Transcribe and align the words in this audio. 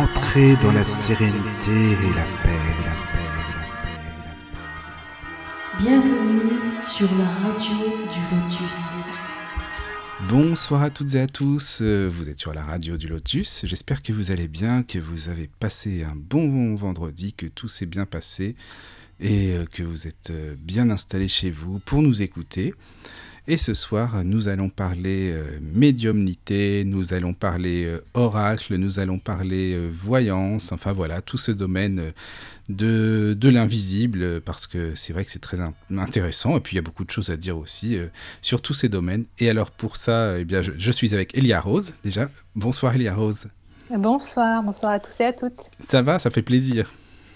Entrez 0.00 0.56
dans 0.62 0.72
la 0.72 0.86
sérénité 0.86 1.70
et 1.70 2.14
la 2.16 2.24
paix, 2.42 2.56
la 2.86 2.94
paix, 3.12 3.28
la 3.36 3.44
paix, 3.52 4.00
la 4.16 4.64
paix. 4.64 4.72
Bienvenue 5.78 6.82
sur 6.82 7.14
la 7.18 7.26
radio 7.26 7.76
du 8.10 8.20
Lotus. 8.34 9.12
Bonsoir 10.26 10.80
à 10.84 10.88
toutes 10.88 11.12
et 11.16 11.20
à 11.20 11.26
tous, 11.26 11.80
euh, 11.82 12.08
vous 12.10 12.30
êtes 12.30 12.38
sur 12.38 12.54
la 12.54 12.64
radio 12.64 12.96
du 12.96 13.08
Lotus, 13.08 13.66
j'espère 13.66 14.02
que 14.02 14.14
vous 14.14 14.30
allez 14.30 14.48
bien, 14.48 14.84
que 14.84 14.98
vous 14.98 15.28
avez 15.28 15.50
passé 15.60 16.02
un 16.02 16.16
bon 16.16 16.74
vendredi, 16.76 17.34
que 17.34 17.44
tout 17.44 17.68
s'est 17.68 17.84
bien 17.84 18.06
passé 18.06 18.56
et 19.20 19.50
euh, 19.50 19.66
que 19.66 19.82
vous 19.82 20.06
êtes 20.06 20.30
euh, 20.30 20.56
bien 20.58 20.88
installés 20.88 21.28
chez 21.28 21.50
vous 21.50 21.78
pour 21.78 22.00
nous 22.00 22.22
écouter. 22.22 22.72
Et 23.52 23.56
ce 23.56 23.74
soir, 23.74 24.22
nous 24.24 24.46
allons 24.46 24.68
parler 24.68 25.32
euh, 25.32 25.58
médiumnité, 25.60 26.84
nous 26.86 27.14
allons 27.14 27.34
parler 27.34 27.84
euh, 27.84 28.00
oracle, 28.14 28.76
nous 28.76 29.00
allons 29.00 29.18
parler 29.18 29.74
euh, 29.74 29.90
voyance, 29.92 30.70
enfin 30.70 30.92
voilà, 30.92 31.20
tout 31.20 31.36
ce 31.36 31.50
domaine 31.50 32.12
de, 32.68 33.34
de 33.36 33.48
l'invisible, 33.48 34.40
parce 34.42 34.68
que 34.68 34.94
c'est 34.94 35.12
vrai 35.12 35.24
que 35.24 35.32
c'est 35.32 35.40
très 35.40 35.58
in- 35.58 35.74
intéressant, 35.98 36.56
et 36.58 36.60
puis 36.60 36.74
il 36.74 36.76
y 36.76 36.78
a 36.78 36.82
beaucoup 36.82 37.04
de 37.04 37.10
choses 37.10 37.30
à 37.30 37.36
dire 37.36 37.58
aussi 37.58 37.98
sur 38.40 38.62
tous 38.62 38.74
ces 38.74 38.88
domaines. 38.88 39.24
Et 39.40 39.50
alors 39.50 39.72
pour 39.72 39.96
ça, 39.96 40.38
eh 40.38 40.44
bien, 40.44 40.62
je, 40.62 40.70
je 40.78 40.92
suis 40.92 41.12
avec 41.12 41.36
Elia 41.36 41.60
Rose, 41.60 41.94
déjà. 42.04 42.30
Bonsoir 42.54 42.94
Elia 42.94 43.16
Rose. 43.16 43.48
Bonsoir, 43.92 44.62
bonsoir 44.62 44.92
à 44.92 45.00
tous 45.00 45.18
et 45.18 45.24
à 45.24 45.32
toutes. 45.32 45.58
Ça 45.80 46.02
va, 46.02 46.20
ça 46.20 46.30
fait 46.30 46.42
plaisir. 46.42 46.92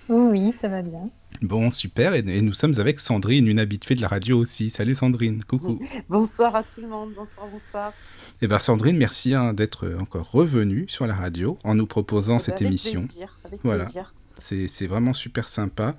Oui, 0.08 0.52
ça 0.52 0.68
va 0.68 0.82
bien. 0.82 1.10
Bon, 1.42 1.70
super, 1.70 2.14
et, 2.14 2.20
et 2.26 2.40
nous 2.40 2.54
sommes 2.54 2.78
avec 2.78 3.00
Sandrine, 3.00 3.46
une 3.48 3.58
habituée 3.58 3.94
de 3.96 4.00
la 4.02 4.08
radio 4.08 4.38
aussi. 4.38 4.70
Salut 4.70 4.94
Sandrine, 4.94 5.42
coucou. 5.44 5.78
Bonsoir 6.08 6.54
à 6.56 6.62
tout 6.62 6.80
le 6.80 6.88
monde, 6.88 7.12
bonsoir, 7.14 7.46
bonsoir. 7.52 7.92
Eh 8.40 8.46
bien 8.46 8.58
Sandrine, 8.58 8.96
merci 8.96 9.34
hein, 9.34 9.52
d'être 9.52 9.94
encore 10.00 10.30
revenue 10.30 10.86
sur 10.88 11.06
la 11.06 11.14
radio 11.14 11.58
en 11.64 11.74
nous 11.74 11.86
proposant 11.86 12.34
Eh 12.34 12.38
ben, 12.38 12.44
cette 12.44 12.54
avec 12.56 12.68
émission. 12.68 13.06
Plaisir, 13.06 13.36
avec 13.44 13.60
Voilà. 13.62 13.84
plaisir. 13.84 14.14
C'est 14.40 14.86
vraiment 14.86 15.12
super 15.12 15.48
sympa. 15.48 15.96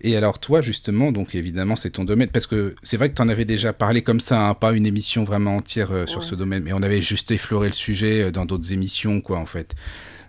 Et 0.00 0.16
alors 0.16 0.38
toi, 0.38 0.60
justement, 0.62 1.10
donc 1.12 1.34
évidemment, 1.34 1.76
c'est 1.76 1.90
ton 1.90 2.04
domaine, 2.04 2.28
parce 2.28 2.46
que 2.46 2.74
c'est 2.82 2.96
vrai 2.96 3.08
que 3.10 3.14
tu 3.14 3.22
en 3.22 3.28
avais 3.28 3.44
déjà 3.44 3.72
parlé 3.72 4.02
comme 4.02 4.20
ça, 4.20 4.48
hein, 4.48 4.54
pas 4.54 4.72
une 4.72 4.86
émission 4.86 5.24
vraiment 5.24 5.56
entière 5.56 5.90
euh, 5.90 6.06
sur 6.06 6.20
Ouais. 6.20 6.26
ce 6.26 6.34
domaine, 6.34 6.62
mais 6.62 6.72
on 6.72 6.82
avait 6.82 7.02
juste 7.02 7.30
effleuré 7.30 7.68
le 7.68 7.74
sujet 7.74 8.24
euh, 8.24 8.30
dans 8.30 8.44
d'autres 8.44 8.72
émissions, 8.72 9.20
quoi, 9.20 9.38
en 9.38 9.46
fait. 9.46 9.74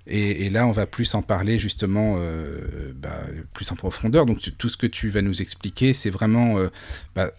Et, 0.10 0.50
là, 0.50 0.66
on 0.68 0.72
va 0.72 0.88
plus 0.88 1.14
en 1.16 1.22
parler, 1.22 1.60
justement, 1.60 2.16
euh, 2.18 2.94
bah, 2.96 3.24
plus 3.54 3.72
en 3.72 3.76
profondeur. 3.76 4.26
Donc 4.26 4.40
tout 4.58 4.70
ce 4.70 4.78
que 4.78 4.88
tu 4.88 5.10
vas 5.10 5.22
nous 5.22 5.42
expliquer, 5.42 5.94
c'est 5.94 6.10
vraiment 6.10 6.58
euh, 6.58 6.70
bah, 7.16 7.32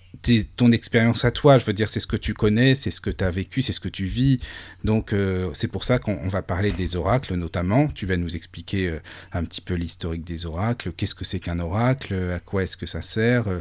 ton 0.56 0.72
expérience 0.72 1.24
à 1.24 1.30
toi. 1.30 1.58
Je 1.58 1.64
veux 1.64 1.72
dire, 1.72 1.90
c'est 1.90 2.00
ce 2.00 2.06
que 2.06 2.16
tu 2.16 2.34
connais, 2.34 2.74
c'est 2.74 2.90
ce 2.90 3.00
que 3.00 3.10
tu 3.10 3.24
as 3.24 3.30
vécu, 3.30 3.62
c'est 3.62 3.72
ce 3.72 3.80
que 3.80 3.88
tu 3.88 4.04
vis. 4.04 4.40
Donc 4.84 5.12
euh, 5.12 5.50
c'est 5.54 5.68
pour 5.68 5.84
ça 5.84 5.98
qu'on 5.98 6.18
on 6.22 6.28
va 6.28 6.42
parler 6.42 6.72
des 6.72 6.96
oracles, 6.96 7.34
notamment. 7.34 7.88
Tu 7.88 8.06
vas 8.06 8.16
nous 8.16 8.34
expliquer 8.36 8.88
euh, 8.88 9.00
un 9.32 9.44
petit 9.44 9.60
peu 9.60 9.74
l'historique 9.74 10.24
des 10.24 10.46
oracles, 10.46 10.92
qu'est-ce 10.92 11.14
que 11.14 11.24
c'est 11.24 11.40
qu'un 11.40 11.58
oracle, 11.58 12.14
à 12.34 12.40
quoi 12.40 12.64
est-ce 12.64 12.76
que 12.76 12.86
ça 12.86 13.02
sert, 13.02 13.48
euh, 13.48 13.60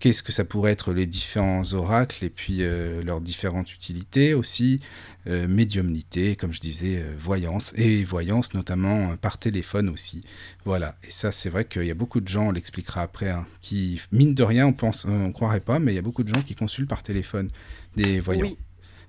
qu'est-ce 0.00 0.22
que 0.22 0.32
ça 0.32 0.44
pourrait 0.44 0.72
être 0.72 0.92
les 0.92 1.06
différents 1.06 1.72
oracles 1.74 2.24
et 2.24 2.30
puis 2.30 2.62
leurs 3.04 3.20
différentes 3.20 3.72
utilités 3.72 4.34
aussi, 4.34 4.80
médiumnité, 5.26 6.36
comme 6.36 6.52
je 6.52 6.60
disais, 6.60 7.02
voyance 7.18 7.72
et 7.76 8.04
voyance 8.04 8.52
notamment 8.52 9.16
par 9.16 9.38
téléphone 9.38 9.88
aussi. 9.88 10.22
Voilà, 10.64 10.94
et 11.06 11.10
ça 11.10 11.30
c'est 11.30 11.50
vrai 11.50 11.66
qu'il 11.66 11.84
y 11.84 11.90
a 11.90 11.94
beaucoup 11.94 12.20
de 12.22 12.28
gens, 12.28 12.48
on 12.48 12.50
l'expliquera 12.50 13.02
après, 13.02 13.28
hein, 13.28 13.46
qui, 13.60 14.00
mine 14.12 14.34
de 14.34 14.42
rien, 14.42 14.66
on 14.66 14.72
pense, 14.72 15.04
on 15.04 15.30
croirait 15.30 15.60
pas, 15.60 15.78
mais 15.78 15.92
il 15.92 15.94
y 15.94 15.98
a 15.98 16.02
beaucoup 16.02 16.22
de 16.22 16.34
gens 16.34 16.40
qui 16.40 16.54
consultent 16.54 16.88
par 16.88 17.02
téléphone 17.02 17.48
des 17.96 18.18
voyants. 18.20 18.46
Oui, 18.46 18.56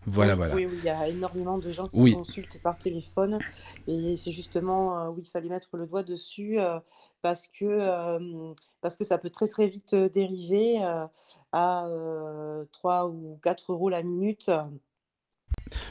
Voilà, 0.05 0.33
oui, 0.33 0.37
voilà. 0.37 0.55
oui, 0.55 0.65
oui, 0.65 0.75
il 0.79 0.83
y 0.83 0.89
a 0.89 1.07
énormément 1.07 1.57
de 1.57 1.71
gens 1.71 1.87
qui 1.87 1.97
Oui. 1.99 2.13
consultent 2.13 2.61
par 2.61 2.77
téléphone 2.77 3.39
et 3.87 4.17
c'est 4.17 4.33
justement 4.33 4.99
euh, 4.99 5.09
où 5.11 5.19
il 5.19 5.27
fallait 5.27 5.49
mettre 5.49 5.69
le 5.77 5.87
doigt 5.87 6.03
dessus 6.03 6.59
euh, 6.59 6.79
parce 7.21 7.47
que, 7.47 7.65
euh, 7.65 8.53
parce 8.81 8.97
que 8.97 9.05
ça 9.05 9.17
peut 9.17 9.29
très 9.29 9.47
très 9.47 9.67
vite 9.67 9.95
dériver 9.95 10.83
à 11.51 11.87
euh, 11.87 12.65
3 12.73 13.07
ou 13.07 13.39
4 13.41 13.71
euros 13.71 13.89
la 13.89 14.03
minute. 14.03 14.51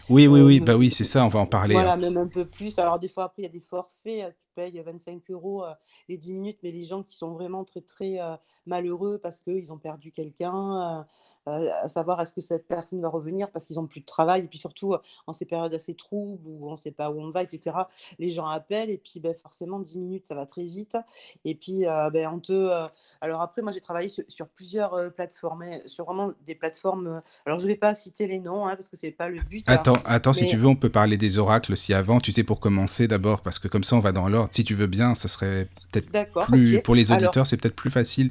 Oui, 0.08 0.26
oui, 0.26 0.42
oui, 0.42 0.60
bah 0.60 0.76
oui, 0.76 0.92
c'est 0.92 1.04
ça, 1.04 1.24
on 1.24 1.28
va 1.28 1.40
en 1.40 1.46
parler. 1.46 1.74
Voilà, 1.74 1.94
hein. 1.94 1.96
même 1.96 2.18
un 2.18 2.28
peu 2.28 2.44
plus. 2.44 2.78
Alors, 2.78 2.98
des 2.98 3.08
fois, 3.08 3.24
après, 3.24 3.42
il 3.42 3.46
y 3.46 3.48
a 3.48 3.52
des 3.52 3.60
forfaits. 3.60 4.36
Payes 4.54 4.80
25 4.80 5.30
euros 5.30 5.64
euh, 5.64 5.72
les 6.08 6.16
10 6.16 6.32
minutes, 6.32 6.58
mais 6.62 6.70
les 6.70 6.84
gens 6.84 7.02
qui 7.02 7.16
sont 7.16 7.32
vraiment 7.32 7.64
très, 7.64 7.80
très 7.80 8.20
euh, 8.20 8.36
malheureux 8.66 9.18
parce 9.18 9.40
qu'ils 9.40 9.72
ont 9.72 9.78
perdu 9.78 10.12
quelqu'un, 10.12 11.06
euh, 11.46 11.70
à 11.82 11.88
savoir 11.88 12.20
est-ce 12.20 12.34
que 12.34 12.40
cette 12.40 12.66
personne 12.66 13.00
va 13.00 13.08
revenir 13.08 13.50
parce 13.50 13.66
qu'ils 13.66 13.76
n'ont 13.76 13.86
plus 13.86 14.00
de 14.00 14.06
travail. 14.06 14.42
Et 14.42 14.46
puis 14.46 14.58
surtout, 14.58 14.94
en 15.26 15.32
ces 15.32 15.44
périodes 15.44 15.74
assez 15.74 15.94
troubles 15.94 16.46
où 16.46 16.68
on 16.68 16.72
ne 16.72 16.76
sait 16.76 16.90
pas 16.90 17.10
où 17.10 17.20
on 17.20 17.30
va, 17.30 17.42
etc., 17.42 17.76
les 18.18 18.30
gens 18.30 18.46
appellent 18.46 18.90
et 18.90 18.98
puis 18.98 19.20
ben, 19.20 19.34
forcément, 19.34 19.78
10 19.78 19.98
minutes, 19.98 20.26
ça 20.26 20.34
va 20.34 20.46
très 20.46 20.64
vite. 20.64 20.96
Et 21.44 21.54
puis, 21.54 21.82
ben, 22.12 22.30
on 22.32 22.40
te. 22.40 22.88
Alors, 23.20 23.40
après, 23.40 23.62
moi, 23.62 23.72
j'ai 23.72 23.80
travaillé 23.80 24.08
sur, 24.08 24.24
sur 24.28 24.48
plusieurs 24.48 25.12
plateformes, 25.14 25.64
sur 25.86 26.06
vraiment 26.06 26.32
des 26.46 26.54
plateformes. 26.54 27.20
Alors, 27.44 27.58
je 27.58 27.64
ne 27.64 27.70
vais 27.70 27.76
pas 27.76 27.94
citer 27.94 28.26
les 28.26 28.38
noms 28.38 28.66
hein, 28.66 28.76
parce 28.76 28.88
que 28.88 28.96
ce 28.96 29.06
n'est 29.06 29.12
pas 29.12 29.28
le 29.28 29.42
but. 29.42 29.68
hein. 29.68 29.74
Attends, 29.74 29.96
attends, 30.04 30.32
si 30.32 30.46
tu 30.48 30.56
veux, 30.56 30.68
on 30.68 30.76
peut 30.76 30.90
parler 30.90 31.16
des 31.16 31.38
oracles 31.38 31.72
aussi 31.72 31.92
avant, 31.92 32.20
tu 32.20 32.32
sais, 32.32 32.44
pour 32.44 32.60
commencer 32.60 33.08
d'abord, 33.08 33.42
parce 33.42 33.58
que 33.58 33.68
comme 33.68 33.84
ça, 33.84 33.96
on 33.96 34.00
va 34.00 34.12
dans 34.12 34.28
l'ordre. 34.28 34.43
Si 34.52 34.64
tu 34.64 34.74
veux 34.74 34.86
bien, 34.86 35.14
ça 35.14 35.28
serait 35.28 35.68
peut-être 35.92 36.46
plus, 36.46 36.80
pour 36.82 36.94
les 36.94 37.10
Alors, 37.12 37.22
auditeurs, 37.28 37.46
c'est 37.46 37.56
peut-être 37.56 37.76
plus 37.76 37.90
facile 37.90 38.30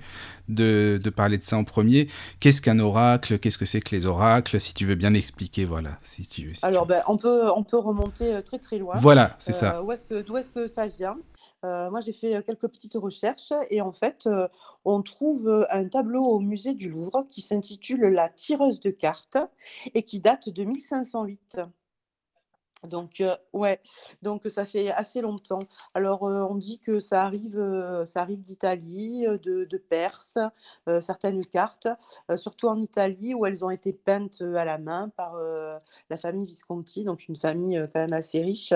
de, 0.49 0.99
de 1.01 1.09
parler 1.09 1.37
de 1.37 1.43
ça 1.43 1.57
en 1.57 1.63
premier. 1.63 2.07
Qu'est-ce 2.39 2.61
qu'un 2.61 2.79
oracle? 2.79 3.39
Qu'est-ce 3.39 3.57
que 3.57 3.65
c'est 3.65 3.81
que 3.81 3.95
les 3.95 4.05
oracles? 4.05 4.59
Si 4.59 4.73
tu 4.73 4.85
veux 4.85 4.95
bien 4.95 5.13
expliquer, 5.13 5.65
voilà. 5.65 5.97
Si 6.01 6.23
tu, 6.27 6.53
si 6.53 6.59
tu- 6.61 6.65
Alors, 6.65 6.85
ben, 6.85 7.01
on, 7.07 7.17
peut, 7.17 7.49
on 7.55 7.63
peut 7.63 7.77
remonter 7.77 8.33
euh, 8.35 8.41
très 8.41 8.59
très 8.59 8.77
loin. 8.77 8.95
Voilà, 8.97 9.37
c'est 9.39 9.51
Euh, 9.55 9.59
ça. 9.59 9.83
où 9.83 9.91
est-ce 9.91 10.05
que, 10.05 10.21
d'où 10.21 10.37
est-ce 10.37 10.49
que 10.51 10.67
ça 10.67 10.87
vient? 10.87 11.17
Euh, 11.65 11.89
Moi, 11.89 12.01
j'ai 12.01 12.11
fait 12.11 12.35
euh, 12.35 12.41
quelques 12.45 12.67
petites 12.67 12.95
recherches 12.95 13.53
et 13.69 13.79
en 13.79 13.93
fait, 13.93 14.23
euh, 14.27 14.49
on 14.83 15.01
trouve 15.01 15.47
euh, 15.47 15.63
un 15.71 15.87
tableau 15.87 16.21
au 16.21 16.39
musée 16.41 16.73
du 16.73 16.89
Louvre 16.89 17.25
qui 17.29 17.41
s'intitule 17.41 18.01
La 18.01 18.27
tireuse 18.27 18.81
de 18.81 18.89
cartes 18.89 19.37
et 19.93 20.03
qui 20.03 20.19
date 20.19 20.49
de 20.49 20.63
1508. 20.65 21.59
Donc, 22.87 23.21
euh, 23.21 23.35
ouais, 23.53 23.79
donc 24.21 24.43
ça 24.47 24.65
fait 24.65 24.91
assez 24.91 25.21
longtemps. 25.21 25.63
Alors, 25.93 26.23
euh, 26.23 26.45
on 26.49 26.55
dit 26.55 26.79
que 26.79 26.99
ça 26.99 27.23
arrive, 27.23 27.57
euh, 27.57 28.05
arrive 28.15 28.41
d'Italie, 28.41 29.25
de, 29.25 29.77
Perse, 29.89 30.37
certaines 31.01 31.45
cartes, 31.45 31.87
surtout 32.37 32.67
en 32.67 32.79
Italie 32.79 33.33
où 33.33 33.45
elles 33.45 33.65
ont 33.65 33.69
été 33.69 33.91
peintes 33.91 34.41
à 34.41 34.65
la 34.65 34.77
main 34.77 35.09
par 35.09 35.35
la 36.09 36.15
famille 36.15 36.47
Visconti, 36.47 37.03
donc 37.03 37.27
une 37.27 37.35
famille 37.35 37.83
quand 37.93 37.99
même 37.99 38.13
assez 38.13 38.41
riche. 38.41 38.73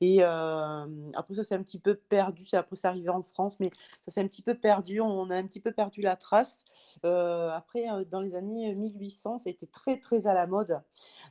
Et 0.00 0.22
après, 0.22 1.34
ça 1.34 1.44
s'est 1.44 1.54
un 1.54 1.62
petit 1.62 1.78
peu 1.78 1.94
perdu, 1.94 2.44
après 2.52 2.76
c'est 2.76 2.88
arrivé 2.88 3.08
en 3.08 3.22
France, 3.22 3.58
mais 3.58 3.70
ça 4.00 4.12
s'est 4.12 4.20
un 4.20 4.26
petit 4.26 4.42
peu 4.42 4.54
perdu, 4.54 5.00
on 5.00 5.30
a 5.30 5.36
un 5.36 5.44
petit 5.44 5.60
peu 5.60 5.72
perdu 5.72 6.02
la 6.02 6.16
trace. 6.16 6.58
Après, 7.02 7.86
dans 8.10 8.20
les 8.20 8.36
années 8.36 8.74
1800, 8.74 9.38
ça 9.38 9.48
a 9.48 9.50
été 9.50 9.66
très, 9.66 9.98
très 9.98 10.26
à 10.26 10.34
la 10.34 10.46
mode 10.46 10.80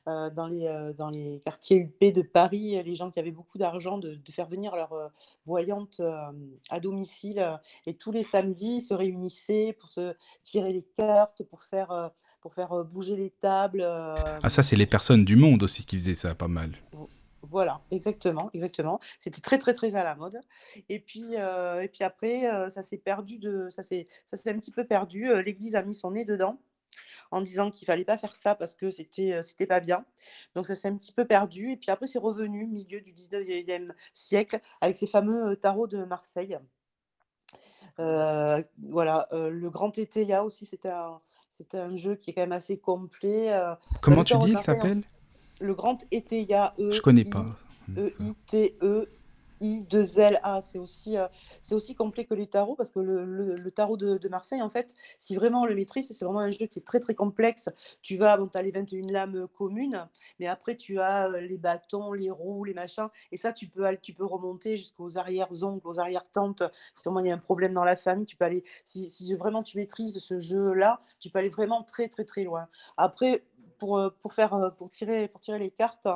dans 0.06 0.47
les, 0.47 0.94
dans 0.97 1.09
les 1.09 1.40
quartiers 1.45 1.78
UP 1.78 2.02
de 2.11 2.21
Paris, 2.21 2.81
les 2.83 2.95
gens 2.95 3.11
qui 3.11 3.19
avaient 3.19 3.31
beaucoup 3.31 3.57
d'argent, 3.57 3.97
de, 3.97 4.15
de 4.15 4.31
faire 4.31 4.47
venir 4.47 4.75
leur 4.75 4.93
euh, 4.93 5.07
voyante 5.45 5.99
euh, 5.99 6.31
à 6.69 6.79
domicile. 6.79 7.39
euh, 7.39 7.55
et 7.85 7.93
tous 7.95 8.11
les 8.11 8.23
samedis, 8.23 8.77
ils 8.77 8.81
se 8.81 8.93
réunissaient 8.93 9.75
pour 9.79 9.89
se 9.89 10.15
tirer 10.43 10.73
les 10.73 10.85
cartes, 10.95 11.43
pour 11.43 11.63
faire, 11.63 12.11
pour 12.41 12.53
faire 12.53 12.83
bouger 12.83 13.15
les 13.15 13.29
tables. 13.29 13.83
Ah, 13.83 14.49
ça, 14.49 14.63
c'est 14.63 14.75
les 14.75 14.85
personnes 14.85 15.23
du 15.25 15.35
monde 15.35 15.63
aussi 15.63 15.85
qui 15.85 15.97
faisaient 15.97 16.15
ça, 16.15 16.35
pas 16.35 16.47
mal. 16.47 16.71
voilà, 17.41 17.81
exactement, 17.91 18.49
exactement. 18.53 18.99
C'était 19.19 19.41
très, 19.41 19.57
très, 19.57 19.73
très 19.73 19.95
à 19.95 20.03
la 20.03 20.15
mode. 20.15 20.39
Et 20.89 20.99
puis, 20.99 21.35
euh, 21.35 21.81
et 21.81 21.87
puis 21.87 22.03
après, 22.03 22.69
ça 22.69 22.83
s'est 22.83 22.97
perdu 22.97 23.39
de, 23.39 23.69
ça 23.69 23.83
s'est, 23.83 24.05
ça 24.25 24.37
s'est 24.37 24.49
un 24.49 24.57
petit 24.57 24.71
peu 24.71 24.85
perdu. 24.85 25.29
L'Église 25.43 25.75
a 25.75 25.83
mis 25.83 25.95
son 25.95 26.11
nez 26.11 26.25
dedans 26.25 26.59
en 27.31 27.41
disant 27.41 27.69
qu'il 27.71 27.85
fallait 27.85 28.05
pas 28.05 28.17
faire 28.17 28.35
ça 28.35 28.55
parce 28.55 28.75
que 28.75 28.89
c'était, 28.89 29.33
euh, 29.33 29.41
c'était 29.41 29.65
pas 29.65 29.79
bien. 29.79 30.05
Donc 30.55 30.65
ça 30.67 30.75
s'est 30.75 30.87
un 30.87 30.95
petit 30.97 31.11
peu 31.13 31.25
perdu. 31.25 31.71
Et 31.71 31.77
puis 31.77 31.91
après, 31.91 32.07
c'est 32.07 32.19
revenu 32.19 32.68
milieu 32.68 33.01
du 33.01 33.12
19e 33.13 33.94
siècle 34.13 34.59
avec 34.81 34.95
ces 34.95 35.07
fameux 35.07 35.51
euh, 35.51 35.56
tarots 35.56 35.88
de 35.88 36.03
Marseille. 36.03 36.57
Euh, 38.00 38.62
voilà, 38.89 39.27
euh, 39.33 39.50
le 39.50 39.69
Grand 39.69 39.91
Tétéia 39.91 40.44
aussi, 40.44 40.65
c'était 40.65 40.89
un, 40.89 41.19
c'était 41.50 41.77
un 41.77 41.95
jeu 41.95 42.15
qui 42.15 42.31
est 42.31 42.33
quand 42.33 42.41
même 42.41 42.51
assez 42.51 42.77
complet. 42.77 43.53
euh, 43.53 43.75
Comment 44.01 44.23
tu 44.23 44.35
dis 44.38 44.51
Marseille, 44.53 44.75
en- 44.75 44.79
s'appelle? 44.79 45.03
Le 45.59 45.75
Grand 45.75 45.95
Tétéia, 45.97 46.73
E, 46.79 46.91
Je 46.91 47.01
connais 47.01 47.21
I, 47.21 47.29
pas. 47.29 47.45
E-I-T-E. 47.97 49.07
I2LA, 49.61 50.61
c'est 50.61 50.77
aussi, 50.77 51.17
euh, 51.17 51.27
c'est 51.61 51.75
aussi 51.75 51.95
complet 51.95 52.25
que 52.25 52.33
les 52.33 52.47
tarots 52.47 52.75
parce 52.75 52.91
que 52.91 53.00
le, 53.00 53.25
le- 53.25 53.71
tarot 53.71 53.97
de, 53.97 54.27
Marseille, 54.29 54.61
en 54.61 54.69
fait, 54.69 54.94
si 55.17 55.35
vraiment 55.35 55.61
on 55.61 55.65
le 55.65 55.75
maîtrise, 55.75 56.11
c'est 56.15 56.25
vraiment 56.25 56.39
un 56.41 56.51
jeu 56.51 56.65
qui 56.67 56.79
est 56.79 56.83
très 56.83 57.00
très 57.00 57.15
complexe. 57.15 57.69
Tu 58.01 58.17
vas, 58.17 58.38
bon, 58.38 58.47
tu 58.47 58.57
as 58.57 58.61
les 58.61 58.71
21 58.71 59.07
lames 59.11 59.47
communes, 59.57 60.07
mais 60.39 60.47
après 60.47 60.75
tu 60.75 61.00
as 61.00 61.27
euh, 61.29 61.41
les 61.41 61.57
bâtons, 61.57 62.13
les 62.13 62.29
roues, 62.29 62.63
les 62.65 62.73
machins, 62.73 63.07
et 63.31 63.38
ça 63.38 63.53
tu 63.53 63.67
peux, 63.67 63.85
tu 64.01 64.13
peux 64.13 64.25
remonter 64.25 64.77
jusqu'aux 64.77 65.17
arrière-oncles, 65.17 65.88
aux 65.88 65.99
arrière-tantes. 65.99 66.63
Si 66.95 67.03
vraiment 67.03 67.19
il 67.21 67.27
y 67.27 67.31
a 67.31 67.35
un 67.35 67.38
problème 67.38 67.73
dans 67.73 67.83
la 67.83 67.95
famille, 67.95 68.25
tu 68.25 68.35
peux 68.35 68.45
aller, 68.45 68.63
si, 68.85 69.09
si 69.09 69.33
vraiment 69.35 69.61
tu 69.61 69.77
maîtrises 69.77 70.19
ce 70.19 70.39
jeu-là, 70.39 71.01
tu 71.19 71.29
peux 71.29 71.39
aller 71.39 71.49
vraiment 71.49 71.81
très 71.83 72.07
très 72.09 72.25
très 72.25 72.44
loin. 72.44 72.67
Après, 72.97 73.44
pour, 73.79 73.97
euh, 73.97 74.09
pour, 74.21 74.33
faire, 74.33 74.73
pour, 74.77 74.89
tirer, 74.89 75.27
pour 75.27 75.41
tirer 75.41 75.59
les 75.59 75.71
cartes, 75.71 76.07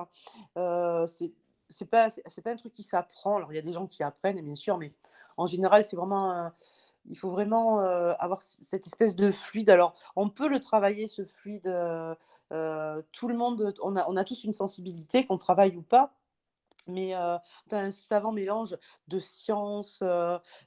euh, 0.58 1.08
c'est 1.08 1.34
c'est 1.70 1.90
pas, 1.90 2.10
c'est 2.10 2.42
pas 2.42 2.52
un 2.52 2.56
truc 2.56 2.74
qui 2.74 2.84
s'apprend. 2.84 3.38
Alors, 3.38 3.52
il 3.52 3.56
y 3.56 3.60
a 3.60 3.62
des 3.62 3.74
gens 3.74 3.88
qui 3.88 4.04
apprennent, 4.04 4.42
bien 4.42 4.56
sûr, 4.56 4.78
mais 4.78 4.94
en 5.38 5.46
général, 5.46 5.84
c'est 5.84 5.96
vraiment 5.96 6.52
il 7.10 7.18
faut 7.18 7.30
vraiment 7.30 7.80
avoir 7.80 8.42
cette 8.42 8.86
espèce 8.86 9.16
de 9.16 9.32
fluide. 9.32 9.70
Alors, 9.70 9.94
on 10.16 10.30
peut 10.30 10.50
le 10.50 10.60
travailler, 10.60 11.08
ce 11.08 11.24
fluide. 11.24 11.64
tout 13.12 13.28
le 13.28 13.36
monde, 13.36 13.74
on 13.82 13.96
a, 13.96 14.06
on 14.10 14.18
a 14.18 14.24
tous 14.24 14.44
une 14.44 14.54
sensibilité, 14.54 15.26
qu'on 15.26 15.38
travaille 15.38 15.76
ou 15.78 15.82
pas 15.82 16.14
mais 16.90 17.14
as 17.14 17.42
un 17.72 17.92
savant 17.92 18.32
mélange 18.32 18.78
de 19.08 19.20
science, 19.20 20.04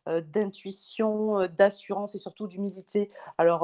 d'intuition, 0.06 1.46
d'assurance 1.48 2.14
et 2.14 2.18
surtout 2.18 2.46
d'humilité. 2.46 3.10
Alors, 3.38 3.60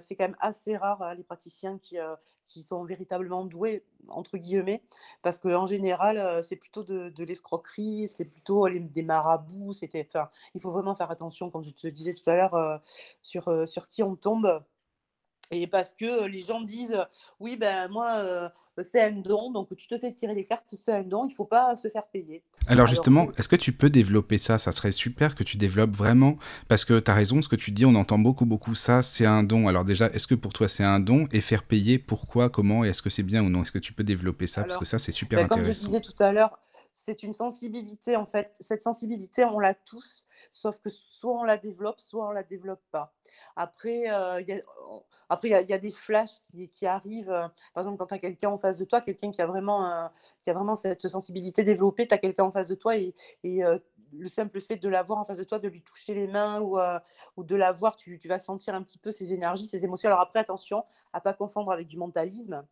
c'est 0.00 0.16
quand 0.16 0.24
même 0.24 0.36
assez 0.40 0.76
rare, 0.76 1.02
hein, 1.02 1.14
les 1.14 1.24
praticiens 1.24 1.78
qui, 1.78 1.98
qui 2.44 2.62
sont 2.62 2.84
véritablement 2.84 3.44
doués, 3.44 3.84
entre 4.08 4.36
guillemets, 4.36 4.82
parce 5.22 5.38
qu'en 5.38 5.66
général, 5.66 6.42
c'est 6.42 6.56
plutôt 6.56 6.82
de, 6.82 7.24
l'escroquerie, 7.24 8.08
c'est 8.08 8.24
plutôt 8.24 8.68
des 8.68 9.02
marabouts. 9.02 9.72
C'était, 9.72 10.08
il 10.54 10.60
faut 10.60 10.70
vraiment 10.70 10.94
faire 10.94 11.10
attention, 11.10 11.50
comme 11.50 11.64
je 11.64 11.70
te 11.70 11.88
disais 11.88 12.14
tout 12.14 12.28
à 12.28 12.36
l'heure, 12.36 12.80
sur, 13.22 13.68
sur 13.68 13.88
qui 13.88 14.02
on 14.02 14.16
tombe. 14.16 14.62
Et 15.56 15.68
parce 15.68 15.92
que 15.92 16.26
les 16.26 16.40
gens 16.40 16.60
disent 16.60 17.00
oui, 17.38 17.56
ben 17.56 17.88
moi, 17.88 18.50
c'est 18.82 19.02
un 19.02 19.12
don, 19.12 19.52
donc 19.52 19.68
tu 19.76 19.86
te 19.86 19.96
fais 19.98 20.12
tirer 20.12 20.34
les 20.34 20.44
cartes, 20.44 20.64
c'est 20.72 20.92
un 20.92 21.02
don, 21.02 21.24
il 21.26 21.28
ne 21.28 21.34
faut 21.34 21.44
pas 21.44 21.76
se 21.76 21.88
faire 21.88 22.06
payer. 22.06 22.42
Alors, 22.66 22.88
justement, 22.88 23.28
est-ce 23.36 23.48
que 23.48 23.56
tu 23.56 23.72
peux 23.72 23.88
développer 23.88 24.38
ça? 24.38 24.58
Ça 24.58 24.72
serait 24.72 24.92
super 24.92 25.34
que 25.34 25.44
tu 25.44 25.56
développes 25.56 25.94
vraiment, 25.94 26.36
parce 26.66 26.84
que 26.84 26.98
tu 26.98 27.10
as 27.10 27.14
raison, 27.14 27.40
ce 27.40 27.48
que 27.48 27.56
tu 27.56 27.70
dis, 27.70 27.84
on 27.84 27.94
entend 27.94 28.18
beaucoup, 28.18 28.46
beaucoup 28.46 28.74
ça, 28.74 29.02
c'est 29.02 29.26
un 29.26 29.44
don. 29.44 29.68
Alors 29.68 29.84
déjà, 29.84 30.06
est-ce 30.08 30.26
que 30.26 30.34
pour 30.34 30.52
toi 30.52 30.68
c'est 30.68 30.84
un 30.84 30.98
don? 30.98 31.24
Et 31.32 31.40
faire 31.40 31.62
payer, 31.62 31.98
pourquoi, 31.98 32.50
comment, 32.50 32.84
et 32.84 32.88
est-ce 32.88 33.02
que 33.02 33.10
c'est 33.10 33.22
bien 33.22 33.42
ou 33.44 33.48
non? 33.48 33.62
Est-ce 33.62 33.72
que 33.72 33.78
tu 33.78 33.92
peux 33.92 34.04
développer 34.04 34.46
ça? 34.46 34.64
Parce 34.64 34.78
que 34.78 34.84
ça, 34.84 34.98
c'est 34.98 35.12
super 35.12 35.38
ben, 35.38 35.44
intéressant. 35.46 35.66
Comme 35.66 35.74
je 35.74 35.86
disais 35.86 36.00
tout 36.00 36.22
à 36.22 36.32
l'heure, 36.32 36.58
c'est 36.96 37.24
une 37.24 37.32
sensibilité, 37.32 38.14
en 38.14 38.24
fait. 38.24 38.54
Cette 38.60 38.82
sensibilité, 38.82 39.44
on 39.44 39.58
l'a 39.58 39.74
tous, 39.74 40.26
sauf 40.48 40.78
que 40.78 40.88
soit 40.88 41.32
on 41.32 41.42
la 41.42 41.58
développe, 41.58 42.00
soit 42.00 42.28
on 42.28 42.30
la 42.30 42.44
développe 42.44 42.82
pas. 42.92 43.12
Après, 43.56 44.08
euh, 44.10 44.40
il 44.40 44.48
y, 44.48 44.52
a, 44.52 44.60
après, 45.28 45.64
des 45.64 45.90
flashs 45.90 46.38
qui, 46.70 46.86
arrivent. 46.86 47.32
Euh, 47.32 47.48
par 47.74 47.82
exemple, 47.82 47.98
quand 47.98 48.06
tu 48.06 48.14
as 48.14 48.18
quelqu'un 48.18 48.50
en 48.50 48.58
face 48.58 48.78
de 48.78 48.84
toi, 48.84 49.00
quelqu'un 49.00 49.32
qui, 49.32 49.42
a 49.42 49.46
vraiment, 49.46 49.90
euh, 49.90 50.06
qui 50.44 50.50
a 50.50 50.54
vraiment 50.54 50.76
cette 50.76 51.08
sensibilité 51.08 51.64
développée, 51.64 52.06
tu 52.06 52.14
as 52.14 52.18
quelqu'un 52.18 52.44
en 52.44 52.52
face 52.52 52.68
de 52.68 52.76
toi 52.76 52.96
et, 52.96 53.12
et 53.42 53.62
le 54.12 54.28
simple 54.28 54.60
fait 54.60 54.76
de 54.76 54.88
l'avoir 54.88 55.18
en 55.18 55.24
face 55.24 55.38
de 55.38 55.44
toi, 55.44 55.58
de 55.58 55.66
lui 55.66 55.82
toucher 55.82 56.14
les 56.14 56.28
mains 56.28 56.60
ou, 56.60 56.78
de 57.42 57.56
la 57.56 57.72
voir, 57.72 57.96
tu, 57.96 58.20
tu, 58.20 58.28
vas 58.28 58.38
sentir 58.38 58.72
un 58.76 58.82
petit 58.84 58.98
peu 58.98 59.10
ses 59.10 59.32
énergies, 59.32 59.66
ses 59.66 59.84
émotions. 59.84 60.08
Alors 60.08 60.20
après, 60.20 60.38
attention 60.38 60.84
à 61.12 61.20
pas 61.20 61.34
confondre 61.34 61.72
avec 61.72 61.88
du 61.88 61.96
mentalisme 61.96 62.64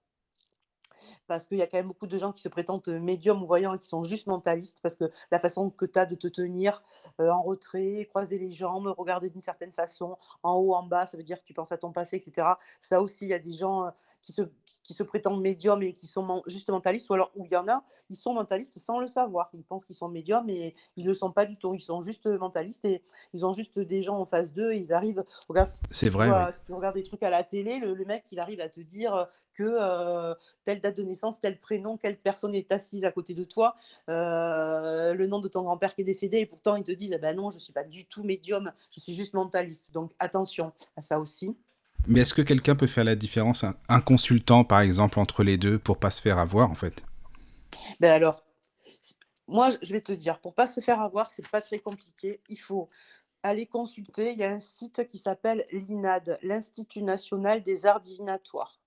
parce 1.27 1.47
qu'il 1.47 1.59
y 1.59 1.63
a 1.63 1.67
quand 1.67 1.79
même 1.79 1.89
beaucoup 1.89 2.07
de 2.07 2.17
gens 2.19 2.33
qui 2.33 2.43
se 2.43 2.49
prétendent 2.49 2.87
médiums 2.89 3.43
ou 3.43 3.47
voyants 3.47 3.75
et 3.75 3.79
qui 3.79 3.89
sont 3.89 4.03
juste 4.03 4.27
mentalistes, 4.27 4.79
parce 4.83 4.95
que 4.95 5.11
la 5.31 5.39
façon 5.39 5.71
que 5.71 5.87
tu 5.87 5.99
as 5.99 6.07
de 6.07 6.15
te 6.15 6.29
tenir 6.29 6.79
en 7.19 7.43
retrait, 7.43 8.07
croiser 8.09 8.39
les 8.39 8.53
jambes, 8.53 8.93
regarder 8.97 9.31
d'une 9.31 9.41
certaine 9.41 9.73
façon, 9.73 10.17
en 10.43 10.55
haut, 10.57 10.75
en 10.75 10.83
bas, 10.83 11.07
ça 11.07 11.17
veut 11.17 11.23
dire 11.23 11.39
que 11.41 11.45
tu 11.45 11.55
penses 11.55 11.73
à 11.73 11.79
ton 11.79 11.93
passé, 11.93 12.17
etc. 12.17 12.49
Ça 12.81 13.01
aussi, 13.01 13.27
il 13.27 13.29
y 13.29 13.35
a 13.35 13.39
des 13.39 13.53
gens 13.53 13.93
qui, 14.23 14.33
se, 14.33 14.43
qui 14.83 14.95
se 14.95 15.03
prétendent 15.03 15.41
médiums 15.41 15.83
et 15.83 15.95
qui 15.95 16.07
sont 16.07 16.43
juste 16.47 16.71
mentalistes, 16.71 17.11
ou 17.11 17.15
alors 17.15 17.31
où 17.35 17.45
il 17.45 17.53
y 17.53 17.57
en 17.57 17.69
a, 17.69 17.83
ils 18.11 18.17
sont 18.17 18.35
mentalistes 18.35 18.79
sans 18.79 18.99
le 18.99 19.07
savoir. 19.07 19.51
Ils 19.53 19.65
pensent 19.65 19.85
qu'ils 19.85 19.97
sont 19.97 20.09
médiums, 20.09 20.45
mais 20.47 20.73
ils 20.97 21.05
ne 21.05 21.09
le 21.09 21.15
sont 21.15 21.33
pas 21.33 21.45
du 21.45 21.57
tout. 21.57 21.75
Ils 21.75 21.81
sont 21.81 22.03
juste 22.03 22.27
mentalistes 22.27 22.85
et 22.85 23.03
ils 23.35 23.45
ont 23.45 23.53
juste 23.53 23.79
des 23.79 24.03
gens 24.03 24.19
en 24.19 24.27
face 24.27 24.53
d'eux. 24.53 24.75
Ils 24.75 24.93
arrivent, 24.93 25.25
regarde, 25.49 25.71
c'est 25.91 26.09
vrai. 26.09 26.29
Si 26.53 26.63
tu 26.65 26.73
regardes 26.73 26.95
des 26.95 27.03
trucs 27.03 27.23
à 27.23 27.31
la 27.31 27.45
télé, 27.45 27.79
le, 27.79 27.95
le 27.95 28.05
mec, 28.05 28.25
il 28.31 28.39
arrive 28.39 28.61
à 28.61 28.69
te 28.69 28.81
dire 28.81 29.29
que 29.55 30.35
telle 30.65 30.81
date 30.81 30.97
de 30.97 31.03
naissance, 31.03 31.41
tel 31.41 31.59
prénom, 31.59 31.97
quelle 31.97 32.17
personne 32.17 32.55
est 32.55 32.73
assise 32.73 33.05
à 33.05 33.13
côté 33.13 33.35
de 33.35 33.45
toi, 33.45 33.77
le 34.09 35.27
nom 35.27 35.41
de 35.41 35.49
ton 35.49 35.63
grand-père 35.63 35.95
qui 35.95 36.03
est 36.03 36.05
décédé, 36.05 36.39
et 36.39 36.47
pourtant 36.47 36.77
ils 36.77 36.85
te 36.85 36.93
disent 36.93 37.13
ah 37.15 37.19
ben 37.19 37.37
non, 37.37 37.51
je 37.51 37.57
ne 37.57 37.61
suis 37.61 37.73
pas 37.73 37.85
du 37.85 38.05
tout 38.05 38.23
médium, 38.23 38.73
je 38.95 39.01
suis 39.01 39.15
juste 39.15 39.35
mentaliste. 39.35 39.93
Donc 39.93 40.13
attention 40.19 40.73
à 40.97 41.03
ça 41.03 41.19
aussi. 41.19 41.57
Mais 42.07 42.21
est-ce 42.21 42.35
que 42.35 42.43
quelqu'un 42.43 42.75
peut 42.75 42.87
faire 42.87 43.05
la 43.05 43.15
différence, 43.15 43.65
un, 43.89 44.01
consultant 44.01 44.65
par 44.65 44.81
exemple, 44.81 45.19
entre 45.21 45.45
les 45.45 45.57
deux 45.57 45.79
pour 45.79 45.99
pas 45.99 46.11
se 46.11 46.21
faire 46.21 46.39
avoir 46.39 46.71
en 46.71 46.75
fait? 46.75 47.05
Ben 48.01 48.11
alors, 48.11 48.45
moi 49.47 49.71
je 49.83 49.93
vais 49.93 50.01
te 50.01 50.13
dire, 50.13 50.39
pour 50.41 50.55
pas 50.55 50.67
se 50.67 50.81
faire 50.81 51.01
avoir, 51.01 51.31
c'est 51.31 51.49
pas 51.49 51.61
très 51.61 51.79
compliqué. 51.79 52.41
Il 52.49 52.59
faut 52.59 52.89
aller 53.43 53.67
consulter. 53.67 54.31
Il 54.31 54.39
y 54.39 54.45
a 54.45 54.51
un 54.51 54.61
site 54.61 55.09
qui 55.09 55.19
s'appelle 55.19 55.65
l'INAD, 55.73 56.39
l'Institut 56.43 57.03
national 57.03 57.63
des 57.63 57.87
arts 57.87 58.01
divinatoires. 58.01 58.79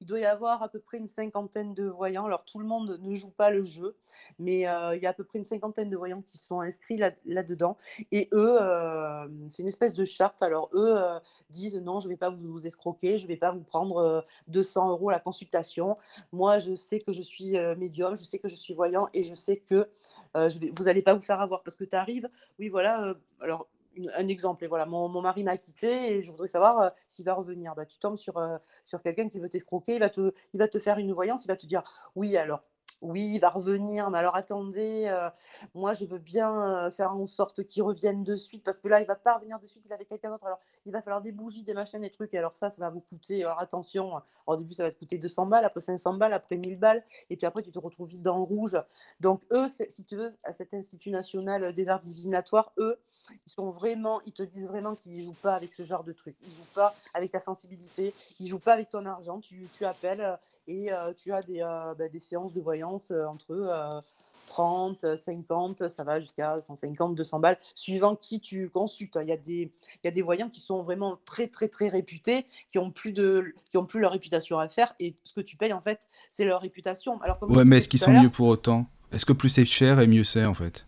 Il 0.00 0.06
doit 0.06 0.18
y 0.18 0.24
avoir 0.24 0.62
à 0.62 0.68
peu 0.68 0.80
près 0.80 0.98
une 0.98 1.06
cinquantaine 1.06 1.74
de 1.74 1.84
voyants. 1.84 2.24
Alors 2.26 2.44
tout 2.44 2.58
le 2.58 2.66
monde 2.66 2.98
ne 3.00 3.14
joue 3.14 3.30
pas 3.30 3.50
le 3.50 3.62
jeu, 3.62 3.96
mais 4.38 4.66
euh, 4.66 4.96
il 4.96 5.02
y 5.02 5.06
a 5.06 5.10
à 5.10 5.12
peu 5.12 5.22
près 5.22 5.38
une 5.38 5.44
cinquantaine 5.44 5.88
de 5.88 5.96
voyants 5.96 6.22
qui 6.22 6.38
sont 6.38 6.60
inscrits 6.60 6.98
là-dedans. 7.24 7.76
et 8.10 8.28
eux, 8.32 8.56
euh, 8.60 9.28
c'est 9.48 9.62
une 9.62 9.68
espèce 9.68 9.94
de 9.94 10.04
charte. 10.04 10.42
Alors 10.42 10.68
eux 10.74 10.96
euh, 10.96 11.20
disent 11.50 11.80
non, 11.80 12.00
je 12.00 12.08
ne 12.08 12.12
vais 12.12 12.16
pas 12.16 12.30
vous, 12.30 12.66
escroquer, 12.66 13.18
je 13.18 13.24
ne 13.24 13.28
vais 13.28 13.36
pas 13.36 13.52
vous 13.52 13.62
prendre 13.62 14.24
200 14.48 14.90
euros 14.90 15.10
la 15.10 15.20
consultation. 15.20 15.96
Moi, 16.32 16.58
je 16.58 16.74
sais 16.74 16.98
que 16.98 17.12
je 17.12 17.22
suis 17.22 17.52
médium, 17.76 18.16
je 18.16 18.24
sais 18.24 18.40
que 18.40 18.48
je 18.48 18.56
suis 18.56 18.74
voyant 18.74 19.08
et 19.14 19.22
je 19.22 19.34
sais 19.34 19.58
que 19.58 19.88
vous 20.34 20.84
n'allez 20.84 21.02
pas 21.02 21.14
vous 21.14 21.22
faire 21.22 21.40
avoir 21.40 21.62
parce 21.62 21.76
que 21.76 21.84
tu 21.84 21.96
arrives, 21.96 22.28
oui, 22.58 22.68
voilà. 22.68 23.14
alors 23.40 23.68
un 24.16 24.28
exemple. 24.28 24.64
Et 24.64 24.66
voilà, 24.68 24.86
mon, 24.86 25.08
mon 25.08 25.20
mari 25.22 25.44
m'a 25.44 25.56
quitté 25.56 26.14
et 26.14 26.22
je 26.22 26.30
voudrais 26.30 26.48
savoir 26.48 26.80
euh, 26.80 26.88
s'il 27.08 27.24
va 27.24 27.34
revenir. 27.34 27.74
Bah, 27.74 27.86
tu 27.86 27.98
tombes 27.98 28.16
sur, 28.16 28.36
euh, 28.38 28.56
sur 28.84 29.02
quelqu'un 29.02 29.28
qui 29.28 29.40
veut 29.40 29.48
t'escroquer, 29.48 29.94
il, 29.94 30.00
va 30.00 30.10
te, 30.10 30.32
il 30.54 30.58
va 30.58 30.68
te 30.68 30.78
faire 30.78 30.98
une 30.98 31.12
voyance, 31.12 31.44
il 31.44 31.48
va 31.48 31.56
te 31.56 31.66
dire 31.66 31.82
oui, 32.16 32.36
alors 32.36 32.62
oui, 33.02 33.32
il 33.34 33.40
va 33.40 33.50
revenir, 33.50 34.10
mais 34.10 34.18
alors 34.18 34.36
attendez, 34.36 35.06
euh, 35.08 35.28
moi 35.74 35.92
je 35.92 36.04
veux 36.04 36.18
bien 36.18 36.90
faire 36.90 37.12
en 37.12 37.26
sorte 37.26 37.64
qu'il 37.64 37.82
revienne 37.82 38.22
de 38.22 38.36
suite, 38.36 38.62
parce 38.62 38.78
que 38.78 38.88
là 38.88 39.00
il 39.00 39.06
va 39.06 39.16
pas 39.16 39.34
revenir 39.34 39.58
de 39.58 39.66
suite, 39.66 39.82
il 39.84 39.90
est 39.90 39.94
avec 39.94 40.08
quelqu'un 40.08 40.30
d'autre, 40.30 40.46
alors 40.46 40.60
il 40.86 40.92
va 40.92 41.02
falloir 41.02 41.20
des 41.20 41.32
bougies, 41.32 41.64
des 41.64 41.74
machines, 41.74 42.00
des 42.00 42.10
trucs, 42.10 42.32
et 42.32 42.38
alors 42.38 42.54
ça, 42.54 42.70
ça 42.70 42.76
va 42.78 42.90
vous 42.90 43.00
coûter, 43.00 43.42
alors 43.44 43.60
attention, 43.60 44.22
au 44.46 44.56
début 44.56 44.72
ça 44.72 44.84
va 44.84 44.92
te 44.92 44.98
coûter 44.98 45.18
200 45.18 45.46
balles, 45.46 45.64
après 45.64 45.80
500 45.80 46.14
balles, 46.14 46.32
après 46.32 46.56
1000 46.56 46.78
balles, 46.78 47.04
et 47.28 47.36
puis 47.36 47.44
après 47.44 47.62
tu 47.62 47.72
te 47.72 47.78
retrouves 47.78 48.08
vite 48.08 48.22
dans 48.22 48.36
le 48.36 48.44
rouge. 48.44 48.80
Donc 49.20 49.42
eux, 49.52 49.66
si 49.88 50.04
tu 50.04 50.16
veux, 50.16 50.28
à 50.44 50.52
cet 50.52 50.72
Institut 50.72 51.10
national 51.10 51.74
des 51.74 51.88
arts 51.88 52.00
divinatoires, 52.00 52.72
eux, 52.78 52.98
ils 53.46 53.52
sont 53.52 53.70
vraiment, 53.70 54.20
ils 54.22 54.32
te 54.32 54.42
disent 54.42 54.68
vraiment 54.68 54.94
qu'ils 54.94 55.16
ne 55.16 55.22
jouent 55.22 55.36
pas 55.42 55.54
avec 55.54 55.72
ce 55.72 55.82
genre 55.82 56.04
de 56.04 56.12
trucs, 56.12 56.36
ils 56.44 56.52
jouent 56.52 56.62
pas 56.74 56.94
avec 57.14 57.32
ta 57.32 57.40
sensibilité, 57.40 58.14
ils 58.40 58.46
jouent 58.46 58.58
pas 58.58 58.74
avec 58.74 58.90
ton 58.90 59.04
argent, 59.06 59.40
tu, 59.40 59.68
tu 59.72 59.84
appelles 59.84 60.38
et 60.68 60.90
tu 61.16 61.32
as 61.32 61.42
des, 61.42 61.60
bah, 61.60 62.08
des, 62.08 62.20
séances 62.20 62.54
de 62.54 62.60
voyance 62.60 63.12
entre 63.28 64.02
30, 64.46 65.16
50, 65.16 65.88
ça 65.88 66.04
va 66.04 66.20
jusqu'à 66.20 66.60
150, 66.60 67.14
200 67.14 67.40
balles, 67.40 67.58
suivant 67.74 68.16
qui 68.16 68.40
tu 68.40 68.68
consultes. 68.68 69.18
Il 69.20 69.28
y, 69.28 69.32
a 69.32 69.36
des, 69.36 69.72
il 69.94 70.04
y 70.04 70.08
a 70.08 70.10
des 70.10 70.22
voyants 70.22 70.48
qui 70.48 70.60
sont 70.60 70.82
vraiment 70.82 71.18
très, 71.24 71.48
très, 71.48 71.68
très 71.68 71.88
réputés, 71.88 72.46
qui 72.68 72.78
ont 72.78 72.90
plus, 72.90 73.12
de, 73.12 73.54
qui 73.70 73.78
ont 73.78 73.86
plus 73.86 74.00
leur 74.00 74.12
réputation 74.12 74.58
à 74.58 74.68
faire, 74.68 74.94
et 75.00 75.16
ce 75.22 75.32
que 75.32 75.40
tu 75.40 75.56
payes, 75.56 75.72
en 75.72 75.80
fait, 75.80 76.08
c'est 76.30 76.44
leur 76.44 76.60
réputation. 76.60 77.20
Alors, 77.22 77.38
ouais, 77.42 77.64
mais 77.64 77.78
est-ce 77.78 77.88
qu'ils 77.88 78.00
sont 78.00 78.12
mieux 78.12 78.30
pour 78.30 78.48
autant? 78.48 78.86
Est-ce 79.12 79.26
que 79.26 79.32
plus 79.32 79.48
c'est 79.48 79.66
cher 79.66 80.00
et 80.00 80.06
mieux 80.06 80.24
c'est, 80.24 80.44
en 80.44 80.54
fait? 80.54 80.84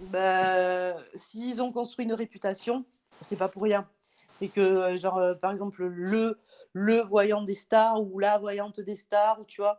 Bah, 0.00 0.94
S'ils 1.14 1.62
ont 1.62 1.72
construit 1.72 2.04
une 2.04 2.14
réputation, 2.14 2.84
c'est 3.20 3.36
pas 3.36 3.48
pour 3.48 3.62
rien. 3.62 3.86
C'est 4.34 4.48
que, 4.48 4.96
genre, 4.96 5.38
par 5.40 5.52
exemple, 5.52 5.84
le 5.84 7.00
voyant 7.02 7.42
des 7.42 7.54
stars 7.54 8.02
ou 8.02 8.18
la 8.18 8.36
voyante 8.36 8.80
des 8.80 8.96
stars, 8.96 9.40
tu 9.46 9.62
vois. 9.62 9.76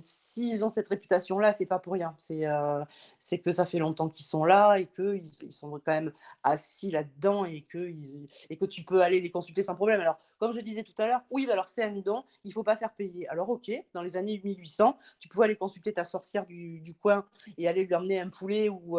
S'ils 0.00 0.64
ont 0.64 0.70
cette 0.70 0.88
réputation-là, 0.88 1.52
c'est 1.52 1.66
pas 1.66 1.78
pour 1.78 1.92
rien. 1.92 2.14
C'est 2.18 3.38
que 3.38 3.52
ça 3.52 3.66
fait 3.66 3.78
longtemps 3.78 4.08
qu'ils 4.08 4.24
sont 4.24 4.46
là 4.46 4.76
et 4.76 4.86
qu'ils 4.86 5.22
ils 5.42 5.52
sont 5.52 5.70
quand 5.72 5.92
même 5.92 6.12
assis 6.42 6.90
là-dedans 6.90 7.44
et 7.44 7.60
que, 7.60 7.92
et 8.48 8.56
que 8.56 8.64
tu 8.64 8.84
peux 8.84 9.02
aller 9.02 9.20
les 9.20 9.30
consulter 9.30 9.62
sans 9.62 9.74
problème. 9.74 10.00
Alors, 10.00 10.18
comme 10.38 10.52
je 10.52 10.60
disais 10.60 10.82
tout 10.82 10.94
à 10.96 11.06
l'heure, 11.06 11.20
oui, 11.30 11.44
bah 11.44 11.52
alors 11.52 11.68
c'est 11.68 11.82
un 11.82 11.92
don, 11.92 12.24
il 12.44 12.54
faut 12.54 12.62
pas 12.62 12.76
faire 12.76 12.94
payer. 12.94 13.28
Alors, 13.28 13.50
ok, 13.50 13.70
dans 13.92 14.00
les 14.00 14.16
années 14.16 14.40
1800, 14.42 14.96
tu 15.20 15.28
pouvais 15.28 15.44
aller 15.44 15.56
consulter 15.56 15.92
ta 15.92 16.04
sorcière 16.04 16.46
du, 16.46 16.80
du 16.80 16.94
coin 16.94 17.26
et 17.58 17.68
aller 17.68 17.84
lui 17.84 17.94
emmener 17.94 18.18
un 18.18 18.30
poulet 18.30 18.70
ou, 18.70 18.98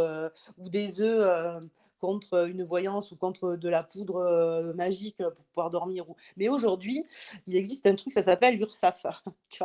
ou 0.60 0.70
des 0.70 1.02
œufs 1.02 1.58
contre 2.00 2.48
une 2.48 2.64
voyance 2.64 3.12
ou 3.12 3.16
contre 3.16 3.56
de 3.56 3.70
la 3.70 3.84
poudre 3.84 4.74
magique 4.76 5.18
pour 5.18 5.46
pouvoir 5.48 5.72
dormir. 5.72 6.06
Mais 6.36 6.50
aujourd'hui, 6.50 7.06
il 7.46 7.56
existe 7.56 7.86
un 7.86 7.94
truc, 7.94 8.14
ça 8.14 8.24
s'appelle 8.24 8.58
l'URSAF. 8.58 9.06
tu 9.50 9.64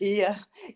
et, 0.00 0.24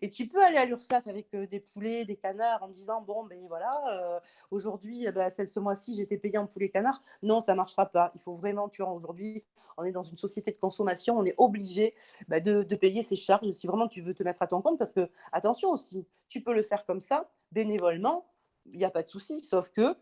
tu 0.09 0.27
peux 0.27 0.43
aller 0.43 0.57
à 0.57 0.65
l'URSAF 0.65 1.07
avec 1.07 1.35
des 1.35 1.59
poulets, 1.59 2.05
des 2.05 2.15
canards 2.15 2.63
en 2.63 2.67
disant 2.67 3.01
Bon, 3.01 3.23
ben 3.25 3.39
voilà, 3.47 4.21
aujourd'hui, 4.51 5.05
eh 5.07 5.11
ben, 5.11 5.29
ce 5.29 5.59
mois-ci, 5.59 5.95
j'étais 5.95 6.17
payé 6.17 6.37
en 6.37 6.47
poulet 6.47 6.69
canard. 6.69 7.01
Non, 7.23 7.41
ça 7.41 7.53
ne 7.53 7.57
marchera 7.57 7.85
pas. 7.85 8.11
Il 8.13 8.21
faut 8.21 8.35
vraiment, 8.35 8.69
tu 8.69 8.81
vois, 8.81 8.91
aujourd'hui, 8.91 9.43
on 9.77 9.83
est 9.83 9.91
dans 9.91 10.03
une 10.03 10.17
société 10.17 10.51
de 10.51 10.57
consommation, 10.57 11.17
on 11.17 11.25
est 11.25 11.35
obligé 11.37 11.95
bah, 12.27 12.39
de, 12.39 12.63
de 12.63 12.75
payer 12.75 13.03
ses 13.03 13.15
charges 13.15 13.51
si 13.51 13.67
vraiment 13.67 13.87
tu 13.87 14.01
veux 14.01 14.13
te 14.13 14.23
mettre 14.23 14.41
à 14.41 14.47
ton 14.47 14.61
compte. 14.61 14.77
Parce 14.77 14.91
que, 14.91 15.09
attention 15.31 15.69
aussi, 15.69 16.05
tu 16.27 16.41
peux 16.41 16.53
le 16.53 16.63
faire 16.63 16.85
comme 16.85 17.01
ça, 17.01 17.29
bénévolement, 17.51 18.25
il 18.71 18.77
n'y 18.77 18.85
a 18.85 18.89
pas 18.89 19.03
de 19.03 19.07
souci, 19.07 19.43
sauf 19.43 19.69
que 19.71 19.95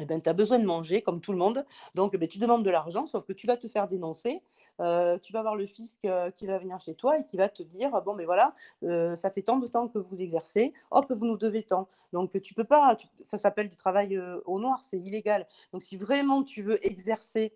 eh 0.00 0.04
ben, 0.06 0.20
tu 0.20 0.28
as 0.28 0.32
besoin 0.32 0.58
de 0.58 0.64
manger 0.64 1.02
comme 1.02 1.20
tout 1.20 1.32
le 1.32 1.38
monde, 1.38 1.64
donc 1.94 2.16
beh, 2.16 2.28
tu 2.28 2.38
demandes 2.38 2.64
de 2.64 2.70
l'argent, 2.70 3.06
sauf 3.06 3.24
que 3.24 3.32
tu 3.32 3.46
vas 3.46 3.56
te 3.56 3.68
faire 3.68 3.88
dénoncer. 3.88 4.42
Heu, 4.80 5.18
tu 5.22 5.32
vas 5.32 5.40
avoir 5.40 5.56
le 5.56 5.66
fisc, 5.66 5.98
heu, 6.06 6.30
qui 6.34 6.46
va 6.46 6.58
venir 6.58 6.80
chez 6.80 6.94
toi 6.94 7.18
et 7.18 7.24
qui 7.24 7.36
va 7.36 7.48
te 7.48 7.62
dire: 7.62 7.90
«Bon, 8.02 8.14
mais 8.14 8.24
voilà, 8.24 8.54
heu, 8.84 9.16
ça 9.16 9.30
fait 9.30 9.42
tant 9.42 9.58
de 9.58 9.66
temps 9.66 9.88
que 9.88 9.98
vous 9.98 10.22
exercez, 10.22 10.72
hop, 10.90 11.06
vous 11.10 11.26
nous 11.26 11.36
devez 11.36 11.62
tant». 11.64 11.88
Donc 12.12 12.40
tu 12.40 12.54
peux 12.54 12.64
pas 12.64 12.96
ça 13.22 13.36
s'appelle 13.36 13.68
du 13.68 13.76
travail, 13.76 14.18
au 14.46 14.58
noir, 14.58 14.80
c'est 14.82 14.98
illégal. 14.98 15.46
Donc 15.72 15.82
si 15.82 15.96
vraiment 15.98 16.42
tu 16.42 16.62
veux 16.62 16.84
exercer, 16.86 17.52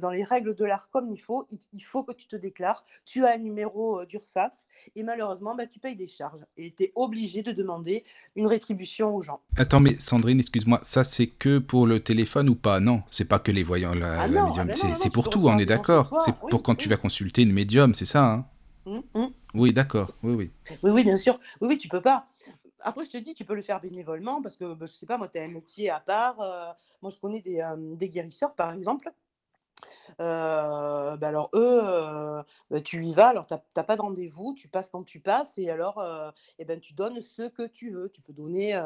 dans 0.00 0.10
les 0.10 0.24
règles 0.24 0.54
de 0.54 0.64
l'art 0.64 0.88
comme 0.90 1.10
il 1.10 1.18
faut, 1.20 1.46
il 1.50 1.58
il 1.72 1.80
faut 1.80 2.02
que 2.02 2.12
tu 2.12 2.26
te 2.26 2.36
déclares. 2.36 2.84
Tu 3.04 3.24
as 3.24 3.34
un 3.34 3.38
numéro, 3.38 4.00
heu, 4.00 4.06
d'URSSAF 4.06 4.52
et 4.94 5.02
malheureusement, 5.02 5.54
bah, 5.54 5.66
tu 5.66 5.78
payes 5.78 5.96
des 5.96 6.06
charges 6.06 6.44
et 6.56 6.74
tu 6.74 6.84
es 6.84 6.92
obligé 6.94 7.42
de 7.42 7.52
demander 7.52 8.04
une 8.34 8.46
rétribution 8.46 9.14
aux 9.14 9.22
gens. 9.22 9.40
Attends, 9.56 9.80
mais 9.80 9.96
Sandrine, 9.98 10.40
excuse-moi, 10.40 10.80
ça 10.84 11.04
c'est 11.04 11.26
que 11.26 11.58
pour 11.58 11.86
le 11.86 12.00
téléphone 12.00 12.48
ou 12.48 12.54
pas? 12.54 12.80
Non, 12.80 13.02
c'est 13.10 13.26
pas 13.28 13.38
que 13.38 13.52
les 13.52 13.62
voyants, 13.62 13.94
la 13.94 14.20
Ah 14.20 14.26
la 14.26 14.26
non, 14.26 14.36
ah 14.38 14.44
médium, 14.46 14.66
ben 14.66 14.76
c'est 14.96 15.10
pour 15.10 15.28
tout, 15.30 15.40
on 15.44 15.58
est 15.58 15.66
d'accord? 15.66 16.14
C'est 16.18 16.32
pour 16.32 16.58
Oui, 16.58 16.62
quand 16.62 16.74
tu 16.74 16.88
vas 16.88 16.96
consulter 16.96 17.42
une 17.42 17.52
médium, 17.52 17.94
c'est 17.94 18.04
ça, 18.04 18.24
hein? 18.24 18.46
Mmh 18.86 19.00
mh. 19.14 19.26
Oui, 19.54 19.72
d'accord, 19.72 20.10
oui, 20.22 20.34
oui. 20.34 20.50
Oui, 20.82 20.90
oui, 20.90 21.02
bien 21.04 21.16
sûr. 21.16 21.38
Oui, 21.60 21.68
oui, 21.68 21.78
tu 21.78 21.88
peux 21.88 22.00
pas. 22.02 22.26
Après, 22.82 23.04
je 23.04 23.10
te 23.10 23.16
dis, 23.16 23.34
tu 23.34 23.44
peux 23.44 23.54
le 23.54 23.62
faire 23.62 23.80
bénévolement 23.80 24.42
parce 24.42 24.56
que, 24.56 24.74
bah, 24.74 24.86
je 24.86 24.92
sais 24.92 25.06
pas 25.06 25.16
moi, 25.18 25.28
tu 25.28 25.38
as 25.38 25.42
un 25.42 25.48
métier 25.48 25.90
à 25.90 25.98
part, 25.98 26.40
heu, 26.40 26.72
moi 27.02 27.10
je 27.10 27.18
connais 27.18 27.42
des 27.42 28.08
guérisseurs, 28.10 28.54
par 28.54 28.72
exemple. 28.72 29.10
Bah, 30.18 31.16
alors 31.22 31.50
eux, 31.54 32.42
bah, 32.70 32.80
tu 32.80 33.04
y 33.04 33.12
vas, 33.14 33.28
alors 33.28 33.46
tu 33.46 33.54
as 33.54 33.58
tu 33.58 33.80
as 33.80 33.84
pas 33.84 33.96
de 33.96 34.02
rendez-vous, 34.02 34.54
tu 34.54 34.68
passes 34.68 34.90
quand 34.90 35.02
tu 35.04 35.20
passes 35.20 35.58
et 35.58 35.68
alors, 35.70 36.02
et 36.58 36.64
ben, 36.64 36.80
tu 36.80 36.94
donnes 36.94 37.20
ce 37.20 37.42
que 37.48 37.66
tu 37.66 37.90
veux. 37.90 38.08
Tu 38.10 38.20
peux 38.22 38.32
donner, 38.32 38.74
heu 38.76 38.82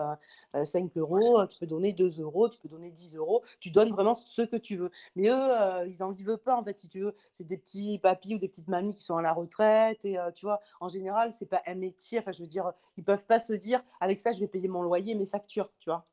heu, 0.57 0.65
5 0.65 0.91
€, 0.95 1.47
tu 1.47 1.59
peux 1.59 1.67
donner 1.67 1.93
2 1.93 2.49
€, 2.49 2.49
tu 2.49 2.59
peux 2.59 2.69
donner 2.69 2.91
10 2.91 3.17
€, 3.17 3.43
tu 3.61 3.71
donnes 3.71 3.91
vraiment 3.91 4.15
ce 4.15 4.43
que 4.43 4.57
tu 4.57 4.77
veux. 4.77 4.91
Mais 5.17 5.29
eux, 5.31 5.87
ils 5.89 6.03
en 6.03 6.11
vivent 6.11 6.37
pas 6.39 6.57
en 6.57 6.65
fait, 6.65 6.79
si 6.81 6.89
tu 6.89 7.01
veux. 7.01 7.15
C'est 7.33 7.45
des 7.47 7.59
petits 7.59 7.99
papys 7.99 8.35
ou 8.35 8.39
des 8.39 8.49
petites 8.49 8.69
mamies 8.69 8.95
qui 8.95 9.03
sont 9.05 9.17
à 9.17 9.23
la 9.23 9.33
retraite 9.33 10.05
et 10.05 10.17
tu 10.35 10.47
vois? 10.47 10.61
En 10.81 10.89
général, 10.89 11.33
c'est 11.33 11.47
pas 11.47 11.63
un 11.67 11.75
métier, 11.75 12.19
enfin 12.19 12.33
je 12.33 12.43
veux 12.43 12.49
dire, 12.49 12.73
ils 12.97 13.05
peuvent 13.05 13.25
pas 13.27 13.39
se 13.41 13.53
dire: 13.53 13.83
«Avec 14.01 14.19
ça, 14.21 14.33
je 14.33 14.41
vais 14.41 14.49
payer 14.49 14.69
mon 14.69 14.83
loyer, 14.83 15.15
mes 15.15 15.27
factures», 15.27 15.71
tu 15.79 15.91
vois? 15.91 16.05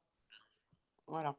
Voilà. 1.07 1.37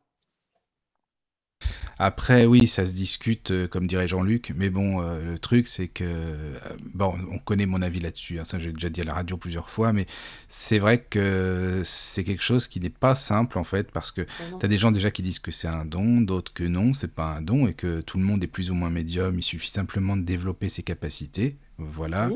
Après 2.01 2.47
oui, 2.47 2.69
ça 2.69 2.87
se 2.87 2.95
discute, 2.95 3.51
heu, 3.51 3.67
comme 3.67 3.89
dirait 3.89 4.07
Jean-Luc, 4.07 4.53
mais 4.57 4.71
bon, 4.71 5.03
heu, 5.03 5.21
le 5.25 5.37
truc 5.39 5.67
c'est 5.67 5.89
que, 5.89 6.05
heu, 6.05 6.61
bon, 6.95 7.13
on 7.33 7.39
connaît 7.39 7.67
mon 7.67 7.83
avis 7.83 7.99
là-dessus, 7.99 8.39
hein, 8.39 8.45
ça 8.45 8.61
j'ai 8.61 8.73
déjà 8.73 8.89
dit 8.89 9.01
à 9.01 9.05
la 9.05 9.15
radio 9.15 9.37
plusieurs 9.37 9.69
fois, 9.69 9.93
mais 9.93 10.07
c'est 10.49 10.79
vrai 10.79 10.99
que 11.03 11.83
c'est 11.85 12.23
quelque 12.23 12.43
chose 12.43 12.69
qui 12.69 12.79
n'est 12.79 12.89
pas 12.89 13.17
simple 13.17 13.59
en 13.59 13.65
fait, 13.65 13.91
parce 13.91 14.13
que 14.13 14.21
Mais 14.21 14.59
tu 14.61 14.65
as 14.67 14.69
des 14.69 14.79
gens 14.79 14.93
déjà 14.93 15.11
qui 15.11 15.23
disent 15.23 15.41
que 15.41 15.51
c'est 15.51 15.67
un 15.67 15.85
don, 15.85 16.21
d'autres 16.21 16.53
que 16.53 16.63
non, 16.63 16.93
c'est 16.95 17.13
pas 17.13 17.35
un 17.35 17.43
don 17.43 17.67
et 17.67 17.75
que 17.75 18.01
tout 18.01 18.17
le 18.19 18.25
monde 18.25 18.45
est 18.45 18.49
plus 18.49 18.71
ou 18.71 18.75
moins 18.75 18.91
médium, 18.91 19.37
il 19.37 19.43
suffit 19.43 19.71
simplement 19.71 20.17
de 20.17 20.23
développer 20.23 20.69
ses 20.69 20.85
capacités, 20.85 21.57
voilà. 21.79 22.31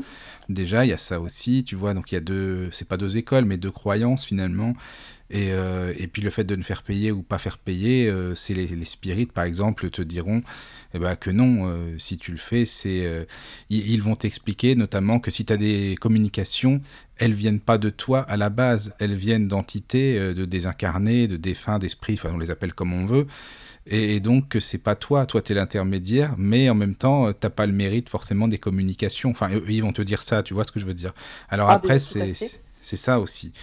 Déjà, 0.49 0.85
il 0.85 0.89
y 0.89 0.93
a 0.93 0.97
ça 0.97 1.19
aussi, 1.19 1.63
tu 1.65 1.75
vois? 1.75 1.93
Donc 1.93 2.11
il 2.11 2.15
y 2.15 2.17
a 2.17 2.21
2 2.21 2.69
c'est 2.71 2.87
pas 2.87 2.97
2 2.97 3.17
écoles, 3.17 3.45
mais 3.45 3.57
2 3.57 3.71
croyances 3.71 4.25
finalement 4.25 4.73
et 5.33 5.51
heu 5.51 5.93
et 5.99 6.07
puis 6.07 6.21
le 6.21 6.29
fait 6.29 6.45
de 6.45 6.55
ne 6.55 6.63
faire 6.63 6.83
payer 6.83 7.11
ou 7.11 7.23
pas 7.23 7.39
faire 7.39 7.57
payer, 7.57 8.07
heu, 8.09 8.35
c'est 8.35 8.53
les 8.53 8.67
les 8.67 8.85
spirites 8.85 9.33
par 9.33 9.43
exemple 9.45 9.89
te 9.89 10.01
diront, 10.01 10.43
et 10.93 10.99
bah, 10.99 11.15
que 11.17 11.31
non, 11.31 11.67
heu, 11.69 11.97
si 11.99 12.17
tu 12.17 12.31
le 12.31 12.37
fais, 12.37 12.65
c'est, 12.65 13.27
ils 13.69 14.01
vont 14.01 14.15
t'expliquer 14.15 14.75
notamment 14.75 15.19
que 15.19 15.31
si 15.31 15.45
tu 15.45 15.53
as 15.53 15.57
des 15.57 15.97
communications, 15.99 16.81
elles 17.17 17.33
viennent 17.33 17.59
pas 17.59 17.77
de 17.77 17.89
toi 17.89 18.21
à 18.21 18.37
la 18.37 18.49
base, 18.49 18.93
elles 18.99 19.15
viennent 19.15 19.47
d'entités, 19.47 20.33
de 20.33 20.45
désincarnés, 20.45 21.27
de 21.27 21.37
défunts, 21.37 21.79
d'esprits, 21.79 22.13
enfin 22.15 22.31
on 22.33 22.37
les 22.39 22.51
appelle 22.51 22.73
comme 22.73 22.93
on 22.93 23.05
veut 23.05 23.27
et 23.87 24.15
et 24.15 24.19
donc 24.19 24.49
que 24.49 24.59
c'est 24.59 24.77
pas 24.77 24.95
toi, 24.95 25.25
toi 25.25 25.41
tu 25.41 25.51
es 25.51 25.55
l'intermédiaire, 25.55 26.35
mais 26.37 26.69
en 26.69 26.75
même 26.75 26.95
temps, 26.95 27.27
heu, 27.29 27.33
tu 27.39 27.45
as 27.47 27.49
pas 27.49 27.65
le 27.65 27.73
mérite 27.73 28.09
forcément 28.09 28.47
des 28.47 28.57
communications. 28.59 29.31
Enfin, 29.31 29.49
ils 29.67 29.81
vont 29.81 29.93
te 29.93 30.01
dire 30.01 30.23
ça, 30.23 30.43
tu 30.43 30.53
vois 30.53 30.63
ce 30.65 30.71
que 30.71 30.79
je 30.79 30.85
veux 30.85 30.93
dire? 30.93 31.13
Alors 31.49 31.69
Ah 31.69 31.73
après 31.75 31.99
c'est. 31.99 32.33
C'est 32.83 32.97
ça 32.97 33.19
aussi. 33.19 33.53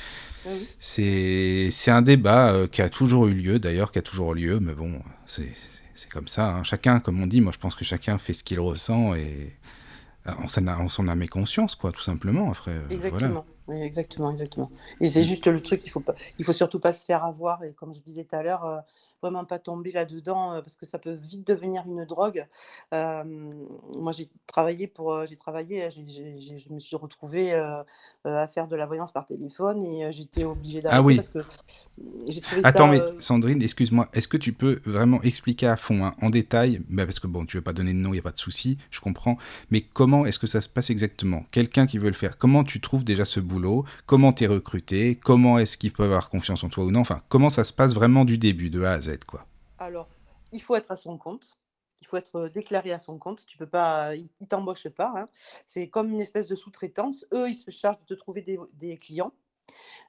Oui. 0.45 0.67
C'est 0.81 1.71
un 1.91 2.03
débat, 2.03 2.55
heu, 2.55 2.67
qui 2.67 2.83
a 2.83 2.89
toujours 2.89 3.29
eu 3.29 3.35
lieu 3.35 3.59
d'ailleurs, 3.61 3.93
qui 3.93 3.99
a 4.01 4.03
toujours 4.03 4.35
lieu, 4.35 4.61
mais 4.61 4.75
bon, 4.75 5.01
c'est 5.27 5.53
comme 6.13 6.29
ça, 6.29 6.49
hein. 6.51 6.65
Chacun, 6.65 7.01
comme 7.01 7.23
on 7.23 7.27
dit, 7.29 7.41
moi 7.41 7.53
je 7.53 7.59
pense 7.59 7.77
que 7.77 7.85
chacun 7.85 8.19
fait 8.19 8.33
ce 8.33 8.43
qu'il 8.45 8.59
ressent 8.61 9.15
et 9.15 9.55
en 10.27 10.49
son 10.49 10.67
a 10.69 10.77
en 10.79 10.89
son 10.89 11.09
âme 11.09 11.23
et 11.23 11.29
conscience 11.29 11.77
quoi, 11.77 11.93
tout 11.93 12.03
simplement. 12.03 12.51
Après, 12.51 12.73
voilà. 13.09 13.29
Exactement, 13.29 13.47
oui, 13.69 13.81
exactement, 13.83 14.31
exactement 14.33 14.71
et 15.01 15.09
c'est 15.09 15.21
Mmh. 15.21 15.25
juste 15.25 15.47
le 15.47 15.61
truc, 15.63 15.83
il 15.85 15.91
faut 15.91 16.01
pas 16.01 16.15
il 16.39 16.45
faut 16.45 16.53
surtout 16.53 16.81
pas 16.81 16.93
se 16.93 17.05
faire 17.05 17.25
avoir 17.25 17.63
et 17.65 17.73
comme 17.75 17.95
je 17.95 18.01
disais 18.03 18.25
tout 18.25 18.37
à 18.37 18.43
l'heure, 18.43 18.65
heu, 18.67 18.79
vraiment 19.23 19.45
pas 19.45 19.59
tomber 19.59 19.93
là-dedans, 19.93 20.61
parce 20.61 20.77
que 20.77 20.87
ça 20.87 20.99
peut 20.99 21.13
vite 21.13 21.47
devenir 21.47 21.85
une 21.87 22.05
drogue. 22.05 22.47
Moi 22.93 24.13
j'ai 24.13 24.29
travaillé 24.47 24.87
pour, 24.87 25.27
j'ai 25.27 25.37
travaillé, 25.37 25.89
j'ai 25.91 26.05
j'ai 26.09 26.41
j'ai 26.41 26.59
je 26.59 26.73
me 26.73 26.81
suis 26.81 26.97
retrouvée, 26.97 27.53
à 28.25 28.47
faire 28.49 28.69
de 28.69 28.77
la 28.77 28.87
voyance 28.87 29.13
par 29.13 29.27
téléphone 29.27 29.85
et 29.85 30.13
j'étais 30.13 30.45
obligée 30.45 30.83
Ah 30.87 31.03
d'arrêter 31.03 31.05
oui. 31.07 31.17
parce 31.17 31.31
que 31.31 31.39
Attends, 32.63 32.93
ça, 32.93 32.99
mais 32.99 33.21
Sandrine, 33.21 33.63
excuse-moi, 33.63 34.09
est-ce 34.15 34.27
que 34.29 34.37
tu 34.37 34.53
peux 34.53 34.81
vraiment 34.87 35.21
expliquer 35.23 35.67
à 35.67 35.77
fond, 35.77 36.05
hein, 36.05 36.15
en 36.23 36.31
détail, 36.31 36.81
bah, 36.89 37.05
parce 37.05 37.21
que 37.21 37.27
bon, 37.27 37.45
tu 37.45 37.57
veux 37.59 37.63
pas 37.63 37.73
donner 37.75 37.93
de 37.93 37.99
nom, 37.99 38.13
il 38.13 38.17
y 38.17 38.21
a 38.21 38.23
pas 38.23 38.31
de 38.31 38.39
souci, 38.39 38.79
je 38.91 39.01
comprends, 39.01 39.37
mais 39.71 39.83
comment 39.83 40.25
est-ce 40.25 40.39
que 40.39 40.47
ça 40.47 40.61
se 40.61 40.69
passe 40.69 40.89
exactement? 40.91 41.45
Quelqu'un 41.51 41.87
qui 41.87 41.99
veut 41.99 42.09
le 42.09 42.15
faire, 42.15 42.39
comment 42.39 42.65
tu 42.65 42.81
trouves 42.81 43.05
déjà 43.05 43.25
ce 43.25 43.41
boulot? 43.41 43.85
Comment 44.07 44.33
tu 44.33 44.45
es 44.45 44.47
recrutée? 44.47 45.17
Comment 45.23 45.59
est-ce 45.59 45.77
qu'ils 45.77 45.93
peuvent 45.93 46.07
avoir 46.07 46.31
confiance 46.31 46.65
en 46.65 46.69
toi 46.71 46.85
ou 46.85 46.91
non? 46.91 47.01
Enfin, 47.01 47.21
comment 47.29 47.51
ça 47.51 47.65
se 47.65 47.73
passe 47.73 47.95
vraiment 47.95 48.25
du 48.25 48.39
début, 48.39 48.71
de 48.71 48.83
A 48.83 48.93
à 48.93 49.01
Z, 49.01 49.10
quoi? 49.19 49.47
Alors, 49.79 50.11
il 50.53 50.63
faut 50.63 50.75
être 50.77 50.91
à 50.91 50.97
son 50.97 51.19
compte. 51.19 51.59
Il 52.03 52.07
faut 52.07 52.17
être, 52.17 52.37
heu, 52.47 52.51
déclaré 52.51 52.93
à 52.93 52.99
son 52.99 53.19
compte. 53.19 53.45
Tu 53.47 53.59
peux 53.59 53.69
pas 53.69 54.15
ils 54.17 54.29
ils 54.41 54.49
t'embauchent 54.49 54.89
pas, 54.89 55.13
hein. 55.17 55.29
C'est 55.67 55.89
comme 55.91 56.11
une 56.11 56.21
espèce 56.21 56.49
de 56.49 56.55
sous-traitance. 56.55 57.27
Eux, 57.33 57.49
ils 57.51 57.55
se 57.55 57.71
chargent 57.71 58.01
de 58.01 58.05
te 58.07 58.15
trouver 58.15 58.43
des 58.43 58.59
des 58.75 58.97
clients, 58.97 59.33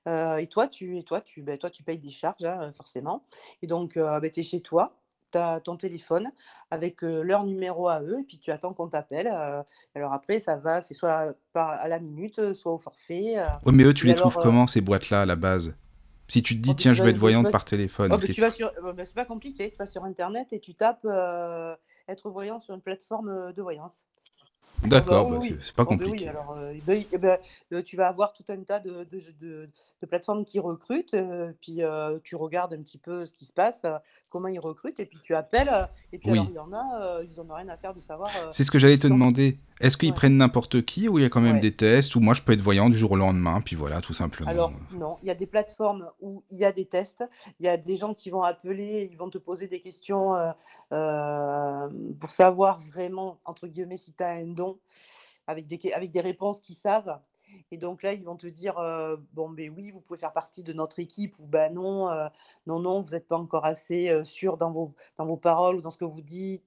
heu 0.08 0.40
et 0.40 0.48
toi 0.48 0.68
tu 0.68 0.98
et 1.00 1.04
toi 1.04 1.22
tu, 1.22 1.42
beh, 1.44 1.58
toi 1.60 1.70
tu 1.72 1.84
payes 1.84 2.00
des 2.00 2.10
charges, 2.12 2.44
hein, 2.46 2.74
forcément 2.76 3.26
et 3.62 3.68
donc 3.68 3.98
heu, 3.98 4.20
beh, 4.22 4.32
tu 4.32 4.42
es 4.42 4.44
chez 4.44 4.62
toi, 4.62 4.98
tu 5.32 5.38
as 5.40 5.60
ton 5.62 5.78
téléphone 5.78 6.32
avec, 6.72 7.02
leur 7.04 7.46
numéro 7.46 7.88
à 7.90 8.02
eux 8.02 8.20
et 8.22 8.24
puis 8.24 8.40
tu 8.40 8.52
attends 8.52 8.74
qu'on 8.74 8.90
t'appelle, 8.90 9.28
alors 9.96 10.14
après 10.14 10.40
ça 10.40 10.58
va, 10.58 10.82
c'est 10.82 10.94
soit 10.96 11.36
par 11.54 11.70
à 11.72 11.88
la 11.90 12.00
minute, 12.00 12.54
soit 12.54 12.74
au 12.74 12.80
forfait, 12.80 13.36
mais 13.66 13.84
eux, 13.84 13.94
tu 13.94 14.06
les 14.08 14.16
trouves 14.16 14.34
alors, 14.34 14.44
comment 14.44 14.68
ces 14.68 14.82
boîtes-là, 14.82 15.22
à 15.22 15.26
la 15.26 15.36
base? 15.36 15.76
Si 16.32 16.42
tu 16.42 16.56
te 16.56 16.62
dis: 16.62 16.78
«Tiens, 16.78 16.94
je 16.94 17.04
veux 17.04 17.10
être 17.10 17.18
voyante 17.18 17.44
vas 17.44 17.52
par 17.52 17.66
téléphone», 17.66 18.10
oh 18.14 18.52
sur 18.52 18.72
bah, 18.94 19.04
c'est 19.04 19.16
pas 19.16 19.26
compliqué, 19.26 19.70
tu 19.70 19.76
vas 19.76 19.86
sur 19.86 20.06
internet 20.06 20.48
et 20.54 20.62
tu 20.62 20.74
tapes, 20.76 21.04
heu, 21.04 21.76
être 22.08 22.30
voyant 22.30 22.58
sur 22.58 22.74
une 22.74 22.80
plateforme, 22.80 23.28
heu, 23.30 23.50
de 23.54 23.62
voyance. 23.62 24.04
Bah, 24.82 24.88
D'accord, 25.02 25.26
oui, 25.26 25.32
bah, 25.34 25.40
c'est 25.42 25.54
oui. 25.56 25.60
c'est 25.62 25.76
pas 25.76 25.84
beh, 25.84 25.90
oui, 25.92 26.00
compliqué. 26.00 26.30
alors, 26.30 26.56
beh, 26.86 27.06
et 27.12 27.18
bah, 27.18 27.38
heu, 27.74 27.84
tu 27.84 27.98
vas 27.98 28.08
avoir 28.08 28.32
tout 28.32 28.46
un 28.48 28.64
tas 28.64 28.80
de 28.80 29.04
de 29.04 29.18
j 29.20 29.34
de 29.42 29.70
de 30.02 30.06
plateformes 30.08 30.46
qui 30.46 30.60
recrutent, 30.62 31.18
puis, 31.60 31.82
tu 32.24 32.36
regardes 32.38 32.74
un 32.76 32.82
petit 32.82 32.98
peu 32.98 33.26
ce 33.26 33.34
qui 33.34 33.44
se 33.44 33.52
passe, 33.52 33.86
comment 34.30 34.48
ils 34.48 34.60
recrutent 34.62 35.02
et 35.02 35.06
puis 35.06 35.20
tu 35.22 35.36
appelles, 35.36 35.90
et 36.14 36.18
puis 36.18 36.32
alors 36.32 36.46
Oui. 36.46 36.50
il 36.50 36.56
y 36.56 36.60
en 36.60 36.72
a, 36.72 37.22
ils 37.24 37.42
en 37.42 37.50
ont 37.50 37.56
rien 37.56 37.68
à 37.68 37.76
faire 37.76 37.94
de 37.94 38.00
savoir, 38.00 38.30
C'est 38.54 38.64
ce 38.64 38.72
que 38.72 38.80
j'allais 38.80 38.98
te 38.98 39.08
demander. 39.08 39.58
Est-ce 39.82 39.98
qu'ils 39.98 40.10
ouais. 40.10 40.14
prennent 40.14 40.38
n'importe 40.38 40.84
qui 40.86 41.10
ou 41.10 41.18
il 41.20 41.24
y 41.24 41.26
a 41.26 41.30
quand 41.30 41.42
même 41.42 41.56
Ouais. 41.56 41.60
des 41.60 41.76
tests? 41.76 42.16
Ou 42.16 42.20
moi 42.20 42.34
je 42.34 42.42
peux 42.44 42.54
être 42.54 42.62
voyant 42.62 42.90
du 42.90 42.98
jour 42.98 43.12
au 43.12 43.16
lendemain, 43.18 43.62
puis 43.62 43.76
voilà, 43.76 44.00
tout 44.02 44.14
simplement, 44.14 44.50
Alors 44.50 44.72
non, 44.92 45.18
il 45.22 45.28
y 45.28 45.32
a 45.32 45.36
des 45.36 45.46
plateformes 45.46 46.10
où 46.20 46.44
il 46.50 46.58
y 46.60 46.66
a 46.66 46.72
des 46.72 46.86
tests. 46.86 47.24
Il 47.60 47.66
y 47.66 47.70
a 47.70 47.78
des 47.78 47.96
gens 47.96 48.14
qui 48.14 48.30
vont 48.32 48.42
appeler, 48.44 49.08
ils 49.12 49.18
vont 49.18 49.30
te 49.30 49.38
poser 49.38 49.68
des 49.68 49.80
questions, 49.80 50.36
heu, 50.36 50.52
hem, 50.92 52.16
pour 52.20 52.32
savoir 52.32 52.80
vraiment, 52.80 53.40
entre 53.46 53.68
guillemets, 53.68 53.98
si 53.98 54.14
tu 54.14 54.24
as 54.24 54.30
un 54.32 54.48
don, 54.48 54.80
avec 55.48 55.68
des 55.68 55.80
avec 55.94 56.12
des 56.12 56.22
réponses 56.22 56.60
qu'ils 56.60 56.76
savent 56.76 57.20
et 57.70 57.78
donc 57.78 58.02
là, 58.04 58.14
ils 58.14 58.24
vont 58.24 58.38
te 58.38 58.48
dire, 58.48 58.80
heu: 58.80 59.26
«Bon, 59.34 59.50
beh, 59.50 59.68
oui, 59.70 59.92
vous 59.92 60.00
pouvez 60.00 60.18
faire 60.18 60.32
partie 60.32 60.64
de 60.64 60.72
notre 60.72 61.00
équipe» 61.00 61.38
ou 61.40 61.46
«Bah, 61.48 61.70
non, 61.70 62.08
non, 62.66 62.80
non, 62.80 63.02
vous 63.02 63.14
êtes 63.14 63.28
pas 63.28 63.38
encore 63.38 63.66
assez, 63.66 64.24
sûr 64.24 64.56
dans 64.58 64.72
vos 64.72 64.94
dans 65.18 65.26
vos 65.26 65.36
paroles 65.38 65.76
ou 65.76 65.82
dans 65.82 65.90
ce 65.90 65.98
que 65.98 66.06
vous 66.06 66.22
dites, 66.22 66.64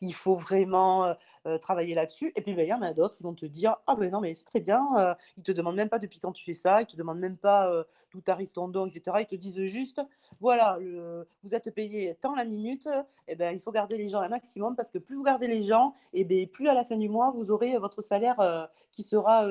il 0.00 0.14
faut 0.14 0.36
vraiment, 0.36 1.12
heu, 1.46 1.58
travailler 1.58 1.94
là-dessus» 1.94 2.32
et 2.36 2.40
puis, 2.42 2.54
beh, 2.54 2.64
il 2.64 2.68
y 2.68 2.72
en 2.74 2.82
a 2.82 2.92
d'autres, 2.92 3.16
ils 3.20 3.24
vont 3.24 3.34
te 3.34 3.46
dire: 3.46 3.76
«Ah 3.86 3.94
beh, 3.96 4.10
non, 4.10 4.20
mais 4.20 4.34
c'est 4.34 4.44
très 4.44 4.60
bien», 4.60 4.86
heu, 4.98 5.14
ils 5.36 5.42
te 5.42 5.52
demandent 5.52 5.76
même 5.76 5.88
pas 5.88 5.98
depuis 5.98 6.20
quand 6.20 6.32
tu 6.32 6.44
fais 6.44 6.54
ça, 6.54 6.80
ils 6.80 6.86
te 6.86 6.96
demandent 6.96 7.18
même 7.18 7.36
pas, 7.36 7.70
heu, 7.72 7.84
d'où 8.12 8.20
t'arrive 8.20 8.48
ton 8.48 8.68
don 8.68 8.86
et 8.86 8.90
cetera. 8.90 9.20
Ils 9.20 9.26
te 9.26 9.34
disent 9.34 9.64
juste: 9.64 10.00
«Voilà, 10.40 10.78
le 10.80 11.26
vous 11.42 11.54
êtes 11.54 11.70
payé 11.74 12.16
tant 12.20 12.34
la 12.34 12.44
minute 12.44 12.88
et 13.28 13.34
ben, 13.34 13.52
il 13.52 13.60
faut 13.60 13.72
garder 13.72 13.96
les 13.98 14.08
gens 14.08 14.20
un 14.20 14.28
maximum 14.28 14.76
parce 14.76 14.90
que 14.90 14.98
plus 14.98 15.16
vous 15.16 15.22
gardez 15.22 15.46
les 15.48 15.62
gens 15.62 15.94
et 16.12 16.24
beh, 16.24 16.46
plus 16.46 16.68
à 16.68 16.74
la 16.74 16.84
fin 16.84 16.96
du 16.96 17.08
mois, 17.08 17.30
vous 17.34 17.50
aurez 17.50 17.76
votre 17.78 18.02
salaire, 18.02 18.40
heu, 18.40 18.64
qui 18.92 19.02
sera, 19.02 19.46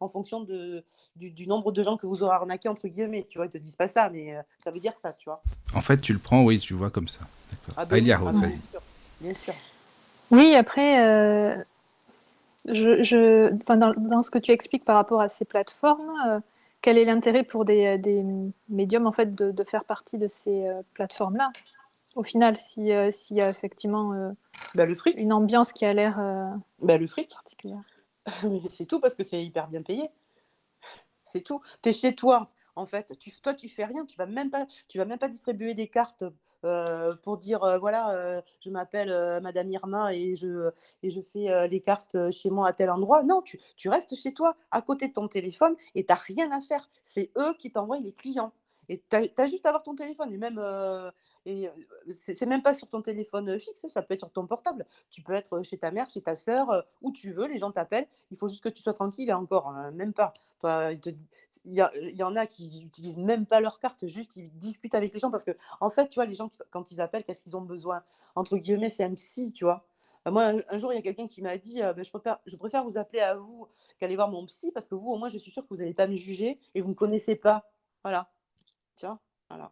en 0.00 0.08
fonction 0.08 0.40
de 0.40 0.84
du 1.16 1.30
du 1.30 1.46
nombre 1.46 1.72
de 1.72 1.82
gens 1.82 1.96
que 1.96 2.06
vous 2.06 2.22
aurez 2.22 2.34
arnaqués» 2.34 2.68
entre 2.68 2.88
guillemets, 2.88 3.26
tu 3.28 3.38
vois? 3.38 3.46
Ils 3.46 3.50
te 3.50 3.58
disent 3.58 3.76
pas 3.76 3.88
ça, 3.88 4.10
mais 4.10 4.36
ça 4.58 4.70
veut 4.70 4.80
dire 4.80 4.96
ça, 4.96 5.12
tu 5.12 5.24
vois? 5.28 5.42
En 5.74 5.80
fait, 5.80 5.98
tu 5.98 6.12
le 6.12 6.18
prends, 6.18 6.42
oui, 6.42 6.58
tu 6.58 6.74
vois 6.74 6.90
comme 6.90 7.08
ça. 7.08 7.20
D'accord. 7.50 7.74
Ah 7.76 7.82
a 7.82 7.84
ah 7.84 8.00
bien 8.00 8.18
vas-y. 8.18 8.60
bien 9.20 9.34
sûr. 9.34 9.54
Oui, 10.30 10.54
après, 10.54 11.00
heu, 11.04 11.64
je 12.66 13.02
je 13.02 13.50
dans 13.74 13.92
dans 13.96 14.22
ce 14.22 14.30
que 14.30 14.38
tu 14.38 14.52
expliques 14.52 14.84
par 14.84 14.96
rapport 14.96 15.20
à 15.20 15.28
ces 15.28 15.44
plateformes, 15.44 16.10
heu, 16.28 16.40
quel 16.82 16.98
est 16.98 17.04
l'intérêt 17.04 17.42
pour 17.44 17.64
des, 17.64 17.98
mmh, 17.98 18.52
médiums, 18.68 19.06
en 19.06 19.12
fait, 19.12 19.34
de 19.34 19.50
de 19.50 19.64
faire 19.64 19.84
partie 19.84 20.18
de 20.18 20.28
ces, 20.28 20.68
plateformes-là? 20.94 21.50
au 22.16 22.22
final, 22.22 22.56
si, 22.56 22.92
euh, 22.92 23.10
s'il 23.10 23.36
y 23.36 23.40
a 23.40 23.48
effectivement 23.48 24.12
euh, 24.12 24.30
Bah, 24.74 24.86
le 24.86 24.94
fric. 24.94 25.16
une 25.18 25.32
ambiance 25.32 25.72
qui 25.72 25.84
a 25.84 25.92
l'air 25.92 26.18
euh, 26.18 26.50
Bah, 26.80 26.96
le 26.96 27.06
fric. 27.06 27.30
particulière. 27.34 27.82
C'est 28.70 28.86
tout 28.86 29.00
parce 29.00 29.14
que 29.14 29.22
c'est 29.22 29.42
hyper 29.42 29.68
bien 29.68 29.82
payé. 29.82 30.10
C'est 31.24 31.42
tout. 31.42 31.62
Tu 31.82 31.90
es 31.90 31.92
chez 31.92 32.14
toi, 32.14 32.50
en 32.76 32.86
fait. 32.86 33.16
Tu, 33.18 33.30
toi, 33.40 33.54
tu 33.54 33.68
fais 33.68 33.84
rien. 33.84 34.04
Tu 34.04 34.16
vas 34.16 34.26
même 34.26 34.50
pas, 34.50 34.66
tu 34.88 34.98
vas 34.98 35.04
même 35.04 35.18
pas 35.18 35.28
distribuer 35.28 35.74
des 35.74 35.86
cartes 35.88 36.24
euh, 36.64 37.14
pour 37.22 37.38
dire 37.38 37.62
euh, 37.64 37.78
voilà, 37.78 38.10
euh, 38.10 38.40
je 38.60 38.70
m'appelle 38.70 39.10
Madame 39.42 39.70
Irma 39.70 40.14
et 40.14 40.34
je, 40.34 40.70
et 41.02 41.10
je 41.10 41.20
fais 41.20 41.68
les 41.68 41.80
cartes 41.80 42.30
chez 42.30 42.50
moi 42.50 42.68
à 42.68 42.72
tel 42.72 42.90
endroit. 42.90 43.22
Non, 43.22 43.42
tu, 43.42 43.60
tu 43.76 43.88
restes 43.88 44.14
chez 44.16 44.32
toi, 44.34 44.56
à 44.70 44.82
côté 44.82 45.08
de 45.08 45.12
ton 45.12 45.28
téléphone 45.28 45.74
et 45.94 46.04
tu 46.04 46.12
rien 46.12 46.50
à 46.52 46.60
faire. 46.60 46.90
C'est 47.02 47.30
eux 47.38 47.54
qui 47.58 47.72
t'envoient 47.72 47.98
les 47.98 48.12
clients. 48.12 48.52
Et 48.90 49.00
tu 49.08 49.16
as, 49.16 49.46
juste 49.46 49.64
à 49.66 49.68
avoir 49.68 49.84
ton 49.84 49.94
téléphone. 49.94 50.32
Et 50.32 50.36
même, 50.36 50.58
euh, 50.58 51.12
euh, 51.46 51.68
c'est 52.10 52.44
même 52.44 52.60
pas 52.60 52.74
sur 52.74 52.88
ton 52.88 53.00
téléphone 53.00 53.48
euh, 53.48 53.58
fixe, 53.58 53.86
ça 53.86 54.02
peut 54.02 54.14
être 54.14 54.20
sur 54.20 54.32
ton 54.32 54.48
portable. 54.48 54.84
Tu 55.10 55.22
peux 55.22 55.32
être 55.32 55.62
chez 55.62 55.78
ta 55.78 55.92
mère, 55.92 56.10
chez 56.10 56.20
ta 56.20 56.34
soeur, 56.34 56.84
où 57.00 57.12
tu 57.12 57.32
veux, 57.32 57.46
les 57.46 57.58
gens 57.58 57.70
t'appellent. 57.70 58.08
Il 58.32 58.36
faut 58.36 58.48
juste 58.48 58.64
que 58.64 58.68
tu 58.68 58.82
sois 58.82 58.92
tranquille 58.92 59.28
et 59.28 59.32
encore, 59.32 59.68
hein, 59.68 59.92
même 59.92 60.12
pas. 60.12 60.34
Il, 60.64 61.14
y, 61.72 62.22
en 62.24 62.34
a 62.34 62.46
qui 62.46 62.82
utilisent 62.82 63.16
même 63.16 63.46
pas 63.46 63.60
leur 63.60 63.78
carte, 63.78 64.08
juste 64.08 64.36
ils 64.36 64.50
discutent 64.58 64.96
avec 64.96 65.14
les 65.14 65.20
gens 65.20 65.30
parce 65.30 65.44
que, 65.44 65.52
en 65.80 65.90
fait, 65.90 66.08
tu 66.08 66.16
vois, 66.16 66.26
les 66.26 66.34
gens, 66.34 66.50
quand 66.72 66.90
ils 66.90 67.00
appellent, 67.00 67.22
qu'est-ce 67.22 67.44
qu'ils 67.44 67.56
ont 67.56 67.62
besoin? 67.62 68.02
Entre 68.34 68.56
guillemets, 68.58 68.90
c'est 68.90 69.04
un 69.04 69.14
psy, 69.14 69.52
tu 69.52 69.62
vois. 69.62 69.84
Euh, 70.26 70.32
Moi, 70.32 70.52
un, 70.68 70.78
jour, 70.78 70.92
il 70.92 70.96
y 70.96 70.98
a 70.98 71.02
quelqu'un 71.02 71.28
qui 71.28 71.42
m'a 71.42 71.58
dit 71.58 71.80
Ben, 71.80 72.02
je, 72.02 72.10
préfère, 72.10 72.40
je 72.44 72.56
préfère 72.56 72.82
vous 72.82 72.98
appeler 72.98 73.20
à 73.20 73.36
vous 73.36 73.68
qu'aller 74.00 74.16
voir 74.16 74.28
mon 74.28 74.44
psy 74.46 74.72
parce 74.72 74.88
que 74.88 74.96
vous, 74.96 75.12
au 75.12 75.16
moins, 75.16 75.28
je 75.28 75.38
suis 75.38 75.52
sûre 75.52 75.62
que 75.62 75.68
vous 75.70 75.80
n'allez 75.80 75.94
pas 75.94 76.08
me 76.08 76.16
juger 76.16 76.58
et 76.74 76.80
vous 76.80 76.88
ne 76.88 76.94
me 76.94 76.98
connaissez 76.98 77.36
pas. 77.36 77.70
Voilà. 78.02 78.28
Voilà. 79.50 79.70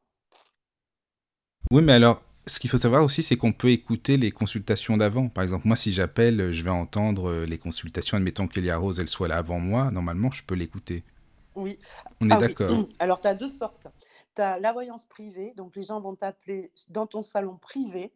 Oui, 1.71 1.83
mais 1.83 1.93
alors, 1.95 2.23
ce 2.47 2.59
qu'il 2.59 2.71
faut 2.71 2.79
savoir 2.79 3.05
aussi, 3.05 3.23
c'est 3.23 3.37
qu'on 3.37 3.53
peut 3.53 3.71
écouter 3.71 4.17
les 4.17 4.31
consultations 4.31 4.97
d'avant. 4.97 5.29
Par 5.29 5.45
exemple, 5.45 5.67
moi, 5.67 5.77
si 5.77 5.93
j'appelle, 5.93 6.53
je 6.53 6.63
vais 6.65 6.71
entendre 6.71 7.29
euh, 7.31 7.47
les 7.47 7.59
consultations. 7.59 8.17
Admettons 8.17 8.49
qu'Elia 8.49 8.77
Rose, 8.79 8.99
elle 9.01 9.09
soit 9.09 9.29
là 9.29 9.37
avant 9.37 9.61
moi. 9.61 9.91
Normalement, 9.91 10.31
je 10.31 10.43
peux 10.43 10.55
l'écouter. 10.55 11.05
Oui. 11.55 11.79
On 12.21 12.31
est 12.31 12.33
Ah 12.33 12.39
oui. 12.41 12.49
d'accord. 12.49 12.87
Alors, 12.99 13.21
tu 13.21 13.29
as 13.29 13.35
deux 13.35 13.51
sortes. 13.51 13.87
Tu 14.35 14.43
as 14.43 14.59
la 14.59 14.73
voyance 14.73 15.05
privée, 15.07 15.53
donc 15.57 15.77
les 15.77 15.83
gens 15.83 16.01
vont 16.01 16.15
t'appeler 16.15 16.73
dans 16.89 17.07
ton 17.07 17.23
salon 17.23 17.57
privé, 17.57 18.13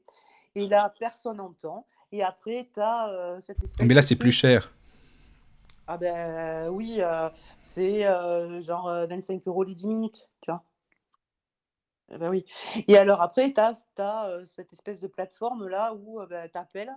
et 0.54 0.66
là, 0.69 0.92
personne 0.99 1.38
n'entend. 1.38 1.87
Et 2.12 2.23
après, 2.23 2.69
tu 2.73 2.81
as 2.81 3.38
cette 3.40 3.62
espèce 3.62 3.87
Mais 3.87 3.95
là, 3.95 4.02
de 4.02 4.07
c'est 4.07 4.16
plus 4.16 4.33
cher. 4.33 4.71
Ah 5.87 5.99
ben 5.99 6.69
oui, 6.71 6.97
euh, 7.00 7.28
c'est 7.61 8.07
euh, 8.07 8.61
genre 8.61 8.88
euh, 8.88 9.07
25 9.07 9.47
euros 9.47 9.64
les 9.64 9.75
10 9.75 9.88
minutes, 9.88 10.28
tu 10.40 10.50
vois. 10.50 10.64
Eh 12.11 12.18
ben 12.18 12.30
oui. 12.30 12.44
Et 12.88 12.97
alors 12.97 13.21
après, 13.21 13.52
tu 13.52 13.61
as, 13.61 14.40
cette 14.44 14.73
espèce 14.73 15.00
de 15.00 15.06
plateforme-là 15.06 15.94
où 15.94 16.21
tu 16.26 16.59
appelles, 16.59 16.94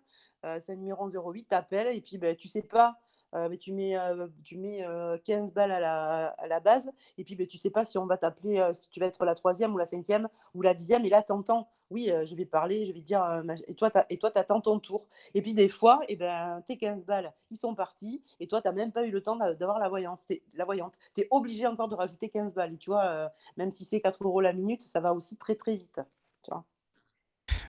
c'est 0.60 0.76
numéro 0.76 1.04
en 1.04 1.10
08, 1.10 1.48
tu 1.50 1.56
appelles, 1.56 1.96
et 1.96 2.02
puis 2.02 2.18
ben, 2.18 2.36
tu 2.36 2.48
sais 2.48 2.62
pas, 2.62 2.98
euh, 3.36 3.50
mais 3.50 3.58
tu 3.58 3.72
mets, 3.74 3.98
euh, 3.98 4.28
tu 4.44 4.58
mets 4.58 4.86
euh, 4.86 5.18
15 5.24 5.54
balles 5.54 5.72
à 5.72 5.80
la, 5.80 6.28
à 6.28 6.48
la 6.48 6.60
base, 6.60 6.92
et 7.18 7.24
puis 7.24 7.36
ben, 7.36 7.46
tu 7.46 7.58
sais 7.58 7.70
pas 7.70 7.86
si 7.86 7.98
on 7.98 8.06
va 8.06 8.18
t'appeler, 8.18 8.60
euh, 8.60 8.74
si 8.74 8.90
tu 8.90 9.00
vas 9.00 9.06
être 9.08 9.24
la 9.26 9.36
troisième 9.36 9.74
ou 9.74 9.78
la 9.78 9.86
cinquième 9.86 10.28
ou 10.54 10.62
la 10.62 10.74
dixième, 10.74 11.06
et 11.06 11.10
là, 11.10 11.22
tu 11.22 11.34
entends, 11.34 11.68
oui, 11.92 12.10
euh, 12.12 12.26
je 12.26 12.36
vais 12.36 12.46
parler, 12.46 12.86
je 12.86 12.92
vais 12.94 13.02
dire, 13.02 13.22
euh, 13.24 13.44
et 13.68 13.76
toi, 13.76 13.90
t'as- 13.92 14.06
et 14.10 14.18
toi, 14.18 14.32
tu 14.32 14.40
attends 14.40 14.60
ton 14.62 14.80
tour. 14.80 15.06
Et 15.36 15.42
puis 15.42 15.54
des 15.54 15.70
fois, 15.70 16.00
eh 16.08 16.16
ben, 16.16 16.62
tes 16.66 16.78
15 16.78 17.06
balles, 17.06 17.32
ils 17.52 17.58
sont 17.58 17.76
partis, 17.76 18.24
et 18.40 18.48
toi, 18.48 18.62
tu 18.62 18.68
n'as 18.68 18.74
même 18.74 18.92
pas 18.92 19.06
eu 19.06 19.12
le 19.12 19.22
temps 19.22 19.36
d'a- 19.36 19.54
d'avoir 19.54 19.78
la, 19.80 19.86
la 19.90 20.64
voyante. 20.66 20.94
Tu 21.16 21.22
es 21.22 21.28
obligé 21.30 21.68
encore 21.68 21.88
de 21.90 21.96
rajouter 21.96 22.30
15 22.30 22.54
balles, 22.54 22.74
et 22.74 22.78
tu 22.78 22.90
vois, 22.90 23.06
euh, 23.06 23.28
même 23.58 23.72
si 23.72 23.86
c'est 23.86 24.02
4 24.02 24.24
euros 24.24 24.42
la 24.42 24.54
minute, 24.54 24.82
ça 24.84 25.00
va 25.00 25.14
aussi 25.14 25.38
très 25.38 25.56
très 25.56 25.76
vite. 25.76 26.00
Tu 26.42 26.52
vois? 26.52 26.64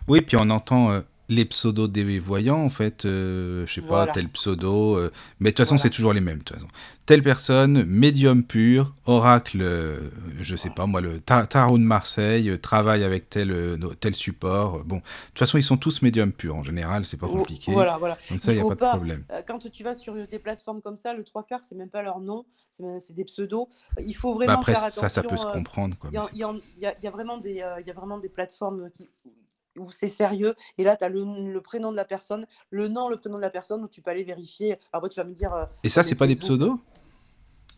Oui, 0.09 0.23
puis 0.23 0.37
on 0.41 0.49
entend 0.51 0.93
euh, 0.93 1.01
les 1.29 1.45
pseudos 1.45 1.89
des 1.91 2.19
voyants, 2.19 2.63
en 2.65 2.69
fait. 2.71 3.05
euh, 3.05 3.67
je 3.67 3.75
sais 3.75 3.81
pas, 3.83 4.07
tel 4.07 4.29
pseudo. 4.29 4.97
euh, 4.97 5.11
mais 5.41 5.51
de 5.51 5.55
toute 5.57 5.65
façon, 5.67 5.77
c'est 5.79 5.91
toujours 5.91 6.13
les 6.13 6.21
mêmes. 6.21 6.39
de 6.39 6.45
toute 6.45 6.57
façon. 6.57 6.69
Telle 7.05 7.23
personne, 7.23 7.85
médium 7.85 8.43
pur, 8.43 8.93
oracle, 9.05 9.59
euh, 9.63 10.11
je 10.41 10.57
sais 10.57 10.71
pas 10.71 10.87
moi, 10.87 11.01
le 11.01 11.21
ta- 11.21 11.47
tarot 11.47 11.79
de 11.79 11.85
Marseille, 11.85 12.51
euh, 12.51 12.59
travaille 12.59 13.05
avec 13.05 13.31
tel, 13.31 13.53
euh, 13.53 13.77
tel 14.01 14.17
support. 14.17 14.85
Bon, 14.85 14.97
de 14.97 15.03
toute 15.29 15.39
façon, 15.39 15.57
ils 15.57 15.63
sont 15.63 15.77
tous 15.77 16.03
médiums 16.03 16.33
purs 16.33 16.57
en 16.57 16.65
général, 16.65 17.07
c'est 17.07 17.17
pas 17.17 17.29
compliqué. 17.29 17.71
Voilà, 17.73 17.97
voilà. 17.99 18.19
Comme 18.29 18.39
ça, 18.41 18.53
Il 18.53 18.57
n'y 18.57 18.61
a 18.61 18.65
pas 18.65 18.75
de 18.75 18.81
problème. 18.81 19.25
quand 19.47 19.71
tu 19.71 19.85
vas 19.85 19.95
sur 19.95 20.15
des 20.15 20.39
plateformes 20.41 20.83
comme 20.83 20.97
ça, 20.97 21.15
le 21.15 21.23
trois 21.23 21.45
quarts, 21.45 21.63
c'est 21.63 21.77
même 21.77 21.91
pas 21.91 22.03
leur 22.03 22.19
nom, 22.19 22.45
c'est 22.99 23.15
des 23.15 23.25
pseudos. 23.25 23.69
Il 24.05 24.15
faut 24.17 24.33
Bah 24.33 24.47
vraiment 24.47 24.59
après, 24.59 24.73
faire 24.75 24.91
ça, 24.91 25.09
ça 25.09 25.23
peut 25.23 25.37
se 25.37 25.47
comprendre. 25.47 25.97
Il 26.13 26.21
y, 26.35 26.41
y 26.41 27.07
a 27.07 27.93
vraiment 27.93 28.19
des 28.19 28.29
plateformes 28.29 28.91
qui, 28.93 29.09
où 29.79 29.91
c'est 29.91 30.07
sérieux. 30.07 30.55
Et 30.79 30.85
là, 30.85 30.97
tu 30.97 31.05
as 31.05 31.09
le, 31.09 31.25
le 31.53 31.61
prénom 31.61 31.91
de 31.93 31.97
la 31.97 32.05
personne, 32.05 32.47
le 32.71 32.89
nom, 32.89 33.09
le 33.09 33.17
prénom 33.17 33.37
de 33.37 33.43
la 33.43 33.51
personne, 33.51 33.83
où 33.85 33.89
tu 33.89 34.03
peux 34.03 34.11
aller 34.11 34.25
vérifier. 34.25 34.73
Alors, 34.93 35.05
après, 35.05 35.09
tu 35.11 35.21
vas 35.21 35.25
me 35.25 35.35
dire, 35.35 35.53
euh, 35.55 35.65
Et 35.85 35.89
ça, 35.89 36.03
c'est 36.03 36.15
pas 36.15 36.27
des 36.27 36.37
pseudos? 36.37 36.75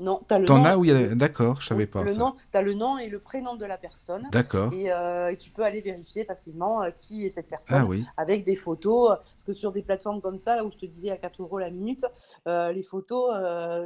Non, 0.00 0.20
tu 0.28 0.32
as 0.32 0.38
le 0.38 0.46
T'en 0.46 0.58
nom, 0.58 0.64
as 0.64 0.76
où 0.78 0.84
il 0.84 0.90
y 0.92 0.94
a... 0.94 1.14
D'accord, 1.16 1.60
je 1.60 1.66
savais 1.66 1.88
pas 1.88 2.02
le 2.04 2.12
ça. 2.12 2.18
nom, 2.18 2.36
tu 2.52 2.56
as 2.56 2.62
le 2.62 2.72
nom 2.74 2.98
et 2.98 3.08
le 3.08 3.18
prénom 3.18 3.56
de 3.56 3.64
la 3.64 3.76
personne. 3.76 4.28
D'accord. 4.30 4.72
Et, 4.72 4.92
euh, 4.92 5.32
et 5.32 5.36
tu 5.36 5.50
peux 5.50 5.64
aller 5.64 5.80
vérifier 5.80 6.24
facilement 6.24 6.84
euh, 6.84 6.90
qui 6.92 7.26
est 7.26 7.30
cette 7.30 7.46
Ah 7.48 7.56
personne 7.56 7.82
oui. 7.82 8.04
avec 8.16 8.44
des 8.44 8.54
photos. 8.54 9.16
Parce 9.32 9.42
que 9.44 9.52
sur 9.52 9.72
des 9.72 9.82
plateformes 9.82 10.20
comme 10.20 10.38
ça, 10.38 10.54
là 10.54 10.64
où 10.64 10.70
je 10.70 10.76
te 10.76 10.86
disais 10.86 11.10
à 11.10 11.16
4 11.16 11.42
euros 11.42 11.58
la 11.58 11.70
minute, 11.70 12.04
euh, 12.46 12.70
les 12.70 12.84
photos, 12.84 13.34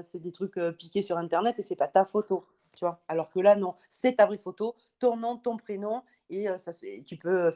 c'est 0.03 0.20
des 0.20 0.33
trucs 0.33 0.61
piqués 0.77 1.01
sur 1.01 1.16
Internet 1.16 1.59
et 1.59 1.62
c'est 1.62 1.77
pas 1.77 1.88
ta 1.88 2.05
photo. 2.05 2.44
Tu 2.76 2.85
vois 2.85 3.00
Alors 3.08 3.30
que 3.30 3.40
là, 3.40 3.56
non, 3.56 3.74
c'est 3.90 4.16
ta 4.16 4.26
vraie 4.26 4.38
photo, 4.38 4.74
ton 4.98 5.16
nom, 5.16 5.37
ton 5.37 5.56
prénom, 5.56 6.02
et 6.30 6.48
euh, 6.48 6.56
ça, 6.56 6.72
tu 7.06 7.16
peux 7.16 7.46
euh, 7.46 7.50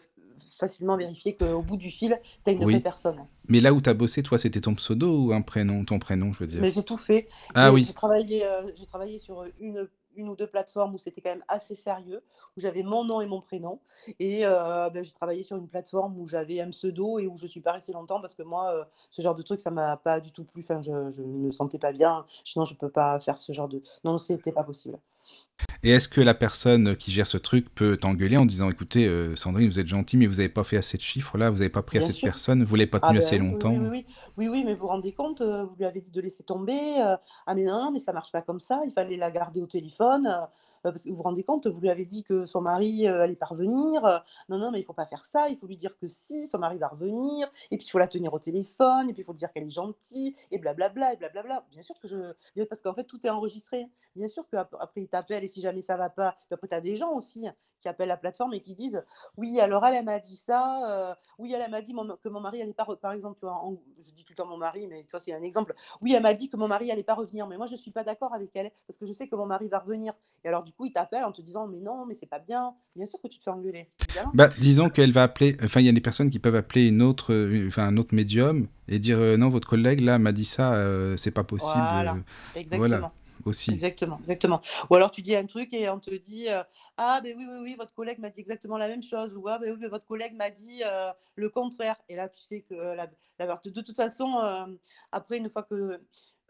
facilement 0.58 0.96
vérifier 0.96 1.34
qu'au 1.34 1.62
bout 1.62 1.78
du 1.78 1.90
fil, 1.90 2.20
tu 2.44 2.50
as 2.50 2.52
une 2.52 2.62
vraie 2.62 2.80
personne. 2.80 3.16
Mais 3.48 3.60
là 3.60 3.72
où 3.72 3.80
t'as 3.80 3.94
bossé, 3.94 4.22
toi, 4.22 4.38
c'était 4.38 4.60
ton 4.60 4.74
pseudo 4.74 5.26
ou 5.26 5.32
un 5.32 5.40
prénom 5.40 5.84
Ton 5.84 5.98
prénom, 5.98 6.32
je 6.32 6.40
veux 6.40 6.46
dire? 6.46 6.60
Mais 6.60 6.70
j'ai 6.70 6.82
tout 6.82 6.98
fait. 6.98 7.28
Ah 7.54 7.72
j'ai 7.74 7.92
travaillé, 7.94 8.44
euh, 8.44 8.62
j'ai 8.76 8.86
travaillé 8.86 9.18
sur 9.18 9.44
une, 9.60 9.88
une 10.16 10.28
ou 10.28 10.36
deux 10.36 10.46
plateformes 10.46 10.94
où 10.94 10.98
c'était 10.98 11.20
quand 11.20 11.30
même 11.30 11.44
assez 11.48 11.74
sérieux, 11.74 12.22
où 12.56 12.60
j'avais 12.60 12.82
mon 12.82 13.04
nom 13.04 13.20
et 13.20 13.26
mon 13.26 13.40
prénom. 13.40 13.80
Et 14.18 14.40
euh, 14.44 14.90
ben, 14.90 15.04
j'ai 15.04 15.12
travaillé 15.12 15.42
sur 15.42 15.56
une 15.56 15.68
plateforme 15.68 16.18
où 16.18 16.26
j'avais 16.26 16.60
un 16.60 16.70
pseudo 16.70 17.18
et 17.18 17.26
où 17.26 17.36
je 17.36 17.46
suis 17.46 17.60
pas 17.60 17.72
restée 17.72 17.92
longtemps 17.92 18.20
parce 18.20 18.34
que 18.34 18.42
moi, 18.42 18.72
euh, 18.72 18.84
ce 19.10 19.22
genre 19.22 19.34
de 19.34 19.42
truc, 19.42 19.60
ça 19.60 19.70
m'a 19.70 19.96
pas 19.96 20.20
du 20.20 20.32
tout 20.32 20.44
plu. 20.44 20.62
Enfin, 20.62 20.80
je, 20.82 21.22
ne 21.22 21.46
me 21.46 21.52
sentais 21.52 21.78
pas 21.78 21.92
bien. 21.92 22.26
Sinon, 22.44 22.64
je 22.64 22.74
peux 22.74 22.90
pas 22.90 23.18
faire 23.20 23.40
ce 23.40 23.52
genre 23.52 23.68
de... 23.68 23.82
Non, 24.04 24.18
c'était 24.18 24.52
pas 24.52 24.64
possible. 24.64 24.98
Et 25.82 25.90
est-ce 25.90 26.08
que 26.08 26.20
la 26.20 26.34
personne 26.34 26.96
qui 26.96 27.10
gère 27.10 27.26
ce 27.26 27.38
truc 27.38 27.74
peut 27.74 27.96
t'engueuler 27.96 28.36
en 28.36 28.44
disant 28.46 28.70
écoutez, 28.70 29.06
euh, 29.06 29.36
Sandrine, 29.36 29.68
vous 29.68 29.78
êtes 29.78 29.86
gentille, 29.86 30.18
mais 30.18 30.26
vous 30.26 30.34
n'avez 30.36 30.48
pas 30.48 30.64
fait 30.64 30.76
assez 30.76 30.96
de 30.98 31.02
chiffres 31.02 31.38
là, 31.38 31.50
vous 31.50 31.58
n'avez 31.58 31.70
pas 31.70 31.82
pris 31.82 31.98
Bien 31.98 32.08
assez 32.08 32.12
de 32.12 32.18
personnes, 32.20 32.62
vous 32.64 32.74
l'avez 32.76 32.90
pas 32.90 33.00
Ah 33.00 33.08
tenu 33.08 33.18
ben 33.18 33.18
assez 33.18 33.38
oui, 33.38 33.40
oui, 33.40 33.46
oui, 33.46 33.52
longtemps 33.52 33.90
oui, 34.36 34.48
oui, 34.48 34.64
mais 34.64 34.74
vous 34.74 34.80
vous 34.80 34.86
rendez 34.88 35.12
compte, 35.12 35.40
euh, 35.40 35.64
vous 35.64 35.76
lui 35.76 35.84
avez 35.84 36.00
dit 36.00 36.10
de 36.10 36.20
laisser 36.20 36.44
tomber. 36.44 37.00
euh, 37.00 37.16
ah 37.46 37.54
mais 37.54 37.64
non, 37.64 37.84
non, 37.84 37.90
mais 37.92 37.98
ça 38.00 38.12
marche 38.12 38.32
pas 38.32 38.42
comme 38.42 38.60
ça, 38.60 38.80
il 38.84 38.92
fallait 38.92 39.16
la 39.16 39.30
garder 39.30 39.60
au 39.62 39.66
téléphone. 39.66 40.28
Euh, 40.86 40.90
parce 40.92 41.02
que 41.04 41.10
vous 41.10 41.16
vous 41.16 41.22
rendez 41.22 41.42
compte, 41.42 41.66
vous 41.66 41.80
lui 41.80 41.90
avez 41.90 42.04
dit 42.04 42.22
que 42.22 42.46
son 42.46 42.60
mari 42.60 43.08
euh, 43.08 43.22
allait 43.22 43.36
pas 43.36 43.46
revenir. 43.46 44.04
euh, 44.04 44.18
non, 44.48 44.58
non, 44.58 44.70
mais 44.70 44.80
il 44.80 44.84
faut 44.84 44.92
pas 44.92 45.06
faire 45.06 45.24
ça, 45.24 45.48
il 45.48 45.56
faut 45.56 45.66
lui 45.66 45.76
dire 45.76 45.96
que 45.98 46.06
si, 46.06 46.46
son 46.46 46.58
mari 46.58 46.78
va 46.78 46.88
revenir, 46.88 47.50
et 47.70 47.76
puis 47.76 47.86
il 47.86 47.90
faut 47.90 47.98
la 47.98 48.08
tenir 48.08 48.32
au 48.32 48.38
téléphone, 48.38 49.10
et 49.10 49.12
puis 49.12 49.22
il 49.22 49.24
faut 49.24 49.32
lui 49.32 49.38
dire 49.38 49.52
qu'elle 49.52 49.64
est 49.64 49.70
gentille, 49.70 50.36
et 50.50 50.58
blablabla, 50.58 51.14
et 51.14 51.16
blablabla. 51.16 51.62
Bien 51.70 51.82
sûr 51.82 51.94
que 52.00 52.08
je... 52.08 52.64
Parce 52.64 52.80
qu'en 52.82 52.94
fait, 52.94 53.04
tout 53.04 53.24
est 53.26 53.30
enregistré. 53.30 53.88
Bien 54.14 54.28
sûr 54.28 54.48
qu'après, 54.48 55.02
il 55.02 55.08
t'appelle, 55.08 55.44
et 55.44 55.48
si 55.48 55.60
jamais 55.60 55.82
ça 55.82 55.96
va 55.96 56.08
pas, 56.08 56.36
puis 56.46 56.54
après, 56.54 56.68
tu 56.68 56.74
as 56.74 56.80
des 56.80 56.96
gens 56.96 57.12
aussi 57.12 57.46
qui 57.78 57.88
appellent 57.88 58.08
la 58.08 58.16
plateforme 58.16 58.54
et 58.54 58.60
qui 58.60 58.74
disent, 58.74 59.04
oui, 59.36 59.60
alors 59.60 59.84
elle, 59.84 60.04
m'a 60.04 60.18
dit 60.18 60.36
ça, 60.36 61.10
euh, 61.10 61.14
oui, 61.38 61.52
elle, 61.52 61.70
m'a 61.70 61.82
dit 61.82 61.94
que 62.22 62.28
mon 62.28 62.40
mari 62.40 62.62
allait 62.62 62.72
pas, 62.72 62.86
par 62.96 63.12
exemple, 63.12 63.38
tu 63.38 63.44
vois, 63.44 63.62
je 63.98 64.12
dis 64.12 64.24
tout 64.24 64.32
le 64.32 64.36
temps 64.36 64.46
mon 64.46 64.56
mari, 64.56 64.86
mais 64.86 65.04
tu 65.04 65.10
vois, 65.10 65.20
c'est 65.20 65.34
un 65.34 65.42
exemple. 65.42 65.74
Oui, 66.00 66.14
elle 66.14 66.22
m'a 66.22 66.34
dit 66.34 66.48
que 66.48 66.56
mon 66.56 66.68
mari 66.68 66.90
allait 66.90 67.02
pas 67.02 67.14
revenir, 67.14 67.46
mais 67.46 67.56
moi, 67.56 67.66
je 67.66 67.76
suis 67.76 67.90
pas 67.90 68.04
d'accord 68.04 68.34
avec 68.34 68.50
elle 68.54 68.70
parce 68.86 68.98
que 68.98 69.06
je 69.06 69.12
sais 69.12 69.28
que 69.28 69.36
mon 69.36 69.46
mari 69.46 69.68
va 69.68 69.78
revenir. 69.78 70.14
Et 70.44 70.48
alors, 70.48 70.62
du 70.62 70.72
coup, 70.76 70.86
il 70.86 70.92
t'appelle 70.92 71.24
en 71.24 71.32
te 71.32 71.42
disant, 71.42 71.66
mais 71.66 71.80
non, 71.80 72.06
mais 72.06 72.14
c'est 72.14 72.26
pas 72.26 72.38
bien. 72.38 72.74
Bien 72.94 73.06
sûr 73.06 73.20
que 73.20 73.28
tu 73.28 73.38
te 73.38 73.44
fais 73.44 73.50
engueuler, 73.50 73.88
évidemment. 74.08 74.30
Bah, 74.34 74.48
disons 74.58 74.88
qu'elle 74.88 75.12
va 75.12 75.24
appeler, 75.24 75.56
enfin, 75.62 75.80
il 75.80 75.86
y 75.86 75.88
a 75.88 75.92
des 75.92 76.00
personnes 76.00 76.30
qui 76.30 76.38
peuvent 76.38 76.54
appeler 76.54 76.88
une 76.88 77.02
autre, 77.02 77.32
euh, 77.32 77.66
enfin, 77.68 77.86
un 77.86 77.96
autre 77.96 78.14
médium 78.14 78.68
et 78.88 78.98
dire 78.98 79.18
euh, 79.18 79.36
non, 79.36 79.48
votre 79.48 79.68
collègue 79.68 80.00
là 80.00 80.18
m'a 80.18 80.32
dit 80.32 80.44
ça, 80.44 80.74
euh, 80.74 81.16
c'est 81.16 81.30
pas 81.30 81.44
possible. 81.44 81.72
Voilà, 81.72 82.16
exactement. 82.54 82.88
voilà, 82.88 83.12
Exactement, 83.68 84.18
exactement. 84.22 84.60
Ou 84.90 84.94
alors 84.96 85.10
tu 85.10 85.22
dis 85.22 85.34
un 85.36 85.46
truc 85.46 85.72
et 85.74 85.88
on 85.88 85.98
te 86.00 86.10
dit 86.14 86.48
euh, 86.48 86.62
Ah, 86.96 87.20
ben 87.22 87.34
oui, 87.36 87.46
oui, 87.48 87.58
oui, 87.62 87.74
votre 87.78 87.94
collègue 87.94 88.18
m'a 88.18 88.30
dit 88.30 88.40
exactement 88.40 88.78
la 88.78 88.88
même 88.88 89.02
chose. 89.02 89.34
Ou 89.36 89.48
Ah, 89.48 89.58
ben 89.58 89.76
oui, 89.78 89.86
votre 89.88 90.06
collègue 90.06 90.34
m'a 90.34 90.50
dit 90.50 90.82
euh, 90.84 91.12
le 91.36 91.48
contraire. 91.50 91.96
Et 92.08 92.16
là, 92.16 92.28
tu 92.28 92.40
sais 92.40 92.62
que 92.62 92.74
la, 92.74 93.08
la 93.38 93.54
de, 93.64 93.80
toute 93.82 93.96
façon, 93.96 94.38
euh, 94.38 94.66
après, 95.12 95.38
une 95.38 95.48
fois 95.50 95.62
que. 95.64 96.00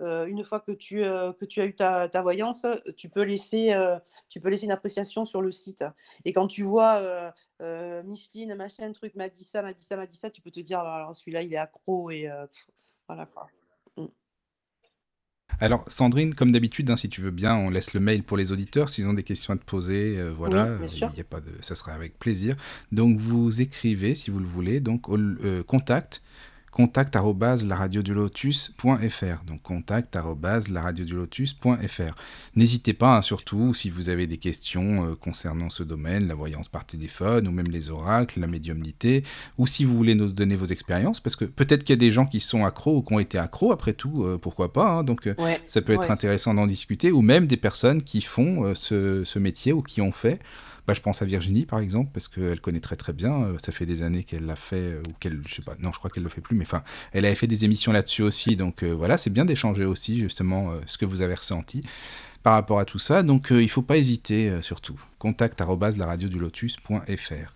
euh, 0.02 0.26
une 0.26 0.44
fois 0.44 0.60
que 0.60 0.72
tu, 0.72 1.02
euh, 1.04 1.32
que 1.32 1.44
tu 1.46 1.60
as 1.60 1.66
eu 1.66 1.74
ta, 1.74 2.08
ta 2.08 2.22
voyance, 2.22 2.66
tu 2.98 3.08
peux, 3.08 3.22
laisser, 3.22 3.72
euh, 3.72 3.98
tu 4.28 4.40
peux 4.40 4.50
laisser 4.50 4.66
une 4.66 4.72
appréciation 4.72 5.24
sur 5.24 5.40
le 5.42 5.50
site. 5.50 5.84
Et 6.24 6.32
quand 6.34 6.46
tu 6.48 6.62
vois 6.64 6.96
euh, 6.96 7.30
euh, 7.62 8.02
Micheline, 8.04 8.54
machin, 8.56 8.92
truc, 8.92 9.14
m'a 9.14 9.28
dit 9.30 9.44
ça, 9.44 9.62
m'a 9.62 9.72
dit 9.72 9.84
ça, 9.84 9.96
m'a 9.96 10.06
dit 10.06 10.18
ça, 10.18 10.30
tu 10.30 10.42
peux 10.42 10.50
te 10.50 10.60
dire, 10.60 10.80
Ah, 10.80 10.96
alors 10.96 11.14
celui-là, 11.14 11.42
il 11.42 11.52
est 11.54 11.56
accro 11.56 12.10
et 12.10 12.28
euh, 12.28 12.46
voilà 13.08 13.26
quoi. 13.26 13.50
Alors, 15.58 15.84
Sandrine, 15.88 16.34
comme 16.34 16.52
d'habitude, 16.52 16.90
hein, 16.90 16.96
si 16.98 17.08
tu 17.08 17.22
veux 17.22 17.30
bien, 17.30 17.56
on 17.56 17.70
laisse 17.70 17.94
le 17.94 18.00
mail 18.00 18.22
pour 18.22 18.36
les 18.36 18.52
auditeurs. 18.52 18.90
S'ils 18.90 19.06
ont 19.06 19.14
des 19.14 19.22
questions 19.22 19.54
à 19.54 19.56
te 19.56 19.64
poser, 19.64 20.18
euh, 20.18 20.30
voilà, 20.36 20.72
Oui, 20.72 20.78
bien 20.80 20.88
sûr. 20.88 21.10
il 21.14 21.18
y 21.18 21.20
a 21.22 21.24
pas 21.24 21.40
de, 21.40 21.50
ça 21.60 21.74
sera 21.74 21.92
avec 21.92 22.18
plaisir. 22.18 22.56
Donc, 22.92 23.18
vous 23.18 23.60
écrivez, 23.62 24.14
si 24.14 24.30
vous 24.30 24.38
le 24.38 24.46
voulez, 24.46 24.80
donc 24.80 25.08
au 25.08 25.16
euh, 25.18 25.62
contact 25.62 26.22
contact 26.76 27.16
lotus.fr 27.16 29.44
donc 29.46 29.62
contact 29.62 30.18
lotus.fr 31.10 32.14
N'hésitez 32.54 32.92
pas, 32.92 33.16
hein, 33.16 33.22
surtout, 33.22 33.72
si 33.72 33.88
vous 33.88 34.10
avez 34.10 34.26
des 34.26 34.36
questions 34.36 35.06
euh, 35.06 35.14
concernant 35.14 35.70
ce 35.70 35.82
domaine, 35.82 36.28
la 36.28 36.34
voyance 36.34 36.68
par 36.68 36.84
téléphone, 36.84 37.48
ou 37.48 37.50
même 37.50 37.70
les 37.70 37.88
oracles, 37.88 38.40
la 38.40 38.46
médiumnité, 38.46 39.24
ou 39.56 39.66
si 39.66 39.86
vous 39.86 39.96
voulez 39.96 40.14
nous 40.14 40.30
donner 40.30 40.54
vos 40.54 40.66
expériences, 40.66 41.18
parce 41.18 41.34
que 41.34 41.46
peut-être 41.46 41.82
qu'il 41.82 41.94
y 41.94 41.98
a 41.98 42.00
des 42.00 42.12
gens 42.12 42.26
qui 42.26 42.40
sont 42.40 42.66
accros 42.66 42.98
ou 42.98 43.02
qui 43.02 43.14
ont 43.14 43.20
été 43.20 43.38
accros, 43.38 43.72
après 43.72 43.94
tout, 43.94 44.24
euh, 44.24 44.36
pourquoi 44.36 44.74
pas, 44.74 44.90
hein, 44.90 45.02
donc 45.02 45.26
euh, 45.26 45.34
Ouais, 45.38 45.58
ça 45.66 45.80
peut 45.80 45.94
être 45.94 46.00
ouais. 46.00 46.10
intéressant 46.10 46.52
d'en 46.52 46.66
discuter, 46.66 47.10
ou 47.10 47.22
même 47.22 47.46
des 47.46 47.56
personnes 47.56 48.02
qui 48.02 48.20
font 48.20 48.64
euh, 48.64 48.74
ce, 48.74 49.24
ce 49.24 49.38
métier 49.38 49.72
ou 49.72 49.80
qui 49.80 50.02
ont 50.02 50.12
fait. 50.12 50.40
Bah, 50.86 50.94
je 50.94 51.00
pense 51.00 51.20
à 51.20 51.24
Virginie, 51.24 51.66
par 51.66 51.80
exemple, 51.80 52.10
parce 52.12 52.28
qu'elle 52.28 52.60
connaît 52.60 52.80
très 52.80 52.96
très 52.96 53.12
bien. 53.12 53.42
euh, 53.44 53.58
Ça 53.58 53.72
fait 53.72 53.86
des 53.86 54.02
années 54.02 54.22
qu'elle 54.24 54.46
l'a 54.46 54.54
fait, 54.56 54.76
euh, 54.76 55.02
ou 55.08 55.12
qu'elle, 55.18 55.42
je 55.46 55.54
sais 55.54 55.62
pas, 55.62 55.74
non, 55.80 55.92
je 55.92 55.98
crois 55.98 56.10
qu'elle 56.10 56.22
le 56.22 56.28
fait 56.28 56.40
plus, 56.40 56.56
mais 56.56 56.64
enfin, 56.64 56.82
elle 57.12 57.24
avait 57.24 57.34
fait 57.34 57.48
des 57.48 57.64
émissions 57.64 57.90
là-dessus 57.92 58.22
aussi. 58.22 58.54
Donc 58.56 58.82
euh, 58.82 58.92
voilà, 58.92 59.18
c'est 59.18 59.30
bien 59.30 59.44
d'échanger 59.44 59.84
aussi, 59.84 60.20
justement, 60.20 60.72
ce 60.86 60.96
que 60.98 61.04
vous 61.04 61.22
avez 61.22 61.34
ressenti 61.34 61.82
par 62.42 62.54
rapport 62.54 62.78
à 62.78 62.84
tout 62.84 62.98
ça. 63.00 63.22
Donc 63.24 63.48
il 63.50 63.68
faut 63.68 63.82
pas 63.82 63.96
hésiter, 63.96 64.62
surtout. 64.62 64.98
Contact 65.18 65.60
arobase 65.60 65.96
laradiodulotus.fr. 65.96 67.55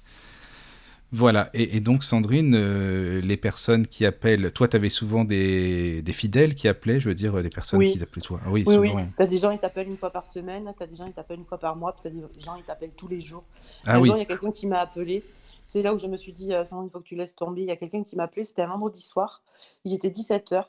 Voilà, 1.13 1.51
et, 1.55 1.77
et 1.77 1.81
donc 1.81 2.05
Sandrine, 2.05 2.55
euh, 2.55 3.21
les 3.21 3.37
personnes 3.37 3.85
qui 3.87 4.07
appellent, 4.07 4.53
toi 4.53 4.69
tu 4.69 4.77
avais 4.77 4.89
souvent 4.91 5.25
des, 5.25 6.03
des 6.03 6.13
fidèles 6.13 6.55
qui 6.55 6.69
appelaient, 6.69 7.01
je 7.01 7.09
veux 7.09 7.15
dire, 7.17 7.43
des 7.43 7.49
personnes 7.49 7.81
Oui. 7.81 7.93
qui 7.93 7.99
t'appelaient 7.99 8.23
toi. 8.23 8.39
Ah 8.45 8.51
oui, 8.51 8.63
Oui, 8.65 8.75
souvent. 8.75 8.87
oui. 8.87 8.93
ouais. 8.95 9.07
T'as 9.17 9.27
des 9.27 9.37
gens, 9.39 9.51
ils 9.51 9.59
t'appellent 9.59 9.89
une 9.89 9.97
fois 9.97 10.11
par 10.11 10.25
semaine, 10.27 10.73
t'as 10.79 10.87
des 10.87 10.95
gens, 10.95 11.07
ils 11.07 11.13
t'appellent 11.13 11.41
une 11.41 11.45
fois 11.45 11.59
par 11.59 11.75
mois, 11.75 11.93
puis 11.93 12.03
t'as 12.05 12.11
des 12.11 12.23
gens, 12.41 12.55
ils 12.55 12.63
t'appellent 12.63 12.93
tous 12.97 13.09
les 13.09 13.19
jours. 13.19 13.43
Ah 13.87 13.97
un 13.97 14.01
oui, 14.01 14.07
jour, 14.07 14.17
il 14.17 14.21
y 14.21 14.23
a 14.23 14.27
quelqu'un 14.27 14.53
qui 14.53 14.69
m'a 14.69 14.79
appelé. 14.81 15.25
C'est 15.65 15.83
là 15.83 15.93
où 15.95 15.99
je 15.99 16.07
me 16.07 16.17
suis 16.17 16.33
dit, 16.33 16.53
euh, 16.53 16.65
Sandrine, 16.65 16.89
il 16.89 16.93
faut 16.93 17.01
que 17.01 17.07
tu 17.09 17.17
laisses 17.17 17.35
tomber. 17.37 17.63
Il 17.63 17.67
y 17.69 17.71
a 17.73 17.77
quelqu'un 17.77 18.03
qui 18.05 18.15
m'a 18.17 18.25
appelé, 18.25 18.45
c'était 18.45 18.63
un 18.63 18.69
vendredi 18.69 19.01
soir. 19.03 19.43
Il 19.85 19.93
était 19.93 20.09
17h. 20.11 20.65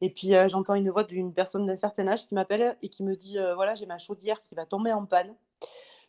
Et 0.00 0.10
puis, 0.10 0.34
euh, 0.34 0.48
j'entends 0.48 0.74
une 0.74 0.90
voix 0.90 1.04
d'une 1.04 1.32
personne 1.32 1.66
d'un 1.66 1.76
certain 1.76 2.08
âge 2.08 2.26
qui 2.26 2.34
m'appelle 2.34 2.76
et 2.82 2.88
qui 2.88 3.02
me 3.02 3.14
dit, 3.14 3.36
voilà, 3.54 3.74
j'ai 3.74 3.86
ma 3.86 3.98
chaudière 3.98 4.42
qui 4.42 4.54
va 4.54 4.64
tomber 4.66 4.92
en 4.92 5.04
panne. 5.06 5.32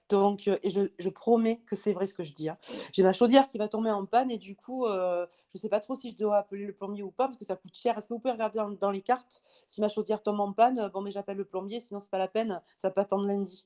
Donc, 0.10 0.48
et 0.48 0.70
je, 0.70 0.82
je 1.00 1.10
promets 1.10 1.62
que 1.66 1.76
c'est 1.76 1.94
vrai 1.94 2.06
ce 2.08 2.14
que 2.14 2.24
je 2.24 2.34
dis. 2.34 2.50
hein. 2.50 2.58
J'ai 2.92 3.04
ma 3.04 3.14
chaudière 3.14 3.50
qui 3.50 3.58
va 3.58 3.68
tomber 3.68 3.90
en 3.90 4.06
panne 4.06 4.30
et 4.32 4.38
du 4.38 4.56
coup, 4.56 4.86
euh, 4.86 5.26
je 5.52 5.58
ne 5.58 5.62
sais 5.62 5.70
pas 5.70 5.80
trop 5.80 5.96
si 5.96 6.12
je 6.12 6.18
dois 6.18 6.38
appeler 6.38 6.66
le 6.66 6.74
plombier 6.74 7.04
ou 7.04 7.12
pas 7.12 7.28
parce 7.28 7.38
que 7.38 7.46
ça 7.46 7.56
coûte 7.56 7.74
cher. 7.76 7.98
Est-ce 7.98 8.08
que 8.08 8.14
vous 8.14 8.20
pouvez 8.20 8.34
regarder 8.34 8.60
dans, 8.60 8.70
dans 8.70 8.92
les 8.92 9.02
cartes? 9.02 9.42
Si 9.66 9.82
ma 9.82 9.90
chaudière 9.90 10.22
tombe 10.22 10.40
en 10.40 10.52
panne 10.52 10.90
Bon, 10.94 11.02
mais 11.02 11.10
j'appelle 11.12 11.38
le 11.38 11.46
plombier, 11.46 11.80
sinon 11.80 12.00
c'est 12.00 12.12
pas 12.12 12.18
la 12.18 12.28
peine. 12.28 12.62
Ça 12.78 12.92
peut 12.92 13.02
attendre 13.02 13.26
lundi. 13.26 13.66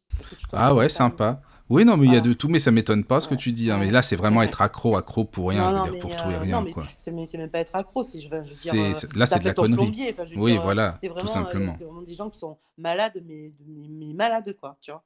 Ah 0.54 0.74
ouais, 0.74 0.90
sympa. 0.90 1.42
Oui, 1.70 1.84
non, 1.84 1.98
mais 1.98 2.06
il 2.08 2.14
y 2.14 2.18
a 2.18 2.22
de 2.22 2.32
tout, 2.34 2.48
mais 2.48 2.60
ça 2.60 2.72
m'étonne 2.72 3.04
pas 3.04 3.20
ce 3.20 3.28
que 3.28 3.36
tu 3.36 3.52
dis. 3.52 3.70
hein, 3.72 3.78
Mais 3.80 3.92
là, 3.92 4.02
c'est 4.02 4.16
vraiment 4.16 4.42
être 4.44 4.62
accro, 4.62 4.96
accro 4.96 5.26
pour 5.26 5.50
rien, 5.50 5.64
Non, 5.64 5.70
je 5.70 5.76
veux 5.76 5.92
dire, 5.98 6.00
pour 6.00 6.16
tout 6.16 6.30
et 6.32 6.36
euh, 6.36 6.40
rien, 6.40 6.58
non, 6.60 6.62
mais 6.62 6.72
quoi. 6.72 6.84
c'est 6.98 7.12
même 7.12 7.50
pas 7.50 7.60
être 7.60 7.76
accro, 7.76 8.04
c'est 8.04 8.22
je 8.22 8.30
veux, 8.30 8.44
je 8.46 8.54
veux 8.54 8.74
dire, 8.74 8.74
euh, 8.96 9.18
là, 9.18 9.26
c'est 9.26 9.40
de 9.40 9.46
la 9.46 9.54
connerie. 9.54 9.76
plombier. 9.76 10.10
Enfin, 10.14 10.26
je 10.26 10.36
veux 10.36 10.42
Oui, 10.42 10.52
dire, 10.52 10.62
euh, 10.62 10.64
voilà, 10.64 10.94
c'est 10.96 11.08
tout 11.08 11.14
vraiment, 11.14 11.30
euh, 11.30 11.34
simplement. 11.34 11.74
c'est 11.74 11.84
vraiment 11.84 12.02
des 12.04 12.14
gens 12.14 12.30
qui 12.30 12.40
sont 12.40 12.58
malades, 12.78 13.22
mais, 13.26 13.52
mais, 13.68 13.88
mais 13.90 14.14
malades, 14.14 14.56
quoi, 14.60 14.78
tu 14.80 14.92
vois. 14.92 15.04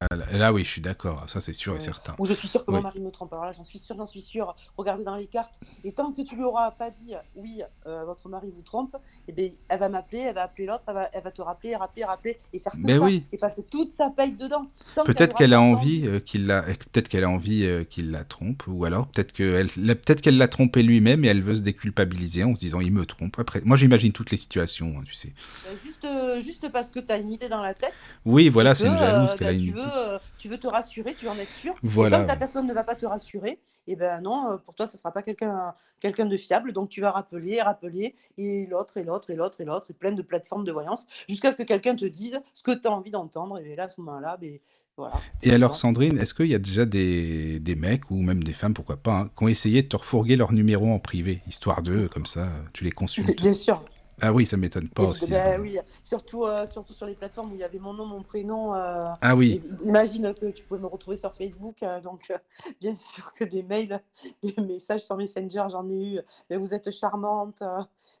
Ah, 0.00 0.06
Là, 0.32 0.52
oui, 0.52 0.62
je 0.64 0.70
suis 0.70 0.80
d'accord, 0.80 1.24
ça 1.28 1.40
c'est 1.40 1.52
sûr 1.52 1.74
et 1.74 1.80
certain. 1.80 2.14
Ou 2.20 2.24
je 2.24 2.32
suis 2.32 2.46
sûre 2.46 2.64
que 2.64 2.70
Oui. 2.70 2.76
mon 2.76 2.82
mari 2.82 3.00
me 3.00 3.10
trompe. 3.10 3.32
Alors 3.32 3.46
là, 3.46 3.52
j'en 3.52 3.64
suis 3.64 3.80
sûre, 3.80 3.96
j'en 3.98 4.06
suis 4.06 4.20
sûre. 4.20 4.54
Regardez 4.76 5.02
dans 5.02 5.16
les 5.16 5.26
cartes. 5.26 5.58
Et 5.82 5.90
tant 5.90 6.12
que 6.12 6.22
tu 6.22 6.36
lui 6.36 6.44
auras 6.44 6.70
pas 6.70 6.90
dit, 6.92 7.14
oui, 7.34 7.62
euh, 7.86 8.04
votre 8.04 8.28
mari 8.28 8.48
vous 8.54 8.62
trompe, 8.62 8.96
eh 9.26 9.32
ben, 9.32 9.50
elle 9.68 9.80
va 9.80 9.88
m'appeler, 9.88 10.20
elle 10.20 10.36
va 10.36 10.44
appeler 10.44 10.66
l'autre, 10.66 10.84
elle 10.86 10.94
va, 10.94 11.10
elle 11.12 11.24
va 11.24 11.32
te 11.32 11.42
rappeler, 11.42 11.74
rappeler, 11.74 12.04
rappeler, 12.04 12.38
et 12.52 12.60
faire 12.60 12.72
que 12.72 12.78
Mais 12.78 12.96
ça. 12.96 13.00
oui. 13.02 13.24
Et 13.32 13.38
passer 13.38 13.66
toute 13.68 13.90
sa 13.90 14.10
paye 14.10 14.30
dedans. 14.32 14.70
Tant 14.94 15.02
Peut-être 15.02 15.32
aura 15.32 15.38
qu'elle 15.38 15.52
a 15.52 15.60
envie 15.60 16.06
euh, 16.06 16.20
qu'il 16.20 16.46
la, 16.46 16.62
peut-être 16.62 17.08
qu'elle 17.08 17.24
a 17.24 17.28
envie 17.30 17.64
euh, 17.64 17.82
qu'il 17.82 18.12
la 18.12 18.22
trompe, 18.22 18.62
ou 18.68 18.84
alors 18.84 19.08
peut-être 19.08 19.32
qu'elle, 19.32 19.68
la- 19.78 19.96
peut-être 19.96 20.20
qu'elle 20.20 20.38
l'a 20.38 20.46
trompé 20.48 20.84
lui-même 20.84 21.24
et 21.24 21.28
elle 21.28 21.42
veut 21.42 21.56
se 21.56 21.60
déculpabiliser 21.62 22.44
en 22.44 22.54
se 22.54 22.60
disant 22.60 22.78
il 22.78 22.92
me 22.92 23.04
trompe. 23.04 23.36
Après, 23.40 23.62
moi 23.64 23.76
j'imagine 23.76 24.12
toutes 24.12 24.30
les 24.30 24.36
situations, 24.36 24.94
hein, 24.96 25.02
tu 25.04 25.14
sais. 25.14 25.32
Ben, 25.66 25.76
juste, 25.84 26.04
euh, 26.04 26.40
juste 26.40 26.68
parce 26.70 26.90
que 26.90 27.00
tu 27.00 27.12
as 27.12 27.16
une 27.16 27.32
idée 27.32 27.48
dans 27.48 27.62
la 27.62 27.74
tête. 27.74 27.94
Oui, 28.24 28.48
voilà, 28.48 28.76
c'est 28.76 28.86
une 28.86 28.96
jalouse 28.96 29.32
euh, 29.32 29.36
qu'elle 29.36 29.48
ben, 29.48 29.56
a 29.56 29.58
une. 29.58 29.87
Tu, 29.88 29.96
veux, 29.96 30.14
euh, 30.14 30.18
tu 30.38 30.48
veux 30.48 30.58
te 30.58 30.66
rassurer, 30.66 31.14
tu 31.14 31.24
veux 31.24 31.30
en 31.30 31.38
être 31.38 31.52
sûr. 31.52 31.72
et 31.72 31.78
Voilà. 31.82 32.18
tant 32.18 32.22
que 32.24 32.28
la 32.28 32.36
personne 32.36 32.66
ne 32.66 32.74
va 32.74 32.84
pas 32.84 32.94
te 32.94 33.06
rassurer, 33.06 33.58
et 33.86 33.96
ben 33.96 34.20
non, 34.20 34.52
euh, 34.52 34.56
pour 34.58 34.74
toi, 34.74 34.86
ça 34.86 34.96
ne 34.96 34.98
sera 34.98 35.12
pas 35.12 35.22
quelqu'un 35.22 35.74
quelqu'un 36.00 36.26
de 36.26 36.36
fiable. 36.36 36.72
Donc 36.72 36.90
tu 36.90 37.00
vas 37.00 37.10
rappeler, 37.10 37.60
rappeler, 37.62 38.14
et 38.36 38.66
l'autre, 38.66 38.98
et 38.98 39.04
l'autre, 39.04 39.30
et 39.30 39.34
l'autre, 39.36 39.60
et 39.60 39.64
l'autre, 39.64 39.86
et 39.90 39.94
plein 39.94 40.12
de 40.12 40.22
plateformes 40.22 40.64
de 40.64 40.72
voyance, 40.72 41.06
jusqu'à 41.28 41.52
ce 41.52 41.56
que 41.56 41.62
quelqu'un 41.62 41.94
te 41.96 42.04
dise 42.04 42.40
ce 42.52 42.62
que 42.62 42.72
tu 42.72 42.86
as 42.86 42.92
envie 42.92 43.10
d'entendre. 43.10 43.58
Et 43.60 43.74
là, 43.76 43.84
à 43.84 43.88
ce 43.88 44.00
moment-là, 44.02 44.36
ben, 44.38 44.58
voilà. 44.96 45.14
Et 45.42 45.52
alors. 45.52 45.74
Sandrine, 45.74 46.18
est-ce 46.18 46.34
qu'il 46.34 46.46
y 46.46 46.54
a 46.54 46.58
déjà 46.58 46.84
des, 46.84 47.60
des 47.60 47.74
mecs, 47.76 48.10
ou 48.10 48.16
même 48.16 48.42
des 48.44 48.52
femmes, 48.52 48.74
pourquoi 48.74 48.96
pas, 48.98 49.12
hein, 49.20 49.30
qui 49.36 49.44
ont 49.44 49.48
essayé 49.48 49.82
de 49.82 49.88
te 49.88 49.96
refourguer 49.96 50.36
leur 50.36 50.52
numéro 50.52 50.92
en 50.92 50.98
privé, 50.98 51.40
histoire 51.46 51.82
de, 51.82 52.08
comme 52.08 52.26
ça, 52.26 52.48
tu 52.74 52.84
les 52.84 52.90
consultes? 52.92 53.36
Bien 53.40 53.52
sûr. 53.52 53.82
Ah 54.20 54.32
oui, 54.32 54.46
ça 54.46 54.56
m'étonne 54.56 54.88
pas 54.88 55.02
aussi. 55.04 55.30
ben 55.30 55.58
hein. 55.58 55.62
oui, 55.62 55.78
surtout, 56.02 56.44
euh, 56.44 56.66
surtout 56.66 56.92
sur 56.92 57.06
les 57.06 57.14
plateformes 57.14 57.50
où 57.52 57.54
il 57.54 57.60
y 57.60 57.64
avait 57.64 57.78
mon 57.78 57.94
nom, 57.94 58.06
mon 58.06 58.22
prénom. 58.22 58.74
euh, 58.74 59.04
Ah 59.20 59.36
oui, 59.36 59.62
Et 59.82 59.84
imagine 59.84 60.34
que 60.34 60.46
tu 60.50 60.64
pouvais 60.64 60.80
me 60.80 60.86
retrouver 60.86 61.16
sur 61.16 61.34
Facebook, 61.34 61.82
euh, 61.82 62.00
donc 62.00 62.30
euh, 62.30 62.38
bien 62.80 62.94
sûr 62.94 63.32
que 63.34 63.44
des 63.44 63.62
mails, 63.62 64.00
des 64.42 64.54
messages 64.62 65.02
sur 65.02 65.16
Messenger, 65.16 65.64
j'en 65.70 65.88
ai 65.88 66.14
eu. 66.14 66.20
Mais 66.50 66.56
vous 66.56 66.74
êtes 66.74 66.90
charmante, 66.90 67.62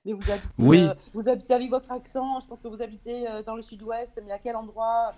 mais 0.04 0.12
vous 0.12 0.30
habitez, 0.30 0.52
Oui. 0.58 0.86
vous 1.14 1.28
habitez 1.28 1.54
avec 1.54 1.70
votre 1.70 1.90
accent. 1.92 2.40
Je 2.40 2.46
pense 2.46 2.60
que 2.60 2.68
vous 2.68 2.82
habitez 2.82 3.26
dans 3.44 3.56
le 3.56 3.62
sud-ouest, 3.62 4.20
mais 4.24 4.32
à 4.32 4.38
quel 4.38 4.56
endroit 4.56 5.12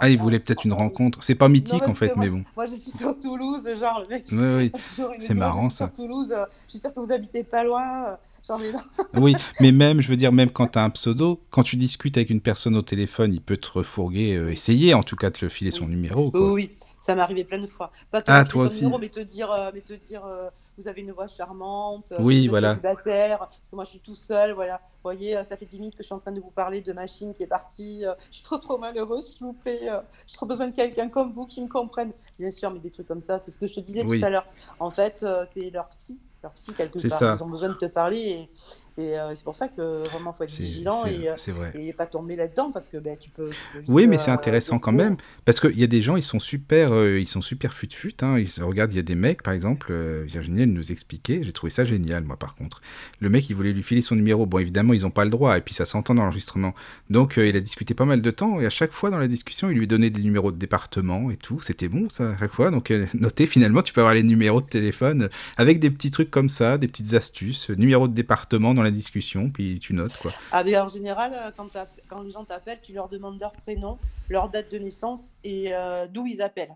ah, 0.00 0.08
il 0.08 0.16
voulait 0.18 0.38
peut-être 0.38 0.64
une 0.64 0.72
en- 0.72 0.76
rencontre. 0.76 1.22
C'est 1.24 1.34
pas 1.34 1.48
mythique 1.48 1.88
en 1.88 1.94
fait, 1.94 2.10
que 2.10 2.18
mais 2.18 2.28
moi, 2.28 2.38
bon. 2.38 2.44
Moi, 2.56 2.66
je 2.66 2.74
suis 2.76 2.92
sur 2.92 3.18
Toulouse, 3.18 3.68
genre 3.78 4.00
le 4.00 4.06
mec. 4.06 4.26
Oui, 4.30 4.38
oui. 4.38 4.72
C'est 5.20 5.34
Moi, 5.34 5.46
marrant, 5.46 5.70
ça. 5.70 5.86
sur 5.86 5.94
Toulouse, 5.94 6.34
je 6.66 6.70
suis 6.70 6.78
sûre 6.78 6.94
que 6.94 7.00
vous 7.00 7.10
habitez 7.12 7.42
pas 7.42 7.64
loin. 7.64 8.16
Oui, 9.14 9.34
mais 9.60 9.72
même, 9.72 10.00
je 10.00 10.08
veux 10.08 10.16
dire, 10.16 10.32
même 10.32 10.50
quand 10.50 10.66
tu 10.68 10.78
as 10.78 10.84
un 10.84 10.90
pseudo, 10.90 11.40
quand 11.50 11.62
tu 11.62 11.76
discutes 11.76 12.16
avec 12.16 12.28
une 12.30 12.40
personne 12.40 12.76
au 12.76 12.82
téléphone, 12.82 13.32
il 13.32 13.40
peut 13.40 13.56
te 13.56 13.70
refourguer, 13.70 14.36
euh, 14.36 14.50
essayer 14.50 14.92
en 14.94 15.02
tout 15.02 15.16
cas 15.16 15.30
de 15.30 15.36
te 15.38 15.44
le 15.44 15.48
filer 15.48 15.70
son 15.70 15.84
Oui. 15.84 15.90
numéro. 15.92 16.24
Oui, 16.26 16.30
Quoi. 16.32 16.52
oui, 16.52 16.70
ça 17.00 17.14
m'est 17.14 17.22
arrivé 17.22 17.44
plein 17.44 17.58
de 17.58 17.66
fois. 17.66 17.90
Pas 18.10 18.20
te 18.20 18.30
Ah, 18.30 18.44
toi 18.44 18.64
aussi. 18.66 18.82
numéro, 18.82 18.98
mais 19.00 19.08
te 19.08 19.20
dire, 19.20 19.50
euh, 19.50 19.70
mais 19.72 19.80
te 19.80 19.94
dire 19.94 20.24
euh, 20.26 20.48
vous 20.76 20.86
avez 20.88 21.00
une 21.00 21.12
voix 21.12 21.26
charmante, 21.28 22.12
euh, 22.12 22.18
Oui, 22.20 22.46
voilà. 22.48 22.74
célibataire, 22.74 23.38
parce 23.38 23.70
que 23.70 23.74
moi 23.76 23.84
je 23.84 23.90
suis 23.90 24.00
tout 24.00 24.14
seul, 24.14 24.52
voilà. 24.52 24.74
Vous 24.96 25.12
voyez, 25.12 25.42
ça 25.44 25.56
fait 25.56 25.66
10 25.66 25.78
minutes 25.78 25.94
que 25.94 26.02
je 26.02 26.06
suis 26.06 26.14
en 26.14 26.18
train 26.18 26.32
de 26.32 26.40
vous 26.40 26.50
parler 26.50 26.80
de 26.82 26.92
machine 26.92 27.32
qui 27.32 27.44
est 27.44 27.46
partie. 27.46 28.02
je 28.30 28.34
suis 28.34 28.42
trop 28.44 28.58
trop 28.58 28.76
malheureuse, 28.76 29.28
s'il 29.34 29.46
vous 29.46 29.52
plaît. 29.52 29.88
j'ai 30.26 30.34
trop 30.34 30.46
besoin 30.46 30.66
de 30.66 30.74
quelqu'un 30.74 31.08
comme 31.08 31.32
vous 31.32 31.46
qui 31.46 31.62
me 31.62 31.68
comprenne. 31.68 32.12
Bien 32.40 32.50
sûr, 32.50 32.70
mais 32.72 32.80
des 32.80 32.90
trucs 32.90 33.06
comme 33.06 33.20
ça, 33.20 33.38
c'est 33.38 33.50
ce 33.52 33.56
que 33.58 33.66
je 33.68 33.74
te 33.76 33.80
disais 33.80 34.04
Oui. 34.04 34.18
tout 34.20 34.26
à 34.26 34.30
l'heure. 34.30 34.46
En 34.80 34.90
fait, 34.90 35.24
tu 35.52 35.62
es 35.64 35.70
leur 35.70 35.88
psy, 35.90 36.18
leur 36.46 36.52
psy 36.54 36.72
quelque 36.72 36.98
part. 37.08 37.18
ça. 37.18 37.36
Ils 37.38 37.42
ont 37.42 37.50
besoin 37.50 37.68
de 37.70 37.74
te 37.74 37.86
parler 37.86 38.18
et, 38.18 38.50
et, 38.98 39.18
euh, 39.18 39.34
c'est 39.34 39.44
pour 39.44 39.54
ça 39.54 39.68
que 39.68 40.06
vraiment 40.08 40.32
faut 40.32 40.44
être 40.44 40.54
vigilant 40.54 41.04
et, 41.06 41.28
et 41.74 41.92
pas 41.92 42.06
tomber 42.06 42.36
là-dedans 42.36 42.70
parce 42.72 42.88
que 42.88 42.96
ben, 42.96 43.16
tu 43.18 43.30
peux. 43.30 43.50
tu 43.50 43.56
peux 43.72 43.78
vite, 43.80 43.88
Oui, 43.88 44.06
mais 44.06 44.18
c'est 44.18 44.30
euh, 44.30 44.34
intéressant 44.34 44.78
quand 44.78 44.92
même, 44.92 45.16
parce 45.44 45.60
qu'il 45.60 45.78
y 45.78 45.84
a 45.84 45.86
des 45.86 46.02
gens, 46.02 46.16
ils 46.16 46.22
sont 46.22 46.38
super, 46.38 46.92
euh, 46.92 47.18
ils 47.18 47.28
sont 47.28 47.42
super 47.42 47.74
fut-fut. 47.74 48.14
Hein, 48.22 48.38
ils 48.38 48.62
regardent, 48.62 48.92
il 48.92 48.96
y 48.96 49.00
a 49.00 49.02
des 49.02 49.14
mecs, 49.14 49.42
par 49.42 49.52
exemple, 49.52 49.88
euh, 49.90 50.24
Virginie, 50.26 50.62
elle 50.62 50.72
nous 50.72 50.92
expliquait, 50.92 51.40
j'ai 51.42 51.52
trouvé 51.52 51.70
ça 51.70 51.84
génial, 51.84 52.24
moi, 52.24 52.36
par 52.36 52.54
contre. 52.54 52.80
Le 53.20 53.28
mec, 53.28 53.48
il 53.50 53.54
voulait 53.54 53.72
lui 53.72 53.82
filer 53.82 54.02
son 54.02 54.16
numéro. 54.16 54.46
Bon, 54.46 54.58
évidemment, 54.58 54.94
ils 54.94 55.02
n'ont 55.02 55.10
pas 55.10 55.24
le 55.24 55.30
droit, 55.30 55.58
et 55.58 55.60
puis 55.60 55.74
ça 55.74 55.84
s'entend 55.84 56.14
dans 56.14 56.22
l'enregistrement. 56.22 56.74
Donc, 57.10 57.36
il 57.36 57.56
a 57.56 57.60
discuté 57.60 57.94
pas 57.94 58.06
mal 58.06 58.22
de 58.22 58.30
temps, 58.30 58.60
et 58.60 58.66
à 58.66 58.70
chaque 58.70 58.92
fois 58.92 59.10
dans 59.10 59.18
la 59.18 59.28
discussion, 59.28 59.70
il 59.70 59.76
lui 59.76 59.86
donnait 59.86 60.10
des 60.10 60.22
numéros 60.22 60.52
de 60.52 60.58
département 60.58 61.30
et 61.30 61.36
tout. 61.36 61.60
C'était 61.60 61.88
bon, 61.88 62.08
ça, 62.08 62.30
à 62.30 62.38
chaque 62.38 62.52
fois. 62.52 62.70
Donc, 62.70 62.92
notez, 63.14 63.46
finalement, 63.46 63.82
tu 63.82 63.92
peux 63.92 64.00
avoir 64.00 64.14
les 64.14 64.22
numéros 64.22 64.62
de 64.62 64.66
téléphone 64.66 65.28
avec 65.56 65.80
des 65.80 65.90
petits 65.90 66.10
trucs 66.10 66.30
comme 66.30 66.48
ça, 66.48 66.78
des 66.78 66.88
petites 66.88 67.14
astuces, 67.14 67.70
numéro 67.70 68.08
de 68.08 68.14
département 68.14 68.74
dans 68.74 68.82
la 68.86 68.90
discussion, 68.92 69.50
puis 69.50 69.78
tu 69.78 69.92
notes, 69.92 70.16
quoi. 70.18 70.32
Ah, 70.52 70.64
mais 70.64 70.76
en 70.78 70.88
général, 70.88 71.32
euh, 71.34 71.50
quand, 71.56 71.68
quand 72.08 72.22
les 72.22 72.30
gens 72.30 72.44
t'appellent, 72.44 72.80
tu 72.82 72.92
leur 72.92 73.08
demandes 73.08 73.38
leur 73.40 73.52
prénom, 73.52 73.98
leur 74.28 74.48
date 74.48 74.70
de 74.70 74.78
naissance 74.78 75.32
et 75.44 75.74
euh, 75.74 76.06
d'où 76.08 76.26
ils 76.26 76.40
appellent. 76.42 76.74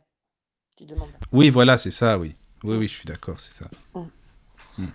Tu 0.76 0.84
demandes. 0.84 1.10
Oui, 1.32 1.50
voilà, 1.50 1.78
c'est 1.78 1.90
ça, 1.90 2.18
oui. 2.18 2.34
Oui, 2.62 2.76
oui, 2.76 2.88
je 2.88 2.94
suis 2.94 3.06
d'accord, 3.06 3.40
c'est 3.40 3.54
ça. 3.54 3.70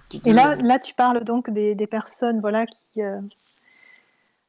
Tu 0.09 0.17
Et 0.25 0.33
là, 0.33 0.55
là, 0.55 0.79
tu 0.79 0.93
parles 0.93 1.23
donc 1.23 1.49
des, 1.49 1.75
des 1.75 1.87
personnes 1.87 2.39
voilà, 2.41 2.65
qui, 2.65 3.01
euh, 3.01 3.19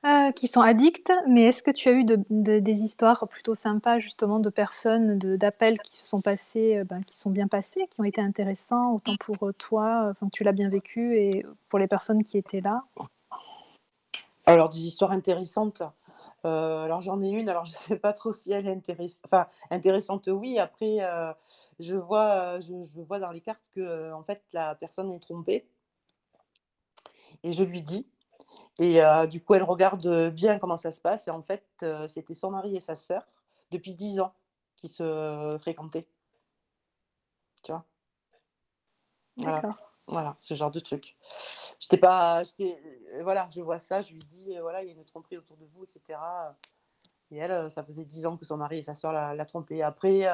euh, 0.05 0.31
qui 0.33 0.47
sont 0.47 0.61
addictes, 0.61 1.11
mais 1.29 1.43
est-ce 1.43 1.63
que 1.63 1.71
tu 1.71 1.89
as 1.89 1.93
eu 1.93 2.05
de- 2.05 2.25
de- 2.31 2.59
des 2.61 2.83
histoires 2.83 3.27
plutôt 3.29 3.55
sympas 3.55 3.99
justement 3.99 4.39
de 4.39 4.51
personnes, 4.51 5.19
de- 5.19 5.37
d'appels 5.37 5.79
qui 5.81 5.97
se 5.97 6.07
sont 6.07 6.21
passés, 6.21 6.77
euh, 6.79 6.85
ben, 6.85 7.03
qui 7.03 7.17
sont 7.17 7.31
bien 7.31 7.49
passés, 7.49 7.87
qui 7.91 8.01
ont 8.01 8.05
été 8.05 8.21
intéressants, 8.21 8.95
autant 8.95 9.17
pour 9.17 9.49
euh, 9.49 9.53
toi, 9.53 10.09
enfin, 10.11 10.29
tu 10.33 10.45
l'as 10.45 10.53
bien 10.53 10.69
vécu, 10.69 11.17
et 11.19 11.45
pour 11.69 11.79
les 11.79 11.89
personnes 11.89 12.23
qui 12.25 12.39
étaient 12.39 12.61
là? 12.61 12.85
Alors, 14.45 14.69
des 14.69 14.87
histoires 14.87 15.11
intéressantes. 15.11 15.83
Euh, 16.45 16.85
alors, 16.85 17.03
j'en 17.03 17.21
ai 17.23 17.31
une. 17.31 17.49
Alors, 17.49 17.65
je 17.65 17.73
ne 17.73 17.77
sais 17.77 17.97
pas 17.97 18.13
trop 18.13 18.33
si 18.33 18.53
elle 18.53 18.67
est 18.69 18.73
intéressante. 18.73 19.23
Enfin, 19.27 19.47
intéressante, 19.71 20.29
oui. 20.33 20.59
Après, 20.61 20.99
euh, 21.01 21.33
je, 21.81 21.97
vois, 21.97 22.61
je, 22.61 22.83
je 22.85 23.01
vois 23.01 23.19
dans 23.19 23.33
les 23.33 23.41
cartes 23.41 23.69
que, 23.75 24.13
en 24.13 24.23
fait, 24.23 24.43
la 24.53 24.77
personne 24.77 25.11
est 25.13 25.19
trompée. 25.21 25.67
Et 27.43 27.53
je 27.53 27.65
lui 27.65 27.83
dis. 27.83 28.07
Et 28.79 29.01
du 29.31 29.43
coup, 29.43 29.55
elle 29.55 29.63
regarde, 29.63 30.31
bien 30.31 30.59
comment 30.59 30.77
ça 30.77 30.93
se 30.93 31.01
passe 31.01 31.29
et 31.29 31.31
en 31.31 31.43
fait, 31.43 31.69
c'était 32.09 32.35
son 32.35 32.51
mari 32.51 32.77
et 32.77 32.81
sa 32.81 32.95
sœur 32.97 33.27
depuis 33.71 33.95
10 33.95 34.21
ans 34.21 34.35
qui 34.77 34.89
se 34.89 35.57
fréquentaient. 35.61 36.07
Tu 37.63 37.73
vois? 37.73 37.85
Voilà, 39.37 39.63
voilà, 40.07 40.35
ce 40.39 40.55
genre 40.55 40.71
de 40.71 40.81
truc. 40.81 41.17
J'étais 41.79 41.99
pas 41.99 42.43
j'étais 42.43 42.81
heu, 43.19 43.23
voilà, 43.23 43.49
je 43.55 43.61
vois 43.61 43.79
ça, 43.79 44.01
je 44.01 44.13
lui 44.15 44.23
dis: 44.25 44.57
«Heu, 44.57 44.61
voilà, 44.63 44.83
il 44.83 44.89
y 44.89 44.91
a 44.91 44.95
une 44.95 45.05
tromperie 45.05 45.37
autour 45.37 45.57
de 45.59 45.67
vous 45.67 45.85
et 45.85 45.89
cetera», 45.89 46.57
et 47.31 47.39
elle, 47.39 47.71
ça 47.71 47.85
faisait 47.85 48.05
10 48.05 48.27
ans 48.27 48.37
que 48.37 48.45
son 48.47 48.57
mari 48.59 48.79
et 48.79 48.83
sa 48.85 48.95
sœur 48.95 49.13
la 49.13 49.35
la 49.35 49.45
trompaient. 49.47 49.83
Après, 49.83 50.27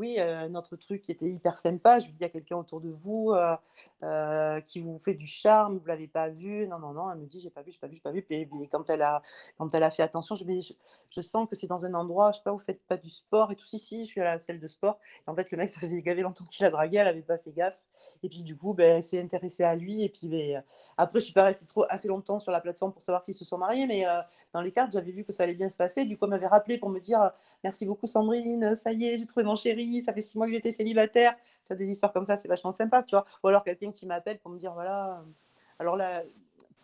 oui, 0.00 0.16
heu, 0.18 0.22
un 0.22 0.54
autre 0.56 0.76
truc 0.76 1.08
était 1.10 1.28
hyper 1.30 1.58
sympa, 1.58 2.00
je 2.00 2.08
dis: 2.08 2.14
«Il 2.18 2.22
y 2.22 2.24
a 2.24 2.28
quelqu'un 2.30 2.56
autour 2.56 2.80
de 2.80 2.90
vous, 2.90 3.32
heu 3.34 3.56
heu, 4.02 4.60
qui 4.66 4.80
vous 4.80 4.98
fait 4.98 5.14
du 5.14 5.26
charme, 5.26 5.78
vous 5.78 5.86
l'avez 5.86 6.08
pas 6.08 6.28
vu?» 6.28 6.66
«Non, 6.68 6.78
non, 6.78 6.92
non», 6.92 7.10
elle 7.12 7.18
me 7.18 7.26
dit: 7.26 7.40
«J'ai 7.40 7.50
pas 7.50 7.62
vu, 7.62 7.72
j'ai 7.72 7.78
pas 7.78 7.86
vu, 7.88 7.96
j'ai 7.96 8.00
pas 8.02 8.12
vu», 8.12 8.22
puis 8.22 8.48
quand 8.70 8.88
elle 8.90 9.02
a 9.02 9.22
quand 9.58 9.74
elle 9.74 9.82
a 9.82 9.90
fait 9.90 10.02
attention, 10.02 10.34
je 10.34 10.44
dis: 10.44 10.76
«Je 11.12 11.20
sens 11.20 11.48
que 11.48 11.56
c'est 11.56 11.66
dans 11.66 11.84
un 11.84 11.94
endroit, 11.94 12.32
je 12.32 12.38
sais 12.38 12.42
pas, 12.44 12.52
vous 12.52 12.58
faites 12.58 12.82
pas 12.86 12.96
du 12.96 13.08
sport 13.10 13.52
et 13.52 13.56
tout?» 13.56 13.66
«Si, 13.66 13.78
si, 13.78 14.04
je 14.04 14.10
suis 14.10 14.20
à 14.20 14.24
la 14.24 14.38
salle 14.38 14.58
de 14.60 14.66
sport» 14.68 14.98
et 15.26 15.30
en 15.30 15.34
fait, 15.34 15.50
le 15.50 15.58
mec, 15.58 15.70
ça 15.70 15.80
faisait 15.80 16.02
gavé 16.02 16.22
longtemps 16.22 16.44
qu'il 16.46 16.64
la 16.64 16.70
draguait, 16.70 16.98
elle 16.98 17.08
avait 17.08 17.22
pas 17.22 17.38
fait 17.38 17.52
gaffe 17.52 17.84
et 18.22 18.28
puis 18.28 18.42
du 18.42 18.56
coup, 18.56 18.74
beh, 18.74 18.84
elle 18.84 19.02
s'est 19.02 19.20
intéressée 19.20 19.64
à 19.64 19.74
lui 19.76 20.02
et 20.02 20.08
puis, 20.08 20.28
heu, 20.56 20.60
après 20.96 21.20
je 21.20 21.24
suis 21.26 21.34
pas 21.34 21.44
restée 21.44 21.66
trop 21.66 21.84
assez 21.88 22.08
longtemps 22.08 22.38
sur 22.38 22.52
la 22.52 22.60
plateforme 22.60 22.92
pour 22.92 23.02
savoir 23.02 23.24
s'ils 23.24 23.34
se 23.34 23.44
sont 23.44 23.58
mariés 23.58 23.86
mais 23.86 24.04
dans 24.52 24.60
les 24.60 24.72
cartes, 24.72 24.92
j'avais 24.92 25.12
vu 25.12 25.24
que 25.24 25.32
ça 25.32 25.44
allait 25.44 25.54
bien 25.54 25.68
se 25.68 25.76
passer. 25.76 26.04
Du 26.04 26.16
coup, 26.16 26.24
elle 26.24 26.30
m'avait 26.30 26.46
rappelé 26.46 26.78
pour 26.78 26.88
me 26.90 27.00
dire: 27.00 27.30
«Merci 27.64 27.86
beaucoup 27.86 28.06
Sandrine, 28.06 28.74
ça 28.76 28.92
y 28.92 29.06
est, 29.06 29.16
j'ai 29.16 29.26
trouvé 29.26 29.44
mon 29.44 29.54
chéri, 29.56 29.89
ça 30.00 30.12
fait 30.12 30.20
6 30.22 30.36
mois 30.38 30.46
que 30.46 30.52
j'étais 30.52 30.72
célibataire». 30.72 31.34
Tu 31.64 31.68
vois, 31.68 31.76
des 31.76 31.88
histoires 31.90 32.12
comme 32.12 32.24
ça, 32.24 32.36
c'est 32.36 32.48
vachement 32.48 32.72
sympa, 32.72 33.02
tu 33.02 33.14
vois? 33.16 33.24
Ou 33.44 33.48
alors 33.48 33.64
quelqu'un 33.64 33.92
qui 33.92 34.06
m'appelle 34.06 34.38
pour 34.38 34.50
me 34.50 34.58
dire: 34.58 34.72
«Voilà, 34.74 35.22
heu, 35.26 35.32
alors 35.78 35.96
la 35.96 36.22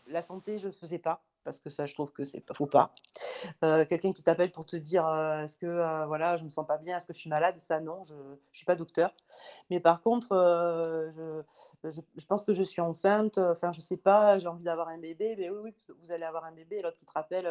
la 0.08 0.22
santé, 0.22 0.58
je 0.58 0.70
faisais 0.70 0.98
pas» 0.98 1.22
parce 1.44 1.60
que 1.60 1.70
ça, 1.70 1.86
je 1.86 1.94
trouve 1.94 2.12
que 2.12 2.24
c'est 2.24 2.40
pas 2.40 2.54
faut 2.54 2.66
pas. 2.66 2.92
Heu, 3.64 3.84
quelqu'un 3.86 4.12
qui 4.12 4.22
t'appelle 4.22 4.52
pour 4.52 4.66
te 4.66 4.76
dire, 4.76 5.06
heu: 5.06 5.44
«Est-ce 5.44 5.56
que, 5.58 5.66
heu, 5.66 6.06
voilà, 6.06 6.36
je 6.36 6.44
me 6.44 6.48
sens 6.50 6.66
pas 6.66 6.78
bien, 6.78 6.96
est-ce 6.98 7.06
que 7.06 7.12
je 7.14 7.18
suis 7.20 7.30
malade?» 7.30 7.58
ça 7.60 7.80
non, 7.80 8.04
je 8.04 8.14
je 8.52 8.56
suis 8.58 8.66
pas 8.66 8.76
docteur. 8.76 9.12
Mais 9.70 9.80
par 9.80 10.02
contre, 10.02 10.28
je 11.84 12.24
pense 12.26 12.44
que 12.44 12.54
je 12.54 12.62
suis 12.62 12.80
enceinte, 12.80 13.38
enfin, 13.38 13.72
je 13.72 13.80
sais 13.80 13.96
pas, 13.96 14.38
j'ai 14.38 14.48
envie 14.48 14.64
d'avoir 14.64 14.88
un 14.88 14.98
bébé. 14.98 15.36
Beh, 15.36 15.50
oui, 15.50 15.58
oui, 15.64 15.74
vous 16.00 16.12
allez 16.12 16.24
avoir 16.24 16.44
un 16.44 16.52
bébé 16.52 16.82
l'autre 16.82 16.96
qui 16.98 17.06
te 17.06 17.12
rappelle, 17.12 17.48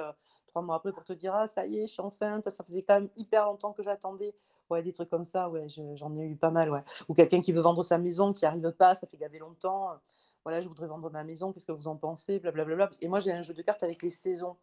3 0.47 0.61
mois 0.61 0.75
après 0.75 0.91
pour 0.93 1.03
te 1.03 1.13
dire: 1.13 1.33
«Ah 1.35 1.47
ça 1.47 1.65
y 1.65 1.79
est, 1.79 1.87
je 1.87 1.93
suis 1.93 2.01
enceinte, 2.01 2.49
ça 2.49 2.63
faisait 2.63 2.83
quand 2.83 2.95
même 2.95 3.09
hyper 3.15 3.45
longtemps 3.45 3.73
que 3.73 3.83
j'attendais». 3.83 4.33
Ouais, 4.71 4.81
des 4.81 4.93
trucs 4.93 5.09
comme 5.09 5.23
ça, 5.23 5.47
ouais, 5.49 5.69
je 5.69 5.81
j'en 5.95 6.15
ai 6.17 6.25
eu 6.25 6.35
pas 6.35 6.49
mal, 6.49 6.71
ouais. 6.71 6.83
Ou 7.07 7.13
quelqu'un 7.13 7.39
qui 7.41 7.51
veut 7.51 7.61
vendre 7.61 7.83
sa 7.83 7.99
maison, 7.99 8.33
qui 8.33 8.45
arrive 8.47 8.71
pas, 8.71 8.95
ça 8.95 9.05
fait 9.05 9.17
gavé 9.17 9.37
longtemps, 9.37 9.93
heu: 9.93 9.97
«Voilà, 10.43 10.59
je 10.61 10.67
voudrais 10.67 10.87
vendre 10.87 11.09
ma 11.11 11.23
maison, 11.23 11.51
qu'est-ce 11.53 11.67
que 11.67 11.71
vous 11.71 11.87
en 11.87 11.95
pensez?» 11.97 12.39
bla 12.39 12.51
bla 12.51 12.65
bla 12.65 12.75
bla 12.75 12.89
et 13.01 13.07
moi, 13.07 13.19
j'ai 13.19 13.31
un 13.31 13.43
jeu 13.43 13.53
de 13.53 13.61
cartes 13.61 13.83
avec 13.83 14.01
les 14.01 14.09
saisons. 14.09 14.57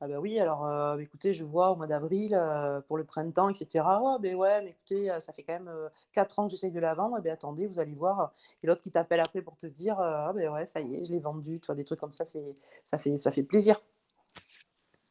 «Ah 0.00 0.08
bah 0.08 0.18
oui, 0.20 0.40
alors, 0.40 0.66
heu, 0.66 1.00
écoutez, 1.00 1.34
je 1.34 1.44
vois 1.44 1.70
au 1.70 1.76
mois 1.76 1.86
d'avril, 1.86 2.34
heu, 2.34 2.82
pour 2.88 2.96
le 2.98 3.04
printemps 3.04 3.48
et 3.48 3.54
cetera». 3.54 4.00
«Oh 4.02 4.18
beh, 4.18 4.34
ouais, 4.34 4.60
mais 4.62 4.70
écoutez, 4.70 5.08
ça 5.20 5.32
fait 5.32 5.44
quand 5.44 5.52
même, 5.54 5.68
heu, 5.68 5.88
4 6.12 6.38
ans 6.40 6.46
que 6.46 6.50
j'essaye 6.52 6.72
de 6.72 6.80
la 6.80 6.94
vendre». 6.94 7.16
«Eh 7.18 7.22
beh, 7.22 7.30
attendez, 7.30 7.66
vous 7.68 7.78
allez 7.78 7.94
voir» 7.94 8.32
et 8.64 8.66
l'autre 8.66 8.82
qui 8.82 8.90
t'appelle 8.90 9.20
après 9.20 9.42
pour 9.42 9.56
te 9.56 9.66
dire, 9.68 10.00
«Ah 10.00 10.32
beh, 10.34 10.48
ouais, 10.48 10.66
ça 10.66 10.80
y 10.80 10.96
est, 10.96 11.04
je 11.04 11.12
l'ai 11.12 11.20
vendue». 11.20 11.60
Tu 11.60 11.66
vois, 11.66 11.76
des 11.76 11.84
trucs 11.84 12.00
comme 12.00 12.10
ça, 12.12 12.24
c'est 12.24 12.56
ça 12.84 12.98
fait 12.98 13.16
ça 13.16 13.30
fait 13.32 13.44
plaisir. 13.44 13.80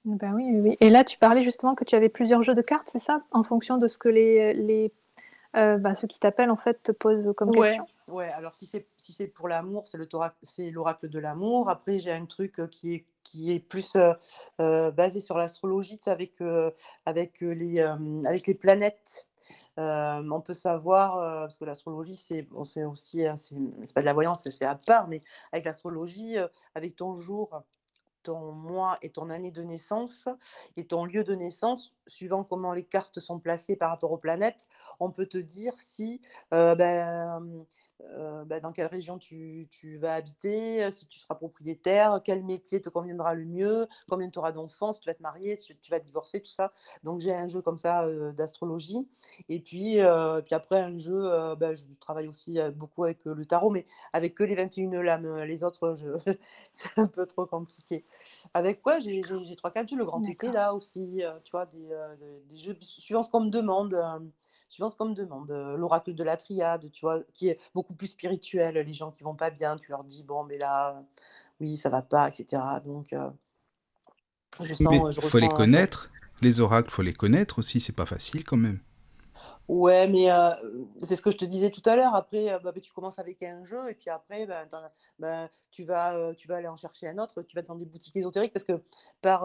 Bah, 0.08 0.32
oui, 0.34 0.46
oui, 0.48 0.60
oui 0.62 0.78
et 0.80 0.90
là, 0.90 1.04
tu 1.04 1.18
parlais 1.18 1.44
justement 1.44 1.76
que 1.76 1.84
tu 1.84 1.94
avais 1.94 2.08
plusieurs 2.08 2.42
jeux 2.42 2.56
de 2.56 2.62
cartes, 2.62 2.88
c'est 2.90 2.98
ça? 3.00 3.24
En 3.32 3.44
fonction 3.44 3.78
de 3.78 3.90
ce 3.90 3.98
que 3.98 4.08
les, 4.08 4.92
heu, 5.58 5.78
bah, 5.78 5.96
ceux 5.96 6.08
qui 6.08 6.18
t'appellent, 6.20 6.50
en 6.52 6.56
fait, 6.56 6.82
te 6.82 6.94
posent 6.94 7.34
comme 7.36 7.52
Ouais, 7.52 7.52
question? 7.52 7.86
ouais, 8.10 8.30
alors 8.30 8.56
si 8.56 8.66
c'est 8.66 8.88
si 8.98 9.12
c'est 9.14 9.28
pour 9.28 9.48
l'amour, 9.48 9.88
c'est 9.88 9.98
le 9.98 10.06
torac 10.06 10.36
c'est 10.42 10.70
l'oracle 10.72 11.10
de 11.10 11.20
l'amour. 11.20 11.70
Après, 11.70 12.00
j'ai 12.00 12.12
un 12.14 12.26
truc, 12.26 12.60
heu, 12.60 12.68
qui 12.68 12.94
est 12.96 13.06
qui 13.24 13.52
est 13.54 13.60
plus, 13.60 13.98
heu, 13.98 14.92
basé 14.92 15.20
sur 15.20 15.38
l'astrologie, 15.38 16.00
avec, 16.06 16.36
avec, 17.06 17.42
les, 17.42 17.80
avec 18.26 18.48
les 18.48 18.54
planètes. 18.56 19.28
On 19.78 20.42
peut 20.42 20.54
savoir, 20.54 21.16
parce 21.42 21.58
que 21.58 21.66
l'astrologie, 21.66 22.16
c'est 22.16 22.44
bon, 22.44 22.62
aussi, 22.62 23.26
heu, 23.26 23.34
c'est 23.36 23.94
pas 23.94 24.02
de 24.02 24.06
la 24.06 24.14
voyance, 24.14 24.50
c'est 24.50 24.64
à 24.66 24.76
part, 24.76 25.08
mais 25.10 25.22
avec 25.52 25.66
l'astrologie, 25.66 26.36
avec 26.76 26.96
ton 26.96 27.18
jour, 27.18 27.62
ton 28.28 28.52
mois 28.52 28.98
et 29.02 29.10
ton 29.10 29.30
année 29.30 29.52
de 29.52 29.64
naissance 29.64 30.28
et 30.76 30.86
ton 30.86 31.06
lieu 31.06 31.24
de 31.24 31.34
naissance, 31.34 31.96
suivant 32.08 32.44
comment 32.44 32.74
les 32.74 32.84
cartes 32.84 33.22
sont 33.22 33.40
placées 33.40 33.78
par 33.78 33.90
rapport 33.90 34.12
aux 34.12 34.18
planètes, 34.18 34.68
on 35.00 35.12
peut 35.12 35.28
te 35.28 35.38
dire 35.38 35.74
si, 35.78 36.22
heu, 36.54 36.76
ben, 36.76 37.66
heu, 38.02 38.44
bah, 38.46 38.60
dans 38.60 38.72
quelle 38.72 38.88
région 38.88 39.18
tu 39.18 39.68
tu 39.72 39.98
vas 39.98 40.16
habiter, 40.16 40.86
heu, 40.86 40.92
si 40.92 41.08
tu 41.08 41.20
seras 41.20 41.36
propriétaire, 41.36 42.22
quel 42.24 42.44
métier 42.44 42.82
te 42.82 42.90
conviendra 42.90 43.34
le 43.34 43.46
mieux, 43.46 43.88
combien 44.10 44.30
tu 44.30 44.40
auras 44.40 44.52
d'enfants, 44.52 44.94
si 44.94 45.00
tu 45.02 45.10
vas 45.10 45.14
te 45.16 45.22
marier, 45.22 45.56
si 45.56 45.76
tu 45.78 45.92
vas 45.92 46.00
divorcer, 46.00 46.42
tout 46.42 46.50
ça. 46.52 46.74
Donc 47.04 47.20
j'ai 47.22 47.34
un 47.34 47.48
jeu 47.48 47.62
comme 47.62 47.78
ça, 47.78 48.06
heu, 48.08 48.34
d'astrologie 48.34 49.08
et 49.50 49.60
puis, 49.60 49.98
puis 50.46 50.56
après 50.56 50.80
un 50.82 50.98
jeu, 50.98 51.56
bah, 51.56 51.74
je 51.74 51.86
travaille 52.00 52.28
aussi, 52.28 52.58
beaucoup 52.76 53.04
avec, 53.04 53.26
le 53.26 53.46
tarot, 53.46 53.70
mais 53.70 53.86
avec 54.14 54.36
que 54.36 54.44
les 54.44 54.56
21 54.56 55.02
lames, 55.02 55.44
les 55.44 55.64
autres, 55.64 55.96
je 55.96 56.08
c'est 56.72 56.98
un 56.98 57.08
peu 57.08 57.26
trop 57.26 57.46
compliqué. 57.46 58.04
Avec 58.54 58.82
quoi? 58.82 59.00
J'ai 59.00 59.24
j'ai 59.24 59.44
j'ai 59.44 59.56
3-4 59.56 59.90
jeux, 59.90 59.98
le 59.98 60.06
grand 60.06 60.22
D'accord. 60.22 60.52
là 60.52 60.74
aussi, 60.74 61.22
tu 61.44 61.52
vois? 61.52 61.66
Des 61.66 62.58
jeux 62.58 62.78
suivant 62.82 63.24
ce 63.24 63.30
qu'on 63.30 63.42
me 63.42 63.50
demande, 63.50 63.96
hem, 64.68 64.70
suivant 64.70 64.90
ce 64.90 64.96
qu'on 64.96 65.10
me 65.10 65.16
demande, 65.16 65.50
l'oracle 65.78 66.14
de 66.14 66.24
la 66.24 66.38
triade, 66.38 66.92
tu 66.92 67.06
vois? 67.06 67.22
Qui 67.34 67.50
est 67.50 67.60
beaucoup 67.74 67.94
plus 67.94 68.08
spirituel, 68.08 68.76
les 68.76 68.94
gens 68.94 69.12
qui 69.12 69.24
vont 69.24 69.36
pas 69.36 69.50
bien, 69.50 69.78
tu 69.78 69.92
leur 69.92 70.04
dis: 70.04 70.24
«Bon, 70.24 70.44
mais 70.44 70.58
là, 70.58 71.04
oui, 71.60 71.78
ça 71.78 71.90
va 71.90 72.02
pas» 72.02 72.30
et 72.30 72.32
cetera 72.32 72.80
donc 72.80 73.16
je 74.60 74.74
mais 74.80 75.00
sens, 75.00 75.16
je 75.16 75.22
faut 75.22 75.38
les 75.40 75.48
ressens 75.48 75.56
connaître. 75.56 76.10
Les 76.42 76.62
oracles, 76.62 76.92
faut 76.92 77.02
les 77.02 77.14
connaître 77.14 77.60
aussi, 77.60 77.82
c'est 77.82 77.96
pas 77.96 78.06
facile 78.06 78.44
quand 78.44 78.58
même. 78.58 78.80
Ouais, 79.68 80.08
mais 80.08 80.30
heu, 80.32 80.88
c'est 81.04 81.18
ce 81.18 81.22
que 81.22 81.30
je 81.30 81.38
te 81.38 81.44
disais 81.44 81.70
tout 81.72 81.82
à 81.90 81.98
l'heure. 81.98 82.16
Après, 82.16 82.54
heu, 82.54 82.60
bah, 82.64 82.72
tu 82.82 82.94
commences 82.94 83.20
avec 83.20 83.44
un 83.44 83.66
jeu 83.66 83.90
et 83.90 83.96
puis 83.96 84.10
après, 84.10 84.46
ben, 84.46 84.66
ben, 85.20 85.50
tu 85.72 85.84
vas, 85.84 86.16
heu, 86.18 86.36
tu 86.36 86.48
vas 86.48 86.56
aller 86.58 86.70
en 86.70 86.78
chercher 86.78 87.10
un 87.10 87.18
autre. 87.18 87.42
Tu 87.44 87.54
vas 87.56 87.62
dans 87.64 87.76
des 87.76 87.86
boutiques 87.86 88.16
ésotériques 88.16 88.54
parce 88.54 88.64
que 88.64 88.82
par, 89.22 89.44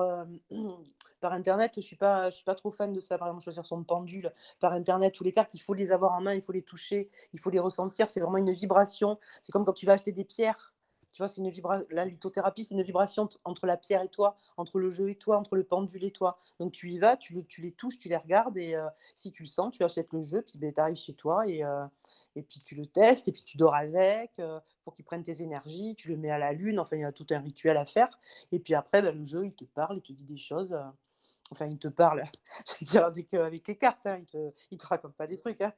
internet, 1.23 1.73
je 1.77 1.81
suis 1.81 1.97
pas 1.97 2.31
suis 2.31 2.45
pas 2.45 2.55
trop 2.55 2.71
fan 2.71 2.93
de 2.93 3.01
ça. 3.01 3.19
Par 3.19 3.27
exemple, 3.29 3.43
choisir 3.43 3.67
son 3.67 3.83
pendule 3.83 4.33
par 4.61 4.73
internet 4.75 5.19
ou 5.21 5.25
les 5.25 5.33
cartes, 5.33 5.55
il 5.55 5.61
faut 5.61 5.75
les 5.75 5.91
avoir 5.91 6.13
en 6.13 6.21
main, 6.21 6.35
il 6.35 6.43
faut 6.43 6.53
les 6.53 6.63
toucher, 6.63 7.11
il 7.33 7.41
faut 7.41 7.51
les 7.51 7.59
ressentir. 7.59 8.09
C'est 8.09 8.21
vraiment 8.21 8.39
une 8.39 8.53
vibration. 8.53 9.19
C'est 9.43 9.51
comme 9.53 9.65
quand 9.65 9.73
tu 9.73 9.87
vas 9.87 9.95
acheter 9.95 10.13
des 10.13 10.25
pierres. 10.25 10.72
Tu 11.12 11.20
vois, 11.22 11.29
c'est 11.29 11.40
une 11.42 11.51
vibra 11.51 11.81
la 11.90 12.05
lithothérapie, 12.05 12.64
c'est 12.64 12.75
une 12.75 12.83
vibration 12.83 13.25
ent 13.25 13.29
entre 13.44 13.66
la 13.66 13.77
pierre 13.77 14.03
et 14.03 14.09
toi, 14.09 14.37
entre 14.57 14.79
le 14.79 14.90
jeu 14.90 15.11
et 15.11 15.14
toi, 15.16 15.38
entre 15.38 15.57
le 15.57 15.64
pendule 15.64 16.05
et 16.05 16.11
toi. 16.11 16.38
Donc 16.59 16.72
tu 16.72 16.90
y 16.90 16.98
vas, 16.98 17.16
tu 17.16 17.44
tu 17.46 17.61
les 17.62 17.72
touches, 17.72 17.98
tu 17.98 18.09
les 18.09 18.16
regardes 18.16 18.57
et 18.57 18.75
heu, 18.75 18.87
si 19.16 19.31
tu 19.33 19.42
le 19.42 19.48
sens, 19.48 19.72
tu 19.77 19.85
achètes 19.85 20.12
le 20.12 20.22
jeu, 20.25 20.42
puis 20.42 20.59
beh, 20.59 20.72
tu 20.72 20.81
arrives 20.81 20.96
chez 20.96 21.14
toi 21.14 21.46
et 21.46 21.62
heu 21.64 21.85
et 22.37 22.42
puis 22.42 22.61
tu 22.64 22.75
le 22.75 22.87
testes 22.87 23.29
et 23.29 23.33
puis 23.33 23.44
tu 23.44 23.57
dors 23.57 23.75
avec, 23.75 24.38
heu, 24.38 24.59
pour 24.85 24.94
qu'il 24.94 25.05
prenne 25.05 25.22
tes 25.22 25.42
énergies. 25.42 25.94
Tu 25.96 26.09
le 26.09 26.16
mets 26.16 26.31
à 26.31 26.38
la 26.38 26.53
lune, 26.53 26.79
enfin, 26.81 26.96
il 26.96 27.03
y 27.03 27.05
a 27.05 27.12
tout 27.12 27.27
un 27.31 27.38
rituel 27.38 27.77
à 27.77 27.87
faire 27.87 28.09
et 28.53 28.59
puis 28.59 28.75
après, 28.75 29.03
bah, 29.03 29.12
le 29.12 29.25
jeu, 29.25 29.44
il 29.46 29.55
te 29.55 29.64
parle, 29.64 29.98
il 29.98 30.03
te 30.03 30.12
dit 30.12 30.25
des 30.25 30.37
choses, 30.38 30.77
enfin, 31.53 31.66
il 31.66 31.79
te 31.79 31.88
parle, 31.88 32.25
je 32.66 32.87
veux 32.87 32.92
dire 32.92 33.05
avec, 33.07 33.35
heu, 33.35 33.44
avec 33.44 33.66
les 33.68 33.77
cartes, 33.79 34.07
hein, 34.07 34.18
il 34.20 34.27
te 34.27 34.53
il 34.72 34.79
te 34.79 34.87
raconte 34.87 35.14
pas 35.16 35.27
des 35.27 35.38
trucs, 35.38 35.61
hein? 35.62 35.72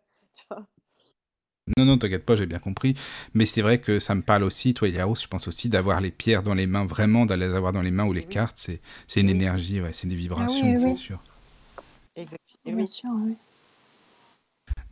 Non, 1.78 1.84
non, 1.86 1.96
t'inquiète 1.98 2.24
pas, 2.26 2.36
j'ai 2.36 2.46
bien 2.46 2.58
compris. 2.58 2.94
Mais 3.32 3.46
c'est 3.46 3.62
vrai 3.62 3.78
que 3.80 3.98
ça 3.98 4.14
me 4.14 4.22
parle 4.22 4.44
aussi, 4.44 4.74
toi, 4.74 4.88
Yao, 4.88 5.14
je 5.14 5.26
pense 5.26 5.48
aussi 5.48 5.68
d'avoir 5.68 6.00
les 6.00 6.10
pierres 6.10 6.42
dans 6.42 6.54
les 6.54 6.66
mains, 6.66 6.84
vraiment 6.84 7.24
d'aller 7.26 7.48
les 7.48 7.54
avoir 7.54 7.72
dans 7.72 7.80
les 7.82 7.90
mains 7.90 8.04
ou 8.04 8.12
les 8.12 8.22
oui, 8.22 8.24
cartes, 8.24 8.56
c'est 8.58 8.80
c'est 9.06 9.20
une 9.20 9.28
oui, 9.28 9.30
énergie, 9.30 9.80
ouais, 9.80 9.92
c'est 9.94 10.06
des 10.08 10.14
Ah 10.36 10.50
oui, 10.50 10.60
vibrations, 10.60 10.76
oui, 10.76 10.78
c'est 10.78 10.94
oui, 10.94 10.96
sûr. 10.96 11.22
exact, 12.16 12.40
et 12.66 12.72
bien 12.72 12.86
oui. 12.86 12.86
sûr, 12.86 13.10
oui. 13.14 13.36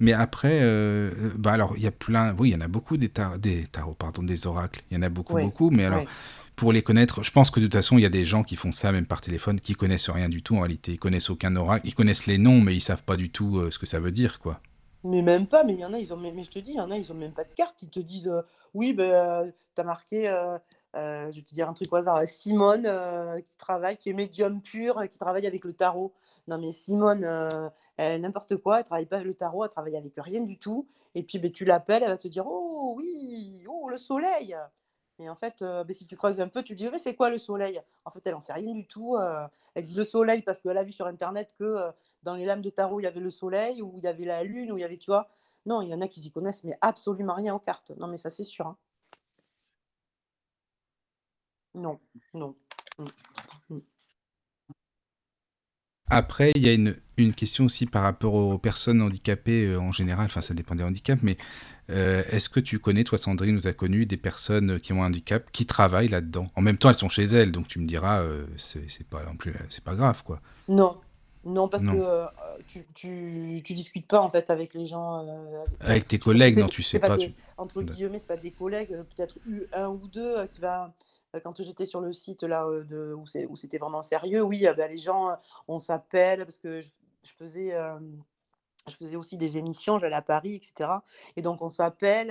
Mais 0.00 0.12
après, 0.12 0.61
heu, 0.62 1.12
heu, 1.16 1.32
bah, 1.38 1.52
alors 1.52 1.74
il 1.76 1.82
y 1.82 1.87
a 1.87 1.92
plein 1.92 2.35
oui, 2.38 2.50
il 2.50 2.52
y 2.52 2.56
en 2.56 2.61
a 2.61 2.68
beaucoup 2.68 2.96
des 2.96 3.08
tar 3.08 3.38
des 3.38 3.64
tarots, 3.68 3.94
pardon, 3.94 4.22
des 4.22 4.46
oracles. 4.46 4.82
Il 4.90 4.94
y 4.96 4.98
en 4.98 5.02
a 5.02 5.08
beaucoup, 5.08 5.37
beaucoup, 5.38 5.70
mais 5.70 5.85
alors 5.85 6.04
pour 6.56 6.72
les 6.72 6.82
connaître, 6.82 7.22
je 7.24 7.30
pense 7.32 7.50
que 7.50 7.61
de 7.61 7.66
toute 7.66 7.74
façon, 7.74 7.98
il 7.98 8.02
y 8.02 8.06
a 8.06 8.11
des 8.11 8.26
gens 8.26 8.42
qui 8.44 8.56
font 8.56 8.72
ça 8.72 8.92
même 8.92 9.06
par 9.06 9.20
téléphone, 9.22 9.61
qui 9.61 9.74
connaissent 9.74 10.11
rien 10.11 10.28
du 10.28 10.42
tout 10.42 10.56
en 10.56 10.61
réalité. 10.61 10.92
Ils 10.92 10.98
connaissent 10.98 11.30
aucun 11.30 11.56
oracle, 11.56 11.87
ils 11.88 11.94
connaissent 11.94 12.26
les 12.26 12.38
noms, 12.38 12.61
mais 12.61 12.74
ils 12.76 12.80
savent 12.82 13.04
pas 13.04 13.16
du 13.16 13.30
tout, 13.30 13.58
heu, 13.61 13.70
ce 13.70 13.78
que 13.78 13.87
ça 13.87 14.00
veut 14.00 14.12
dire, 14.12 14.38
quoi. 14.40 14.61
Mais 15.05 15.23
même 15.23 15.49
pas, 15.49 15.65
mais 15.65 15.75
il 15.75 15.81
y 15.81 15.85
en 15.85 15.93
a, 15.93 15.99
ils 15.99 16.12
ont 16.15 16.17
mais 16.17 16.45
je 16.45 16.51
te 16.51 16.59
dis, 16.61 16.73
il 16.73 16.77
y 16.77 16.81
en 16.81 16.91
a, 16.91 16.97
ils 16.97 17.11
ont 17.11 17.15
même 17.17 17.33
pas 17.33 17.43
de 17.45 17.53
carte. 17.55 17.83
Ils 17.83 17.91
te 17.91 17.99
disent, 17.99 18.29
heu: 18.29 18.43
«Oui, 18.73 18.93
ben 18.93 19.47
heu, 19.47 19.53
tu 19.75 19.81
as 19.81 19.85
marqué, 19.85 20.29
heu 20.29 20.59
heu», 20.97 21.31
je 21.33 21.37
vais 21.37 21.43
te 21.43 21.55
dire 21.55 21.69
un 21.69 21.73
truc 21.75 21.93
au 21.93 21.97
hasard, 21.97 22.21
Simone, 22.27 22.88
qui 23.49 23.57
travaille, 23.57 23.97
qui 23.97 24.11
est 24.11 24.12
médium 24.12 24.62
pur, 24.62 25.03
qui 25.11 25.19
travaille 25.19 25.47
avec 25.47 25.65
le 25.65 25.73
tarot. 25.73 26.12
Non 26.47 26.59
mais 26.59 26.71
Simone, 26.73 27.27
n'importe 27.99 28.57
quoi, 28.59 28.79
elle 28.79 28.85
travaille 28.85 29.07
pas 29.07 29.17
avec 29.17 29.27
le 29.27 29.35
tarot, 29.35 29.65
elle 29.65 29.71
travaille 29.71 29.97
avec 29.97 30.15
rien 30.19 30.41
du 30.43 30.59
tout 30.59 30.87
et 31.15 31.23
puis, 31.25 31.38
beh, 31.38 31.51
tu 31.53 31.65
l'appelles, 31.67 32.03
elle 32.05 32.09
va 32.11 32.17
te 32.17 32.29
dire: 32.29 32.45
«Oh 32.47 32.95
oui, 32.97 33.65
oh 33.69 33.88
le 33.88 33.97
soleil!» 33.99 34.57
et 35.19 35.29
en 35.29 35.37
fait, 35.37 35.62
beh, 35.87 35.93
si 35.95 36.07
tu 36.07 36.17
creuses 36.17 36.41
un 36.41 36.49
peu, 36.49 36.62
tu 36.62 36.75
dis: 36.75 36.88
«Mais 36.91 36.99
c'est 36.99 37.15
quoi 37.17 37.29
le 37.31 37.38
soleil?» 37.38 37.81
en 38.05 38.11
fait, 38.11 38.21
elle 38.27 38.35
en 38.35 38.41
sait 38.41 38.53
rien 38.55 38.73
du 38.75 38.87
tout, 38.87 39.17
elle 39.75 39.85
dit: 39.85 39.95
«Le 39.97 40.05
soleil» 40.05 40.43
parce 40.43 40.61
qu'elle 40.61 40.79
a 40.79 40.85
vu 40.85 40.93
sur 40.93 41.07
internet 41.07 41.53
que, 41.59 41.91
dans 42.22 42.35
les 42.35 42.44
lames 42.44 42.62
de 42.62 42.70
tarot, 42.70 43.00
il 43.00 43.04
y 43.04 43.06
avait 43.06 43.20
le 43.20 43.30
soleil 43.30 43.82
ou 43.82 43.94
il 43.98 44.04
y 44.04 44.08
avait 44.08 44.24
la 44.24 44.44
lune 44.44 44.72
ou 44.72 44.78
il 44.78 44.80
y 44.80 44.85
avait 44.85 44.98
tu 44.98 45.11
vois? 45.11 45.28
Non, 45.66 45.82
il 45.82 45.88
y 45.88 45.94
en 45.94 46.00
a 46.00 46.08
qui 46.08 46.20
y 46.20 46.30
connaissent 46.30 46.64
mais 46.64 46.76
absolument 46.80 47.35
rien 47.35 47.54
aux 47.54 47.61
cartes. 47.61 47.92
Non, 47.98 48.06
mais 48.08 48.16
ça, 48.16 48.30
c'est 48.30 48.44
sûr, 48.44 48.66
hein. 48.66 48.76
Non, 51.74 51.98
non. 52.35 52.54
Après, 56.11 56.52
il 56.54 56.62
y 56.62 56.68
a 56.68 56.74
une, 56.74 56.94
une 57.16 57.32
question 57.32 57.64
aussi 57.64 57.87
par 57.87 58.02
rapport 58.02 58.35
aux 58.35 58.58
personnes 58.58 59.00
handicapées 59.00 59.64
euh, 59.64 59.80
en 59.80 59.92
général, 59.92 60.26
enfin 60.26 60.42
ça 60.42 60.52
dépend 60.52 60.74
des 60.74 60.82
handicaps, 60.82 61.22
mais 61.22 61.38
euh, 61.88 62.22
est-ce 62.30 62.50
que 62.50 62.61
tu 62.61 62.78
connais, 62.78 63.02
toi 63.04 63.16
Sandrine 63.16 63.54
nous 63.54 63.66
a 63.66 63.72
connu 63.72 64.04
des 64.04 64.18
personnes 64.18 64.78
qui 64.78 64.92
ont 64.92 65.02
un 65.02 65.06
handicap 65.06 65.50
qui 65.52 65.64
travaillent 65.64 66.08
là-dedans? 66.08 66.50
En 66.54 66.61
même 66.61 66.76
temps, 66.76 66.90
elles 66.90 66.96
sont 66.96 67.08
chez 67.08 67.24
elles, 67.24 67.50
donc 67.50 67.66
tu 67.66 67.78
me 67.78 67.87
diras, 67.87 68.20
euh, 68.20 68.46
c'est 68.58 69.08
pas 69.08 69.24
non 69.24 69.37
plus, 69.37 69.54
c'est 69.70 69.85
pas 69.85 69.94
grave 69.94 70.22
quoi. 70.22 70.42
Non, 70.68 71.00
non, 71.44 71.68
parce 71.68 71.85
que 71.92 71.98
euh, 71.98 72.26
tu, 72.68 72.87
tu, 72.94 73.61
tu 73.64 73.74
discutes 73.74 74.07
pas 74.07 74.20
en 74.20 74.28
fait 74.28 74.48
avec 74.50 74.74
les 74.74 74.87
gens. 74.87 75.26
euh, 75.26 75.64
Avec 75.81 76.07
tes 76.09 76.18
collègues, 76.18 76.59
non, 76.59 76.68
tu 76.68 76.83
sais 76.83 76.98
pas 77.00 77.09
pas. 77.09 77.16
des, 77.16 77.33
Tu... 77.33 77.35
entre 77.57 77.83
guillemets, 77.83 78.18
c'est 78.18 78.26
pas 78.28 78.37
des 78.37 78.52
collègues, 78.52 78.92
euh, 78.92 79.02
peut-être 79.05 79.38
eu 79.46 79.66
un 79.72 79.88
ou 79.88 80.07
deux 80.09 80.46
qui 80.48 80.61
va. 80.61 80.92
Quand 81.42 81.62
j'étais 81.62 81.87
sur 81.87 82.00
le 82.02 82.12
site 82.12 82.42
là 82.42 82.66
de, 82.85 83.14
où 83.14 83.57
c'était 83.57 83.78
vraiment 83.78 84.02
sérieux, 84.02 84.42
oui, 84.42 84.66
ben, 84.76 84.90
les 84.90 84.98
gens, 84.98 85.31
on 85.66 85.78
s'appelle 85.78 86.44
parce 86.44 86.59
que 86.59 86.81
je, 86.83 86.90
je 87.22 87.31
faisais, 87.33 87.72
euh, 87.72 87.98
je 88.87 88.94
faisais 88.94 89.16
aussi 89.16 89.38
des 89.38 89.57
émissions, 89.57 89.98
j'allais 89.98 90.14
à 90.14 90.20
Paris, 90.20 90.57
etc. 90.57 90.90
Et 91.37 91.40
donc 91.42 91.62
on 91.62 91.68
s'appelle. 91.68 92.31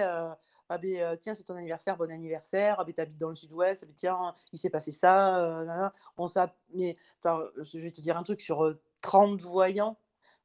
ah 0.69 0.78
ben, 0.78 1.17
tiens, 1.19 1.34
c'est 1.34 1.43
ton 1.43 1.56
anniversaire, 1.56 1.97
bon 1.97 2.12
anniversaire. 2.12 2.76
Ah 2.80 2.84
ben, 2.84 2.93
t'habites 2.93 3.17
dans 3.17 3.30
le 3.30 3.36
sud-ouest. 3.36 3.82
Ah 3.84 3.88
ben, 3.88 3.95
tiens, 3.97 4.36
il 4.54 4.60
s'est 4.60 4.69
passé 4.69 4.91
ça. 4.91 5.39
euh. 5.43 5.89
On 6.15 6.28
s'app- 6.28 6.56
Mais 6.76 6.95
attends, 7.19 7.39
je 7.58 7.80
vais 7.80 7.89
te 7.91 8.02
dire 8.02 8.15
un 8.17 8.24
truc 8.24 8.39
sur 8.39 8.69
30 9.02 9.42
voyants. 9.42 9.98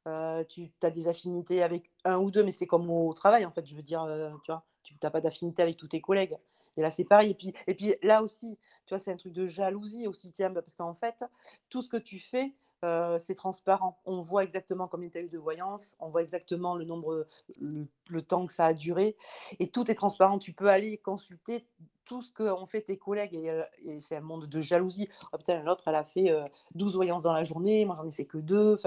euh, 0.07 0.43
tu 0.45 0.71
as 0.83 0.91
des 0.91 1.07
affinités 1.09 1.63
avec 1.63 1.91
un 2.05 2.17
ou 2.17 2.31
deux, 2.31 2.43
mais 2.43 2.51
c'est 2.51 2.67
comme 2.67 2.89
au 2.89 3.13
travail, 3.13 3.45
en 3.45 3.51
fait. 3.51 3.65
Je 3.67 3.75
veux 3.75 3.81
dire, 3.83 4.03
euh, 4.03 4.31
tu 4.43 4.51
vois, 4.51 4.65
tu 4.83 4.95
n'as 5.03 5.09
pas 5.11 5.21
d'affinité 5.21 5.61
avec 5.63 5.77
tous 5.77 5.87
tes 5.89 6.01
collègues. 6.01 6.37
Et 6.77 6.81
là, 6.81 6.89
c'est 6.89 7.03
pareil. 7.05 7.31
Et 7.31 7.35
puis, 7.35 7.53
et 7.67 7.73
puis 7.75 7.95
là 8.03 8.21
aussi, 8.23 8.57
tu 8.85 8.93
vois, 8.93 8.99
c'est 8.99 9.11
un 9.11 9.17
truc 9.17 9.33
de 9.33 9.47
jalousie 9.47 10.07
aussi, 10.07 10.31
tiens, 10.31 10.51
parce 10.51 10.75
qu'en 10.75 10.93
fait, 10.93 11.25
tout 11.69 11.81
ce 11.81 11.89
que 11.89 11.97
tu 11.97 12.19
fais, 12.19 12.53
euh, 12.85 13.17
c'est 13.17 13.35
transparent. 13.35 13.99
On 14.05 14.21
voit 14.21 14.43
exactement 14.43 14.87
combien 14.87 15.09
tu 15.09 15.17
as 15.17 15.21
eu 15.21 15.27
de 15.27 15.37
voyance, 15.39 15.95
on 15.99 16.09
voit 16.09 16.21
exactement 16.21 16.75
le 16.75 16.85
nombre, 16.85 17.27
le, 17.59 18.21
temps 18.21 18.45
que 18.45 18.53
ça 18.53 18.67
a 18.67 18.73
duré, 18.73 19.15
et 19.59 19.69
tout 19.69 19.89
est 19.89 19.95
transparent. 19.95 20.37
Tu 20.37 20.53
peux 20.53 20.69
aller 20.69 20.99
consulter 20.99 21.65
tout 22.05 22.21
ce 22.21 22.31
qu'ont 22.31 22.65
fait 22.67 22.81
tes 22.81 22.97
collègues, 22.97 23.33
et, 23.33 23.49
euh, 23.49 23.63
c'est 23.99 24.15
un 24.15 24.21
monde 24.21 24.45
de 24.45 24.61
jalousie. 24.61 25.09
Oh 25.33 25.37
putain, 25.37 25.63
l'autre, 25.63 25.87
elle 25.87 25.95
a 25.95 26.03
fait 26.03 26.29
euh, 26.29 26.45
12 26.75 26.95
voyances 26.95 27.23
dans 27.23 27.33
la 27.33 27.43
journée, 27.43 27.83
moi 27.83 27.95
j'en 27.95 28.07
ai 28.07 28.11
fait 28.11 28.25
que 28.25 28.37
deux. 28.37 28.77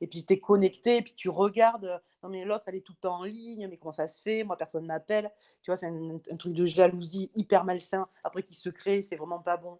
Et 0.00 0.08
puis 0.08 0.24
tu 0.24 0.32
es 0.34 0.40
connecté, 0.40 0.96
et 0.96 1.02
puis 1.02 1.14
tu 1.14 1.28
regardes. 1.28 2.02
Non, 2.24 2.28
mais 2.30 2.44
l'autre, 2.44 2.64
elle 2.66 2.74
est 2.74 2.80
tout 2.80 2.94
le 2.94 3.00
temps 3.00 3.20
en 3.20 3.24
ligne, 3.24 3.68
mais 3.68 3.76
comment 3.76 3.92
ça 3.92 4.08
se 4.08 4.20
fait? 4.22 4.42
Moi, 4.42 4.56
personne 4.56 4.86
m'appelle. 4.86 5.30
Tu 5.62 5.70
vois, 5.70 5.76
c'est 5.76 5.86
un, 5.86 6.16
un 6.30 6.36
truc 6.36 6.52
de 6.52 6.64
jalousie 6.66 7.30
hyper 7.36 7.64
malsain, 7.64 8.08
après 8.24 8.42
qui 8.42 8.54
se 8.54 8.70
crée, 8.70 9.02
c'est 9.02 9.16
vraiment 9.16 9.38
pas 9.38 9.56
bon. 9.56 9.78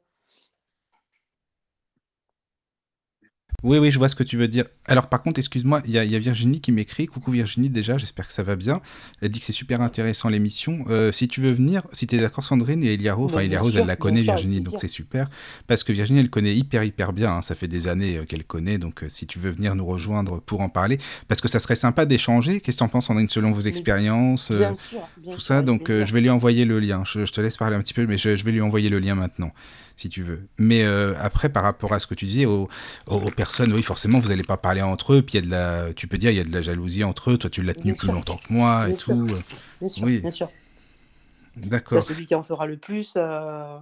Oui, 3.67 3.79
oui, 3.79 3.91
je 3.91 3.99
vois 3.99 4.09
ce 4.09 4.15
que 4.15 4.23
tu 4.23 4.37
veux 4.37 4.47
dire. 4.47 4.65
Alors, 4.87 5.09
par 5.09 5.23
contre, 5.23 5.41
excuse-moi, 5.41 5.83
il 5.87 5.91
y, 5.91 5.99
a- 5.99 6.05
il 6.05 6.11
y 6.13 6.15
a 6.15 6.19
Virginie 6.21 6.61
qui 6.61 6.71
m'écrit. 6.71 7.07
Coucou 7.07 7.33
Virginie, 7.33 7.69
déjà, 7.69 7.99
j'espère 7.99 8.27
que 8.29 8.33
ça 8.33 8.45
va 8.45 8.55
bien. 8.55 8.81
Elle 9.21 9.31
dit 9.31 9.41
que 9.41 9.45
c'est 9.45 9.53
super 9.53 9.81
intéressant 9.81 10.29
l'émission. 10.29 10.85
Euh, 10.89 11.11
si 11.11 11.27
tu 11.27 11.41
veux 11.41 11.51
venir, 11.51 11.83
si 11.93 12.07
tu 12.07 12.15
es 12.15 12.19
d'accord, 12.21 12.45
Sandrine 12.45 12.85
et 12.85 12.95
Elia 12.95 13.15
Rose, 13.15 13.33
enfin, 13.33 13.41
Elia 13.41 13.61
Rose, 13.61 13.75
elle 13.77 13.87
la 13.87 13.97
connaît, 13.97 14.23
sûr, 14.23 14.35
Virginie, 14.35 14.61
donc 14.61 14.75
c'est 14.79 14.87
super. 14.89 15.29
Parce 15.67 15.83
que 15.83 15.93
Virginie, 15.93 16.21
elle 16.21 16.31
connaît 16.31 16.55
hyper, 16.55 16.85
hyper 16.85 17.13
bien. 17.13 17.33
hein. 17.39 17.43
Ça 17.43 17.57
fait 17.57 17.67
des 17.67 17.89
années 17.89 18.19
euh, 18.19 18.25
qu'elle 18.25 18.45
connaît. 18.45 18.79
Donc, 18.79 19.03
euh, 19.03 19.09
si 19.09 19.27
tu 19.27 19.41
veux 19.41 19.51
venir 19.51 19.75
nous 19.75 19.87
rejoindre 19.87 20.41
pour 20.41 20.61
en 20.61 20.69
parler, 20.69 20.99
parce 21.27 21.41
que 21.41 21.49
ça 21.49 21.59
serait 21.59 21.75
sympa 21.75 22.07
d'échanger. 22.07 22.61
Qu'est-ce 22.61 22.77
que 22.77 22.81
tu 22.81 22.85
en 22.85 22.89
penses, 22.89 23.07
Sandrine, 23.07 23.29
selon 23.29 23.51
vos 23.51 23.63
expériences 23.63 24.53
euh, 24.53 24.59
bien 24.59 24.75
sûr, 24.75 25.01
bien 25.19 25.33
tout 25.33 25.41
sûr, 25.41 25.43
ça? 25.43 25.63
Donc, 25.63 25.89
je 25.91 26.13
vais 26.13 26.21
lui 26.21 26.31
envoyer 26.31 26.65
le 26.65 26.79
lien. 26.79 27.03
Je, 27.05 27.27
je 27.27 27.33
te 27.33 27.41
laisse 27.41 27.57
parler 27.57 27.75
un 27.75 27.81
petit 27.81 27.95
peu, 27.95 28.07
mais 28.07 28.17
je, 28.17 28.37
je 28.37 28.45
vais 28.45 28.53
lui 28.53 28.61
envoyer 28.61 28.91
le 28.91 29.01
lien 29.01 29.17
maintenant, 29.17 29.51
si 29.97 30.09
tu 30.09 30.23
veux. 30.23 30.49
Mais 30.59 30.83
euh, 30.85 31.15
après, 31.19 31.49
par 31.49 31.63
rapport 31.63 31.93
à 31.93 31.99
ce 32.01 32.07
que 32.07 32.15
tu 32.15 32.25
disais, 32.27 32.47
aux, 32.47 32.69
aux- 33.07 33.15
aux 33.17 33.31
personnes, 33.31 33.73
oui, 33.73 33.83
forcément, 33.83 34.19
vous 34.21 34.29
n'allez 34.29 34.45
pas 34.45 34.57
parler 34.57 34.83
entre 34.83 35.15
eux. 35.15 35.23
Puis 35.23 35.39
il 35.39 35.45
y 35.45 35.45
a 35.45 35.47
de 35.47 35.51
la, 35.51 35.95
tu 35.95 36.09
peux 36.09 36.19
dire, 36.19 36.31
il 36.31 36.37
y 36.37 36.41
a 36.41 36.45
de 36.45 36.53
la 36.53 36.63
jalousie 36.63 37.05
entre 37.05 37.31
eux. 37.33 37.39
Toi, 37.39 37.51
tu 37.51 37.63
l'as 37.63 37.75
tenu 37.75 37.93
Bien 37.93 37.95
plus 37.95 38.09
sûr, 38.09 38.13
longtemps 38.13 38.37
que 38.39 38.53
moi 38.53 38.89
et 38.91 38.95
sûr, 38.97 39.17
tout. 39.17 39.37
bien 39.81 39.89
sûr, 39.89 40.09
Oui, 40.09 40.23
bien 40.23 40.31
sûr. 40.31 40.51
C'est 41.85 42.01
d'accord. 42.01 42.01
celui 42.01 42.27
qui 42.27 42.35
en 42.35 42.43
fera 42.43 42.67
le 42.67 42.79
plus, 42.79 43.15
euh, 43.17 43.79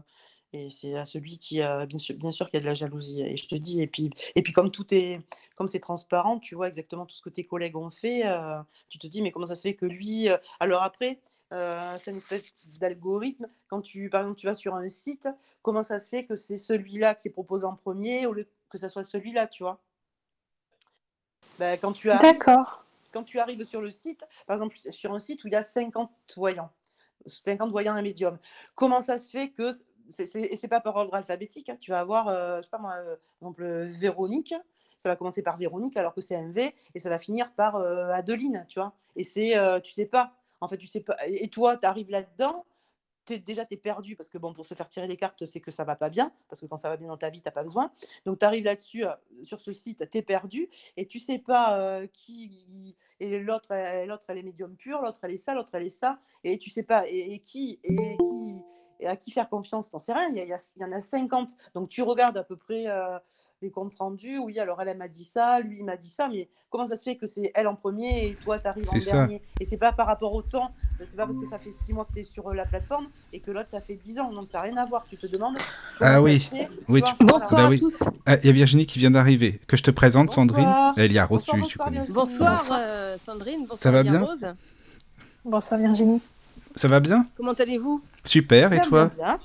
et 0.53 0.70
c'est 0.70 0.94
à 0.96 1.05
celui 1.07 1.38
qui, 1.38 1.62
euh, 1.62 1.87
bien 1.87 1.98
sûr, 1.98 2.14
bien 2.16 2.31
sûr 2.33 2.48
qu'il 2.48 2.59
y 2.59 2.59
a 2.59 2.61
de 2.61 2.66
la 2.66 2.74
jalousie. 2.74 3.22
Et 3.22 3.37
je 3.37 3.48
te 3.48 3.55
dis, 3.55 3.81
et 3.83 3.87
puis, 3.87 4.11
et 4.37 4.42
puis 4.42 4.53
comme 4.53 4.70
tout 4.70 4.92
est, 4.94 5.20
comme 5.57 5.68
c'est 5.68 5.81
transparent, 5.81 6.38
tu 6.38 6.55
vois 6.55 6.68
exactement 6.68 7.07
tout 7.07 7.16
ce 7.16 7.22
que 7.22 7.31
tes 7.31 7.44
collègues 7.46 7.77
ont 7.77 7.90
fait. 7.90 8.27
euh, 8.27 8.61
tu 8.88 8.98
te 8.98 9.07
dis, 9.07 9.22
mais 9.22 9.33
comment 9.33 9.46
ça 9.46 9.55
se 9.55 9.62
fait 9.62 9.74
que 9.74 9.87
lui 9.87 10.29
Alors 10.61 10.83
après, 10.83 11.20
euh, 11.54 11.96
c'est 11.98 12.10
une 12.10 12.16
espèce 12.18 12.42
d'algorithme. 12.80 13.46
Quand 13.68 13.80
tu, 13.80 14.10
par 14.10 14.22
exemple, 14.22 14.38
tu 14.38 14.46
vas 14.46 14.54
sur 14.54 14.74
un 14.74 14.88
site, 14.88 15.28
comment 15.62 15.82
ça 15.82 15.98
se 15.98 16.08
fait 16.08 16.24
que 16.26 16.36
c'est 16.36 16.58
celui-là 16.58 17.14
qui 17.14 17.28
est 17.28 17.30
proposé 17.30 17.64
en 17.64 17.76
premier 17.76 18.26
au 18.26 18.32
lieu 18.32 18.46
que 18.68 18.76
ça 18.78 18.88
soit 18.88 19.04
celui-là, 19.04 19.46
tu 19.46 19.62
vois? 19.62 19.80
Ben, 21.58 21.78
quand 21.78 21.92
tu 21.92 22.10
arrives, 22.10 22.34
D'accord. 22.34 22.84
quand 23.12 23.22
tu 23.22 23.38
arrives 23.38 23.64
sur 23.64 23.80
le 23.80 23.90
site, 23.90 24.24
par 24.46 24.54
exemple, 24.56 24.76
sur 24.90 25.14
un 25.14 25.18
site 25.20 25.44
où 25.44 25.46
il 25.46 25.52
y 25.52 25.56
a 25.56 25.62
50 25.62 26.10
voyants, 26.36 26.70
50 27.26 27.70
voyants 27.70 27.96
et 27.96 28.02
médiums, 28.02 28.38
comment 28.74 29.00
ça 29.00 29.18
se 29.18 29.30
fait 29.30 29.50
que, 29.50 29.70
c'est, 30.08 30.26
c'est- 30.26 30.42
et 30.42 30.56
c'est 30.56 30.68
pas 30.68 30.80
par 30.80 30.96
ordre 30.96 31.14
alphabétique, 31.14 31.68
hein, 31.68 31.76
tu 31.80 31.92
vas 31.92 32.00
avoir, 32.00 32.28
euh, 32.28 32.58
je 32.58 32.62
sais 32.62 32.70
pas 32.70 32.78
moi, 32.78 32.94
euh, 32.96 33.16
par 33.40 33.50
exemple, 33.50 33.64
Véronique, 33.86 34.54
ça 34.98 35.08
va 35.08 35.16
commencer 35.16 35.42
par 35.42 35.56
Véronique 35.56 35.96
alors 35.96 36.14
que 36.14 36.20
c'est 36.20 36.34
un 36.36 36.50
V, 36.50 36.74
et 36.94 36.98
ça 36.98 37.08
va 37.10 37.18
finir 37.20 37.52
par 37.54 37.76
euh, 37.76 38.08
Adeline, 38.10 38.64
tu 38.68 38.80
vois? 38.80 38.92
Et 39.16 39.22
c'est, 39.22 39.52
tu 39.82 39.92
sais 39.92 40.06
pas, 40.06 40.30
en 40.64 40.68
fait, 40.68 40.79
tu 40.79 40.87
sais 40.87 41.00
pas, 41.00 41.16
et 41.27 41.48
toi, 41.48 41.77
tu 41.77 41.87
arrives 41.87 42.11
là-dedans, 42.11 42.64
déjà, 43.33 43.64
tu 43.64 43.74
es 43.74 43.77
perdu 43.77 44.16
parce 44.16 44.29
que 44.29 44.38
bon, 44.38 44.53
pour 44.53 44.66
se 44.66 44.74
faire 44.74 44.88
tirer 44.88 45.07
les 45.07 45.16
cartes, 45.16 45.44
c'est 45.44 45.61
que 45.61 45.70
ça 45.70 45.85
va 45.85 45.96
pas 45.96 46.11
bien. 46.11 46.33
Parce 46.48 46.61
que 46.61 46.66
quand 46.66 46.77
ça 46.77 46.88
va 46.88 46.96
bien 46.96 47.09
dans 47.09 47.16
ta 47.16 47.31
vie, 47.31 47.42
tu 47.42 47.50
pas 47.50 47.62
besoin. 47.62 47.90
Donc, 48.27 48.38
tu 48.38 48.44
arrives 48.44 48.64
là-dessus, 48.64 49.05
euh, 49.05 49.12
sur 49.42 49.61
ce 49.61 49.72
site, 49.72 50.09
tu 50.11 50.18
es 50.18 50.22
perdu 50.22 50.68
et 50.96 51.07
tu 51.07 51.18
sais 51.18 51.38
pas 51.38 51.79
euh, 51.79 52.07
qui. 52.07 52.96
Et 53.20 53.38
l'autre, 53.38 53.72
elle, 53.72 54.09
l'autre, 54.09 54.27
elle 54.29 54.38
est 54.38 54.42
médium 54.42 54.77
pur, 54.77 55.00
l'autre, 55.00 55.20
elle 55.22 55.33
est 55.33 55.37
ça, 55.37 55.55
l'autre, 55.55 55.74
elle 55.74 55.87
est 55.87 55.90
ça. 55.90 56.18
Et 56.42 56.59
tu 56.59 56.70
sais 56.70 56.83
pas. 56.83 57.07
Et 57.09 57.38
qui. 57.40 57.81
Et 57.85 58.16
qui. 58.16 58.62
Et 59.04 59.06
à 59.06 59.16
qui 59.16 59.30
faire 59.30 59.50
confiance, 59.50 59.90
t'en 59.90 59.98
sais 59.98 60.14
rien, 60.14 60.28
il 60.30 60.36
y, 60.38 60.40
a- 60.40 60.44
il 60.44 60.48
y 60.48 60.52
a- 60.54 60.56
y 60.80 60.84
en 60.84 60.92
a 60.92 60.98
50. 61.00 61.50
Donc 61.74 61.90
tu 61.90 62.00
regardes 62.00 62.38
à 62.38 62.42
peu 62.42 62.56
près 62.56 62.84
euh, 62.86 63.18
les 63.60 63.70
comptes 63.70 63.94
rendus. 63.96 64.38
Oui, 64.38 64.58
alors 64.58 64.80
elle, 64.80 64.88
elle 64.88 64.96
m'a 64.96 65.08
dit 65.08 65.24
ça, 65.24 65.60
lui, 65.60 65.76
il 65.80 65.84
m'a 65.84 65.98
dit 65.98 66.08
ça, 66.08 66.26
mais 66.30 66.48
comment 66.70 66.86
ça 66.86 66.96
se 66.96 67.02
fait 67.02 67.16
que 67.18 67.26
c'est 67.26 67.52
elle 67.54 67.66
en 67.68 67.76
premier 67.76 68.28
et 68.28 68.34
toi, 68.36 68.58
tu 68.58 68.66
arrives 68.66 68.88
en 68.88 68.98
ça. 69.00 69.12
dernier? 69.12 69.42
Et 69.60 69.66
c'est 69.66 69.76
pas 69.76 69.92
par 69.92 70.06
rapport 70.06 70.32
au 70.32 70.40
temps, 70.40 70.72
c'est 70.98 71.16
pas 71.16 71.26
parce 71.26 71.36
que 71.38 71.44
ça 71.44 71.58
fait 71.58 71.70
6 71.70 71.92
mois 71.92 72.06
que 72.06 72.14
tu 72.14 72.20
es 72.20 72.22
sur 72.22 72.48
euh, 72.48 72.54
la 72.54 72.64
plateforme 72.64 73.08
et 73.34 73.40
que 73.40 73.50
l'autre, 73.50 73.68
ça 73.68 73.82
fait 73.82 73.96
10 73.96 74.18
ans. 74.20 74.32
Donc 74.32 74.46
ça 74.48 74.56
n'a 74.56 74.62
rien 74.64 74.76
à 74.78 74.86
voir. 74.86 75.04
Tu 75.06 75.18
te 75.18 75.26
demandes 75.26 75.58
Ah 76.00 76.14
ça 76.14 76.22
oui, 76.22 76.40
fait. 76.40 76.64
tu 76.64 76.70
oui, 76.88 77.00
vois, 77.00 77.12
tu-. 77.12 77.24
Bonsoir 77.26 77.50
bah 77.56 77.66
à 77.66 77.68
oui. 77.68 77.80
tous. 77.80 77.98
Ah, 78.24 78.36
il 78.38 78.46
y 78.46 78.48
a 78.48 78.52
Virginie 78.52 78.86
qui 78.86 78.98
vient 79.00 79.10
d'arriver. 79.10 79.60
Que 79.68 79.76
je 79.76 79.82
te 79.82 79.90
présente, 79.90 80.30
Sandrine. 80.30 80.64
Bonsoir. 80.64 80.98
Elia 80.98 81.26
Rose, 81.26 81.40
Bonsoir, 81.44 81.56
tu, 81.66 81.72
tu 81.72 81.78
bonsoir, 81.78 81.88
connais. 81.88 82.06
Bonsoir 82.10 82.50
Bonsoir. 82.52 82.78
euh, 82.80 83.16
Sandrine, 83.22 83.60
Ça 83.60 83.66
bonsoir 83.68 83.92
va 83.92 84.00
Elia 84.00 84.10
bien 84.12 84.24
Rose. 84.24 84.46
Bonsoir 85.44 85.78
Virginie. 85.78 86.22
Ça 86.74 86.88
va 86.88 87.00
bien 87.00 87.26
Comment 87.37 87.52
allez-vous? 87.52 88.02
Super, 88.24 88.72
et 88.72 88.80
toi? 88.82 89.10
bien, 89.14 89.24
bien. 89.24 89.40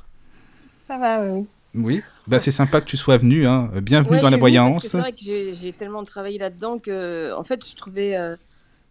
Ça 0.87 0.97
va, 0.97 1.21
oui. 1.23 1.45
oui. 1.75 2.01
Bah, 2.27 2.39
c'est 2.39 2.51
sympa 2.51 2.81
que 2.81 2.85
tu 2.85 2.97
sois 2.97 3.17
venu. 3.17 3.45
Hein. 3.45 3.69
Bienvenue 3.81 4.15
Ouais, 4.15 4.21
dans 4.21 4.29
la 4.29 4.37
voyance. 4.37 4.87
C'est 4.87 4.97
vrai 4.97 5.11
que 5.11 5.19
j'ai 5.19 5.73
tellement 5.73 6.03
travaillé 6.03 6.39
là-dedans 6.39 6.79
que, 6.79 7.33
en 7.33 7.43
fait, 7.43 7.63
je 7.65 7.75
trouvais 7.75 8.15
euh, 8.17 8.35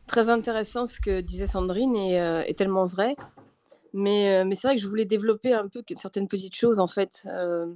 très 0.07 0.31
intéressant 0.31 0.87
ce 0.87 1.01
que 1.01 1.21
disait 1.21 1.47
Sandrine 1.49 1.97
et, 1.97 2.21
euh, 2.21 2.45
et 2.47 2.55
tellement 2.55 2.87
vrai. 2.87 3.17
Mais, 3.93 4.37
euh, 4.37 4.45
mais 4.45 4.55
c'est 4.55 4.69
vrai 4.69 4.77
que 4.77 4.83
je 4.83 4.87
voulais 4.89 5.05
développer 5.07 5.53
un 5.53 5.67
peu 5.67 5.83
certaines 5.97 6.29
petites 6.29 6.55
choses, 6.55 6.79
en 6.79 6.87
fait, 6.89 7.25
euh, 7.27 7.67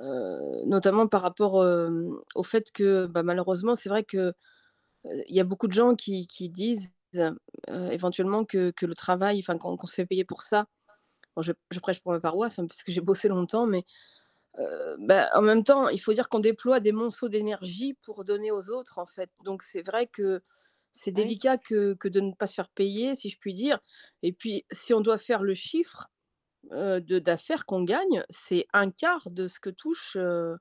euh, 0.00 0.38
notamment 0.66 1.06
par 1.06 1.22
rapport 1.22 1.60
euh, 1.60 1.90
au 2.34 2.42
fait 2.42 2.72
que, 2.72 3.06
bah, 3.06 3.22
malheureusement, 3.22 3.74
c'est 3.76 3.88
vrai 3.90 4.02
que 4.02 4.16
euh, 4.16 5.22
il 5.28 5.36
y 5.36 5.40
a 5.40 5.44
beaucoup 5.44 5.68
de 5.68 5.72
gens 5.72 5.94
qui, 5.94 6.26
qui 6.26 6.48
disent 6.48 6.90
euh, 7.16 7.90
éventuellement 7.90 8.44
que, 8.44 8.70
que 8.70 8.86
le 8.86 8.94
travail, 8.94 9.38
enfin, 9.40 9.58
qu'on 9.58 9.76
qu'on 9.76 9.86
se 9.86 9.94
fait 9.94 10.06
payer 10.06 10.24
pour 10.24 10.42
ça. 10.42 10.66
Bon, 11.36 11.42
je, 11.42 11.52
je 11.70 11.80
prêche 11.80 12.00
pour 12.00 12.12
ma 12.12 12.20
paroisse, 12.20 12.58
hein, 12.58 12.66
parce 12.68 12.82
que 12.84 12.92
j'ai 12.92 13.00
bossé 13.02 13.28
longtemps, 13.28 13.66
mais 13.66 13.84
Heu, 14.58 14.96
bah, 14.98 15.30
en 15.34 15.42
même 15.42 15.64
temps, 15.64 15.88
il 15.88 16.00
faut 16.00 16.12
dire 16.12 16.28
qu'on 16.28 16.40
déploie 16.40 16.80
des 16.80 16.92
monceaux 16.92 17.28
d'énergie 17.28 17.94
pour 18.02 18.24
donner 18.24 18.50
aux 18.50 18.70
autres, 18.70 18.98
en 18.98 19.06
fait. 19.06 19.30
Donc 19.44 19.62
c'est 19.62 19.82
vrai 19.82 20.06
que 20.08 20.42
c'est 20.92 21.12
délicat 21.12 21.56
que 21.58 21.94
que 21.94 22.08
de 22.08 22.20
ne 22.20 22.32
pas 22.34 22.46
se 22.48 22.54
faire 22.54 22.68
payer, 22.70 23.14
si 23.14 23.30
je 23.30 23.38
puis 23.38 23.54
dire. 23.54 23.78
Et 24.22 24.32
puis, 24.32 24.64
si 24.72 24.92
on 24.94 25.00
doit 25.00 25.18
faire 25.18 25.42
le 25.42 25.54
chiffre, 25.54 26.08
de 26.72 27.18
d'affaires 27.18 27.66
qu'on 27.66 27.84
gagne, 27.84 28.24
c'est 28.30 28.66
un 28.72 28.90
quart 28.90 29.30
de 29.30 29.48
ce 29.48 29.60
que 29.60 29.70
touche, 29.70 30.16
heu, 30.16 30.56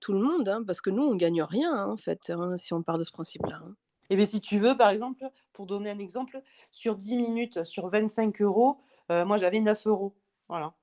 tout 0.00 0.12
le 0.12 0.20
monde, 0.20 0.48
hein, 0.48 0.62
parce 0.66 0.80
que 0.80 0.90
nous, 0.90 1.02
on 1.04 1.16
gagne 1.16 1.42
rien, 1.42 1.74
hein, 1.74 1.86
en 1.88 1.96
fait, 1.96 2.32
si 2.58 2.72
on 2.74 2.82
part 2.82 2.98
de 2.98 3.04
ce 3.04 3.12
principe-là. 3.12 3.62
Et 4.10 4.16
bien, 4.16 4.26
si 4.26 4.40
tu 4.40 4.58
veux, 4.58 4.76
par 4.76 4.90
exemple, 4.90 5.24
pour 5.52 5.66
donner 5.66 5.88
un 5.90 5.98
exemple, 5.98 6.42
sur 6.70 6.96
10 6.96 7.16
minutes, 7.16 7.62
sur 7.64 7.88
25 7.88 8.42
euros, 8.42 8.80
euh, 9.10 9.24
moi 9.24 9.36
j'avais 9.36 9.60
9 9.60 9.86
euros. 9.86 10.14
Voilà. 10.48 10.74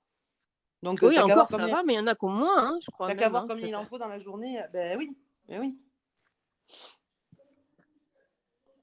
Donc, 0.81 0.99
Oui, 1.01 1.19
encore 1.19 1.49
ça 1.49 1.57
combien, 1.57 1.75
va, 1.75 1.83
mais 1.83 1.93
il 1.93 1.97
y 1.97 1.99
en 1.99 2.07
a 2.07 2.15
ont 2.15 2.29
moins, 2.29 2.69
hein, 2.69 2.79
je 2.85 2.89
crois 2.91 3.07
t'as 3.07 3.15
qu'à 3.15 3.29
voir 3.29 3.43
hein, 3.43 3.47
combien 3.49 3.63
ça 3.65 3.69
il 3.69 3.75
en 3.75 3.85
faut 3.85 3.97
dans 3.97 4.07
la 4.07 4.19
journée. 4.19 4.59
euh, 4.61 4.67
Ben 4.71 4.97
oui, 4.97 5.17
ben 5.49 5.59
oui, 5.59 5.79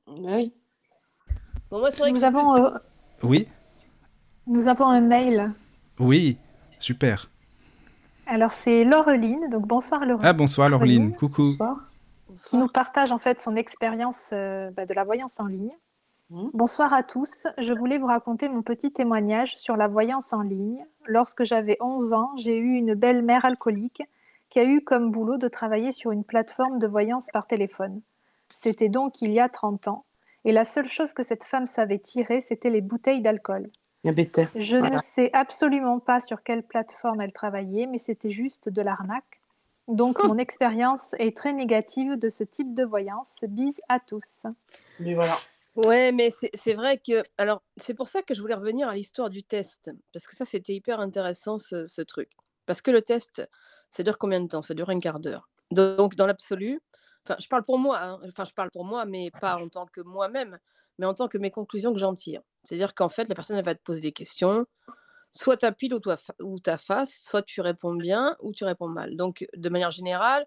ben 0.06 0.36
oui. 0.36 0.54
bon, 1.70 1.78
moi, 1.78 1.90
c'est 1.90 1.98
vrai 2.00 2.12
que 2.12 2.16
Nous 2.18 2.20
c'est 2.20 2.30
plus 2.30 2.38
avons, 2.38 2.56
euh, 2.66 2.78
Oui, 3.22 3.48
nous 4.46 4.68
avons 4.68 4.86
un 4.86 5.00
mail. 5.00 5.52
oui, 5.98 6.36
super. 6.78 7.30
Alors 8.26 8.50
c'est 8.50 8.84
Laureline, 8.84 9.48
donc 9.50 9.66
bonsoir 9.66 10.00
Laureline. 10.04 10.26
Ah 10.28 10.32
bonsoir 10.32 10.68
Laureline, 10.68 11.14
coucou. 11.14 11.42
Bonsoir. 11.44 11.90
Qui 12.46 12.58
nous 12.58 12.68
partage 12.68 13.12
en 13.12 13.18
fait 13.18 13.40
son 13.40 13.56
expérience 13.56 14.30
euh, 14.32 14.70
bah, 14.70 14.86
de 14.86 14.94
la 14.94 15.04
voyance 15.04 15.40
en 15.40 15.46
ligne. 15.46 15.72
Mmh. 16.30 16.48
Bonsoir 16.54 16.92
à 16.92 17.02
tous, 17.02 17.46
je 17.58 17.72
voulais 17.72 17.98
vous 17.98 18.06
raconter 18.06 18.48
mon 18.48 18.62
petit 18.62 18.92
témoignage 18.92 19.56
sur 19.56 19.76
la 19.76 19.88
voyance 19.88 20.32
en 20.32 20.42
ligne. 20.42 20.84
Lorsque 21.06 21.44
j'avais 21.44 21.76
11 21.80 22.12
ans, 22.12 22.32
j'ai 22.36 22.56
eu 22.56 22.74
une 22.74 22.94
belle-mère 22.94 23.44
alcoolique 23.44 24.02
qui 24.48 24.58
a 24.58 24.64
eu 24.64 24.80
comme 24.80 25.10
boulot 25.10 25.36
de 25.36 25.48
travailler 25.48 25.92
sur 25.92 26.12
une 26.12 26.24
plateforme 26.24 26.78
de 26.78 26.86
voyance 26.86 27.28
par 27.32 27.46
téléphone. 27.46 28.00
C'était 28.54 28.88
donc 28.88 29.20
il 29.20 29.32
y 29.32 29.40
a 29.40 29.48
30 29.48 29.88
ans, 29.88 30.04
et 30.44 30.52
la 30.52 30.64
seule 30.64 30.88
chose 30.88 31.12
que 31.12 31.22
cette 31.22 31.44
femme 31.44 31.66
savait 31.66 31.98
tirer, 31.98 32.40
c'était 32.40 32.70
les 32.70 32.80
bouteilles 32.80 33.22
d'alcool. 33.22 33.70
Je 34.54 34.76
ne 34.76 34.98
sais 34.98 35.30
absolument 35.32 35.98
pas 35.98 36.20
sur 36.20 36.42
quelle 36.42 36.62
plateforme 36.62 37.22
elle 37.22 37.32
travaillait, 37.32 37.86
mais 37.86 37.98
c'était 37.98 38.30
juste 38.30 38.68
de 38.68 38.82
l'arnaque. 38.82 39.40
Donc 39.88 40.22
mon 40.24 40.38
expérience 40.38 41.14
est 41.18 41.36
très 41.36 41.52
négative 41.52 42.16
de 42.16 42.30
ce 42.30 42.44
type 42.44 42.74
de 42.74 42.84
voyance. 42.84 43.36
Bise 43.48 43.80
à 43.88 44.00
tous. 44.00 44.46
Mais 44.98 45.14
voilà. 45.14 45.38
Ouais, 45.76 46.12
mais 46.12 46.30
c'est 46.30 46.50
c'est 46.54 46.74
vrai 46.74 46.98
que. 46.98 47.22
Alors, 47.36 47.62
c'est 47.76 47.94
pour 47.94 48.08
ça 48.08 48.22
que 48.22 48.32
je 48.32 48.40
voulais 48.40 48.54
revenir 48.54 48.88
à 48.88 48.94
l'histoire 48.94 49.28
du 49.28 49.42
test. 49.42 49.90
Parce 50.12 50.26
que 50.26 50.36
ça, 50.36 50.44
c'était 50.44 50.74
hyper 50.74 51.00
intéressant, 51.00 51.58
ce, 51.58 51.86
ce 51.86 52.00
truc. 52.00 52.30
Parce 52.66 52.80
que 52.80 52.90
le 52.90 53.02
test, 53.02 53.46
ça 53.90 54.02
dure 54.02 54.16
combien 54.18 54.40
de 54.40 54.46
temps? 54.48 54.62
Ça 54.62 54.74
dure 54.74 54.88
un 54.90 55.00
quart 55.00 55.20
d'heure. 55.20 55.48
Donc, 55.70 56.14
dans 56.14 56.26
l'absolu, 56.26 56.80
enfin, 57.26 57.36
je 57.40 57.48
parle 57.48 57.64
pour 57.64 57.78
moi, 57.78 57.98
hein, 58.00 58.20
enfin, 58.26 58.44
je 58.44 58.52
parle 58.52 58.70
pour 58.70 58.84
moi, 58.84 59.04
mais 59.04 59.30
pas 59.40 59.56
en 59.56 59.68
tant 59.68 59.86
que 59.86 60.00
moi-même, 60.00 60.58
mais 60.98 61.06
en 61.06 61.14
tant 61.14 61.26
que 61.26 61.38
mes 61.38 61.50
conclusions 61.50 61.92
que 61.92 61.98
j'en 61.98 62.14
tire. 62.14 62.42
C'est-à-dire 62.62 62.94
qu'en 62.94 63.08
fait, 63.08 63.28
la 63.28 63.34
personne, 63.34 63.56
elle 63.56 63.64
va 63.64 63.74
te 63.74 63.82
poser 63.82 64.00
des 64.00 64.12
questions. 64.12 64.66
Soit 65.36 65.56
tu 65.56 65.72
pile 65.72 65.94
ou, 65.94 65.98
toi, 65.98 66.16
ta 66.62 66.78
face, 66.78 67.20
soit 67.22 67.42
tu 67.42 67.60
réponds 67.60 67.94
bien 67.96 68.36
ou 68.40 68.52
tu 68.52 68.64
réponds 68.64 68.88
mal. 68.88 69.16
Donc, 69.16 69.46
de 69.56 69.68
manière 69.68 69.90
générale, 69.90 70.46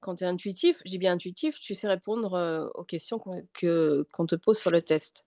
quand 0.00 0.16
tu 0.16 0.24
es 0.24 0.26
intuitif, 0.26 0.82
dis 0.84 0.98
bien 0.98 1.14
intuitif, 1.14 1.58
tu 1.60 1.74
sais 1.74 1.88
répondre 1.88 2.70
aux 2.74 2.84
questions 2.84 3.18
qu'on 3.18 3.46
que- 3.52 4.06
qu'on 4.12 4.26
te 4.26 4.34
pose 4.36 4.58
sur 4.58 4.70
le 4.70 4.82
test. 4.82 5.24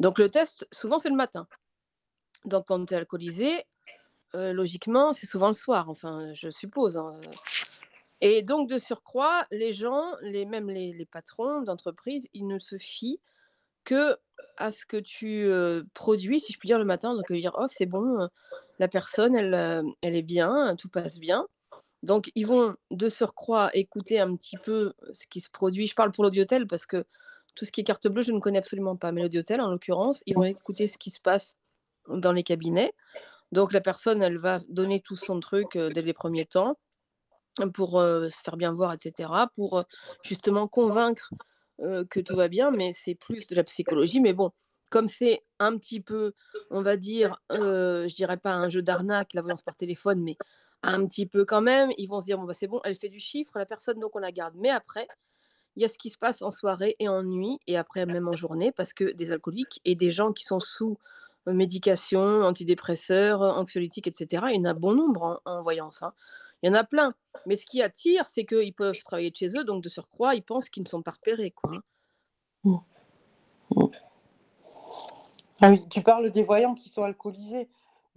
Donc 0.00 0.18
le 0.18 0.30
test, 0.30 0.66
souvent 0.72 0.98
c'est 0.98 1.08
le 1.10 1.16
matin. 1.16 1.46
Donc 2.44 2.66
quand 2.66 2.84
tu 2.86 2.94
es 2.94 2.96
alcoolisé, 2.96 3.64
logiquement, 4.34 5.12
c'est 5.12 5.26
souvent 5.26 5.48
le 5.48 5.54
soir, 5.54 5.88
enfin, 5.88 6.32
je 6.34 6.50
suppose. 6.50 6.98
hein. 6.98 7.20
Et 8.20 8.42
donc 8.42 8.68
de 8.68 8.78
surcroît, 8.78 9.46
les 9.50 9.72
gens, 9.72 10.14
les, 10.22 10.46
même 10.46 10.70
les, 10.70 10.92
les 10.92 11.06
patrons 11.06 11.62
d'entreprise, 11.62 12.28
ils 12.32 12.46
ne 12.46 12.58
se 12.58 12.78
fient 12.78 13.20
que 13.86 14.16
à 14.58 14.72
ce 14.72 14.84
que 14.86 14.98
tu 14.98 15.46
euh, 15.46 15.84
produis, 15.94 16.40
si 16.40 16.52
je 16.52 16.58
puis 16.58 16.66
dire, 16.66 16.78
le 16.78 16.84
matin. 16.84 17.14
Donc 17.14 17.32
dire, 17.32 17.56
oh 17.58 17.66
c'est 17.68 17.86
bon, 17.86 18.28
la 18.78 18.88
personne, 18.88 19.34
elle, 19.36 19.84
elle 20.02 20.16
est 20.16 20.22
bien, 20.22 20.76
tout 20.76 20.88
passe 20.90 21.18
bien. 21.18 21.46
Donc, 22.06 22.30
ils 22.36 22.46
vont 22.46 22.76
de 22.92 23.08
surcroît 23.08 23.70
écouter 23.74 24.20
un 24.20 24.36
petit 24.36 24.56
peu 24.58 24.92
ce 25.12 25.26
qui 25.26 25.40
se 25.40 25.50
produit. 25.50 25.88
Je 25.88 25.94
parle 25.94 26.12
pour 26.12 26.24
l'audiotel 26.24 26.66
parce 26.68 26.86
que 26.86 27.04
tout 27.56 27.64
ce 27.64 27.72
qui 27.72 27.80
est 27.80 27.84
carte 27.84 28.06
bleue, 28.06 28.22
je 28.22 28.32
ne 28.32 28.38
connais 28.38 28.58
absolument 28.58 28.96
pas. 28.96 29.12
Mais 29.12 29.22
l'audiotel, 29.22 29.60
en 29.60 29.70
l'occurrence, 29.70 30.22
ils 30.26 30.36
vont 30.36 30.44
écouter 30.44 30.88
ce 30.88 30.98
qui 30.98 31.10
se 31.10 31.20
passe 31.20 31.56
dans 32.08 32.32
les 32.32 32.44
cabinets. 32.44 32.92
Donc, 33.52 33.72
la 33.72 33.80
personne, 33.80 34.22
elle 34.22 34.38
va 34.38 34.60
donner 34.68 35.00
tout 35.00 35.16
son 35.16 35.40
truc 35.40 35.76
euh, 35.76 35.90
dès 35.90 36.02
les 36.02 36.12
premiers 36.12 36.46
temps 36.46 36.78
pour 37.74 37.98
euh, 37.98 38.28
se 38.30 38.40
faire 38.44 38.56
bien 38.56 38.72
voir, 38.72 38.92
etc. 38.92 39.28
Pour 39.56 39.82
justement 40.22 40.68
convaincre 40.68 41.30
euh, 41.80 42.04
que 42.04 42.20
tout 42.20 42.36
va 42.36 42.48
bien. 42.48 42.70
Mais 42.70 42.92
c'est 42.92 43.14
plus 43.14 43.46
de 43.46 43.54
la 43.56 43.64
psychologie. 43.64 44.20
Mais 44.20 44.32
bon, 44.32 44.50
comme 44.90 45.08
c'est 45.08 45.44
un 45.58 45.76
petit 45.78 46.00
peu, 46.00 46.32
on 46.70 46.82
va 46.82 46.96
dire, 46.96 47.40
euh, 47.52 48.08
je 48.08 48.14
dirais 48.14 48.36
pas 48.36 48.52
un 48.54 48.68
jeu 48.68 48.82
d'arnaque, 48.82 49.34
la 49.34 49.42
voyance 49.42 49.62
par 49.62 49.76
téléphone, 49.76 50.22
mais 50.22 50.36
un 50.82 51.04
petit 51.06 51.26
peu 51.26 51.44
quand 51.44 51.62
même, 51.62 51.90
ils 51.98 52.06
vont 52.06 52.20
se 52.20 52.26
dire, 52.26 52.38
bon, 52.38 52.44
bah, 52.44 52.54
c'est 52.54 52.68
bon, 52.68 52.80
elle 52.84 52.96
fait 52.96 53.08
du 53.08 53.18
chiffre, 53.20 53.58
la 53.58 53.66
personne, 53.66 53.98
donc 53.98 54.14
on 54.14 54.20
la 54.20 54.32
garde. 54.32 54.54
Mais 54.58 54.70
après, 54.70 55.08
il 55.76 55.82
y 55.82 55.84
a 55.84 55.88
ce 55.88 55.98
qui 55.98 56.10
se 56.10 56.18
passe 56.18 56.42
en 56.42 56.50
soirée 56.50 56.96
et 56.98 57.08
en 57.08 57.22
nuit, 57.22 57.58
et 57.66 57.76
après 57.76 58.06
même 58.06 58.28
en 58.28 58.34
journée, 58.36 58.72
parce 58.72 58.92
que 58.92 59.12
des 59.12 59.32
alcooliques 59.32 59.80
et 59.84 59.94
des 59.94 60.10
gens 60.10 60.32
qui 60.32 60.44
sont 60.44 60.60
sous 60.60 60.98
euh, 61.48 61.52
médication, 61.52 62.20
antidépresseurs, 62.42 63.42
anxiolytiques, 63.42 64.06
etc., 64.06 64.46
il 64.50 64.56
y 64.56 64.60
en 64.60 64.64
a 64.64 64.74
bon 64.74 64.94
nombre 64.94 65.40
en, 65.44 65.52
en 65.52 65.62
voyance. 65.62 66.02
hein. 66.02 66.12
Il 66.66 66.70
y 66.70 66.72
en 66.72 66.74
a 66.74 66.82
plein. 66.82 67.14
Mais 67.46 67.54
ce 67.54 67.64
qui 67.64 67.80
attire, 67.80 68.26
c'est 68.26 68.44
qu'ils 68.44 68.74
peuvent 68.74 68.98
travailler 69.04 69.30
de 69.30 69.36
chez 69.36 69.56
eux, 69.56 69.62
donc 69.62 69.84
de 69.84 69.88
surcroît, 69.88 70.34
ils 70.34 70.42
pensent 70.42 70.68
qu'ils 70.68 70.82
ne 70.82 70.88
sont 70.88 71.00
pas 71.00 71.12
repérés. 71.12 71.52
Quoi. 71.52 71.74
hein. 72.64 72.80
Ah 75.60 75.70
oui, 75.70 75.86
tu 75.88 76.02
parles 76.02 76.32
des 76.32 76.42
voyants 76.42 76.74
qui 76.74 76.88
sont 76.88 77.04
alcoolisés. 77.04 77.68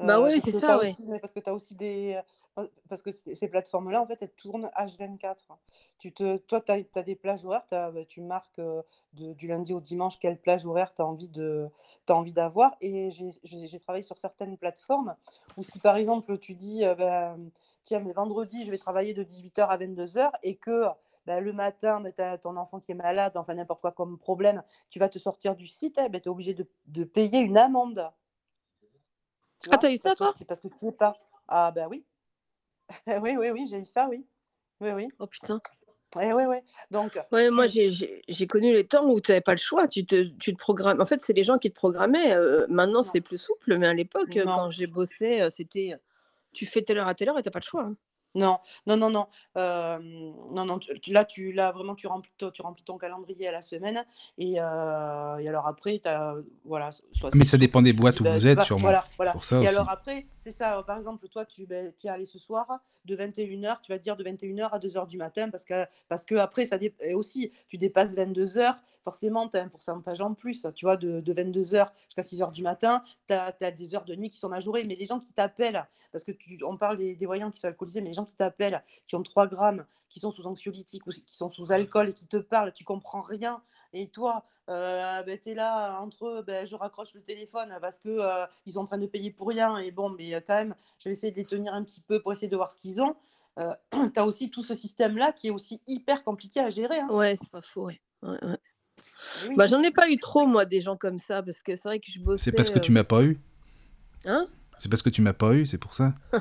Bah 0.01 0.19
Euh, 0.19 0.23
oui, 0.23 0.39
c'est 0.39 0.51
ça, 0.51 0.77
mais 1.07 1.19
parce 1.19 1.33
que 1.33 1.39
tu 1.41 1.49
as 1.49 1.53
aussi 1.53 1.75
des. 1.75 2.19
euh, 2.57 2.67
Parce 2.89 3.01
que 3.01 3.11
ces 3.11 3.47
plateformes-là, 3.49 4.01
en 4.01 4.07
fait, 4.07 4.17
elles 4.21 4.31
tournent 4.31 4.69
H24. 4.75 5.47
Tu 5.97 6.13
te, 6.13 6.37
toi, 6.37 6.61
tu 6.61 6.71
as, 6.71 7.03
des 7.03 7.15
plages 7.15 7.45
horaires, 7.45 7.65
bah, 7.71 8.05
tu 8.07 8.21
marques 8.21 8.59
euh, 8.59 8.81
de- 9.13 9.33
du 9.33 9.47
lundi 9.47 9.73
au 9.73 9.79
dimanche 9.81 10.19
quelle 10.19 10.37
plage 10.39 10.65
horaire 10.65 10.93
tu 10.93 11.01
as 11.01 11.05
envie 11.05 11.29
de, 11.29 11.69
t'as 12.05 12.13
envie 12.15 12.33
d'avoir. 12.33 12.75
Et 12.81 13.09
j'ai 13.11 13.79
travaillé 13.79 14.03
sur 14.03 14.17
certaines 14.17 14.57
plateformes 14.57 15.15
où, 15.57 15.63
si 15.63 15.79
par 15.79 15.97
exemple, 15.97 16.37
tu 16.39 16.55
dis, 16.55 16.85
euh, 16.85 16.95
ben, 16.95 17.49
tiens, 17.83 17.99
mais 17.99 18.13
vendredi, 18.13 18.65
je 18.65 18.71
vais 18.71 18.77
travailler 18.77 19.13
de 19.13 19.23
18h 19.23 19.69
à 19.69 19.77
22h 19.77 20.31
et 20.43 20.55
que. 20.55 20.85
ben, 21.25 21.43
le 21.43 21.53
matin, 21.53 22.01
tu 22.15 22.21
as 22.21 22.37
ton 22.37 22.55
enfant 22.57 22.79
qui 22.79 22.91
est 22.91 22.95
malade, 22.95 23.33
enfin 23.37 23.53
n'importe 23.53 23.81
quoi 23.81 23.91
comme 23.91 24.17
problème, 24.17 24.63
tu 24.89 24.99
vas 24.99 25.09
te 25.09 25.19
sortir 25.19 25.55
du 25.55 25.67
site, 25.67 25.95
tu 25.95 26.17
es 26.17 26.27
obligé 26.27 26.53
de, 26.53 26.67
de 26.87 27.03
payer 27.03 27.39
une 27.39 27.57
amende. 27.57 28.09
Tu 29.61 29.69
Ah, 29.71 29.77
t'as 29.77 29.91
eu 29.91 29.97
ça, 29.97 30.15
toi 30.15 30.33
c'est 30.37 30.45
parce 30.45 30.61
que 30.61 30.67
tu 30.67 30.85
n'es 30.85 30.91
pas. 30.91 31.13
Ah, 31.47 31.71
ben 31.71 31.87
oui. 31.89 32.03
oui, 33.07 33.35
oui, 33.37 33.49
oui, 33.51 33.67
j'ai 33.69 33.79
eu 33.79 33.85
ça, 33.85 34.07
oui. 34.09 34.25
Oui, 34.81 34.91
oui. 34.91 35.07
Oh 35.19 35.27
putain. 35.27 35.59
Oui, 36.15 36.25
oui, 36.33 36.43
oui. 36.47 36.57
Donc, 36.89 37.19
Ouais, 37.31 37.51
moi, 37.51 37.67
j'ai- 37.67 38.47
connu 38.47 38.73
les 38.73 38.87
temps 38.87 39.05
où 39.07 39.19
tu 39.21 39.31
n'avais 39.31 39.41
pas 39.41 39.51
le 39.51 39.57
choix. 39.59 39.87
Tu 39.87 40.05
te, 40.05 40.23
tu 40.39 40.53
te 40.53 40.57
programmes. 40.57 40.99
En 41.01 41.05
fait, 41.05 41.21
c'est 41.21 41.33
les 41.33 41.43
gens 41.43 41.59
qui 41.59 41.69
te 41.69 41.75
programmaient. 41.75 42.33
euh, 42.33 42.65
maintenant, 42.67 43.03
c'est 43.03 43.21
plus 43.21 43.37
souple, 43.37 43.77
mais 43.77 43.85
à 43.87 43.93
l'époque, 43.93 44.35
euh, 44.37 44.45
quand 44.55 44.71
j'ai 44.71 44.87
bossé, 44.87 45.41
euh, 45.41 45.49
c'était 45.51 45.91
euh, 45.93 45.97
tu 46.53 46.65
fais 46.65 46.81
telle 46.81 46.97
heure 46.97 47.07
à 47.07 47.13
telle 47.13 47.29
heure 47.29 47.37
et 47.37 47.43
tu 47.43 47.51
pas 47.51 47.59
le 47.59 47.63
choix. 47.65 47.83
hein. 47.83 47.95
Non, 48.35 48.59
non, 48.87 48.95
non, 48.97 49.09
non. 49.09 49.27
non, 49.55 50.65
non. 50.65 50.79
tu- 50.79 50.99
tu- 50.99 51.11
là, 51.11 51.25
tu, 51.25 51.51
là, 51.51 51.71
vraiment, 51.71 51.95
tu 51.95 52.07
remplis, 52.07 52.31
ton- 52.37 52.51
tu 52.51 52.61
remplis 52.61 52.83
ton 52.83 52.97
calendrier 52.97 53.47
à 53.47 53.51
la 53.51 53.61
semaine. 53.61 54.05
Et, 54.37 54.53
et 54.53 54.59
alors 54.59 55.67
après, 55.67 55.99
tu 55.99 56.07
as. 56.07 56.35
Voilà, 56.65 56.91
soit 56.91 57.29
Mais 57.33 57.43
c'est- 57.43 57.51
ça 57.51 57.57
dépend 57.57 57.81
des 57.81 57.93
boîtes 57.93 58.15
dis, 58.15 58.21
où 58.21 58.31
vous 58.31 58.39
tu 58.39 58.47
êtes, 58.47 58.57
vas- 58.59 58.63
sûrement. 58.63 58.81
Voilà, 58.83 59.05
voilà. 59.17 59.31
Pour 59.31 59.43
ça 59.43 59.55
et 59.57 59.59
aussi. 59.59 59.67
alors 59.67 59.89
après, 59.89 60.27
c'est 60.37 60.51
ça. 60.51 60.83
Par 60.85 60.97
exemple, 60.97 61.27
toi, 61.27 61.45
tu 61.45 61.65
ben, 61.65 61.91
es 62.03 62.07
allé 62.09 62.25
ce 62.25 62.37
soir 62.39 62.67
de 63.05 63.15
21h, 63.15 63.81
tu 63.81 63.91
vas 63.91 63.97
te 63.97 64.03
dire 64.03 64.15
de 64.17 64.23
21h 64.23 64.69
à 64.73 64.79
2h 64.79 65.07
du 65.07 65.17
matin 65.17 65.49
parce 65.49 65.65
que, 65.65 65.85
parce 66.07 66.25
que 66.25 66.35
après, 66.35 66.65
ça 66.65 66.77
dé- 66.77 66.93
et 67.01 67.13
aussi, 67.13 67.51
tu 67.67 67.77
dépasses 67.77 68.15
22h, 68.15 68.75
forcément, 69.03 69.47
tu 69.49 69.57
as 69.57 69.63
un 69.63 69.67
pourcentage 69.69 70.21
en 70.21 70.33
plus. 70.33 70.67
Tu 70.75 70.85
vois, 70.85 70.97
de, 70.97 71.19
de 71.21 71.33
22h 71.33 71.91
jusqu'à 72.07 72.21
6h 72.23 72.51
du 72.51 72.61
matin, 72.61 73.01
tu 73.27 73.33
as, 73.33 73.51
des 73.71 73.95
heures 73.95 74.05
de 74.05 74.15
nuit 74.15 74.29
qui 74.29 74.37
sont 74.37 74.49
majorées. 74.49 74.83
Mais 74.87 74.95
les 74.95 75.05
gens 75.05 75.19
qui 75.19 75.31
t'appellent, 75.31 75.87
parce 76.11 76.23
que 76.23 76.31
tu, 76.31 76.59
on 76.65 76.75
parle 76.75 76.97
des, 76.97 77.15
des 77.15 77.25
voyants 77.25 77.51
qui 77.51 77.59
sont 77.59 77.67
alcoolisés, 77.67 78.01
mais 78.01 78.07
les 78.09 78.13
gens 78.13 78.18
qui 78.25 78.35
t'appellent, 78.35 78.83
qui 79.07 79.15
ont 79.15 79.23
3 79.23 79.47
grammes, 79.47 79.85
qui 80.09 80.19
sont 80.19 80.31
sous 80.31 80.47
anxiolytiques 80.47 81.05
ou 81.07 81.11
qui 81.11 81.23
sont 81.27 81.49
sous 81.49 81.71
alcool 81.71 82.09
et 82.09 82.13
qui 82.13 82.27
te 82.27 82.37
parlent, 82.37 82.73
tu 82.73 82.83
comprends 82.83 83.21
rien. 83.21 83.61
Et 83.93 84.07
toi, 84.07 84.45
euh, 84.69 85.23
ben, 85.23 85.37
tu 85.39 85.49
es 85.49 85.53
là 85.53 85.99
entre 86.01 86.27
eux, 86.27 86.43
ben, 86.43 86.65
je 86.65 86.75
raccroche 86.75 87.13
le 87.13 87.21
téléphone 87.21 87.75
parce 87.81 87.99
que 87.99 88.09
euh, 88.09 88.45
ils 88.65 88.73
sont 88.73 88.79
en 88.79 88.85
train 88.85 88.97
de 88.97 89.07
payer 89.07 89.31
pour 89.31 89.47
rien. 89.47 89.77
Et 89.77 89.91
bon, 89.91 90.09
mais 90.09 90.35
euh, 90.35 90.41
quand 90.45 90.55
même, 90.55 90.75
je 90.99 91.09
vais 91.09 91.11
essayer 91.13 91.31
de 91.31 91.37
les 91.37 91.45
tenir 91.45 91.73
un 91.73 91.83
petit 91.83 92.01
peu 92.01 92.21
pour 92.21 92.31
essayer 92.31 92.49
de 92.49 92.55
voir 92.55 92.69
ce 92.71 92.79
qu'ils 92.79 93.01
ont. 93.01 93.15
Euh, 93.59 93.73
tu 94.13 94.19
as 94.19 94.25
aussi 94.25 94.51
tout 94.51 94.63
ce 94.63 94.75
système-là 94.75 95.31
qui 95.31 95.47
est 95.47 95.51
aussi 95.51 95.81
hyper 95.87 96.23
compliqué 96.23 96.59
à 96.59 96.69
gérer. 96.69 96.99
hein. 96.99 97.07
Ouais, 97.09 97.35
c'est 97.35 97.49
pas 97.49 97.61
faux. 97.61 97.87
Ouais. 97.87 97.99
Ouais, 98.21 98.37
ouais. 98.43 98.57
Oui. 99.47 99.55
Bah, 99.55 99.65
j'en 99.65 99.81
ai 99.81 99.91
pas 99.91 100.09
eu 100.09 100.17
trop, 100.17 100.45
moi, 100.45 100.65
des 100.65 100.81
gens 100.81 100.97
comme 100.97 101.19
ça, 101.19 101.41
parce 101.41 101.61
que 101.61 101.75
c'est 101.75 101.87
vrai 101.87 101.99
que 101.99 102.11
je 102.11 102.19
bossais. 102.19 102.43
C'est 102.43 102.51
parce 102.51 102.69
que 102.69 102.79
tu 102.79 102.91
euh, 102.91 102.95
m'as 102.95 103.03
pas 103.03 103.23
eu. 103.23 103.39
Hein? 104.25 104.47
C'est 104.79 104.89
parce 104.89 105.01
que 105.01 105.09
tu 105.09 105.21
m'as 105.21 105.33
pas 105.33 105.53
eu, 105.53 105.65
c'est 105.65 105.77
pour 105.77 105.93
ça. 105.93 106.13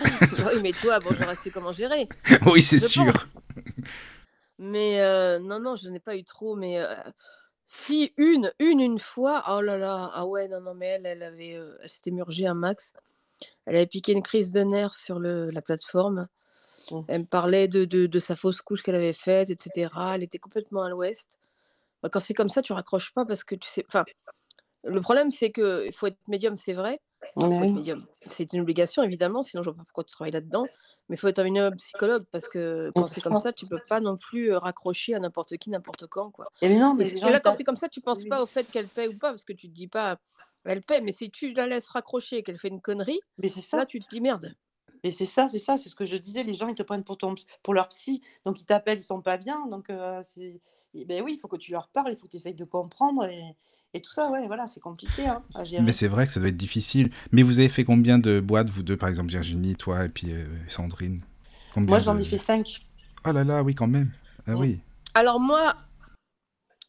Oui, 0.00 0.60
mais 0.62 0.72
toi, 0.72 0.98
bon, 1.00 1.10
j'aurais 1.18 1.36
su 1.36 1.50
comment 1.50 1.72
gérer. 1.72 2.08
oui, 2.46 2.62
c'est 2.62 2.80
sûr. 2.80 3.12
pense. 3.12 3.30
Mais 4.58 5.00
euh, 5.00 5.38
non, 5.38 5.60
non, 5.60 5.76
je 5.76 5.88
n'ai 5.90 6.00
pas 6.00 6.16
eu 6.16 6.24
trop. 6.24 6.56
Mais 6.56 6.80
euh, 6.80 6.94
si 7.66 8.12
une, 8.16 8.52
une, 8.58 8.80
une 8.80 8.98
fois, 8.98 9.44
oh 9.50 9.60
là 9.60 9.76
là, 9.76 10.10
ah 10.14 10.24
ouais, 10.24 10.48
non, 10.48 10.60
non, 10.60 10.74
mais 10.74 10.86
elle, 10.86 11.06
elle 11.06 11.22
avait, 11.22 11.54
euh, 11.54 11.76
elle 11.82 11.88
s'était 11.88 12.10
murgée 12.10 12.46
un 12.46 12.54
max. 12.54 12.92
Elle 13.66 13.76
avait 13.76 13.86
piqué 13.86 14.12
une 14.12 14.22
crise 14.22 14.50
de 14.52 14.62
nerfs 14.62 14.94
sur 14.94 15.18
le, 15.18 15.50
la 15.50 15.62
plateforme. 15.62 16.28
Mm. 16.90 17.00
Elle 17.08 17.20
me 17.20 17.26
parlait 17.26 17.68
de, 17.68 17.84
de, 17.84 18.06
de 18.06 18.18
sa 18.18 18.34
fausse 18.34 18.62
couche 18.62 18.82
qu'elle 18.82 18.94
avait 18.94 19.12
faite, 19.12 19.50
etc. 19.50 19.90
Elle 20.14 20.22
était 20.22 20.38
complètement 20.38 20.82
à 20.82 20.88
l'ouest. 20.88 21.38
Bah, 22.02 22.08
quand 22.08 22.20
c'est 22.20 22.34
comme 22.34 22.48
ça, 22.48 22.62
tu 22.62 22.72
raccroches 22.72 23.12
pas 23.12 23.24
parce 23.26 23.44
que 23.44 23.54
tu 23.54 23.68
sais. 23.68 23.84
Enfin, 23.88 24.04
le 24.84 25.00
problème, 25.00 25.30
c'est 25.30 25.50
que 25.50 25.84
il 25.86 25.92
faut 25.92 26.06
être 26.06 26.18
médium, 26.28 26.56
c'est 26.56 26.72
vrai. 26.72 27.00
Enfin, 27.36 27.50
faut 27.50 27.64
Ouais. 27.64 27.68
être 27.68 27.74
médium. 27.74 28.06
C'est 28.26 28.52
une 28.52 28.60
obligation, 28.60 29.02
évidemment, 29.02 29.42
sinon 29.42 29.62
je 29.62 29.70
vois 29.70 29.76
pas 29.78 29.84
pourquoi 29.84 30.04
tu 30.04 30.12
travailles 30.12 30.32
là-dedans. 30.32 30.66
Mais 31.08 31.16
il 31.16 31.18
faut 31.18 31.28
être 31.28 31.38
un 31.40 31.44
minimum 31.44 31.74
psychologue 31.76 32.24
parce 32.30 32.48
que 32.48 32.92
quand 32.94 33.06
C'est 33.06 33.20
comme 33.20 33.32
ça. 33.32 33.40
ça, 33.40 33.52
tu 33.52 33.66
peux 33.66 33.80
pas 33.88 34.00
non 34.00 34.16
plus 34.16 34.52
euh, 34.52 34.58
raccrocher 34.58 35.14
à 35.14 35.18
n'importe 35.18 35.56
qui, 35.56 35.70
n'importe 35.70 36.06
quand. 36.06 36.30
Quoi. 36.30 36.46
Et 36.60 36.68
mais 36.68 36.78
non, 36.78 36.94
mais 36.94 37.08
et 37.08 37.30
là, 37.30 37.40
quand 37.40 37.52
c'est 37.52 37.64
comme 37.64 37.76
ça, 37.76 37.88
tu 37.88 38.00
penses 38.00 38.24
pas 38.24 38.42
au 38.42 38.46
fait 38.46 38.64
qu'elle 38.70 38.88
paie 38.88 39.08
ou 39.08 39.18
pas 39.18 39.30
parce 39.30 39.44
que 39.44 39.52
tu 39.52 39.68
te 39.68 39.74
dis 39.74 39.88
pas, 39.88 40.18
elle 40.64 40.82
paie, 40.82 41.00
mais 41.00 41.12
si 41.12 41.30
tu 41.30 41.52
la 41.52 41.66
laisses 41.66 41.88
raccrocher 41.88 42.38
et 42.38 42.42
qu'elle 42.42 42.58
fait 42.58 42.68
une 42.68 42.80
connerie, 42.80 43.20
Mais 43.38 43.48
c'est 43.48 43.60
là, 43.72 43.80
ça. 43.80 43.86
tu 43.86 44.00
te 44.00 44.06
dis 44.08 44.20
merde. 44.20 44.54
Mais 45.04 45.10
c'est 45.10 45.26
ça, 45.26 45.48
c'est 45.48 45.58
ça, 45.58 45.76
c'est 45.76 45.88
ce 45.88 45.96
que 45.96 46.04
je 46.04 46.16
disais, 46.16 46.44
les 46.44 46.52
gens, 46.52 46.68
ils 46.68 46.74
te 46.76 46.82
prennent 46.84 47.02
pour 47.04 47.18
ton 47.18 47.34
pour 47.62 47.74
leur 47.74 47.88
psy, 47.88 48.22
donc 48.44 48.60
ils 48.60 48.66
t'appellent, 48.66 48.98
ils 48.98 49.02
sont 49.02 49.20
pas 49.20 49.36
bien, 49.36 49.66
donc 49.66 49.90
c'est 50.22 50.60
et 50.94 51.06
beh, 51.06 51.22
oui, 51.22 51.34
il 51.34 51.40
faut 51.40 51.48
que 51.48 51.56
tu 51.56 51.72
leur 51.72 51.88
parles, 51.88 52.12
il 52.12 52.16
faut 52.18 52.26
que 52.26 52.30
tu 52.30 52.36
essayes 52.36 52.54
de 52.54 52.64
comprendre 52.64 53.24
et 53.24 53.56
et 53.94 54.00
tout 54.00 54.10
ça, 54.10 54.30
ouais, 54.30 54.46
voilà, 54.46 54.66
c'est 54.66 54.80
compliqué, 54.80 55.26
hein, 55.26 55.42
à 55.54 55.64
Mais 55.82 55.92
c'est 55.92 56.08
vrai 56.08 56.26
que 56.26 56.32
ça 56.32 56.40
doit 56.40 56.48
être 56.48 56.56
difficile. 56.56 57.10
Mais 57.30 57.42
vous 57.42 57.58
avez 57.58 57.68
fait 57.68 57.84
combien 57.84 58.18
de 58.18 58.40
boîtes, 58.40 58.70
vous 58.70 58.82
2, 58.82 58.96
par 58.96 59.08
exemple, 59.08 59.30
Virginie, 59.30 59.76
toi 59.76 60.04
et 60.04 60.08
puis, 60.08 60.32
heu, 60.32 60.46
Sandrine? 60.68 61.20
Moi, 61.76 62.00
j'en 62.00 62.16
ai 62.18 62.24
fait 62.24 62.38
5. 62.38 62.86
oh 63.26 63.32
là 63.32 63.44
là, 63.44 63.62
oui, 63.62 63.74
quand 63.74 63.86
même. 63.86 64.10
Ah 64.46 64.56
oui. 64.56 64.80
Alors 65.14 65.40
moi, 65.40 65.76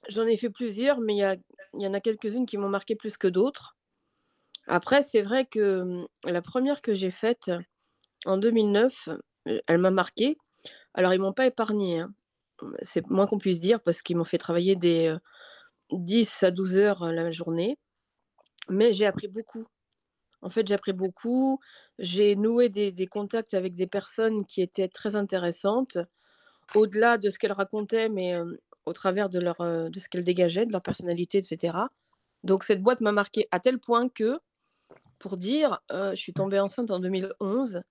j'en 0.09 0.25
ai 0.25 0.37
fait 0.37 0.49
plusieurs, 0.49 0.99
mais 1.01 1.13
il 1.13 1.19
y 1.19 1.23
a 1.23 1.35
il 1.75 1.81
y 1.81 1.87
en 1.87 1.93
a 1.93 1.99
quelques-unes 1.99 2.45
qui 2.45 2.57
m'ont 2.57 2.69
marqué 2.69 2.95
plus 2.95 3.17
que 3.17 3.27
d'autres. 3.27 3.75
Après, 4.67 5.01
c'est 5.01 5.23
vrai 5.23 5.45
que, 5.45 5.81
mmh, 5.81 6.07
la 6.25 6.41
première 6.41 6.81
que 6.81 6.93
j'ai 6.93 7.09
faite 7.11 7.51
en 8.25 8.37
2009, 8.37 9.09
heu, 9.47 9.61
elle 9.67 9.79
m'a 9.79 9.91
marquée. 9.91 10.37
Alors 10.93 11.13
ils 11.13 11.19
m'ont 11.19 11.33
pas 11.33 11.47
épargnée, 11.47 11.99
hein. 12.01 12.13
C'est 12.81 13.05
moins 13.09 13.27
qu'on 13.27 13.39
puisse 13.39 13.59
dire 13.59 13.81
parce 13.81 14.01
qu'ils 14.01 14.15
m'ont 14.15 14.23
fait 14.23 14.37
travailler 14.37 14.75
des, 14.75 15.07
heu, 15.09 15.19
10 15.99 16.43
à 16.43 16.51
12 16.51 16.77
heures, 16.77 17.03
heu, 17.03 17.11
la 17.11 17.31
journée. 17.31 17.77
Mais 18.69 18.93
j'ai 18.93 19.05
appris 19.05 19.27
beaucoup. 19.27 19.65
En 20.41 20.49
fait, 20.49 20.67
j'ai 20.67 20.75
appris 20.75 20.93
beaucoup. 20.93 21.59
J'ai 21.99 22.35
noué 22.35 22.69
des 22.69 23.07
contacts 23.07 23.53
avec 23.53 23.75
des 23.75 23.87
personnes 23.87 24.45
qui 24.45 24.61
étaient 24.61 24.89
très 24.89 25.15
intéressantes, 25.15 25.97
au-delà 26.75 27.17
de 27.17 27.29
ce 27.29 27.39
qu'elles 27.39 27.53
racontaient, 27.53 28.09
mais, 28.09 28.35
au 28.85 28.93
travers 28.93 29.29
de 29.29 29.39
leur, 29.39 29.57
de 29.59 29.99
ce 29.99 30.09
qu'elles 30.09 30.23
dégageaient, 30.25 30.65
de 30.65 30.71
leur 30.73 30.81
personnalité 30.81 31.39
et 31.39 31.43
cetera. 31.43 31.89
Donc 32.43 32.63
cette 32.65 32.81
boîte 32.81 33.01
m'a 33.01 33.11
marquée 33.13 33.47
à 33.51 33.59
tel 33.59 33.79
point 33.79 34.09
que, 34.09 34.39
pour 35.19 35.37
dire, 35.37 35.81
je 35.91 36.15
suis 36.15 36.33
tombée 36.33 36.59
enceinte 36.59 36.91
en 36.91 36.99
2011 36.99 37.83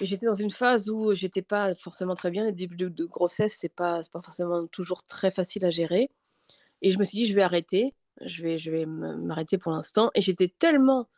et 0.00 0.06
j'étais 0.06 0.26
dans 0.26 0.34
une 0.34 0.50
phase 0.50 0.90
où 0.90 1.14
j'étais 1.14 1.42
pas 1.42 1.74
forcément 1.74 2.14
très 2.14 2.30
bien. 2.30 2.44
Les 2.46 2.52
débuts 2.52 2.76
de 2.76 3.04
grossesse, 3.06 3.56
c'est 3.60 3.68
pas 3.74 4.02
pas 4.12 4.22
forcément 4.22 4.66
toujours 4.68 5.02
très 5.02 5.30
facile 5.30 5.64
à 5.64 5.70
gérer 5.70 6.10
et 6.82 6.92
je 6.92 6.98
me 6.98 7.04
suis 7.04 7.18
dit: 7.18 7.26
«Je 7.26 7.34
vais 7.34 7.42
arrêter, 7.42 7.94
je 8.22 8.42
vais 8.42 8.58
je 8.58 8.70
vais 8.70 8.86
m'arrêter 8.86 9.58
pour 9.58 9.72
l'instant» 9.72 10.10
et 10.14 10.22
j'étais 10.22 10.48
tellement 10.58 11.08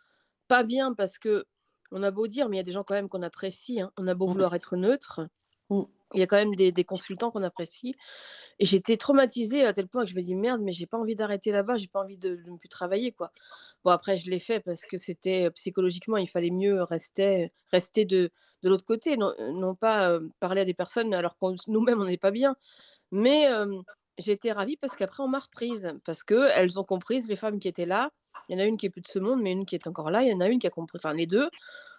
pas 0.49 0.63
bien 0.65 0.95
parce 0.95 1.19
qu'on 1.19 2.03
a 2.03 2.11
beau 2.11 2.27
dire, 2.29 2.49
mais 2.49 2.57
il 2.57 2.61
y 2.61 2.63
a 2.63 2.65
des 2.65 2.73
gens 2.73 2.85
quand 2.85 2.95
même 2.95 3.09
qu'on 3.09 3.23
apprécie, 3.23 3.81
hein. 3.81 3.93
On 3.99 4.07
a 4.09 4.15
beau 4.15 4.29
vouloir 4.29 4.55
être 4.55 4.77
neutre, 4.77 5.29
Mmh. 5.71 5.87
il 6.15 6.21
y 6.21 6.23
a 6.23 6.27
quand 6.27 6.37
même 6.37 6.55
des 6.57 6.73
des 6.73 6.85
consultants 6.85 7.31
qu'on 7.31 7.43
apprécie 7.43 7.95
et 8.59 8.67
j'étais 8.67 8.97
traumatisée 8.97 9.65
à 9.65 9.73
tel 9.73 9.89
point 9.89 10.05
que 10.05 10.11
je 10.11 10.17
me 10.17 10.23
dis: 10.23 10.35
«Merde, 10.37 10.61
mais 10.63 10.73
j'ai 10.73 10.87
pas 10.87 10.99
envie 10.99 11.15
d'arrêter 11.17 11.53
là-bas, 11.53 11.77
j'ai 11.79 11.89
pas 11.89 12.01
envie 12.03 12.19
de 12.19 12.37
ne 12.47 12.57
plus 12.59 12.69
travailler, 12.69 13.13
quoi». 13.13 13.33
Bon 13.85 13.91
après 13.93 14.19
je 14.19 14.31
l'ai 14.31 14.41
fait 14.41 14.61
parce 14.61 14.83
que 14.87 14.99
c'était, 14.99 15.47
heu, 15.49 15.51
psychologiquement, 15.53 16.17
il 16.19 16.29
fallait 16.29 16.51
mieux 16.51 16.83
rester 16.85 17.53
rester 17.73 18.05
de 18.07 18.31
de 18.63 18.69
l'autre 18.71 18.85
côté, 18.87 19.17
non 19.19 19.35
non 19.55 19.75
pas, 19.75 20.13
heu, 20.19 20.31
parler 20.41 20.63
à 20.63 20.65
des 20.67 20.75
personnes 20.75 21.15
alors 21.15 21.37
qu'on 21.39 21.55
nous-mêmes 21.69 22.01
on 22.01 22.07
n'est 22.07 22.19
pas 22.19 22.31
bien. 22.33 22.57
Mais, 23.13 23.49
j'ai 24.19 24.33
été 24.33 24.53
ravie 24.53 24.77
parce 24.77 24.97
qu'après 24.97 25.23
on 25.23 25.29
m'a 25.29 25.39
reprise, 25.41 25.95
parce 26.05 26.25
qu'elles 26.25 26.79
ont 26.79 26.85
comprise, 26.85 27.29
les 27.29 27.37
femmes 27.37 27.59
qui 27.61 27.69
étaient 27.69 27.87
là. 27.87 28.11
Il 28.49 28.55
y 28.55 28.57
en 28.61 28.63
a 28.63 28.67
une 28.67 28.77
qui 28.77 28.87
est 28.87 28.91
plus 28.91 29.01
de 29.03 29.09
ce 29.09 29.19
monde, 29.21 29.41
mais 29.43 29.53
une 29.53 29.67
qui 29.67 29.75
est 29.77 29.87
encore 29.87 30.11
là. 30.11 30.23
Il 30.23 30.29
y 30.31 30.35
en 30.35 30.41
a 30.41 30.49
une 30.49 30.59
qui 30.59 30.67
a 30.67 30.71
compris 30.71 30.99
enfin 30.99 31.15
les 31.15 31.27
2 31.27 31.49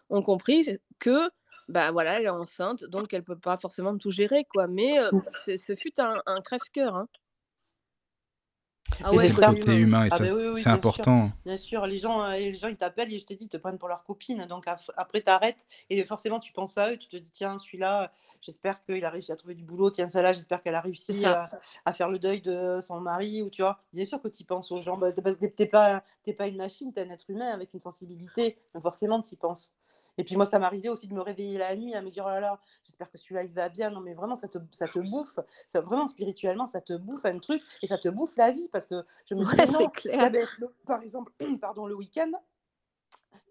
ont 0.10 0.22
compris 0.24 0.68
que, 1.00 1.30
bah, 1.70 1.92
voilà, 1.92 2.20
elle 2.20 2.26
est 2.26 2.30
enceinte, 2.30 2.86
donc 2.86 3.14
elle 3.14 3.24
peut 3.24 3.40
pas 3.40 3.58
forcément 3.58 3.98
tout 3.98 4.12
gérer, 4.12 4.46
quoi. 4.50 4.68
Mais, 4.68 5.00
heu, 5.00 5.12
Mmh. 5.12 5.34
ce 5.34 5.58
ce 5.58 5.76
fut 5.76 6.00
un 6.02 6.22
un 6.28 6.42
crève-cœur, 6.42 6.96
hein. 6.98 7.08
Ah 9.04 9.12
ouais, 9.12 9.30
c'est 9.30 9.42
le 9.42 9.54
côté 9.54 9.76
humain, 9.78 10.06
et 10.06 10.10
Ah 10.12 10.18
ça, 10.18 10.24
beh, 10.26 10.32
oui, 10.32 10.48
oui, 10.48 10.56
c'est 10.56 10.70
bien 10.70 10.74
sûr. 10.74 10.74
important. 10.74 11.32
Bien 11.46 11.58
sûr, 11.58 11.86
les 11.88 11.98
gens, 11.98 12.24
heu, 12.30 12.34
les 12.36 12.54
gens, 12.54 12.68
ils 12.68 12.78
t'appellent 12.78 13.12
et 13.14 13.20
je 13.20 13.26
te 13.26 13.34
dis, 13.34 13.46
ils 13.46 13.50
te 13.50 13.58
prennent 13.58 13.78
pour 13.78 13.88
leur 13.90 14.04
copine, 14.04 14.46
donc 14.46 14.66
après 14.68 15.22
tu 15.22 15.30
arrêtes 15.30 15.66
et 15.90 16.04
forcément 16.06 16.40
tu 16.40 16.54
penses 16.54 16.78
à 16.78 16.92
eux, 16.92 16.98
tu 16.98 17.08
te 17.08 17.18
dis: 17.18 17.32
«Tiens, 17.32 17.58
celui-là, 17.58 18.12
j'espère 18.42 18.84
qu'il 18.86 19.04
a 19.04 19.10
réussi 19.10 19.32
à 19.32 19.36
trouver 19.36 19.56
du 19.56 19.64
boulot. 19.64 19.90
Tiens, 19.90 20.10
celle-là, 20.10 20.32
j'espère 20.32 20.62
qu'elle 20.62 20.76
a 20.76 20.82
réussi, 20.82 21.26
à 21.26 21.94
faire 21.94 22.10
le 22.10 22.20
deuil 22.20 22.42
de 22.42 22.80
son 22.82 23.00
mari» 23.00 23.42
ou 23.42 23.50
tu 23.50 23.62
vois? 23.62 23.80
Bien 23.94 24.06
sûr 24.06 24.22
que 24.22 24.28
tu 24.28 24.44
y 24.44 24.46
penses 24.46 24.72
aux 24.72 24.82
gens, 24.82 24.98
bah, 24.98 25.12
parce 25.24 25.38
que 25.38 25.46
tu 25.48 25.64
es 25.64 25.66
pas 25.66 26.04
es 26.26 26.34
pas 26.34 26.48
une 26.48 26.58
machine, 26.58 26.94
tu 26.94 27.00
es 27.02 27.06
un 27.06 27.10
être 27.10 27.30
humain 27.30 27.52
avec 27.52 27.74
une 27.74 27.80
sensibilité, 27.80 28.58
donc 28.74 28.84
forcément 28.84 29.22
tu 29.22 29.34
y 29.34 29.38
penses. 29.38 29.72
Et 30.18 30.24
puis 30.24 30.36
moi, 30.36 30.46
ça 30.46 30.60
m'arrivait 30.60 30.90
aussi 30.90 31.08
de 31.08 31.14
me 31.14 31.22
réveiller 31.22 31.58
la 31.58 31.76
nuit 31.76 31.96
à 31.96 32.02
me 32.02 32.10
dire: 32.12 32.24
«Oh 32.26 32.30
là 32.30 32.40
là, 32.40 32.60
j'espère 32.84 33.10
que 33.10 33.18
celui-là, 33.18 33.44
il 33.44 33.52
va 33.52 33.70
bien». 33.70 33.90
Non, 33.90 34.00
mais 34.00 34.14
vraiment, 34.14 34.36
ça 34.36 34.48
te 34.48 34.58
ça 34.72 34.88
te 34.88 35.00
bouffe, 35.00 35.40
ça 35.68 35.82
vraiment 35.82 36.08
spirituellement, 36.08 36.68
ça 36.68 36.82
te 36.82 36.94
bouffe 36.94 37.26
un 37.26 37.40
truc 37.40 37.62
et 37.82 37.88
ça 37.88 37.98
te 37.98 38.10
bouffe 38.10 38.36
la 38.38 38.52
vie 38.52 38.70
parce 38.70 38.88
que 38.88 39.04
je 39.26 39.36
me 39.36 39.44
dis: 39.44 39.50
Ouais, 39.58 39.58
«Mais 39.58 39.66
c'est 39.66 39.72
non, 39.72 39.90
clair. 39.90 40.20
là, 40.20 40.30
beh, 40.30 40.46
le 40.60 40.68
par 40.86 41.02
exemple, 41.02 41.32
pardon, 41.62 41.88
le 41.88 41.96
week-end, 41.96 42.32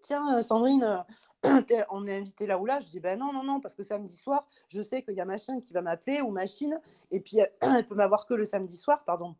tiens, 0.03 0.37
heu, 0.37 0.41
Sandrine, 0.41 1.03
tu 1.67 1.73
on 1.89 2.05
est 2.07 2.17
invité 2.17 2.47
là 2.47 2.57
ou 2.57 2.65
là». 2.65 2.79
Je 2.79 2.87
dis: 2.89 2.99
«Ben 2.99 3.19
non, 3.19 3.33
non, 3.33 3.43
non, 3.43 3.59
parce 3.59 3.75
que 3.75 3.83
samedi 3.83 4.15
soir, 4.15 4.47
je 4.69 4.81
sais 4.81 5.03
qu'il 5.03 5.15
y 5.15 5.21
a 5.21 5.25
machin 5.25 5.59
qui 5.59 5.73
va 5.73 5.81
m'appeler 5.81 6.21
ou 6.21 6.31
machine 6.31 6.79
et 7.11 7.19
puis 7.19 7.37
elle 7.39 7.51
elle 7.77 7.85
peut 7.87 7.95
m'avoir 7.95 8.25
que 8.25 8.33
le 8.35 8.45
samedi 8.45 8.77
soir», 8.77 9.03
pardon. 9.05 9.35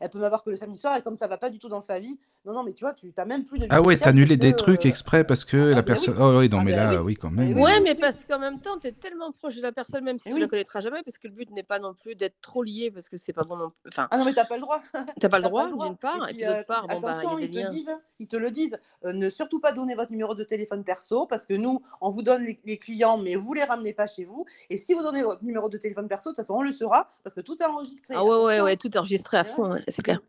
Elle 0.00 0.10
peut 0.10 0.18
m'avoir 0.18 0.42
que 0.42 0.50
le 0.50 0.56
samedi 0.56 0.78
soir 0.78 0.96
et 0.96 1.02
comme 1.02 1.16
ça 1.16 1.26
va 1.26 1.38
pas 1.38 1.50
du 1.50 1.58
tout 1.58 1.68
dans 1.68 1.80
sa 1.80 1.98
vie, 1.98 2.18
non, 2.44 2.52
non, 2.52 2.62
mais 2.64 2.72
tu 2.72 2.84
vois, 2.84 2.92
tu 2.94 3.12
as 3.16 3.24
même 3.24 3.44
plus 3.44 3.58
de 3.58 3.66
Ah 3.70 3.80
ouais, 3.80 3.96
tu 3.96 4.08
as 4.08 4.10
week-end 4.10 4.10
parce 4.10 4.10
annulé 4.10 4.36
que, 4.36 4.40
des 4.40 4.52
trucs 4.54 4.84
heu 4.86 4.88
exprès 4.88 5.24
parce 5.24 5.44
que 5.44 5.56
ah 5.56 5.74
la 5.74 5.78
ah 5.78 5.82
personne 5.82 6.14
oui. 6.14 6.20
oh 6.20 6.38
oui, 6.40 6.48
non 6.48 6.58
Ah 6.60 6.64
mais 6.64 6.72
là, 6.72 6.90
oui. 6.90 6.96
oui, 7.06 7.14
quand 7.16 7.30
même, 7.30 7.52
oui, 7.54 7.62
Ouais, 7.62 7.80
mais 7.82 7.94
parce 7.94 8.24
qu'en 8.24 8.38
même 8.38 8.60
temps, 8.60 8.78
tu 8.80 8.88
es 8.88 8.92
tellement 8.92 9.32
proche 9.32 9.56
de 9.56 9.62
la 9.62 9.72
personne, 9.72 10.04
même 10.04 10.18
si 10.18 10.28
Eh 10.28 10.32
tu 10.32 10.38
la 10.38 10.44
oui. 10.44 10.50
connaîtras 10.50 10.80
jamais, 10.80 11.02
parce 11.04 11.18
que 11.18 11.28
le 11.28 11.34
but 11.34 11.50
n'est 11.50 11.62
pas 11.62 11.78
non 11.78 11.94
plus 11.94 12.14
d'être 12.14 12.40
trop 12.40 12.62
lié, 12.62 12.90
parce 12.90 13.08
que 13.08 13.16
c'est 13.16 13.32
pas 13.32 13.44
bon 13.44 13.56
non 13.56 13.72
enfin, 13.88 14.08
Ah 14.10 14.18
non, 14.18 14.24
mais 14.24 14.32
tu 14.32 14.40
as 14.40 14.44
pas 14.44 14.56
le 14.56 14.62
droit. 14.62 14.82
tu 15.20 15.26
as 15.26 15.28
pas 15.28 15.38
le 15.38 15.44
droit, 15.44 15.68
d'une 15.70 15.96
part 15.96 16.28
et 16.28 16.34
puis, 16.34 16.44
d'autre 16.44 16.60
heu, 16.60 16.64
part, 16.64 16.88
bon, 16.88 17.00
bah, 17.00 17.22
il 17.24 17.30
y 17.30 17.32
a 17.32 17.36
attention, 17.36 17.38
des 17.38 17.46
ils 17.46 17.50
te 17.50 17.58
liens. 17.58 17.70
disent 17.70 17.90
ils 18.18 18.28
te 18.28 18.36
le 18.36 18.50
disent, 18.52 18.78
heu: 19.04 19.12
«Ne 19.12 19.30
surtout 19.30 19.58
pas 19.60 19.72
donner 19.72 19.94
votre 19.96 20.12
numéro 20.12 20.34
de 20.34 20.44
téléphone 20.44 20.84
perso 20.84 21.26
parce 21.26 21.44
que 21.46 21.54
nous, 21.54 21.82
on 22.00 22.10
vous 22.10 22.22
donne 22.22 22.46
les 22.64 22.78
clients, 22.78 23.18
mais 23.18 23.34
vous 23.34 23.52
les 23.52 23.64
ramenez 23.64 23.92
pas 23.92 24.06
chez 24.06 24.24
vous 24.24 24.44
et 24.70 24.76
si 24.76 24.94
vous 24.94 25.02
donnez 25.02 25.22
votre 25.22 25.42
numéro 25.42 25.68
de 25.68 25.76
téléphone 25.76 26.06
perso, 26.08 26.30
de 26.30 26.34
toute 26.36 26.44
façon, 26.44 26.54
on 26.58 26.62
le 26.62 26.70
saura 26.70 27.08
parce 27.24 27.34
que 27.34 27.40
tout 27.40 27.60
est 27.60 27.64
Ah 27.64 27.70
enregistré. 27.72 28.14
ouais, 28.14 28.44
ouais, 28.44 28.60
ouais, 28.60 28.72
hein». 28.72 28.76
tout 28.76 28.88
est 28.88 28.96
enregistré 28.96 29.38
à 29.38 29.44
fond, 29.44 29.64
ouais. 29.64 29.70
ouais, 29.72 29.81
c'est 29.88 30.02
clair. 30.02 30.20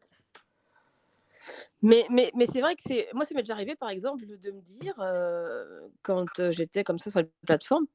Mais 1.81 2.05
mais 2.09 2.31
mais 2.35 2.45
c'est 2.45 2.61
vrai 2.61 2.75
que 2.75 2.81
c'est 2.85 3.07
moi, 3.13 3.25
ça 3.25 3.33
m'est 3.35 3.41
déjà 3.41 3.53
arrivé, 3.53 3.75
par 3.75 3.89
exemple, 3.89 4.25
de 4.25 4.51
me 4.51 4.61
dire, 4.61 4.93
heu, 4.99 5.91
quand, 6.01 6.39
heu, 6.39 6.51
j'étais 6.51 6.83
comme 6.83 6.97
ça 6.99 7.11
sur 7.11 7.19
la 7.21 7.25
plateforme, 7.45 7.85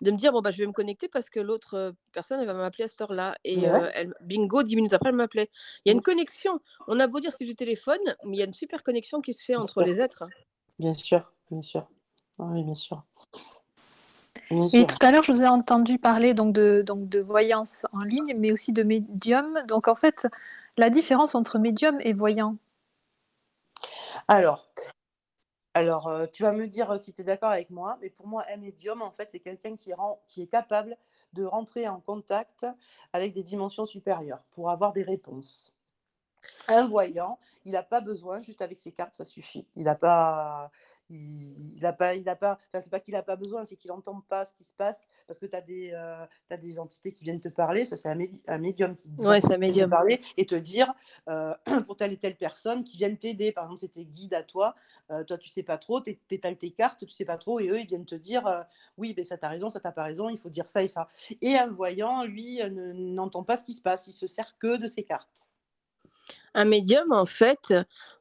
de 0.00 0.10
me 0.10 0.16
dire: 0.16 0.32
«Bon, 0.32 0.40
bah, 0.42 0.50
je 0.50 0.58
vais 0.58 0.66
me 0.66 0.72
connecter 0.72 1.08
parce 1.08 1.30
que 1.30 1.40
l'autre, 1.40 1.74
heu, 1.76 1.94
personne, 2.12 2.40
elle 2.40 2.46
va 2.46 2.54
m'appeler 2.54 2.84
à 2.84 2.88
cette 2.88 3.00
heure-là» 3.00 3.36
et 3.44 3.66
ouais. 3.66 3.90
elle 3.94 4.14
bingo, 4.20 4.62
10 4.62 4.76
minutes 4.76 4.92
après, 4.92 5.10
elle 5.10 5.16
m'appelait. 5.16 5.50
Il 5.84 5.88
y 5.90 5.92
a 5.92 5.94
une 5.94 6.02
connexion. 6.02 6.60
On 6.86 7.00
a 7.00 7.06
beau 7.06 7.20
dire 7.20 7.32
c'est 7.36 7.44
du 7.46 7.54
téléphone, 7.56 7.98
mais 8.24 8.36
il 8.36 8.40
y 8.40 8.42
a 8.42 8.46
une 8.46 8.52
super 8.52 8.82
connexion 8.82 9.20
qui 9.20 9.34
se 9.34 9.44
fait 9.44 9.56
Bien 9.56 9.66
entre 9.66 9.82
sûr. 9.82 9.82
les 9.82 10.00
êtres. 10.00 10.24
Bien 10.78 10.94
sûr, 10.94 11.32
bien 11.50 11.62
sûr. 11.62 11.88
Oui, 12.38 12.64
bien 12.64 12.74
sûr. 12.74 13.04
Bien 14.50 14.68
Et 14.72 14.86
tout 14.86 14.98
à 15.00 15.10
l'heure, 15.10 15.22
je 15.22 15.32
vous 15.32 15.42
ai 15.42 15.46
entendu 15.48 15.98
parler 15.98 16.34
donc 16.34 16.52
de 16.54 16.82
donc 16.86 17.08
de 17.08 17.20
voyance 17.20 17.86
en 17.92 18.00
ligne, 18.00 18.34
mais 18.36 18.52
aussi 18.52 18.72
de 18.72 18.82
médium. 18.82 19.58
Donc 19.66 19.88
en 19.88 19.94
fait, 19.94 20.26
la 20.78 20.90
différence 20.90 21.34
entre 21.34 21.58
médium 21.58 21.98
et 22.00 22.12
voyant? 22.12 22.56
Alors 24.28 24.68
alors, 25.74 26.08
heu, 26.08 26.28
tu 26.32 26.42
vas 26.42 26.52
me 26.52 26.66
dire, 26.66 26.90
heu, 26.92 26.98
si 26.98 27.12
tu 27.12 27.20
es 27.20 27.24
d'accord 27.24 27.50
avec 27.50 27.70
moi, 27.70 27.98
mais 28.00 28.10
pour 28.10 28.26
moi, 28.26 28.44
un 28.52 28.56
médium, 28.56 29.00
en 29.00 29.12
fait, 29.12 29.30
c'est 29.30 29.38
quelqu'un 29.38 29.76
qui 29.76 29.92
qui 30.26 30.42
est 30.42 30.46
capable 30.48 30.96
de 31.34 31.44
rentrer 31.44 31.86
en 31.86 32.00
contact 32.00 32.66
avec 33.12 33.32
des 33.32 33.44
dimensions 33.44 33.86
supérieures 33.86 34.42
pour 34.50 34.70
avoir 34.70 34.92
des 34.92 35.04
réponses. 35.04 35.74
Un 36.68 36.86
voyant, 36.86 37.38
il 37.64 37.76
a 37.76 37.82
pas 37.82 38.00
besoin, 38.00 38.40
juste 38.40 38.60
avec 38.62 38.78
ses 38.78 38.92
cartes, 38.92 39.14
ça 39.14 39.24
suffit. 39.24 39.66
Il 39.76 39.88
a 39.88 39.94
pas 39.94 40.70
il 41.10 41.74
il 41.76 41.86
a 41.86 41.92
pas 41.92 42.14
il 42.14 42.28
a 42.28 42.36
pas 42.36 42.58
enfin, 42.72 42.80
c'est 42.82 42.90
pas 42.90 43.00
qu'il 43.00 43.14
a 43.16 43.22
pas 43.22 43.36
besoin, 43.36 43.64
c'est 43.64 43.76
qu'il 43.76 43.92
entend 43.92 44.20
pas 44.28 44.44
ce 44.44 44.52
qui 44.54 44.64
se 44.64 44.74
passe 44.74 45.06
parce 45.26 45.38
que 45.38 45.46
tu 45.46 45.56
as 45.56 45.60
des, 45.62 45.92
as 45.94 46.56
des 46.56 46.78
entités 46.78 47.12
qui 47.12 47.24
viennent 47.24 47.40
te 47.40 47.48
parler, 47.48 47.84
ça 47.84 47.96
c'est 47.96 48.08
un 48.08 48.14
médi 48.14 48.40
un 48.46 48.58
médium, 48.58 48.96
qui 48.96 49.10
Ouais, 49.18 49.40
un 49.52 49.58
viennent 49.66 49.76
te 49.78 49.84
médium. 49.84 49.90
parler 49.90 50.20
et 50.36 50.46
te 50.46 50.54
dire, 50.54 50.92
heu, 51.28 51.52
pour 51.86 51.96
telle 51.96 52.12
et 52.12 52.16
telle 52.18 52.36
personne 52.36 52.84
qui 52.84 52.96
viennent 52.96 53.18
t'aider. 53.18 53.52
Par 53.52 53.64
exemple, 53.64 53.80
c'est 53.80 53.88
tes 53.92 54.04
guides 54.06 54.34
à 54.34 54.42
toi, 54.42 54.74
heu, 55.10 55.24
toi 55.24 55.38
tu 55.38 55.48
sais 55.48 55.62
pas 55.62 55.78
trop, 55.78 56.00
tu 56.00 56.18
étales 56.30 56.56
tes 56.58 56.70
cartes, 56.70 57.00
tu 57.06 57.08
sais 57.12 57.24
pas 57.24 57.38
trop 57.38 57.60
et 57.60 57.68
eux, 57.68 57.80
ils 57.80 57.86
viennent 57.86 58.04
te 58.06 58.14
dire, 58.14 58.64
«Oui, 58.96 59.14
beh, 59.14 59.22
ça 59.24 59.38
tu 59.38 59.44
as 59.46 59.48
raison, 59.48 59.70
ça 59.70 59.80
tu 59.80 59.86
as 59.86 59.92
pas 59.92 60.04
raison, 60.04 60.28
il 60.28 60.38
faut 60.38 60.50
dire 60.50 60.68
ça 60.68 60.82
et 60.82 60.88
ça» 60.88 61.08
et 61.40 61.56
un 61.56 61.68
voyant, 61.68 62.24
lui, 62.24 62.60
n'entend 62.70 63.44
pas 63.44 63.56
ce 63.56 63.64
qui 63.64 63.72
se 63.72 63.82
passe, 63.82 64.06
il 64.06 64.12
se 64.12 64.26
sert 64.26 64.56
que 64.58 64.76
de 64.76 64.86
ses 64.86 65.04
cartes. 65.04 65.50
Un 66.54 66.64
médium, 66.64 67.12
en 67.12 67.26
fait, 67.26 67.72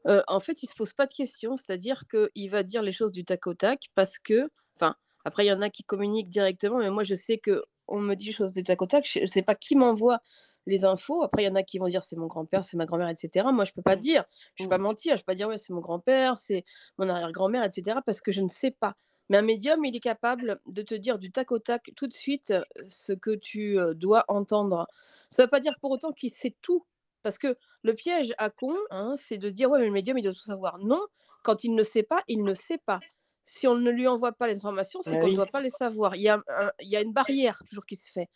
heu, 0.08 0.24
en 0.28 0.40
fait, 0.40 0.64
il 0.64 0.68
se 0.68 0.74
pose 0.76 0.94
pas 0.94 1.08
de 1.08 1.14
questions, 1.14 1.58
c'est-à-dire 1.58 2.04
qu'il 2.08 2.50
va 2.50 2.64
dire 2.64 2.82
les 2.82 2.92
choses 2.92 3.12
du 3.12 3.26
tac 3.26 3.48
au 3.48 3.54
tac 3.54 3.88
parce 3.96 4.20
que 4.20 4.50
enfin, 4.76 4.96
après 5.26 5.46
il 5.46 5.48
y 5.50 5.52
en 5.52 5.62
a 5.62 5.70
qui 5.70 5.84
communiquent 5.84 6.30
directement, 6.30 6.78
mais 6.80 6.90
moi 6.92 7.04
je 7.04 7.16
sais 7.16 7.40
qu'on 7.40 8.00
me 8.00 8.16
dit 8.16 8.28
les 8.28 8.32
choses 8.32 8.52
du 8.54 8.64
tac 8.64 8.82
au 8.82 8.86
tac, 8.88 9.08
je 9.10 9.26
sais 9.26 9.42
pas 9.42 9.56
qui 9.56 9.76
m'envoie 9.76 10.22
les 10.68 10.86
infos. 10.86 11.24
Après 11.24 11.44
il 11.44 11.46
y 11.48 11.50
en 11.50 11.56
a 11.56 11.64
qui 11.64 11.80
vont 11.80 11.88
dire: 11.88 12.04
«C'est 12.04 12.16
mon 12.18 12.28
grand-père, 12.28 12.66
c'est 12.66 12.78
ma 12.78 12.86
grand-mère» 12.86 13.10
et 13.10 13.16
cetera. 13.18 13.52
Moi 13.52 13.66
je 13.66 13.72
peux 13.74 13.82
pas 13.82 13.96
Mmh. 13.96 13.98
dire, 13.98 14.24
je 14.56 14.64
vais 14.66 14.68
Mmh. 14.68 14.78
pas 14.78 14.78
mentir, 14.78 15.16
je 15.16 15.22
vais 15.22 15.26
pas 15.26 15.36
dire: 15.36 15.48
«Ouais, 15.48 15.58
c'est 15.58 15.74
mon 15.74 15.82
grand-père, 15.82 16.38
c'est 16.38 16.64
mon 16.98 17.10
arrière-grand-mère» 17.10 17.64
et 17.64 17.70
cetera 17.74 18.02
parce 18.02 18.22
que 18.22 18.32
je 18.32 18.42
ne 18.42 18.50
sais 18.50 18.72
pas. 18.72 18.96
Mais 19.30 19.38
un 19.38 19.42
médium, 19.42 19.84
il 19.84 19.96
est 19.96 20.00
capable 20.00 20.62
de 20.68 20.82
te 20.84 20.94
dire 20.96 21.20
du 21.20 21.32
tac 21.32 21.52
au 21.52 21.60
tac, 21.60 21.92
tout 21.98 22.08
de 22.08 22.14
suite, 22.14 22.52
heu, 22.52 22.64
ce 22.88 23.12
que 23.14 23.36
tu, 23.36 23.78
heu, 23.80 23.94
dois 23.96 24.24
entendre. 24.30 24.88
Ça 25.30 25.44
veut 25.44 25.50
pas 25.50 25.60
dire 25.60 25.74
pour 25.82 25.92
autant 25.92 26.12
qu'il 26.14 26.32
sait 26.32 26.56
tout, 26.62 26.86
parce 27.24 27.38
que 27.38 27.58
le 27.84 27.94
piège 27.94 28.34
à 28.38 28.50
con, 28.50 28.76
hein, 28.92 29.16
c'est 29.18 29.38
de 29.38 29.50
dire: 29.50 29.70
«Ouais, 29.70 29.80
mais 29.80 29.86
le 29.88 29.92
médium, 29.92 30.18
il 30.18 30.24
doit 30.24 30.34
tout 30.34 30.40
savoir». 30.40 30.80
Non, 30.80 31.02
quand 31.44 31.64
il 31.64 31.76
ne 31.76 31.84
sait 31.84 32.04
pas, 32.04 32.24
il 32.28 32.44
ne 32.44 32.54
sait 32.54 32.78
pas. 32.80 33.04
si 33.50 33.66
on 33.68 33.76
ne 33.76 33.90
lui 33.92 34.08
envoie 34.10 34.34
pas 34.34 34.48
les 34.48 34.58
informations, 34.58 35.02
c'est 35.02 35.16
Bah 35.16 35.18
qu'on 35.18 35.30
ne 35.30 35.36
doit 35.36 35.48
pas 35.48 35.62
les 35.62 35.70
savoir. 35.70 36.16
Il 36.18 36.22
y 36.22 36.28
a, 36.30 36.38
un- 36.50 36.72
il 36.82 36.90
y 36.90 36.98
a 36.98 37.02
une 37.02 37.14
barrière 37.14 37.64
toujours 37.66 37.86
qui 37.86 37.96
se 37.96 38.12
fait 38.12 38.30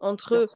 entre 0.00 0.50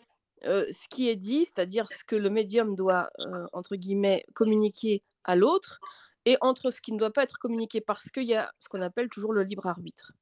euh, 0.44 0.66
ce 0.72 0.88
qui 0.88 1.08
est 1.08 1.16
dit, 1.16 1.44
c'est-à-dire 1.44 1.88
ce 1.88 2.04
que 2.04 2.16
le 2.16 2.30
médium 2.30 2.74
doit, 2.74 3.10
euh, 3.20 3.46
entre 3.52 3.76
guillemets, 3.76 4.24
communiquer 4.34 5.02
à 5.24 5.36
l'autre, 5.36 5.80
et 6.26 6.36
entre 6.40 6.70
ce 6.70 6.80
qui 6.80 6.92
ne 6.92 6.98
doit 6.98 7.12
pas 7.12 7.22
être 7.24 7.38
communiqué, 7.38 7.80
parce 7.80 8.10
qu'il 8.10 8.24
y 8.28 8.34
a 8.34 8.52
ce 8.60 8.68
qu'on 8.68 8.82
appelle 8.82 9.08
toujours 9.08 9.32
le 9.32 9.42
libre 9.42 9.66
arbitre. 9.66 10.12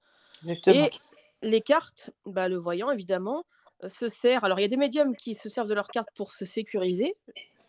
Exactement. 0.42 0.88
Et 0.88 0.94
les 1.42 1.60
cartes, 1.60 2.10
bah, 2.26 2.48
le 2.48 2.56
voyant, 2.56 2.90
évidemment, 2.90 3.44
se 3.88 4.08
sert. 4.08 4.44
Alors, 4.44 4.58
il 4.58 4.62
y 4.62 4.64
a 4.64 4.68
des 4.68 4.76
médiums 4.76 5.16
qui 5.16 5.34
se 5.34 5.48
servent 5.48 5.68
de 5.68 5.74
leurs 5.74 5.88
cartes 5.88 6.10
pour 6.14 6.32
se 6.32 6.44
sécuriser, 6.44 7.16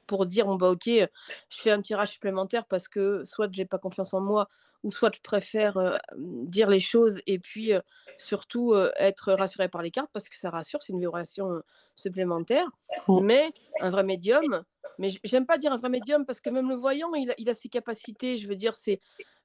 pour 0.07 0.25
dire 0.25 0.45
bon, 0.45 0.55
bah, 0.55 0.69
ok, 0.71 0.87
euh, 0.87 1.07
je 1.49 1.57
fais 1.61 1.71
un 1.71 1.81
tirage 1.81 2.09
supplémentaire 2.09 2.65
parce 2.65 2.87
que 2.87 3.23
soit 3.25 3.49
j'ai 3.51 3.65
pas 3.65 3.79
confiance 3.79 4.13
en 4.13 4.21
moi, 4.21 4.49
ou 4.83 4.91
soit 4.91 5.13
je 5.15 5.21
préfère 5.21 5.77
euh, 5.77 5.97
dire 6.17 6.69
les 6.69 6.79
choses 6.79 7.21
et 7.27 7.39
puis 7.39 7.73
euh, 7.73 7.79
surtout 8.17 8.73
euh, 8.73 8.91
être 8.97 9.33
rassuré 9.33 9.69
par 9.69 9.81
les 9.81 9.91
cartes 9.91 10.09
parce 10.13 10.29
que 10.29 10.37
ça 10.37 10.49
rassure, 10.49 10.81
c'est 10.83 10.93
une 10.93 10.99
vibration 10.99 11.61
supplémentaire. 11.95 12.67
Mm. 13.07 13.19
Mais 13.21 13.51
un 13.79 13.89
vrai 13.89 14.03
médium, 14.03 14.63
mais 14.99 15.09
j'aime 15.23 15.45
pas 15.45 15.57
dire 15.57 15.71
un 15.73 15.77
vrai 15.77 15.89
médium 15.89 16.25
parce 16.25 16.41
que 16.41 16.49
même 16.49 16.69
le 16.69 16.75
voyant, 16.75 17.13
il 17.15 17.31
a, 17.31 17.35
il 17.37 17.49
a 17.49 17.53
ses 17.55 17.69
capacités. 17.69 18.37
Je 18.37 18.47
veux 18.47 18.55
dire, 18.55 18.75
c'est 18.75 18.99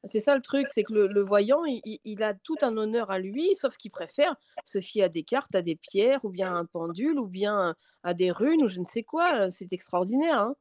c'est 0.05 0.21
ça 0.21 0.37
le 0.37 0.43
truc, 0.43 0.69
c'est 0.69 0.85
que 0.85 0.93
le, 0.93 1.07
le 1.09 1.21
voyant, 1.23 1.65
il, 1.65 1.81
il- 1.85 1.99
il 2.05 2.23
a 2.23 2.33
tout 2.35 2.57
un 2.63 2.77
honneur 2.77 3.11
à 3.11 3.19
lui, 3.19 3.55
sauf 3.57 3.77
qu'il 3.77 3.91
préfère 3.91 4.37
se 4.65 4.81
fier 4.81 5.03
à 5.05 5.09
des 5.09 5.25
cartes, 5.25 5.55
à 5.57 5.63
des 5.63 5.75
pierres, 5.77 6.25
ou 6.25 6.31
bien 6.31 6.49
à 6.55 6.57
un 6.57 6.67
pendule, 6.67 7.19
ou 7.19 7.27
bien 7.27 7.75
à 8.05 8.15
des 8.15 8.31
runes, 8.31 8.63
ou 8.63 8.69
je 8.69 8.79
ne 8.79 8.85
sais 8.85 9.03
quoi. 9.03 9.51
C'est 9.51 9.73
extraordinaire. 9.73 10.39
hein. 10.39 10.55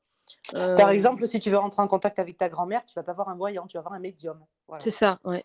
Par 0.51 0.89
Euh, 0.89 0.91
exemple, 0.91 1.25
si 1.28 1.39
tu 1.39 1.49
veux 1.49 1.57
rentrer 1.57 1.82
en 1.82 1.88
contact 1.88 2.19
avec 2.19 2.38
ta 2.38 2.49
grand-mère, 2.49 2.86
tu 2.86 2.93
vas 2.95 3.03
pas 3.03 3.13
voir 3.13 3.30
un 3.30 3.36
voyant, 3.36 3.67
tu 3.67 3.78
vas 3.78 3.82
voir 3.82 3.93
un 3.93 3.99
médium. 3.99 4.43
Voilà. 4.67 4.84
c'est 4.84 4.91
ça, 4.91 5.19
ouais. 5.23 5.43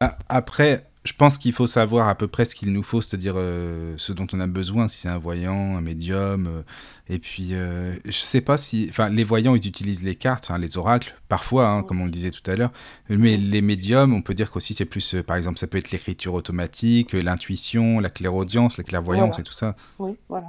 Ah, 0.00 0.16
Après, 0.28 0.87
je 1.08 1.14
pense 1.14 1.38
qu'il 1.38 1.52
faut 1.52 1.66
savoir 1.66 2.08
à 2.08 2.14
peu 2.14 2.28
près 2.28 2.44
ce 2.44 2.54
qu'il 2.54 2.70
nous 2.72 2.82
faut, 2.82 3.00
c'est-à-dire 3.00 3.34
euh, 3.36 3.94
ce 3.96 4.12
dont 4.12 4.26
on 4.32 4.40
a 4.40 4.46
besoin, 4.46 4.88
si 4.88 4.98
c'est 4.98 5.08
un 5.08 5.16
voyant, 5.18 5.76
un 5.76 5.80
médium. 5.80 6.46
euh, 6.46 6.62
et 7.08 7.18
puis, 7.18 7.54
euh, 7.54 7.94
je 8.04 8.10
sais 8.12 8.42
pas 8.42 8.58
si. 8.58 8.86
Enfin, 8.90 9.08
les 9.08 9.24
voyants, 9.24 9.54
ils 9.54 9.66
utilisent 9.66 10.02
les 10.02 10.14
cartes, 10.14 10.50
les 10.60 10.76
oracles, 10.76 11.14
parfois, 11.28 11.68
hein, 11.68 11.80
Mm. 11.80 11.84
comme 11.86 12.00
on 12.02 12.04
le 12.04 12.10
disait 12.10 12.30
tout 12.30 12.48
à 12.50 12.56
l'heure. 12.56 12.72
Mais 13.08 13.36
les 13.38 13.62
médiums, 13.62 14.12
on 14.12 14.20
peut 14.22 14.34
dire 14.34 14.50
qu'aussi, 14.50 14.74
c'est 14.74 14.84
plus. 14.84 15.14
euh, 15.14 15.22
par 15.22 15.36
exemple, 15.36 15.58
ça 15.58 15.66
peut 15.66 15.78
être 15.78 15.90
l'écriture 15.92 16.34
automatique, 16.34 17.12
l'intuition, 17.14 18.00
la 18.00 18.10
clairaudience, 18.10 18.76
la 18.76 18.84
clairvoyance 18.84 19.36
Voilà. 19.36 19.40
et 19.40 19.44
tout 19.44 19.52
ça. 19.54 19.76
Oui, 19.98 20.12
voilà. 20.28 20.48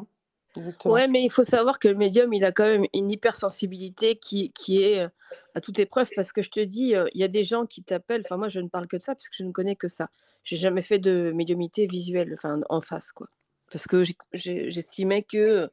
Exactement. 0.60 0.94
Ouais, 0.94 1.08
mais 1.08 1.24
il 1.24 1.30
faut 1.30 1.44
savoir 1.44 1.80
que 1.80 1.88
le 1.88 1.96
médium, 1.96 2.34
il 2.34 2.44
a 2.44 2.52
quand 2.52 2.66
même 2.66 2.86
une 2.94 3.12
hypersensibilité 3.12 4.16
qui, 4.18 4.52
qui 4.52 4.84
est 4.84 5.02
euh, 5.02 5.10
à 5.56 5.62
toute 5.62 5.80
épreuve 5.80 6.10
parce 6.16 6.32
que 6.32 6.42
je 6.42 6.50
te 6.50 6.60
dis, 6.60 6.96
euh, 6.96 7.08
il 7.14 7.22
y 7.22 7.24
a 7.24 7.28
des 7.28 7.44
gens 7.44 7.66
qui 7.66 7.84
t'appellent. 7.84 8.22
Enfin, 8.26 8.38
moi, 8.38 8.50
je 8.50 8.60
ne 8.60 8.68
parle 8.68 8.88
que 8.88 8.98
de 8.98 9.02
ça 9.02 9.16
parce 9.16 9.30
que 9.30 9.36
je 9.38 9.44
ne 9.44 9.52
connais 9.52 9.76
que 9.76 9.88
ça. 9.88 10.10
J'ai 10.44 10.58
jamais 10.58 10.82
fait 10.82 11.00
de 11.00 11.32
médiumité 11.34 11.86
visuelle, 11.86 12.34
enfin, 12.34 12.62
en 12.70 12.82
face, 12.82 13.12
quoi. 13.12 13.28
Parce 13.72 13.86
que 13.86 14.04
j'estimais 14.34 15.22
que 15.22 15.38
euh, 15.38 15.68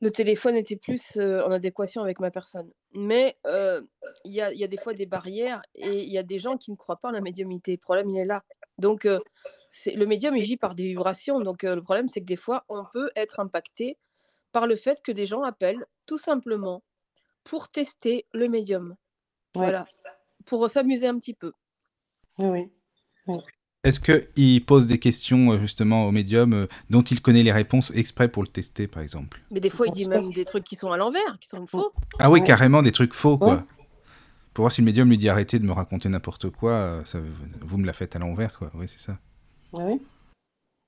le 0.00 0.10
téléphone 0.10 0.56
était 0.56 0.76
plus 0.76 1.18
en 1.18 1.50
adéquation 1.50 2.02
avec 2.02 2.18
ma 2.18 2.30
personne. 2.30 2.70
Mais 2.94 3.36
il 4.24 4.32
y 4.32 4.40
a, 4.40 4.66
des 4.66 4.78
fois 4.78 4.94
des 4.94 5.04
barrières 5.04 5.60
et 5.74 6.02
il 6.02 6.10
y 6.10 6.16
a 6.16 6.22
des 6.22 6.38
gens 6.38 6.56
qui 6.56 6.70
ne 6.70 6.76
croient 6.76 6.96
pas 6.96 7.08
en 7.08 7.12
la 7.12 7.20
médiumité. 7.20 7.72
Le 7.72 7.78
problème, 7.78 8.08
il 8.08 8.18
est 8.18 8.24
là. 8.24 8.42
Donc, 8.78 9.06
le 9.86 10.04
médium, 10.04 10.36
il 10.36 10.42
vit 10.42 10.56
par 10.56 10.74
des 10.74 10.84
vibrations. 10.84 11.40
Donc, 11.40 11.64
euh, 11.64 11.74
le 11.74 11.82
problème, 11.82 12.08
c'est 12.08 12.20
que 12.20 12.26
des 12.26 12.36
fois, 12.36 12.64
on 12.68 12.84
peut 12.92 13.10
être 13.16 13.40
impacté 13.40 13.98
par 14.52 14.66
le 14.66 14.76
fait 14.76 15.00
que 15.02 15.12
des 15.12 15.26
gens 15.26 15.42
appellent 15.42 15.86
tout 16.06 16.18
simplement 16.18 16.82
pour 17.44 17.68
tester 17.68 18.26
le 18.32 18.48
médium. 18.48 18.96
Ouais. 19.54 19.66
Voilà. 19.66 19.86
Pour 20.44 20.68
s'amuser 20.70 21.06
un 21.06 21.18
petit 21.18 21.34
peu. 21.34 21.52
Oui, 22.38 22.70
oui. 23.26 23.36
Est-ce 23.82 24.00
qu'il 24.00 24.64
pose 24.66 24.86
des 24.86 24.98
questions, 24.98 25.58
justement, 25.58 26.06
au 26.06 26.10
médium 26.10 26.52
euh, 26.52 26.66
dont 26.90 27.00
il 27.02 27.22
connaît 27.22 27.42
les 27.42 27.52
réponses 27.52 27.94
exprès 27.94 28.28
pour 28.28 28.42
le 28.42 28.48
tester, 28.48 28.86
par 28.88 29.02
exemple? 29.02 29.40
Mais 29.50 29.60
des 29.60 29.70
fois, 29.70 29.86
il 29.86 29.92
dit 29.92 30.06
même 30.06 30.32
des 30.32 30.44
trucs 30.44 30.64
qui 30.64 30.76
sont 30.76 30.92
à 30.92 30.98
l'envers, 30.98 31.38
qui 31.40 31.48
sont 31.48 31.66
faux. 31.66 31.92
Ah 32.18 32.30
oui, 32.30 32.42
carrément 32.42 32.82
des 32.82 32.92
trucs 32.92 33.14
faux, 33.14 33.38
quoi. 33.38 33.54
Ouais. 33.54 33.62
Pour 34.52 34.64
voir 34.64 34.72
si 34.72 34.82
le 34.82 34.84
médium 34.84 35.08
lui 35.08 35.16
dit 35.16 35.28
arrêtez 35.28 35.58
de 35.58 35.64
me 35.64 35.72
raconter 35.72 36.08
n'importe 36.08 36.50
quoi, 36.50 37.02
ça, 37.06 37.20
vous 37.60 37.78
me 37.78 37.86
la 37.86 37.92
faites 37.92 38.16
à 38.16 38.18
l'envers, 38.18 38.58
quoi. 38.58 38.70
Oui, 38.74 38.86
c'est 38.88 39.00
ça. 39.00 39.18
Oui, 39.72 40.00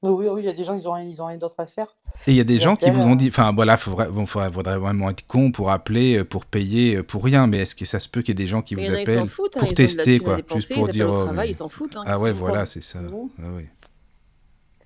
oui, 0.02 0.10
oui, 0.10 0.26
oui, 0.28 0.40
il 0.42 0.46
y 0.46 0.48
a 0.48 0.52
des 0.52 0.64
gens, 0.64 0.74
ils 0.74 0.88
ont, 0.88 0.96
ils 0.96 1.22
ont 1.22 1.26
rien 1.26 1.36
d'autre 1.38 1.54
à 1.58 1.66
faire. 1.66 1.96
Et 2.26 2.32
il 2.32 2.36
y 2.36 2.40
a 2.40 2.44
des 2.44 2.58
gens 2.58 2.74
qui 2.76 2.90
vous 2.90 3.00
ont 3.02 3.12
euh, 3.12 3.16
dit, 3.16 3.28
enfin 3.28 3.52
voilà, 3.52 3.76
faudrait, 3.76 4.10
bon, 4.10 4.26
faudrait, 4.26 4.50
faudrait 4.50 4.78
vraiment 4.78 5.10
être 5.10 5.24
con 5.26 5.52
pour 5.52 5.70
appeler, 5.70 6.18
euh, 6.18 6.24
pour 6.24 6.44
payer, 6.46 6.96
euh, 6.96 7.02
pour 7.04 7.22
rien. 7.24 7.46
Mais 7.46 7.58
est-ce 7.58 7.76
que 7.76 7.84
ça 7.84 8.00
se 8.00 8.08
peut 8.08 8.20
qu'il 8.22 8.30
y 8.30 8.32
ait 8.32 8.44
des 8.44 8.48
gens 8.48 8.62
qui 8.62 8.74
vous 8.74 8.90
appellent 8.90 9.28
foutent. 9.28 9.56
hein, 9.56 9.60
pour 9.60 9.72
tester, 9.72 10.18
quoi, 10.18 10.36
dépenser, 10.36 10.60
juste 10.60 10.74
pour 10.74 10.88
ils 10.88 10.92
dire. 10.92 11.06
appellent 11.06 11.16
au 11.16 11.20
oh, 11.20 11.24
travail, 11.24 11.46
mais- 11.48 11.52
ils 11.52 11.56
s'en 11.56 11.68
foutent. 11.68 11.96
hein, 11.96 12.02
Ah 12.04 12.18
ouais, 12.18 12.32
voilà, 12.32 12.66
c'est 12.66 12.82
ça. 12.82 13.00
Mhm. 13.00 13.30
Ah 13.38 13.42
oui. 13.54 13.66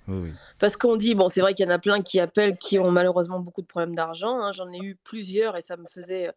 Oui, 0.09 0.19
oui. 0.25 0.31
Parce 0.61 0.77
qu'on 0.77 0.97
dit, 0.97 1.15
bon, 1.17 1.29
c'est 1.29 1.41
vrai 1.41 1.53
qu'il 1.53 1.67
y 1.67 1.69
en 1.69 1.73
a 1.73 1.79
plein 1.81 2.01
qui 2.01 2.21
appellent, 2.21 2.57
qui 2.59 2.79
ont 2.79 2.93
malheureusement 2.93 3.41
beaucoup 3.41 3.61
de 3.63 3.67
problèmes 3.67 3.95
d'argent. 3.97 4.39
hein. 4.41 4.53
J'en 4.53 4.71
ai 4.73 4.79
eu 4.79 4.97
plusieurs 5.03 5.57
et 5.57 5.63
ça 5.63 5.77
me 5.77 5.87
faisait. 5.93 6.31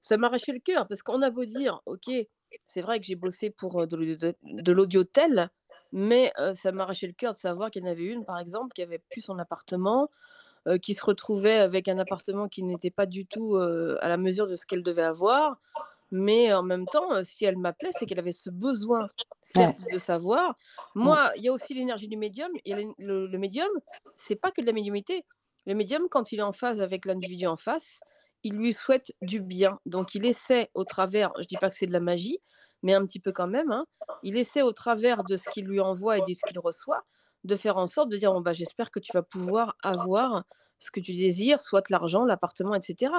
Ça 0.00 0.18
m'arrachait 0.18 0.52
le 0.52 0.58
cœur. 0.58 0.86
Parce 0.86 1.02
qu'on 1.02 1.22
a 1.22 1.30
beau 1.30 1.44
dire, 1.46 1.80
OK, 1.86 2.10
c'est 2.66 2.82
vrai 2.82 3.00
que 3.00 3.06
j'ai 3.06 3.14
bossé 3.14 3.48
pour 3.48 3.86
de 3.86 3.96
l'audio- 3.96 4.32
de 4.42 4.72
l'audiotel, 4.72 5.48
mais 5.94 6.32
euh, 6.40 6.54
ça 6.54 6.72
m'arrachait 6.72 7.06
le 7.06 7.14
cœur 7.14 7.32
de 7.32 7.38
savoir 7.38 7.70
qu'il 7.70 7.84
y 7.84 7.88
en 7.88 7.90
avait 7.90 8.04
une, 8.04 8.24
par 8.26 8.38
exemple, 8.40 8.74
qui 8.74 8.82
avait 8.82 8.98
plus 8.98 9.22
son 9.22 9.38
appartement, 9.38 10.10
euh, 10.68 10.78
qui 10.78 10.94
se 10.94 11.04
retrouvait 11.04 11.58
avec 11.58 11.88
un 11.88 11.98
appartement 11.98 12.48
qui 12.48 12.64
n'était 12.64 12.90
pas 12.90 13.06
du 13.06 13.26
tout 13.26 13.56
euh, 13.56 13.96
à 14.02 14.08
la 14.08 14.16
mesure 14.18 14.48
de 14.48 14.56
ce 14.56 14.66
qu'elle 14.66 14.82
devait 14.82 15.02
avoir. 15.02 15.60
Mais 16.10 16.52
en 16.52 16.62
même 16.62 16.86
temps, 16.86 17.24
si 17.24 17.44
elle 17.44 17.56
m'appelait, 17.58 17.90
c'est 17.92 18.06
qu'elle 18.06 18.18
avait 18.20 18.32
ce 18.32 18.50
besoin, 18.50 19.06
certes, 19.42 19.80
de 19.92 19.98
savoir. 19.98 20.56
Moi, 20.94 21.32
il 21.36 21.42
y 21.42 21.48
a 21.48 21.52
aussi 21.52 21.74
l'énergie 21.74 22.08
du 22.08 22.16
médium. 22.16 22.50
Et 22.64 22.74
le, 22.74 22.92
le- 22.98 23.26
le 23.26 23.38
médium, 23.38 23.68
c'est 24.16 24.36
pas 24.36 24.50
que 24.52 24.60
de 24.60 24.66
la 24.66 24.72
médiumité. 24.72 25.24
Le 25.66 25.74
médium, 25.74 26.08
quand 26.10 26.32
il 26.32 26.40
est 26.40 26.42
en 26.42 26.52
phase 26.52 26.82
avec 26.82 27.04
l'individu 27.06 27.46
en 27.46 27.56
face, 27.56 28.00
il 28.44 28.54
lui 28.54 28.72
souhaite 28.72 29.12
du 29.22 29.40
bien. 29.40 29.80
Donc, 29.86 30.14
il 30.14 30.26
essaie 30.26 30.70
au 30.74 30.84
travers, 30.84 31.32
je 31.40 31.46
dis 31.46 31.56
pas 31.56 31.70
que 31.70 31.76
c'est 31.76 31.86
de 31.86 31.92
la 31.92 32.00
magie, 32.00 32.38
mais 32.84 32.92
un 32.92 33.04
petit 33.06 33.18
peu 33.18 33.32
quand 33.32 33.48
même, 33.48 33.72
hein, 33.72 33.86
il 34.22 34.36
essaie 34.36 34.60
au 34.60 34.72
travers 34.72 35.24
de 35.24 35.38
ce 35.38 35.48
qu'il 35.48 35.64
lui 35.64 35.80
envoie 35.80 36.18
et 36.18 36.20
de 36.20 36.32
ce 36.34 36.40
qu'il 36.46 36.58
reçoit, 36.58 37.02
de 37.42 37.56
faire 37.56 37.78
en 37.78 37.86
sorte 37.86 38.10
de 38.10 38.16
dire 38.18 38.32
bon, 38.32 38.42
bah, 38.42 38.52
j'espère 38.52 38.90
que 38.90 39.00
tu 39.00 39.10
vas 39.14 39.22
pouvoir 39.22 39.74
avoir 39.82 40.44
ce 40.78 40.90
que 40.90 41.00
tu 41.00 41.14
désires, 41.14 41.60
soit 41.60 41.88
l'argent, 41.88 42.26
l'appartement, 42.26 42.74
etc. 42.74 43.10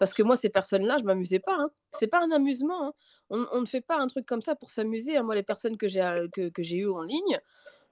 Parce 0.00 0.12
que 0.12 0.24
moi, 0.24 0.36
ces 0.36 0.48
personnes-là, 0.48 0.98
je 0.98 1.04
m'amusais 1.04 1.38
pas. 1.38 1.54
Hein. 1.56 1.70
C'est 1.92 2.08
pas 2.08 2.20
un 2.20 2.32
amusement. 2.32 2.88
hein. 2.88 2.92
On, 3.30 3.60
ne 3.60 3.66
fait 3.66 3.80
pas 3.80 3.96
un 3.96 4.08
truc 4.08 4.26
comme 4.26 4.42
ça 4.42 4.56
pour 4.56 4.72
s'amuser. 4.72 5.20
Moi, 5.22 5.36
les 5.36 5.44
personnes 5.44 5.76
que 5.76 5.86
j'ai 5.86 6.02
euh, 6.02 6.26
que 6.28 6.62
j'ai 6.62 6.78
eues 6.78 6.90
en 6.90 7.02
ligne, 7.02 7.38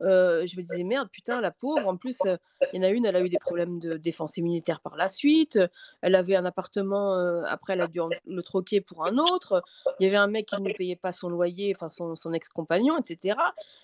euh, 0.02 0.46
je 0.46 0.56
me 0.56 0.62
disais 0.62 0.82
merde, 0.82 1.08
putain, 1.10 1.40
la 1.40 1.50
pauvre. 1.50 1.86
En 1.86 1.96
plus, 1.96 2.16
euh, 2.26 2.36
il 2.72 2.80
y 2.82 2.84
en 2.84 2.88
a 2.88 2.90
une, 2.90 3.04
elle 3.06 3.16
a 3.16 3.20
eu 3.20 3.28
des 3.28 3.38
problèmes 3.38 3.78
de 3.78 3.96
défense 3.96 4.36
immunitaire 4.36 4.80
par 4.80 4.96
la 4.96 5.08
suite. 5.08 5.56
euh, 5.56 5.68
Elle 6.02 6.14
avait 6.14 6.36
un 6.36 6.44
appartement, 6.44 7.14
euh, 7.18 7.42
après, 7.46 7.74
elle 7.74 7.80
a 7.80 7.86
dû 7.86 8.00
le 8.26 8.42
troquer 8.42 8.80
pour 8.80 9.04
un 9.06 9.18
autre. 9.18 9.62
Il 9.98 10.04
y 10.04 10.06
avait 10.06 10.16
un 10.16 10.26
mec 10.28 10.46
qui 10.46 10.60
ne 10.62 10.72
payait 10.72 10.96
pas 10.96 11.12
son 11.12 11.28
loyer, 11.28 11.74
enfin 11.74 11.88
son, 11.88 12.32
ex-compagnon, 12.32 12.98
etc. 12.98 13.36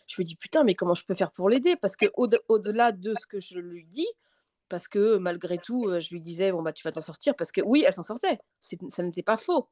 Je 0.07 0.21
me 0.21 0.25
dis 0.25 0.37
putain, 0.37 0.65
mais 0.65 0.75
comment 0.75 0.95
je 0.95 1.05
peux 1.05 1.15
faire 1.15 1.31
pour 1.33 1.49
l'aider? 1.49 1.77
Parce 1.77 1.97
que 1.97 2.07
au- 2.17 2.29
au-delà 2.49 2.93
de 2.93 3.15
ce 3.21 3.27
que 3.27 3.41
je 3.41 3.59
lui 3.59 3.85
dis, 3.85 4.09
parce 4.69 4.89
que 4.89 5.17
malgré 5.17 5.59
tout, 5.59 5.87
euh, 5.89 6.01
je 6.01 6.11
lui 6.11 6.21
disais 6.21 6.51
bon 6.53 6.63
bah 6.63 6.73
tu 6.73 6.83
vas 6.83 6.93
t'en 6.93 7.01
sortir, 7.01 7.35
parce 7.37 7.53
que 7.53 7.61
oui, 7.61 7.85
elle 7.87 7.95
s'en 7.95 8.03
sortait. 8.03 8.39
Ça 8.61 9.03
n'était 9.03 9.23
pas 9.23 9.37
faux 9.37 9.69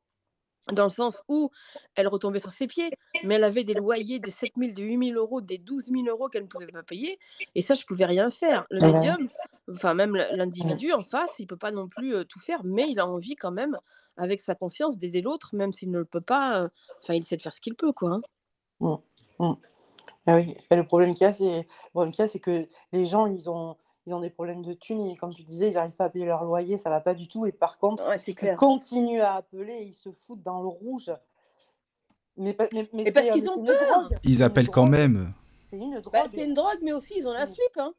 dans 0.72 0.84
le 0.84 0.90
sens 0.90 1.22
où 1.28 1.50
elle 1.94 2.08
retombait 2.08 2.38
sur 2.38 2.50
ses 2.50 2.66
pieds, 2.66 2.90
mais 3.22 3.34
elle 3.36 3.44
avait 3.44 3.64
des 3.64 3.74
loyers 3.74 4.18
des 4.18 4.30
7 4.30 4.52
000, 4.56 4.72
des 4.72 4.82
8 4.82 5.08
000 5.12 5.18
euros, 5.18 5.40
des 5.40 5.58
12 5.58 5.86
000 5.86 6.06
euros 6.06 6.28
qu'elle 6.28 6.44
ne 6.44 6.48
pouvait 6.48 6.66
pas 6.66 6.82
payer, 6.82 7.18
et 7.54 7.62
ça, 7.62 7.74
je 7.74 7.82
ne 7.82 7.86
pouvais 7.86 8.06
rien 8.06 8.30
faire. 8.30 8.66
Le 8.70 8.80
médium, 8.80 9.28
enfin 9.70 9.94
même 9.94 10.14
l'individu 10.32 10.92
en 10.92 11.02
face, 11.02 11.38
il 11.38 11.42
ne 11.42 11.48
peut 11.48 11.56
pas 11.56 11.70
non 11.72 11.88
plus 11.88 12.14
euh, 12.14 12.24
tout 12.24 12.40
faire, 12.40 12.62
mais 12.64 12.88
il 12.90 12.98
a 12.98 13.06
envie 13.06 13.36
quand 13.36 13.52
même, 13.52 13.78
avec 14.16 14.40
sa 14.40 14.54
confiance, 14.54 14.98
d'aider 14.98 15.22
l'autre, 15.22 15.54
même 15.54 15.72
s'il 15.72 15.90
ne 15.90 15.98
le 15.98 16.04
peut 16.04 16.20
pas, 16.20 16.62
euh, 16.64 16.68
enfin 17.02 17.14
il 17.14 17.20
essaie 17.20 17.36
de 17.36 17.42
faire 17.42 17.52
ce 17.52 17.60
qu'il 17.60 17.74
peut, 17.74 17.92
quoi. 17.92 18.10
hein. 18.12 18.20
Ah 20.26 20.36
oui, 20.36 20.54
parce 20.54 20.68
que 20.68 20.74
le 20.74 20.86
problème 20.86 21.14
qu'il 21.14 21.24
y 21.24 21.28
a, 21.28 21.32
c'est 21.32 21.44
le 21.44 21.90
problème 21.90 22.12
qu'il 22.12 22.22
y 22.22 22.24
a, 22.24 22.28
c'est 22.28 22.40
que 22.40 22.66
les 22.92 23.06
gens, 23.06 23.26
ils 23.26 23.50
ont, 23.50 23.76
ils 24.06 24.14
ont 24.14 24.20
des 24.20 24.30
problèmes 24.30 24.62
de 24.62 24.74
thunes 24.74 25.06
et 25.06 25.16
comme 25.16 25.34
tu 25.34 25.42
disais, 25.42 25.68
ils 25.68 25.74
n'arrivent 25.74 25.96
pas 25.96 26.04
à 26.04 26.10
payer 26.10 26.26
leur 26.26 26.44
loyer, 26.44 26.76
ça 26.76 26.90
va 26.90 27.00
pas 27.00 27.14
du 27.14 27.26
tout. 27.28 27.46
Et 27.46 27.52
par 27.52 27.78
contre, 27.78 28.06
Ouais, 28.06 28.16
ils 28.18 28.54
continuent 28.54 29.22
à 29.22 29.34
appeler, 29.36 29.82
ils 29.82 29.94
se 29.94 30.10
foutent 30.12 30.42
dans 30.42 30.60
le 30.60 30.68
rouge. 30.68 31.10
Mais, 32.36 32.52
pas- 32.52 32.66
mais, 32.72 32.88
mais 32.92 33.04
Mais 33.04 33.12
parce 33.12 33.28
euh, 33.28 33.32
qu'ils 33.32 33.48
ont 33.48 33.64
peur. 33.64 33.76
drogue. 34.08 34.18
Ils 34.24 34.42
appellent 34.42 34.68
quand 34.70 34.84
drogue. 34.86 34.98
même. 34.98 35.32
C'est 35.60 35.76
une 35.78 36.00
drogue. 36.00 36.12
Bah, 36.12 36.24
c'est 36.28 36.44
une 36.44 36.54
drogue, 36.54 36.78
mais 36.82 36.92
aussi 36.92 37.14
ils 37.16 37.26
ont 37.28 37.32
la 37.32 37.46
flip. 37.46 37.76
Hein. 37.76 37.94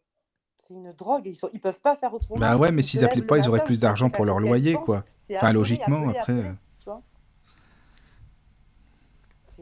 C'est 0.67 0.73
une 0.73 0.91
drogue. 0.93 1.23
Ils 1.25 1.35
sont, 1.35 1.49
ils 1.53 1.61
peuvent 1.61 1.79
pas 1.79 1.95
faire 1.95 2.13
autrement. 2.13 2.39
Bah 2.39 2.57
ouais, 2.57 2.71
mais 2.71 2.81
s'ils 2.83 3.03
appelaient 3.05 3.21
pas, 3.21 3.37
ils 3.37 3.47
auraient 3.47 3.63
plus 3.63 3.79
d'argent 3.79 4.09
pour 4.09 4.25
leur 4.25 4.39
loyer, 4.39 4.73
quoi. 4.73 5.03
Enfin, 5.33 5.53
logiquement, 5.53 6.07
après, 6.09 6.19
appeler, 6.33 6.47
euh. 6.49 6.53
tu 6.79 6.85
vois. 6.85 7.01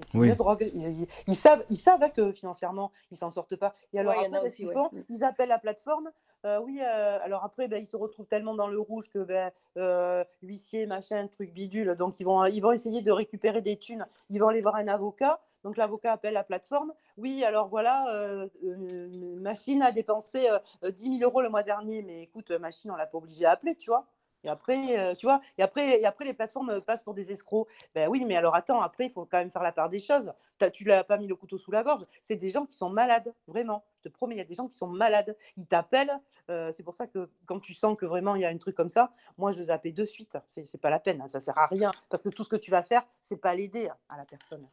C'est 0.08 0.18
Oui. 0.18 0.30
une 0.30 0.36
drogue. 0.36 0.70
Ils, 0.74 1.02
ils- 1.02 1.08
ils 1.28 1.36
savent, 1.36 1.64
ils 1.70 1.78
savent 1.78 2.02
hein, 2.04 2.10
que 2.10 2.32
financièrement, 2.32 2.92
ils 3.12 3.18
s'en 3.18 3.32
sortent 3.32 3.56
pas. 3.56 3.74
Et 3.94 4.00
alors 4.00 4.18
Ouais, 4.18 4.26
après, 4.26 4.46
aussi, 4.46 4.66
ouais. 4.66 4.74
font 4.74 4.90
Mm. 4.92 5.02
Ils 5.10 5.24
appellent 5.24 5.50
la 5.50 5.60
plateforme. 5.60 6.12
euh, 6.46 6.60
oui, 6.60 6.80
euh, 6.82 7.20
alors 7.22 7.44
après, 7.46 7.68
ben, 7.68 7.82
ils 7.82 7.86
se 7.88 7.96
retrouvent 7.96 8.26
tellement 8.28 8.54
dans 8.56 8.68
le 8.68 8.80
rouge 8.80 9.10
que 9.10 9.20
ben, 9.20 9.52
euh, 9.78 10.24
huissier, 10.42 10.86
machin, 10.86 11.28
truc 11.28 11.54
bidule. 11.54 11.96
Donc 11.96 12.20
ils 12.20 12.24
vont, 12.26 12.46
ils 12.46 12.60
vont 12.62 12.72
essayer 12.72 13.02
de 13.02 13.12
récupérer 13.12 13.62
des 13.62 13.78
thunes. 13.78 14.06
Ils 14.30 14.40
vont 14.40 14.48
aller 14.50 14.62
voir 14.62 14.76
un 14.76 14.88
avocat. 14.88 15.40
Donc 15.64 15.78
l'avocat 15.78 16.12
appelle 16.12 16.34
la 16.34 16.44
plateforme. 16.44 16.94
Oui, 17.18 17.44
alors 17.46 17.70
voilà, 17.70 18.06
euh, 18.14 18.48
euh, 18.66 19.10
machine 19.40 19.82
a 19.82 19.94
dépensé 19.94 20.50
euh, 20.84 20.92
10 20.92 21.20
000 21.20 21.30
euros 21.30 21.42
le 21.42 21.48
mois 21.50 21.64
dernier. 21.64 22.02
Mais 22.02 22.22
écoute, 22.24 22.52
machine, 22.52 22.92
on 22.92 22.96
l'a 22.96 23.06
pas 23.08 23.18
obligé 23.18 23.46
à 23.46 23.52
appeler, 23.52 23.76
tu 23.76 23.90
vois. 23.90 24.06
Et 24.44 24.50
après, 24.50 25.00
euh, 25.00 25.16
tu 25.16 25.26
vois, 25.26 25.40
et 25.58 25.64
après, 25.64 26.00
et 26.02 26.06
après, 26.06 26.26
les 26.26 26.34
plateformes 26.34 26.70
euh, 26.70 26.82
passent 26.82 27.02
pour 27.02 27.14
des 27.14 27.32
escrocs. 27.32 27.68
Ben 27.96 28.10
oui, 28.10 28.26
mais 28.26 28.36
alors 28.36 28.56
attends, 28.56 28.82
après, 28.82 29.06
il 29.06 29.12
faut 29.12 29.26
quand 29.26 29.38
même 29.38 29.52
faire 29.52 29.64
la 29.64 29.72
part 29.72 29.90
des 29.90 30.00
choses. 30.00 30.34
Tu 30.74 30.84
l'as 30.84 31.04
pas 31.04 31.18
mis 31.18 31.28
le 31.28 31.36
couteau 31.36 31.58
sous 31.58 31.72
la 31.72 31.84
gorge. 31.84 32.06
C'est 32.22 32.36
des 32.36 32.50
gens 32.50 32.66
qui 32.66 32.76
sont 32.76 32.90
malades, 32.90 33.34
vraiment. 33.48 33.84
Je 33.98 34.10
te 34.10 34.14
promets, 34.14 34.36
il 34.36 34.38
y 34.38 34.42
a 34.42 34.46
des 34.46 34.54
gens 34.54 34.68
qui 34.68 34.78
sont 34.78 34.88
malades. 34.88 35.36
Ils 35.58 35.66
t'appellent. 35.68 36.20
euh, 36.50 36.72
c'est 36.72 36.84
pour 36.84 36.94
ça 36.94 37.08
que 37.08 37.30
quand 37.46 37.60
tu 37.60 37.74
sens 37.74 37.98
que 37.98 38.06
vraiment 38.06 38.36
il 38.36 38.42
y 38.42 38.46
a 38.46 38.50
un 38.50 38.58
truc 38.58 38.76
comme 38.76 38.90
ça, 38.90 39.12
moi 39.38 39.52
je 39.52 39.64
zappais 39.64 39.92
de 39.92 40.06
suite. 40.06 40.38
C'est 40.48 40.80
pas 40.82 40.90
la 40.90 41.00
peine, 41.00 41.22
hein, 41.22 41.28
ça 41.28 41.40
sert 41.40 41.58
à 41.58 41.68
rien. 41.68 41.92
Parce 42.10 42.22
que 42.24 42.30
tout 42.30 42.44
ce 42.44 42.50
que 42.50 42.56
tu 42.56 42.72
vas 42.72 42.84
faire, 42.84 43.04
c'est 43.22 43.38
pas 43.38 43.56
l'aider 43.56 43.88
hein, 43.88 43.98
à 44.10 44.18
la 44.18 44.26
personne. 44.26 44.68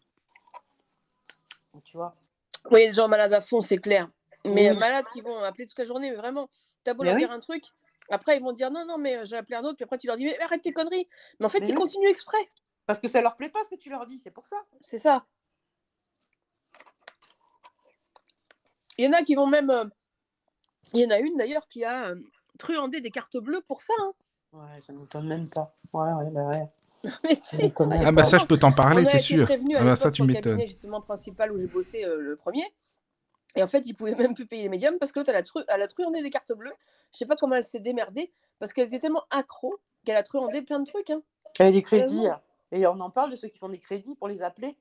Tu 1.84 1.96
vois 1.96 2.14
Oui, 2.70 2.80
il 2.80 2.82
y 2.82 2.86
a 2.86 2.90
des 2.90 2.94
gens 2.94 3.08
malades 3.08 3.32
à 3.32 3.40
fond, 3.40 3.60
c'est 3.60 3.78
clair. 3.78 4.08
Mais 4.44 4.70
Oui. 4.70 4.76
malades 4.78 5.06
qui 5.12 5.20
vont 5.20 5.38
appeler 5.42 5.66
toute 5.66 5.78
la 5.78 5.84
journée, 5.84 6.10
mais 6.10 6.16
vraiment, 6.16 6.48
t'as 6.82 6.94
beau 6.94 7.02
Mais 7.02 7.10
leur 7.10 7.16
oui. 7.16 7.20
dire 7.22 7.30
un 7.32 7.40
truc, 7.40 7.64
après 8.10 8.36
ils 8.36 8.42
vont 8.42 8.52
dire 8.52 8.70
non, 8.70 8.84
non, 8.86 8.98
mais 8.98 9.16
euh, 9.18 9.24
j'ai 9.24 9.36
appelé 9.36 9.56
un 9.56 9.64
autre, 9.64 9.76
puis 9.76 9.84
après 9.84 9.98
tu 9.98 10.06
leur 10.06 10.16
dis 10.16 10.24
mais 10.24 10.38
arrête 10.40 10.62
tes 10.62 10.72
conneries. 10.72 11.08
Mais 11.38 11.46
en 11.46 11.48
fait, 11.48 11.60
Mais 11.60 11.68
ils 11.68 11.70
oui. 11.72 11.76
continuent 11.76 12.08
exprès. 12.08 12.38
Parce 12.86 13.00
que 13.00 13.08
ça 13.08 13.20
leur 13.20 13.36
plaît 13.36 13.48
pas 13.50 13.62
ce 13.64 13.70
que 13.70 13.80
tu 13.80 13.88
leur 13.90 14.04
dis, 14.06 14.18
c'est 14.18 14.30
pour 14.32 14.44
ça. 14.44 14.56
C'est 14.80 14.98
ça. 14.98 15.24
Il 18.98 19.04
y 19.04 19.08
en 19.08 19.12
a 19.12 19.22
qui 19.22 19.34
vont 19.34 19.46
même. 19.46 19.70
euh, 19.70 19.84
Il 20.92 21.00
y 21.00 21.06
en 21.06 21.10
a 21.10 21.18
une 21.18 21.36
d'ailleurs 21.36 21.68
qui 21.68 21.84
a 21.84 22.08
euh, 22.08 22.16
truandé 22.58 23.00
des 23.00 23.10
cartes 23.10 23.36
bleues 23.38 23.62
pour 23.62 23.82
ça. 23.82 23.92
hein. 24.00 24.12
Ouais, 24.52 24.80
ça 24.80 24.92
ne 24.92 24.98
m'étonne 24.98 25.28
même 25.28 25.48
pas. 25.48 25.74
Ouais, 25.92 26.12
ouais, 26.12 26.30
bah 26.30 26.46
ouais. 26.48 26.68
Mais 27.24 27.34
si, 27.36 27.72
Ah 28.04 28.12
bah 28.12 28.24
ça, 28.24 28.36
je 28.38 28.44
peux 28.46 28.58
t'en 28.58 28.72
parler, 28.72 29.04
c'est 29.06 29.18
sûr. 29.18 29.48
Ah 29.78 29.84
bah 29.84 29.96
ça, 29.96 30.10
tu 30.10 30.22
m'étonnes. 30.24 30.60
justement 30.66 31.00
principal 31.00 31.52
où 31.52 31.58
j'ai 31.58 31.66
bossé 31.68 32.04
euh, 32.04 32.20
le 32.20 32.36
premier. 32.36 32.64
Et 33.56 33.62
en 33.62 33.66
fait, 33.66 33.86
ils 33.86 33.94
pouvaient 33.94 34.14
même 34.32 34.34
plus 34.34 34.46
payer 34.46 34.62
les 34.64 34.68
médiums 34.68 34.98
parce 34.98 35.12
que 35.12 35.18
l'autre, 35.20 35.30
elle 35.30 35.36
a, 35.36 35.42
tru 35.42 35.60
elle 35.68 35.82
a 35.82 35.88
truandé 35.88 36.22
des 36.22 36.30
cartes 36.30 36.52
bleues. 36.52 36.72
Je 37.12 37.18
sais 37.18 37.26
pas 37.26 37.36
comment 37.36 37.56
elle 37.56 37.64
s'est 37.64 37.80
démerdée 37.80 38.32
parce 38.58 38.72
qu'elle 38.72 38.86
était 38.86 39.00
tellement 39.00 39.24
accro 39.30 39.74
qu'elle 40.04 40.16
a 40.16 40.22
truandé 40.22 40.62
plein 40.62 40.80
de 40.80 40.84
trucs. 40.84 41.10
Hein. 41.10 41.20
Et 41.58 41.70
les 41.70 41.82
crédits, 41.82 42.26
et 42.72 42.86
on 42.86 43.00
en 43.00 43.10
parle 43.10 43.30
de 43.30 43.36
ceux 43.36 43.48
qui 43.48 43.58
font 43.58 43.68
des 43.68 43.80
crédits 43.80 44.14
pour 44.14 44.28
les 44.28 44.42
appeler, 44.42 44.76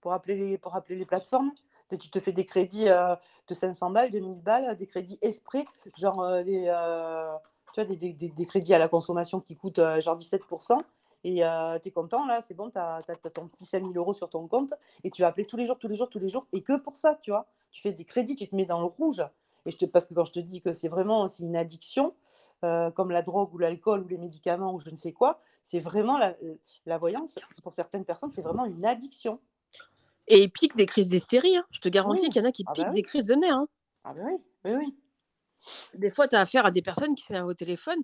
pour 0.00 0.12
appeler 0.12 0.36
les, 0.36 0.58
pour 0.58 0.74
appeler 0.76 0.96
les 0.96 1.06
plateformes. 1.06 1.50
Tu 1.90 2.10
te 2.10 2.20
fais 2.20 2.32
des 2.32 2.46
crédits 2.46 2.88
euh, 2.88 3.14
de 3.48 3.54
500 3.54 3.90
balles, 3.90 4.10
de 4.10 4.18
1000 4.18 4.40
balles, 4.40 4.76
des 4.78 4.86
crédits 4.86 5.18
esprit, 5.20 5.64
genre 5.96 6.22
euh, 6.22 6.42
des, 6.42 6.64
euh, 6.68 7.32
tu 7.74 7.80
vois, 7.80 7.84
des, 7.84 7.96
des- 7.96 8.12
des- 8.14 8.28
des 8.30 8.46
crédits 8.46 8.72
à 8.72 8.78
la 8.78 8.88
consommation 8.88 9.40
qui 9.40 9.56
coûtent 9.56 9.78
euh, 9.78 10.00
genre 10.00 10.16
17%. 10.16 10.78
Et 11.24 11.42
tu 11.82 11.88
es 11.88 11.90
content, 11.92 12.26
là, 12.26 12.40
c'est 12.40 12.54
bon, 12.54 12.70
tu 12.70 12.78
as, 12.78 13.00
ton 13.32 13.46
petit 13.46 13.64
5000 13.64 13.96
euros 13.96 14.12
sur 14.14 14.28
ton 14.28 14.48
compte 14.48 14.74
et 15.04 15.10
tu 15.10 15.22
vas 15.22 15.28
appeler 15.28 15.46
tous 15.46 15.56
les 15.56 15.64
jours, 15.66 15.78
tous 15.78 15.86
les 15.86 15.94
jours, 15.94 16.08
tous 16.08 16.18
les 16.18 16.28
jours. 16.28 16.46
Et 16.52 16.62
que 16.62 16.76
pour 16.78 16.96
ça, 16.96 17.18
tu 17.22 17.30
vois. 17.30 17.46
Tu 17.72 17.82
fais 17.82 17.92
des 17.92 18.04
crédits, 18.04 18.36
tu 18.36 18.48
te 18.48 18.54
mets 18.54 18.66
dans 18.66 18.78
le 18.80 18.86
rouge. 18.86 19.22
Et 19.66 19.70
je 19.70 19.76
te, 19.76 19.84
parce 19.84 20.06
que 20.06 20.14
quand 20.14 20.24
je 20.24 20.32
te 20.32 20.40
dis 20.40 20.60
que 20.60 20.72
c'est 20.72 20.88
vraiment 20.88 21.28
c'est 21.28 21.42
une 21.42 21.56
addiction, 21.56 22.14
euh, 22.64 22.90
comme 22.90 23.10
la 23.10 23.22
drogue 23.22 23.52
ou 23.54 23.58
l'alcool 23.58 24.02
ou 24.04 24.08
les 24.08 24.18
médicaments 24.18 24.74
ou 24.74 24.78
je 24.80 24.90
ne 24.90 24.96
sais 24.96 25.12
quoi, 25.12 25.40
c'est 25.62 25.80
vraiment 25.80 26.18
la, 26.18 26.36
la 26.86 26.98
voyance, 26.98 27.38
pour 27.62 27.72
certaines 27.72 28.04
personnes, 28.04 28.30
c'est 28.32 28.42
vraiment 28.42 28.64
une 28.64 28.84
addiction. 28.84 29.40
Et 30.28 30.42
ils 30.44 30.50
piquent 30.50 30.76
des 30.76 30.86
crises 30.86 31.08
d'hystérie. 31.08 31.56
hein. 31.56 31.64
Je 31.70 31.78
te 31.80 31.88
garantis 31.88 32.22
Oui. 32.24 32.28
qu'il 32.30 32.42
y 32.42 32.44
en 32.44 32.48
a 32.48 32.52
qui 32.52 32.64
Ah 32.66 32.72
piquent 32.72 32.84
bah 32.86 32.90
oui. 32.90 32.96
des 32.96 33.02
crises 33.02 33.26
de 33.26 33.34
nerfs. 33.34 33.56
hein. 33.56 33.68
Ah 34.04 34.14
ben 34.14 34.24
oui, 34.26 34.36
oui, 34.64 34.72
oui. 34.78 34.96
Des 35.94 36.10
fois, 36.10 36.26
tu 36.26 36.34
as 36.34 36.40
affaire 36.40 36.66
à 36.66 36.70
des 36.72 36.82
personnes 36.82 37.14
qui 37.14 37.24
s'énervent 37.24 37.48
au 37.48 37.54
téléphone, 37.54 37.98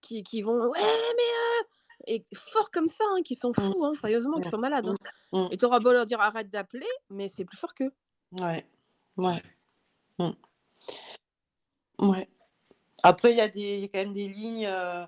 qui, 0.00 0.22
qui 0.22 0.42
vont 0.42 0.68
Ouais, 0.70 0.78
mais. 0.80 1.22
euh 1.22 1.64
Et 2.06 2.24
fort 2.34 2.70
comme 2.70 2.88
ça, 2.88 3.04
hein, 3.10 3.22
qui 3.24 3.34
sont 3.34 3.50
Mm. 3.50 3.60
fous, 3.60 3.84
hein, 3.84 3.92
sérieusement, 3.96 4.40
qui 4.40 4.48
Mm. 4.48 4.50
sont 4.52 4.58
malades. 4.58 4.86
Mm. 5.32 5.46
Et 5.50 5.56
tu 5.58 5.64
auras 5.64 5.80
beau 5.80 5.92
leur 5.92 6.06
dire 6.06 6.20
arrête 6.20 6.50
d'appeler, 6.50 6.86
mais 7.08 7.26
c'est 7.28 7.44
plus 7.44 7.56
fort 7.58 7.74
qu'eux. 7.74 7.92
Ouais, 8.40 8.64
ouais. 9.20 9.42
Mm. 10.18 10.32
Ouais. 12.00 12.28
Après, 13.02 13.32
il 13.32 13.36
y 13.36 13.40
a 13.40 13.48
des, 13.48 13.90
quand 13.92 14.00
même 14.00 14.12
des 14.12 14.28
lignes 14.28 14.66
euh, 14.66 15.06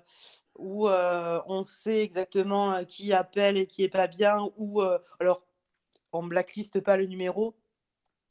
où 0.57 0.87
euh, 0.87 1.41
on 1.47 1.63
sait 1.63 2.01
exactement 2.01 2.73
euh, 2.73 2.83
qui 2.83 3.13
appelle 3.13 3.57
et 3.57 3.67
qui 3.67 3.83
est 3.83 3.89
pas 3.89 4.07
bien, 4.07 4.49
ou 4.57 4.81
alors 5.19 5.45
on 6.13 6.23
blackliste 6.23 6.79
pas 6.81 6.97
le 6.97 7.05
numéro, 7.05 7.55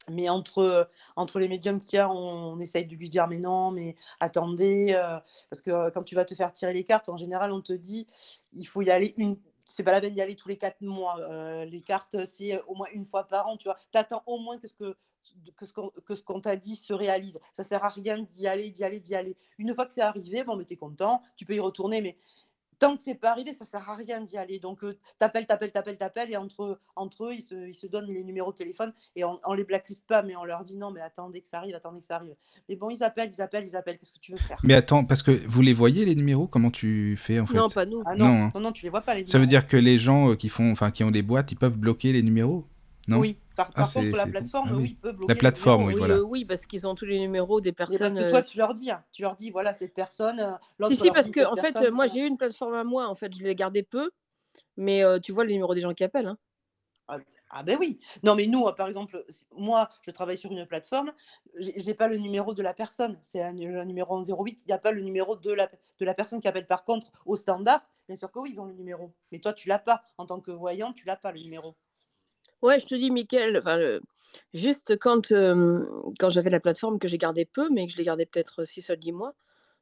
mais 0.09 0.29
entre, 0.29 0.89
entre 1.15 1.39
les 1.39 1.47
médiums 1.47 1.79
qu'il 1.79 1.97
y 1.97 1.99
a, 1.99 2.09
on, 2.09 2.59
essaye 2.59 2.85
de 2.85 2.95
lui 2.95 3.09
dire 3.09 3.27
mais 3.27 3.39
non, 3.39 3.71
mais 3.71 3.95
attendez, 4.19 4.93
parce 5.49 5.61
que 5.61 5.89
quand 5.91 6.03
tu 6.03 6.15
vas 6.15 6.25
te 6.25 6.35
faire 6.35 6.53
tirer 6.53 6.73
les 6.73 6.83
cartes, 6.83 7.09
en 7.09 7.17
général, 7.17 7.51
on 7.51 7.61
te 7.61 7.73
dit 7.73 8.07
il 8.53 8.67
faut 8.67 8.81
y 8.81 8.91
aller 8.91 9.13
une. 9.17 9.37
C'est 9.65 9.83
pas 9.83 9.93
la 9.93 10.01
peine 10.01 10.13
d'y 10.13 10.21
aller 10.21 10.35
tous 10.35 10.49
les 10.49 10.57
quatre 10.57 10.81
mois. 10.81 11.17
les 11.65 11.81
cartes, 11.81 12.25
c'est 12.25 12.61
au 12.67 12.75
moins 12.75 12.87
une 12.93 13.05
fois 13.05 13.27
par 13.27 13.47
an, 13.47 13.57
tu 13.57 13.65
vois. 13.65 13.77
T'attends 13.91 14.23
au 14.25 14.39
moins 14.39 14.57
que 14.57 14.67
ce 14.67 14.73
que 14.73 14.97
que 15.55 15.65
ce 15.65 15.73
qu'on 15.73 15.89
que 16.05 16.15
ce 16.15 16.23
qu'on 16.23 16.41
t'a 16.41 16.55
dit 16.55 16.75
se 16.75 16.93
réalise. 16.93 17.39
Ça 17.53 17.63
sert 17.63 17.83
à 17.83 17.89
rien 17.89 18.19
d'y 18.19 18.47
aller, 18.47 18.69
d'y 18.71 18.83
aller, 18.83 18.99
d'y 18.99 19.15
aller. 19.15 19.35
Une 19.57 19.73
fois 19.73 19.85
que 19.85 19.93
c'est 19.93 20.01
arrivé, 20.01 20.43
bon, 20.43 20.55
mais 20.55 20.65
t'es 20.65 20.75
content, 20.77 21.21
tu 21.35 21.45
peux 21.45 21.55
y 21.55 21.59
retourner, 21.59 22.01
mais 22.01 22.17
tant 22.79 22.95
que 22.97 23.01
c'est 23.01 23.15
pas 23.15 23.31
arrivé, 23.31 23.53
ça 23.53 23.63
sert 23.63 23.87
à 23.89 23.95
rien 23.95 24.19
d'y 24.19 24.35
aller. 24.35 24.59
Donc, 24.59 24.83
euh, 24.83 24.97
t'appelles, 25.17 25.45
t'appelles, 25.45 25.71
t'appelles, 25.71 25.95
t'appelles, 25.95 26.31
et 26.31 26.35
entre, 26.35 26.79
entre 26.97 27.25
eux, 27.27 27.33
ils 27.35 27.41
se, 27.41 27.55
ils 27.67 27.73
se 27.73 27.87
donnent 27.87 28.07
les 28.07 28.23
numéros 28.25 28.51
de 28.51 28.57
téléphone, 28.57 28.91
et 29.15 29.23
on, 29.23 29.37
on 29.45 29.53
les 29.53 29.63
blacklist 29.63 30.05
pas, 30.05 30.21
mais 30.21 30.35
on 30.35 30.43
leur 30.43 30.63
dit 30.65 30.75
non, 30.75 30.91
mais 30.91 30.99
attendez 30.99 31.39
que 31.39 31.47
ça 31.47 31.59
arrive, 31.59 31.75
attendez 31.75 31.99
que 32.01 32.05
ça 32.05 32.17
arrive. 32.17 32.35
Mais 32.67 32.75
bon, 32.75 32.89
ils 32.89 33.01
appellent, 33.01 33.29
ils 33.31 33.41
appellent, 33.41 33.65
ils 33.65 33.75
appellent, 33.77 33.97
qu'est-ce 33.99 34.11
que 34.11 34.19
tu 34.19 34.33
veux 34.33 34.37
faire? 34.37 34.59
Mais 34.63 34.73
attends, 34.73 35.05
parce 35.05 35.23
que 35.23 35.31
vous 35.31 35.61
les 35.61 35.71
voyez 35.71 36.03
les 36.03 36.15
numéros? 36.15 36.47
Comment 36.47 36.71
tu 36.71 37.15
fais 37.15 37.39
en 37.39 37.45
fait? 37.45 37.55
Non, 37.55 37.69
pas 37.69 37.85
nous. 37.85 38.01
Ah 38.05 38.15
non, 38.15 38.25
Non, 38.25 38.49
hein. 38.53 38.59
non, 38.59 38.71
tu 38.73 38.83
les 38.83 38.89
vois 38.89 39.01
pas, 39.01 39.15
les 39.15 39.25
Ça 39.27 39.37
veut 39.37 39.45
numéros. 39.45 39.61
dire 39.61 39.67
que 39.69 39.77
les 39.77 39.97
gens 39.97 40.31
euh, 40.31 40.35
qui 40.35 40.49
font, 40.49 40.69
enfin 40.71 40.91
qui 40.91 41.05
ont 41.05 41.11
des 41.11 41.23
boîtes, 41.23 41.51
ils 41.53 41.57
peuvent 41.57 41.77
bloquer 41.77 42.11
les 42.11 42.23
numéros? 42.23 42.65
Non 43.07 43.19
Oui, 43.19 43.37
par, 43.55 43.69
Ah, 43.75 43.81
par 43.81 43.93
contre, 43.93 44.15
la 44.17 44.25
plateforme, 44.27 44.69
ah 44.71 44.75
oui. 44.75 44.83
oui, 44.83 44.97
peut 45.01 45.11
bloquer 45.11 45.33
La 45.33 45.39
plateforme, 45.39 45.83
oui, 45.83 45.93
oui, 45.93 45.99
voilà. 45.99 46.15
euh, 46.15 46.21
oui, 46.21 46.45
parce 46.45 46.65
qu'ils 46.65 46.87
ont 46.87 46.95
tous 46.95 47.05
les 47.05 47.19
numéros 47.19 47.59
des 47.61 47.69
Mais 47.71 47.73
parce 47.75 47.89
personnes. 47.89 48.17
que 48.17 48.23
euh, 48.23 48.29
toi, 48.31 48.41
tu 48.43 48.57
leur 48.57 48.73
dis, 48.73 48.91
hein, 48.91 49.03
tu 49.11 49.21
leur 49.23 49.35
dis, 49.35 49.51
voilà, 49.51 49.73
cette 49.73 49.93
personne, 49.93 50.39
euh, 50.39 50.85
Si, 50.87 50.95
si, 50.95 51.11
parce 51.11 51.29
que 51.29 51.45
en 51.45 51.55
fait, 51.55 51.61
personne, 51.73 51.85
euh, 51.85 51.91
moi 51.91 52.07
j'ai 52.07 52.21
eu 52.21 52.25
une 52.27 52.37
plateforme 52.37 52.73
à 52.75 52.83
moi, 52.83 53.07
en 53.07 53.15
fait, 53.15 53.33
je 53.35 53.43
l'ai 53.43 53.55
gardée 53.55 53.83
peu, 53.83 54.11
mais 54.77 55.03
euh, 55.03 55.19
tu 55.19 55.31
vois 55.33 55.43
le 55.43 55.51
numéro 55.51 55.75
des 55.75 55.81
gens 55.81 55.91
qui 55.91 56.03
appellent. 56.03 56.27
hein. 56.27 56.37
Ah, 57.07 57.17
ah 57.49 57.63
ben 57.63 57.77
oui. 57.79 57.99
Non, 58.23 58.35
mais 58.35 58.47
nous, 58.47 58.65
euh, 58.67 58.71
par 58.71 58.87
exemple, 58.87 59.23
moi, 59.51 59.89
je 60.05 60.11
travaille 60.11 60.37
sur 60.37 60.51
une 60.51 60.65
plateforme, 60.65 61.11
j'ai 61.57 61.73
j'ai 61.79 61.93
pas 61.93 62.07
le 62.07 62.17
numéro 62.17 62.53
de 62.53 62.61
la 62.63 62.73
personne, 62.73 63.17
c'est 63.21 63.41
un, 63.41 63.49
un 63.57 63.85
numéro 63.85 64.15
en 64.15 64.21
08, 64.23 64.61
il 64.63 64.67
n'y 64.67 64.73
a 64.73 64.77
pas 64.77 64.91
le 64.91 65.01
numéro 65.01 65.35
de 65.35 65.51
la, 65.51 65.69
de 65.99 66.05
la 66.05 66.13
personne 66.13 66.39
qui 66.41 66.47
appelle. 66.47 66.65
Par 66.67 66.85
contre, 66.85 67.11
au 67.25 67.35
standard, 67.35 67.81
bien 68.07 68.15
sûr 68.15 68.31
que 68.31 68.39
oui, 68.39 68.51
ils 68.53 68.61
ont 68.61 68.65
le 68.65 68.73
numéro. 68.73 69.13
Mais 69.31 69.39
toi, 69.39 69.53
tu 69.53 69.67
l'as 69.67 69.79
pas. 69.79 70.03
En 70.17 70.25
tant 70.25 70.39
que 70.39 70.51
voyant, 70.51 70.93
tu 70.93 71.05
l'as 71.05 71.17
pas 71.17 71.31
le 71.33 71.41
numéro. 71.41 71.75
Ouais, 72.63 72.79
je 72.79 72.85
te 72.87 72.95
dis, 72.95 73.11
Mickaël, 73.11 73.55
enfin, 73.57 73.77
le- 73.77 74.01
juste 74.53 74.97
quand, 74.97 75.31
euh, 75.31 75.79
quand 76.19 76.29
j'avais 76.31 76.49
la 76.49 76.59
plateforme 76.59 76.97
que 76.97 77.07
j'ai 77.07 77.17
gardée 77.19 77.45
peu, 77.45 77.69
mais 77.69 77.85
que 77.85 77.91
je 77.93 77.97
l'ai 77.97 78.03
gardée 78.05 78.25
peut-être 78.25 78.65
6 78.65 78.89
à 78.89 78.95
10 78.95 79.11
mois, 79.11 79.33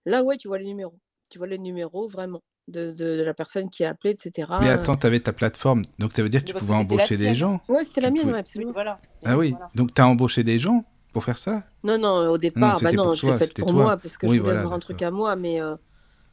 là, 0.06 0.24
ouais, 0.24 0.36
tu 0.38 0.48
vois 0.50 0.58
les 0.58 0.66
numéros. 0.66 0.98
Tu 1.30 1.38
vois 1.38 1.48
les 1.48 1.58
numéros 1.60 2.08
vraiment 2.08 2.42
de, 2.68 2.92
de- 2.92 3.18
de 3.18 3.24
la 3.24 3.34
personne 3.34 3.70
qui 3.70 3.86
a 3.86 3.90
appelé, 3.92 4.12
etc. 4.12 4.48
Mais 4.60 4.70
attends, 4.70 4.96
t'avais 4.98 5.20
ta 5.20 5.32
plateforme, 5.32 5.84
donc 6.00 6.12
ça 6.12 6.24
veut 6.24 6.30
dire 6.30 6.42
que 6.44 6.50
tu 6.50 6.56
pouvais 6.56 6.74
embaucher 6.76 7.18
des 7.18 7.36
gens 7.36 7.62
Ouais, 7.70 7.84
c'était 7.86 8.02
la 8.02 8.08
tu 8.08 8.14
mienne, 8.16 8.22
pouvais- 8.24 8.34
ouais, 8.34 8.36
Oui, 8.36 8.40
absolument. 8.40 8.72
voilà. 8.74 9.00
Ah 9.24 9.38
oui, 9.38 9.52
voilà. 9.52 9.70
donc 9.76 9.94
t'as 9.94 10.06
embauché 10.06 10.44
des 10.44 10.58
gens 10.60 10.84
pour 11.14 11.24
faire 11.24 11.38
ça? 11.38 11.64
Non, 11.84 11.98
non, 11.98 12.30
au 12.32 12.38
départ, 12.38 12.80
bah 12.82 12.92
non, 12.92 13.04
pour 13.06 13.16
je 13.16 13.26
l'ai 13.28 13.32
toi, 13.32 13.38
fait 13.38 13.46
c'était 13.48 13.62
pour 13.62 13.72
toi. 13.72 13.84
moi 13.84 13.98
parce 13.98 14.18
que 14.18 14.26
Oui, 14.28 14.38
je 14.38 14.42
voulais 14.42 14.52
voilà, 14.54 14.62
avoir 14.62 14.74
un 14.76 14.80
truc 14.80 15.02
à 15.02 15.12
moi. 15.12 15.36
Mais 15.36 15.62
euh, 15.62 15.76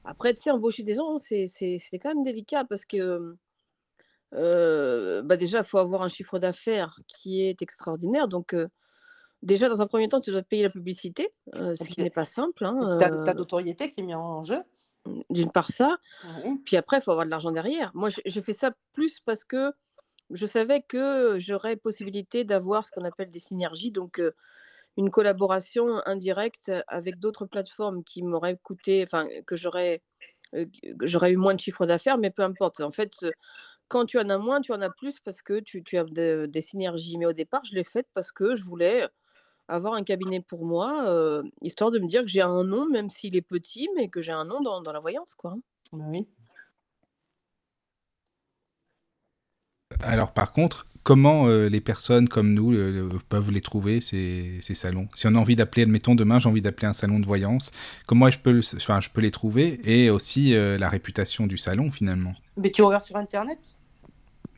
après, 0.05 0.34
tu 0.34 0.42
sais, 0.42 0.51
embaucher 0.51 0.82
des 0.82 0.94
gens, 0.94 1.18
c'est 1.18 1.46
c'est- 1.46 1.78
c'est 1.78 1.99
quand 1.99 2.09
même 2.14 2.22
délicat 2.22 2.64
parce 2.64 2.84
que 2.86 3.36
euh, 4.34 5.22
bah 5.22 5.36
déjà, 5.36 5.58
il 5.58 5.64
faut 5.64 5.78
avoir 5.78 6.02
un 6.02 6.08
chiffre 6.08 6.38
d'affaires 6.38 7.00
qui 7.06 7.42
est 7.42 7.62
extraordinaire. 7.62 8.28
Donc, 8.28 8.54
euh, 8.54 8.68
déjà, 9.42 9.68
dans 9.68 9.82
un 9.82 9.86
premier 9.86 10.08
temps, 10.08 10.20
tu 10.20 10.30
dois 10.30 10.42
te 10.42 10.48
payer 10.48 10.62
la 10.62 10.70
publicité, 10.70 11.30
euh, 11.54 11.74
ce 11.74 11.84
qui 11.88 12.02
n'est 12.02 12.10
pas 12.10 12.24
simple. 12.24 12.64
hein, 12.64 12.98
Ta, 12.98 13.10
ta 13.10 13.34
notoriété 13.34 13.92
qui 13.92 14.00
est 14.00 14.04
mise 14.04 14.16
en 14.16 14.42
jeu? 14.42 14.62
D'une 15.30 15.50
part, 15.50 15.70
ça. 15.70 15.98
Puis 16.64 16.76
après, 16.76 16.98
il 16.98 17.00
faut 17.02 17.10
avoir 17.10 17.24
de 17.24 17.30
l'argent 17.30 17.50
derrière. 17.52 17.90
Moi, 17.94 18.10
j'ai 18.26 18.42
fait 18.42 18.52
ça 18.52 18.72
plus 18.92 19.20
parce 19.20 19.44
que 19.44 19.72
je 20.30 20.46
savais 20.46 20.82
que 20.82 21.36
j'aurais 21.38 21.76
possibilité 21.76 22.44
d'avoir 22.44 22.84
ce 22.84 22.90
qu'on 22.92 23.04
appelle 23.04 23.30
des 23.30 23.38
synergies, 23.38 23.90
donc 23.90 24.20
une 24.98 25.10
collaboration 25.10 26.02
indirecte 26.06 26.72
avec 26.88 27.18
d'autres 27.18 27.46
plateformes 27.46 28.04
qui 28.04 28.22
m'auraient 28.22 28.58
coûté, 28.62 29.02
enfin, 29.04 29.26
que 29.46 29.56
j'aurais 29.56 30.02
j'aurais 31.02 31.32
eu 31.32 31.36
moins 31.36 31.54
de 31.54 31.60
chiffre 31.60 31.86
d'affaires, 31.86 32.18
mais 32.18 32.30
peu 32.30 32.42
importe. 32.42 32.80
En 32.80 32.90
fait, 32.90 33.12
quand 33.89 34.07
tu 34.07 34.18
en 34.18 34.28
as 34.30 34.39
moins, 34.39 34.61
tu 34.61 34.72
en 34.72 34.80
as 34.80 34.91
plus 34.91 35.18
parce 35.20 35.43
que 35.43 35.61
tu, 35.61 35.82
tu 35.82 35.97
as 35.99 36.05
de- 36.05 36.47
des 36.47 36.62
synergies. 36.62 37.18
Mais 37.18 37.26
au 37.26 37.32
départ, 37.32 37.64
je 37.64 37.74
l'ai 37.74 37.84
faite 37.84 38.09
parce 38.14 38.32
que 38.32 38.55
je 38.55 38.64
voulais 38.64 39.07
avoir 39.68 39.95
un 39.95 40.03
cabinet 40.05 40.41
pour 40.41 40.64
moi, 40.64 41.09
euh, 41.09 41.43
histoire 41.62 41.91
de 41.91 41.99
me 41.99 42.07
dire 42.07 42.22
que 42.22 42.28
j'ai 42.28 42.43
un 42.43 42.64
nom, 42.64 42.89
même 42.89 43.11
s'il 43.11 43.36
est 43.36 43.43
petit, 43.43 43.89
mais 43.97 44.09
que 44.09 44.20
j'ai 44.22 44.32
un 44.32 44.45
nom 44.45 44.61
dans, 44.61 44.80
dans 44.82 44.93
la 44.93 45.01
voyance, 45.01 45.34
quoi. 45.34 45.57
Ben 45.93 46.07
oui. 46.11 46.26
Alors 50.03 50.32
par 50.32 50.53
contre, 50.53 50.86
comment 51.03 51.49
les 51.49 51.80
personnes 51.80 52.28
comme 52.28 52.53
nous 52.55 52.74
peuvent 53.28 53.51
les 53.51 53.61
trouver, 53.61 54.01
ces, 54.01 54.59
ces 54.61 54.74
salons? 54.74 55.09
Si 55.14 55.26
on 55.26 55.34
a 55.34 55.39
envie 55.39 55.57
d'appeler, 55.57 55.82
admettons, 55.82 56.14
demain, 56.14 56.39
j'ai 56.39 56.49
envie 56.49 56.62
d'appeler 56.62 56.86
un 56.86 56.93
salon 56.93 57.18
de 57.18 57.26
voyance, 57.26 57.72
comment 58.07 58.30
je 58.30 58.39
peux, 58.39 58.61
enfin, 58.76 59.01
je 59.01 59.11
peux 59.11 59.20
les 59.20 59.30
trouver? 59.30 59.80
Et 59.84 60.11
aussi 60.11 60.53
la 60.55 60.89
réputation 60.89 61.47
du 61.47 61.57
salon, 61.57 61.91
finalement. 61.91 62.34
Mais 62.59 62.70
tu 62.70 62.82
regardes 62.82 63.04
sur 63.04 63.16
Internet? 63.16 63.78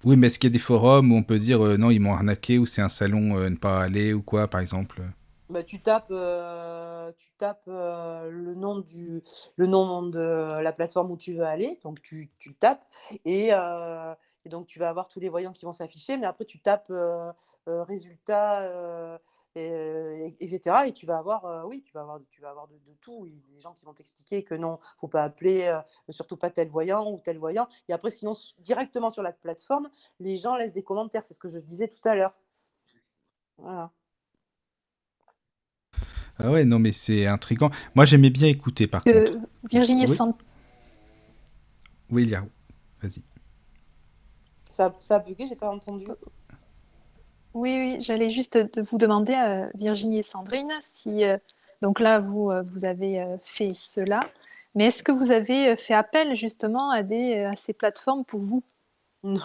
Oui, 0.05 0.17
mais 0.17 0.29
est-ce 0.29 0.39
qu'il 0.39 0.49
y 0.49 0.53
a 0.53 0.55
des 0.55 0.59
forums 0.59 1.13
où 1.13 1.17
on 1.17 1.23
peut 1.23 1.39
dire 1.39 1.65
euh, 1.65 1.77
non, 1.77 1.91
ils 1.91 2.01
m'ont 2.01 2.15
arnaqué 2.15 2.59
ou 2.59 2.65
c'est 2.65 2.81
un 2.81 2.89
salon 2.89 3.37
euh, 3.37 3.51
ne 3.51 3.57
pas 3.57 3.81
aller 3.81 4.15
ou 4.15 4.23
quoi, 4.23 4.49
par 4.49 4.63
exemple? 4.63 5.03
Bah, 5.51 5.63
tu 5.63 5.81
tapes, 5.81 6.11
euh, 6.11 7.13
tu 7.19 7.29
tapes 7.37 7.67
le, 7.67 8.55
nom 8.55 8.79
du, 8.79 9.23
le 9.57 9.67
nom 9.67 10.03
de 10.03 10.63
la 10.63 10.73
plateforme 10.73 11.11
où 11.11 11.17
tu 11.17 11.35
veux 11.35 11.45
aller, 11.45 11.79
donc 11.83 12.01
tu, 12.01 12.31
tu 12.39 12.55
tapes 12.55 12.85
et, 13.25 13.51
et, 14.45 14.49
donc 14.49 14.67
tu 14.67 14.79
vas 14.79 14.89
avoir 14.89 15.09
tous 15.09 15.21
les 15.21 15.29
voyants 15.29 15.53
qui 15.53 15.65
vont 15.65 15.73
s'afficher, 15.73 16.17
mais 16.17 16.27
après 16.27 16.45
tu 16.45 16.61
tapes 16.61 16.93
résultats 17.67 19.19
et, 19.57 20.35
etc. 20.41 20.77
Et 20.87 20.93
tu 20.93 21.07
vas 21.07 21.19
avoir, 21.19 21.45
euh, 21.45 21.63
oui, 21.65 21.83
tu 21.85 21.93
vas 21.93 22.03
avoir, 22.03 22.21
tu 22.31 22.41
vas 22.41 22.51
avoir 22.51 22.69
de, 22.69 22.75
tout. 23.01 23.27
Il 23.27 23.33
y 23.33 23.37
a 23.37 23.55
des 23.55 23.61
gens 23.61 23.75
qui 23.75 23.85
vont 23.85 23.95
t'expliquer 23.95 24.43
que 24.43 24.55
non, 24.55 24.79
faut 24.99 25.09
pas 25.09 25.25
appeler, 25.25 25.65
euh, 25.65 25.81
surtout 26.11 26.37
pas 26.37 26.51
tel 26.51 26.69
voyant 26.69 27.11
ou 27.11 27.19
tel 27.19 27.39
voyant. 27.39 27.69
Et 27.89 27.93
après, 27.93 28.11
sinon, 28.11 28.35
directement 28.59 29.11
sur 29.11 29.23
la 29.23 29.33
plateforme, 29.33 29.89
les 30.21 30.37
gens 30.37 30.57
laissent 30.57 30.75
des 30.75 30.83
commentaires. 30.83 31.25
C'est 31.25 31.35
ce 31.35 31.39
que 31.39 31.49
je 31.49 31.59
disais 31.59 31.89
tout 31.89 32.07
à 32.09 32.15
l'heure. 32.15 32.35
Voilà. 33.59 33.91
Ah 36.39 36.51
ouais, 36.51 36.65
non, 36.65 36.79
mais 36.79 36.93
c'est 36.93 37.27
intriguant. 37.27 37.71
Moi, 37.95 38.07
j'aimais 38.07 38.31
bien 38.31 38.49
écouter, 38.49 38.87
par 38.87 39.03
euh, 39.07 39.27
contre. 39.27 39.39
Virginie 39.71 40.07
oui, 40.07 40.17
oui 42.11 42.27
Léa, 42.27 42.45
vas-y. 43.03 43.23
Ça, 44.81 44.95
ça 44.99 45.17
a 45.17 45.19
bugué, 45.19 45.47
j'ai 45.47 45.57
pas 45.57 45.71
entendu. 45.71 46.07
Oui, 47.53 47.77
oui, 47.77 47.97
j'allais 48.01 48.31
juste 48.31 48.59
vous 48.91 48.97
demander, 48.97 49.35
euh, 49.35 49.69
Virginie 49.75 50.21
et 50.21 50.23
Sandrine, 50.23 50.73
si 50.95 51.23
euh, 51.23 51.37
donc 51.83 52.01
là 52.01 52.19
vous 52.19 52.51
euh, 52.51 52.63
vous 52.63 52.87
avez 52.87 53.23
fait 53.45 53.73
cela, 53.75 54.21
mais 54.75 54.87
est-ce 54.87 55.03
que 55.03 55.13
vous 55.13 55.33
avez 55.33 55.77
fait 55.77 55.93
appel 55.93 56.35
justement 56.35 56.89
à 56.89 57.03
des 57.03 57.41
à 57.41 57.57
ces 57.57 57.75
plateformes 57.75 58.25
pour 58.25 58.41
vous? 58.41 58.63
Non. 59.23 59.43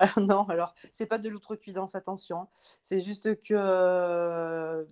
Alors 0.00 0.18
non, 0.20 0.48
alors 0.48 0.74
c'est 0.90 1.06
pas 1.06 1.18
de 1.18 1.28
l'outrecuidance, 1.28 1.94
attention. 1.94 2.48
C'est 2.82 2.98
juste 2.98 3.40
que 3.40 4.86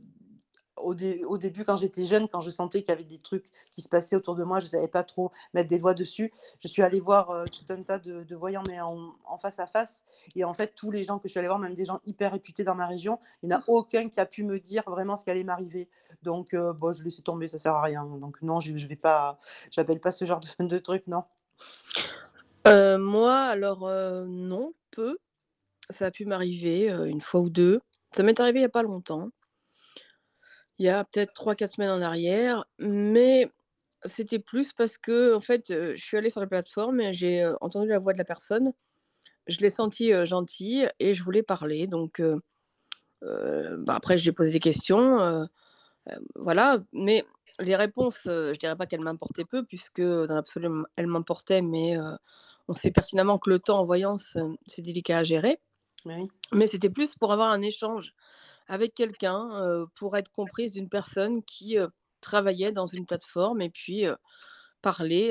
au, 0.83 1.39
début, 1.39 1.64
quand 1.64 1.76
j'étais 1.76 2.05
jeune, 2.05 2.29
quand 2.29 2.41
je 2.41 2.51
sentais 2.51 2.83
qu'il 2.83 2.91
y 2.91 2.93
avait 2.93 3.05
des 3.05 3.18
trucs 3.18 3.47
qui 3.72 3.83
se 3.83 3.89
passaient 3.89 4.16
autour 4.16 4.35
de 4.35 4.45
moi, 4.45 4.59
je 4.59 4.66
ne 4.66 4.70
savais 4.70 4.89
pas 4.89 5.03
trop 5.03 5.31
mettre 5.55 5.68
des 5.68 5.79
doigts 5.79 5.95
dessus. 5.95 6.33
Je 6.61 6.68
suis 6.68 6.83
allée 6.83 7.01
voir 7.01 7.31
euh, 7.31 7.45
tout 7.45 7.72
un 7.72 7.83
tas 7.83 7.99
de, 7.99 8.35
voyants, 8.35 8.62
mais 8.68 8.81
en, 8.81 9.14
face 9.41 9.59
à 9.59 9.66
face. 9.66 10.03
Et 10.35 10.45
en 10.45 10.55
fait, 10.55 10.74
tous 10.74 10.91
les 10.91 11.05
gens 11.05 11.18
que 11.18 11.29
je 11.29 11.31
suis 11.31 11.39
allée 11.39 11.49
voir, 11.49 11.59
même 11.59 11.74
des 11.74 11.85
gens 11.85 12.01
hyper 12.05 12.33
réputés 12.33 12.64
dans 12.64 12.74
ma 12.74 12.87
région, 12.87 13.18
il 13.43 13.49
n'y 13.49 13.55
en 13.55 13.59
a 13.59 13.64
aucun 13.66 14.09
qui 14.09 14.20
a 14.20 14.26
pu 14.26 14.45
me 14.45 14.59
dire 14.59 14.83
vraiment 14.87 15.16
ce 15.16 15.24
qui 15.24 15.31
allait 15.31 15.45
m'arriver. 15.45 15.89
Donc, 16.22 16.55
euh, 16.55 16.72
bon, 16.72 16.93
je 16.93 17.03
laissais 17.03 17.22
tomber, 17.22 17.49
ça 17.49 17.57
ne 17.57 17.61
sert 17.61 17.74
à 17.74 17.83
rien. 17.83 18.05
Donc, 18.05 18.41
non, 18.43 18.61
je 18.61 18.72
ne 18.72 18.79
vais 18.79 18.97
pas, 18.97 19.39
j'appelle 19.70 20.01
pas 20.01 20.11
ce 20.11 20.24
genre 20.24 20.41
de, 20.41 20.66
de 20.66 20.79
truc, 20.79 21.07
non. 21.07 21.24
Euh, 22.66 22.99
moi, 22.99 23.37
alors, 23.37 23.89
non, 24.26 24.74
peu. 24.91 25.18
Ça 25.91 26.07
a 26.07 26.11
pu 26.11 26.26
m'arriver 26.26 26.91
une 26.91 27.20
fois 27.20 27.41
ou 27.41 27.49
deux. 27.51 27.81
Ça 28.12 28.22
m'est 28.22 28.39
arrivé 28.41 28.59
il 28.59 28.62
n'y 28.62 28.66
a 28.66 28.70
pas 28.70 28.83
longtemps 28.83 29.31
il 30.79 30.87
y 30.87 30.89
a 30.89 31.05
peut-être 31.05 31.33
3-4 31.35 31.74
semaines 31.74 31.91
en 31.91 32.03
arrière, 32.03 32.64
mais 32.79 33.51
c'était 34.05 34.39
plus 34.39 34.72
parce 34.72 34.99
que, 34.99 35.35
en 35.35 35.41
fait, 35.41 35.66
je 35.68 36.01
suis 36.01 36.16
allée 36.16 36.31
sur 36.31 36.41
la 36.41 36.47
plateforme 36.47 37.01
et 37.01 37.12
j'ai, 37.12 37.51
entendu 37.61 37.89
la 37.89 37.99
voix 37.99 38.12
de 38.12 38.18
la 38.18 38.24
personne. 38.24 38.72
Je 39.47 39.59
l'ai 39.61 39.70
sentie, 39.70 40.12
gentille 40.24 40.89
et 41.01 41.14
je 41.14 41.22
voulais 41.24 41.43
parler 41.43 41.87
donc 41.87 42.22
bah, 43.22 43.95
après 43.95 44.18
j'ai 44.18 44.33
posé 44.33 44.53
des 44.53 44.61
questions, 44.61 45.49
voilà, 46.37 46.79
mais 46.93 47.24
les 47.61 47.74
réponses, 47.76 48.20
je 48.24 48.57
dirais 48.59 48.76
pas 48.76 48.87
qu'elles 48.87 49.01
m'importaient 49.01 49.45
peu 49.45 49.64
puisque 49.64 50.03
dans 50.03 50.35
l'absolu, 50.35 50.68
elles 50.97 51.07
m'importaient, 51.07 51.62
mais 51.62 51.97
on 52.68 52.74
sait 52.74 52.91
pertinemment 52.91 53.39
que 53.39 53.51
le 53.51 53.59
temps 53.59 53.81
en 53.81 53.85
voyance, 53.85 54.37
c'est 54.66 54.83
délicat 54.83 55.18
à 55.18 55.24
gérer. 55.24 55.61
Mais 56.53 56.66
c'était 56.66 56.91
plus 56.91 57.16
pour 57.16 57.33
avoir 57.33 57.51
un 57.51 57.62
échange 57.62 58.14
avec 58.69 58.95
quelqu'un 58.95 59.87
pour 59.95 60.16
être 60.16 60.31
comprise 60.31 60.75
d'une 60.75 60.89
personne 60.89 61.43
qui 61.43 61.77
travaillait 62.21 62.73
dans 62.73 62.87
une 62.87 63.07
plateforme 63.07 63.61
et 63.62 63.71
puis 63.71 64.05
parler 64.83 65.31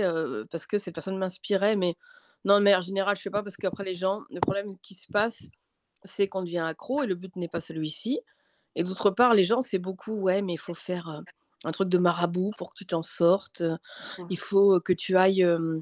parce 0.52 0.66
que 0.66 0.78
cette 0.78 0.94
personne 0.94 1.18
m'inspirait. 1.18 1.76
Mais 1.76 1.96
non, 2.46 2.58
de 2.60 2.64
manière 2.64 2.82
générale, 2.82 3.16
je 3.16 3.22
ne 3.22 3.24
fais 3.24 3.30
pas 3.30 3.44
parce 3.44 3.58
qu'après 3.58 3.84
les 3.84 3.96
gens, 3.96 4.24
le 4.30 4.40
problème 4.40 4.78
qui 4.80 4.96
se 4.96 5.08
passe, 5.12 5.50
c'est 6.04 6.28
qu'on 6.28 6.44
devient 6.44 6.60
accro 6.60 7.04
et 7.04 7.08
le 7.08 7.16
but 7.16 7.36
n'est 7.36 7.48
pas 7.48 7.62
celui-ci. 7.62 8.20
Et 8.76 8.84
d'autre 8.84 9.12
part, 9.12 9.34
les 9.34 9.44
gens, 9.44 9.62
c'est 9.62 9.80
beaucoup, 9.80 10.14
ouais, 10.14 10.42
mais 10.42 10.54
il 10.54 10.60
faut 10.60 10.74
faire 10.74 11.22
un 11.64 11.72
truc 11.72 11.90
de 11.90 11.98
marabout 11.98 12.52
pour 12.58 12.72
que 12.72 12.78
tu 12.78 12.86
t'en 12.86 13.04
sortes. 13.04 13.64
Il 14.30 14.38
faut 14.38 14.80
que 14.80 14.94
tu 14.94 15.18
ailles, 15.18 15.42
je 15.42 15.82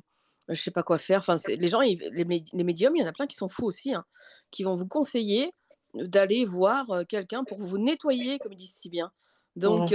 je 0.49 0.61
sais 0.61 0.71
pas 0.71 0.83
quoi 0.83 0.97
faire. 0.97 1.19
Enfin, 1.19 1.35
les 1.47 1.67
gens, 1.67 1.81
les, 1.81 1.97
les, 2.11 2.63
médiums, 2.63 2.95
il 2.95 3.01
y 3.01 3.03
en 3.03 3.07
a 3.07 3.13
plein 3.13 3.27
qui 3.27 3.35
sont 3.35 3.49
fous 3.49 3.65
aussi, 3.65 3.93
hein, 3.93 4.05
qui 4.51 4.63
vont 4.63 4.75
vous 4.75 4.87
conseiller 4.87 5.51
d'aller 5.95 6.45
voir 6.45 7.03
quelqu'un 7.07 7.43
pour 7.43 7.59
vous 7.59 7.77
nettoyer, 7.77 8.39
comme 8.39 8.53
ils 8.53 8.57
disent 8.57 8.75
si 8.75 8.89
bien. 8.89 9.11
Donc, 9.55 9.93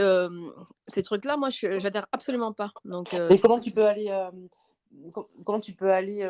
ces 0.89 1.03
trucs-là, 1.03 1.37
moi, 1.37 1.51
je 1.51 1.79
j'adhère 1.79 2.07
absolument 2.13 2.53
pas. 2.53 2.73
Donc, 2.85 3.15
Mais 3.29 3.39
comment 3.39 3.61
tu 3.61 3.71
peux 3.71 3.87
aller, 3.87 4.11
comment 5.45 5.61
tu 5.61 5.73
peux 5.73 5.91
aller 5.91 6.29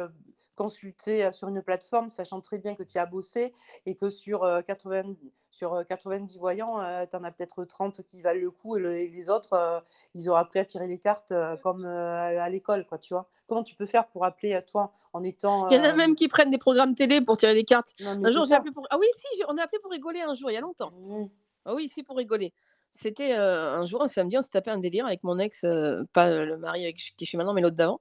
consulter 0.60 1.32
sur 1.32 1.48
une 1.48 1.62
plateforme, 1.62 2.10
sachant 2.10 2.42
très 2.42 2.58
bien 2.58 2.74
que 2.74 2.82
tu 2.82 2.98
as 2.98 3.06
bossé 3.06 3.54
et 3.86 3.94
que 3.94 4.10
sur, 4.10 4.46
80, 4.66 5.14
sur 5.50 5.82
90 5.88 6.36
voyants, 6.36 6.80
tu 7.10 7.16
en 7.16 7.24
as 7.24 7.30
peut-être 7.30 7.64
30 7.64 8.02
qui 8.02 8.20
valent 8.20 8.40
le 8.40 8.50
coup 8.50 8.76
et, 8.76 9.08
les 9.08 9.30
autres, 9.30 9.82
ils 10.14 10.30
ont 10.30 10.34
appris 10.34 10.58
à 10.58 10.66
tirer 10.66 10.86
les 10.86 10.98
cartes 10.98 11.32
comme 11.62 11.86
à 11.86 12.48
l'école, 12.50 12.84
quoi, 12.86 12.98
tu 12.98 13.14
vois. 13.14 13.26
Comment 13.48 13.62
tu 13.62 13.74
peux 13.74 13.86
faire 13.86 14.06
pour 14.08 14.26
appeler 14.26 14.54
à 14.54 14.60
toi 14.60 14.92
en 15.14 15.24
étant. 15.24 15.68
Il 15.70 15.76
y 15.76 15.80
en 15.80 15.84
a 15.84 15.94
même 15.94 16.14
qui 16.14 16.28
prennent 16.28 16.50
des 16.50 16.58
programmes 16.58 16.94
télé 16.94 17.22
pour 17.22 17.38
tirer 17.38 17.54
les 17.54 17.64
cartes. 17.64 17.94
un 18.04 18.30
jour, 18.30 18.44
j'ai 18.44 18.54
appelé 18.54 18.70
pour. 18.70 18.86
Ah 18.90 18.98
oui, 18.98 19.06
si, 19.14 19.42
on 19.48 19.56
a 19.56 19.62
appelé 19.62 19.80
pour 19.80 19.90
rigoler 19.90 20.20
un 20.20 20.34
jour, 20.34 20.50
il 20.50 20.54
y 20.54 20.56
a 20.58 20.60
longtemps. 20.60 20.92
Mmh. 20.92 21.26
Ah 21.64 21.74
oui, 21.74 21.88
si, 21.88 22.02
pour 22.02 22.16
rigoler. 22.16 22.52
C'était 22.92 23.32
un 23.32 23.86
jour, 23.86 24.02
un 24.02 24.08
samedi, 24.08 24.36
on 24.36 24.42
s'est 24.42 24.50
tapé 24.50 24.70
un 24.70 24.78
délire 24.78 25.06
avec 25.06 25.22
mon 25.22 25.38
ex, 25.38 25.64
pas 26.12 26.44
le 26.44 26.56
mari 26.58 26.84
avec 26.84 26.96
qui 26.96 27.24
je 27.24 27.24
suis 27.24 27.38
maintenant, 27.38 27.54
mais 27.54 27.60
l'autre 27.60 27.76
d'avant. 27.76 28.00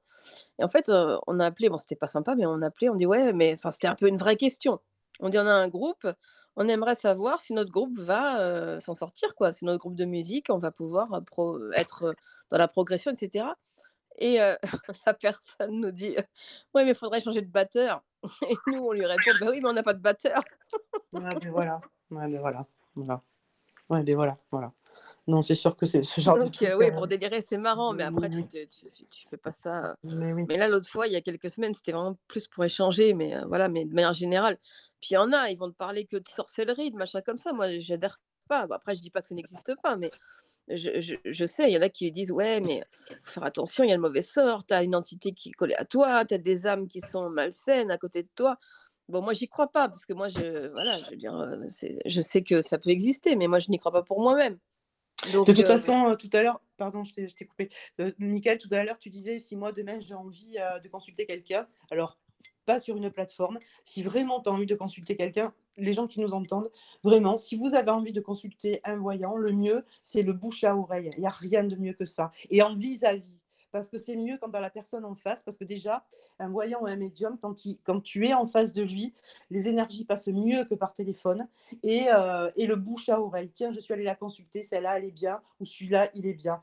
Et 0.58 0.64
en 0.64 0.68
fait, 0.68 0.90
on 1.28 1.40
a 1.40 1.46
appelé, 1.46 1.70
bon, 1.70 1.78
c'était 1.78 1.96
pas 1.96 2.08
sympa, 2.08 2.36
mais 2.36 2.46
on 2.46 2.62
a 2.62 2.68
appelé, 2.68 2.90
on 2.90 2.96
dit 2.96 3.06
ouais, 3.06 3.32
mais 3.34 3.54
enfin, 3.54 3.72
c'était 3.72 3.88
un 3.88 3.96
peu 3.96 4.08
une 4.08 4.18
vraie 4.18 4.36
question. 4.36 4.80
On 5.20 5.30
dit 5.30 5.38
on 5.38 5.48
a 5.48 5.54
un 5.54 5.68
groupe, 5.68 6.08
on 6.56 6.68
aimerait 6.68 6.96
savoir 6.96 7.42
si 7.42 7.54
notre 7.54 7.72
groupe 7.72 7.98
va 8.00 8.80
s'en 8.82 8.94
sortir, 8.94 9.36
quoi. 9.36 9.52
Si 9.52 9.66
notre 9.66 9.80
groupe 9.80 9.96
de 9.96 10.06
musique, 10.06 10.48
on 10.50 10.60
va 10.60 10.72
pouvoir 10.72 11.22
être 11.76 12.16
dans 12.52 12.58
la 12.58 12.68
progression, 12.68 13.12
etc. 13.12 13.46
Et 14.18 14.38
la 15.06 15.14
personne 15.14 15.80
nous 15.80 15.92
dit 15.92 16.16
ouais, 16.74 16.84
mais 16.84 16.90
il 16.90 16.96
faudrait 16.96 17.22
changer 17.22 17.42
de 17.42 17.52
batteur. 17.52 18.04
Et 18.50 18.56
nous, 18.68 18.80
on 18.84 18.92
lui 18.92 19.06
répond 19.06 19.32
bah 19.40 19.48
oui, 19.50 19.60
mais 19.62 19.70
on 19.70 19.74
n'a 19.74 19.84
pas 19.84 19.94
de 19.94 20.02
batteur. 20.02 20.42
ouais, 21.14 21.22
mais 21.42 21.50
voilà, 21.50 21.80
ouais, 22.12 22.28
mais 22.28 22.38
voilà, 22.38 22.66
voilà. 22.96 23.22
Ouais, 23.90 24.04
mais 24.04 24.14
voilà, 24.14 24.38
voilà. 24.52 24.72
Non, 25.28 25.42
c'est 25.42 25.56
sûr 25.56 25.76
que 25.76 25.86
c'est 25.86 26.04
ce 26.04 26.22
genre 26.22 26.38
de 26.38 26.48
truc. 26.48 26.70
oui, 26.78 26.92
pour 26.92 27.08
délirer, 27.08 27.42
c'est 27.42 27.58
marrant, 27.58 27.94
mais 27.94 28.04
après, 28.04 28.30
tu, 28.30 28.46
tu, 28.48 29.28
fais 29.30 29.38
pas 29.38 29.52
ça. 29.52 29.96
Mais, 30.04 30.58
là, 30.58 30.68
l'autre 30.68 30.90
fois, 30.90 31.08
il 31.08 31.14
y 31.14 31.16
a 31.16 31.22
quelques 31.22 31.50
semaines, 31.50 31.74
c'était 31.74 31.92
vraiment 31.92 32.18
plus 32.28 32.48
pour 32.48 32.64
échanger, 32.64 33.14
mais 33.14 33.36
voilà, 33.48 33.70
mais 33.70 33.86
de 33.86 33.94
manière 33.94 34.14
générale. 34.14 34.58
Puis 35.02 35.12
il 35.12 35.14
y 35.14 35.18
en 35.18 35.32
a, 35.32 35.50
ils 35.50 35.58
vont 35.58 35.70
te 35.70 35.76
parler 35.76 36.06
que 36.06 36.18
de 36.18 36.28
sorcellerie, 36.28 36.92
de 36.92 36.98
machin 36.98 37.22
comme 37.22 37.38
ça. 37.38 37.54
Moi, 37.54 37.80
j'adhère 37.80 38.20
pas. 38.48 38.68
Après, 38.70 38.96
je 38.96 39.02
dis 39.02 39.10
pas 39.10 39.22
que 39.22 39.28
ça 39.28 39.36
n'existe 39.36 39.74
pas, 39.82 39.96
mais 39.96 40.10
je, 40.68 41.18
je, 41.26 41.46
sais, 41.46 41.70
il 41.70 41.74
y 41.74 41.78
en 41.78 41.82
a 41.82 41.90
qui 41.90 42.12
disent 42.12 42.32
Ouais, 42.32 42.60
mais 42.60 42.84
faut 43.24 43.34
faire 43.34 43.44
attention, 43.44 43.84
il 43.84 43.90
y 43.90 43.94
a 43.94 43.96
le 43.96 44.02
mauvais 44.02 44.22
sort, 44.22 44.66
tu 44.66 44.74
as 44.74 44.84
une 44.84 44.96
entité 44.96 45.32
qui 45.32 45.50
est 45.50 45.54
collée 45.54 45.76
à 45.76 45.86
toi, 45.86 46.26
tu 46.26 46.34
as 46.34 46.38
des 46.38 46.68
âmes 46.68 46.88
qui 46.88 47.02
sont 47.02 47.30
malsaines 47.30 47.92
à 47.92 47.98
côté 47.98 48.24
de 48.24 48.30
toi. 48.36 48.58
Bon, 49.08 49.24
moi, 49.24 49.34
j'y 49.34 49.48
crois 49.48 49.72
pas, 49.72 49.90
parce 49.90 50.06
que 50.06 50.14
moi, 50.14 50.30
je, 50.30 50.68
voilà, 50.68 51.00
je, 51.00 51.10
veux 51.10 51.16
dire, 51.16 51.58
je 52.06 52.22
sais 52.22 52.44
que 52.44 52.62
ça 52.62 52.78
peut 52.78 52.92
exister, 52.92 53.36
mais 53.36 53.48
moi, 53.48 53.58
je 53.58 53.72
n'y 53.72 53.80
crois 53.80 53.92
pas 53.92 54.04
pour 54.04 54.22
moi-même 54.22 54.60
de 55.28 55.54
toute 55.54 55.68
façon, 55.68 56.16
tout 56.18 56.30
à 56.34 56.42
l'heure, 56.42 56.62
pardon, 56.78 57.04
je 57.04 57.14
t'ai 57.14 57.46
coupé. 57.46 57.70
Euh, 58.00 58.12
tout 58.12 58.70
à 58.72 58.84
l'heure, 58.84 59.00
tu 59.00 59.10
disais 59.10 59.40
si 59.40 59.56
moi 59.56 59.72
demain 59.72 60.00
j'ai 60.00 60.14
envie 60.14 60.58
de 60.84 60.88
consulter 60.90 61.26
quelqu'un, 61.26 61.68
alors 61.92 62.18
pas 62.70 62.78
sur 62.78 62.96
une 62.98 63.10
plateforme, 63.10 63.58
si 63.84 64.04
vraiment 64.04 64.42
tu 64.42 64.50
as 64.50 64.52
envie 64.52 64.68
de 64.68 64.76
consulter 64.76 65.16
quelqu'un, 65.16 65.52
les 65.78 65.92
gens 65.92 66.06
qui 66.06 66.20
nous 66.20 66.34
entendent, 66.36 66.70
vraiment, 67.04 67.36
si 67.36 67.58
vous 67.58 67.74
avez 67.74 67.90
envie 67.90 68.14
de 68.14 68.22
consulter 68.22 68.80
un 68.84 68.98
voyant, 68.98 69.36
le 69.36 69.52
mieux, 69.52 69.84
c'est 70.04 70.22
le 70.22 70.34
bouche 70.34 70.64
à 70.64 70.76
oreille. 70.76 71.10
Il 71.18 71.22
n'y 71.22 71.26
a 71.26 71.32
rien 71.32 71.64
de 71.64 71.76
mieux 71.76 71.94
que 71.94 72.06
ça. 72.06 72.30
Et 72.52 72.62
en 72.62 72.76
vis-à-vis 72.76 73.39
parce 73.72 73.90
que 73.90 73.98
c'est 73.98 74.16
mieux 74.16 74.38
quand 74.38 74.50
tu 74.50 74.58
as 74.58 74.62
la 74.62 74.70
personne 74.70 75.06
en 75.06 75.16
face, 75.16 75.44
parce 75.44 75.58
que 75.58 75.64
déjà, 75.64 76.06
un 76.40 76.50
voyant 76.50 76.82
ou 76.82 76.88
un 76.88 76.96
médium, 76.96 77.36
quand, 77.40 77.54
tu 78.02 78.28
es 78.28 78.34
en 78.34 78.46
face 78.46 78.74
de 78.74 78.84
lui, 78.84 79.14
les 79.50 79.68
énergies 79.68 80.06
passent 80.06 80.28
mieux 80.28 80.66
que 80.66 80.76
par 80.76 80.94
téléphone, 80.94 81.48
et, 81.84 82.08
euh, 82.12 82.50
et 82.56 82.66
le 82.66 82.76
bouche 82.76 83.10
à 83.10 83.20
oreille. 83.20 83.52
Tiens, 83.52 83.72
je 83.72 83.80
suis 83.80 83.94
allée 83.94 84.04
la 84.04 84.16
consulter, 84.16 84.64
celle-là, 84.64 84.98
elle 84.98 85.06
est 85.06 85.12
bien, 85.12 85.42
ou 85.60 85.66
celui-là, 85.66 86.10
il 86.14 86.26
est 86.26 86.34
bien. 86.34 86.62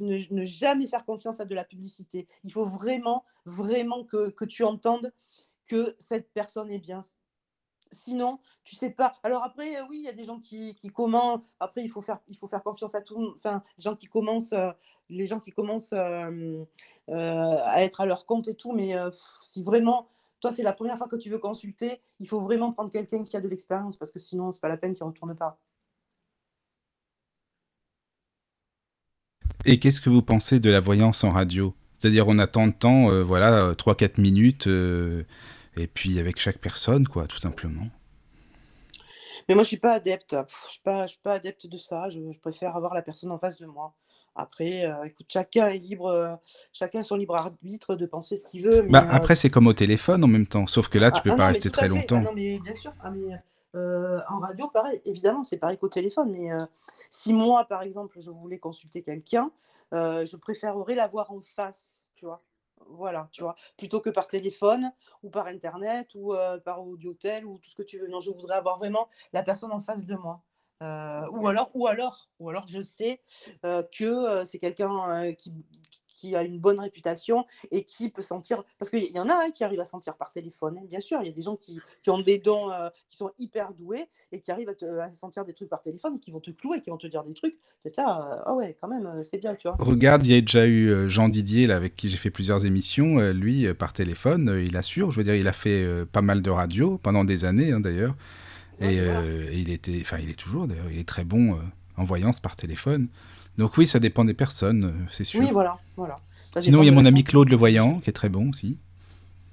ne, 0.00 0.44
jamais 0.44 0.86
faire 0.86 1.04
confiance 1.04 1.40
à 1.40 1.44
de 1.44 1.54
la 1.54 1.64
publicité. 1.64 2.26
Il 2.44 2.52
faut 2.52 2.64
vraiment, 2.64 3.24
vraiment 3.44 4.04
que, 4.04 4.30
que 4.30 4.44
tu 4.44 4.64
entendes 4.64 5.12
que 5.68 5.94
cette 5.98 6.32
personne 6.32 6.70
est 6.70 6.78
bien. 6.78 7.00
Sinon, 7.92 8.38
tu 8.64 8.76
sais 8.76 8.90
pas. 8.90 9.14
Alors 9.22 9.44
après, 9.44 9.80
oui, 9.88 9.98
il 10.00 10.04
y 10.04 10.08
a 10.08 10.12
des 10.12 10.24
gens 10.24 10.38
qui, 10.38 10.74
qui 10.74 10.88
commencent. 10.88 11.40
Après, 11.60 11.82
il 11.82 11.88
faut 11.88 12.02
faire, 12.02 12.18
il 12.28 12.36
faut 12.36 12.48
faire 12.48 12.62
confiance 12.62 12.94
à 12.94 13.00
tout. 13.00 13.32
Enfin, 13.34 13.62
les 13.76 13.82
gens 13.82 13.96
qui 13.96 14.06
commencent, 14.06 14.54
les 15.08 15.26
gens 15.26 15.40
qui 15.40 15.50
commencent 15.52 15.92
à 15.92 16.30
être 17.82 18.00
à 18.00 18.06
leur 18.06 18.26
compte 18.26 18.48
et 18.48 18.54
tout. 18.54 18.72
Mais 18.72 18.94
si 19.42 19.62
vraiment, 19.62 20.08
toi, 20.40 20.52
c'est 20.52 20.62
la 20.62 20.72
première 20.72 20.98
fois 20.98 21.08
que 21.08 21.16
tu 21.16 21.30
veux 21.30 21.38
consulter, 21.38 22.00
il 22.20 22.28
faut 22.28 22.40
vraiment 22.40 22.72
prendre 22.72 22.90
quelqu'un 22.90 23.24
qui 23.24 23.36
a 23.36 23.40
de 23.40 23.48
l'expérience 23.48 23.96
parce 23.96 24.10
que 24.10 24.18
sinon, 24.18 24.52
c'est 24.52 24.60
pas 24.60 24.68
la 24.68 24.76
peine, 24.76 24.94
tu 24.94 25.02
ne 25.02 25.08
retournes 25.08 25.34
pas. 25.36 25.58
Et 29.64 29.80
qu'est-ce 29.80 30.00
que 30.00 30.10
vous 30.10 30.22
pensez 30.22 30.60
de 30.60 30.70
la 30.70 30.80
voyance 30.80 31.24
en 31.24 31.30
radio? 31.30 31.74
C'est-à-dire, 31.98 32.28
on 32.28 32.38
attend 32.38 32.68
de 32.68 32.72
temps, 32.72 33.10
euh, 33.10 33.24
voilà, 33.24 33.74
3-4 33.74 34.20
minutes, 34.20 34.68
euh, 34.68 35.24
et 35.78 35.86
puis 35.86 36.18
avec 36.18 36.38
chaque 36.38 36.58
personne, 36.58 37.06
quoi, 37.06 37.26
tout 37.26 37.38
simplement. 37.38 37.86
Mais 39.48 39.54
moi, 39.54 39.64
je 39.64 39.68
suis 39.68 39.78
pas 39.78 39.94
adepte. 39.94 40.36
Je 40.66 40.72
suis 40.72 40.82
pas, 40.82 41.06
je 41.06 41.12
suis 41.12 41.20
pas 41.22 41.34
adepte 41.34 41.66
de 41.66 41.78
ça. 41.78 42.08
Je, 42.10 42.38
préfère 42.40 42.76
avoir 42.76 42.94
la 42.94 43.02
personne 43.02 43.30
en 43.30 43.38
face 43.38 43.56
de 43.58 43.66
moi. 43.66 43.94
Après, 44.34 44.84
euh, 44.84 45.04
écoute, 45.04 45.26
chacun 45.28 45.68
est 45.68 45.78
libre, 45.78 46.38
chacun 46.72 47.00
a 47.00 47.04
son 47.04 47.16
libre 47.16 47.34
arbitre 47.34 47.96
de 47.96 48.06
penser 48.06 48.36
ce 48.36 48.46
qu'il 48.46 48.62
veut. 48.62 48.82
bah, 48.82 49.04
après, 49.10 49.34
c'est 49.34 49.50
comme 49.50 49.66
au 49.66 49.72
téléphone 49.72 50.22
en 50.22 50.28
même 50.28 50.46
temps, 50.46 50.66
sauf 50.66 50.88
que 50.88 50.98
là, 50.98 51.10
tu 51.10 51.18
ah, 51.20 51.22
peux 51.22 51.32
ah 51.32 51.36
pas 51.36 51.46
rester 51.48 51.70
très 51.70 51.88
longtemps. 51.88 52.18
Ah 52.20 52.28
non, 52.28 52.32
mais 52.34 52.58
bien 52.60 52.74
sûr. 52.74 52.92
Euh, 53.74 54.20
en 54.28 54.38
radio, 54.38 54.68
pareil, 54.68 55.00
évidemment, 55.04 55.42
c'est 55.42 55.58
pareil 55.58 55.78
qu'au 55.78 55.88
téléphone. 55.88 56.30
Mais 56.30 56.52
euh, 56.52 56.58
si 57.10 57.32
moi, 57.32 57.64
par 57.64 57.82
exemple, 57.82 58.18
je 58.20 58.30
voulais 58.30 58.58
consulter 58.58 59.02
quelqu'un, 59.02 59.50
euh, 59.92 60.24
je 60.24 60.36
préférerais 60.36 60.94
l'avoir 60.94 61.30
en 61.30 61.40
face, 61.40 62.08
tu 62.14 62.24
vois. 62.24 62.42
Voilà, 62.86 63.28
tu 63.32 63.42
vois, 63.42 63.54
plutôt 63.76 64.00
que 64.00 64.10
par 64.10 64.28
téléphone 64.28 64.92
ou 65.22 65.30
par 65.30 65.46
internet 65.46 66.10
ou 66.14 66.34
par 66.64 66.82
audiotel 66.86 67.44
ou 67.46 67.58
tout 67.58 67.70
ce 67.70 67.74
que 67.76 67.82
tu 67.82 67.98
veux. 67.98 68.08
Non, 68.08 68.20
je 68.20 68.30
voudrais 68.30 68.56
avoir 68.56 68.78
vraiment 68.78 69.08
la 69.32 69.42
personne 69.42 69.72
en 69.72 69.80
face 69.80 70.04
de 70.06 70.14
moi. 70.16 70.42
Ou 70.80 71.48
alors, 71.48 71.70
ou 71.74 71.86
alors, 71.86 72.28
ou 72.38 72.48
alors, 72.50 72.66
je 72.68 72.82
sais 72.82 73.20
que 73.62 74.44
c'est 74.44 74.58
quelqu'un 74.58 75.32
qui, 75.34 75.52
qui 76.18 76.34
a 76.34 76.42
une 76.42 76.58
bonne 76.58 76.80
réputation 76.80 77.44
et 77.70 77.84
qui 77.84 78.08
peut 78.08 78.22
sentir. 78.22 78.64
Parce 78.78 78.90
qu'il 78.90 79.04
y 79.04 79.20
en 79.20 79.28
a 79.28 79.34
hein, 79.34 79.50
qui 79.52 79.64
arrivent 79.64 79.80
à 79.80 79.84
sentir 79.84 80.16
par 80.16 80.32
téléphone, 80.32 80.78
hein. 80.78 80.86
bien 80.88 81.00
sûr. 81.00 81.20
Il 81.22 81.26
y 81.26 81.30
a 81.30 81.32
des 81.32 81.42
gens 81.42 81.56
qui, 81.56 81.78
qui 82.02 82.10
ont 82.10 82.20
des 82.20 82.38
dons, 82.38 82.70
qui 83.08 83.16
sont 83.16 83.30
hyper 83.38 83.72
doués 83.72 84.08
et 84.32 84.40
qui 84.40 84.50
arrivent 84.50 84.74
à, 85.00 85.12
sentir 85.12 85.44
des 85.44 85.54
trucs 85.54 85.68
par 85.68 85.82
téléphone 85.82 86.16
et 86.16 86.18
qui 86.18 86.30
vont 86.30 86.40
te 86.40 86.50
clouer, 86.50 86.80
qui 86.82 86.90
vont 86.90 86.96
te 86.96 87.06
dire 87.06 87.22
des 87.22 87.34
trucs. 87.34 87.56
Peut-être 87.82 87.96
là, 87.98 88.42
ah 88.46 88.54
ouais, 88.54 88.76
quand 88.80 88.88
même, 88.88 89.22
c'est 89.22 89.38
bien, 89.38 89.54
tu 89.54 89.68
vois. 89.68 89.76
Regarde, 89.78 90.26
il 90.26 90.32
y 90.32 90.36
a 90.36 90.40
déjà 90.40 90.66
eu 90.66 91.08
Jean 91.08 91.28
Didier, 91.28 91.66
là, 91.66 91.76
avec 91.76 91.94
qui 91.94 92.08
j'ai 92.08 92.16
fait 92.16 92.30
plusieurs 92.30 92.64
émissions. 92.64 93.18
lui, 93.32 93.72
par 93.74 93.92
téléphone, 93.92 94.60
il 94.64 94.76
assure. 94.76 95.12
Je 95.12 95.18
veux 95.18 95.24
dire, 95.24 95.34
il 95.34 95.46
a 95.46 95.52
fait 95.52 95.86
pas 96.06 96.22
mal 96.22 96.42
de 96.42 96.50
radio 96.50 96.98
pendant 96.98 97.24
des 97.24 97.44
années, 97.44 97.72
hein, 97.72 97.80
d'ailleurs. 97.80 98.14
Et, 98.80 98.98
il 99.52 99.70
était, 99.70 99.98
enfin, 100.00 100.18
il 100.22 100.30
est 100.30 100.38
toujours, 100.38 100.66
d'ailleurs, 100.66 100.90
il 100.90 100.98
est 100.98 101.08
très 101.08 101.24
bon 101.24 101.58
en 101.96 102.04
voyance 102.04 102.40
par 102.40 102.56
téléphone. 102.56 103.08
Donc 103.58 103.76
oui, 103.76 103.86
ça 103.86 103.98
dépend 103.98 104.24
des 104.24 104.34
personnes, 104.34 104.84
euh, 104.84 105.06
c'est 105.10 105.24
sûr. 105.24 105.40
Oui, 105.40 105.48
voilà. 105.52 105.78
voilà. 105.96 106.20
Sinon, 106.60 106.82
il 106.82 106.86
y 106.86 106.88
a 106.88 106.92
mon 106.92 107.04
ami 107.04 107.24
Claude 107.24 107.50
Le 107.50 107.56
Voyant, 107.56 107.98
qui 107.98 108.08
est 108.08 108.12
très 108.12 108.28
bon 108.28 108.50
aussi. 108.50 108.78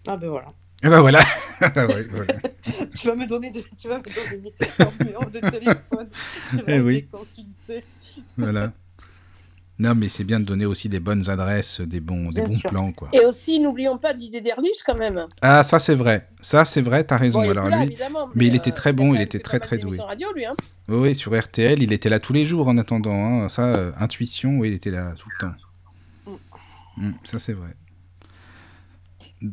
Ah 0.07 0.15
ben 0.15 0.29
voilà. 0.29 0.47
Ah 0.83 0.89
ben 0.89 1.01
voilà. 1.01 1.19
Ah 1.61 1.69
tu 2.99 3.07
vas 3.07 3.15
me 3.15 3.25
donner 3.25 3.49
des, 3.49 3.63
tu 3.77 3.87
vas 3.87 3.97
me 3.97 4.03
donner 4.03 4.53
des 4.59 5.05
numéros 5.05 5.29
de 5.29 5.39
téléphone. 5.39 6.09
Je 6.51 6.57
vais 6.57 6.75
eh 6.75 6.79
oui. 6.81 7.07
consulter. 7.09 7.81
voilà. 8.37 8.73
Non, 9.77 9.93
mais 9.93 10.07
c'est 10.07 10.23
bien 10.23 10.39
de 10.39 10.45
donner 10.45 10.65
aussi 10.65 10.87
des 10.87 11.01
bonnes 11.01 11.29
adresses, 11.29 11.81
des 11.81 11.99
bons, 11.99 12.29
des 12.29 12.41
bons 12.41 12.59
plans, 12.59 12.91
quoi. 12.93 13.09
Et 13.11 13.25
aussi, 13.25 13.59
n'oublions 13.59 13.97
pas 13.97 14.13
Didier 14.13 14.39
Derlich, 14.39 14.81
quand 14.85 14.95
même. 14.95 15.27
Ah, 15.41 15.65
ça 15.65 15.79
c'est 15.79 15.95
vrai. 15.95 16.29
Ça 16.39 16.63
c'est 16.63 16.81
vrai, 16.81 17.03
t'as 17.03 17.17
raison. 17.17 17.41
Alors, 17.41 17.67
lui... 17.67 17.97
mais, 18.35 18.47
il 18.47 18.55
était 18.55 18.71
très 18.71 18.93
bon, 18.93 19.13
il 19.13 19.21
était 19.21 19.39
très 19.39 19.59
très 19.59 19.77
doué. 19.77 19.97
Radio, 19.99 20.31
lui, 20.33 20.45
hein. 20.45 20.55
Oui, 20.87 21.15
sur 21.15 21.37
RTL, 21.37 21.81
il 21.81 21.91
était 21.91 22.09
là 22.09 22.19
tous 22.19 22.31
les 22.31 22.45
jours 22.45 22.67
en 22.67 22.77
attendant. 22.77 23.43
Hein. 23.43 23.49
Ça, 23.49 23.75
euh, 23.75 23.91
intuition, 23.97 24.59
oui, 24.59 24.69
il 24.69 24.73
était 24.75 24.91
là 24.91 25.13
tout 25.17 25.27
le 25.29 25.47
temps. 25.47 25.55
Mm. 26.97 27.07
Mm, 27.07 27.13
ça 27.25 27.39
c'est 27.39 27.53
vrai. 27.53 27.75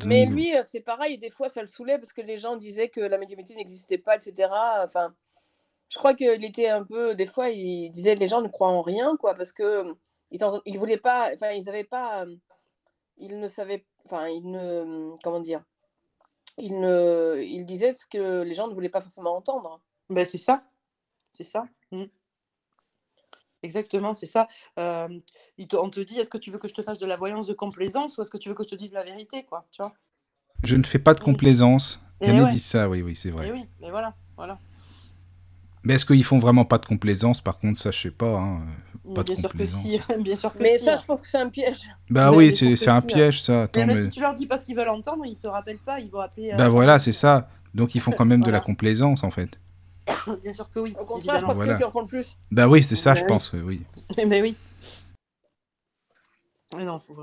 Mais 0.07 0.27
lui, 0.27 0.55
euh, 0.55 0.63
c'est 0.65 0.81
pareil, 0.81 1.19
des 1.19 1.31
fois 1.31 1.49
ça 1.49 1.61
le 1.61 1.67
saoulait 1.67 1.99
parce 1.99 2.13
que 2.13 2.21
les 2.21 2.37
gens 2.37 2.57
disaient 2.57 2.89
que 2.89 3.01
la 3.01 3.19
médiumnité 3.19 3.55
n'existait 3.57 3.99
pas, 3.99 4.17
etc. 4.17 4.49
Enfin, 4.85 5.13
je 5.89 5.99
crois 5.99 6.15
qu'il 6.15 6.45
était 6.45 6.69
un 6.69 6.85
peu, 6.85 7.15
des 7.15 7.27
fois, 7.27 7.51
il 7.51 7.91
disait 7.91 8.15
les 8.15 8.29
gens 8.29 8.41
ne 8.41 8.49
croient 8.49 8.71
en 8.71 8.81
rien, 8.81 9.17
quoi, 9.19 9.35
parce 9.35 9.53
que 9.53 9.95
ils, 10.33 10.79
voulaient 10.79 10.97
pas, 10.97 11.31
enfin, 11.35 11.51
ils 11.51 11.65
n'avaient 11.65 11.85
pas, 11.85 12.27
ils 13.19 13.39
ne 13.39 13.49
savaient, 13.49 13.85
enfin, 14.05 14.29
ils 14.29 14.51
ne, 14.51 15.15
comment 15.23 15.41
dire, 15.41 15.63
ils 16.59 16.79
ne, 16.79 17.43
ils 17.43 17.65
disaient 17.65 17.93
ce 17.93 18.07
que 18.07 18.43
les 18.43 18.55
gens 18.55 18.69
ne 18.69 18.75
voulaient 18.75 18.89
pas 18.89 19.01
forcément 19.01 19.37
entendre. 19.37 19.81
Ben 20.11 20.25
c'est 20.25 20.39
ça, 20.39 20.65
c'est 21.33 21.45
ça. 21.45 21.65
Mmh. 21.91 22.05
Exactement, 23.63 24.15
c'est 24.15 24.27
ça. 24.27 24.49
on 24.77 25.91
te 25.91 26.01
dit, 26.01 26.19
est-ce 26.19 26.31
que 26.31 26.39
tu 26.39 26.51
veux 26.51 26.59
que 26.59 26.69
je 26.69 26.75
te 26.75 26.83
fasse 26.83 26.99
de 26.99 27.07
la 27.07 27.17
voyance 27.17 27.47
de 27.47 27.55
complaisance 27.55 28.19
ou 28.19 28.23
est-ce 28.23 28.31
que 28.31 28.39
tu 28.39 28.49
veux 28.49 28.55
que 28.55 28.65
je 28.65 28.69
te 28.69 28.75
dise 28.75 28.93
la 28.93 29.05
vérité, 29.05 29.45
quoi, 29.45 29.67
tu 29.71 29.83
vois? 29.83 29.93
Je 30.65 30.77
ne 30.77 30.85
fais 30.85 30.99
pas 30.99 31.15
de 31.15 31.21
complaisance. 31.21 32.01
Rien 32.21 32.35
ne 32.35 32.51
dit 32.51 32.61
ça, 32.61 32.89
oui, 32.89 33.03
oui, 33.03 33.17
c'est 33.17 33.31
vrai. 33.31 33.51
oui, 33.51 33.65
mais 33.81 33.91
voilà, 33.91 34.15
voilà. 34.37 34.61
Mais 35.85 35.95
est-ce 35.95 36.07
qu'ils 36.07 36.25
font 36.25 36.39
vraiment 36.39 36.65
pas 36.65 36.79
de 36.79 36.87
complaisance 36.87 37.41
Par 37.41 37.59
contre, 37.59 37.79
ça, 37.79 37.91
je 37.91 37.99
sais 37.99 38.11
pas. 38.11 38.39
Hein. 38.39 38.61
Pas 39.15 39.25
bien, 39.25 39.35
de 39.35 39.41
sûr 39.41 39.49
que 39.51 39.65
si. 39.65 40.01
bien 40.21 40.37
sûr 40.37 40.53
que 40.53 40.63
mais 40.63 40.79
si. 40.79 40.85
ça, 40.85 40.97
je 40.97 41.05
pense 41.05 41.21
que 41.21 41.27
c'est 41.27 41.39
un 41.39 41.49
piège. 41.49 41.81
Bah 42.09 42.33
oui, 42.33 42.53
c'est 42.53 42.89
un 42.89 43.01
piège, 43.01 43.43
ça. 43.43 43.63
Attends, 43.63 43.87
mais, 43.87 44.05
si 44.05 44.11
tu 44.11 44.21
leur 44.21 44.35
dis 44.35 44.47
pas 44.47 44.57
ce 44.57 44.65
qu'ils 44.65 44.77
veulent 44.77 44.89
entendre, 44.89 45.25
ils 45.27 45.37
te 45.37 45.49
rappellent 45.49 45.79
pas, 45.79 45.99
ils 45.99 46.11
vont 46.11 46.21
appeler. 46.21 46.53
Euh, 46.53 46.57
bah 46.57 46.69
voilà, 46.69 46.99
c'est 46.99 47.13
ça. 47.13 47.49
Donc 47.75 47.95
ils 47.95 48.01
font 48.01 48.13
quand 48.13 48.25
même 48.25 48.43
de 48.43 48.51
la 48.51 48.61
complaisance, 48.61 49.25
en 49.25 49.31
fait. 49.31 49.59
bien 50.43 50.53
sûr 50.53 50.69
que 50.71 50.79
oui. 50.79 50.95
Au 51.01 51.05
contraire, 51.05 51.41
je 51.41 51.45
pense 51.45 51.59
que 51.59 51.65
c'est 51.65 51.73
eux 51.73 51.79
qui 51.79 51.85
en 51.85 51.91
font 51.91 52.03
le 52.03 52.07
plus. 52.07 52.37
Bah 52.51 52.69
oui, 52.69 52.83
c'est 52.83 52.97
ça, 52.97 53.15
je 53.15 53.25
pense, 53.25 53.53
oui. 53.53 53.83
mais 54.27 54.41
oui. 54.41 54.55
Non, 56.79 56.99
faut, 56.99 57.15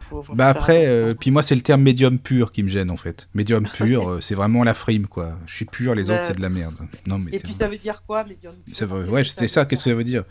faut, 0.00 0.22
faut, 0.22 0.34
bah 0.34 0.48
après, 0.48 0.86
euh, 0.86 1.14
puis 1.14 1.30
moi 1.30 1.42
c'est 1.42 1.54
le 1.54 1.60
terme 1.60 1.82
médium 1.82 2.18
pur 2.18 2.50
qui 2.50 2.64
me 2.64 2.68
gêne 2.68 2.90
en 2.90 2.96
fait. 2.96 3.28
Médium 3.32 3.68
pur, 3.72 4.08
euh, 4.08 4.20
c'est 4.20 4.34
vraiment 4.34 4.64
la 4.64 4.74
frime 4.74 5.06
quoi. 5.06 5.38
Je 5.46 5.54
suis 5.54 5.64
pur, 5.66 5.94
les 5.94 6.10
autres 6.10 6.24
c'est 6.24 6.36
de 6.36 6.42
la 6.42 6.48
merde. 6.48 6.74
Non 7.06 7.18
mais. 7.18 7.30
Et 7.32 7.38
puis 7.38 7.52
ça 7.52 7.68
veut 7.68 7.78
dire 7.78 8.02
quoi 8.04 8.24
médium 8.24 8.56
pur? 8.56 8.76
Ça 8.76 8.86
veut... 8.86 9.08
Ouais, 9.08 9.22
c'était 9.22 9.46
ça. 9.46 9.66
Qu'est-ce 9.66 9.84
que 9.84 9.90
ça 9.90 9.96
veut 9.96 10.04
dire? 10.04 10.24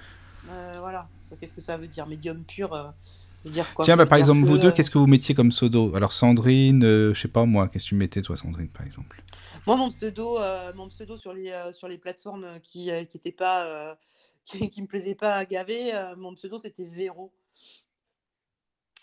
Euh, 0.49 0.76
Voilà. 0.80 1.07
Qu'est-ce 1.39 1.53
que 1.53 1.61
ça 1.61 1.78
veut 1.78 1.88
dire 1.88 2.07
médium 2.07 2.43
pur 2.43 2.72
ça 2.74 3.43
veut 3.45 3.51
dire 3.51 3.74
quoi? 3.74 3.86
Tiens, 3.86 3.95
bah, 3.95 4.05
par 4.05 4.18
exemple 4.18 4.43
vous 4.43 4.57
deux, 4.57 4.72
qu'est-ce 4.72 4.91
que 4.91 4.97
vous 4.97 5.07
mettiez 5.07 5.34
comme 5.34 5.49
pseudo? 5.49 5.95
Alors 5.95 6.11
Sandrine, 6.11 6.82
je 6.82 7.13
sais 7.13 7.28
pas 7.28 7.45
moi, 7.45 7.70
qu'est-ce 7.70 7.86
que 7.86 7.89
tu 7.89 7.95
mettais 7.95 8.22
toi 8.22 8.36
Sandrine 8.36 8.70
par 8.70 8.86
exemple? 8.86 9.24
Moi 9.65 9.78
mon 9.78 9.89
pseudo, 9.89 10.39
mon 10.76 10.89
pseudo 10.89 11.15
sur 11.15 11.32
les 11.32 11.53
sur 11.72 11.88
les 11.88 11.97
plateformes 11.97 12.59
qui 12.63 12.89
qui 13.09 13.18
étaient 13.18 13.32
pas 13.32 13.97
qui, 14.43 14.70
qui, 14.70 14.82
me 14.82 14.88
plaisaient 14.88 15.15
pas 15.15 15.36
à 15.36 15.45
gaver, 15.45 15.91
mon 16.18 16.34
pseudo 16.34 16.57
c'était 16.57 16.86
Véro 16.86 17.32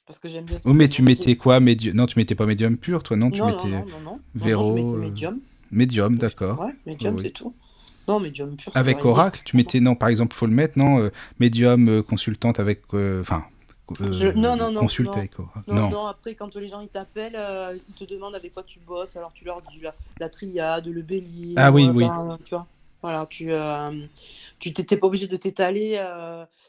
parce 0.06 0.18
que 0.18 0.28
j'aime 0.28 0.44
bien. 0.44 0.58
Oh, 0.64 0.72
mais 0.72 0.88
tu 0.88 1.02
mettais 1.02 1.36
quoi 1.36 1.60
médium 1.60 1.96
Non, 1.96 2.06
tu 2.06 2.18
mettais 2.18 2.34
pas 2.34 2.46
médium 2.46 2.76
pur, 2.76 3.02
toi, 3.02 3.16
non 3.16 3.30
Tu 3.30 3.42
mettais 3.42 3.68
non, 3.68 3.86
non, 3.86 4.00
non, 4.04 4.20
Véro. 4.34 4.76
Non, 4.76 4.76
je 4.76 4.82
mettais 4.82 4.98
médium. 4.98 5.40
Médium, 5.70 6.16
d'accord. 6.16 6.60
Ouais, 6.60 6.74
médium, 6.86 7.18
c'est 7.18 7.30
tout. 7.30 7.54
Non, 8.06 8.20
médium 8.20 8.54
pur. 8.56 8.70
Avec 8.74 9.04
Oracle, 9.04 9.40
tu 9.44 9.56
mettais 9.56 9.80
non, 9.80 9.94
par 9.94 10.08
exemple, 10.08 10.36
faut 10.36 10.46
le 10.46 10.52
mettre, 10.52 10.78
non, 10.78 11.00
euh, 11.00 11.10
médium 11.40 11.88
euh, 11.88 12.02
consultante 12.02 12.60
avec, 12.60 12.82
euh, 12.92 13.22
enfin. 13.22 13.44
non, 14.36 14.56
non, 14.56 14.70
non. 14.70 14.80
Consulte 14.80 15.16
avec 15.16 15.38
Oracle. 15.38 15.72
Non, 15.72 15.88
non, 15.88 16.06
après, 16.06 16.34
quand 16.34 16.54
les 16.56 16.68
gens 16.68 16.80
ils 16.82 16.88
t'appellent, 16.88 17.38
ils 17.88 17.94
te 17.94 18.04
demandent 18.04 18.34
avec 18.34 18.52
quoi 18.52 18.62
tu 18.62 18.78
bosses, 18.80 19.16
alors 19.16 19.32
tu 19.32 19.44
leur 19.44 19.62
dis 19.62 19.80
la, 20.20 20.28
triade, 20.28 20.86
le 20.86 21.02
bélier. 21.02 21.54
Ah 21.56 21.72
oui, 21.72 21.88
oui. 21.92 22.06
Tu 22.44 22.54
vois 22.54 22.66
voilà, 23.04 23.26
tu 23.26 23.52
euh, 23.52 24.06
tu 24.58 24.72
pas 24.72 25.06
obligé 25.06 25.26
de 25.26 25.36
t'étaler 25.36 26.02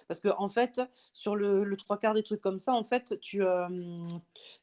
parce 0.10 0.20
que 0.20 0.28
en 0.38 0.50
fait, 0.50 0.82
sur 1.14 1.34
le, 1.34 1.78
trois 1.78 1.98
quarts 1.98 2.14
des 2.14 2.24
trucs 2.24 2.42
comme 2.42 2.60
ça, 2.60 2.74
en 2.74 2.84
fait, 2.84 3.18
tu, 3.22 3.42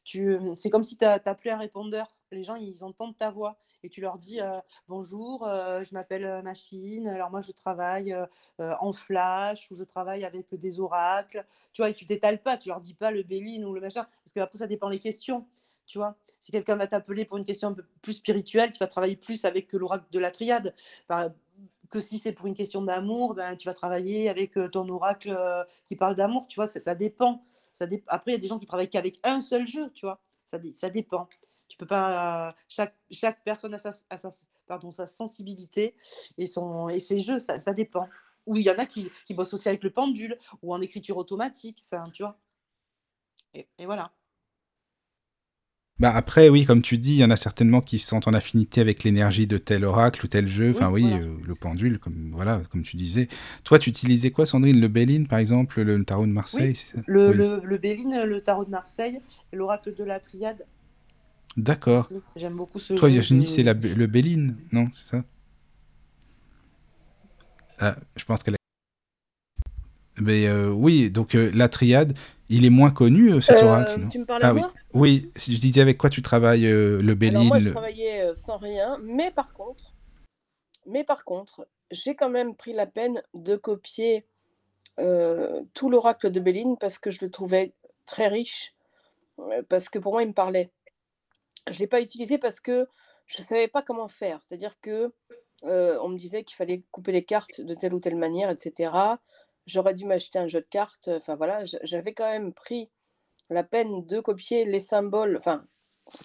tu 0.03 0.37
c'est 0.55 0.69
comme 0.69 0.83
si 0.83 0.99
tu 0.99 1.05
appelé 1.05 1.49
un 1.49 1.57
répondeur. 1.57 2.15
Les 2.31 2.43
gens, 2.43 2.57
ils 2.57 2.83
entendent 2.83 3.17
ta 3.17 3.31
voix 3.31 3.57
et 3.81 3.89
tu 3.89 4.01
leur 4.01 4.19
dis 4.19 4.39
bonjour, 4.87 5.45
je 5.45 5.93
m'appelle 5.95 6.43
Machine. 6.43 7.07
Alors 7.07 7.31
moi, 7.31 7.41
je 7.41 7.51
travaille 7.51 8.15
en 8.59 8.93
flash 8.93 9.71
ou 9.71 9.75
je 9.75 9.83
travaille 9.83 10.25
avec 10.25 10.53
des 10.53 10.79
oracles. 10.79 11.43
Tu 11.73 11.81
vois, 11.81 11.89
et 11.89 11.95
tu 11.95 12.05
t'étales 12.05 12.43
pas. 12.43 12.55
Tu 12.55 12.69
leur 12.69 12.81
dis 12.81 12.93
pas 12.93 13.09
le 13.09 13.23
Béline 13.23 13.65
ou 13.65 13.73
le 13.73 13.81
machin 13.81 14.05
parce 14.23 14.33
que 14.35 14.41
après 14.41 14.59
ça 14.59 14.67
dépend 14.67 14.91
des 14.91 14.99
questions. 14.99 15.47
Tu 15.87 15.97
vois, 15.97 16.15
si 16.39 16.51
quelqu'un 16.51 16.75
va 16.75 16.87
t'appeler 16.87 17.25
pour 17.25 17.37
une 17.37 17.43
question 17.43 17.69
un 17.69 17.73
peu 17.73 17.83
plus 18.01 18.13
spirituelle, 18.13 18.71
tu 18.71 18.79
vas 18.79 18.87
travailler 18.87 19.15
plus 19.15 19.43
avec 19.45 19.73
l'oracle 19.73 20.05
de 20.11 20.19
la 20.19 20.31
triade. 20.31 20.75
Que 21.93 21.99
si 21.99 22.17
c'est 22.17 22.31
pour 22.31 22.47
une 22.47 22.55
question 22.55 22.81
d'amour, 22.81 23.35
ben, 23.35 23.55
tu 23.55 23.67
vas 23.67 23.73
travailler 23.75 24.27
avec 24.27 24.57
ton 24.71 24.89
oracle 24.89 25.37
qui 25.85 25.95
parle 25.95 26.15
d'amour, 26.15 26.47
tu 26.47 26.55
vois, 26.55 26.65
ça, 26.65 26.95
dépend. 26.95 27.43
Ça 27.71 27.85
Après, 28.07 28.31
il 28.31 28.33
y 28.33 28.37
a 28.37 28.39
des 28.39 28.47
gens 28.47 28.57
qui 28.57 28.65
travaillent 28.65 28.89
qu'avec 28.89 29.19
un 29.23 29.41
seul 29.41 29.67
jeu, 29.67 29.91
tu 29.91 30.07
vois, 30.07 30.19
ça, 30.43 30.57
dépend. 30.89 31.29
Tu 31.67 31.77
peux 31.77 31.85
pas. 31.85 32.49
chaque, 32.67 33.43
personne 33.43 33.75
a 33.75 33.77
sa, 33.77 33.91
pardon, 34.65 34.89
sa 34.89 35.05
sensibilité 35.05 35.95
et, 36.39 36.47
son, 36.47 36.89
et 36.89 36.97
ses 36.97 37.19
jeux, 37.19 37.39
ça, 37.39 37.73
dépend. 37.73 38.09
Ou 38.47 38.57
il 38.57 38.63
y 38.63 38.71
en 38.71 38.77
a 38.79 38.87
qui, 38.87 39.11
qui 39.27 39.35
bossent 39.35 39.53
aussi 39.53 39.69
avec 39.69 39.83
le 39.83 39.91
pendule 39.91 40.35
ou 40.63 40.73
en 40.73 40.81
écriture 40.81 41.17
automatique, 41.17 41.83
enfin, 41.85 42.09
tu 42.09 42.23
vois. 42.23 42.39
Et 43.53 43.85
voilà. 43.85 44.11
Bah 45.99 46.11
après, 46.15 46.49
oui, 46.49 46.65
comme 46.65 46.81
tu 46.81 46.97
dis, 46.97 47.13
il 47.13 47.17
y 47.19 47.23
en 47.23 47.29
a 47.29 47.37
certainement 47.37 47.79
qui 47.79 47.99
se 47.99 48.07
sentent 48.07 48.27
en 48.27 48.33
affinité 48.33 48.81
avec 48.81 49.03
l'énergie 49.03 49.45
de 49.45 49.57
tel 49.59 49.85
oracle 49.85 50.25
ou 50.25 50.27
tel 50.27 50.47
jeu. 50.47 50.71
Enfin 50.71 50.89
oui, 50.89 51.03
voilà. 51.03 51.17
euh, 51.17 51.37
le 51.45 51.55
pendule, 51.55 51.99
comme 51.99 52.31
voilà, 52.33 52.61
comme 52.71 52.81
tu 52.81 52.97
disais. 52.97 53.27
Toi, 53.63 53.77
tu 53.77 53.91
utilisais 53.91 54.31
quoi, 54.31 54.45
Sandrine? 54.47 54.79
Le 54.81 54.87
Béline, 54.87 55.27
par 55.27 55.37
exemple, 55.39 55.81
le 55.81 56.03
tarot 56.03 56.25
de 56.25 56.31
Marseille, 56.31 56.69
Oui, 56.71 56.75
ça? 56.75 56.99
le, 57.05 57.29
Oui. 57.29 57.37
le, 57.37 57.61
le 57.63 57.77
Béline, 57.77 58.23
le 58.23 58.41
tarot 58.41 58.65
de 58.65 58.71
Marseille, 58.71 59.21
l'oracle 59.53 59.93
de 59.93 60.03
la 60.03 60.19
Triade 60.19 60.65
D'accord. 61.57 62.09
J'aime 62.35 62.55
beaucoup 62.55 62.79
ce 62.79 62.95
Toi, 62.95 63.09
jeu 63.09 63.13
Virginie, 63.13 63.47
c'est 63.47 63.63
de... 63.63 63.87
le 63.93 64.07
Béline, 64.07 64.57
non? 64.71 64.89
C'est 64.91 65.11
ça? 65.11 65.23
Ah, 67.77 67.95
je 68.15 68.25
pense 68.25 68.41
qu'elle 68.41 68.55
a... 68.55 68.57
Mais 70.21 70.47
euh, 70.47 70.69
oui, 70.71 71.11
donc 71.11 71.35
euh, 71.35 71.51
la 71.53 71.69
triade, 71.69 72.17
il 72.49 72.65
est 72.65 72.69
moins 72.71 72.89
connu, 72.91 73.39
cet 73.41 73.61
oracle, 73.61 73.99
Euh, 73.99 74.03
non? 74.03 74.09
tu 74.09 74.19
me 74.19 74.25
parlais 74.25 74.45
Ah 74.45 74.53
moi? 74.53 74.73
Oui, 74.93 75.31
si 75.35 75.55
je 75.55 75.59
disais 75.59 75.81
avec 75.81 75.97
quoi 75.97 76.09
tu 76.09 76.21
travailles, 76.21 76.67
euh, 76.67 77.01
le 77.01 77.17
Alors 77.27 77.43
moi, 77.45 77.59
je 77.59 77.69
travaillais 77.69 78.21
euh, 78.21 78.35
sans 78.35 78.57
rien, 78.57 78.99
mais 79.01 79.31
par 79.31 79.53
contre, 79.53 79.95
mais 80.85 81.03
par 81.03 81.25
contre, 81.25 81.67
j'ai 81.91 82.15
quand 82.15 82.29
même 82.29 82.55
pris 82.55 82.73
la 82.73 82.85
peine 82.85 83.23
de 83.33 83.55
copier 83.55 84.25
euh, 84.99 85.63
tout 85.73 85.89
l'oracle 85.89 86.29
de 86.29 86.39
Béline 86.39 86.77
parce 86.77 86.99
que 86.99 87.09
je 87.09 87.19
le 87.21 87.31
trouvais 87.31 87.73
très 88.05 88.27
riche, 88.27 88.75
parce 89.69 89.89
que 89.89 89.97
pour 89.97 90.13
moi, 90.13 90.23
il 90.23 90.29
me 90.29 90.33
parlait. 90.33 90.71
Je 91.67 91.73
ne 91.73 91.79
l'ai 91.79 91.87
pas 91.87 92.01
utilisé 92.01 92.37
parce 92.37 92.59
que 92.59 92.87
je 93.25 93.41
ne 93.41 93.45
savais 93.45 93.67
pas 93.67 93.81
comment 93.81 94.07
faire. 94.07 94.41
C'est-à-dire 94.41 94.79
que 94.81 95.11
euh, 95.63 95.97
on 96.01 96.09
me 96.09 96.17
disait 96.17 96.43
qu'il 96.43 96.55
fallait 96.55 96.83
couper 96.91 97.11
les 97.11 97.23
cartes 97.23 97.61
de 97.61 97.73
telle 97.73 97.93
ou 97.93 97.99
telle 97.99 98.15
manière, 98.15 98.49
etc. 98.49 98.91
J'aurais 99.65 99.93
dû 99.93 100.05
m'acheter 100.05 100.39
un 100.39 100.47
jeu 100.47 100.59
de 100.59 100.67
cartes. 100.69 101.07
Enfin 101.07 101.35
voilà, 101.35 101.63
j'avais 101.83 102.13
quand 102.13 102.29
même 102.29 102.53
pris 102.53 102.89
la 103.49 103.63
peine 103.63 104.05
de 104.05 104.19
copier 104.19 104.65
les 104.65 104.79
symboles, 104.79 105.35
enfin 105.37 105.63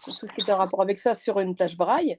tout 0.04 0.10
ce 0.10 0.32
qui 0.34 0.40
était 0.40 0.52
en 0.52 0.56
rapport 0.58 0.82
avec 0.82 0.98
ça 0.98 1.14
sur 1.14 1.38
une 1.40 1.54
plage 1.54 1.76
braille. 1.76 2.18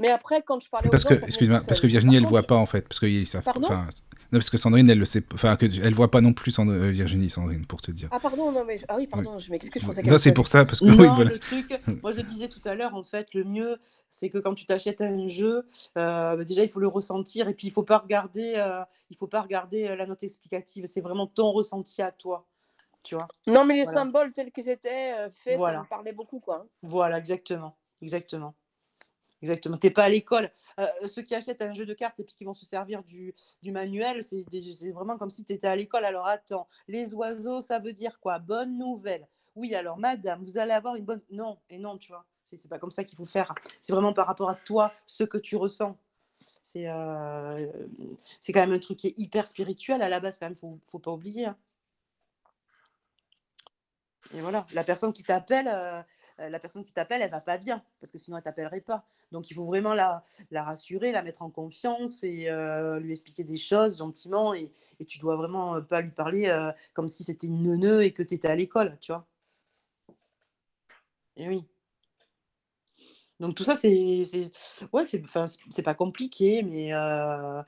Mais 0.00 0.10
après, 0.10 0.42
quand 0.42 0.60
je 0.60 0.68
parlais 0.68 0.88
aux 0.88 0.90
Parce 0.90 1.04
gens, 1.04 1.10
que, 1.10 1.14
excuse-moi, 1.24 1.60
parce 1.68 1.80
que. 1.80 1.86
Virginie, 1.86 2.14
Par 2.14 2.16
elle 2.16 2.22
contre, 2.22 2.30
voit 2.30 2.40
je- 2.42 2.46
pas 2.46 2.56
en 2.56 2.66
fait, 2.66 2.82
parce 2.88 2.98
savent 3.26 3.44
Pardon? 3.44 3.66
enfin, 3.66 3.86
non, 4.32 4.38
parce 4.40 4.50
que 4.50 4.56
Sandrine, 4.56 4.90
elle 4.90 4.98
le 4.98 5.04
sait, 5.04 5.20
pas- 5.20 5.34
enfin, 5.36 5.54
que 5.56 5.66
elle 5.66 5.94
voit 5.94 6.10
pas 6.10 6.20
non 6.20 6.32
plus 6.32 6.50
Sand- 6.50 6.68
euh, 6.70 6.90
Virginie, 6.90 7.30
Sandrine, 7.30 7.64
pour 7.66 7.80
te 7.80 7.92
dire. 7.92 8.08
Ah 8.10 8.18
pardon, 8.18 8.50
non 8.50 8.64
mais 8.64 8.76
ah 8.88 8.96
oui, 8.96 9.02
Oui. 9.02 9.08
pardon, 9.08 9.38
je 9.38 9.50
m'excuse, 9.52 9.80
je 9.82 9.86
pensais 9.86 10.02
Non, 10.02 10.08
qu'elle 10.08 10.18
c'est 10.18 10.32
pour 10.32 10.48
ça, 10.48 10.64
parce 10.64 10.80
que 10.80 10.86
oui, 10.86 10.96
Non, 10.96 11.14
voilà. 11.14 11.30
le 11.30 11.38
truc, 11.38 11.80
moi 12.02 12.10
je 12.10 12.16
le 12.16 12.22
disais 12.24 12.48
tout 12.48 12.60
à 12.64 12.74
l'heure, 12.74 12.94
en 12.96 13.04
fait, 13.04 13.32
le 13.34 13.44
mieux, 13.44 13.78
c'est 14.10 14.30
que 14.30 14.38
quand 14.38 14.54
tu 14.54 14.66
t'achètes 14.66 15.00
un 15.00 15.28
jeu, 15.28 15.64
euh, 15.96 16.42
déjà 16.44 16.64
il 16.64 16.68
faut 16.70 16.80
le 16.80 16.88
ressentir 16.88 17.48
et 17.48 17.54
puis 17.54 17.68
il 17.68 17.72
faut 17.72 17.84
pas 17.84 17.98
regarder, 17.98 18.54
euh, 18.56 18.82
il 19.10 19.16
faut 19.16 19.28
pas 19.28 19.42
regarder 19.42 19.94
la 19.94 20.06
note 20.06 20.24
explicative. 20.24 20.86
C'est 20.86 21.02
vraiment 21.02 21.28
ton 21.28 21.52
ressenti 21.52 22.02
à 22.02 22.10
toi, 22.10 22.44
tu 23.04 23.14
vois. 23.14 23.28
Non, 23.46 23.64
mais 23.64 23.74
les 23.76 23.84
Voilà, 23.84 24.00
symboles 24.00 24.32
tels 24.32 24.50
qu'ils 24.50 24.68
étaient 24.68 25.14
euh, 25.18 25.30
faits, 25.30 25.60
ça 25.60 25.78
me 25.80 25.88
parlait 25.88 26.12
beaucoup, 26.12 26.40
quoi. 26.40 26.56
hein. 26.64 26.68
voilà, 26.82 27.18
exactement, 27.18 27.76
exactement. 28.02 28.54
Exactement. 29.42 29.76
T'es 29.76 29.90
pas 29.90 30.04
à 30.04 30.08
l'école. 30.08 30.50
Euh, 30.80 30.86
ceux 31.06 31.20
qui 31.20 31.34
achètent 31.34 31.60
un 31.60 31.74
jeu 31.74 31.84
de 31.84 31.92
cartes 31.92 32.18
et 32.18 32.24
puis 32.24 32.34
qui 32.34 32.44
vont 32.44 32.54
se 32.54 32.64
servir 32.64 33.04
du, 33.04 33.34
du 33.62 33.72
manuel, 33.72 34.22
c'est 34.22 34.46
vraiment 34.90 35.18
comme 35.18 35.28
si 35.28 35.44
tu 35.44 35.52
étais 35.52 35.66
à 35.66 35.76
l'école. 35.76 36.06
Alors 36.06 36.26
attends, 36.26 36.66
les 36.88 37.12
oiseaux, 37.14 37.60
ça 37.60 37.78
veut 37.78 37.92
dire 37.92 38.18
quoi? 38.20 38.38
Bonne 38.38 38.78
nouvelle. 38.78 39.28
Oui, 39.54 39.74
alors 39.74 39.98
madame, 39.98 40.42
vous 40.42 40.56
allez 40.56 40.72
avoir 40.72 40.96
une 40.96 41.04
bonne. 41.04 41.20
Non, 41.30 41.58
et 41.68 41.76
non, 41.76 41.98
tu 41.98 42.10
vois. 42.12 42.24
C'est 42.44 42.68
pas 42.68 42.78
comme 42.78 42.90
ça 42.90 43.04
qu'il 43.04 43.18
faut 43.18 43.26
faire. 43.26 43.54
C'est 43.80 43.92
vraiment 43.92 44.14
par 44.14 44.26
rapport 44.26 44.48
à 44.48 44.54
toi, 44.54 44.92
ce 45.06 45.24
que 45.24 45.36
tu 45.36 45.56
ressens. 45.56 45.94
C'est 46.32 46.88
euh, 46.88 47.66
quand 48.48 48.60
même 48.60 48.72
un 48.72 48.78
truc 48.78 48.98
qui 48.98 49.08
est 49.08 49.18
hyper 49.18 49.46
spirituel 49.46 50.00
à 50.00 50.08
la 50.08 50.20
base, 50.20 50.38
quand 50.38 50.46
même, 50.46 50.56
faut, 50.56 50.78
faut 50.86 50.98
pas 50.98 51.10
oublier. 51.12 51.46
hein. 51.46 51.56
Et 54.34 54.40
voilà, 54.40 54.66
la 54.72 54.82
personne 54.84 55.12
qui 55.12 55.22
t'appelle, 55.22 55.68
euh, 55.68 56.02
la 56.38 56.58
personne 56.58 56.82
qui 56.82 56.92
t'appelle, 56.92 57.22
elle 57.22 57.30
va 57.30 57.40
pas 57.40 57.56
bien, 57.56 57.82
parce 58.00 58.10
que 58.10 58.18
sinon 58.18 58.36
elle 58.36 58.42
t'appellerait 58.42 58.80
pas. 58.80 59.06
Donc 59.30 59.50
il 59.50 59.54
faut 59.54 59.64
vraiment 59.64 59.94
la, 59.94 60.24
la 60.50 60.64
rassurer, 60.64 61.12
la 61.12 61.22
mettre 61.22 61.42
en 61.42 61.50
confiance 61.50 62.22
et 62.24 62.48
euh, 62.48 62.98
lui 63.00 63.12
expliquer 63.12 63.44
des 63.44 63.56
choses 63.56 63.98
gentiment. 63.98 64.54
Et, 64.54 64.70
et 65.00 65.04
tu 65.04 65.18
dois 65.18 65.36
vraiment 65.36 65.76
euh, 65.76 65.80
pas 65.80 66.00
lui 66.00 66.10
parler 66.10 66.46
euh, 66.48 66.72
comme 66.94 67.08
si 67.08 67.24
c'était 67.24 67.46
une 67.46 67.62
neuneu 67.62 68.02
et 68.02 68.12
que 68.12 68.22
tu 68.22 68.34
étais 68.34 68.48
à 68.48 68.56
l'école, 68.56 68.98
tu 69.00 69.12
vois. 69.12 69.26
Et 71.36 71.48
oui. 71.48 71.64
Donc 73.40 73.56
tout 73.56 73.64
ça, 73.64 73.74
c'est, 73.74 74.22
c'est, 74.24 74.50
ouais, 74.92 75.04
c'est, 75.04 75.82
pas 75.82 75.94
compliqué, 75.94 76.62
mais 76.62 76.94
euh, 76.94 77.60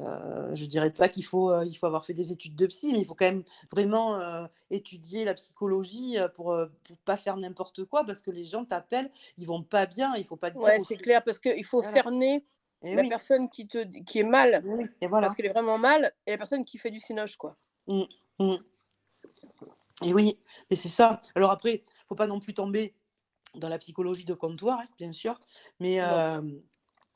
euh, 0.00 0.54
je 0.54 0.66
dirais 0.66 0.90
pas 0.90 1.08
qu'il 1.08 1.24
faut, 1.24 1.50
euh, 1.50 1.64
il 1.64 1.74
faut 1.74 1.86
avoir 1.86 2.04
fait 2.04 2.12
des 2.12 2.30
études 2.30 2.54
de 2.54 2.66
psy, 2.66 2.92
mais 2.92 3.00
il 3.00 3.06
faut 3.06 3.14
quand 3.14 3.24
même 3.24 3.42
vraiment 3.72 4.20
euh, 4.20 4.44
étudier 4.70 5.24
la 5.24 5.32
psychologie 5.32 6.18
euh, 6.18 6.28
pour, 6.28 6.54
pour 6.84 6.98
pas 6.98 7.16
faire 7.16 7.38
n'importe 7.38 7.84
quoi, 7.84 8.04
parce 8.04 8.20
que 8.20 8.30
les 8.30 8.44
gens 8.44 8.66
t'appellent, 8.66 9.10
ils 9.38 9.46
vont 9.46 9.62
pas 9.62 9.86
bien, 9.86 10.14
il 10.16 10.24
faut 10.24 10.36
pas 10.36 10.50
dire 10.50 10.60
Ouais, 10.60 10.78
c'est 10.78 10.98
clair, 10.98 11.24
parce 11.24 11.38
qu'il 11.38 11.64
faut 11.64 11.80
Voilà. 11.80 11.94
cerner 11.94 12.44
Et 12.82 12.94
la 12.94 13.02
oui, 13.02 13.08
personne 13.08 13.48
qui, 13.48 13.66
te, 13.66 13.78
qui 14.02 14.18
est 14.18 14.24
mal, 14.24 14.62
et 14.62 14.68
oui, 14.68 14.86
et 15.00 15.08
parce 15.08 15.34
qu'elle 15.34 15.46
est 15.46 15.52
vraiment 15.54 15.78
mal, 15.78 16.12
et 16.26 16.32
la 16.32 16.38
personne 16.38 16.66
qui 16.66 16.76
fait 16.76 16.90
du 16.90 17.00
cinoche, 17.00 17.38
quoi. 17.38 17.56
Mm, 17.86 18.02
mm. 18.40 18.56
Et 20.04 20.12
oui, 20.12 20.38
et 20.68 20.76
c'est 20.76 20.88
ça. 20.88 21.20
Alors 21.34 21.50
après, 21.50 21.82
faut 22.06 22.14
pas 22.14 22.26
non 22.26 22.40
plus 22.40 22.52
tomber 22.52 22.94
dans 23.54 23.68
la 23.68 23.78
psychologie 23.78 24.24
de 24.24 24.34
comptoir, 24.34 24.80
hein, 24.80 24.88
bien 24.98 25.12
sûr, 25.12 25.38
mais 25.80 26.00
euh, 26.00 26.40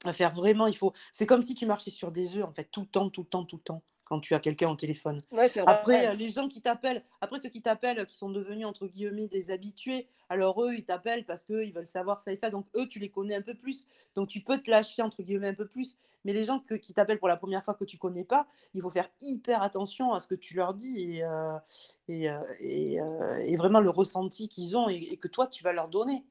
à 0.05 0.13
faire 0.13 0.33
vraiment, 0.33 0.67
il 0.67 0.77
faut. 0.77 0.93
C'est 1.13 1.27
comme 1.27 1.43
si 1.43 1.55
tu 1.55 1.67
marchais 1.67 1.91
sur 1.91 2.13
des 2.13 2.37
œufs, 2.37 2.45
en 2.45 2.53
fait, 2.53 2.71
tout 2.71 2.83
le 2.83 2.87
temps, 2.87 3.11
tout 3.11 3.23
le 3.23 3.29
temps, 3.29 3.45
tout 3.45 3.57
le 3.57 3.63
temps, 3.63 3.83
quand 4.09 4.21
tu 4.21 4.35
as 4.35 4.41
quelqu'un 4.41 4.71
au 4.71 4.77
téléphone. 4.77 5.21
Ouais, 5.31 5.49
Après, 5.67 6.09
euh, 6.09 6.15
les 6.15 6.31
gens 6.31 6.49
qui 6.49 6.63
t'appellent, 6.63 7.03
après 7.21 7.39
ceux 7.39 7.51
qui 7.51 7.61
t'appellent, 7.61 8.07
qui 8.07 8.17
sont 8.17 8.31
devenus 8.31 8.65
entre 8.67 8.87
guillemets 8.87 9.29
des 9.29 9.51
habitués, 9.51 10.09
alors 10.31 10.63
eux, 10.65 10.75
ils 10.75 10.85
t'appellent 10.85 11.27
parce 11.27 11.45
qu'ils 11.45 11.73
veulent 11.75 11.87
savoir 11.87 12.21
ça 12.23 12.33
et 12.33 12.37
ça, 12.37 12.49
donc 12.49 12.67
eux, 12.75 12.89
tu 12.89 12.99
les 13.01 13.11
connais 13.11 13.35
un 13.35 13.43
peu 13.43 13.55
plus, 13.55 13.87
donc 14.17 14.29
tu 14.29 14.41
peux 14.41 14.59
te 14.59 14.71
lâcher 14.71 15.03
entre 15.03 15.23
guillemets 15.23 15.49
un 15.49 15.55
peu 15.55 15.67
plus. 15.67 15.97
Mais 16.25 16.33
les 16.33 16.45
gens 16.45 16.59
que- 16.61 16.75
qui 16.75 16.95
t'appellent 16.95 17.19
pour 17.19 17.29
la 17.29 17.37
première 17.37 17.63
fois 17.65 17.75
que 17.75 17.85
tu 17.85 17.99
connais 17.99 18.25
pas, 18.25 18.47
il 18.73 18.81
faut 18.81 18.91
faire 18.91 19.11
hyper 19.21 19.63
attention 19.63 20.15
à 20.15 20.21
ce 20.21 20.27
que 20.27 20.35
tu 20.35 20.57
leur 20.57 20.73
dis 20.73 21.17
et, 21.19 21.25
euh, 21.25 21.59
et, 22.09 22.31
euh, 22.31 22.41
et, 22.61 23.01
euh, 23.01 23.37
et 23.45 23.57
vraiment 23.57 23.81
le 23.81 23.91
ressenti 23.91 24.49
qu'ils 24.49 24.77
ont 24.77 24.89
et, 24.89 24.97
et 24.97 25.17
que 25.19 25.29
toi, 25.29 25.47
tu 25.47 25.63
vas 25.63 25.73
leur 25.75 25.89
donner. 25.89 26.25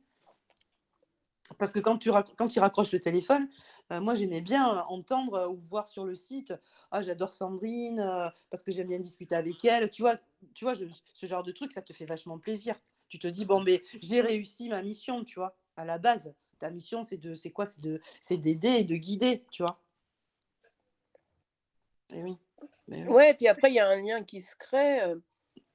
Parce 1.60 1.72
que 1.72 1.80
quand, 1.80 1.98
tu 1.98 2.10
rac- 2.10 2.34
quand 2.36 2.56
ils 2.56 2.60
raccrochent 2.60 2.92
le 2.92 3.00
téléphone, 3.00 3.48
euh, 3.92 4.02
moi 4.02 4.16
j'aimais 4.16 4.42
bien 4.42 4.68
entendre 4.90 5.48
ou 5.50 5.56
voir 5.58 5.88
sur 5.88 6.04
le 6.06 6.16
site 6.16 6.54
Ah, 6.92 7.02
j'adore 7.02 7.32
Sandrine 7.32 8.32
parce 8.50 8.64
que 8.64 8.72
j'aime 8.72 8.88
bien 8.88 9.00
discuter 9.00 9.36
avec 9.36 9.64
elle. 9.66 9.90
Tu 9.90 10.02
vois, 10.02 10.16
tu 10.54 10.66
vois 10.66 10.74
je- 10.74 10.86
ce 11.14 11.26
genre 11.26 11.44
de 11.44 11.52
truc, 11.52 11.72
ça 11.74 11.82
te 11.82 11.94
fait 11.94 12.06
vachement 12.06 12.38
plaisir. 12.38 12.76
Tu 13.10 13.20
te 13.20 13.28
dis 13.28 13.46
Bon, 13.46 13.62
mais 13.62 13.84
j'ai 14.02 14.22
réussi 14.22 14.70
ma 14.70 14.82
mission, 14.82 15.24
tu 15.24 15.40
vois, 15.40 15.56
à 15.78 15.86
la 15.86 15.98
base. 15.98 16.34
Ta 16.60 16.70
mission, 16.70 17.04
c'est 17.04 17.18
de, 17.18 17.34
c'est 17.36 17.52
quoi? 17.52 17.66
C'est 17.66 17.82
de, 17.82 18.02
c'est 18.22 18.38
d'aider 18.38 18.80
et 18.80 18.84
de 18.84 18.96
guider, 18.96 19.44
tu 19.52 19.64
vois. 19.64 19.80
Et 22.12 22.24
oui. 22.24 22.38
Mais 22.88 23.04
oui, 23.04 23.10
Ouais, 23.14 23.34
puis 23.34 23.48
après, 23.48 23.70
il 23.70 23.76
y 23.76 23.80
a 23.80 23.88
un 23.88 24.02
lien 24.02 24.24
qui 24.24 24.42
se 24.42 24.56
crée, 24.56 25.00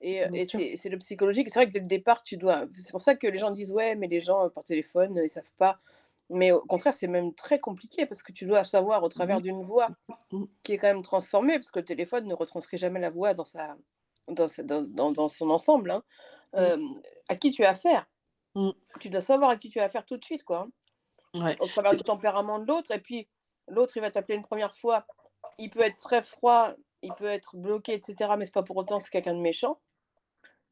et, 0.00 0.22
et 0.34 0.76
c'est 0.76 0.88
le 0.88 0.98
psychologique. 0.98 1.48
C'est 1.50 1.58
vrai 1.60 1.66
que 1.68 1.72
dès 1.72 1.78
le 1.80 1.86
départ, 1.86 2.22
tu 2.24 2.36
dois. 2.36 2.66
C'est 2.72 2.90
pour 2.90 3.00
ça 3.02 3.14
que 3.14 3.26
les 3.26 3.38
gens 3.38 3.50
disent, 3.50 3.72
ouais, 3.72 3.94
mais 3.94 4.08
les 4.08 4.20
gens 4.20 4.46
euh, 4.46 4.48
par 4.48 4.64
téléphone, 4.64 5.20
ils 5.22 5.28
savent 5.28 5.52
pas. 5.56 5.80
Mais 6.30 6.50
au 6.52 6.60
contraire, 6.60 6.94
c'est 6.94 7.08
même 7.08 7.34
très 7.34 7.58
compliqué 7.60 8.06
parce 8.06 8.22
que 8.22 8.32
tu 8.32 8.46
dois 8.46 8.64
savoir 8.64 9.02
au 9.02 9.08
travers 9.08 9.36
Mhm. 9.36 9.42
d'une 9.42 9.62
voix 9.62 9.88
Mhm. 10.32 10.46
qui 10.62 10.72
est 10.72 10.78
quand 10.78 10.86
même 10.88 11.02
transformée, 11.02 11.54
parce 11.54 11.70
que 11.70 11.80
le 11.80 11.84
téléphone 11.84 12.26
ne 12.26 12.34
retranscrit 12.34 12.78
jamais 12.78 13.00
la 13.00 13.10
voix 13.10 13.34
dans, 13.34 13.44
sa, 13.44 13.76
dans, 14.28 14.48
sa- 14.48 14.62
dans, 14.62 14.82
dans- 14.82 15.12
dans 15.12 15.28
son 15.28 15.50
ensemble, 15.50 15.90
hein, 15.90 16.02
euh, 16.56 16.78
à 17.28 17.36
qui 17.36 17.50
tu 17.50 17.64
as 17.64 17.70
affaire. 17.70 18.06
Tu 19.00 19.08
dois 19.10 19.20
savoir 19.20 19.50
à 19.50 19.56
qui 19.56 19.68
tu 19.68 19.80
as 19.80 19.84
affaire 19.84 20.04
tout 20.06 20.16
de 20.16 20.24
suite, 20.24 20.44
quoi. 20.44 20.60
hein, 20.60 21.42
Ouais. 21.42 21.56
au 21.60 21.66
travers 21.66 21.92
du 21.92 22.02
tempérament 22.02 22.58
de 22.58 22.66
l'autre. 22.66 22.90
Et 22.92 22.98
puis, 22.98 23.26
l'autre, 23.68 23.96
il 23.96 24.00
va 24.00 24.10
t'appeler 24.10 24.36
une 24.36 24.42
première 24.42 24.74
fois. 24.74 25.06
Il 25.58 25.70
peut 25.70 25.80
être 25.80 25.96
très 25.96 26.22
froid, 26.22 26.74
il 27.02 27.12
peut 27.14 27.24
être 27.26 27.56
bloqué, 27.56 27.94
etc. 27.94 28.36
Mais 28.36 28.44
c'est 28.44 28.52
pas 28.52 28.62
pour 28.62 28.76
autant 28.76 28.98
que 28.98 29.04
c'est 29.04 29.10
quelqu'un 29.10 29.34
de 29.34 29.40
méchant. 29.40 29.80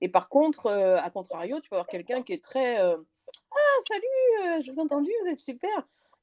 Et 0.03 0.09
par 0.11 0.29
contre, 0.29 0.67
euh, 0.67 0.97
à 0.99 1.09
contrario, 1.11 1.61
tu 1.61 1.69
peux 1.71 1.77
avoir 1.77 1.87
quelqu'un 1.87 2.23
qui 2.23 2.33
est 2.35 2.43
très 2.45 2.79
euh, 2.81 2.99
Ah, 3.53 3.81
salut, 3.89 4.03
euh, 4.59 4.61
je 4.61 4.71
vous 4.71 4.79
ai 4.79 4.83
entendu, 4.83 5.11
vous 5.23 5.29
êtes 5.29 5.39
super. 5.39 5.71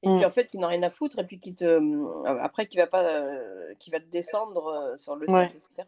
Et 0.04 0.10
puis 0.10 0.24
Mm. 0.24 0.26
en 0.26 0.30
fait, 0.30 0.48
qui 0.48 0.58
n'a 0.60 0.68
rien 0.68 0.84
à 0.84 0.90
foutre, 0.90 1.20
et 1.20 1.24
puis 1.26 1.40
qui 1.40 1.54
te. 1.56 1.66
euh, 1.66 2.24
après, 2.40 2.68
qui 2.68 2.78
va 2.78 2.88
pas. 2.88 3.04
euh, 3.04 3.74
qui 3.80 3.90
va 3.90 4.00
te 4.00 4.06
descendre 4.06 4.94
sur 4.98 5.16
le 5.16 5.28
Ouais. 5.28 5.50
site, 5.50 5.56
etc. 5.72 5.88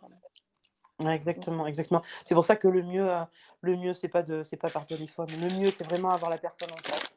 Ouais, 0.99 1.15
exactement, 1.15 1.65
exactement. 1.65 2.01
C'est 2.25 2.35
pour 2.35 2.43
ça 2.43 2.55
que 2.57 2.67
le 2.67 2.81
mieux, 2.83 3.09
euh, 3.09 3.21
le 3.61 3.77
mieux, 3.77 3.93
c'est 3.93 4.09
pas 4.09 4.21
de, 4.21 4.43
c'est 4.43 4.57
pas 4.57 4.69
par 4.69 4.85
téléphone. 4.85 5.27
Le 5.31 5.57
mieux, 5.59 5.71
c'est 5.71 5.85
vraiment 5.85 6.09
avoir 6.09 6.29
la 6.29 6.37
personne 6.37 6.69
en 6.71 6.75
face. 6.75 7.09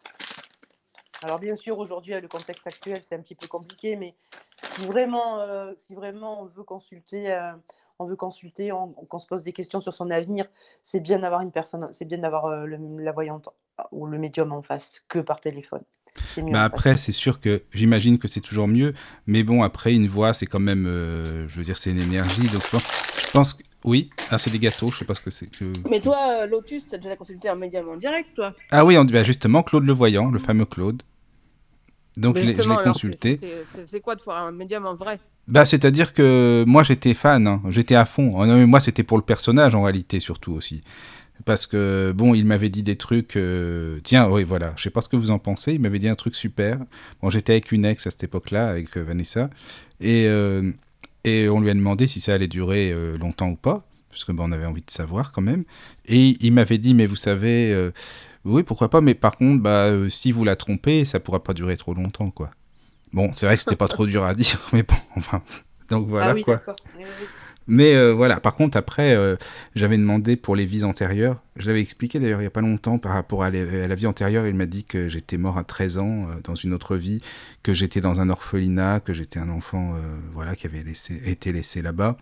Alors 1.23 1.39
bien 1.39 1.55
sûr, 1.57 1.79
aujourd'hui, 1.79 2.21
le 2.21 2.29
contexte 2.29 2.67
actuel, 2.67 3.03
c'est 3.03 3.15
un 3.17 3.21
petit 3.21 3.35
peu 3.35 3.47
compliqué, 3.49 3.97
mais 3.97 4.15
si 4.75 4.87
vraiment, 4.87 5.39
euh, 5.41 5.73
si 5.77 5.95
vraiment 5.95 6.43
on 6.43 6.45
veut 6.47 6.65
consulter, 6.65 7.33
euh, 7.33 7.53
on 7.99 8.07
veut 8.07 8.17
consulter, 8.17 8.73
on- 8.73 8.89
qu'on 8.93 9.19
se 9.19 9.27
pose 9.27 9.43
des 9.45 9.53
questions 9.53 9.81
sur 9.81 9.95
son 9.95 10.11
avenir, 10.11 10.47
c'est 10.83 11.01
bien 11.01 11.21
d'avoir 11.21 11.41
une 11.41 11.53
personne, 11.53 11.93
c'est 11.93 12.05
bien 12.05 12.19
d'avoir 12.19 12.47
euh, 12.47 12.67
la 12.67 13.13
voyante 13.13 13.49
ou 13.91 14.07
le 14.07 14.19
médium 14.19 14.53
en 14.53 14.63
face 14.63 14.93
que 15.09 15.19
par 15.19 15.41
téléphone. 15.41 15.83
C'est 16.25 16.43
mieux 16.43 16.53
Bah 16.53 16.63
en 16.63 16.67
après, 16.67 16.97
c'est 16.97 17.13
sûr 17.13 17.41
que 17.41 17.63
j'imagine 17.73 18.19
que 18.19 18.29
c'est 18.29 18.41
toujours 18.41 18.69
mieux, 18.69 18.93
mais 19.27 19.43
bon, 19.43 19.63
après, 19.63 19.95
une 19.95 20.07
voix, 20.09 20.35
c'est 20.35 20.47
quand 20.47 20.61
même, 20.61 20.87
euh, 20.87 21.49
je 21.49 21.57
veux 21.59 21.65
dire, 21.65 21.79
c'est 21.79 21.91
une 21.91 21.99
énergie, 22.01 22.43
donc 22.43 22.63
je 22.65 22.71
pense, 22.71 22.83
je 23.27 23.31
pense 23.31 23.55
que- 23.55 23.63
Oui, 23.85 24.11
ah, 24.31 24.39
c'est 24.39 24.51
des 24.51 24.61
gâteaux, 24.61 24.93
je 24.93 24.99
sais 24.99 25.05
pas 25.05 25.15
ce 25.17 25.21
que 25.21 25.31
c'est 25.31 25.49
que. 25.49 25.65
Mais 25.91 25.99
toi, 25.99 26.43
euh, 26.43 26.47
Lotus, 26.47 26.89
t'as 26.91 26.99
déjà 26.99 27.17
consulté 27.17 27.49
un 27.49 27.57
médium 27.57 27.89
en 27.89 27.97
direct, 27.97 28.29
toi? 28.37 28.55
Ah 28.71 28.85
oui, 28.85 28.97
on 28.97 29.05
bah, 29.05 29.25
justement 29.25 29.65
Claude 29.65 29.85
le 29.85 29.93
voyant, 29.93 30.31
le 30.31 30.39
fameux 30.39 30.67
Claude. 30.67 31.03
Donc 32.17 32.37
je 32.37 32.45
l'ai 32.45 32.55
consulté. 32.85 33.39
c'est- 33.41 33.65
c'est 33.75 33.89
c'est 33.89 34.01
quoi 34.01 34.15
de 34.15 34.23
voir 34.23 34.47
un 34.47 34.53
médium 34.53 34.87
en 34.87 34.95
vrai? 34.95 35.19
Bah, 35.49 35.65
c'est-à-dire 35.65 36.13
que 36.13 36.63
moi 36.67 36.83
j'étais 36.83 37.15
fan, 37.15 37.47
hein, 37.47 37.63
j'étais 37.71 37.95
à 37.97 38.05
fond. 38.05 38.45
Non, 38.47 38.57
mais 38.57 38.67
moi 38.67 38.81
c'était 38.81 39.03
pour 39.03 39.17
le 39.17 39.25
personnage 39.25 39.75
en 39.75 39.83
réalité 39.83 40.21
surtout 40.21 40.53
aussi. 40.53 40.83
Parce 41.45 41.67
que 41.67 42.13
bon, 42.15 42.35
il 42.35 42.45
m'avait 42.45 42.69
dit 42.69 42.83
des 42.83 42.97
trucs. 42.97 43.37
euh, 43.37 43.99
Tiens, 44.05 44.29
oui, 44.31 44.45
voilà, 44.45 44.73
je 44.77 44.83
sais 44.83 44.91
pas 44.91 45.03
ce 45.03 45.09
que 45.09 45.17
vous 45.17 45.31
en 45.31 45.39
pensez. 45.39 45.73
Il 45.75 45.81
m'avait 45.81 45.99
dit 45.99 46.09
un 46.09 46.15
truc 46.15 46.37
super. 46.37 46.79
Bon, 47.21 47.31
j'étais 47.31 47.53
avec 47.53 47.73
une 47.73 47.85
ex 47.85 48.07
à 48.07 48.11
cette 48.11 48.25
époque-là, 48.25 48.69
avec 48.69 48.97
euh, 48.97 49.03
Vanessa, 49.03 49.51
et 50.01 50.27
euh, 50.29 50.71
et 51.25 51.49
on 51.49 51.61
lui 51.61 51.71
a 51.71 51.75
demandé 51.75 52.07
si 52.09 52.21
ça 52.21 52.35
allait 52.35 52.49
durer 52.49 52.91
euh, 52.93 53.17
longtemps 53.17 53.49
ou 53.51 53.57
pas, 53.57 53.87
parce 54.11 54.25
que 54.25 54.33
bon, 54.33 54.49
on 54.49 54.53
avait 54.53 54.67
envie 54.67 54.83
de 54.83 54.91
savoir 54.91 55.33
quand 55.33 55.43
même. 55.43 55.65
Et 56.07 56.37
il 56.41 56.53
m'avait 56.53 56.79
dit, 56.79 56.95
mais 56.95 57.07
vous 57.07 57.17
savez, 57.17 57.91
oui, 58.45 58.63
pourquoi 58.65 58.91
pas, 58.91 59.01
mais 59.01 59.15
par 59.15 59.37
contre, 59.37 59.63
bah, 59.63 59.91
si 60.11 60.33
vous 60.33 60.45
la 60.45 60.57
trompez, 60.57 61.05
ça 61.05 61.21
pourra 61.21 61.43
pas 61.43 61.55
durer 61.55 61.77
trop 61.77 61.95
longtemps, 61.95 62.31
quoi. 62.31 62.51
Bon, 63.13 63.31
c'est 63.33 63.47
vrai 63.47 63.57
que 63.57 63.63
c'était 63.63 63.77
pas 63.77 63.89
trop 63.89 64.07
dur 64.07 64.25
à 64.25 64.35
dire, 64.37 64.59
mais 64.73 64.83
bon, 64.83 64.97
enfin. 65.17 65.43
Donc 65.91 66.09
voilà 66.09 66.31
ah 66.31 66.35
oui, 66.35 66.43
quoi. 66.43 66.61
Mais 67.67 67.95
euh, 67.95 68.13
voilà, 68.13 68.41
par 68.41 68.55
contre, 68.57 68.77
après, 68.77 69.15
euh, 69.15 69.37
j'avais 69.75 69.97
demandé 69.97 70.37
pour 70.37 70.57
les 70.57 70.67
vies 70.67 70.85
antérieures. 70.85 71.43
Je 71.57 71.67
l'avais 71.69 71.81
expliqué 71.81 72.19
d'ailleurs 72.19 72.41
il 72.41 72.45
n'y 72.45 72.49
a 72.49 72.51
pas 72.51 72.61
longtemps 72.61 72.99
par 72.99 73.13
rapport 73.13 73.43
à, 73.45 73.51
les- 73.51 73.83
à 73.83 73.89
la 73.89 73.95
vie 73.95 74.07
antérieure. 74.07 74.47
Il 74.47 74.55
m'a 74.55 74.67
dit 74.67 74.85
que 74.85 75.09
j'étais 75.09 75.37
mort 75.39 75.59
à 75.59 75.65
13 75.65 75.99
ans 75.99 76.29
euh, 76.29 76.35
dans 76.45 76.55
une 76.55 76.75
autre 76.75 76.97
vie, 76.97 77.21
que 77.63 77.73
j'étais 77.75 78.01
dans 78.01 78.21
un 78.21 78.31
orphelinat, 78.31 79.01
que 79.01 79.13
j'étais 79.15 79.39
un 79.39 79.49
enfant 79.49 79.95
voilà, 80.33 80.57
qui 80.57 80.67
avait 80.67 80.83
laissé, 80.83 81.21
été 81.25 81.53
laissé 81.53 81.83
là-bas 81.83 82.17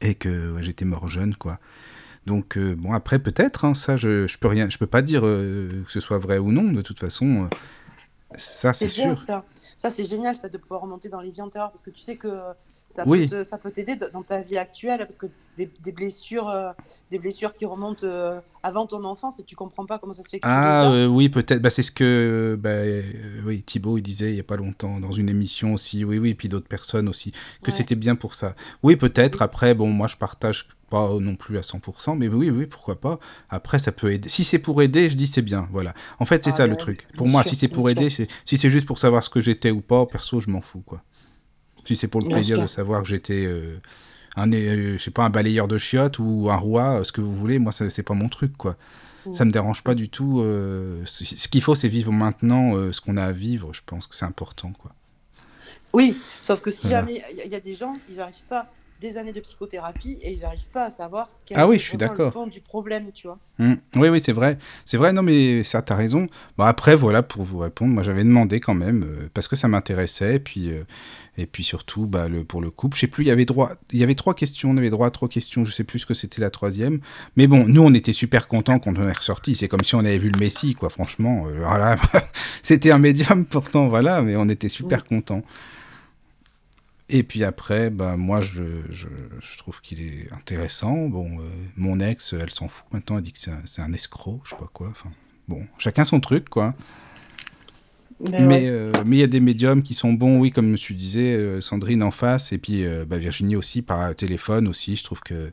et 0.00 0.14
que 0.16 0.52
ouais, 0.52 0.62
j'étais 0.62 0.84
mort 0.84 1.08
jeune, 1.08 1.34
quoi. 1.36 1.58
Donc, 2.26 2.58
bon, 2.58 2.92
après, 2.92 3.18
peut-être, 3.18 3.64
hein, 3.64 3.72
ça, 3.74 3.96
je, 3.96 4.26
je 4.26 4.38
peux 4.38 4.48
rien, 4.48 4.68
je 4.68 4.76
peux 4.78 4.86
pas 4.86 5.00
dire 5.02 5.22
que 5.22 5.84
ce 5.88 6.00
soit 6.00 6.18
vrai 6.18 6.38
ou 6.38 6.52
non, 6.52 6.64
de 6.72 6.82
toute 6.82 6.98
façon. 6.98 7.48
ça, 8.34 8.72
c'est 8.72 8.86
bien 8.86 9.14
sûr. 9.14 9.24
ça. 9.24 9.44
Ça, 9.76 9.90
c'est 9.90 10.04
génial, 10.04 10.36
ça, 10.36 10.48
de 10.48 10.58
pouvoir 10.58 10.80
remonter 10.82 11.08
dans 11.08 11.20
les 11.20 11.30
vies 11.30 11.40
antérieures, 11.40 11.70
parce 11.70 11.82
que 11.82 11.90
tu 11.90 12.02
sais 12.02 12.16
que 12.16 12.28
ça 12.88 13.04
Oui. 13.06 13.28
peut 13.28 13.70
t'aider 13.70 13.96
dans 14.12 14.22
ta 14.22 14.40
vie 14.40 14.56
actuelle, 14.58 14.98
parce 15.00 15.18
que 15.18 15.26
des, 15.56 15.70
des 15.82 15.92
blessures, 15.92 16.48
euh, 16.48 16.72
des 17.10 17.18
blessures 17.18 17.52
qui 17.52 17.64
remontent 17.66 18.06
euh, 18.06 18.40
avant 18.62 18.86
ton 18.86 19.04
enfance, 19.04 19.38
et 19.40 19.44
tu 19.44 19.56
comprends 19.56 19.86
pas 19.86 19.98
comment 19.98 20.12
ça 20.12 20.22
se 20.22 20.28
fait 20.28 20.38
que 20.40 20.46
Ah 20.48 20.90
euh, 20.90 21.06
oui, 21.06 21.28
peut-être. 21.28 21.60
Bah, 21.60 21.70
c'est 21.70 21.82
ce 21.82 21.92
que 21.92 22.56
bah, 22.58 22.80
oui, 23.44 23.62
Thibaut 23.62 23.98
il 23.98 24.02
disait 24.02 24.30
il 24.30 24.36
y 24.36 24.40
a 24.40 24.44
pas 24.44 24.56
longtemps 24.56 25.00
dans 25.00 25.12
une 25.12 25.28
émission 25.28 25.74
aussi. 25.74 26.04
Oui, 26.04 26.18
oui, 26.18 26.30
et 26.30 26.34
puis 26.34 26.48
d'autres 26.48 26.68
personnes 26.68 27.08
aussi 27.08 27.32
que 27.32 27.66
Ouais. 27.66 27.70
c'était 27.72 27.94
bien 27.96 28.14
pour 28.16 28.34
ça. 28.34 28.54
Oui, 28.82 28.96
peut-être. 28.96 29.42
Après, 29.42 29.74
bon, 29.74 29.88
moi 29.88 30.06
je 30.06 30.16
partage 30.16 30.68
pas 30.90 31.10
non 31.20 31.36
plus 31.36 31.58
à 31.58 31.62
100%, 31.62 32.16
mais 32.16 32.28
oui, 32.28 32.48
oui, 32.50 32.64
pourquoi 32.66 32.98
pas. 32.98 33.18
Après, 33.50 33.78
ça 33.78 33.92
peut 33.92 34.10
aider. 34.10 34.28
Si 34.30 34.42
c'est 34.44 34.58
pour 34.58 34.80
aider, 34.80 35.10
je 35.10 35.16
dis 35.16 35.26
c'est 35.26 35.42
bien. 35.42 35.68
Voilà. 35.70 35.92
En 36.18 36.24
fait, 36.24 36.42
c'est 36.44 36.50
Ah 36.54 36.56
ça 36.56 36.66
le 36.66 36.76
truc. 36.76 37.06
Pour 37.16 37.28
moi, 37.28 37.42
sûr, 37.42 37.50
si 37.50 37.56
c'est 37.56 37.68
pour 37.68 37.90
aider, 37.90 38.08
si 38.10 38.26
c'est 38.44 38.70
juste 38.70 38.86
pour 38.86 38.98
savoir 38.98 39.22
ce 39.22 39.28
que 39.28 39.40
j'étais 39.42 39.70
ou 39.70 39.82
pas, 39.82 40.06
perso, 40.06 40.40
je 40.40 40.48
m'en 40.50 40.62
fous 40.62 40.80
quoi. 40.86 41.02
Si 41.88 41.96
c'est 41.96 42.08
pour 42.08 42.20
le 42.20 42.26
Bien 42.26 42.36
plaisir 42.36 42.56
sûr. 42.56 42.62
de 42.64 42.68
savoir 42.68 43.02
que 43.02 43.08
j'étais 43.08 43.46
euh, 43.46 43.80
un, 44.36 44.52
euh, 44.52 44.92
je 44.98 45.02
sais 45.02 45.10
pas, 45.10 45.24
un 45.24 45.30
balayeur 45.30 45.68
de 45.68 45.78
chiottes 45.78 46.18
ou 46.18 46.48
un 46.50 46.56
roi, 46.56 47.00
euh, 47.00 47.04
ce 47.04 47.12
que 47.12 47.22
vous 47.22 47.34
voulez, 47.34 47.58
moi, 47.58 47.72
c'est 47.72 48.02
pas 48.02 48.12
mon 48.14 48.28
truc 48.28 48.56
quoi. 48.58 48.76
Ça 49.32 49.44
me 49.44 49.50
dérange 49.50 49.82
pas 49.82 49.94
du 49.94 50.08
tout. 50.08 50.40
euh, 50.40 51.02
ce 51.06 51.48
qu'il 51.48 51.60
faut, 51.62 51.74
c'est 51.74 51.88
vivre 51.88 52.12
maintenant 52.12 52.72
ce 52.92 53.00
qu'on 53.00 53.16
a 53.16 53.24
à 53.24 53.32
vivre. 53.32 53.72
Je 53.74 53.80
pense 53.84 54.06
que 54.06 54.14
c'est 54.14 54.24
important, 54.26 54.72
quoi. 54.78 54.92
Oui, 55.94 56.16
sauf 56.42 56.60
que 56.60 56.70
si 56.70 56.86
Voilà. 56.86 57.00
jamais 57.00 57.22
il 57.32 57.46
y, 57.46 57.48
y 57.48 57.54
a 57.54 57.60
des 57.60 57.74
gens, 57.74 57.94
ils 58.10 58.16
n'arrivent 58.16 58.44
pas 58.48 58.66
des 59.00 59.16
années 59.16 59.32
de 59.32 59.40
psychothérapie 59.40 60.18
et 60.22 60.32
ils 60.32 60.40
n'arrivent 60.40 60.68
pas 60.72 60.86
à 60.86 60.90
savoir 60.90 61.28
quel 61.46 61.58
Ah 61.58 61.68
oui, 61.68 61.76
est 61.76 61.78
je 61.78 61.84
suis 61.84 61.96
d'accord. 61.98 62.46
du 62.48 62.60
problème, 62.60 63.10
tu 63.12 63.26
vois. 63.26 63.38
Mm. 63.58 63.74
Oui, 63.96 64.08
oui, 64.08 64.20
c'est 64.20 64.32
vrai. 64.32 64.58
C'est 64.84 64.96
vrai, 64.96 65.12
non, 65.12 65.22
mais 65.22 65.62
ça, 65.62 65.82
t'as 65.82 65.94
raison. 65.94 66.26
Bon, 66.56 66.64
après, 66.64 66.96
voilà, 66.96 67.22
pour 67.22 67.42
vous 67.42 67.58
répondre, 67.58 67.92
moi, 67.94 68.02
j'avais 68.02 68.24
demandé 68.24 68.60
quand 68.60 68.74
même, 68.74 69.04
euh, 69.04 69.28
parce 69.34 69.48
que 69.48 69.56
ça 69.56 69.68
m'intéressait, 69.68 70.36
et 70.36 70.40
puis, 70.40 70.70
euh, 70.70 70.84
et 71.36 71.46
puis 71.46 71.62
surtout, 71.64 72.06
bah, 72.06 72.28
le, 72.28 72.42
pour 72.44 72.60
le 72.60 72.70
couple, 72.70 72.96
je 72.96 73.02
sais 73.02 73.06
plus, 73.06 73.24
il 73.24 73.28
y 73.28 73.30
avait 73.30 73.44
droit, 73.44 73.70
il 73.92 73.98
y 73.98 74.02
avait 74.02 74.14
trois 74.16 74.34
questions, 74.34 74.70
on 74.70 74.76
avait 74.76 74.90
droit 74.90 75.06
à 75.06 75.10
trois 75.10 75.28
questions, 75.28 75.64
je 75.64 75.72
sais 75.72 75.84
plus 75.84 76.00
ce 76.00 76.06
que 76.06 76.14
c'était 76.14 76.40
la 76.40 76.50
troisième. 76.50 77.00
Mais 77.36 77.46
bon, 77.46 77.64
nous, 77.68 77.82
on 77.82 77.94
était 77.94 78.12
super 78.12 78.48
contents 78.48 78.78
quand 78.78 78.96
on 78.98 79.06
est 79.08 79.12
ressorti. 79.12 79.54
C'est 79.54 79.68
comme 79.68 79.84
si 79.84 79.94
on 79.94 80.00
avait 80.00 80.18
vu 80.18 80.30
le 80.30 80.38
Messie, 80.38 80.74
quoi, 80.74 80.90
franchement. 80.90 81.46
euh, 81.46 81.54
voilà. 81.58 81.96
c'était 82.62 82.90
un 82.90 82.98
médium, 82.98 83.44
pourtant, 83.44 83.88
voilà, 83.88 84.22
mais 84.22 84.34
on 84.36 84.48
était 84.48 84.68
super 84.68 85.04
contents. 85.04 85.42
Et 87.10 87.22
puis 87.22 87.42
après, 87.42 87.90
bah, 87.90 88.16
moi, 88.16 88.40
je, 88.40 88.62
je, 88.90 89.08
je 89.40 89.58
trouve 89.58 89.80
qu'il 89.80 90.00
est 90.00 90.30
intéressant. 90.32 91.08
Bon, 91.08 91.38
euh, 91.38 91.42
mon 91.76 92.00
ex, 92.00 92.34
elle 92.38 92.50
s'en 92.50 92.68
fout 92.68 92.86
maintenant, 92.92 93.16
elle 93.16 93.22
dit 93.22 93.32
que 93.32 93.38
c'est 93.38 93.50
un, 93.50 93.84
un 93.84 93.92
escroc, 93.92 94.42
je 94.44 94.50
sais 94.50 94.56
pas 94.56 94.68
quoi. 94.72 94.88
Enfin, 94.90 95.10
bon, 95.48 95.66
chacun 95.78 96.04
son 96.04 96.20
truc, 96.20 96.48
quoi. 96.48 96.74
Mais 98.20 98.42
ouais. 98.42 98.66
euh, 98.66 98.92
mais 99.06 99.16
il 99.16 99.20
y 99.20 99.22
a 99.22 99.28
des 99.28 99.40
médiums 99.40 99.82
qui 99.82 99.94
sont 99.94 100.12
bons, 100.12 100.40
oui, 100.40 100.50
comme 100.50 100.74
tu 100.74 100.94
disais, 100.94 101.36
euh, 101.36 101.60
Sandrine 101.60 102.02
en 102.02 102.10
face, 102.10 102.52
et 102.52 102.58
puis 102.58 102.84
euh, 102.84 103.04
bah, 103.04 103.16
Virginie 103.16 103.56
aussi 103.56 103.80
par 103.80 104.14
téléphone 104.14 104.66
aussi. 104.66 104.96
Je 104.96 105.04
trouve 105.04 105.20
que 105.20 105.52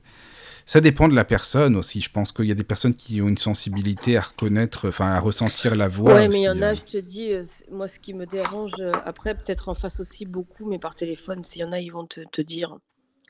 ça 0.66 0.82
dépend 0.82 1.08
de 1.08 1.16
la 1.16 1.26
personne 1.26 1.76
aussi. 1.76 2.02
Je 2.02 2.12
pense 2.12 2.32
qu'il 2.32 2.46
y 2.46 2.52
a 2.52 2.56
des 2.56 2.64
personnes 2.64 2.96
qui 2.96 3.22
ont 3.22 3.28
une 3.28 3.38
sensibilité 3.38 4.18
à 4.18 4.22
reconnaître, 4.22 4.88
enfin 4.88 5.12
à 5.12 5.20
ressentir 5.20 5.76
la 5.76 5.88
voix. 5.88 6.14
Ouais, 6.14 6.28
mais 6.28 6.42
il 6.42 6.44
y 6.44 6.50
en 6.50 6.62
a, 6.62 6.72
euh. 6.72 6.76
je 6.76 6.82
te 6.82 6.98
dis, 6.98 7.32
euh, 7.34 7.44
moi, 7.72 7.88
ce 7.88 8.00
qui 8.00 8.14
me 8.14 8.26
dérange, 8.26 8.74
euh, 8.80 8.92
après, 9.06 9.34
peut-être 9.36 9.70
en 9.70 9.76
face 9.76 10.00
aussi 10.00 10.26
beaucoup, 10.26 10.66
mais 10.66 10.80
par 10.80 10.96
téléphone, 10.96 11.44
s'il 11.44 11.62
y 11.62 11.66
en 11.66 11.72
a, 11.72 11.80
ils 11.80 11.92
vont 11.92 12.06
te, 12.06 12.22
te 12.32 12.42
dire, 12.42 12.78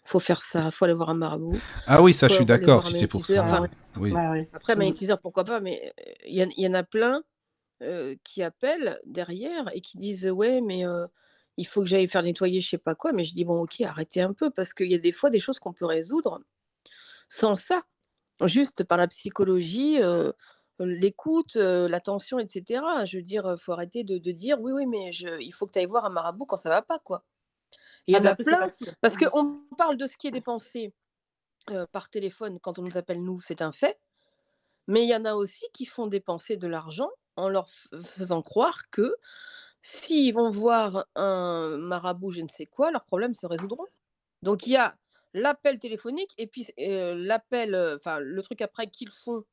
faut 0.06 0.20
faire 0.20 0.42
ça, 0.42 0.72
faut 0.72 0.86
aller 0.86 0.94
voir 0.94 1.10
un 1.10 1.16
marabout. 1.16 1.58
Ah 1.88 2.02
oui, 2.02 2.14
ça, 2.14 2.28
faut 2.28 2.34
je 2.34 2.38
suis 2.38 2.46
d'accord, 2.46 2.84
si 2.84 2.94
c'est 2.94 3.08
pour 3.08 3.26
ça. 3.26 3.44
Enfin, 3.44 3.64
Oui. 3.98 4.12
Ouais, 4.12 4.28
ouais. 4.28 4.50
après, 4.54 4.76
Mm. 4.76 4.80
magnétiseur, 4.80 5.20
pourquoi 5.20 5.44
pas, 5.44 5.60
mais 5.60 5.94
euh, 6.00 6.12
il 6.28 6.36
y, 6.36 6.44
en- 6.44 6.50
il 6.56 6.64
y 6.64 6.68
en 6.68 6.74
a 6.74 6.84
plein 6.84 7.24
euh, 7.82 8.16
qui 8.24 8.42
appellent 8.44 9.00
derrière 9.06 9.70
et 9.74 9.82
qui 9.82 9.98
disent, 9.98 10.30
ouais, 10.30 10.62
mais 10.62 10.86
euh, 10.86 11.06
il 11.58 11.66
faut 11.68 11.82
que 11.82 11.88
j'aille 11.88 12.08
faire 12.08 12.24
nettoyer, 12.24 12.62
je 12.62 12.70
sais 12.70 12.78
pas 12.78 12.96
quoi. 12.96 13.12
Mais 13.14 13.24
je 13.26 13.34
dis, 13.34 13.44
bon, 13.46 13.62
ok, 13.62 13.82
arrêtez 13.82 14.22
un 14.22 14.34
peu, 14.34 14.50
parce 14.50 14.74
qu'il 14.74 14.90
y 14.92 14.96
a 14.96 15.00
des 15.00 15.12
fois 15.12 15.30
des 15.30 15.40
choses 15.40 15.60
qu'on 15.60 15.74
peut 15.74 15.86
résoudre 15.86 16.40
sans 17.28 17.56
ça, 17.56 17.84
juste 18.46 18.84
par 18.84 18.98
la 18.98 19.08
psychologie. 19.08 20.02
euh, 20.02 20.32
l'écoute, 20.80 21.56
euh, 21.56 21.88
l'attention, 21.88 22.38
etc. 22.40 22.84
Je 23.06 23.18
veux 23.18 23.24
dire, 23.24 23.56
faut 23.58 23.72
arrêter 23.72 24.04
de, 24.04 24.18
de 24.18 24.32
dire 24.32 24.60
oui, 24.62 24.74
oui, 24.74 24.86
mais 24.88 25.12
je, 25.14 25.40
il 25.42 25.54
faut 25.54 25.68
que 25.68 25.72
tu 25.72 25.80
ailles 25.80 25.86
voir 25.86 26.06
un 26.06 26.10
marabout 26.10 26.46
quand 26.46 26.58
ça 26.58 26.70
va 26.70 26.82
pas, 26.82 27.00
quoi. 27.00 27.24
Et 28.08 28.14
Il 28.14 28.16
y 28.16 28.18
Ah, 28.18 28.22
en 28.22 28.26
a 28.26 28.36
c'est 28.38 28.44
plein, 28.44 28.68
parce 29.02 29.18
qu'on 29.18 29.62
parle 29.78 29.98
de 29.98 30.06
ce 30.08 30.18
qui 30.18 30.28
est 30.28 30.32
dépensé 30.32 30.94
euh, 31.72 31.86
par 31.92 32.10
téléphone 32.10 32.60
quand 32.62 32.80
on 32.80 32.84
nous 32.84 32.98
appelle 32.98 33.24
nous, 33.24 33.40
c'est 33.42 33.62
un 33.62 33.72
fait. 33.72 34.00
Mais 34.88 35.04
il 35.04 35.10
y 35.10 35.16
en 35.16 35.26
a 35.26 35.34
aussi 35.36 35.66
qui 35.74 35.86
font 35.86 36.08
dépenser 36.08 36.58
de 36.58 36.68
l'argent 36.68 37.10
en 37.38 37.50
leur 37.50 37.70
faisant 37.70 38.42
croire 38.42 38.90
que 38.92 39.16
s'ils 39.82 40.34
vont 40.34 40.50
voir 40.52 41.06
un 41.16 41.78
marabout, 41.78 42.32
je 42.32 42.42
ne 42.42 42.48
sais 42.50 42.66
quoi, 42.66 42.92
leurs 42.92 43.06
problèmes 43.06 43.36
se 43.36 43.48
résoudront. 43.48 43.86
Donc 44.44 44.68
il 44.68 44.72
y 44.74 44.78
a 44.78 44.96
l'appel 45.36 45.78
téléphonique 45.78 46.34
et 46.38 46.48
puis 46.48 46.68
euh, 46.80 47.14
l'appel, 47.16 47.76
enfin 47.96 48.20
le 48.20 48.42
truc 48.42 48.62
après 48.62 48.88
qu'ils 48.88 49.12
font 49.12 49.44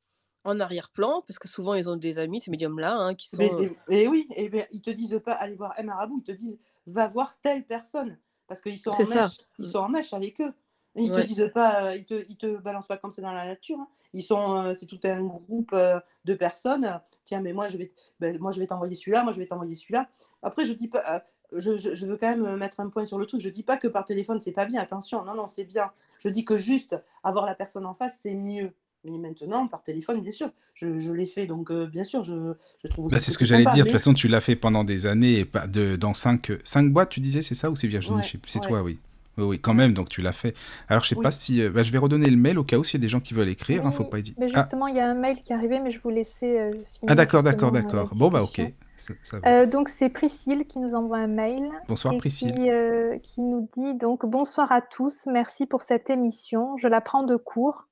en 0.45 0.59
arrière-plan, 0.59 1.23
parce 1.27 1.39
que 1.39 1.49
souvent 1.49 1.75
ils 1.75 1.89
ont 1.89 1.97
des 1.97 2.19
amis, 2.19 2.41
ces 2.41 2.51
médiums-là, 2.51 2.97
hein, 2.97 3.15
qui 3.15 3.29
sont... 3.29 3.49
mais 3.89 4.07
oui, 4.09 4.27
et 4.35 4.49
ben, 4.49 4.67
ils 4.73 4.83
te 4.83 4.91
disent 4.91 5.21
pas 5.25 5.35
aller 5.35 5.55
voir 5.55 5.75
un 5.79 5.83
marabout, 5.83 6.19
ils 6.19 6.25
te 6.25 6.33
disent 6.33 6.59
va 6.87 7.07
voir 7.09 7.39
telle 7.41 7.65
personne 7.65 8.19
parce 8.49 8.61
qu'ils 8.61 8.79
sont 8.79 8.91
en 8.91 9.07
mèche, 9.07 9.39
ils 9.59 9.67
sont 9.67 9.79
en 9.79 9.89
mèche 9.89 10.13
avec 10.13 10.41
eux. 10.41 10.53
Et 10.95 11.05
ils 11.05 11.11
te 11.11 11.17
Ouais. 11.21 11.25
disent 11.25 11.51
pas, 11.55 11.97
ils 11.97 12.05
te, 12.05 12.23
ils 12.29 12.37
te 12.37 12.59
balancent 12.59 12.87
pas 12.87 12.99
comme 12.99 13.11
ça 13.11 13.23
dans 13.23 13.33
la 13.33 13.47
nature. 13.47 13.79
hein. 13.79 13.89
Ils 14.13 14.23
sont, 14.23 14.57
euh, 14.57 14.73
c'est 14.75 14.85
tout 14.85 15.01
un 15.05 15.23
groupe 15.23 15.73
euh, 15.73 15.99
de 16.27 16.35
personnes. 16.35 17.01
Tiens, 17.25 17.41
mais 17.41 17.55
moi 17.55 17.67
je 17.67 17.79
vais, 17.79 17.91
ben, 18.21 18.39
moi 18.39 18.53
je 18.53 18.61
vais 18.61 18.67
t'envoyer 18.67 18.95
celui-là, 18.95 19.23
moi 19.23 19.33
je 19.33 19.39
vais 19.39 19.47
t'envoyer 19.47 19.75
celui-là. 19.75 20.11
Après 20.43 20.67
je 20.67 20.75
dis 20.75 20.89
pas, 20.89 21.03
euh, 21.15 21.21
je, 21.57 21.77
je- 21.79 21.95
je 21.95 22.07
veux 22.07 22.17
quand 22.17 22.37
même 22.37 22.57
mettre 22.57 22.81
un 22.81 22.89
point 22.89 23.05
sur 23.05 23.19
le 23.19 23.27
truc. 23.27 23.41
Je 23.41 23.49
dis 23.49 23.63
pas 23.63 23.77
que 23.77 23.89
par 23.89 24.05
téléphone 24.05 24.41
c'est 24.41 24.53
pas 24.53 24.65
bien. 24.67 24.81
Attention, 24.81 25.25
non 25.25 25.35
non 25.35 25.49
c'est 25.49 25.65
bien. 25.65 25.91
Je 26.19 26.29
dis 26.29 26.45
que 26.45 26.57
juste 26.57 26.97
avoir 27.25 27.47
la 27.47 27.55
personne 27.55 27.87
en 27.87 27.95
face 27.95 28.19
c'est 28.23 28.35
mieux. 28.35 28.73
Mais 29.05 29.19
maintenant 29.19 29.67
par 29.67 29.83
téléphone 29.83 30.21
bien 30.21 30.31
sûr, 30.31 30.51
je, 30.75 30.97
je 30.99 31.13
l'ai 31.13 31.27
fait 31.27 31.47
donc 31.47 31.71
euh, 31.73 31.87
bien 31.87 32.05
sûr 32.05 32.23
je, 32.23 32.55
je 32.83 32.87
trouve 32.89 33.07
aussi 33.07 33.15
Bah, 33.17 33.21
c'est 33.21 33.33
ce 33.33 33.39
que 33.39 33.45
j'allais 33.45 33.65
dire. 33.67 33.85
De 33.85 33.91
toute 33.91 33.99
façon, 33.99 34.15
tu 34.15 34.29
l'as 34.29 34.41
fait 34.41 34.57
pendant 34.57 34.85
des 34.85 35.07
années 35.07 35.41
et 35.41 35.45
pas 35.45 35.67
de, 35.67 35.97
dans 35.97 36.15
cinq, 36.15 36.53
cinq 36.63 36.93
boîtes, 36.93 37.11
tu 37.11 37.21
disais, 37.21 37.43
c'est 37.43 37.55
ça 37.55 37.71
ou 37.71 37.77
c'est 37.77 37.89
Virginie? 37.89 38.17
Ouais, 38.19 38.23
sais. 38.23 38.39
C'est 38.47 38.61
ouais. 38.61 38.67
toi, 38.69 38.83
oui. 38.83 38.99
Oui, 39.39 39.45
oui, 39.45 39.59
quand 39.61 39.73
même, 39.75 39.95
donc 39.95 40.11
tu 40.11 40.21
l'as 40.21 40.33
fait. 40.33 40.55
Alors, 40.89 41.03
je 41.05 41.09
sais 41.09 41.15
Oui. 41.15 41.23
pas 41.23 41.31
si. 41.33 41.63
euh, 41.63 41.71
bah, 41.71 41.83
je 41.83 41.91
vais 41.91 41.99
redonner 41.99 42.29
le 42.29 42.37
mail 42.37 42.59
au 42.59 42.65
cas 42.65 42.77
où 42.77 42.85
s'il 42.85 43.01
y 43.01 43.03
a 43.03 43.05
des 43.07 43.09
gens 43.09 43.21
qui 43.21 43.33
veulent 43.33 43.49
écrire. 43.49 43.87
hein, 43.87 43.91
faut 43.91 44.05
Oui, 44.05 44.11
pas 44.11 44.19
hésiter. 44.19 44.37
mais 44.39 44.49
Ah, 44.53 44.61
justement, 44.61 44.87
il 44.89 44.97
y 44.97 45.01
a 45.01 45.09
un 45.11 45.15
mail 45.15 45.41
qui 45.41 45.53
est 45.53 45.57
arrivé, 45.57 45.81
mais 45.81 45.91
je 45.91 45.99
vous 46.01 46.11
laissais 46.11 46.61
euh, 46.61 46.71
finir 46.99 47.13
ah, 47.13 47.15
d'accord, 47.15 47.43
d'accord, 47.43 47.69
euh, 47.71 47.73
d'accord. 47.73 48.15
Bon, 48.15 48.29
bah, 48.29 48.43
ok. 48.43 48.61
Ça, 49.03 49.15
ça. 49.23 49.37
Euh, 49.47 49.67
donc 49.67 49.89
c'est 49.89 50.09
Priscille 50.09 50.67
qui 50.67 50.79
nous 50.79 50.95
envoie 50.95 51.19
un 51.19 51.27
mail 51.27 51.71
Bonsoir, 51.89 52.17
Priscille. 52.19 52.53
qui, 52.53 52.71
euh, 52.71 53.19
qui 53.19 53.41
nous 53.41 53.69
dit 53.73 53.95
donc 53.95 54.25
bonsoir 54.25 54.71
à 54.71 54.81
tous, 54.81 55.27
merci 55.27 55.67
pour 55.67 55.83
cette 55.83 56.09
émission, 56.11 56.77
je 56.77 56.89
la 56.89 57.01
prends 57.01 57.25
de 57.25 57.37
court 57.37 57.89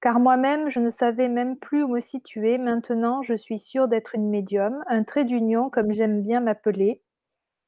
car 0.00 0.20
moi-même 0.20 0.68
je 0.68 0.80
ne 0.80 0.90
savais 0.90 1.28
même 1.28 1.56
plus 1.56 1.82
où 1.82 1.88
me 1.88 2.00
situer. 2.00 2.58
Maintenant 2.58 3.22
je 3.22 3.34
suis 3.34 3.58
sûre 3.58 3.88
d'être 3.88 4.14
une 4.14 4.28
médium, 4.28 4.84
un 4.86 5.02
trait 5.02 5.24
d'union 5.24 5.70
comme 5.70 5.92
j'aime 5.92 6.22
bien 6.22 6.40
m'appeler. 6.40 7.02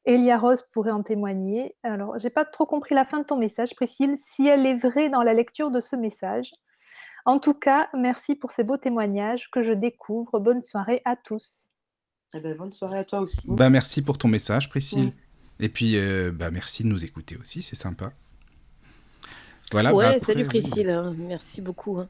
Elia 0.04 0.38
Rose 0.38 0.62
pourrait 0.72 0.92
en 0.92 1.02
témoigner. 1.02 1.74
Alors, 1.82 2.16
j'ai 2.18 2.30
pas 2.30 2.44
trop 2.44 2.64
compris 2.64 2.94
la 2.94 3.04
fin 3.04 3.18
de 3.18 3.24
ton 3.24 3.36
message, 3.36 3.74
Priscille, 3.74 4.14
si 4.18 4.46
elle 4.46 4.64
est 4.64 4.76
vraie 4.76 5.08
dans 5.08 5.24
la 5.24 5.34
lecture 5.34 5.72
de 5.72 5.80
ce 5.80 5.96
message. 5.96 6.52
En 7.24 7.40
tout 7.40 7.54
cas, 7.54 7.88
merci 7.92 8.36
pour 8.36 8.52
ces 8.52 8.62
beaux 8.62 8.76
témoignages 8.76 9.50
que 9.50 9.60
je 9.60 9.72
découvre. 9.72 10.38
Bonne 10.38 10.62
soirée 10.62 11.02
à 11.04 11.16
tous. 11.16 11.64
Eh 12.34 12.40
ben, 12.40 12.56
bonne 12.56 12.72
soirée 12.72 12.98
à 12.98 13.04
toi 13.04 13.20
aussi. 13.20 13.42
Bah, 13.46 13.70
merci 13.70 14.02
pour 14.02 14.18
ton 14.18 14.28
message, 14.28 14.68
Priscille. 14.68 15.12
Et 15.58 15.68
puis, 15.68 15.96
euh, 15.96 16.32
bah, 16.32 16.50
merci 16.50 16.82
de 16.82 16.88
nous 16.88 17.04
écouter 17.04 17.36
aussi, 17.36 17.62
c'est 17.62 17.76
sympa. 17.76 18.12
Voilà, 19.72 19.94
ouais, 19.94 20.04
bah, 20.04 20.10
après, 20.10 20.20
salut 20.20 20.44
Priscille, 20.44 20.90
hein. 20.90 21.14
merci 21.18 21.60
beaucoup. 21.60 21.98
Hein. 21.98 22.08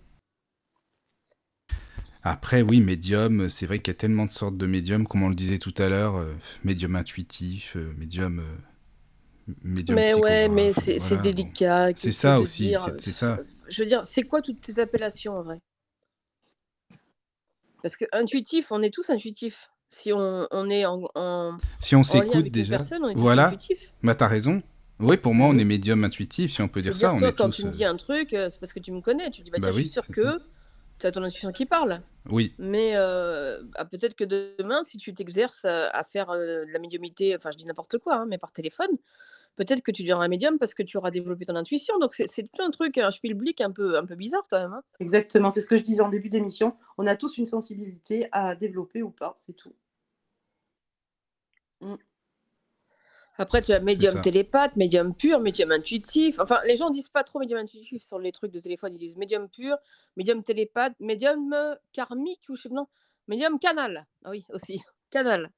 Après, 2.29 2.61
oui, 2.61 2.81
médium, 2.81 3.49
c'est 3.49 3.67
vrai 3.67 3.79
qu'il 3.79 3.93
y 3.93 3.97
a 3.97 3.99
tellement 3.99 4.25
de 4.25 4.33
sortes 4.33 4.57
de 4.57 4.67
médiums, 4.67 5.07
comme 5.07 5.23
on 5.23 5.29
le 5.29 5.37
disait 5.37 5.59
tout 5.59 5.75
à 5.79 5.89
l'heure, 5.89 6.17
euh, 6.17 6.35
médium 6.65 6.97
intuitif, 6.97 7.77
euh, 7.77 7.95
médium, 7.97 8.41
euh, 8.41 9.53
médium 9.63 9.95
Mais 9.95 10.13
ouais, 10.13 10.49
mais 10.49 10.73
c'est 10.73 10.99
voilà, 10.99 11.23
délicat. 11.23 11.91
C'est 11.95 12.11
ça 12.11 12.41
aussi, 12.41 12.75
c'est 12.99 13.13
ça. 13.13 13.39
Je 13.69 13.81
veux 13.81 13.89
dire, 13.89 14.05
c'est 14.05 14.25
quoi 14.25 14.43
toutes 14.43 14.61
tes 14.61 14.81
appellations 14.81 15.39
en 15.39 15.43
vrai? 15.45 15.61
Parce 17.81 17.95
que 17.95 18.07
intuitif, 18.11 18.73
on 18.73 18.83
est 18.83 18.93
tous 18.93 19.09
intuitifs. 19.09 19.71
Si 19.89 20.13
on, 20.13 20.49
on 20.51 20.69
est 20.69 20.85
en, 20.85 21.03
en, 21.15 21.57
si 21.79 21.95
on 21.95 22.03
s'écoute 22.03 22.49
déjà, 22.49 22.79
on 23.01 23.09
est 23.09 23.15
voilà, 23.15 23.53
bah 24.03 24.15
t'as 24.15 24.27
raison. 24.27 24.63
Oui, 24.99 25.17
pour 25.17 25.35
moi, 25.35 25.49
on 25.49 25.59
est 25.59 25.65
médium 25.65 26.05
intuitif, 26.05 26.53
si 26.53 26.63
on 26.63 26.69
peut 26.69 26.81
dire 26.81 26.97
ça. 26.97 27.11
Toi, 27.11 27.19
on 27.21 27.29
est 27.29 27.33
quand 27.37 27.51
tous, 27.51 27.57
tu 27.57 27.67
me 27.67 27.71
dis 27.71 27.85
un 27.85 27.97
truc, 27.97 28.29
c'est 28.31 28.59
parce 28.59 28.73
que 28.73 28.81
tu 28.81 28.93
me 28.93 29.01
connais. 29.01 29.31
Tu 29.31 29.43
dis, 29.43 29.51
bah, 29.51 29.59
bah 29.61 29.69
tiens, 29.69 29.77
oui, 29.77 29.83
je 29.83 29.89
suis 29.89 29.93
sûr 29.93 30.07
que 30.09 30.41
tu 30.99 31.07
as 31.07 31.13
ton 31.13 31.23
intuition 31.23 31.53
qui 31.53 31.67
parle. 31.67 32.01
Oui. 32.31 32.55
Mais 32.59 32.93
euh, 32.95 33.63
ah, 33.75 33.85
peut-être 33.85 34.15
que 34.15 34.25
demain, 34.25 34.83
si 34.85 34.97
tu 34.99 35.13
t'exerces 35.13 35.65
à, 35.67 35.89
à 35.91 36.03
faire 36.03 36.31
euh, 36.31 36.65
de 36.65 36.73
la 36.73 36.79
médiumité, 36.79 37.37
enfin 37.37 37.51
je 37.51 37.59
dis 37.59 37.67
n'importe 37.67 37.99
quoi, 37.99 38.17
hein, 38.17 38.27
mais 38.27 38.39
par 38.39 38.53
téléphone, 38.53 38.89
peut-être 39.57 39.83
que 39.83 39.91
tu 39.91 40.03
deviendras 40.03 40.27
un 40.27 40.29
médium 40.29 40.59
parce 40.59 40.75
que 40.75 40.83
tu 40.83 40.97
auras 40.97 41.11
développé 41.11 41.45
ton 41.47 41.57
intuition. 41.57 41.99
Donc 41.99 42.13
c'est 42.15 42.27
tout 42.27 42.63
un 42.63 42.71
truc, 42.71 42.99
un 42.99 43.11
spielblick 43.11 43.61
un 43.61 43.73
peu, 43.73 43.97
un 43.99 44.07
peu 44.07 44.15
bizarre 44.15 44.47
quand 44.51 44.61
même. 44.61 44.73
Hein. 44.73 44.83
Exactement, 45.01 45.51
c'est 45.51 45.63
ce 45.63 45.67
que 45.67 45.77
je 45.77 45.83
disais 45.83 46.03
en 46.03 46.09
début 46.09 46.29
d'émission. 46.29 46.77
On 46.99 47.07
a 47.07 47.17
tous 47.17 47.39
une 47.39 47.47
sensibilité 47.47 48.29
à 48.33 48.55
développer 48.55 49.03
ou 49.03 49.11
pas, 49.11 49.35
c'est 49.39 49.55
tout. 49.55 49.75
Mm. 51.81 51.97
Après, 53.39 53.61
tu 53.61 53.73
as 53.73 53.81
médium 53.81 54.23
télépathe, 54.23 54.77
médium 54.77 55.15
pur, 55.15 55.41
médium 55.41 55.71
intuitif. 55.71 56.41
Enfin, 56.41 56.61
les 56.65 56.77
gens 56.77 56.89
disent 56.89 57.11
pas 57.11 57.23
trop 57.23 57.39
médium 57.39 57.61
intuitif 57.61 58.03
sur 58.03 58.19
les 58.19 58.33
trucs 58.33 58.51
de 58.51 58.61
téléphone. 58.61 58.95
Ils 58.95 58.99
disent 58.99 59.19
médium 59.19 59.51
pur, 59.51 59.77
médium 60.17 60.43
télépathe, 60.43 60.95
médium 61.01 61.53
euh, 61.53 61.75
karmique 61.93 62.41
ou 62.49 62.57
je 62.57 62.63
sais 62.63 62.69
pas, 62.71 62.77
non, 62.77 62.87
médium 63.29 63.59
canal. 63.59 64.07
Ah 64.25 64.31
oui, 64.31 64.47
aussi, 64.51 64.81
canal. 65.11 65.51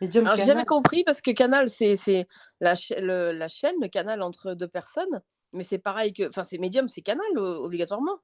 Alors, 0.00 0.36
j'ai 0.36 0.44
jamais 0.44 0.64
compris 0.64 1.04
parce 1.04 1.20
que 1.20 1.30
canal, 1.30 1.70
c'est 1.70 2.26
la, 2.60 2.74
le, 2.98 3.32
la 3.32 3.48
chaîne, 3.48 3.76
le 3.80 3.88
canal 3.88 4.22
entre 4.22 4.54
deux 4.54 4.68
personnes. 4.68 5.22
Mais 5.52 5.64
c'est 5.64 5.78
pareil 5.78 6.12
que. 6.12 6.28
Enfin, 6.28 6.42
c'est 6.42 6.58
médium, 6.58 6.88
c'est 6.88 7.02
canal 7.02 7.38
obligatoirement. 7.38 8.18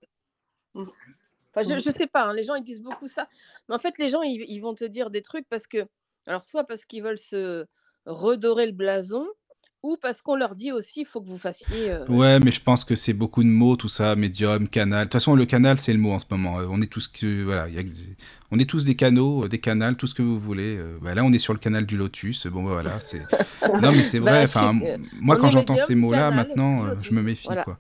Mmh. 0.75 0.85
Enfin, 1.55 1.69
je, 1.69 1.83
je 1.83 1.91
sais 1.91 2.07
pas, 2.07 2.25
hein, 2.25 2.33
les 2.33 2.45
gens 2.45 2.55
ils 2.55 2.65
disent 2.65 2.83
beaucoup 2.83 3.09
ça. 3.09 3.29
Mais 3.69 3.75
en 3.75 3.79
fait, 3.79 3.99
les 3.99 4.09
gens 4.09 4.23
ils, 4.23 4.45
ils 4.49 4.61
vont 4.61 4.75
te 4.75 4.85
dire 4.85 5.11
des 5.11 5.23
trucs 5.23 5.49
parce 5.49 5.67
que. 5.67 5.87
Alors, 6.27 6.45
soit 6.45 6.65
parce 6.65 6.85
qu'ils 6.85 7.03
veulent 7.03 7.19
se 7.19 7.67
redorer 8.05 8.67
le 8.67 8.73
blason 8.73 9.27
ou 9.83 9.97
parce 10.01 10.21
qu'on 10.21 10.37
leur 10.37 10.55
dit 10.55 10.73
aussi 10.73 11.01
il 11.01 11.07
faut 11.07 11.21
que 11.21 11.27
vous 11.27 11.39
fassiez. 11.39 11.91
Euh... 11.91 12.07
Ouais, 12.07 12.39
mais 12.41 12.51
je 12.51 12.61
pense 12.61 12.85
que 12.85 12.95
c'est 12.95 13.13
beaucoup 13.13 13.43
de 13.43 13.49
mots, 13.49 13.77
tout 13.77 13.89
ça, 13.89 14.15
médium, 14.17 14.69
canal. 14.69 15.01
De 15.01 15.05
toute 15.05 15.15
façon, 15.15 15.35
le 15.35 15.47
canal, 15.47 15.79
c'est 15.79 15.93
le 15.93 15.99
mot 15.99 16.13
en 16.13 16.19
ce 16.19 16.27
moment. 16.31 16.61
Euh, 16.61 16.67
on 16.71 16.81
est 16.83 16.91
tous, 16.91 17.09
que, 17.09 17.45
voilà, 17.45 17.69
y 17.69 17.79
a, 17.79 17.83
on 18.51 18.59
est 18.59 18.69
tous 18.69 18.85
des 18.85 18.95
canaux, 18.95 19.45
euh, 19.45 19.49
des 19.49 19.59
canals, 19.59 19.97
tout 19.97 20.07
ce 20.07 20.15
que 20.15 20.23
vous 20.23 20.39
voulez. 20.39 20.79
Bah, 21.01 21.15
là, 21.15 21.25
on 21.25 21.33
est 21.33 21.39
sur 21.39 21.53
le 21.53 21.59
canal 21.59 21.87
du 21.87 21.97
Lotus. 21.97 22.47
Bon, 22.47 22.63
bah, 22.63 22.73
voilà, 22.73 23.01
c'est. 23.01 23.23
non, 23.83 23.93
mais 23.93 24.03
c'est 24.03 24.19
vrai. 24.19 24.33
bah, 24.33 24.45
enfin, 24.45 24.79
moi, 25.21 25.37
quand 25.37 25.51
j'entends 25.51 25.77
ces 25.77 25.95
mots-là, 25.95 26.31
maintenant, 26.31 26.85
euh, 26.85 26.95
je 27.03 27.13
me 27.13 27.23
méfie, 27.23 27.47
voilà. 27.47 27.65
quoi. 27.65 27.79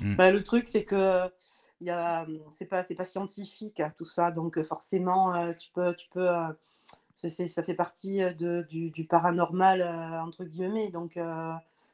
Mm. 0.00 0.16
Bah, 0.16 0.30
le 0.30 0.42
truc, 0.42 0.68
c'est 0.68 0.84
que 0.84 1.20
il 1.80 1.86
y 1.86 1.90
a, 1.90 2.26
c'est 2.52 2.64
pas, 2.64 2.82
c'est 2.82 2.94
pas 2.94 3.04
scientifique 3.04 3.82
tout 3.98 4.06
ça, 4.06 4.30
donc 4.30 4.60
forcément, 4.62 5.52
tu 5.58 5.68
peux, 5.74 5.94
tu 5.94 6.06
peux 6.10 6.26
ça 7.16 7.62
fait 7.62 7.74
partie 7.74 8.20
du, 8.34 9.06
paranormal 9.08 9.82
entre 10.22 10.44
guillemets. 10.44 10.90
Donc 10.90 11.18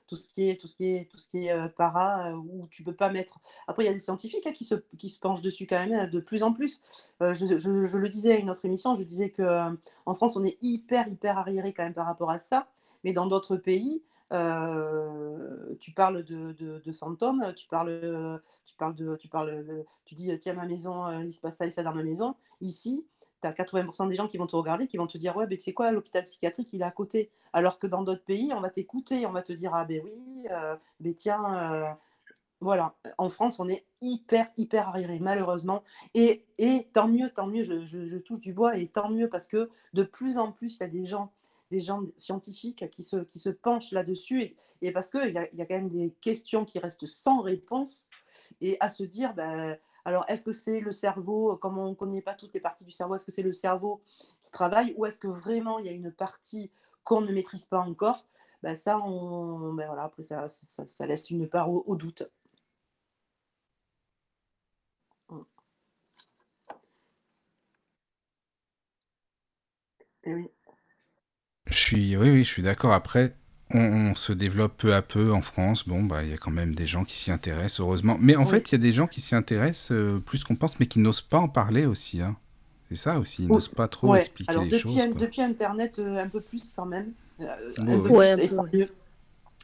tout 0.09 0.17
ce 0.17 0.29
qui 0.29 0.49
est 0.49 0.61
tout 0.61 0.67
ce 0.67 0.77
qui 0.77 0.97
est 0.97 1.11
tout 1.11 1.17
ce 1.17 1.29
qui 1.29 1.47
est 1.47 1.69
para 1.77 2.35
où 2.37 2.67
tu 2.71 2.83
peux 2.83 2.95
pas 2.95 3.11
mettre 3.11 3.39
après 3.67 3.85
il 3.85 3.87
y 3.87 3.91
a 3.91 3.93
des 3.93 3.99
scientifiques 3.99 4.47
hein, 4.47 4.53
qui, 4.53 4.65
se, 4.65 4.75
penchent 5.21 5.41
dessus 5.41 5.67
quand 5.67 5.87
même 5.87 6.11
de 6.11 6.21
plus 6.21 6.43
en 6.43 6.53
plus. 6.53 6.83
Je, 7.21 7.99
le 7.99 8.09
disais 8.09 8.35
à 8.35 8.39
une 8.39 8.51
autre 8.51 8.65
émission 8.65 8.95
je 8.95 9.05
disais 9.05 9.31
que 9.31 9.71
en 10.05 10.15
France 10.15 10.37
on 10.37 10.45
est 10.45 10.59
hyper 10.61 11.09
hyper 11.09 11.39
arriéré 11.39 11.73
quand 11.73 11.85
même 11.85 11.95
par 11.95 12.07
rapport 12.07 12.31
à 12.31 12.39
ça. 12.39 12.67
Mais 13.05 13.13
dans 13.13 13.27
d'autres 13.27 13.57
pays 13.57 14.03
tu 15.79 15.93
parles 15.93 16.25
de, 16.25 16.93
fantômes, 16.93 17.53
tu 17.55 17.69
parles, 17.69 18.41
tu 18.65 18.75
parles 18.77 18.95
de, 18.95 19.17
tu 19.17 19.29
parles, 19.29 19.85
tu 20.05 20.15
dis 20.15 20.37
tiens 20.39 20.55
ma 20.55 20.67
maison, 20.67 21.21
il 21.21 21.33
se 21.33 21.41
passe 21.41 21.57
ça 21.57 21.67
et 21.67 21.71
ça 21.71 21.83
dans 21.83 21.95
ma 21.95 22.03
maison. 22.03 22.35
Ici, 22.61 23.05
as 23.47 23.53
80% 23.53 24.09
des 24.09 24.15
gens 24.15 24.29
qui 24.29 24.39
vont 24.39 24.47
te 24.47 24.57
regarder, 24.57 24.87
qui 24.87 24.97
vont 24.97 25.07
te 25.07 25.19
dire 25.19 25.37
Ouais, 25.37 25.47
mais 25.49 25.59
c'est 25.59 25.73
quoi, 25.73 25.91
l'hôpital 25.91 26.25
psychiatrique, 26.25 26.71
il 26.73 26.83
est 26.83 26.85
à 26.85 26.91
côté. 26.91 27.31
Alors 27.53 27.79
que 27.79 27.87
dans 27.87 28.03
d'autres 28.03 28.25
pays, 28.25 28.53
on 28.55 28.61
va 28.61 28.71
t'écouter, 28.71 29.27
on 29.27 29.33
va 29.33 29.43
te 29.43 29.53
dire 29.53 29.75
Ah, 29.75 29.85
ben 29.85 30.03
oui, 30.05 30.47
euh, 30.51 30.77
ben 31.01 31.15
tiens, 31.15 31.43
euh, 31.55 31.93
voilà. 32.61 32.95
En 33.19 33.29
France, 33.29 33.61
on 33.61 33.69
est 33.69 33.85
hyper, 34.01 34.49
hyper 34.57 34.89
arriéré, 34.89 35.19
malheureusement. 35.19 35.83
Et, 36.15 36.47
et 36.59 36.89
tant 36.93 37.09
mieux, 37.09 37.31
tant 37.31 37.47
mieux, 37.47 37.65
je, 37.65 38.19
touche 38.19 38.41
du 38.41 38.53
bois, 38.53 38.77
et 38.77 38.87
tant 38.87 39.11
mieux 39.11 39.29
parce 39.29 39.49
que 39.49 39.69
de 39.95 40.03
plus 40.05 40.39
en 40.39 40.53
plus, 40.53 40.77
il 40.77 40.81
y 40.81 40.85
a 40.85 40.89
des 40.89 41.05
gens 41.05 41.33
des 41.73 41.81
gens 41.81 42.03
scientifiques 42.19 42.91
qui 42.91 43.03
se, 43.03 43.17
qui 43.17 43.39
se 43.39 43.49
penchent 43.49 43.93
là-dessus 43.93 44.43
et, 44.43 44.57
et, 44.83 44.93
parce 44.93 45.11
qu'il 45.11 45.33
y 45.33 45.39
a, 45.39 45.49
y 45.55 45.63
a 45.63 45.65
quand 45.65 45.77
même 45.77 45.89
des 45.89 46.13
questions 46.21 46.67
qui 46.67 46.79
restent 46.79 47.07
sans 47.07 47.41
réponse 47.41 48.11
et 48.61 48.77
à 48.81 48.91
se 48.91 49.05
dire, 49.05 49.33
ben, 49.33 49.79
alors 50.05 50.25
est-ce 50.29 50.43
que 50.43 50.53
c'est 50.53 50.81
le 50.81 50.93
cerveau, 50.93 51.57
comme 51.57 51.79
on 51.79 51.91
ne 51.91 51.95
connaît 51.95 52.23
pas 52.23 52.35
toutes 52.35 52.55
les 52.55 52.61
parties 52.61 52.85
du 52.85 52.91
cerveau, 52.91 53.15
est-ce 53.15 53.27
que 53.27 53.33
c'est 53.33 53.43
le 53.43 53.53
cerveau 53.53 54.03
qui 54.41 54.51
travaille 54.51 54.95
ou 54.97 55.07
est-ce 55.07 55.21
que 55.21 55.29
vraiment 55.29 55.79
il 55.79 55.87
y 55.87 55.89
a 55.89 55.93
une 55.93 56.11
partie 56.13 56.71
qu'on 57.05 57.21
ne 57.21 57.33
maîtrise 57.33 57.67
pas 57.67 57.81
encore? 57.81 58.27
Ben, 58.63 58.77
Ça, 58.77 58.99
on, 58.99 59.73
ben, 59.75 59.87
voilà, 59.87 60.05
après 60.05 60.23
ça, 60.23 60.49
ça, 60.49 60.87
ça, 60.87 61.07
laisse 61.07 61.31
une 61.31 61.49
part 61.49 61.71
au, 61.71 61.85
au 61.87 61.97
doute. 61.97 62.25
Et 70.25 70.35
oui. 70.35 70.49
Je 71.67 71.75
suis, 71.79 72.17
oui, 72.17 72.31
oui, 72.31 72.45
je 72.45 72.49
suis 72.49 72.63
d'accord. 72.63 72.93
Après, 72.93 73.37
on, 73.75 74.11
on, 74.11 74.15
se 74.15 74.33
développe 74.33 74.77
peu 74.77 74.95
à 74.95 75.03
peu 75.03 75.33
en 75.33 75.43
France. 75.43 75.87
Bon, 75.89 76.03
bah, 76.03 76.23
il 76.23 76.31
y 76.31 76.33
a 76.35 76.39
quand 76.39 76.51
même 76.51 76.75
des 76.75 76.87
gens 76.87 77.05
qui 77.05 77.19
s'y 77.19 77.31
intéressent, 77.31 77.81
heureusement. 77.81 78.17
Mais 78.21 78.37
en 78.37 78.45
oui. 78.45 78.51
fait, 78.51 78.71
il 78.71 78.73
y 78.73 78.77
a 78.77 78.83
des 78.83 78.93
gens 78.93 79.07
qui 79.07 79.21
s'y 79.21 79.35
intéressent 79.35 79.93
euh, 79.93 80.19
plus 80.25 80.45
qu'on 80.45 80.57
pense, 80.57 80.79
mais 80.81 80.87
qui 80.87 80.99
n'osent 80.99 81.23
pas 81.23 81.39
en 81.39 81.49
parler 81.49 81.87
aussi. 81.87 82.21
Hein. 82.21 82.37
C'est 82.91 82.97
ça 82.97 83.19
aussi, 83.19 83.45
ils 83.45 83.49
n'osent 83.49 83.69
pas 83.71 83.89
trop 83.89 84.13
ouais. 84.13 84.21
expliquer 84.21 84.51
Alors, 84.51 84.65
les 84.65 84.71
depuis, 84.71 84.83
choses. 84.83 84.99
Un, 85.01 85.09
depuis 85.09 85.43
Internet, 85.43 85.99
euh, 85.99 86.23
un 86.23 86.29
peu 86.29 86.41
plus 86.41 86.73
quand 86.77 86.87
même. 86.87 87.13
Euh, 87.41 87.47
Oh, 87.79 87.83
un 87.83 87.99
peu 88.01 88.09
Ouais, 88.11 88.35
plus, 88.37 88.43
un 88.43 88.45
et 88.45 88.49
peu, 88.49 88.57
tant 88.57 88.67
mieux. 88.73 88.89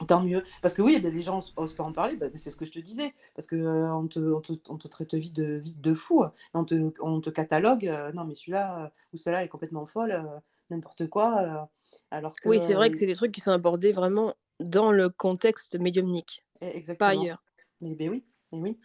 Tant 0.06 0.22
mieux. 0.22 0.43
Parce 0.62 0.74
que 0.74 0.82
oui, 0.82 1.01
ben, 1.01 1.12
les 1.12 1.22
gens 1.22 1.40
n'osent 1.59 1.74
pas 1.74 1.82
en 1.85 1.93
parler, 1.93 2.16
ben, 2.16 2.30
c'est 2.35 2.51
ce 2.51 2.56
que 2.56 2.64
je 2.64 2.70
te 2.72 2.78
disais. 2.78 3.12
Parce 3.35 3.47
qu'on 3.48 3.56
euh, 3.56 3.90
on 3.90 4.06
te, 4.06 4.18
on 4.20 4.40
te, 4.40 4.52
on 4.68 4.76
te 4.78 4.86
traite 4.89 5.12
vite 5.14 5.35
de, 5.35 5.55
vite 5.56 5.80
de 5.80 5.93
fou. 5.93 6.24
On 6.55 6.64
te, 6.64 6.93
on 7.01 7.20
te 7.20 7.30
catalogue. 7.30 7.86
euh, 7.86 8.12
non, 8.12 8.24
mais 8.24 8.35
celui-là 8.35 8.85
euh, 8.85 8.89
ou 9.12 9.16
celle-là 9.16 9.44
est 9.44 9.48
complètement 9.48 9.85
folle, 9.86 10.12
euh, 10.12 10.39
n'importe 10.70 11.09
quoi. 11.09 11.68
Alors 12.10 12.36
que. 12.36 12.48
Oui, 12.48 12.59
c'est 12.59 12.74
vrai 12.74 12.90
que 12.90 12.97
c'est 12.97 13.06
des 13.06 13.14
trucs 13.14 13.32
qui 13.32 13.40
sont 13.40 13.52
abordés 13.52 13.93
vraiment 13.93 14.35
dans 14.60 14.93
le 14.93 15.09
contexte 15.09 15.78
médiumnique, 15.78 16.44
pas 16.60 16.66
Exactement. 16.66 17.22
ailleurs. 17.22 17.43
Eh 17.82 17.94
ben 17.94 18.10
oui, 18.10 18.24
eh 18.52 18.60
oui, 18.60 18.78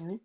oui. 0.00 0.20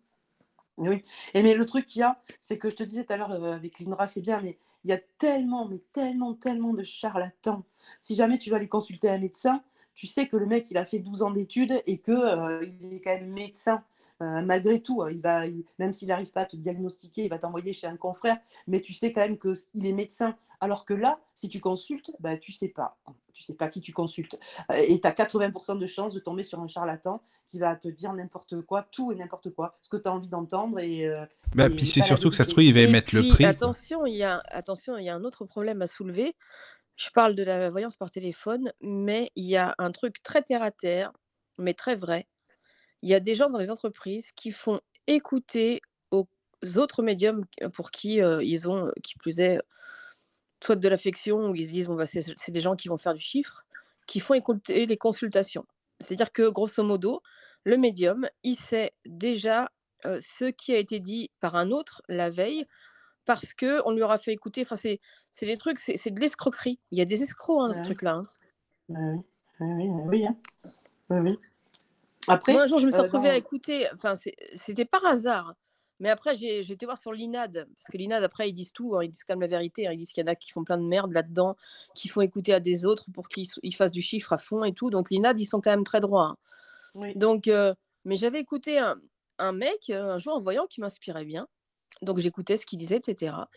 Oui. 0.78 1.04
Et 1.34 1.42
mais 1.42 1.54
le 1.54 1.66
truc 1.66 1.84
qu'il 1.84 2.00
y 2.00 2.02
a, 2.02 2.20
c'est 2.40 2.58
que 2.58 2.70
je 2.70 2.76
te 2.76 2.82
disais 2.82 3.04
tout 3.04 3.12
à 3.12 3.16
l'heure 3.16 3.32
avec 3.32 3.80
l'INRA, 3.80 4.06
c'est 4.06 4.20
bien, 4.22 4.40
mais 4.40 4.58
il 4.84 4.90
y 4.90 4.94
a 4.94 4.98
tellement, 5.18 5.66
mais 5.68 5.82
tellement, 5.92 6.34
tellement 6.34 6.72
de 6.72 6.82
charlatans. 6.82 7.64
Si 8.00 8.14
jamais 8.14 8.38
tu 8.38 8.50
vas 8.50 8.56
aller 8.56 8.68
consulter 8.68 9.10
un 9.10 9.18
médecin, 9.18 9.62
tu 9.94 10.06
sais 10.06 10.26
que 10.26 10.36
le 10.36 10.46
mec, 10.46 10.70
il 10.70 10.78
a 10.78 10.86
fait 10.86 10.98
12 10.98 11.22
ans 11.22 11.30
d'études 11.30 11.82
et 11.86 11.98
que 11.98 12.12
euh, 12.12 12.66
il 12.80 12.94
est 12.94 13.00
quand 13.00 13.10
même 13.10 13.30
médecin. 13.30 13.84
Euh, 14.22 14.42
malgré 14.42 14.82
tout, 14.82 15.02
hein. 15.02 15.08
il 15.10 15.20
va, 15.20 15.46
il- 15.46 15.64
même 15.78 15.92
s'il 15.92 16.08
n'arrive 16.08 16.30
pas 16.30 16.42
à 16.42 16.46
te 16.46 16.56
diagnostiquer, 16.56 17.24
il 17.24 17.28
va 17.30 17.38
t'envoyer 17.38 17.72
chez 17.72 17.86
un 17.86 17.96
confrère, 17.96 18.36
mais 18.66 18.80
tu 18.80 18.92
sais 18.92 19.12
quand 19.12 19.22
même 19.22 19.38
qu'il 19.38 19.86
est 19.86 19.92
médecin. 19.92 20.36
Alors 20.62 20.84
que 20.84 20.92
là, 20.92 21.18
si 21.34 21.48
tu 21.48 21.58
consultes, 21.58 22.10
bah, 22.20 22.36
tu 22.36 22.52
sais 22.52 22.68
pas. 22.68 22.98
Tu 23.32 23.42
sais 23.42 23.54
pas 23.54 23.68
qui 23.68 23.80
tu 23.80 23.92
consultes. 23.94 24.38
Euh, 24.70 24.74
Et 24.86 25.00
tu 25.00 25.08
as 25.08 25.12
80% 25.12 25.74
de 25.78 25.86
chances 25.86 26.12
de 26.12 26.20
tomber 26.20 26.42
sur 26.42 26.60
un 26.60 26.68
charlatan 26.68 27.22
qui 27.46 27.58
va 27.58 27.74
te 27.76 27.88
dire 27.88 28.12
n'importe 28.12 28.60
quoi, 28.60 28.82
tout 28.92 29.10
et 29.10 29.14
n'importe 29.14 29.50
quoi, 29.54 29.78
ce 29.80 29.88
que 29.88 29.96
tu 29.96 30.06
as 30.08 30.12
envie 30.12 30.28
d'entendre 30.28 30.78
et, 30.80 31.06
euh, 31.06 31.24
Bah, 31.54 31.66
et 31.66 31.70
puis 31.70 31.86
c'est 31.86 32.02
surtout 32.02 32.28
que 32.28 32.36
ça 32.36 32.44
se 32.44 32.50
trouve, 32.50 32.62
il 32.62 32.74
va 32.74 32.80
Et 32.80 32.84
émettre 32.84 33.14
le 33.14 33.26
prix. 33.28 33.44
attention, 33.46 34.04
il 34.06 34.14
y 34.16 34.22
a, 34.22 34.42
attention, 34.50 34.98
il 34.98 35.04
y 35.04 35.08
a 35.08 35.14
un 35.14 35.24
autre 35.24 35.46
problème 35.46 35.80
à 35.80 35.86
soulever. 35.86 36.36
Je 36.96 37.08
parle 37.14 37.34
de 37.34 37.42
la 37.42 37.70
voyance 37.70 37.96
par 37.96 38.10
téléphone, 38.10 38.70
mais 38.82 39.30
il 39.34 39.46
y 39.46 39.56
a 39.56 39.74
un 39.78 39.90
truc 39.90 40.22
très 40.22 40.42
terre 40.42 40.62
à 40.62 40.70
terre, 40.70 41.10
mais 41.58 41.72
très 41.72 41.94
vrai. 41.96 42.26
Il 43.02 43.08
y 43.08 43.14
a 43.14 43.20
des 43.20 43.34
gens 43.34 43.50
dans 43.50 43.58
les 43.58 43.70
entreprises 43.70 44.32
qui 44.32 44.50
font 44.50 44.80
écouter 45.06 45.80
aux 46.10 46.26
autres 46.76 47.02
médiums 47.02 47.44
pour 47.72 47.90
qui 47.90 48.22
euh, 48.22 48.42
ils 48.42 48.68
ont, 48.68 48.90
qui 49.02 49.14
plus 49.16 49.40
est, 49.40 49.60
soit 50.62 50.76
de 50.76 50.88
l'affection, 50.88 51.50
où 51.50 51.54
ils 51.54 51.66
se 51.66 51.70
disent 51.70 51.86
bon, 51.86 51.94
bah, 51.94 52.06
c'est 52.06 52.50
des 52.50 52.60
gens 52.60 52.76
qui 52.76 52.88
vont 52.88 52.98
faire 52.98 53.14
du 53.14 53.20
chiffre, 53.20 53.64
qui 54.06 54.20
font 54.20 54.34
écouter 54.34 54.86
les 54.86 54.96
consultations. 54.96 55.64
C'est-à-dire 56.00 56.32
que, 56.32 56.48
grosso 56.48 56.82
modo, 56.82 57.22
le 57.64 57.76
médium, 57.76 58.28
il 58.42 58.56
sait 58.56 58.92
déjà 59.06 59.70
euh, 60.06 60.18
ce 60.22 60.46
qui 60.46 60.74
a 60.74 60.78
été 60.78 61.00
dit 61.00 61.30
par 61.40 61.56
un 61.56 61.70
autre 61.70 62.02
la 62.08 62.30
veille, 62.30 62.66
parce 63.26 63.54
que 63.54 63.80
on 63.86 63.92
lui 63.92 64.02
aura 64.02 64.18
fait 64.18 64.32
écouter. 64.32 64.62
Enfin, 64.62 64.76
c'est 64.76 65.00
des 65.42 65.56
trucs, 65.56 65.78
c'est 65.78 66.10
de 66.10 66.20
l'escroquerie. 66.20 66.78
Il 66.90 66.98
y 66.98 67.02
a 67.02 67.04
des 67.04 67.22
escrocs 67.22 67.60
hein, 67.62 67.72
ce 67.72 67.82
truc-là. 67.84 68.14
hein. 68.14 68.22
Oui. 70.08 70.26
Oui, 71.10 71.18
oui. 71.18 71.38
Après, 72.28 72.52
Moi, 72.52 72.62
un 72.62 72.66
jour, 72.66 72.78
je 72.78 72.86
me 72.86 72.90
suis 72.90 72.98
euh, 73.00 73.02
retrouvée 73.04 73.28
à 73.30 73.36
écouter, 73.36 73.86
enfin, 73.94 74.14
c'était 74.54 74.84
par 74.84 75.04
hasard. 75.04 75.54
Mais 75.98 76.08
après, 76.08 76.34
j'ai 76.34 76.60
été 76.60 76.86
voir 76.86 76.96
sur 76.96 77.12
l'INAD, 77.12 77.68
parce 77.78 77.92
que 77.92 77.98
l'INAD, 77.98 78.22
après, 78.24 78.48
ils 78.48 78.54
disent 78.54 78.72
tout, 78.72 78.96
hein, 78.96 79.04
ils 79.04 79.10
disent 79.10 79.24
quand 79.24 79.34
même 79.34 79.42
la 79.42 79.46
vérité. 79.48 79.86
hein, 79.86 79.92
ils 79.92 79.98
disent 79.98 80.12
qu'il 80.12 80.24
y 80.24 80.28
en 80.28 80.32
a 80.32 80.34
qui 80.34 80.50
font 80.50 80.64
plein 80.64 80.78
de 80.78 80.82
merde 80.84 81.12
là-dedans, 81.12 81.56
qui 81.94 82.08
font 82.08 82.22
écouter 82.22 82.54
à 82.54 82.60
des 82.60 82.86
autres 82.86 83.06
pour 83.12 83.28
qu'ils 83.28 83.46
fassent 83.74 83.90
du 83.90 84.00
chiffre 84.00 84.32
à 84.32 84.38
fond 84.38 84.64
et 84.64 84.72
tout. 84.72 84.88
Donc, 84.88 85.10
l'INAD, 85.10 85.38
ils 85.38 85.44
sont 85.44 85.60
quand 85.60 85.70
même 85.70 85.84
très 85.84 86.00
droits. 86.00 86.24
hein. 86.26 86.36
oui. 86.94 87.14
Donc, 87.16 87.48
euh, 87.48 87.74
mais 88.06 88.16
j'avais 88.16 88.40
écouté 88.40 88.78
un, 88.78 88.96
un 89.38 89.52
mec 89.52 89.90
euh, 89.90 90.12
un 90.14 90.18
jour 90.18 90.34
en 90.34 90.40
voyant 90.40 90.66
qui 90.66 90.80
m'inspirait 90.80 91.24
bien. 91.26 91.48
Donc, 92.02 92.18
j'écoutais 92.18 92.56
ce 92.56 92.64
qu'il 92.66 92.78
disait, 92.78 92.96
etc. 92.96 93.48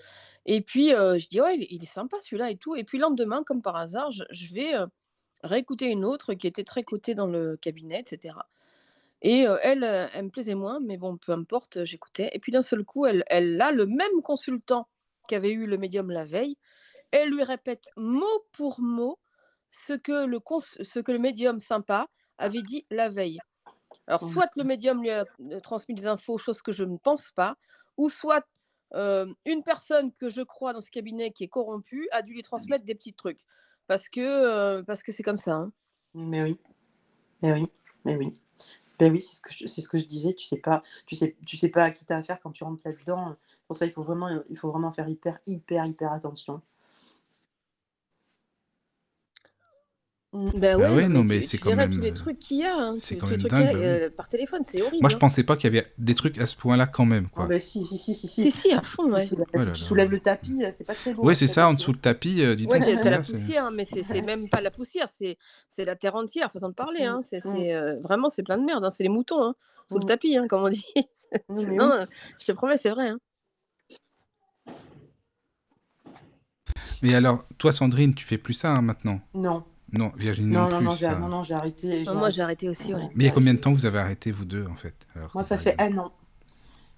Et 0.46 0.62
puis, 0.62 0.94
euh, 0.94 1.18
je 1.18 1.28
dis, 1.30 1.40
ouais, 1.42 1.56
il, 1.58 1.64
est- 1.64 1.68
il 1.72 1.84
est 1.84 1.86
sympa 1.86 2.18
celui-là 2.22 2.52
et 2.52 2.58
tout. 2.58 2.76
Et 2.76 2.84
puis, 2.84 2.98
le 2.98 3.04
lendemain, 3.04 3.44
comme 3.46 3.62
par 3.62 3.78
hasard, 3.78 4.12
je, 4.12 4.24
je 4.32 4.54
vais 4.54 4.76
euh, 4.76 4.88
réécouter 5.44 5.88
une 5.90 6.06
autre 6.06 6.34
qui 6.34 6.48
était 6.48 6.64
très 6.66 6.84
cotée 6.84 7.16
dans 7.16 7.28
le 7.28 7.58
cabinet, 7.58 8.02
etc. 8.02 8.36
Et 9.24 9.48
euh, 9.48 9.58
elle, 9.62 9.84
elle 9.84 10.26
me 10.26 10.30
plaisait 10.30 10.56
moins, 10.56 10.80
mais 10.82 10.98
bon, 10.98 11.18
peu 11.18 11.32
importe, 11.32 11.84
j'écoutais. 11.86 12.30
Et 12.34 12.40
puis 12.40 12.52
d'un 12.52 12.62
seul 12.62 12.84
coup, 12.84 13.06
elle, 13.06 13.24
elle 13.28 13.60
a 13.62 13.72
le 13.72 13.86
même 13.86 14.22
consultant 14.22 14.88
qu'avait 15.28 15.52
eu 15.54 15.66
le 15.66 15.78
médium 15.78 16.12
la 16.12 16.26
veille. 16.26 16.58
Elle 17.12 17.30
lui 17.32 17.44
répète 17.44 17.92
mot 17.98 18.48
pour 18.54 18.82
mot 18.82 19.20
ce 19.72 19.94
que 19.94 20.26
le, 20.26 20.40
cons- 20.40 20.60
ce 20.62 21.00
que 21.00 21.12
le 21.12 21.20
médium 21.20 21.60
sympa 21.62 22.08
avait 22.38 22.64
dit 22.64 22.86
la 22.92 23.10
veille. 23.10 23.40
Alors, 24.08 24.24
Mhm. 24.24 24.30
soit 24.32 24.50
le 24.58 24.64
médium 24.64 25.02
lui 25.02 25.10
a 25.12 25.26
euh, 25.52 25.60
transmis 25.62 25.96
des 25.96 26.08
infos, 26.08 26.38
chose 26.38 26.62
que 26.62 26.72
je 26.72 26.84
ne 26.84 26.98
pense 26.98 27.32
pas, 27.32 27.58
ou 27.98 28.10
soit 28.10 28.46
euh, 28.96 29.34
une 29.46 29.64
personne 29.64 30.12
que 30.14 30.30
je 30.30 30.42
crois 30.42 30.74
dans 30.74 30.82
ce 30.82 30.92
cabinet 30.92 31.32
qui 31.32 31.44
est 31.46 31.48
corrompue 31.50 32.08
a 32.12 32.22
dû 32.22 32.34
lui 32.34 32.42
transmettre 32.44 32.86
des 32.86 32.96
petits 32.96 33.14
trucs. 33.14 33.42
Parce 33.88 34.10
que 34.10 34.22
euh, 34.22 34.84
parce 34.84 35.04
que 35.04 35.12
c'est 35.12 35.24
comme 35.24 35.38
ça. 35.38 35.54
hein. 35.56 35.74
Mais 36.16 36.44
oui, 36.44 36.58
mais 37.42 37.54
oui, 37.54 37.68
mais 38.06 38.18
oui. 38.18 38.30
Ben 39.04 39.12
oui, 39.12 39.22
c'est 39.22 39.36
ce 39.36 39.42
que 39.42 39.52
je, 39.52 39.66
c'est 39.68 39.82
ce 39.82 39.90
que 39.90 39.98
je 39.98 40.06
disais. 40.06 40.34
Tu 40.34 40.46
sais 40.46 40.58
pas, 40.58 40.82
tu 41.06 41.16
sais, 41.16 41.36
tu 41.46 41.58
sais 41.58 41.68
pas 41.70 41.84
à 41.84 41.92
qui 41.92 42.06
t'as 42.06 42.18
affaire 42.18 42.40
quand 42.40 42.52
tu 42.52 42.64
rentres 42.64 42.84
là-dedans. 42.86 43.36
Pour 43.68 43.76
ça, 43.76 43.86
il 43.86 43.92
faut 43.92 44.02
vraiment, 44.04 44.30
il 44.50 44.58
faut 44.58 44.72
vraiment 44.72 44.94
faire 44.94 45.10
hyper, 45.10 45.40
hyper, 45.46 45.86
hyper 45.86 46.12
attention. 46.14 46.62
Mm. 50.34 50.50
Ben 50.56 50.78
Bah 50.80 50.90
ouais, 50.90 50.96
ouais, 50.96 51.10
non, 51.10 51.24
mais 51.24 51.44
c'est 51.44 51.60
quand 51.60 51.76
même, 51.76 51.94
tous 51.94 52.02
les 52.02 52.10
euh, 52.10 52.14
trucs 52.14 52.40
qu'il 52.40 52.58
y 52.58 52.64
a, 52.64 52.70
hein, 52.76 52.96
c'est 52.98 53.16
tous- 53.16 53.22
quand 53.22 53.28
même 53.28 53.38
trucs 53.40 53.54
a, 53.54 53.56
dingue, 53.62 53.72
bah 53.74 53.78
oui. 53.80 53.86
euh, 53.86 54.10
par 54.10 54.28
téléphone, 54.30 54.62
c'est 54.64 54.82
horrible. 54.82 54.98
Moi, 55.02 55.10
je 55.12 55.16
hein. 55.16 55.20
pensais 55.20 55.44
pas 55.44 55.56
qu'il 55.56 55.72
y 55.72 55.78
avait 55.78 55.88
des 56.00 56.16
trucs 56.16 56.40
à 56.40 56.48
ce 56.48 56.58
point-là 56.58 56.88
quand 56.88 57.06
même, 57.06 57.30
quoi. 57.30 57.46
ben 57.46 57.60
si, 57.60 57.86
si, 57.86 58.00
si, 58.00 58.16
si, 58.16 58.28
si. 58.28 58.50
Si, 58.50 58.52
si, 58.52 58.72
à 58.72 58.82
fond, 58.82 59.12
ouais. 59.14 59.26
Si, 59.26 59.36
Oh 59.40 59.46
si 59.60 59.66
là 59.66 59.66
tu 59.66 59.82
là. 59.82 59.88
soulèves 59.88 60.10
le 60.10 60.20
tapis, 60.20 60.64
euh, 60.66 60.70
c'est 60.72 60.86
pas 60.86 60.96
très 60.96 61.14
beau. 61.14 61.24
Ouais, 61.24 61.36
c'est 61.36 61.46
après, 61.46 61.54
ça, 61.54 61.70
en 61.70 61.74
dessous 61.74 61.92
le 61.94 62.00
tapis, 62.00 62.42
euh, 62.44 62.56
dis 62.56 62.66
Ouais, 62.66 62.80
donc, 62.80 62.84
c'est 62.84 62.96
c'est 62.96 63.10
la 63.12 63.24
c'est... 63.24 63.34
poussière, 63.34 63.66
hein, 63.66 63.72
mais 63.72 63.86
c'est 63.86 64.02
c'est 64.02 64.22
même 64.24 64.50
pas 64.50 64.62
la 64.62 64.72
poussière, 64.72 65.08
c'est 65.08 65.38
c'est 65.70 65.86
la 65.86 65.96
terre 65.96 66.16
entière, 66.16 66.52
façon 66.52 66.70
de 66.70 66.74
parler. 66.74 67.04
Hein. 67.04 67.20
C'est 67.22 67.38
Mm. 67.38 67.52
c'est, 67.52 67.76
euh, 67.76 68.00
vraiment, 68.02 68.30
c'est 68.30 68.42
plein 68.44 68.58
de 68.58 68.64
merde. 68.66 68.84
hein. 68.84 68.90
C'est 68.90 69.04
les 69.04 69.10
moutons, 69.10 69.40
hein, 69.44 69.56
sous 69.92 70.00
le 70.00 70.06
Mm. 70.06 70.08
tapis, 70.08 70.36
hein, 70.38 70.48
comme 70.48 70.64
on 70.64 70.70
dit. 70.70 70.84
C'est- 71.50 71.68
Non, 71.68 72.04
c'est- 72.06 72.12
je 72.40 72.46
te 72.48 72.52
promets, 72.54 72.78
c'est 72.78 72.90
vrai. 72.90 73.10
hein. 73.10 73.20
Mais 77.04 77.14
alors, 77.16 77.46
toi, 77.58 77.72
Sandrine, 77.72 78.16
tu 78.16 78.26
fais 78.26 78.38
plus 78.38 78.54
ça 78.54 78.72
hein, 78.72 78.82
maintenant? 78.82 79.20
Non, 79.34 79.64
Non, 79.94 80.12
Virginie 80.16 80.52
non, 80.54 80.64
non, 80.64 80.70
non, 80.70 80.78
plus, 80.78 80.86
non, 80.86 80.92
j'ai 80.96 81.06
ça. 81.06 81.16
non, 81.16 81.28
non, 81.30 81.44
j'ai 81.44 81.54
arrêté. 81.54 82.04
Non, 82.04 82.16
moi, 82.16 82.30
j'ai 82.32 82.42
arrêté 82.42 82.68
aussi, 82.68 82.94
ouais. 82.94 83.10
Mais 83.16 83.24
il 83.24 83.28
y 83.28 83.30
a 83.30 83.32
combien 83.32 83.54
de 83.54 83.60
temps 83.60 83.72
vous 83.72 83.86
avez 83.86 84.00
arrêté, 84.00 84.32
vous 84.32 84.44
deux, 84.46 84.66
en 84.68 84.76
fait 84.76 84.96
alors, 85.16 85.30
Moi, 85.34 85.44
ça 85.44 85.58
fait 85.58 85.80
un 85.82 85.98
an. 86.00 86.12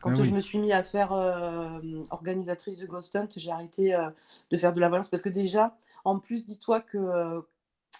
Quand 0.01 0.11
Ah 0.11 0.15
je 0.15 0.21
oui. 0.21 0.33
me 0.33 0.39
suis 0.39 0.59
mis 0.59 0.71
à 0.71 0.83
faire 0.83 1.11
euh, 1.13 1.79
organisatrice 2.11 2.77
de 2.77 2.85
Ghost 2.85 3.15
Hunt, 3.15 3.27
j'ai 3.35 3.51
arrêté 3.51 3.93
euh, 3.95 4.09
de 4.51 4.57
faire 4.57 4.71
de 4.73 4.79
la 4.79 4.87
voyance 4.89 5.09
parce 5.09 5.21
que 5.23 5.29
déjà, 5.29 5.75
en 6.03 6.19
plus, 6.19 6.45
dis-toi 6.45 6.79
que 6.79 6.97
euh, 6.97 7.41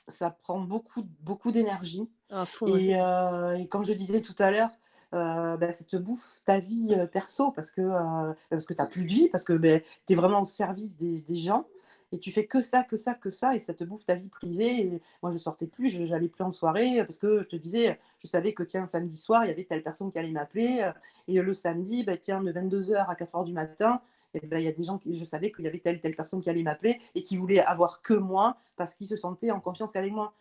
ça 0.07 0.29
prend 0.29 0.59
beaucoup, 0.59 1.03
beaucoup 1.21 1.51
d'énergie. 1.51 2.07
Ouais. 2.31 2.71
Et, 2.81 2.99
euh, 3.01 3.57
et 3.57 3.67
comme 3.67 3.83
je 3.83 3.93
disais 3.93 4.21
tout 4.21 4.35
à 4.39 4.51
l'heure, 4.51 4.69
euh, 5.13 5.57
bah, 5.57 5.71
ça 5.71 5.83
te 5.83 5.97
bouffe 5.97 6.41
ta 6.43 6.59
vie 6.59 6.93
euh, 6.97 7.07
perso 7.07 7.51
parce 7.51 7.71
que, 7.71 7.81
euh, 7.81 8.33
parce 8.49 8.65
que 8.65 8.73
tu 8.73 8.81
n'as 8.81 8.87
plus 8.87 9.03
de 9.03 9.09
vie, 9.09 9.29
parce 9.31 9.43
que 9.43 9.53
tu 9.53 10.13
es 10.13 10.15
vraiment 10.15 10.41
au 10.41 10.45
service 10.45 10.97
des, 10.97 11.21
des 11.21 11.35
gens 11.35 11.65
et 12.11 12.19
tu 12.19 12.31
fais 12.31 12.45
que 12.45 12.61
ça, 12.61 12.83
que 12.83 12.97
ça, 12.97 13.13
que 13.13 13.29
ça, 13.29 13.55
et 13.55 13.59
ça 13.59 13.73
te 13.73 13.83
bouffe 13.83 14.05
ta 14.05 14.15
vie 14.15 14.29
privée. 14.29 15.01
Moi, 15.21 15.31
je 15.31 15.37
sortais 15.37 15.67
plus, 15.67 15.89
je 15.89 16.05
j'allais 16.05 16.27
plus 16.27 16.43
en 16.43 16.51
soirée 16.51 16.97
parce 16.99 17.17
que 17.17 17.41
je 17.41 17.47
te 17.47 17.55
disais, 17.55 17.99
je 18.19 18.27
savais 18.27 18.53
que 18.53 18.63
tiens, 18.63 18.85
samedi 18.85 19.17
soir, 19.17 19.45
il 19.45 19.49
y 19.49 19.51
avait 19.51 19.65
telle 19.65 19.83
personne 19.83 20.11
qui 20.11 20.19
allait 20.19 20.31
m'appeler, 20.31 20.79
euh, 20.81 20.91
et 21.27 21.41
le 21.41 21.53
samedi, 21.53 22.03
bah, 22.03 22.17
tiens, 22.17 22.41
de 22.41 22.51
22h 22.51 23.05
à 23.07 23.15
4h 23.15 23.45
du 23.45 23.53
matin. 23.53 24.01
Et 24.33 24.45
ben, 24.45 24.59
il 24.59 24.65
y 24.65 24.67
a 24.67 24.71
des 24.71 24.83
gens 24.83 24.97
qui, 24.97 25.15
je 25.15 25.25
savais 25.25 25.51
qu'il 25.51 25.63
y 25.63 25.67
avait 25.67 25.79
telle 25.79 25.99
telle 26.01 26.15
personne 26.15 26.41
qui 26.41 26.49
allait 26.49 26.63
m'appeler 26.63 26.99
et 27.15 27.23
qui 27.23 27.37
voulait 27.37 27.63
avoir 27.63 28.01
que 28.01 28.13
moi 28.13 28.57
parce 28.75 28.95
qu'ils 28.95 29.07
se 29.07 29.15
sentaient 29.15 29.51
en 29.51 29.61
confiance 29.61 29.91
qu'avec 29.91 30.11
moi. 30.11 30.33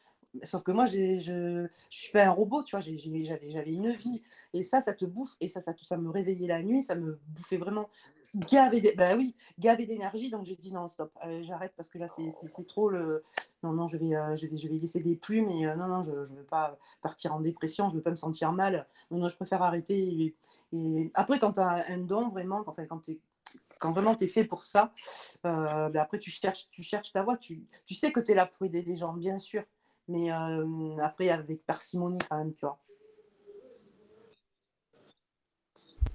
Sauf 0.43 0.63
que 0.63 0.73
moi, 0.73 0.87
je, 0.87 1.19
je 1.19 1.69
suis 1.91 2.13
pas 2.13 2.25
un 2.25 2.31
robot, 2.31 2.63
tu 2.63 2.77
vois, 2.77 2.81
j'avais, 2.81 3.73
une 3.73 3.93
vie. 3.93 4.23
Et 4.53 4.63
ça, 4.63 4.81
ça 4.81 4.93
te 4.93 5.05
bouffe. 5.05 5.37
Et 5.41 5.49
ça, 5.49 5.61
ça, 5.61 5.73
ça 5.83 5.97
me 5.97 6.11
réveillait 6.11 6.49
la 6.49 6.63
nuit, 6.63 6.83
ça 6.83 6.95
me 6.95 7.19
bouffait 7.29 7.57
vraiment 7.57 7.89
gavé, 8.35 8.95
bah 8.97 9.15
oui, 9.17 9.35
d'énergie. 9.59 10.31
Donc 10.31 10.45
j'ai 10.45 10.57
dit 10.57 10.73
non, 10.73 10.89
stop, 10.89 11.13
j'arrête 11.41 11.73
parce 11.77 11.89
que 11.89 11.99
là, 11.99 12.07
c'est, 12.09 12.67
trop 12.67 12.89
le. 12.89 13.25
Non, 13.63 13.73
non, 13.73 13.89
je 13.89 13.97
vais, 13.97 14.15
euh, 14.15 14.37
je 14.37 14.47
vais, 14.47 14.57
je 14.57 14.69
vais 14.69 14.79
laisser 14.79 15.01
des 15.01 15.17
plumes 15.17 15.49
et 15.49 15.67
euh, 15.67 15.77
non, 15.77 15.89
non, 15.89 16.03
je 16.03 16.13
ne 16.13 16.39
veux 16.39 16.45
pas 16.45 16.79
partir 17.03 17.35
en 17.35 17.41
dépression, 17.41 17.89
je 17.91 17.97
veux 17.97 18.03
pas 18.03 18.11
me 18.11 18.17
sentir 18.17 18.53
mal. 18.53 18.87
Non, 19.11 19.19
non, 19.19 19.29
je 19.29 19.37
préfère 19.37 19.63
arrêter. 19.63 20.35
Et, 20.73 21.11
après, 21.15 21.39
quand 21.39 21.53
tu 21.53 21.61
as 21.61 21.85
un 21.89 21.99
don, 21.99 22.29
vraiment, 22.29 22.63
enfin, 22.67 22.85
quand 22.87 22.99
tu 22.99 23.19
quand 23.79 23.93
vraiment 23.93 24.15
tu 24.15 24.25
es 24.25 24.29
fait 24.29 24.45
pour 24.45 24.63
ça, 24.63 24.93
euh, 25.45 25.89
ben 25.91 26.01
après 26.01 26.19
tu 26.19 26.31
cherches, 26.31 26.69
tu 26.71 26.83
cherches 26.83 27.13
ta 27.13 27.23
voie. 27.23 27.37
Tu, 27.37 27.63
tu 27.87 27.95
sais 27.95 28.13
que 28.13 28.21
tu 28.21 28.33
es 28.33 28.35
là 28.35 28.47
pour 28.47 28.65
aider 28.67 28.83
les 28.83 28.97
gens, 28.97 29.13
bien 29.13 29.39
sûr, 29.39 29.63
mais 30.09 30.33
euh, 30.33 30.97
après 31.03 31.31
avec 31.31 31.65
parcimonie 31.67 32.19
quand 32.29 32.39
même, 32.39 32.53
tu 32.55 32.61
vois. 32.61 32.79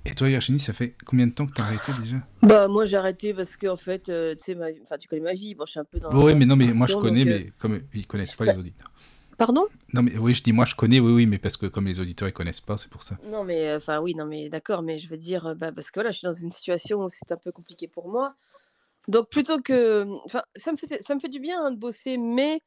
Et 0.05 0.15
toi, 0.15 0.27
Virginie, 0.27 0.59
ça 0.59 0.73
fait 0.73 0.95
combien 1.05 1.27
de 1.27 1.33
temps 1.33 1.45
que 1.45 1.53
t'as 1.53 1.63
arrêté 1.63 1.91
déjà? 2.01 2.17
Bah, 2.41 2.67
moi, 2.67 2.85
j'ai 2.85 2.97
arrêté 2.97 3.33
parce 3.33 3.55
que, 3.55 3.67
en 3.67 3.75
fait, 3.75 4.09
euh, 4.09 4.33
tu 4.33 4.43
sais, 4.43 4.55
ma... 4.55 4.67
enfin, 4.81 4.97
tu 4.97 5.07
connais 5.07 5.21
ma 5.21 5.33
vie. 5.33 5.55
Bon, 5.55 5.65
je 5.65 5.71
suis 5.71 5.79
un 5.79 5.83
peu 5.83 5.99
dans. 5.99 6.09
Oui, 6.11 6.33
mais 6.35 6.45
non, 6.45 6.55
mais 6.55 6.73
moi 6.73 6.87
je 6.87 6.95
connais, 6.95 7.25
donc, 7.25 7.33
euh, 7.33 7.39
mais 7.39 7.51
comme 7.59 7.81
ils 7.93 8.07
connaissent 8.07 8.33
pas 8.33 8.45
bah- 8.45 8.53
les 8.53 8.59
auditeurs. 8.59 8.91
Pardon? 9.37 9.67
Non, 9.93 10.03
mais 10.03 10.17
oui, 10.17 10.33
je 10.33 10.43
dis 10.43 10.51
moi 10.51 10.65
je 10.65 10.75
connais, 10.75 10.99
oui, 10.99 11.11
oui, 11.11 11.25
mais 11.25 11.37
parce 11.37 11.57
que 11.57 11.65
comme 11.65 11.85
les 11.85 11.99
auditeurs 11.99 12.27
ils 12.27 12.33
connaissent 12.33 12.61
pas, 12.61 12.77
c'est 12.77 12.89
pour 12.89 13.03
ça. 13.03 13.17
Non, 13.23 13.43
mais 13.43 13.75
enfin, 13.75 13.99
oui, 14.01 14.15
non, 14.15 14.25
mais 14.25 14.49
d'accord, 14.49 14.81
mais 14.81 14.99
je 14.99 15.09
veux 15.09 15.17
dire, 15.17 15.47
euh, 15.47 15.53
bah, 15.53 15.71
parce 15.71 15.91
que 15.91 15.99
voilà, 15.99 16.11
je 16.11 16.17
suis 16.17 16.25
dans 16.25 16.33
une 16.33 16.51
situation 16.51 17.03
où 17.03 17.09
c'est 17.09 17.31
un 17.31 17.37
peu 17.37 17.51
compliqué 17.51 17.87
pour 17.87 18.09
moi. 18.09 18.35
Donc, 19.07 19.29
plutôt 19.29 19.61
que. 19.61 20.05
Enfin, 20.25 20.43
ça 20.55 20.71
me 20.71 20.77
fait, 20.77 21.01
ça 21.01 21.15
me 21.15 21.19
fait 21.19 21.29
du 21.29 21.39
bien 21.39 21.63
hein, 21.63 21.71
de 21.71 21.77
bosser, 21.77 22.17
mais 22.17 22.61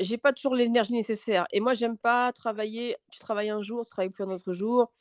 j'ai 0.00 0.18
pas 0.18 0.32
toujours 0.32 0.54
l'énergie 0.54 0.92
nécessaire. 0.92 1.46
Et 1.52 1.60
moi, 1.60 1.74
j'aime 1.74 1.96
pas 1.98 2.32
travailler. 2.32 2.96
Tu 3.10 3.18
travailles 3.18 3.50
un 3.50 3.62
jour, 3.62 3.84
tu 3.84 3.90
travailles 3.90 4.10
plus 4.10 4.24
un 4.24 4.30
autre 4.30 4.52
jour. 4.52 4.92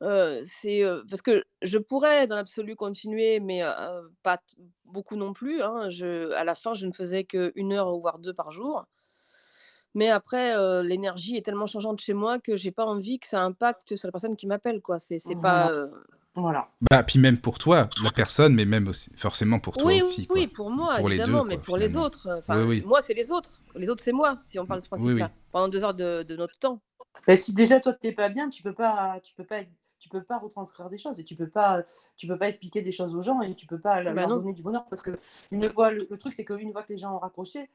Euh, 0.00 0.40
c'est 0.44 0.84
euh, 0.84 1.02
parce 1.10 1.22
que 1.22 1.44
je 1.60 1.76
pourrais 1.78 2.28
dans 2.28 2.36
l'absolu 2.36 2.76
continuer, 2.76 3.40
mais 3.40 3.64
euh, 3.64 4.02
pas 4.22 4.38
beaucoup 4.84 5.16
non 5.16 5.32
plus. 5.32 5.60
hein. 5.62 5.88
Je, 5.90 6.30
à 6.32 6.44
la 6.44 6.54
fin, 6.54 6.74
je 6.74 6.86
ne 6.86 6.92
faisais 6.92 7.24
qu'une 7.24 7.72
heure 7.72 7.92
ou 7.92 8.00
voire 8.00 8.18
deux 8.18 8.34
par 8.34 8.50
jour. 8.50 8.84
Mais 9.94 10.08
après, 10.10 10.54
l'énergie 10.84 11.36
est 11.36 11.42
tellement 11.44 11.66
changeante 11.66 12.00
chez 12.00 12.12
moi 12.12 12.38
que 12.38 12.56
j'ai 12.56 12.70
pas 12.70 12.84
envie 12.84 13.18
que 13.18 13.26
ça 13.26 13.42
impacte 13.42 13.96
sur 13.96 14.06
la 14.06 14.12
personne 14.12 14.36
qui 14.36 14.46
m'appelle, 14.46 14.80
quoi. 14.80 15.00
C'est, 15.00 15.18
c'est 15.18 15.40
pas. 15.40 15.72
Euh, 16.38 16.42
Voilà. 16.42 16.68
Bah, 16.90 17.02
puis 17.02 17.18
même 17.18 17.38
pour 17.38 17.58
toi, 17.58 17.88
la 18.02 18.10
personne, 18.10 18.54
mais 18.54 18.64
même 18.64 18.88
aussi, 18.88 19.10
forcément 19.16 19.58
pour 19.60 19.76
toi 19.76 19.88
oui, 19.88 20.00
aussi. 20.02 20.20
oui, 20.22 20.26
quoi. 20.26 20.36
oui, 20.38 20.46
pour 20.46 20.70
moi, 20.70 20.96
Pour 20.96 21.08
les 21.08 21.16
deux, 21.16 21.22
évidemment, 21.22 21.44
mais 21.44 21.56
quoi, 21.56 21.64
pour 21.64 21.76
les 21.76 21.96
autres. 21.96 22.28
Enfin, 22.38 22.58
Oui, 22.62 22.78
oui. 22.78 22.82
moi, 22.86 23.02
c'est 23.02 23.14
les 23.14 23.30
autres. 23.30 23.60
Les 23.74 23.88
autres, 23.90 24.02
c'est 24.04 24.12
moi, 24.12 24.38
si 24.40 24.58
on 24.58 24.66
parle 24.66 24.80
de 24.80 24.84
ce 24.84 24.88
principe-là. 24.88 25.26
oui. 25.34 25.42
Pendant 25.52 25.68
deux 25.68 25.84
heures 25.84 25.94
de, 25.94 26.22
de 26.22 26.36
notre 26.36 26.58
temps. 26.58 26.80
Ben, 27.26 27.36
si 27.36 27.52
déjà 27.52 27.80
toi 27.80 27.92
t'es 27.92 28.12
pas 28.12 28.28
bien, 28.28 28.48
tu 28.48 28.62
peux 28.62 28.72
pas, 28.74 29.18
tu 29.22 29.34
peux 29.34 29.44
pas, 29.44 29.58
être- 29.60 29.70
tu 29.98 30.08
peux 30.08 30.22
pas 30.22 30.38
retranscrire 30.38 30.88
des 30.88 30.98
choses 30.98 31.18
et 31.18 31.24
tu 31.24 31.34
peux 31.34 31.48
pas, 31.48 31.82
tu 32.16 32.28
peux 32.28 32.38
pas 32.38 32.46
expliquer 32.48 32.80
des 32.82 32.92
choses 32.92 33.16
aux 33.16 33.22
gens 33.22 33.40
et 33.42 33.54
tu 33.56 33.66
peux 33.66 33.80
pas 33.80 34.00
leur 34.00 34.14
Bah 34.14 34.28
non. 34.28 34.36
donner 34.36 34.52
du 34.52 34.62
bonheur 34.62 34.86
parce 34.88 35.02
que 35.02 35.18
une 35.50 35.68
fois, 35.68 35.90
le, 35.90 36.06
le 36.08 36.16
truc 36.18 36.32
c'est 36.32 36.44
qu'une 36.44 36.70
fois 36.70 36.84
que 36.84 36.92
les 36.92 36.98
gens 36.98 37.16
ont 37.16 37.18
raccroché, 37.18 37.68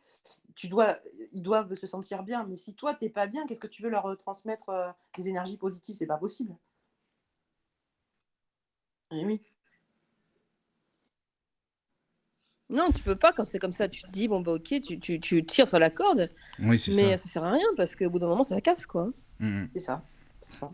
tu 0.55 0.69
dois, 0.69 0.95
ils 1.33 1.41
doivent 1.43 1.73
se 1.73 1.85
sentir 1.85 2.23
bien. 2.23 2.45
Mais 2.47 2.55
si 2.55 2.73
toi 2.73 2.93
t'es 2.93 3.09
pas 3.09 3.27
bien, 3.27 3.45
qu'est-ce 3.45 3.59
que 3.59 3.67
tu 3.67 3.83
veux 3.83 3.89
leur 3.89 4.05
euh, 4.05 4.15
transmettre 4.15 4.69
euh, 4.69 4.87
des 5.17 5.27
énergies 5.27 5.57
positives? 5.57 5.95
C'est 5.95 6.05
pas 6.07 6.17
possible. 6.17 6.55
Eh 9.13 9.25
oui. 9.25 9.41
Non, 12.69 12.89
tu 12.91 13.03
peux 13.03 13.15
pas 13.15 13.33
quand 13.33 13.45
c'est 13.45 13.59
comme 13.59 13.73
ça. 13.73 13.87
Tu 13.87 14.01
te 14.03 14.09
dis, 14.09 14.27
bon, 14.27 14.41
bah, 14.41 14.53
ok, 14.53 14.81
tu, 14.81 14.99
tu, 14.99 15.19
tu 15.19 15.45
tires 15.45 15.67
sur 15.67 15.79
la 15.79 15.89
corde, 15.89 16.31
Oui, 16.59 16.79
c'est 16.79 16.93
mais 16.93 17.17
ça. 17.17 17.23
ça 17.23 17.29
sert 17.29 17.43
à 17.43 17.51
rien 17.51 17.67
parce 17.77 17.95
qu'au 17.95 18.09
bout 18.09 18.19
d'un 18.19 18.27
moment, 18.27 18.43
ça 18.43 18.59
casse, 18.61 18.85
quoi. 18.85 19.09
Mm, 19.39 19.47
mm. 19.63 19.69
C'est 19.75 19.79
ça. 19.81 20.03
C'est 20.41 20.53
ça. 20.53 20.71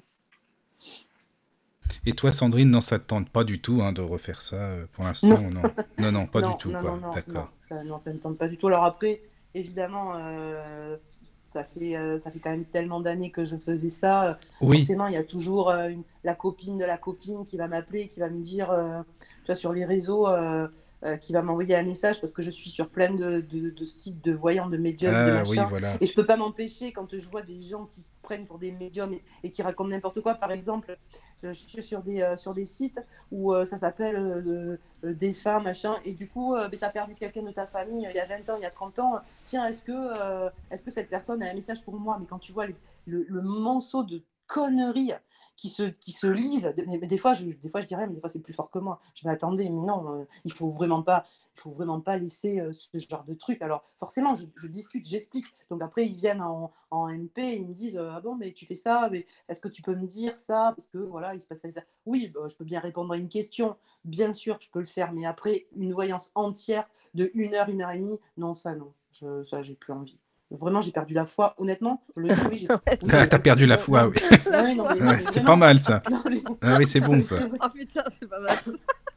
Et 2.06 2.14
toi, 2.14 2.32
Sandrine, 2.32 2.70
non, 2.70 2.82
ça 2.82 3.00
te 3.00 3.06
tente 3.06 3.30
pas 3.30 3.44
du 3.44 3.60
tout 3.60 3.82
hein, 3.82 3.92
de 3.92 4.02
refaire 4.02 4.42
ça 4.42 4.56
euh, 4.56 4.86
pour 4.94 5.04
l'instant 5.04 5.28
Non. 5.28 5.50
non? 5.50 5.62
non, 5.98 6.12
non, 6.12 6.28
pas 6.28 6.42
Non, 6.42 6.52
du 6.52 6.58
tout, 6.58 6.72
non, 6.72 6.82
quoi. 6.82 6.92
non, 6.92 6.98
non, 6.98 7.08
non, 7.08 7.14
D'accord. 7.14 7.52
ça, 7.62 7.84
non, 7.84 8.00
ça 8.00 8.14
ne 8.14 8.20
tente 8.20 8.38
pas 8.38 8.48
du 8.48 8.58
tout. 8.58 8.68
Alors 8.68 8.86
après, 8.86 9.22
évidemment, 9.54 10.14
euh, 10.16 10.96
ça 11.44 11.64
fait, 11.66 11.98
euh, 11.98 12.18
ça 12.20 12.32
fait 12.32 12.40
quand 12.40 12.52
même 12.52 12.66
tellement 12.66 13.02
d'années 13.02 13.32
que 13.32 13.44
je 13.44 13.58
faisais 13.58 13.90
ça. 13.90 14.36
Oui, 14.62 14.78
Forcément, 14.78 15.08
il 15.08 15.14
y 15.14 15.18
a 15.18 15.24
toujours 15.24 15.70
euh, 15.72 15.90
une- 15.90 16.04
la 16.24 16.36
copine 16.36 16.78
de 16.78 16.86
la 16.86 16.98
copine 16.98 17.46
qui 17.46 17.58
va 17.58 17.68
m'appeler, 17.68 18.08
qui 18.08 18.20
va 18.20 18.30
me 18.30 18.42
dire, 18.42 18.72
euh, 18.72 19.02
tu 19.44 19.46
vois, 19.48 19.56
sur 19.56 19.72
les 19.72 19.86
réseaux, 19.86 20.28
euh, 20.28 20.68
euh, 21.06 21.16
qui 21.18 21.32
va 21.32 21.42
m'envoyer 21.42 21.76
un 21.76 21.84
message 21.84 22.20
parce 22.20 22.34
que 22.34 22.42
je 22.42 22.52
suis 22.52 22.70
sur 22.70 22.90
plein 22.90 23.14
de, 23.14 23.40
de- 23.42 23.70
de 23.70 23.86
sites 23.86 24.24
de 24.26 24.34
voyants, 24.34 24.68
de 24.68 24.78
médiums, 24.78 25.12
de 25.14 25.18
ah 25.18 25.44
oui, 25.48 25.56
machin. 25.56 25.68
voilà. 25.70 25.94
Et 26.02 26.06
je 26.06 26.14
peux 26.14 26.26
pas 26.26 26.36
m'empêcher 26.38 26.92
quand 26.92 27.18
je 27.18 27.30
vois 27.30 27.42
des 27.42 27.62
gens 27.62 27.86
qui 27.86 28.02
se 28.02 28.10
prennent 28.22 28.46
pour 28.46 28.60
des 28.60 28.72
médiums 28.72 29.14
et, 29.14 29.24
et 29.44 29.50
qui 29.50 29.62
racontent 29.62 29.90
n'importe 29.90 30.20
quoi. 30.22 30.36
Par 30.36 30.52
exemple, 30.52 30.98
je 31.42 31.54
suis 31.54 31.82
sur 31.82 32.04
des, 32.04 32.34
sur 32.36 32.54
des 32.54 32.66
sites 32.66 33.00
où 33.32 33.54
ça 33.64 33.78
s'appelle 33.78 34.78
défunt, 35.04 35.62
machin, 35.62 35.96
et 36.04 36.12
du 36.14 36.28
coup, 36.28 36.54
tu 36.70 36.78
as 36.84 36.90
perdu 36.90 37.16
quelqu'un 37.16 37.44
de 37.44 37.52
ta 37.52 37.66
famille 37.66 38.06
il 38.10 38.16
y 38.16 38.20
a 38.20 38.26
20 38.26 38.50
ans, 38.50 38.58
il 38.58 38.64
y 38.64 38.66
a 38.66 38.70
30 38.70 39.00
ans. 39.00 39.20
Tiens, 39.46 39.66
est-ce 39.68 39.82
que, 39.84 40.50
est-ce 40.70 40.84
que 40.84 40.92
cette 40.92 41.10
personne 41.10 41.42
a 41.42 41.50
un 41.50 41.54
message 41.54 41.82
pour 41.86 41.96
moi? 41.98 42.18
Mais 42.20 42.26
quand 42.30 42.40
tu 42.40 42.52
vois 42.52 42.68
le, 42.68 42.76
le, 43.08 43.26
le 43.30 43.42
monceau 43.42 44.04
de 44.04 44.22
conneries 44.48 45.14
qui 45.60 45.68
se, 45.68 45.84
qui 45.84 46.14
se 46.14 46.26
lisent, 46.26 46.74
mais, 46.88 47.00
des, 47.00 47.18
fois, 47.18 47.34
je, 47.34 47.46
des 47.46 47.68
fois 47.70 47.82
je 47.82 47.86
dirais, 47.86 48.08
mais 48.08 48.14
des 48.14 48.22
fois 48.22 48.30
c'est 48.30 48.40
plus 48.40 48.54
fort 48.54 48.72
que 48.72 48.80
moi. 48.80 49.00
Je 49.14 49.28
m'attendais, 49.28 49.66
mais 49.66 49.82
non, 49.82 50.22
euh, 50.22 50.26
il 50.46 50.54
faut 50.54 50.70
vraiment 50.70 51.04
pas, 51.04 51.26
il 51.58 51.60
faut 51.60 51.72
vraiment 51.72 52.00
pas 52.00 52.18
laisser 52.18 52.62
euh, 52.62 52.72
ce 52.72 52.88
genre 52.98 53.26
de 53.26 53.34
truc. 53.34 53.62
Alors 53.62 53.84
forcément, 53.98 54.36
je, 54.36 54.46
je 54.56 54.68
discute, 54.68 55.06
j'explique. 55.06 55.48
Donc 55.70 55.82
après, 55.82 56.06
ils 56.06 56.16
viennent 56.16 56.42
en, 56.42 56.72
en 56.92 57.10
MP, 57.10 57.40
ils 57.40 57.68
me 57.68 57.74
disent, 57.74 57.98
euh, 57.98 58.10
ah 58.14 58.22
bon, 58.22 58.36
mais 58.36 58.54
tu 58.54 58.66
fais 58.66 58.76
ça, 58.76 59.10
mais 59.12 59.26
est-ce 59.50 59.60
que 59.60 59.68
tu 59.68 59.82
peux 59.82 59.96
me 59.96 60.08
dire 60.08 60.38
ça? 60.38 60.72
Parce 60.78 60.88
que 60.88 60.98
voilà, 60.98 61.36
il 61.36 61.42
se 61.42 61.48
passe 61.48 61.60
ça. 61.60 61.68
et 61.68 61.72
ça. 61.72 61.82
Oui, 62.06 62.32
bah, 62.34 62.48
je 62.48 62.56
peux 62.56 62.64
bien 62.66 62.80
répondre 62.80 63.14
à 63.14 63.18
une 63.18 63.30
question, 63.30 63.76
bien 64.06 64.32
sûr, 64.32 64.58
je 64.62 64.72
peux 64.72 64.80
le 64.80 64.86
faire, 64.86 65.12
mais 65.12 65.26
après, 65.26 65.68
une 65.76 65.92
voyance 65.92 66.32
entière 66.36 66.88
de 67.16 67.32
une 67.34 67.54
heure, 67.54 67.68
une 67.68 67.82
heure 67.82 67.92
et 67.92 68.00
demie, 68.00 68.20
non, 68.38 68.54
ça 68.54 68.76
non, 68.76 68.94
je, 69.12 69.44
ça 69.44 69.62
j'ai 69.62 69.76
plus 69.76 69.92
envie. 69.92 70.20
Vraiment, 70.52 70.82
j'ai 70.82 70.92
perdu 70.92 71.14
la 71.14 71.26
foi. 71.26 71.54
Honnêtement, 71.58 72.04
le 72.18 72.30
oui, 72.50 72.58
j'ai 72.58 72.68
oui, 72.72 72.78
Ah, 73.12 73.22
j'ai 73.22 73.30
t'as 73.30 73.40
perdu 73.40 73.66
la 73.68 73.76
non, 73.76 73.82
foi, 73.82 74.04
non, 74.06 74.10
oui. 74.10 74.76
non, 74.76 74.76
non, 74.76 75.08
Ouais, 75.08 75.24
c'est 75.32 75.44
pas 75.46 75.56
mal, 75.56 75.80
ça. 75.80 76.02
Non, 76.10 76.22
mais- 76.30 76.42
Ah 76.62 76.76
oui, 76.78 76.88
c'est 76.88 77.00
non, 77.02 77.08
bon, 77.08 77.22
ça. 77.24 77.36
Oh 77.62 77.70
putain, 77.74 78.04
c'est 78.20 78.28
pas 78.28 78.40
mal. 78.40 78.58
Non, 78.68 78.74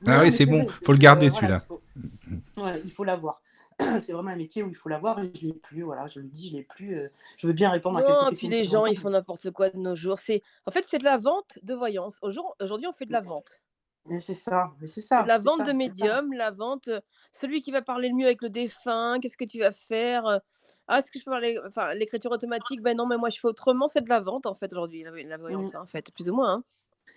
Ah 0.09 0.21
oui, 0.23 0.33
c'est 0.33 0.47
bon. 0.47 0.67
Faut 0.85 0.93
le 0.93 0.99
garder, 0.99 1.29
voilà, 1.31 1.63
celui-là. 1.63 1.63
il 1.65 1.67
faut, 1.67 2.63
ouais, 2.65 2.81
il 2.85 2.91
faut 2.93 3.05
l'avoir. 3.05 3.41
C'est 4.01 4.13
vraiment 4.13 4.31
un 4.31 4.37
métier 4.37 4.63
où 4.63 4.69
il 4.69 4.77
faut 4.77 4.91
l'avoir 4.91 5.19
et 5.21 5.33
je 5.35 5.47
l'ai 5.47 5.55
plus. 5.55 5.83
Voilà, 5.83 6.07
je 6.07 6.21
le 6.21 6.27
dis, 6.29 6.51
je 6.51 6.57
l'ai 6.57 6.63
plus. 6.63 6.95
euh, 6.97 7.09
je 7.39 7.47
veux 7.47 7.53
bien 7.55 7.71
répondre 7.71 7.99
à 7.99 8.03
quelques 8.03 8.13
Non, 8.15 8.29
questions 8.29 8.49
puis 8.49 8.57
les 8.57 8.65
gens, 8.65 8.85
ils 8.87 8.99
font 8.99 9.11
n'importe 9.11 9.51
quoi 9.51 9.71
de 9.71 9.79
nos 9.79 9.97
jours. 9.97 10.19
C'est, 10.19 10.43
en 10.67 10.71
fait, 10.71 10.85
c'est 10.87 10.99
de 10.99 11.05
la 11.05 11.17
vente 11.17 11.59
de 11.63 11.75
voyance. 11.75 12.19
Aujourd- 12.21 12.55
Aujourd'hui, 12.61 12.87
on 12.87 12.93
fait 12.93 13.07
de 13.07 13.13
la 13.13 13.23
vente. 13.23 13.63
Mais 14.07 14.19
c'est 14.21 14.35
ça, 14.35 14.73
mais 14.81 14.87
c'est 14.89 15.01
ça, 15.01 15.25
la 15.25 15.39
vente 15.39 15.59
ça, 15.59 15.65
de 15.65 15.73
médium, 15.73 16.33
la 16.33 16.51
vente, 16.51 16.89
celui 17.33 17.61
qui 17.63 17.71
va 17.71 17.83
parler 17.83 18.09
le 18.09 18.15
mieux 18.17 18.27
avec 18.27 18.43
le 18.43 18.51
défunt, 18.51 19.19
qu'est-ce 19.21 19.37
que 19.37 19.45
tu 19.45 19.59
vas 19.61 19.73
faire 19.73 20.41
Ah, 20.89 20.99
est-ce 20.99 21.11
que 21.11 21.19
je 21.19 21.25
peux 21.25 21.31
parler 21.31 21.59
Enfin, 21.67 21.95
l'écriture 21.95 22.31
automatique, 22.33 22.83
ben 22.83 22.97
non, 22.97 23.07
mais 23.07 23.17
moi 23.19 23.29
je 23.31 23.39
fais 23.39 23.49
autrement, 23.49 23.89
c'est 23.89 24.03
de 24.03 24.09
la 24.09 24.21
vente 24.21 24.47
en 24.47 24.55
fait 24.55 24.73
aujourd'hui, 24.73 25.03
la, 25.05 25.11
la 25.13 25.39
Mm. 25.39 25.39
voyance, 25.39 25.75
hein, 25.75 25.83
en 25.83 25.87
fait, 25.87 26.11
plus 26.13 26.31
ou 26.31 26.35
moins. 26.35 26.53
hein. 26.55 26.65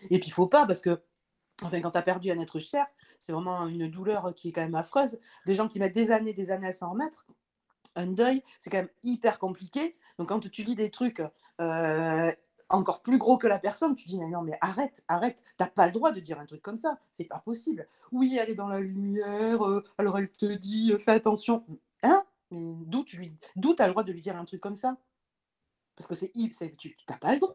Et 0.09 0.19
puis 0.19 0.29
il 0.29 0.31
faut 0.33 0.47
pas 0.47 0.65
parce 0.65 0.81
que 0.81 1.01
enfin, 1.63 1.81
quand 1.81 1.91
tu 1.91 1.97
as 1.97 2.01
perdu 2.03 2.31
un 2.31 2.39
être 2.39 2.59
cher, 2.59 2.87
c'est 3.19 3.33
vraiment 3.33 3.67
une 3.67 3.89
douleur 3.89 4.33
qui 4.35 4.49
est 4.49 4.51
quand 4.51 4.61
même 4.61 4.75
affreuse. 4.75 5.19
Des 5.45 5.55
gens 5.55 5.67
qui 5.69 5.79
mettent 5.79 5.95
des 5.95 6.11
années, 6.11 6.33
des 6.33 6.51
années 6.51 6.67
à 6.67 6.73
s'en 6.73 6.91
remettre. 6.91 7.27
Un 7.95 8.07
deuil, 8.07 8.43
c'est 8.59 8.69
quand 8.71 8.77
même 8.79 8.89
hyper 9.03 9.39
compliqué. 9.39 9.97
Donc 10.19 10.29
quand 10.29 10.41
tu 10.49 10.63
lis 10.63 10.75
des 10.75 10.91
trucs 10.91 11.21
euh, 11.61 12.31
encore 12.69 13.01
plus 13.01 13.17
gros 13.17 13.37
que 13.37 13.47
la 13.47 13.59
personne, 13.59 13.95
tu 13.95 14.05
dis 14.07 14.17
mais 14.17 14.29
non 14.29 14.41
mais 14.41 14.57
arrête, 14.61 15.03
arrête, 15.07 15.43
t'as 15.57 15.67
pas 15.67 15.85
le 15.87 15.93
droit 15.93 16.11
de 16.11 16.19
dire 16.19 16.39
un 16.39 16.45
truc 16.45 16.61
comme 16.61 16.77
ça, 16.77 16.99
c'est 17.11 17.25
pas 17.25 17.39
possible. 17.39 17.87
Oui, 18.11 18.37
elle 18.39 18.49
est 18.49 18.55
dans 18.55 18.67
la 18.67 18.79
lumière, 18.79 19.65
euh, 19.65 19.83
alors 19.97 20.17
elle 20.19 20.31
te 20.31 20.45
dit 20.45 20.93
euh, 20.93 20.99
fais 20.99 21.11
attention. 21.11 21.63
Hein? 22.03 22.23
Mais 22.51 22.61
d'où 22.85 23.03
tu 23.03 23.17
lui 23.17 23.33
d'où 23.55 23.73
t'as 23.73 23.85
le 23.87 23.91
droit 23.93 24.03
de 24.03 24.11
lui 24.11 24.21
dire 24.21 24.37
un 24.37 24.45
truc 24.45 24.61
comme 24.61 24.75
ça? 24.75 24.97
Parce 25.95 26.07
que 26.07 26.15
c'est 26.15 26.31
tu- 26.77 26.95
t'as 27.05 27.17
pas 27.17 27.33
le 27.33 27.39
droit. 27.39 27.53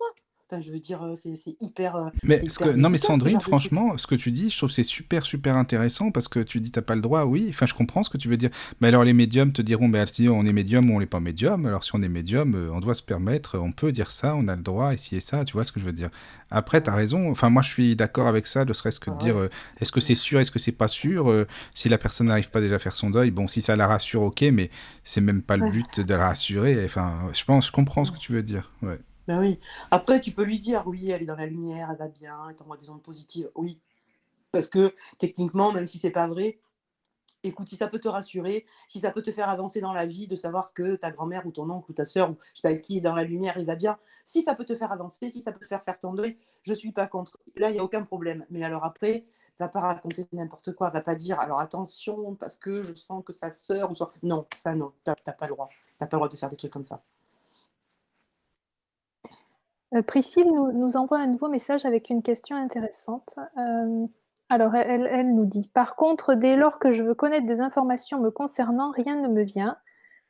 Enfin, 0.51 0.61
je 0.61 0.73
veux 0.73 0.81
dire, 0.81 1.03
euh, 1.03 1.15
c'est 1.15 1.35
hyper. 1.61 1.95
euh, 1.95 2.09
Mais 2.25 2.49
ce 2.49 2.59
que, 2.59 2.71
non, 2.71 2.89
mais 2.91 2.99
Sandrine, 2.99 3.41
franchement, 3.41 3.97
ce 3.97 4.07
que 4.07 4.15
tu 4.17 4.33
dis, 4.33 4.51
je 4.51 4.57
trouve 4.57 4.71
c'est 4.71 4.83
super, 4.83 5.25
super 5.25 5.57
intéressant 5.57 6.11
parce 6.11 6.27
que 6.29 6.41
tu 6.41 6.61
dis 6.61 6.71
t'as 6.73 6.83
pas 6.83 6.97
le 6.97 7.03
droit, 7.03 7.25
oui. 7.25 7.47
Enfin, 7.51 7.67
je 7.67 7.75
comprends 7.75 8.03
ce 8.03 8.11
que 8.11 8.17
tu 8.19 8.29
veux 8.29 8.37
dire. 8.37 8.51
Mais 8.81 8.89
alors, 8.89 9.05
les 9.05 9.13
médiums 9.13 9.53
te 9.53 9.63
diront, 9.63 9.87
mais 9.89 10.05
si 10.07 10.29
on 10.29 10.45
est 10.45 10.53
médium 10.53 10.91
ou 10.91 10.97
on 10.97 11.01
n'est 11.01 11.07
pas 11.07 11.21
médium. 11.21 11.67
Alors, 11.67 11.85
si 11.85 11.93
on 11.95 12.03
est 12.03 12.09
médium, 12.09 12.55
euh, 12.55 12.71
on 12.73 12.81
doit 12.81 12.95
se 12.97 13.03
permettre, 13.03 13.59
on 13.59 13.71
peut 13.73 13.93
dire 13.93 14.11
ça, 14.11 14.35
on 14.35 14.49
a 14.49 14.57
le 14.57 14.63
droit, 14.63 14.93
ici 14.95 15.17
et 15.17 15.21
ça. 15.21 15.45
Tu 15.45 15.53
vois 15.53 15.65
ce 15.65 15.71
que 15.73 15.79
je 15.79 15.85
veux 15.85 15.93
dire 15.93 16.11
Après, 16.51 16.81
t'as 16.81 16.95
raison. 16.95 17.31
Enfin, 17.31 17.49
moi, 17.49 17.63
je 17.63 17.69
suis 17.71 17.95
d'accord 17.95 18.27
avec 18.27 18.47
ça, 18.49 18.65
ne 18.65 18.73
serait-ce 18.73 18.99
que 18.99 19.11
de 19.11 19.17
Ah 19.21 19.23
dire, 19.25 19.37
ouais. 19.37 19.51
est-ce 19.81 19.93
que 19.93 20.01
c'est 20.01 20.15
sûr, 20.17 20.41
est-ce 20.41 20.51
que 20.51 20.59
c'est 20.59 20.73
pas 20.73 20.89
sûr 20.89 21.31
Euh, 21.31 21.47
Si 21.75 21.89
la 21.89 21.99
personne 21.99 22.27
n'arrive 22.27 22.51
pas 22.51 22.61
déjà 22.61 22.75
à 22.75 22.79
faire 22.81 22.97
son 22.97 23.11
deuil, 23.11 23.31
bon, 23.31 23.47
si 23.47 23.63
ça 23.63 23.77
la 23.77 23.87
rassure, 23.87 24.23
ok, 24.23 24.43
mais 24.53 24.71
c'est 25.05 25.21
même 25.21 25.43
pas 25.43 25.57
le 25.57 25.71
but 25.71 26.01
de 26.01 26.15
la 26.15 26.27
rassurer. 26.29 26.85
Enfin, 26.85 27.15
je 27.33 27.45
pense, 27.45 27.69
je 27.69 27.73
comprends 27.73 28.05
ce 28.05 28.11
que 28.11 28.19
tu 28.19 28.33
veux 28.33 28.43
dire. 28.43 28.73
Ouais. 28.83 28.99
Ben 29.29 29.39
oui. 29.39 29.61
Après, 29.91 30.21
tu 30.21 30.33
peux 30.33 30.43
lui 30.45 30.59
dire, 30.59 30.83
oui, 30.87 31.11
elle 31.11 31.23
est 31.23 31.27
dans 31.27 31.37
la 31.37 31.47
lumière, 31.47 31.91
elle 31.91 31.99
va 31.99 32.09
bien, 32.09 32.49
elle 32.49 32.57
t'envoie 32.57 32.77
des 32.77 32.91
ondes 32.91 33.03
positives. 33.03 33.51
Oui. 33.55 33.81
Parce 34.53 34.69
que 34.69 34.95
techniquement, 35.19 35.73
même 35.73 35.87
si 35.87 35.99
c'est 35.99 36.11
pas 36.11 36.27
vrai, 36.27 36.59
écoute, 37.43 37.69
si 37.69 37.77
ça 37.77 37.89
peut 37.89 38.01
te 38.01 38.09
rassurer, 38.09 38.67
si 38.89 38.99
ça 38.99 39.11
peut 39.11 39.23
te 39.23 39.31
faire 39.31 39.49
avancer 39.49 39.81
dans 39.81 39.93
la 39.93 40.07
vie, 40.07 40.27
de 40.27 40.37
savoir 40.37 40.73
que 40.73 40.97
ta 40.97 41.11
grand-mère 41.11 41.47
ou 41.47 41.53
ton 41.53 41.71
oncle 41.71 41.91
ou 41.91 41.95
ta 41.95 42.05
soeur 42.05 42.31
ou 42.31 42.37
je 42.55 42.61
sais 42.61 42.69
pas 42.69 42.77
qui 42.77 42.99
est 42.99 43.01
dans 43.01 43.15
la 43.15 43.23
lumière, 43.25 43.57
il 43.59 43.67
va 43.67 43.77
bien, 43.77 43.99
si 44.25 44.43
ça 44.43 44.55
peut 44.55 44.65
te 44.65 44.75
faire 44.75 44.93
avancer, 44.93 45.31
si 45.31 45.41
ça 45.41 45.53
peut 45.53 45.61
te 45.61 45.67
faire 45.67 45.83
faire 45.83 45.99
ton 46.01 46.15
deuil, 46.15 46.37
je 46.63 46.73
suis 46.73 46.93
pas 46.93 47.07
contre. 47.07 47.39
Là, 47.57 47.71
il 47.71 47.75
n'y 47.75 47.79
a 47.79 47.85
aucun 47.85 48.03
problème. 48.03 48.45
Mais 48.51 48.65
alors 48.65 48.85
après, 48.85 49.27
va 49.61 49.69
pas 49.69 49.81
raconter 49.81 50.27
n'importe 50.33 50.73
quoi, 50.73 50.91
va 50.91 51.03
pas 51.03 51.15
dire, 51.15 51.39
alors 51.39 51.61
attention, 51.61 52.35
parce 52.35 52.57
que 52.57 52.83
je 52.83 52.95
sens 52.95 53.23
que 53.25 53.33
sa 53.33 53.53
soeur 53.53 53.91
ou 53.91 53.95
son... 53.95 54.09
Non, 54.23 54.47
ça 54.55 54.75
non, 54.75 54.93
t'as 55.05 55.15
pas 55.15 55.47
le 55.47 55.53
droit. 55.53 55.69
T'as 55.99 56.07
pas 56.07 56.17
le 56.17 56.21
droit 56.21 56.29
de 56.29 56.37
faire 56.37 56.49
des 56.49 56.57
trucs 56.57 56.73
comme 56.73 56.85
ça. 56.85 57.03
Euh, 59.95 60.03
Priscille 60.03 60.47
nous, 60.47 60.73
nous 60.73 60.97
envoie 60.97 61.19
un 61.19 61.27
nouveau 61.27 61.49
message 61.49 61.85
avec 61.85 62.11
une 62.11 62.23
question 62.23 62.57
intéressante. 62.57 63.35
Euh, 63.59 64.07
alors, 64.49 64.75
elle, 64.75 65.09
elle 65.11 65.35
nous 65.35 65.47
dit 65.47 65.69
Par 65.73 65.97
contre, 65.97 66.35
dès 66.35 66.57
lors 66.57 66.79
que 66.79 66.93
je 66.93 67.03
veux 67.03 67.15
connaître 67.15 67.47
des 67.47 67.61
informations 67.61 68.21
me 68.21 68.31
concernant, 68.31 68.91
rien 68.91 69.17
ne 69.17 69.29
me 69.29 69.43
vient. 69.43 69.77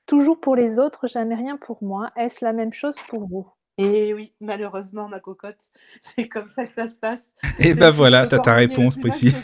Toujours 0.06 0.40
pour 0.40 0.56
les 0.56 0.78
autres, 0.78 1.06
jamais 1.06 1.34
rien 1.34 1.56
pour 1.56 1.82
moi. 1.82 2.10
Est-ce 2.16 2.44
la 2.44 2.52
même 2.52 2.72
chose 2.72 2.96
pour 3.08 3.26
vous? 3.26 3.46
Et 3.78 4.12
oui, 4.12 4.34
malheureusement, 4.40 5.08
ma 5.08 5.20
cocotte, 5.20 5.70
c'est 6.02 6.28
comme 6.28 6.48
ça 6.48 6.66
que 6.66 6.72
ça 6.72 6.86
se 6.86 6.98
passe. 6.98 7.32
Et 7.58 7.74
ben 7.74 7.86
le 7.86 7.96
voilà, 7.96 8.26
t'as 8.26 8.38
ta 8.38 8.54
réponse, 8.54 8.96
Priscille. 8.96 9.34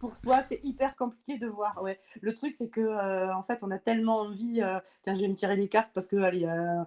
Pour 0.00 0.16
soi, 0.16 0.42
c'est 0.42 0.58
hyper 0.64 0.96
compliqué 0.96 1.38
de 1.38 1.46
voir. 1.46 1.80
Ouais. 1.82 1.98
Le 2.22 2.32
truc, 2.34 2.54
c'est 2.54 2.68
que 2.68 2.80
euh, 2.80 3.32
en 3.34 3.42
fait, 3.42 3.58
on 3.62 3.70
a 3.70 3.78
tellement 3.78 4.20
envie. 4.20 4.62
euh, 4.62 4.80
tiens, 5.02 5.14
je 5.14 5.20
vais 5.20 5.28
me 5.28 5.34
tirer 5.34 5.56
les 5.56 5.68
cartes 5.68 5.90
parce 5.92 6.06
que 6.08 6.16
allez, 6.16 6.46
euh, 6.46 6.82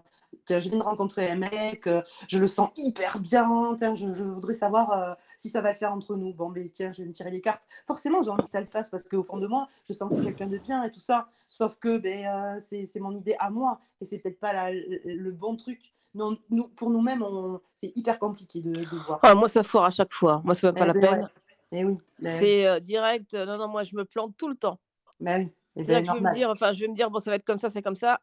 tiens, 0.45 0.59
je 0.59 0.69
viens 0.69 0.79
de 0.79 0.83
rencontrer 0.83 1.29
un 1.29 1.35
mec, 1.35 1.87
je 2.27 2.39
le 2.39 2.47
sens 2.47 2.71
hyper 2.75 3.19
bien. 3.19 3.75
Tiens, 3.77 3.93
je, 3.93 4.11
je 4.13 4.23
voudrais 4.23 4.55
savoir 4.55 5.15
si 5.37 5.49
ça 5.49 5.61
va 5.61 5.69
le 5.69 5.75
faire 5.75 5.93
entre 5.93 6.15
nous. 6.15 6.33
Bon, 6.33 6.49
mais 6.49 6.69
tiens, 6.69 6.91
je 6.91 7.03
vais 7.03 7.07
me 7.07 7.13
tirer 7.13 7.29
les 7.29 7.39
cartes. 7.41 7.63
Forcément, 7.85 8.23
j'ai 8.23 8.31
envie 8.31 8.43
que 8.43 8.49
ça 8.49 8.59
le 8.59 8.65
fasse 8.65 8.89
parce 8.89 9.03
qu'au 9.03 9.21
fond 9.23 9.37
de 9.37 9.45
moi, 9.45 9.67
je 9.87 9.93
sens 9.93 10.09
que 10.09 10.15
c'est 10.15 10.23
quelqu'un 10.23 10.47
de 10.47 10.57
bien 10.57 10.83
et 10.83 10.89
tout 10.89 10.99
ça. 10.99 11.27
Sauf 11.47 11.75
que 11.77 11.99
ben, 11.99 12.59
c'est 12.59 12.85
c'est 12.85 12.99
mon 12.99 13.15
idée 13.15 13.35
à 13.39 13.51
moi 13.51 13.79
et 14.01 14.05
c'est 14.05 14.17
peut-être 14.17 14.39
pas 14.39 14.53
la- 14.53 14.71
le, 14.71 14.99
le 15.05 15.31
bon 15.31 15.55
truc. 15.55 15.93
Non, 16.15 16.35
nous, 16.49 16.67
pour 16.67 16.89
nous-mêmes, 16.89 17.21
on- 17.23 17.59
c'est 17.75 17.91
hyper 17.95 18.17
compliqué 18.17 18.59
de, 18.61 18.71
de 18.71 19.05
voir. 19.05 19.19
Ah, 19.21 19.35
moi, 19.35 19.47
ça 19.47 19.61
foire 19.63 19.85
à 19.85 19.89
chaque 19.91 20.13
fois. 20.13 20.41
Moi, 20.43 20.55
c'est 20.55 20.65
même 20.65 20.75
pas 20.75 20.83
Eh 20.83 20.87
la 20.87 20.93
ben 20.93 21.01
peine. 21.01 21.19
ouais. 21.23 21.29
Eh 21.73 21.83
oui, 21.83 21.97
ben 22.19 22.39
oui. 22.45 22.57
C'est 22.57 22.67
euh, 22.67 22.79
direct. 22.79 23.33
euh, 23.33 23.45
non, 23.45 23.57
non, 23.57 23.67
moi, 23.67 23.83
je 23.83 23.95
me 23.95 24.05
plante 24.05 24.35
tout 24.37 24.47
le 24.47 24.55
temps. 24.55 24.79
Ben 25.19 25.41
oui, 25.41 25.51
eh 25.75 25.83
C'est-à-dire 25.83 26.01
ben, 26.01 26.03
que 26.03 26.09
je 26.09 26.13
vais 26.15 26.21
me 26.21 26.29
dire, 26.29 26.49
enfin, 26.49 26.71
je 26.73 26.79
vais 26.81 26.87
me 26.87 26.95
dire, 26.95 27.09
bon, 27.11 27.19
ça 27.19 27.31
va 27.31 27.35
être 27.35 27.45
comme 27.45 27.57
ça, 27.57 27.69
c'est 27.69 27.81
comme 27.81 27.95
ça. 27.95 28.21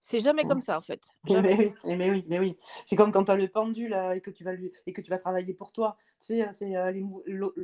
C'est 0.00 0.20
jamais 0.20 0.46
comme 0.46 0.60
ça, 0.60 0.78
en 0.78 0.82
fait. 0.82 1.02
Eh 1.28 1.32
Jamais. 1.32 1.56
mais 1.56 1.56
oui, 1.84 1.96
mais 1.96 2.10
oui, 2.10 2.24
mais 2.28 2.38
oui. 2.38 2.56
C'est 2.84 2.96
comme 2.96 3.12
quand 3.12 3.24
tu 3.24 3.30
as 3.32 3.36
le 3.36 3.48
pendule 3.48 3.94
euh, 3.94 4.14
et 4.14 4.20
que 4.20 4.30
tu 4.30 4.44
vas 4.44 4.52
lui 4.52 4.72
et 4.86 4.92
que 4.92 5.00
tu 5.00 5.10
vas 5.10 5.18
travailler 5.18 5.54
pour 5.54 5.72
toi. 5.72 5.96
C'est 6.18 6.46
c'est 6.52 6.76
euh, 6.76 6.90
les, 6.92 7.00
mou- 7.02 7.22
l'o- 7.26 7.54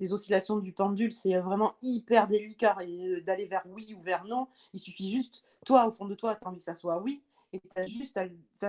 les 0.00 0.12
oscillations 0.12 0.58
du 0.58 0.72
pendule, 0.74 1.12
c'est 1.12 1.34
vraiment 1.38 1.76
hyper 1.82 2.26
délicat 2.26 2.76
et 2.84 3.06
euh, 3.08 3.20
d'aller 3.22 3.46
vers 3.46 3.64
oui 3.66 3.94
ou 3.96 4.00
vers 4.02 4.24
non, 4.24 4.48
il 4.74 4.80
suffit 4.80 5.10
juste 5.10 5.42
toi 5.64 5.86
au 5.86 5.90
fond 5.90 6.06
de 6.06 6.14
toi, 6.14 6.36
tu 6.36 6.44
as 6.44 6.48
envie 6.48 6.58
que 6.58 6.64
ça 6.64 6.74
soit 6.74 7.00
oui 7.02 7.22
et 7.52 7.60
tu 7.60 7.68
as 7.80 7.86
juste 7.86 8.16
à 8.18 8.26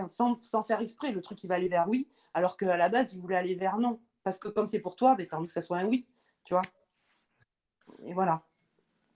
sans, 0.07 0.41
sans 0.41 0.63
faire 0.63 0.81
exprès, 0.81 1.11
le 1.11 1.21
truc 1.21 1.43
il 1.43 1.47
va 1.47 1.55
aller 1.55 1.67
vers 1.69 1.87
oui 1.89 2.07
alors 2.33 2.57
qu'à 2.57 2.77
la 2.77 2.89
base, 2.89 3.13
il 3.13 3.21
voulait 3.21 3.35
aller 3.35 3.55
vers 3.55 3.77
non 3.77 3.99
parce 4.27 4.39
que 4.39 4.49
comme 4.49 4.67
c'est 4.67 4.81
pour 4.81 4.97
toi, 4.97 5.15
ben, 5.15 5.25
tu 5.25 5.33
as 5.33 5.37
envie 5.37 5.47
que 5.47 5.53
ça 5.53 5.61
soit 5.61 5.77
un 5.77 5.85
oui, 5.85 6.05
tu 6.43 6.53
vois. 6.53 6.61
Et 8.03 8.13
voilà. 8.13 8.43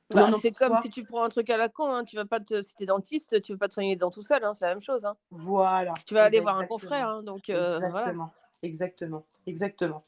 Bah, 0.10 0.30
c'est 0.40 0.54
comme 0.54 0.70
soi, 0.70 0.82
si 0.82 0.90
tu 0.90 1.04
prends 1.04 1.26
un 1.26 1.28
truc 1.28 1.50
à 1.50 1.58
la 1.58 1.68
con, 1.68 1.92
hein, 1.94 2.06
tu 2.06 2.16
vas 2.16 2.24
pas 2.24 2.40
te, 2.40 2.62
si 2.62 2.76
t'es 2.78 2.86
dentiste, 2.86 3.42
tu 3.42 3.52
veux 3.52 3.58
pas 3.58 3.68
te 3.68 3.74
soigner 3.74 3.90
les 3.90 3.96
dents 3.98 4.10
tout 4.10 4.22
seul, 4.22 4.42
hein, 4.46 4.54
c'est 4.54 4.64
la 4.64 4.74
même 4.74 4.82
chose. 4.82 5.04
hein. 5.04 5.18
voilà. 5.32 5.94
Tu 6.06 6.14
vas 6.14 6.22
Eh 6.22 6.24
aller 6.28 6.38
ben, 6.38 6.44
voir 6.44 6.56
un 6.56 6.64
exactement. 6.64 6.80
confrère, 6.80 7.10
hein, 7.10 7.24
donc 7.24 7.50
euh, 7.50 7.78
voilà. 7.80 7.90
Exactement, 7.90 8.34
exactement, 8.64 9.26
exactement. 9.46 10.06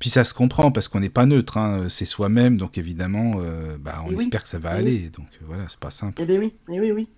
Puis 0.00 0.10
ça 0.10 0.24
se 0.24 0.34
comprend 0.34 0.72
parce 0.72 0.88
qu'on 0.88 0.98
n'est 0.98 1.08
pas 1.08 1.26
neutre, 1.26 1.56
hein, 1.56 1.88
c'est 1.88 2.04
soi-même, 2.04 2.56
donc 2.56 2.78
évidemment, 2.78 3.30
euh, 3.36 3.78
bah, 3.78 4.02
on 4.04 4.10
Et 4.10 4.16
oui, 4.16 4.22
espère 4.24 4.42
que 4.42 4.48
ça 4.48 4.58
va 4.58 4.80
et 4.80 4.82
oui. 4.82 4.96
aller. 4.96 5.10
Donc 5.10 5.28
euh, 5.40 5.44
voilà, 5.44 5.68
c'est 5.68 5.78
pas 5.78 5.92
simple. 5.92 6.20
Eh 6.20 6.26
bien 6.26 6.40
oui, 6.40 6.56
eh 6.68 6.80
oui, 6.80 6.90
oui, 6.90 7.08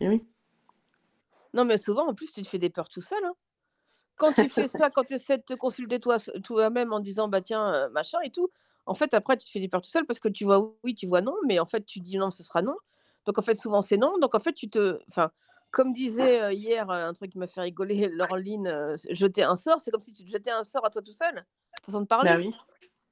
eh 0.00 0.08
oui. 0.08 0.24
Non, 1.52 1.64
mais 1.64 1.78
souvent, 1.78 2.08
en 2.08 2.14
plus, 2.14 2.30
tu 2.32 2.42
te 2.42 2.48
fais 2.48 2.58
des 2.58 2.70
peurs 2.70 2.88
tout 2.88 3.02
seul. 3.02 3.22
Quand 4.20 4.34
tu 4.34 4.50
fais 4.50 4.68
ça, 4.68 4.90
quand 4.90 5.04
tu 5.04 5.14
essaies 5.14 5.38
de 5.38 5.42
te 5.44 5.54
consulter 5.54 6.00
toi, 6.00 6.18
toi-même 6.44 6.92
en 6.92 7.00
disant 7.00 7.28
bah 7.28 7.40
tiens, 7.42 7.74
euh, 7.74 7.90
machin 7.90 8.18
et 8.24 8.30
tout, 8.30 8.50
en 8.86 8.94
fait, 8.94 9.14
après, 9.14 9.36
tu 9.38 9.46
te 9.46 9.50
fais 9.50 9.60
des 9.60 9.68
peurs 9.68 9.82
tout 9.82 9.90
seul 9.90 10.06
parce 10.06 10.20
que 10.20 10.28
tu 10.28 10.44
vois 10.44 10.74
oui, 10.84 10.94
tu 10.94 11.06
vois 11.06 11.22
non, 11.22 11.34
mais 11.46 11.58
en 11.60 11.66
fait, 11.66 11.84
tu 11.86 12.00
dis 12.00 12.18
non, 12.18 12.30
ce 12.30 12.42
sera 12.44 12.62
non. 12.62 12.76
Donc, 13.26 13.38
en 13.38 13.42
fait, 13.42 13.54
souvent, 13.56 13.82
c'est 13.82 13.96
non. 13.98 14.18
Donc, 14.18 14.34
en 14.34 14.40
fait, 14.40 14.54
tu 14.54 14.70
te. 14.70 15.00
Enfin, 15.08 15.30
comme 15.70 15.92
disait 15.92 16.40
euh, 16.42 16.52
hier 16.52 16.90
un 16.90 17.12
truc 17.14 17.32
qui 17.32 17.38
m'a 17.38 17.46
fait 17.46 17.60
rigoler, 17.62 18.08
Laureline, 18.12 18.96
jeter 19.10 19.42
un 19.44 19.56
sort, 19.56 19.80
c'est 19.80 19.90
comme 19.90 20.00
si 20.02 20.12
tu 20.12 20.24
te 20.24 20.30
jetais 20.30 20.50
un 20.50 20.64
sort 20.64 20.84
à 20.86 20.90
toi 20.90 21.02
tout 21.02 21.12
seul, 21.12 21.44
façon 21.84 22.00
de 22.02 22.06
parler. 22.06 22.30
Bah 22.30 22.36
oui. 22.38 22.50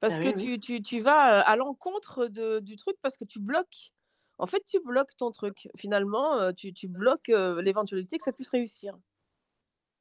Parce 0.01 0.15
Bah 0.15 0.19
que 0.19 0.29
oui, 0.29 0.33
oui. 0.35 0.51
tu, 0.53 0.59
tu, 0.59 0.81
tu 0.81 1.01
vas 1.01 1.41
à 1.41 1.55
l'encontre 1.57 2.27
du 2.61 2.75
truc 2.77 2.97
parce 3.01 3.17
que 3.17 3.25
tu 3.25 3.39
bloques. 3.39 3.93
En 4.39 4.47
fait, 4.47 4.63
tu 4.67 4.79
bloques 4.81 5.15
ton 5.17 5.31
truc. 5.31 5.69
Finalement, 5.77 6.53
tu, 6.53 6.73
tu 6.73 6.87
bloques 6.87 7.27
l'éventualité 7.29 8.17
que 8.17 8.23
ça 8.23 8.31
puisse 8.33 8.49
réussir. 8.49 8.97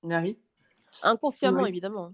Bah 0.02 0.20
oui. 0.22 0.38
Inconsciemment, 1.02 1.62
Oui. 1.62 1.68
évidemment. 1.68 2.12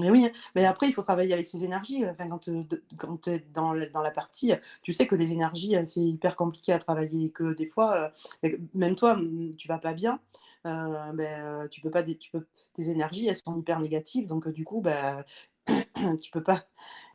Mais 0.00 0.10
oui, 0.10 0.30
mais 0.54 0.64
après, 0.64 0.88
il 0.88 0.94
faut 0.94 1.02
travailler 1.02 1.34
avec 1.34 1.46
ses 1.46 1.64
énergies. 1.64 2.06
Enfin, 2.08 2.26
quand 2.26 2.38
tu 2.38 3.30
es 3.30 3.38
dans, 3.52 3.74
la- 3.74 3.88
dans 3.90 4.00
la 4.00 4.10
partie, 4.10 4.52
tu 4.82 4.92
sais 4.94 5.06
que 5.06 5.14
les 5.14 5.32
énergies, 5.32 5.76
euh, 5.76 5.84
c'est 5.84 6.00
hyper 6.00 6.34
compliqué 6.34 6.72
à 6.72 6.78
travailler. 6.78 7.30
Que 7.30 7.52
des 7.52 7.66
fois, 7.66 8.10
euh, 8.42 8.58
même 8.72 8.96
toi, 8.96 9.18
tu 9.58 9.68
vas 9.68 9.78
pas 9.78 9.92
bien. 9.92 10.18
euh, 10.66 11.12
ben, 11.12 11.44
euh, 11.64 11.68
tu 11.68 11.80
peux 11.82 11.90
pas, 11.90 12.02
tu 12.02 12.30
peux, 12.30 12.46
tes 12.72 12.88
énergies, 12.88 13.26
elles 13.28 13.36
sont 13.36 13.58
hyper 13.58 13.80
négatives. 13.80 14.26
Donc, 14.26 14.46
euh, 14.46 14.52
du 14.52 14.64
coup, 14.64 14.80
ben, 14.80 15.24
tu 16.22 16.30
peux 16.30 16.42
pas. 16.42 16.64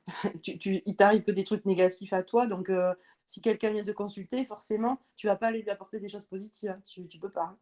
tu, 0.44 0.58
tu- 0.60 0.82
il 0.86 0.96
t'arrive 0.96 1.24
que 1.24 1.32
des 1.32 1.44
trucs 1.46 1.66
négatifs 1.66 2.14
à 2.14 2.24
toi. 2.24 2.46
Donc, 2.48 2.70
euh, 2.70 2.94
si 3.26 3.42
quelqu'un 3.42 3.72
vient 3.72 3.84
te 3.84 3.92
consulter, 3.92 4.46
forcément, 4.46 5.00
tu 5.16 5.28
vas 5.28 5.36
pas 5.36 5.48
aller 5.48 5.62
lui 5.64 5.70
apporter 5.72 6.00
des 6.00 6.10
choses 6.10 6.26
positives. 6.26 6.70
hein. 6.72 6.82
Tu, 6.86 7.08
tu 7.08 7.18
peux 7.20 7.30
pas. 7.32 7.44
hein. 7.44 7.58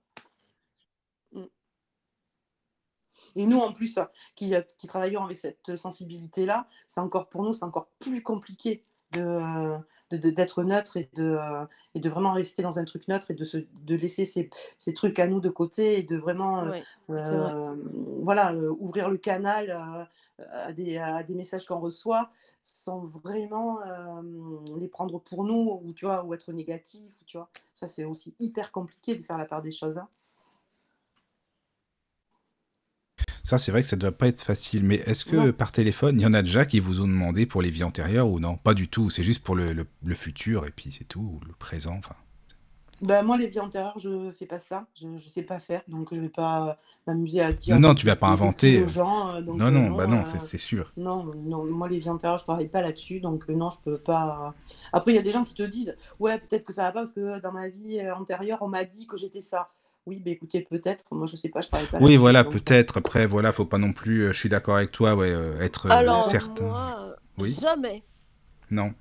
Mm. 1.32 1.46
Et 3.36 3.46
nous, 3.46 3.60
en 3.60 3.74
plus, 3.74 4.00
qui, 4.36 4.54
qui 4.78 4.88
travaillons 4.88 5.24
avec 5.24 5.38
cette 5.38 5.76
sensibilité-là, 5.76 6.68
c'est 6.88 7.02
encore 7.02 7.28
pour 7.30 7.44
nous, 7.44 7.54
c'est 7.54 7.66
encore 7.66 7.88
plus 8.00 8.22
compliqué 8.24 8.82
de, 9.12 9.22
euh, 9.22 9.78
de- 10.12 10.18
de- 10.18 10.30
d'être 10.30 10.64
neutre 10.64 10.98
et 10.98 11.10
de, 11.14 11.38
et 11.94 12.00
de 12.00 12.10
vraiment 12.10 12.34
rester 12.34 12.62
dans 12.64 12.80
un 12.80 12.86
truc 12.86 13.08
neutre 13.08 13.32
et 13.32 13.34
de, 13.34 13.46
se, 13.46 13.58
de 13.58 13.96
laisser 13.96 14.26
ces, 14.26 14.50
ces 14.78 14.94
trucs 14.94 15.20
à 15.20 15.28
nous 15.28 15.40
de 15.40 15.50
côté 15.50 16.00
et 16.00 16.04
de 16.04 16.18
vraiment 16.18 16.64
euh, 16.66 16.72
Ouais, 16.72 16.84
c'est 17.08 17.18
vrai. 17.36 17.54
euh, 17.54 17.76
voilà, 18.22 18.54
euh, 18.54 18.74
ouvrir 18.80 19.10
le 19.10 19.18
canal 19.18 19.70
à, 20.40 20.74
des, 20.74 20.98
à 20.98 21.24
des 21.24 21.36
messages 21.36 21.66
qu'on 21.66 21.80
reçoit 21.80 22.30
sans 22.64 23.06
vraiment 23.06 23.80
euh, 23.84 24.22
les 24.80 24.88
prendre 24.88 25.20
pour 25.20 25.44
nous 25.46 25.80
ou, 25.84 25.94
tu 25.94 26.06
vois, 26.06 26.24
ou 26.26 26.34
être 26.34 26.52
négatif. 26.52 27.22
ou 27.22 27.26
Tu 27.26 27.38
vois. 27.38 27.50
Ça, 27.74 27.88
c'est 27.88 28.04
aussi 28.06 28.34
hyper 28.40 28.72
compliqué 28.72 29.16
de 29.16 29.22
faire 29.24 29.38
la 29.38 29.46
part 29.46 29.62
des 29.62 29.72
choses. 29.72 29.98
hein. 29.98 30.10
Ça, 33.46 33.60
c'est 33.60 33.72
vrai 33.72 33.84
que 33.84 33.88
ça 33.88 33.96
doit 33.96 34.12
pas 34.12 34.28
être 34.28 34.42
facile. 34.42 34.84
Mais 34.84 34.96
est-ce 35.06 35.24
que 35.24 35.36
Non. 35.36 35.52
par 35.54 35.72
téléphone, 35.72 36.20
il 36.20 36.24
y 36.24 36.26
en 36.26 36.34
a 36.34 36.42
déjà 36.42 36.66
qui 36.66 36.80
vous 36.80 37.00
ont 37.02 37.08
demandé 37.08 37.46
pour 37.46 37.62
les 37.62 37.70
vies 37.70 37.84
antérieures 37.84 38.28
ou 38.28 38.40
non? 38.40 38.58
Pas 38.58 38.74
du 38.74 38.88
tout. 38.88 39.12
C'est 39.12 39.22
juste 39.24 39.44
pour 39.44 39.56
le, 39.56 39.72
le- 39.74 39.86
le 40.04 40.16
futur 40.16 40.66
et 40.66 40.72
puis 40.72 40.92
c'est 40.92 41.04
tout, 41.08 41.20
ou 41.22 41.40
le 41.48 41.54
présent. 41.54 42.02
Bah, 43.02 43.22
moi, 43.24 43.38
les 43.38 43.48
vies 43.48 43.60
antérieures, 43.60 44.00
je 44.00 44.32
fais 44.32 44.48
pas 44.48 44.58
ça. 44.58 44.88
Je 45.00 45.08
ne 45.10 45.18
sais 45.18 45.44
pas 45.44 45.60
faire. 45.60 45.84
Donc, 45.88 46.12
je 46.16 46.20
vais 46.22 46.30
pas 46.30 46.70
euh, 46.70 46.74
m'amuser 47.06 47.42
à 47.42 47.52
dire 47.54 47.76
Non, 47.80 47.90
non, 47.90 47.94
tu 47.94 48.08
vas 48.08 48.16
pas 48.16 48.30
inventer. 48.30 48.80
aux 48.80 48.84
euh. 48.86 48.88
gens. 48.88 49.36
euh, 49.36 49.42
donc, 49.42 49.58
Non, 49.58 49.70
non, 49.70 49.90
non, 49.90 49.96
bah 49.96 50.08
non, 50.08 50.22
euh, 50.22 50.40
c'est 50.40 50.58
sûr. 50.58 50.92
non, 50.98 51.26
non, 51.36 51.66
moi, 51.66 51.88
les 51.88 52.00
vies 52.00 52.10
antérieures, 52.10 52.40
je 52.40 52.46
travaille 52.46 52.70
pas 52.70 52.82
là-dessus. 52.82 53.20
Donc, 53.20 53.48
non, 53.50 53.70
je 53.70 53.78
peux 53.84 53.98
pas. 54.00 54.56
Après, 54.92 55.12
il 55.12 55.16
y 55.16 55.20
a 55.20 55.22
des 55.22 55.32
gens 55.34 55.44
qui 55.44 55.54
te 55.54 55.62
disent 55.62 55.96
Ouais, 56.20 56.40
peut-être 56.40 56.66
que 56.66 56.74
ça 56.74 56.84
va 56.84 56.92
pas 56.94 57.02
parce 57.02 57.12
que 57.14 57.40
dans 57.42 57.52
ma 57.52 57.68
vie 57.68 58.00
antérieure, 58.10 58.60
on 58.62 58.70
m'a 58.70 58.86
dit 58.86 59.06
que 59.06 59.18
j'étais 59.18 59.42
ça. 59.42 59.70
Oui, 60.08 60.22
bah 60.24 60.32
écoutez, 60.32 60.62
peut-être. 60.62 61.14
Moi, 61.16 61.26
je 61.26 61.36
sais 61.36 61.50
pas, 61.50 61.62
je 61.62 61.68
travaille 61.68 61.88
pas 61.88 61.98
Oui, 62.00 62.16
voilà, 62.16 62.44
donc, 62.44 62.54
peut-être. 62.54 62.98
Après, 62.98 63.26
voilà, 63.26 63.52
faut 63.52 63.66
pas 63.66 63.80
non 63.80 63.92
plus. 63.92 64.22
euh, 64.24 64.34
je 64.34 64.38
suis 64.38 64.50
d'accord 64.50 64.76
avec 64.76 64.92
toi, 64.92 65.16
ouais, 65.16 65.32
euh, 65.32 65.60
être 65.60 65.88
euh, 65.88 65.90
Alors, 65.92 66.24
certain. 66.26 66.64
moi, 66.64 67.16
Oui, 67.40 67.58
jamais. 67.60 68.04
non. 68.70 68.94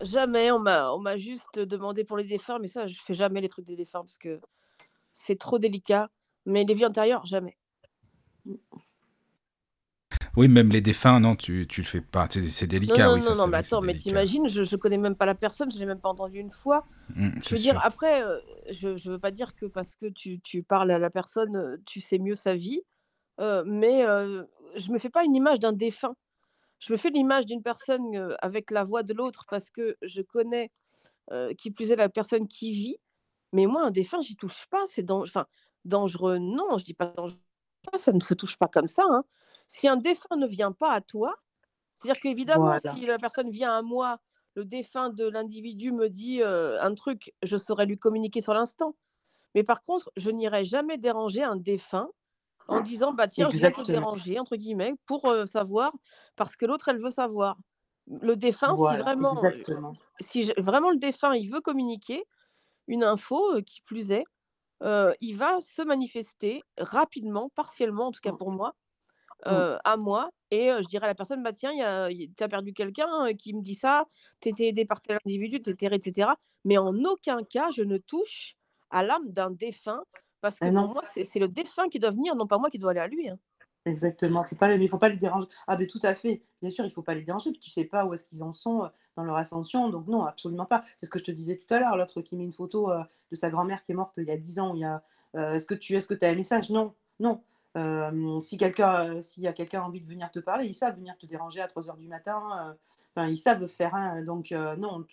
Jamais. 0.00 0.50
On 0.50 0.58
m'a, 0.58 0.92
on 0.92 0.98
m'a 0.98 1.16
juste 1.16 1.58
demandé 1.58 2.04
pour 2.04 2.16
les 2.16 2.24
défunts, 2.24 2.58
mais 2.58 2.68
ça, 2.68 2.88
je 2.88 2.98
fais 3.00 3.14
jamais 3.14 3.40
les 3.40 3.48
trucs 3.48 3.66
des 3.66 3.76
défunts 3.76 4.00
parce 4.00 4.18
que 4.18 4.40
c'est 5.12 5.38
trop 5.38 5.58
délicat. 5.58 6.10
Mais 6.46 6.64
les 6.64 6.74
vies 6.74 6.86
antérieures, 6.86 7.26
jamais. 7.26 7.56
Oui, 10.38 10.46
même 10.46 10.68
les 10.70 10.80
défunts, 10.80 11.18
non, 11.18 11.34
tu, 11.34 11.66
tu 11.68 11.80
le 11.80 11.86
fais 11.86 12.00
pas. 12.00 12.28
C'est 12.30 12.48
c'est 12.48 12.66
Non, 12.66 12.78
délicat, 12.80 13.08
non, 13.08 13.14
oui, 13.14 13.20
ça, 13.20 13.34
non, 13.34 13.36
non, 13.36 13.46
mais 13.48 13.56
attends, 13.58 13.80
mais 13.80 13.92
délicat. 13.92 14.02
t'imagines, 14.02 14.48
je, 14.48 14.62
je 14.62 14.76
connais 14.76 14.98
même 14.98 15.16
pas 15.16 15.26
la 15.26 15.34
personne, 15.34 15.70
je 15.70 15.78
l'ai 15.78 15.86
même 15.86 16.00
pas 16.00 16.10
entendue 16.10 16.38
une 16.38 16.50
fois. 16.50 16.86
Mm, 17.16 17.30
Je 17.42 17.54
veux 17.54 17.60
dire, 17.60 17.74
sûr. 17.74 17.84
après, 17.84 18.22
euh, 18.22 18.38
je, 18.70 18.96
je 18.96 19.10
veux 19.10 19.18
pas 19.18 19.32
dire 19.32 19.54
que 19.56 19.66
parce 19.66 19.96
que 19.96 20.06
tu, 20.06 20.40
tu 20.40 20.62
parles 20.62 20.90
à 20.92 20.98
la 20.98 21.10
personne, 21.10 21.56
euh, 21.56 21.76
tu 21.86 22.00
sais 22.00 22.18
mieux 22.18 22.36
sa 22.36 22.54
vie, 22.54 22.80
euh, 23.40 23.64
mais 23.66 24.04
euh, 24.06 24.44
je 24.76 24.92
me 24.92 24.98
fais 24.98 25.10
pas 25.10 25.24
une 25.24 25.36
image 25.36 25.60
d'un 25.60 25.72
défunt. 25.72 26.16
Je 26.80 26.92
me 26.92 26.98
fais 26.98 27.10
l'image 27.10 27.46
d'une 27.46 27.62
personne 27.62 28.36
avec 28.40 28.70
la 28.70 28.84
voix 28.84 29.02
de 29.02 29.14
l'autre 29.14 29.46
parce 29.50 29.70
que 29.70 29.96
je 30.02 30.22
connais, 30.22 30.70
euh, 31.32 31.54
qui 31.54 31.70
plus 31.72 31.92
est, 31.92 31.96
la 31.96 32.08
personne 32.08 32.48
qui 32.48 32.72
vit. 32.72 32.96
Mais 33.52 33.66
moi, 33.66 33.84
un 33.86 33.90
défunt, 33.92 34.20
j'y 34.22 34.36
touche 34.36 34.66
pas. 34.70 34.84
C'est 34.88 35.02
dan- 35.04 35.22
enfin, 35.22 35.46
dangereux, 35.84 36.38
non, 36.38 36.78
je 36.78 36.84
dis 36.84 36.94
pas 36.94 37.06
dangereux, 37.06 37.40
ça 37.96 38.12
ne 38.12 38.20
se 38.20 38.34
touche 38.34 38.56
pas 38.56 38.68
comme 38.68 38.88
ça. 38.88 39.04
hein. 39.08 39.24
Si 39.68 39.88
un 39.88 39.96
défunt 39.96 40.36
ne 40.36 40.46
vient 40.46 40.72
pas 40.72 40.92
à 40.92 41.00
toi, 41.00 41.36
c'est-à-dire 41.94 42.20
qu'évidemment, 42.20 42.78
Voilà. 42.78 42.78
si 42.78 43.06
la 43.06 43.18
personne 43.18 43.50
vient 43.50 43.76
à 43.76 43.82
moi, 43.82 44.20
le 44.54 44.64
défunt 44.64 45.10
de 45.10 45.26
l'individu 45.28 45.92
me 45.92 46.08
dit 46.10 46.42
euh, 46.42 46.80
un 46.82 46.94
truc, 46.94 47.34
je 47.42 47.56
saurais 47.56 47.86
lui 47.86 47.98
communiquer 47.98 48.40
sur 48.40 48.54
l'instant. 48.54 48.96
Mais 49.54 49.64
par 49.64 49.84
contre, 49.84 50.12
je 50.16 50.30
n'irai 50.30 50.64
jamais 50.64 50.98
déranger 50.98 51.42
un 51.44 51.56
défunt 51.56 52.10
en 52.68 52.80
disant 52.80 53.12
bah 53.12 53.28
tiens, 53.28 53.50
je 53.50 53.58
viens 53.58 53.72
te 53.72 53.82
déranger 53.82 54.38
entre 54.40 54.56
guillemets 54.56 54.94
pour 55.06 55.26
euh, 55.26 55.46
savoir 55.46 55.92
parce 56.36 56.56
que 56.56 56.66
l'autre 56.66 56.88
elle 56.88 57.00
veut 57.02 57.10
savoir. 57.10 57.58
Le 58.08 58.36
défunt, 58.36 58.76
si 58.76 58.96
vraiment, 58.96 59.46
euh, 59.48 59.52
exactement. 59.52 59.98
si 60.20 60.44
je- 60.44 60.52
vraiment 60.58 60.90
le 60.90 60.98
défunt 60.98 61.34
il 61.34 61.48
veut 61.50 61.60
communiquer 61.60 62.24
une 62.88 63.04
info 63.04 63.60
qui 63.66 63.82
plus 63.82 64.10
est, 64.12 64.24
euh, 64.82 65.12
il 65.20 65.34
va 65.36 65.60
se 65.62 65.82
manifester 65.82 66.62
rapidement, 66.78 67.50
partiellement 67.54 68.08
en 68.08 68.12
tout 68.12 68.20
cas 68.22 68.32
Mm, 68.32 68.36
pour 68.38 68.50
moi, 68.52 68.74
mm. 69.46 69.52
euh, 69.52 69.78
à 69.84 69.96
moi 69.96 70.30
et 70.50 70.70
euh, 70.72 70.82
je 70.82 70.88
dirais 70.88 71.04
à 71.06 71.08
la 71.08 71.14
personne 71.14 71.42
bah 71.42 71.52
tiens, 71.52 71.72
tu 72.36 72.42
as 72.42 72.48
perdu 72.48 72.72
quelqu'un 72.72 73.34
qui 73.34 73.54
me 73.54 73.62
dit 73.62 73.74
ça, 73.74 74.06
tu 74.40 74.48
étais 74.50 74.68
aidé 74.68 74.84
par 74.86 75.00
tel 75.02 75.18
individu, 75.26 75.56
etc., 75.58 75.94
etc. 75.96 76.30
Mais 76.64 76.78
en 76.78 76.94
aucun 77.04 77.42
cas 77.44 77.70
je 77.70 77.82
ne 77.82 77.98
touche 77.98 78.56
à 78.90 79.02
l'âme 79.02 79.28
d'un 79.30 79.50
défunt 79.50 80.02
parce 80.40 80.60
que 80.60 80.68
pour 80.68 80.72
non. 80.72 80.88
moi 80.88 81.02
c'est 81.04 81.24
c'est 81.24 81.38
le 81.40 81.48
défunt 81.48 81.88
qui 81.88 81.98
doit 82.00 82.10
venir, 82.10 82.34
non 82.36 82.46
pas 82.46 82.58
moi 82.58 82.70
qui 82.70 82.78
dois 82.78 82.92
aller 82.92 83.00
à 83.00 83.08
lui. 83.08 83.28
hein. 83.28 83.38
Exactement, 83.88 84.42
faut 84.42 84.56
pas 84.56 84.68
les, 84.76 84.88
faut 84.88 84.98
pas 84.98 85.08
les 85.08 85.16
déranger. 85.16 85.46
Ah 85.68 85.76
ben 85.76 85.86
tout 85.86 86.00
à 86.02 86.14
fait, 86.14 86.42
bien 86.60 86.70
sûr, 86.70 86.84
il 86.84 86.90
faut 86.90 87.02
pas 87.02 87.14
les 87.14 87.22
déranger, 87.22 87.52
puis 87.52 87.60
tu 87.60 87.70
sais 87.70 87.84
pas 87.84 88.04
où 88.04 88.12
est-ce 88.12 88.26
qu'ils 88.26 88.42
en 88.42 88.52
sont 88.52 88.84
euh, 88.84 88.88
dans 89.16 89.24
leur 89.24 89.36
ascension, 89.36 89.88
donc 89.88 90.08
non, 90.08 90.24
absolument 90.24 90.66
pas. 90.66 90.82
C'est 90.96 91.06
ce 91.06 91.10
que 91.10 91.18
je 91.18 91.24
te 91.24 91.30
disais 91.30 91.56
tout 91.56 91.72
à 91.72 91.78
l'heure, 91.78 91.96
l'autre 91.96 92.20
qui 92.22 92.36
met 92.36 92.44
une 92.44 92.52
photo 92.52 92.90
euh, 92.90 93.02
de 93.30 93.36
sa 93.36 93.50
grand-mère 93.50 93.84
qui 93.84 93.92
est 93.92 93.94
morte 93.94 94.16
il 94.18 94.24
y 94.28 94.32
a 94.32 94.36
10 94.36 94.58
ans, 94.60 94.74
il 94.74 94.80
y 94.80 94.84
a, 94.84 95.02
euh, 95.36 95.52
est-ce 95.54 95.64
que 95.66 95.74
tu 95.74 95.94
est-ce 95.96 96.08
que 96.08 96.14
as 96.24 96.28
un 96.28 96.34
message? 96.34 96.70
Non, 96.70 96.94
non. 97.20 97.42
Euh, 97.76 98.40
si 98.40 98.56
quelqu'un, 98.56 99.16
euh, 99.16 99.20
s'il 99.22 99.44
y 99.44 99.46
a 99.46 99.52
quelqu'un 99.52 99.82
envie 99.82 100.00
de 100.00 100.06
venir 100.06 100.30
te 100.30 100.40
parler, 100.40 100.66
ils 100.66 100.74
savent 100.74 100.96
venir 100.96 101.16
te 101.18 101.26
déranger 101.26 101.60
à 101.60 101.68
3 101.68 101.88
heures 101.90 101.96
du 101.98 102.08
matin, 102.08 102.76
euh, 103.18 103.26
ils 103.28 103.36
savent 103.36 103.66
faire, 103.66 103.94
hein, 103.94 104.22
donc 104.22 104.52
euh, 104.52 104.76
non, 104.76 105.04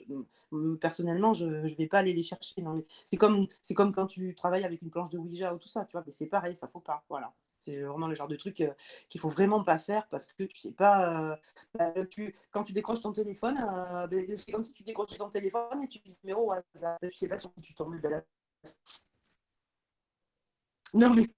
personnellement, 0.80 1.34
je 1.34 1.46
ne 1.46 1.76
vais 1.76 1.88
pas 1.88 2.00
aller 2.00 2.14
les 2.14 2.24
chercher. 2.24 2.64
C'est 3.04 3.18
comme, 3.18 3.48
comme 3.76 3.92
quand 3.94 4.08
tu 4.08 4.34
travailles 4.36 4.64
avec 4.66 4.82
une 4.82 4.90
planche 4.90 5.10
de 5.10 5.18
Ouija 5.18 5.54
ou 5.54 5.58
tout 5.60 5.68
ça, 5.68 5.86
tu 5.86 5.92
vois, 5.94 6.04
mais 6.06 6.12
c'est 6.12 6.28
pareil, 6.28 6.56
ça 6.56 6.68
faut 6.68 6.80
pas, 6.80 7.04
voilà. 7.10 7.34
C'est 7.66 7.82
vraiment 7.82 8.08
le 8.08 8.16
genre 8.16 8.28
de 8.28 8.36
truc 8.36 8.62
euh, 8.62 8.72
qu'il 9.10 9.20
faut 9.20 9.30
vraiment 9.30 9.64
pas 9.64 9.78
faire 9.78 10.08
parce 10.10 10.32
que 10.34 10.44
tu 10.44 10.58
sais 10.58 10.72
pas. 10.72 11.32
euh, 11.32 11.36
bah, 11.78 11.94
tu, 12.06 12.34
quand 12.52 12.64
tu 12.64 12.74
décroches 12.74 13.02
ton 13.02 13.12
téléphone, 13.12 13.58
euh, 13.58 14.08
ben, 14.08 14.26
c'est 14.38 14.52
comme 14.52 14.64
si 14.64 14.74
tu 14.74 14.84
décrochais 14.84 15.18
ton 15.18 15.30
téléphone 15.30 15.82
et 15.84 15.88
tu 15.88 16.00
dis 16.00 16.18
numéro 16.24 16.52
au 16.52 16.54
hasard. 16.54 16.98
Tu 17.02 17.12
sais 17.12 17.28
pas 17.28 17.38
qui 17.38 17.50
tu 17.62 17.74
tombes. 17.74 18.00
Non 20.94 21.14
mais. 21.14 21.35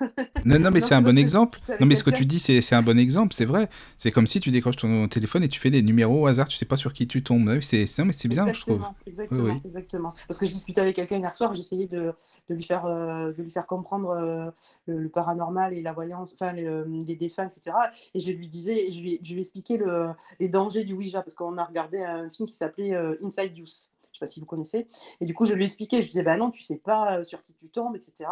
Non, 0.44 0.58
non, 0.58 0.70
mais 0.70 0.80
c'est 0.80 0.94
un 0.94 1.02
bon 1.02 1.18
exemple. 1.18 1.60
Non, 1.80 1.86
mais 1.86 1.96
ce 1.96 2.04
que 2.04 2.10
tu 2.10 2.24
dis, 2.26 2.38
c'est 2.40 2.74
un 2.74 2.82
bon 2.82 2.98
exemple, 2.98 3.34
c'est 3.34 3.44
vrai. 3.44 3.68
C'est 3.98 4.10
comme 4.10 4.26
si 4.26 4.40
tu 4.40 4.50
décroches 4.50 4.76
ton 4.76 5.06
téléphone 5.08 5.44
et 5.44 5.48
tu 5.48 5.60
fais 5.60 5.70
des 5.70 5.82
numéros 5.82 6.22
au 6.22 6.26
hasard, 6.26 6.48
tu 6.48 6.56
sais 6.56 6.64
pas 6.64 6.76
sur 6.78 6.92
qui 6.94 7.06
tu 7.06 7.22
tombes. 7.22 7.60
C'est- 7.60 7.98
non, 7.98 8.06
mais 8.06 8.12
c'est 8.12 8.28
bien, 8.28 8.50
je 8.52 8.60
trouve. 8.60 8.82
Exactement, 8.82 8.94
Oui, 9.06 9.10
exactement, 9.12 9.44
oui. 9.54 9.60
exactement. 9.64 10.12
Parce 10.28 10.38
que 10.40 10.46
je 10.46 10.52
discutais 10.52 10.80
avec 10.80 10.96
quelqu'un 10.96 11.18
hier 11.18 11.34
soir, 11.34 11.54
j'essayais 11.54 11.86
de, 11.88 12.12
de 12.48 12.54
lui 12.54 12.62
faire, 12.64 12.86
euh, 12.86 13.32
de 13.32 13.42
lui 13.42 13.50
faire 13.50 13.66
comprendre 13.66 14.10
euh, 14.10 14.50
le, 14.86 14.98
le 14.98 15.08
paranormal 15.08 15.74
et 15.74 15.82
la 15.82 15.92
voyance, 15.92 16.34
enfin 16.34 16.52
le- 16.52 16.84
les 17.06 17.16
défunts, 17.16 17.46
etc. 17.48 17.76
Et 18.14 18.20
je 18.20 18.32
lui 18.32 18.48
disais, 18.48 18.90
je 18.90 19.00
lui, 19.00 19.20
je 19.22 19.34
lui 19.34 19.40
expliquais 19.40 19.76
le, 19.76 20.08
les 20.38 20.48
dangers 20.48 20.84
du 20.84 20.94
Ouija, 20.94 21.22
parce 21.22 21.34
qu'on 21.34 21.58
a 21.58 21.64
regardé 21.64 22.02
un 22.02 22.28
film 22.30 22.48
qui 22.48 22.54
s'appelait 22.54 22.94
euh, 22.94 23.14
Inside 23.22 23.56
Use. 23.58 23.88
Je 24.12 24.18
sais 24.18 24.26
pas 24.26 24.30
si 24.32 24.40
vous 24.40 24.46
connaissez. 24.46 24.86
Et 25.20 25.26
du 25.26 25.34
coup, 25.34 25.44
je 25.44 25.54
lui 25.54 25.64
expliquais, 25.64 26.02
je 26.02 26.08
disais, 26.08 26.22
bah 26.22 26.36
non, 26.36 26.50
tu 26.50 26.62
sais 26.62 26.78
pas 26.78 27.22
sur 27.24 27.42
qui 27.42 27.52
tu 27.54 27.68
tombes, 27.68 27.94
etc. 27.96 28.28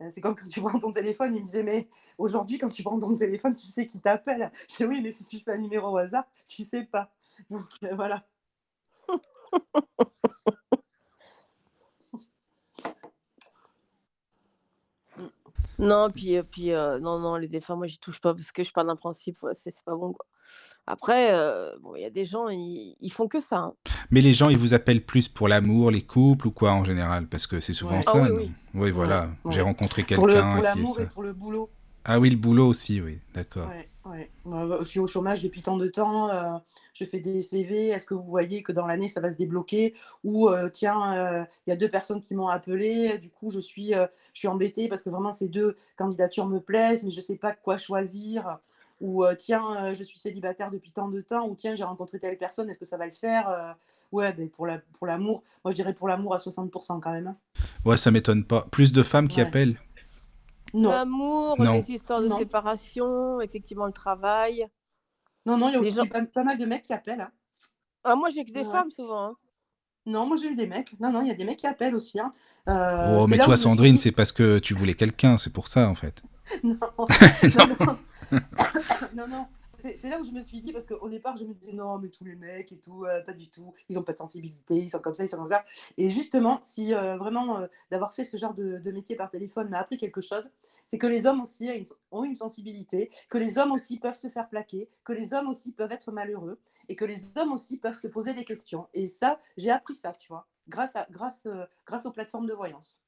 Euh, 0.00 0.08
C'est 0.10 0.20
comme 0.20 0.34
quand 0.34 0.46
tu 0.46 0.60
prends 0.62 0.78
ton 0.78 0.92
téléphone, 0.92 1.34
il 1.34 1.40
me 1.40 1.44
disait, 1.46 1.62
mais 1.62 1.88
aujourd'hui, 2.18 2.58
quand 2.58 2.68
tu 2.68 2.82
prends 2.82 2.98
ton 2.98 3.14
téléphone, 3.14 3.54
tu 3.54 3.66
sais 3.66 3.86
qui 3.86 4.00
t'appelle. 4.00 4.50
Je 4.70 4.76
dis, 4.76 4.84
oui, 4.84 5.00
mais 5.02 5.10
si 5.12 5.24
tu 5.24 5.38
fais 5.40 5.52
un 5.52 5.58
numéro 5.58 5.88
au 5.90 5.96
hasard, 5.96 6.24
tu 6.46 6.62
sais 6.64 6.84
pas. 6.84 7.12
Donc 7.50 7.66
euh, 7.84 7.94
voilà. 7.94 8.24
Non, 15.78 16.10
puis, 16.10 16.36
heu, 16.36 16.44
puis, 16.44 16.70
non, 16.70 17.18
non, 17.18 17.36
les 17.36 17.48
défunts, 17.48 17.76
moi, 17.76 17.86
j'y 17.86 17.98
touche 17.98 18.20
pas 18.20 18.34
parce 18.34 18.52
que 18.52 18.62
je 18.64 18.72
pars 18.72 18.84
d'un 18.84 18.96
principe, 18.96 19.38
c'est 19.52 19.72
pas 19.84 19.94
bon, 19.94 20.12
quoi. 20.12 20.26
Après, 20.86 21.32
heu, 21.32 21.78
bon, 21.80 21.94
il 21.94 22.02
y 22.02 22.04
a 22.04 22.10
des 22.10 22.24
gens, 22.24 22.48
ils 22.48 22.96
ils 23.00 23.12
font 23.12 23.28
que 23.28 23.40
ça, 23.40 23.56
hein. 23.58 23.74
Mais 24.10 24.20
les 24.20 24.34
gens, 24.34 24.48
ils 24.48 24.58
vous 24.58 24.74
appellent 24.74 25.04
plus 25.04 25.28
pour 25.28 25.48
l'amour, 25.48 25.90
les 25.90 26.02
couples 26.02 26.48
ou 26.48 26.50
quoi 26.50 26.72
en 26.72 26.84
général? 26.84 27.26
Parce 27.26 27.46
que 27.46 27.60
c'est 27.60 27.72
souvent 27.72 27.98
Ouais. 27.98 28.04
Ah 28.06 28.12
ça, 28.12 28.22
oui, 28.22 28.28
non? 28.30 28.36
oui. 28.36 28.50
Oui, 28.74 28.80
Ouais, 28.80 28.90
voilà, 28.90 29.28
j'ai 29.50 29.60
rencontré 29.60 30.02
Pour 30.02 30.26
le 30.26 30.34
quelqu'un, 30.34 30.50
pour 30.50 30.58
et 30.60 30.62
l'amour 30.62 31.00
et 31.00 31.04
ça. 31.04 31.10
pour 31.10 31.22
le 31.22 31.32
boulot. 31.32 31.70
Ah 32.04 32.18
oui, 32.18 32.30
le 32.30 32.36
boulot 32.36 32.66
aussi, 32.66 33.00
oui, 33.00 33.18
d'accord. 33.32 33.68
Ouais, 33.68 33.88
ouais. 34.10 34.30
Moi, 34.44 34.78
je 34.80 34.84
suis 34.84 34.98
au 34.98 35.06
chômage 35.06 35.40
depuis 35.42 35.62
tant 35.62 35.76
de 35.76 35.86
temps, 35.86 36.30
heu, 36.32 36.58
je 36.94 37.04
fais 37.04 37.20
des 37.20 37.42
CV. 37.42 37.88
Est-ce 37.88 38.06
que 38.06 38.14
vous 38.14 38.24
voyez 38.24 38.62
que 38.64 38.72
dans 38.72 38.86
l'année, 38.86 39.08
ça 39.08 39.20
va 39.20 39.30
se 39.30 39.38
débloquer? 39.38 39.94
Ou, 40.24 40.48
heu, 40.48 40.68
tiens, 40.72 41.46
il 41.66 41.70
y 41.70 41.72
a 41.72 41.76
2 41.76 41.88
personnes 41.88 42.20
qui 42.20 42.34
m'ont 42.34 42.48
appelé, 42.48 43.18
du 43.18 43.30
coup, 43.30 43.50
je 43.50 43.60
suis, 43.60 43.92
je 43.92 44.08
suis 44.38 44.48
embêtée 44.48 44.88
parce 44.88 45.02
que 45.02 45.10
vraiment 45.10 45.30
ces 45.32 45.48
2 45.48 45.76
candidatures 45.96 46.46
me 46.46 46.58
plaisent, 46.60 47.04
mais 47.04 47.12
je 47.12 47.20
sais 47.20 47.36
pas 47.36 47.52
quoi 47.52 47.76
choisir. 47.78 48.58
Ou, 49.02 49.24
tiens, 49.36 49.92
je 49.92 50.04
suis 50.04 50.18
célibataire 50.18 50.70
depuis 50.70 50.92
tant 50.92 51.08
de 51.08 51.20
temps. 51.20 51.46
Ou 51.48 51.54
tiens, 51.54 51.74
j'ai 51.74 51.84
rencontré 51.84 52.18
telle 52.18 52.38
personne, 52.38 52.70
est-ce 52.70 52.78
que 52.78 52.84
ça 52.86 52.96
va 52.96 53.04
le 53.04 53.10
faire? 53.10 53.76
Ouais, 54.12 54.32
beh, 54.32 54.46
pour 54.46 54.66
la 54.66 54.78
pour 54.78 55.06
l'amour, 55.06 55.42
moi, 55.64 55.72
je 55.72 55.76
dirais 55.76 55.92
pour 55.92 56.08
l'amour 56.08 56.34
à 56.34 56.38
60 56.38 56.72
quand 56.72 57.10
même, 57.12 57.26
hein. 57.26 57.36
Ouais, 57.84 57.96
ça 57.96 58.10
m'étonne 58.10 58.44
pas. 58.44 58.66
Plus 58.70 58.92
de 58.92 59.02
femmes 59.02 59.28
qui 59.28 59.40
Ouais. 59.40 59.46
appellent? 59.46 59.76
Non, 60.74 60.90
L'amour, 60.90 61.56
Non. 61.58 61.74
les 61.74 61.90
histoires 61.90 62.22
de 62.22 62.28
non. 62.28 62.38
séparation, 62.38 63.40
effectivement, 63.40 63.86
le 63.86 63.92
travail. 63.92 64.68
Non, 65.44 65.58
non, 65.58 65.68
il 65.68 65.72
y 65.72 65.76
a 65.76 65.80
aussi 65.80 65.92
gens 65.92 66.06
pas 66.06 66.22
pas 66.22 66.44
mal 66.44 66.56
de 66.56 66.64
mecs 66.64 66.82
qui 66.82 66.92
appellent, 66.92 67.20
hein. 67.20 67.30
ah 68.04 68.14
moi, 68.14 68.28
j'ai 68.30 68.44
que 68.44 68.52
des 68.52 68.60
Ouais, 68.60 68.72
femmes 68.72 68.90
souvent, 68.90 69.24
hein. 69.24 69.36
Non, 70.04 70.26
moi 70.26 70.36
j'ai 70.36 70.48
eu 70.48 70.56
des 70.56 70.66
mecs. 70.66 70.98
Non, 70.98 71.12
non, 71.12 71.22
il 71.22 71.28
y 71.28 71.30
a 71.30 71.34
des 71.34 71.44
mecs 71.44 71.58
qui 71.58 71.66
appellent 71.66 71.94
aussi, 71.94 72.18
hein. 72.18 72.32
Oh, 72.66 73.26
mais 73.28 73.38
toi, 73.38 73.56
Sandrine, 73.56 73.96
dit 73.96 74.02
c'est 74.02 74.12
parce 74.12 74.32
que 74.32 74.58
tu 74.58 74.74
voulais 74.74 74.94
quelqu'un, 74.94 75.38
c'est 75.38 75.52
pour 75.52 75.68
ça, 75.68 75.88
en 75.88 75.94
fait. 75.94 76.22
non, 76.64 76.76
Non. 77.56 77.76
non, 77.86 77.98
non. 79.16 79.28
Non, 79.28 79.48
c'est 79.78 80.08
là 80.08 80.20
où 80.20 80.24
je 80.24 80.30
me 80.30 80.40
suis 80.40 80.60
dit 80.60 80.72
parce 80.72 80.86
qu'au 80.86 81.08
départ, 81.08 81.36
je 81.36 81.44
me 81.44 81.54
disais: 81.54 81.72
«Non, 81.72 81.98
mais 81.98 82.08
tous 82.08 82.24
les 82.24 82.36
mecs 82.36 82.70
et 82.72 82.78
tout, 82.78 83.04
heu, 83.04 83.22
pas 83.24 83.32
du 83.32 83.48
tout, 83.50 83.72
ils 83.88 83.98
ont 83.98 84.02
pas 84.02 84.12
de 84.12 84.18
sensibilité, 84.18 84.76
ils 84.76 84.90
sont 84.90 85.00
comme 85.00 85.14
ça, 85.14 85.24
ils 85.24 85.28
sont 85.28 85.38
comme 85.38 85.46
ça» 85.48 85.64
et 85.98 86.10
justement, 86.10 86.58
si, 86.62 86.94
heu, 86.94 87.16
vraiment, 87.16 87.60
heu, 87.60 87.68
d'avoir 87.90 88.12
fait 88.14 88.24
ce 88.24 88.36
genre 88.36 88.54
de 88.54 88.90
métier 88.92 89.16
par 89.16 89.30
téléphone 89.30 89.68
m'a 89.70 89.80
appris 89.80 89.96
quelque 89.96 90.20
chose, 90.20 90.50
c'est 90.86 90.98
que 90.98 91.06
les 91.06 91.26
hommes 91.26 91.40
aussi 91.42 91.68
ont 92.12 92.24
une 92.24 92.36
sensibilité, 92.36 93.10
que 93.28 93.38
les 93.38 93.58
hommes 93.58 93.72
aussi 93.72 93.98
peuvent 93.98 94.14
se 94.14 94.28
faire 94.28 94.48
plaquer, 94.48 94.88
que 95.04 95.12
les 95.12 95.34
hommes 95.34 95.48
aussi 95.48 95.72
peuvent 95.72 95.92
être 95.92 96.12
malheureux 96.12 96.58
et 96.88 96.96
que 96.96 97.04
les 97.04 97.36
hommes 97.38 97.52
aussi 97.52 97.78
peuvent 97.78 97.98
se 97.98 98.08
poser 98.08 98.34
des 98.34 98.44
questions 98.44 98.86
et 98.94 99.08
ça, 99.08 99.38
j'ai 99.56 99.70
appris 99.70 99.94
ça, 99.94 100.12
tu 100.18 100.28
vois? 100.28 100.46
Grâce 100.68 100.94
à 100.96 101.06
grâce, 101.10 101.46
grâce 101.86 102.06
aux 102.06 102.12
plateformes 102.12 102.46
de 102.46 102.52
voyance. 102.54 103.00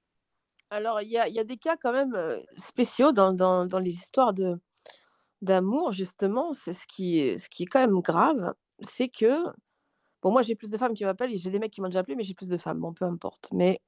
Alors, 0.70 1.00
il 1.02 1.08
y 1.10 1.18
a 1.18 1.28
y 1.28 1.38
a 1.38 1.44
des 1.44 1.56
cas 1.56 1.76
quand 1.80 1.92
même, 1.92 2.16
spéciaux 2.56 3.12
dans 3.12 3.32
dans 3.32 3.78
les 3.78 3.92
histoires 3.92 4.32
de 4.32 4.58
d'amour, 5.44 5.92
justement. 5.92 6.54
C'est 6.54 6.72
ce 6.74 6.86
qui 6.88 7.20
est 7.20 7.38
ce 7.38 7.48
qui 7.50 7.64
est 7.64 7.66
quand 7.66 7.80
même 7.80 8.00
grave, 8.02 8.54
c'est 8.82 9.08
que 9.10 9.44
bon, 10.22 10.32
moi, 10.32 10.42
j'ai 10.42 10.56
plus 10.56 10.70
de 10.72 10.78
femmes 10.78 10.94
qui 10.94 11.04
m'appellent 11.06 11.36
j'ai 11.36 11.50
des 11.50 11.58
mecs 11.60 11.72
qui 11.72 11.80
m'ont 11.82 11.88
déjà 11.88 12.00
appelé, 12.00 12.16
mais 12.16 12.24
j'ai 12.24 12.34
plus 12.34 12.48
de 12.50 12.58
femmes. 12.58 12.80
Bon, 12.80 12.94
peu 12.94 13.04
importe. 13.06 13.50
Mais 13.52 13.80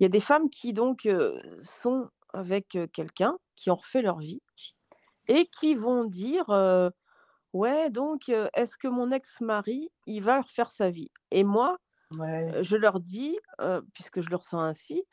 il 0.00 0.04
y 0.04 0.06
a 0.06 0.10
des 0.10 0.20
femmes 0.20 0.50
qui 0.50 0.72
donc, 0.74 1.06
heu, 1.06 1.40
sont 1.62 2.10
avec, 2.34 2.78
quelqu'un, 2.94 3.38
qui 3.56 3.70
ont 3.70 3.76
refait 3.76 4.02
leur 4.02 4.18
vie 4.20 4.42
et 5.28 5.46
qui 5.46 5.74
vont 5.76 6.04
dire, 6.06 6.46
«Ouais, 7.54 7.90
donc, 7.90 8.28
est-ce 8.54 8.76
que 8.78 8.88
mon 8.88 9.10
ex-mari, 9.12 9.90
il 10.06 10.22
va 10.22 10.42
refaire 10.42 10.70
sa 10.70 10.90
vie?» 10.90 11.10
et 11.32 11.44
moi, 11.44 11.78
Ouais. 12.10 12.56
je 12.62 12.76
leur 12.76 13.00
dis, 13.00 13.38
puisque 13.94 14.20
je 14.22 14.30
le 14.30 14.36
ressens 14.36 14.60
ainsi: 14.60 15.04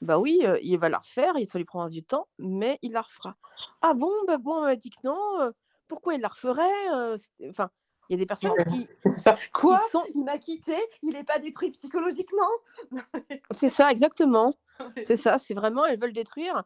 «Bah 0.00 0.18
oui, 0.18 0.40
heu, 0.44 0.58
il 0.62 0.78
va 0.78 0.88
la 0.88 0.98
refaire, 0.98 1.34
il 1.38 1.46
ça 1.46 1.58
lui 1.58 1.64
prendra 1.64 1.88
du 1.88 2.04
temps, 2.04 2.28
mais 2.38 2.78
il 2.82 2.92
la 2.92 3.02
refera». 3.02 3.36
«Ah 3.82 3.94
bon? 3.94 4.10
Bah, 4.26 4.38
moi, 4.38 4.60
on 4.60 4.62
m'a 4.64 4.76
dit 4.76 4.90
que 4.90 4.98
non, 5.04 5.16
heu, 5.42 5.52
pourquoi 5.88 6.14
il 6.14 6.20
la 6.20 6.28
referait?» 6.28 6.88
heu, 6.94 7.16
enfin, 7.48 7.70
il 8.08 8.14
y 8.14 8.16
a 8.16 8.18
des 8.18 8.26
personnes 8.26 8.54
qui 8.64 8.90
c'est 9.04 9.20
ça. 9.20 9.34
qui 9.56 9.76
Quoi? 9.76 9.78
sont 9.78 10.04
Il 10.14 10.24
m'a 10.24 10.38
quitté, 10.38 10.76
il 11.02 11.16
est 11.16 11.24
pas 11.24 11.38
détruit 11.40 11.70
psychologiquement? 11.72 12.48
c'est 13.50 13.68
ça, 13.68 13.90
exactement. 13.90 14.54
C'est 15.02 15.16
ça, 15.16 15.38
c'est 15.38 15.54
vraiment 15.54 15.84
elles 15.86 15.98
veulent 16.00 16.12
détruire. 16.12 16.64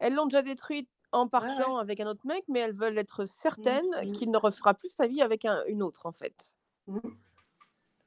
Elles 0.00 0.14
l'ont 0.14 0.26
déjà 0.26 0.42
détruite 0.42 0.90
en 1.12 1.28
Ouais, 1.38 1.48
ouais. 1.48 1.68
partant 1.68 1.78
avec 1.78 2.00
un 2.00 2.08
autre 2.08 2.26
mec, 2.26 2.44
mais 2.48 2.60
elles 2.60 2.76
veulent 2.76 2.98
être 2.98 3.26
Mmh, 3.56 3.78
certaines 3.78 3.90
mmh. 4.00 4.14
qu'il 4.14 4.30
ne 4.30 4.38
refera 4.38 4.74
plus 4.74 4.90
sa 4.90 5.06
vie 5.08 5.22
avec 5.22 5.44
un 5.46 5.64
une 5.66 5.82
autre, 5.82 6.06
en 6.06 6.12
fait. 6.12 6.54
Mmh. 6.86 7.18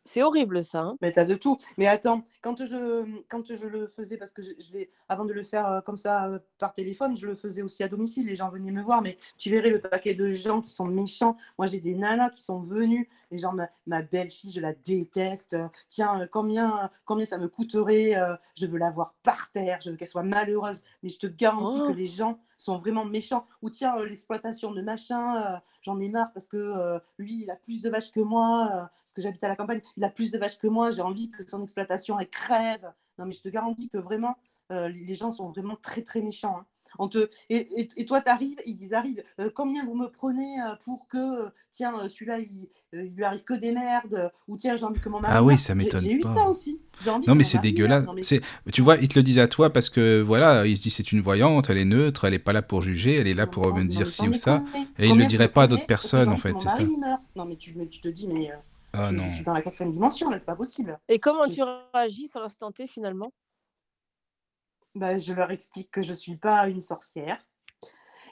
C'est 0.04 0.24
horrible 0.24 0.64
ça, 0.64 0.80
hein. 0.82 0.98
Mais 1.02 1.12
tu 1.12 1.20
as 1.20 1.26
de 1.26 1.36
tout. 1.36 1.58
Mais 1.78 1.86
attends, 1.86 2.24
quand 2.42 2.66
je, 2.66 3.06
quand 3.30 3.54
je 3.54 3.68
le 3.68 3.86
faisais, 3.86 4.18
parce 4.18 4.32
que 4.32 4.42
je, 4.42 4.50
je 4.60 4.74
l'ai, 4.74 4.90
avant 5.08 5.26
de 5.26 5.34
le 5.34 5.44
faire 5.44 5.68
euh, 5.68 5.82
comme 5.82 5.96
ça 5.96 6.28
euh, 6.28 6.40
par 6.58 6.74
téléphone, 6.74 7.16
je 7.16 7.28
le 7.28 7.36
faisais 7.36 7.62
aussi 7.62 7.84
à 7.84 7.88
domicile. 7.88 8.26
Les 8.26 8.34
gens 8.36 8.50
venaient 8.50 8.72
me 8.72 8.82
voir, 8.82 9.04
mais 9.04 9.18
tu 9.38 9.52
verrais 9.52 9.70
le 9.70 9.80
paquet 9.80 10.16
de 10.16 10.30
gens 10.32 10.60
qui 10.60 10.72
sont 10.72 10.86
méchants. 10.86 11.38
Moi, 11.60 11.68
j'ai 11.68 11.80
des 11.80 11.94
nanas 11.94 12.32
qui 12.32 12.42
sont 12.42 12.60
venues. 12.62 13.10
Les 13.30 13.38
gens, 13.38 13.54
ma, 13.54 13.70
ma 13.86 14.02
belle-fille, 14.02 14.52
je 14.52 14.60
la 14.60 14.74
déteste. 14.74 15.56
Tiens, 15.88 16.22
euh, 16.22 16.28
combien, 16.30 16.90
combien 17.06 17.26
ça 17.28 17.38
me 17.38 17.48
coûterait 17.48 18.16
Je 18.58 18.66
veux 18.66 18.80
la 18.80 18.90
voir 18.90 19.14
par 19.22 19.52
terre. 19.52 19.80
Je 19.84 19.92
veux 19.92 19.98
qu'elle 19.98 20.08
soit 20.08 20.24
malheureuse. 20.24 20.82
Mais 21.04 21.10
je 21.10 21.20
te 21.20 21.28
garantis 21.28 21.80
que 21.86 21.92
Oh! 21.92 21.94
les 21.94 22.08
gens 22.08 22.40
sont 22.58 22.78
vraiment 22.80 23.06
méchants. 23.06 23.46
Ou 23.62 23.70
tiens, 23.70 23.96
l'exploitation 24.04 24.72
de 24.72 24.82
machin, 24.82 25.60
j'en 25.82 26.00
ai 26.00 26.10
marre 26.10 26.32
parce 26.34 26.48
que 26.48 27.00
lui, 27.18 27.44
il 27.44 27.50
a 27.52 27.56
plus 27.56 27.82
de 27.82 27.90
vaches 27.90 28.12
que 28.12 28.20
moi, 28.20 28.90
parce 29.00 29.14
que 29.14 29.22
j'habite 29.22 29.44
à 29.44 29.48
la 29.48 29.56
campagne, 29.56 29.82
il 29.98 30.04
a 30.04 30.10
plus 30.10 30.32
de 30.32 30.38
vaches 30.38 30.58
que 30.58 30.68
moi, 30.68 30.90
j'ai 30.92 31.02
envie 31.02 31.30
que 31.32 31.48
son 31.48 31.62
exploitation, 31.64 32.20
elle 32.20 32.30
crève. 32.30 32.92
Non, 33.18 33.26
mais 33.26 33.34
je 33.34 33.42
te 33.42 33.50
garantis 33.50 33.90
que 33.90 33.98
vraiment, 33.98 34.36
euh, 34.72 34.90
les 34.90 35.16
gens 35.16 35.32
sont 35.32 35.50
vraiment 35.50 35.76
très, 35.82 36.02
très 36.02 36.22
méchants. 36.22 36.58
hein. 36.60 36.66
On 37.00 37.08
te... 37.08 37.30
et, 37.50 37.80
et, 37.80 37.90
et 37.96 38.06
toi, 38.06 38.20
tu 38.20 38.30
arrives, 38.30 38.58
ils 38.66 38.94
arrivent, 38.94 39.24
euh, 39.40 39.50
combien 39.56 39.86
vous 39.86 39.96
me 39.96 40.08
prenez 40.08 40.60
euh, 40.62 40.76
pour 40.84 41.08
que, 41.08 41.50
tiens, 41.70 42.06
celui-là, 42.10 42.40
il, 42.40 42.68
il 42.92 43.14
lui 43.16 43.24
arrive 43.24 43.44
que 43.46 43.54
des 43.54 43.72
merdes, 43.72 44.30
ou 44.50 44.58
tiens, 44.58 44.76
j'ai 44.76 44.84
envie 44.84 45.00
que 45.00 45.08
mon 45.08 45.22
mari 45.22 45.34
Ah 45.38 45.42
oui, 45.42 45.58
ça 45.58 45.74
m'étonne 45.74 46.04
j'ai 46.04 46.12
eu 46.16 46.22
ça 46.22 46.50
aussi. 46.50 46.82
Envie 47.08 47.28
Non, 47.28 47.36
mais 47.36 47.46
c'est 47.46 47.60
dégueulasse. 47.60 48.06
Non, 48.06 48.14
mais 48.14 48.24
C'est, 48.24 48.42
tu 48.74 48.82
vois, 48.82 48.98
ils 48.98 49.08
te 49.08 49.18
le 49.18 49.24
disent 49.24 49.40
à 49.40 49.48
toi 49.48 49.70
parce 49.72 49.90
que 49.90 50.20
voilà, 50.20 50.66
ils 50.68 50.76
se 50.78 50.84
disent 50.84 50.96
c'est 50.96 51.14
une 51.14 51.22
voyante, 51.22 51.70
elle 51.70 51.78
est 51.78 51.86
neutre, 51.86 52.26
elle 52.26 52.34
est 52.34 52.40
pas 52.40 52.52
là 52.52 52.62
pour 52.62 52.82
juger, 52.82 53.16
elle 53.16 53.28
est 53.28 53.34
là 53.34 53.48
pour 53.48 53.74
mais 53.74 53.90
ci 53.90 54.28
ou 54.28 54.34
ça. 54.34 54.62
Et 55.00 55.06
ils 55.06 55.06
le 55.06 55.10
Combien 55.12 55.24
vous 55.24 55.30
diraient 55.30 55.48
pas 55.48 55.64
à 55.64 55.68
d'autres 55.68 55.86
personnes, 55.86 56.30
en 56.30 56.38
fait, 56.38 56.60
c'est 56.60 56.68
ça. 56.68 56.80
Non, 57.36 57.46
mais 57.46 57.56
tu, 57.56 57.74
mais 57.78 57.88
tu 57.88 58.02
te 58.02 58.10
dis, 58.10 58.28
mais 58.28 58.52
euh, 58.52 58.56
Ah 58.94 59.10
je, 59.12 59.18
suis 59.18 59.44
dans 59.44 59.54
la 59.54 59.62
quatrième 59.62 59.92
dimension, 59.92 60.30
là, 60.30 60.38
c'est 60.38 60.46
pas 60.46 60.56
possible. 60.56 61.00
Et 61.08 61.20
comment 61.20 61.48
tu 61.48 61.62
réagis 61.94 62.28
sur 62.28 62.42
l'instant 62.42 62.72
T, 62.72 62.88
finalement? 62.88 63.32
bah, 64.96 65.18
je 65.18 65.34
leur 65.34 65.52
explique 65.52 65.92
que 65.92 66.02
je 66.02 66.14
suis 66.14 66.38
pas 66.38 66.68
une 66.68 66.82
sorcière 66.82 67.46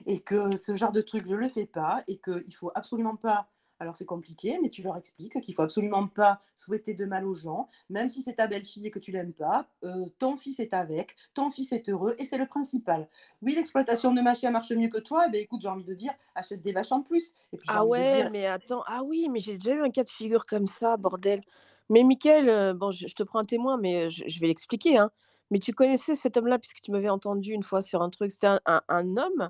et 0.05 0.19
que 0.19 0.55
ce 0.55 0.75
genre 0.75 0.91
de 0.91 1.01
truc, 1.01 1.25
je 1.25 1.35
le 1.35 1.49
fais 1.49 1.65
pas 1.65 2.03
et 2.07 2.19
qu'il 2.19 2.53
faut 2.55 2.71
absolument 2.75 3.15
pas. 3.15 3.49
Alors 3.79 3.95
c'est 3.95 4.05
compliqué, 4.05 4.59
mais 4.61 4.69
tu 4.69 4.81
leur 4.81 4.97
expliques 4.97 5.39
qu'il 5.41 5.53
faut 5.55 5.61
absolument 5.61 6.07
pas 6.07 6.41
souhaiter 6.57 6.93
de 6.93 7.05
mal 7.05 7.25
aux 7.25 7.33
gens, 7.33 7.67
même 7.89 8.09
si 8.09 8.21
c'est 8.21 8.35
ta 8.35 8.47
belle-fille 8.47 8.85
et 8.87 8.91
que 8.91 8.99
tu 8.99 9.11
l'aimes 9.11 9.33
pas. 9.33 9.67
euh, 9.85 10.07
ton 10.19 10.35
fils 10.35 10.59
est 10.59 10.73
avec, 10.73 11.15
ton 11.33 11.49
fils 11.49 11.71
est 11.71 11.87
heureux 11.89 12.15
et 12.19 12.25
c'est 12.25 12.37
le 12.37 12.45
principal. 12.47 13.07
Oui, 13.41 13.55
l'exploitation 13.55 14.13
de 14.13 14.21
ma 14.21 14.35
chien 14.35 14.51
marche 14.51 14.71
mieux 14.71 14.89
que 14.89 14.99
toi. 14.99 15.25
Eh 15.27 15.31
ben 15.31 15.41
écoute, 15.41 15.61
j'ai 15.61 15.69
envie 15.69 15.85
de 15.85 15.93
dire, 15.93 16.11
achète 16.35 16.61
des 16.61 16.73
vaches 16.73 16.91
en 16.91 17.01
plus. 17.01 17.35
Et 17.53 17.57
puis 17.57 17.67
Ah 17.67 17.85
ouais, 17.85 18.23
dire, 18.23 18.25
mais 18.25 18.45
attends, 18.47 18.83
ah 18.87 19.03
oui, 19.03 19.27
mais 19.29 19.39
j'ai 19.39 19.53
déjà 19.53 19.73
eu 19.73 19.81
un 19.83 19.91
cas 19.91 20.03
de 20.03 20.09
figure 20.09 20.45
comme 20.45 20.65
ça, 20.67 20.97
bordel. 20.97 21.41
Mais 21.89 22.03
Mickaël, 22.03 22.49
heu, 22.49 22.73
bon, 22.73 22.91
je 22.91 23.07
je 23.07 23.13
te 23.15 23.23
prends 23.23 23.39
un 23.39 23.43
témoin, 23.43 23.77
mais 23.77 24.05
heu, 24.05 24.09
je 24.09 24.23
je 24.27 24.39
vais 24.39 24.47
l'expliquer, 24.47 24.97
hein. 24.97 25.11
Mais 25.51 25.59
tu 25.59 25.73
connaissais 25.73 26.15
cet 26.15 26.37
homme-là 26.37 26.59
puisque 26.59 26.81
tu 26.81 26.91
m'avais 26.91 27.09
entendu 27.09 27.51
une 27.53 27.63
fois 27.63 27.81
sur 27.81 28.01
un 28.01 28.09
truc. 28.09 28.31
C'était 28.31 28.47
un 28.47 28.59
un 28.65 28.81
un 28.89 29.17
homme 29.17 29.49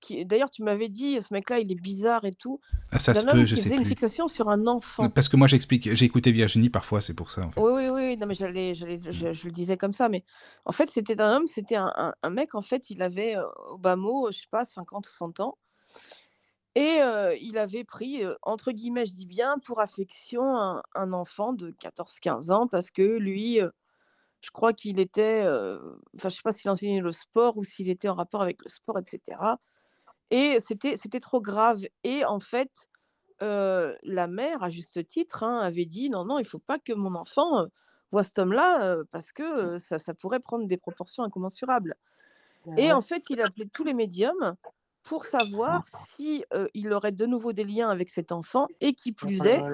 qui 0.00 0.24
d'ailleurs 0.26 0.50
tu 0.50 0.62
m'avais 0.62 0.88
dit: 0.88 1.20
«Ce 1.22 1.32
mec-là, 1.34 1.60
il 1.60 1.70
est 1.72 1.74
bizarre 1.76 2.24
et 2.24 2.32
tout». 2.34 2.60
Ah, 2.92 2.98
ça 2.98 3.14
se 3.14 3.24
peut, 3.26 3.44
je 3.46 3.56
sais 3.56 3.70
faisait 3.70 3.76
une 3.76 3.84
fixation 3.86 4.28
sur 4.28 4.48
un 4.50 4.66
enfant. 4.66 5.14
Parce 5.14 5.28
que 5.28 5.36
moi, 5.36 5.46
j'explique, 5.48 5.94
j'ai 5.94 6.04
écouté 6.06 6.32
Virginie 6.32 6.70
parfois, 6.70 7.00
c'est 7.00 7.14
pour 7.14 7.30
ça, 7.30 7.44
en 7.46 7.50
fait. 7.50 7.60
Oui, 7.60 7.72
oui, 7.72 7.88
oui, 7.88 8.16
non, 8.18 8.26
mais 8.26 8.34
j'allais 8.34 8.74
j'allais 8.74 8.98
je 9.00 9.32
je 9.32 9.44
le 9.46 9.50
disais 9.50 9.78
comme 9.78 9.94
ça, 9.94 10.10
mais 10.10 10.24
en 10.66 10.72
fait, 10.72 10.90
c'était 10.90 11.18
un 11.22 11.36
homme, 11.36 11.46
c'était 11.46 11.76
un 11.76 11.90
un 11.96 12.12
un 12.22 12.30
mec, 12.30 12.54
en 12.54 12.60
fait, 12.60 12.90
il 12.90 13.00
avait, 13.00 13.34
heu, 13.36 13.44
au 13.70 13.78
bas 13.78 13.96
mot, 13.96 14.30
je 14.30 14.40
sais 14.40 14.46
pas, 14.50 14.66
50 14.66 15.06
ou 15.06 15.10
100 15.10 15.40
ans 15.40 15.56
et 16.74 17.00
heu, 17.02 17.34
il 17.40 17.56
avait 17.58 17.84
pris, 17.84 18.22
heu, 18.24 18.36
entre 18.42 18.70
guillemets, 18.72 19.06
je 19.06 19.12
dis 19.12 19.26
bien, 19.26 19.56
pour 19.64 19.80
affection 19.80 20.42
un 20.56 20.82
un 20.94 21.12
enfant 21.12 21.52
de 21.52 21.70
14-15 21.80 22.50
ans 22.50 22.68
parce 22.68 22.90
que 22.90 23.02
lui, 23.02 23.60
je 24.42 24.50
crois 24.52 24.72
qu'il 24.74 25.00
était, 25.00 25.42
enfin, 26.16 26.28
je 26.30 26.36
sais 26.36 26.42
pas 26.44 26.52
s'il 26.52 26.70
enseignait 26.70 27.00
le 27.00 27.12
sport 27.12 27.56
ou 27.58 27.64
s'il 27.64 27.88
était 27.90 28.08
en 28.08 28.14
rapport 28.16 28.42
avec 28.42 28.62
le 28.64 28.70
sport 28.70 28.98
et 28.98 29.04
cetera 29.06 29.60
et 30.30 30.58
c'était 30.60 30.96
c'était 30.96 31.20
trop 31.20 31.40
grave 31.40 31.82
et 32.04 32.24
en 32.24 32.40
fait, 32.40 32.88
la 33.40 34.26
mère, 34.28 34.62
à 34.62 34.70
juste 34.70 35.06
titre, 35.06 35.42
hein, 35.44 35.58
avait 35.60 35.86
dit: 35.86 36.10
«Non, 36.10 36.24
non, 36.24 36.38
il 36.38 36.46
faut 36.46 36.58
pas 36.60 36.78
que 36.78 36.92
mon 36.94 37.14
enfant, 37.16 37.66
voie 38.12 38.24
cet 38.24 38.38
homme-là, 38.40 39.04
parce 39.12 39.32
que, 39.32 39.76
heu, 39.76 39.78
ça 39.78 39.98
ça 39.98 40.14
pourrait 40.14 40.40
prendre 40.40 40.66
des 40.68 40.78
proportions 40.78 41.24
incommensurables» 41.24 41.96
bah 42.64 42.72
et 42.76 42.92
en 42.92 43.00
fait, 43.02 43.30
il 43.30 43.40
appelait 43.42 43.68
tous 43.72 43.84
les 43.84 43.94
médiums 43.94 44.56
pour 45.04 45.26
savoir 45.26 45.88
si, 45.88 46.44
il 46.74 46.92
aurait 46.94 47.12
de 47.12 47.26
nouveau 47.26 47.52
des 47.54 47.64
liens 47.64 47.90
avec 47.90 48.10
cet 48.10 48.32
enfant 48.32 48.68
et 48.80 48.94
qui 48.94 49.12
Oh 49.22 49.30
plus 49.30 49.46
est, 49.46 49.64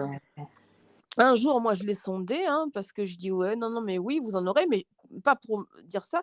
un 1.18 1.34
jour, 1.34 1.60
moi, 1.60 1.74
je 1.74 1.84
l'ai 1.84 1.94
sondé, 1.94 2.44
hein, 2.46 2.68
parce 2.72 2.92
que 2.92 3.04
je 3.04 3.16
dis: 3.18 3.30
«Ouais, 3.30 3.56
non, 3.56 3.70
non, 3.70 3.82
mais 3.82 3.98
oui, 3.98 4.20
vous 4.22 4.36
en 4.36 4.46
aurez», 4.46 4.66
mais 4.68 4.86
pas 5.24 5.36
pour 5.36 5.64
dire 5.84 6.04
ça, 6.04 6.22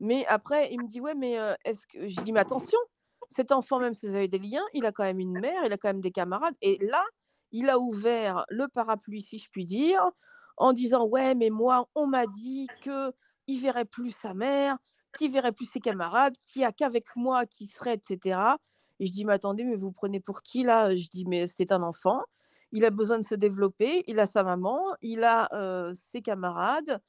mais 0.00 0.24
après, 0.26 0.72
il 0.72 0.80
me 0.82 0.86
dit: 0.86 1.00
«Ouais, 1.00 1.14
mais 1.16 1.36
est-ce 1.64 1.86
que» 1.88 2.06
j'ai 2.06 2.22
dit: 2.22 2.32
«Mais 2.32 2.40
attention, 2.40 2.78
cet 3.28 3.52
enfant, 3.52 3.78
même 3.80 3.94
si 3.94 4.06
vous 4.08 4.14
avez 4.14 4.28
des 4.28 4.38
liens, 4.38 4.64
il 4.74 4.86
a 4.86 4.92
quand 4.92 5.04
même 5.04 5.20
une 5.20 5.38
mère, 5.38 5.64
il 5.64 5.72
a 5.72 5.76
quand 5.78 5.88
même 5.88 6.00
des 6.00 6.12
camarades» 6.12 6.54
et 6.62 6.78
là, 6.84 7.02
il 7.52 7.70
a 7.70 7.78
ouvert 7.78 8.44
le 8.50 8.68
parapluie, 8.68 9.22
si 9.22 9.38
je 9.38 9.48
puis 9.50 9.64
dire, 9.64 10.02
en 10.58 10.72
disant: 10.72 11.06
«Ouais, 11.06 11.34
mais 11.34 11.50
moi, 11.50 11.88
on 11.94 12.06
m'a 12.06 12.26
dit 12.26 12.66
qu'il 12.80 13.60
verrait 13.60 13.84
plus 13.86 14.10
sa 14.10 14.34
mère, 14.34 14.76
qu'il 15.16 15.30
verrait 15.32 15.52
plus 15.52 15.66
ses 15.70 15.80
camarades, 15.80 16.34
qu'il 16.42 16.62
y 16.62 16.64
a 16.64 16.72
qu'avec 16.72 17.04
moi 17.16 17.46
qui 17.46 17.66
serait» 17.66 17.94
etc. 17.94 18.58
et 19.00 19.06
je 19.06 19.12
dis: 19.12 19.24
«Mais 19.24 19.34
attendez, 19.34 19.64
mais 19.64 19.76
vous 19.76 19.92
prenez 19.92 20.20
pour 20.20 20.42
qui 20.42 20.62
là?» 20.64 20.94
je 20.96 21.08
dis: 21.08 21.24
«Mais 21.26 21.46
c'est 21.46 21.72
un 21.72 21.82
enfant, 21.82 22.22
il 22.72 22.84
a 22.84 22.90
besoin 22.90 23.18
de 23.18 23.24
se 23.24 23.34
développer, 23.34 24.04
il 24.08 24.20
a 24.20 24.26
sa 24.26 24.42
maman, 24.44 24.82
il 25.02 25.24
a, 25.24 25.48
ses 25.94 26.22
camarades, 26.22 27.00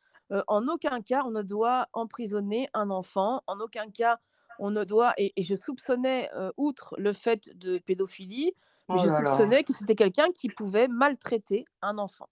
en 0.47 0.67
aucun 0.67 1.01
cas 1.01 1.23
on 1.25 1.31
ne 1.31 1.41
doit 1.41 1.87
emprisonner 1.93 2.69
un 2.73 2.89
enfant, 2.91 3.41
en 3.47 3.59
aucun 3.59 3.89
cas 3.91 4.19
on 4.59 4.71
ne 4.71 4.83
doit» 4.83 5.13
et 5.17 5.33
et 5.35 5.43
je 5.43 5.55
soupçonnais, 5.55 6.29
outre 6.57 6.95
le 6.97 7.13
fait 7.13 7.57
de 7.57 7.77
pédophilie, 7.79 8.53
Oh 8.89 8.97
je 8.97 9.07
là. 9.07 9.17
soupçonnais 9.17 9.63
que 9.63 9.73
c'était 9.73 9.95
quelqu'un 9.95 10.27
qui 10.31 10.49
pouvait 10.49 10.87
maltraiter 10.87 11.65
un 11.81 11.97
enfant. 11.97 12.29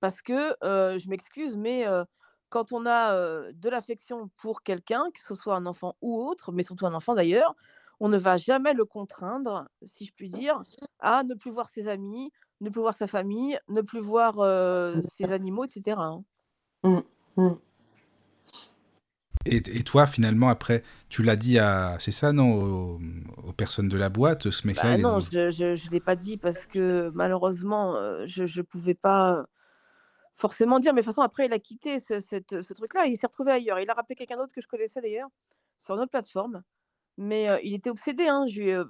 Parce 0.00 0.22
que, 0.22 0.56
je 0.62 1.08
m'excuse, 1.08 1.56
mais 1.56 1.84
quand 2.50 2.72
on 2.72 2.86
a, 2.86 3.52
de 3.52 3.68
l'affection 3.68 4.30
pour 4.36 4.62
quelqu'un, 4.62 5.10
que 5.12 5.22
ce 5.22 5.34
soit 5.34 5.56
un 5.56 5.66
enfant 5.66 5.96
ou 6.02 6.22
autre, 6.22 6.52
mais 6.52 6.62
surtout 6.62 6.86
un 6.86 6.94
enfant 6.94 7.14
d'ailleurs, 7.14 7.54
on 8.00 8.08
ne 8.08 8.16
va 8.18 8.36
jamais 8.36 8.74
le 8.74 8.84
contraindre, 8.84 9.68
si 9.82 10.06
je 10.06 10.12
puis 10.14 10.28
dire, 10.28 10.62
à 11.00 11.24
ne 11.24 11.34
plus 11.34 11.50
voir 11.50 11.68
ses 11.68 11.88
amis, 11.88 12.30
ne 12.60 12.70
plus 12.70 12.80
voir 12.80 12.94
sa 12.94 13.06
famille, 13.08 13.58
ne 13.68 13.80
plus 13.80 14.00
voir, 14.00 14.34
ses 15.02 15.32
animaux 15.32 15.64
et 15.64 15.68
cetera, 15.68 16.06
hein. 16.06 16.24
Mmh. 16.84 17.58
Et 19.48 19.78
et 19.78 19.82
toi, 19.84 20.06
finalement, 20.06 20.48
après, 20.48 20.82
tu 21.08 21.22
l'as 21.22 21.36
dit 21.36 21.58
à 21.58 21.96
c'est 22.00 22.12
ça, 22.12 22.32
non, 22.32 22.52
aux, 22.54 23.00
aux 23.44 23.52
personnes 23.52 23.88
de 23.88 23.96
la 23.96 24.08
boîte, 24.10 24.50
ce 24.50 24.66
mec-là, 24.66 24.94
Bah 24.94 24.98
est 24.98 24.98
non, 24.98 25.18
je 25.18 25.50
je 25.50 25.90
l'ai 25.90 26.00
pas 26.00 26.14
dit 26.14 26.36
parce 26.36 26.66
que 26.66 27.10
malheureusement, 27.14 27.96
heu, 27.96 28.26
je 28.26 28.44
je 28.46 28.60
pouvais 28.60 28.94
pas, 28.94 29.46
forcément 30.36 30.80
dire, 30.80 30.94
mais 30.94 31.02
de 31.02 31.06
toute 31.06 31.14
façon 31.14 31.22
après 31.22 31.46
il 31.46 31.52
a 31.54 31.58
quitté 31.60 31.98
ce 32.00 32.20
cette 32.20 32.62
ce 32.62 32.74
truc-là, 32.74 33.06
il 33.06 33.16
s'est 33.16 33.26
retrouvé 33.28 33.52
ailleurs. 33.52 33.80
Il 33.80 33.90
a 33.90 33.94
rappelé 33.94 34.16
quelqu'un 34.16 34.36
d'autre 34.38 34.54
que 34.54 34.60
je 34.62 34.68
connaissais 34.68 35.00
d'ailleurs, 35.02 35.28
sur 35.78 35.94
une 35.96 36.02
autre 36.02 36.10
plateforme, 36.12 36.62
mais 37.18 37.48
heu, 37.50 37.58
il 37.64 37.74
était 37.74 37.90
obsédé, 37.90 38.28
hein. 38.28 38.46
Je 38.48 38.84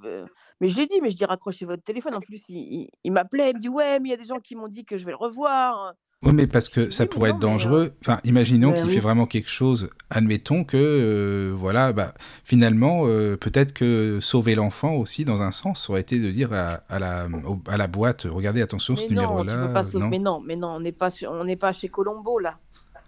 mais 0.60 0.68
je 0.68 0.76
lui 0.76 0.84
ai 0.84 0.86
dit: 0.88 1.00
«Mais 1.02 1.10
je 1.10 1.16
dis 1.16 1.24
raccrochez 1.26 1.66
votre 1.66 1.82
téléphone». 1.84 2.14
En 2.16 2.22
plus, 2.22 2.48
il 2.50 2.58
il 2.58 2.90
il 3.04 3.12
m'appelait, 3.12 3.50
il 3.50 3.56
me 3.56 3.60
dit: 3.60 3.68
«Ouais, 3.70 4.00
mais 4.00 4.08
il 4.10 4.12
y 4.12 4.14
a 4.14 4.18
des 4.18 4.24
gens 4.26 4.40
qui 4.40 4.56
m'ont 4.56 4.68
dit 4.68 4.84
que 4.86 4.96
je 4.98 5.04
vais 5.06 5.12
le 5.12 5.16
revoir». 5.18 5.94
Oui, 6.24 6.32
mais 6.34 6.48
parce 6.48 6.68
que 6.68 6.90
ça 6.90 7.04
dis: 7.04 7.08
«Mais 7.08 7.08
pourrait 7.14 7.28
non, 7.28 7.36
être 7.36 7.38
mais 7.38 7.44
heu» 7.44 7.48
dangereux. 7.52 7.92
Enfin, 8.00 8.18
imaginons 8.24 8.72
Bah 8.72 8.80
qu'il 8.80 8.90
fait 8.90 8.98
vraiment 8.98 9.26
quelque 9.26 9.48
chose. 9.48 9.88
Admettons 10.10 10.64
que, 10.64 10.76
heu, 10.76 11.52
voilà, 11.56 11.92
bah, 11.92 12.12
finalement, 12.42 13.06
heu, 13.06 13.36
peut-être 13.36 13.72
que 13.72 14.18
sauver 14.20 14.56
l'enfant 14.56 14.94
aussi, 14.96 15.24
dans 15.24 15.42
un 15.42 15.52
sens, 15.52 15.88
aurait 15.88 16.00
été 16.00 16.18
de 16.18 16.30
dire 16.32 16.52
à 16.52 16.80
à 16.88 16.98
la, 16.98 17.28
au 17.46 17.60
à 17.68 17.76
la 17.76 17.86
boîte: 17.86 18.26
«Regardez, 18.28 18.62
attention, 18.62 18.96
ce 18.96 19.04
Mais 19.04 19.10
numéro-là, 19.10 19.68
pas 19.68 19.80
heu, 19.80 19.82
sauver 19.84 20.04
non?» 20.04 20.08
mais 20.10 20.18
non, 20.18 20.40
mais 20.40 20.56
non, 20.56 20.68
on 20.70 20.80
n'est 20.80 20.92
pas 20.92 21.10
sur 21.10 21.30
on 21.30 21.44
n'est 21.44 21.56
pas 21.56 21.72
chez 21.72 21.88
Colombo 21.88 22.38
là. 22.40 22.58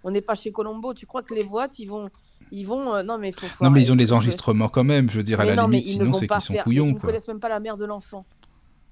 On 0.03 0.11
n'est 0.11 0.21
pas 0.21 0.35
chez 0.35 0.51
Colombo. 0.51 0.93
Tu 0.93 1.05
crois 1.05 1.21
que 1.23 1.33
les 1.33 1.43
boîtes, 1.43 1.79
ils 1.79 1.87
vont 1.87 2.09
ils 2.51 2.65
vont, 2.65 3.03
non 3.03 3.17
mais 3.17 3.31
faut 3.31 3.47
Non, 3.61 3.69
mais 3.71 3.81
ils 3.81 3.91
ont 3.91 3.95
je 3.97 4.13
enregistrements 4.13 4.69
quand 4.69 4.83
même. 4.83 5.09
Je 5.09 5.17
veux 5.17 5.23
dire, 5.23 5.39
à 5.39 5.45
la 5.45 5.55
non, 5.55 5.63
limite, 5.63 5.85
sinon 5.87 6.13
c'est 6.13 6.27
qu'ils 6.27 6.41
sont 6.41 6.53
faire 6.53 6.63
mais 6.67 6.71
ils 6.71 6.79
couillons, 6.79 6.93
ne 6.93 6.99
connaissent 6.99 7.27
même 7.27 7.39
pas 7.39 7.49
la 7.49 7.59
mère 7.59 7.77
de 7.77 7.85
l'enfant. 7.85 8.25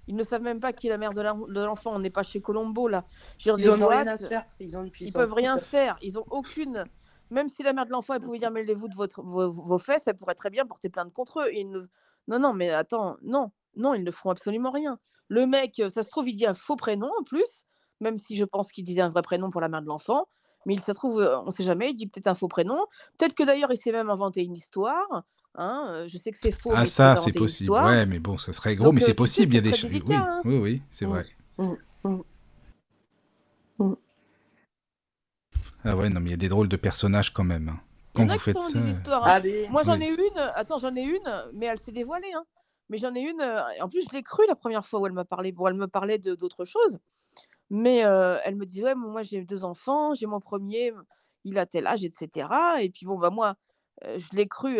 Ils 0.10 0.15
ne 0.15 0.23
savent 0.23 0.41
même 0.41 0.60
pas 0.60 0.73
qui 0.73 0.88
est 0.88 0.90
la 0.90 0.98
mère 0.98 1.14
de 1.14 1.22
l'en 1.22 1.48
de 1.48 1.61
l'enfant. 1.61 1.94
On 1.95 1.99
n'est 1.99 2.10
pas 2.10 2.23
chez 2.23 2.41
Colombo 2.41 2.88
là. 2.88 3.06
Dire 3.38 3.57
Ils 3.57 3.69
des 3.69 3.69
en 3.69 3.81
ont 3.81 3.88
rien 3.88 4.07
à 4.07 4.18
faire. 4.18 4.45
Ils 4.60 4.76
ont 4.76 4.86
ils 5.03 5.14
peuvent 5.14 5.34
rien 5.34 5.60
faire. 5.60 5.98
Ils 6.02 6.18
ont 6.18 6.26
aucune 6.31 6.90
même 7.30 7.48
si 7.48 7.61
la 7.61 7.73
mère 7.73 7.86
de 7.86 7.91
l'enfant, 7.91 8.15
elle 8.15 8.22
pouvait 8.22 8.40
dire: 8.40 8.49
«Mêlez-vous 8.49 8.88
de 8.88 8.95
votre 8.95 9.22
vos 9.22 9.52
vos 9.52 9.77
fesses», 9.77 10.07
elle 10.07 10.18
pourrait 10.18 10.34
très 10.34 10.49
bien 10.49 10.65
porter 10.65 10.90
plainte 10.90 11.14
contre 11.14 11.41
eux. 11.41 11.53
Ils 11.53 11.69
ne 11.69 11.81
non, 12.27 12.40
non, 12.40 12.53
mais 12.53 12.72
attends, 12.72 13.18
non, 13.22 13.52
non, 13.76 13.94
ils 13.94 14.03
ne 14.03 14.11
feront 14.11 14.31
absolument 14.31 14.72
rien. 14.72 14.99
Le 15.27 15.45
mec, 15.45 15.81
ça 15.90 16.02
se 16.02 16.10
trouve, 16.10 16.27
il 16.27 16.34
dit 16.36 16.45
un 16.48 16.53
faux 16.56 16.76
prénom 16.76 17.10
en 17.19 17.23
plus, 17.23 17.65
même 18.02 18.18
si 18.18 18.36
je 18.38 18.45
pense 18.45 18.72
qu'il 18.72 18.84
disait 18.84 19.02
un 19.02 19.10
vrai 19.10 19.22
prénom 19.22 19.49
pour 19.52 19.61
la 19.61 19.69
mère 19.69 19.81
de 19.81 19.88
l'enfant, 19.88 20.27
mais 20.65 20.73
il 20.73 20.81
se 20.81 20.91
trouve, 20.91 21.22
heu, 21.22 21.38
on 21.45 21.52
sait 21.52 21.64
jamais, 21.64 21.91
il 21.91 21.95
dit 21.95 22.07
peut-être 22.07 22.27
un 22.27 22.36
faux 22.36 22.48
prénom. 22.48 22.86
Peut-être 23.18 23.36
que 23.36 23.44
d'ailleurs, 23.44 23.72
il 23.72 23.77
s'est 23.77 23.91
même 23.91 24.10
inventé 24.10 24.41
une 24.44 24.53
histoire, 24.56 25.23
hein, 25.60 26.03
heu, 26.06 26.07
je 26.07 26.18
sais 26.18 26.31
que 26.31 26.38
c'est 26.38 26.52
faux, 26.52 26.72
Ah 26.73 26.86
ça, 26.86 27.15
c'est 27.18 27.31
possible. 27.34 27.72
histoire. 27.72 27.86
Ouais, 27.86 28.06
mais 28.06 28.19
bon, 28.19 28.38
ça 28.38 28.53
serait 28.53 28.76
gros, 28.76 28.91
mais 28.91 28.99
Donc 28.99 29.03
c'est 29.03 29.14
possible. 29.14 29.53
Il 29.53 29.56
y 29.56 29.60
a 29.60 29.61
des 29.61 29.69
très 29.69 29.77
ch 29.77 29.91
délicat, 29.91 30.07
oui, 30.07 30.15
hein. 30.15 30.41
oui, 30.45 30.57
oui, 30.57 30.81
c'est 30.91 31.06
Mmh. 31.06 31.10
vrai. 31.10 31.26
Mmh. 31.57 31.76
Mmh. 32.06 32.22
Mmh. 33.80 33.94
Ah 35.86 35.95
ouais, 35.95 36.10
non, 36.10 36.19
mais 36.19 36.30
il 36.30 36.31
y 36.31 36.34
a 36.34 36.38
des 36.38 36.49
drôles 36.49 36.68
de 36.68 36.76
personnages 36.76 37.31
quand 37.34 37.44
même, 37.44 37.69
hein. 37.69 37.80
Quand 38.14 38.26
vous 38.26 38.38
faites 38.38 38.60
ça, 38.60 38.73
des 38.73 38.80
heu 38.80 38.90
histoires, 38.90 39.23
hein. 39.23 39.41
Ah 39.41 39.69
Moi, 39.69 39.84
j'en 39.84 39.98
oui. 39.98 40.03
ai 40.06 40.07
une, 40.10 40.38
attends, 40.56 40.77
j'en 40.77 40.95
ai 40.95 41.02
une, 41.03 41.44
mais 41.53 41.68
elle 41.68 41.80
s'est 41.80 41.91
dévoilée, 41.91 42.34
hein. 42.36 42.44
Mais 42.90 42.98
j'en 42.98 43.14
ai 43.15 43.22
une, 43.22 43.40
et 43.77 43.81
en 43.81 43.88
plus, 43.88 44.03
je 44.10 44.15
l'ai 44.15 44.23
crue 44.23 44.45
la 44.48 44.56
1re 44.56 44.86
fois 44.86 44.99
où 44.99 45.06
elle 45.07 45.14
m'a 45.14 45.26
parlé. 45.26 45.52
Bon, 45.52 45.68
elle 45.68 45.76
me 45.76 45.88
parlait 45.88 46.18
d'autres 46.18 46.65
choses, 46.65 46.99
mais 47.69 47.98
elle 47.99 48.56
me 48.57 48.65
disait: 48.65 48.84
«Ouais, 48.86 48.95
moi, 48.95 49.23
j'ai 49.23 49.44
2 49.45 49.65
enfants, 49.65 50.14
j'ai 50.15 50.27
mon 50.27 50.40
1er, 50.41 50.94
il 51.45 51.60
a 51.60 51.65
tel 51.68 51.88
âge 51.88 52.03
et 52.06 52.11
cetera» 52.11 52.81
et 52.84 52.90
puis 52.90 53.06
bon, 53.06 53.18
bah, 53.19 53.30
moi, 53.31 53.56
je 54.03 54.35
l'ai 54.35 54.47
cru, 54.47 54.80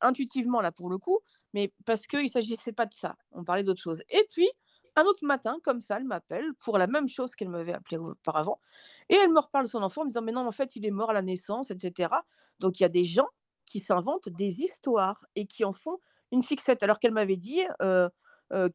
intuitivement 0.00 0.60
là, 0.60 0.72
pour 0.72 0.90
le 0.90 0.98
coup, 0.98 1.20
mais 1.54 1.72
parce 1.86 2.06
qu'il 2.06 2.28
s'agissait 2.28 2.72
pas 2.72 2.86
de 2.86 2.94
ça. 2.94 3.16
On 3.32 3.44
parlait 3.44 3.62
d'autre 3.62 3.80
chose 3.82 4.02
et 4.10 4.26
puis, 4.30 4.48
un 4.96 5.04
autre 5.04 5.24
matin, 5.24 5.58
comme 5.64 5.80
ça, 5.80 5.96
elle 5.96 6.04
m'appelle 6.04 6.54
pour 6.60 6.78
la 6.78 6.86
même 6.86 7.08
chose 7.08 7.34
qu'elle 7.34 7.48
m'avait 7.48 7.72
appelé 7.74 7.96
auparavant 7.98 8.60
et 9.08 9.16
elle 9.16 9.32
me 9.32 9.40
reparle 9.40 9.64
de 9.64 9.70
son 9.70 9.82
enfant 9.82 10.02
en 10.02 10.04
me 10.04 10.10
disant: 10.10 10.22
«Mais 10.22 10.30
non, 10.32 10.46
en 10.46 10.52
fait, 10.52 10.76
il 10.76 10.86
est 10.86 10.92
mort 10.92 11.10
à 11.10 11.12
la 11.14 11.22
naissance 11.22 11.70
et 11.72 11.76
cetera». 11.78 12.24
Donc 12.60 12.78
il 12.78 12.84
y 12.84 12.86
a 12.86 12.88
des 12.88 13.02
gens 13.04 13.26
qui 13.66 13.80
s'inventent 13.80 14.28
des 14.28 14.62
histoires 14.62 15.24
et 15.34 15.46
qui 15.46 15.64
en 15.64 15.72
font 15.72 15.98
une 16.30 16.42
fixette. 16.44 16.84
Alors 16.84 17.00
qu'elle 17.00 17.12
m'avait 17.12 17.36
dit, 17.36 17.62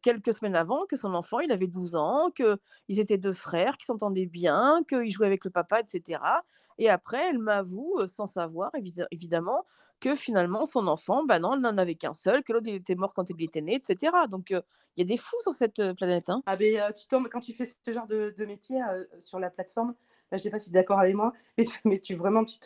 quelques 0.02 0.34
semaines 0.34 0.56
avant 0.58 0.86
que 0.88 0.98
son 0.98 1.14
enfant, 1.14 1.40
il 1.40 1.52
avait 1.54 1.68
12 1.68 1.96
ans, 1.96 2.32
qu'ils 2.32 3.00
étaient 3.00 3.18
2 3.18 3.32
frères, 3.34 3.78
qu'ils 3.78 3.86
s'entendaient 3.86 4.26
bien, 4.26 4.82
qu'il 4.90 5.10
jouait 5.12 5.28
avec 5.28 5.46
le 5.46 5.52
papa 5.52 5.80
et 5.80 5.84
cetera 5.88 6.44
et 6.80 6.90
après, 6.90 7.30
elle 7.30 7.40
m'avoue, 7.40 8.00
sans 8.08 8.28
savoir 8.28 8.72
évidemment, 9.12 9.66
que 10.02 10.16
finalement 10.16 10.66
son 10.66 10.88
enfant, 10.88 11.26
bah, 11.26 11.40
non, 11.40 11.54
elle 11.56 11.62
n'en 11.62 11.78
avait 11.78 11.96
qu'1 11.96 12.14
seul, 12.14 12.44
que 12.44 12.54
l'autre, 12.54 12.68
il 12.70 12.76
était 12.76 12.96
mort 12.96 13.14
quand 13.14 13.30
il 13.30 13.44
était 13.44 13.62
né 13.62 13.76
et 13.78 13.82
cetera. 13.84 14.28
Donc 14.28 14.50
il 14.52 14.62
y 14.98 15.02
a 15.04 15.06
des 15.06 15.18
fous 15.18 15.38
sur 15.44 15.54
cette, 15.54 15.94
planète, 15.96 16.30
hein. 16.32 16.44
Ah 16.46 16.56
heu, 16.56 16.94
tu 16.94 17.06
tombes 17.08 17.28
quand 17.30 17.42
tu 17.42 17.54
fais 17.54 17.66
ce 17.66 17.94
genre 17.94 18.08
de 18.08 18.34
de 18.36 18.46
métier, 18.46 18.80
sur 19.20 19.40
la 19.40 19.50
plateforme, 19.50 19.96
là, 20.32 20.38
je 20.38 20.44
sais 20.44 20.50
pas 20.50 20.60
si 20.60 20.72
tu 20.72 20.78
es 20.78 20.80
d'accord 20.82 21.00
avec 21.00 21.16
moi, 21.16 21.34
mais 21.58 21.66
tu 21.66 21.80
mais 21.86 22.00
tu 22.00 22.16
vraiment, 22.16 22.46
tu 22.46 22.58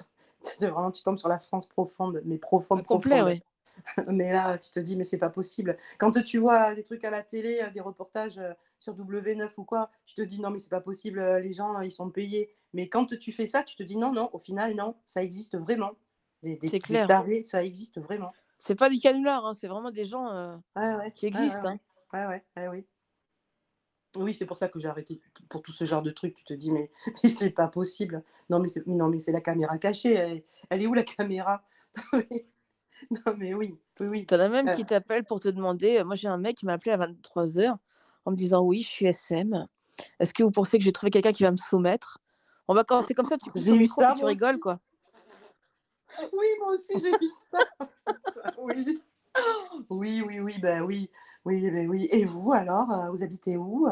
vraiment, 0.61 0.91
tu 0.91 1.03
tombes 1.03 1.17
sur 1.17 1.29
la 1.29 1.39
France 1.39 1.67
profonde, 1.67 2.21
mais 2.25 2.37
profonde, 2.37 2.81
Ah 2.81 2.83
complet, 2.83 3.21
profonde. 3.21 3.23
oui. 3.23 3.43
Mais 4.07 4.31
là, 4.31 4.57
tu 4.57 4.71
te 4.71 4.79
dis: 4.79 4.95
«Mais 4.95 5.03
c'est 5.03 5.17
pas 5.17 5.29
possible». 5.29 5.77
Quand 5.99 6.11
tu 6.23 6.37
vois 6.37 6.75
des 6.75 6.83
trucs 6.83 7.03
à 7.03 7.09
la 7.09 7.23
télé, 7.23 7.61
heu, 7.61 7.71
des 7.71 7.81
reportages, 7.81 8.37
heu, 8.39 8.53
sur 8.79 8.93
W9 8.95 9.57
ou 9.57 9.63
quoi, 9.63 9.89
tu 10.05 10.15
te 10.15 10.21
dis: 10.21 10.41
«Non, 10.41 10.49
mais 10.49 10.57
c'est 10.59 10.69
pas 10.69 10.81
possible, 10.81 11.19
heu, 11.19 11.39
les 11.39 11.53
gens, 11.53 11.79
ils 11.81 11.91
sont 11.91 12.09
payés». 12.09 12.53
Mais 12.73 12.89
quand 12.89 13.05
tu 13.17 13.31
fais 13.31 13.45
ça, 13.45 13.63
tu 13.63 13.75
te 13.75 13.83
dis: 13.83 13.97
«Non, 13.97 14.11
non, 14.13 14.29
au 14.33 14.39
final, 14.39 14.75
non, 14.75 14.95
ça 15.05 15.23
existe 15.23 15.57
vraiment. 15.57 15.91
Des 16.41 16.55
des 16.57 16.71
clair. 16.79 17.07
tarés, 17.07 17.43
ça 17.43 17.63
existe 17.63 17.99
vraiment». 17.99 18.33
C'est 18.57 18.75
pas 18.75 18.89
des 18.89 18.97
canulars, 18.99 19.45
hein, 19.45 19.53
c'est 19.53 19.67
vraiment 19.67 19.91
des 19.91 20.05
gens, 20.05 20.59
ouais. 20.75 21.11
qui 21.11 21.25
existent, 21.25 21.69
ouais. 21.69 21.79
hein. 22.13 22.27
Ouais, 22.27 22.41
ouais. 22.57 22.67
Oui. 22.69 22.85
Oui, 24.15 24.33
c'est 24.33 24.45
pour 24.45 24.57
ça 24.57 24.69
que 24.69 24.79
j'ai 24.79 24.87
arrêté 24.87 25.19
pour 25.49 25.63
tout 25.63 25.71
ce 25.71 25.85
genre 25.85 26.03
de 26.03 26.11
trucs. 26.11 26.35
Tu 26.35 26.43
te 26.43 26.53
dis: 26.53 26.71
«Mais 26.71 26.91
mais 27.23 27.29
c'est 27.29 27.49
pas 27.49 27.67
possible. 27.67 28.23
Non, 28.49 28.59
mais 28.59 28.67
c'est 28.67 28.85
non, 28.87 29.09
mais 29.09 29.19
c'est 29.19 29.31
la 29.31 29.41
caméra 29.41 29.77
cachée. 29.79 30.13
Elle 30.13 30.43
elle 30.69 30.81
est 30.83 30.87
où 30.87 30.93
la 30.93 31.03
caméra?» 31.03 31.63
Non, 33.25 33.35
mais 33.37 33.53
oui. 33.53 33.77
Oui, 33.99 34.07
oui. 34.07 34.25
Tu 34.25 34.33
en 34.33 34.39
as 34.39 34.49
même 34.49 34.71
qui 34.71 34.85
t'appellent 34.85 35.23
pour 35.25 35.39
te 35.39 35.47
demander, 35.49 35.99
heu 35.99 36.03
moi, 36.03 36.15
j'ai 36.15 36.27
un 36.27 36.37
mec 36.37 36.57
qui 36.57 36.65
m'a 36.65 36.73
appelé 36.73 36.91
à 36.91 36.97
23:00 36.97 37.77
en 38.25 38.31
me 38.31 38.35
disant: 38.35 38.61
«Oui, 38.61 38.81
je 38.81 38.87
suis 38.89 39.05
SM. 39.05 39.67
Est-ce 40.19 40.33
que 40.33 40.43
vous 40.43 40.51
pensez 40.51 40.77
que 40.77 40.83
j'ai 40.83 40.91
trouvé 40.91 41.09
quelqu'un 41.11 41.31
qui 41.31 41.43
va 41.43 41.51
me 41.51 41.57
soumettre?» 41.57 42.19
bah, 42.67 42.83
quand 42.87 43.01
c'est 43.01 43.13
comme 43.13 43.25
ça, 43.25 43.37
tu 43.37 43.49
coupes 43.51 43.65
ton 43.65 43.75
micro 43.75 44.01
ça 44.01 44.13
tu 44.17 44.25
rigoles, 44.25 44.51
aussi. 44.51 44.59
quoi. 44.59 44.79
Oui, 46.33 46.45
moi 46.59 46.73
aussi, 46.73 46.99
j'ai 46.99 47.11
vu 47.11 47.27
ça. 47.51 47.59
Ça, 48.33 48.53
oui. 48.57 49.01
Oui, 49.89 50.21
oui, 50.25 50.39
oui, 50.39 50.55
bah, 50.59 50.81
oui. 50.81 51.09
Oui, 51.45 51.69
beh, 51.69 51.87
oui 51.87 52.07
et 52.11 52.23
vous 52.23 52.53
alors, 52.53 52.89
heu, 52.91 53.09
vous 53.09 53.23
habitez 53.23 53.57
où? 53.57 53.87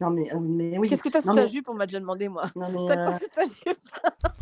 Non, 0.00 0.10
mais 0.10 0.30
mais 0.40 0.78
oui. 0.78 0.88
«Qu'est-ce 0.88 1.02
que 1.02 1.08
tu 1.10 1.18
as 1.18 1.20
sous 1.20 1.34
ta 1.34 1.42
mais 1.42 1.48
jupe?» 1.48 1.68
on 1.68 1.74
m'a 1.74 1.86
déjà 1.86 2.00
demandé, 2.00 2.28
moi. 2.28 2.46
non, 2.56 2.68
mais 2.70 2.86
«Tu 2.86 2.92
as 2.92 2.96
quoi 2.96 3.14
heu 3.14 3.18
sous 3.20 3.28
ta 3.28 3.44
jupe?» 3.44 3.78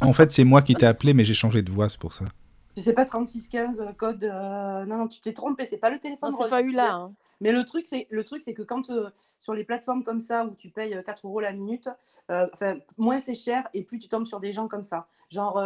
En 0.00 0.12
fait, 0.12 0.30
c'est 0.30 0.44
moi 0.44 0.62
qui 0.62 0.74
t'ai 0.76 0.86
appelé, 0.86 1.12
mais 1.14 1.24
j'ai 1.24 1.34
changé 1.34 1.62
de 1.62 1.70
voix, 1.70 1.88
c'est 1.88 2.00
pour 2.00 2.12
ça. 2.12 2.26
Si 2.76 2.82
c'est 2.82 2.92
pas 2.92 3.04
3615, 3.04 3.80
heu, 3.80 3.92
code, 3.96 4.24
heu 4.24 4.84
non, 4.86 4.98
non, 4.98 5.08
tu 5.08 5.20
t'es 5.20 5.32
trompé, 5.32 5.64
c'est 5.64 5.76
pas 5.78 5.90
le 5.90 5.96
Non, 5.96 6.00
téléphone 6.00 6.32
c'est 6.32 6.36
rose 6.38 6.50
pas 6.50 6.60
ici, 6.60 6.70
ULA, 6.70 6.92
hein. 6.94 7.12
Mais 7.40 7.52
le 7.52 7.64
truc, 7.64 7.86
c'est 7.86 8.06
le 8.10 8.24
truc, 8.24 8.42
c'est 8.42 8.54
que 8.54 8.62
quand, 8.62 8.90
heu, 8.90 9.08
sur 9.38 9.54
les 9.54 9.64
plateformes 9.64 10.02
comme 10.02 10.20
ça 10.20 10.44
où 10.44 10.54
tu 10.56 10.70
payes, 10.70 10.94
heu, 10.94 11.02
4 11.02 11.24
€ 11.24 11.40
la 11.42 11.52
minute, 11.52 11.88
enfin, 12.28 12.76
moins 12.96 13.20
c'est 13.20 13.34
cher 13.36 13.68
et 13.74 13.82
plus 13.82 13.98
tu 13.98 14.08
tombes 14.08 14.26
sur 14.26 14.40
des 14.40 14.52
gens 14.52 14.66
comme 14.66 14.82
ça. 14.82 15.06
Genre, 15.30 15.60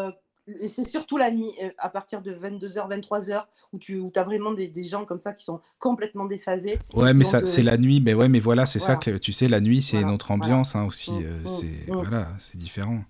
c'est 0.66 0.84
surtout 0.84 1.16
la 1.18 1.30
nuit, 1.30 1.52
à 1.78 1.88
partir 1.90 2.20
de 2.22 2.32
22:00-23:00 2.32 3.48
où 3.72 3.78
tu 3.78 3.98
où 3.98 4.10
tu 4.10 4.18
as 4.18 4.24
vraiment 4.24 4.52
des 4.52 4.68
des 4.68 4.84
gens 4.84 5.04
comme 5.06 5.18
ça 5.18 5.32
qui 5.32 5.44
sont 5.44 5.60
complètement 5.78 6.24
déphasés 6.26 6.78
Ouais, 6.94 7.14
mais 7.14 7.24
ça, 7.24 7.40
te 7.40 7.46
c'est 7.46 7.62
la 7.62 7.76
nuit. 7.78 8.00
Mais 8.00 8.14
ouais, 8.14 8.28
mais 8.28 8.40
voilà, 8.40 8.66
c'est 8.66 8.80
ça 8.80 8.96
que 8.96 9.16
tu 9.16 9.32
sais, 9.32 9.48
la 9.48 9.60
nuit, 9.60 9.80
c'est 9.82 9.96
Voilà, 9.98 10.12
notre 10.12 10.26
voilà. 10.28 10.44
ambiance, 10.44 10.74
hein, 10.76 10.82
Mmh, 10.82 10.86
aussi, 10.88 11.22
heu, 11.22 11.32
mmh, 11.44 11.46
c'est 11.46 11.90
mmh. 11.92 11.94
voilà, 11.94 12.28
c'est 12.38 12.56
différent. 12.56 13.00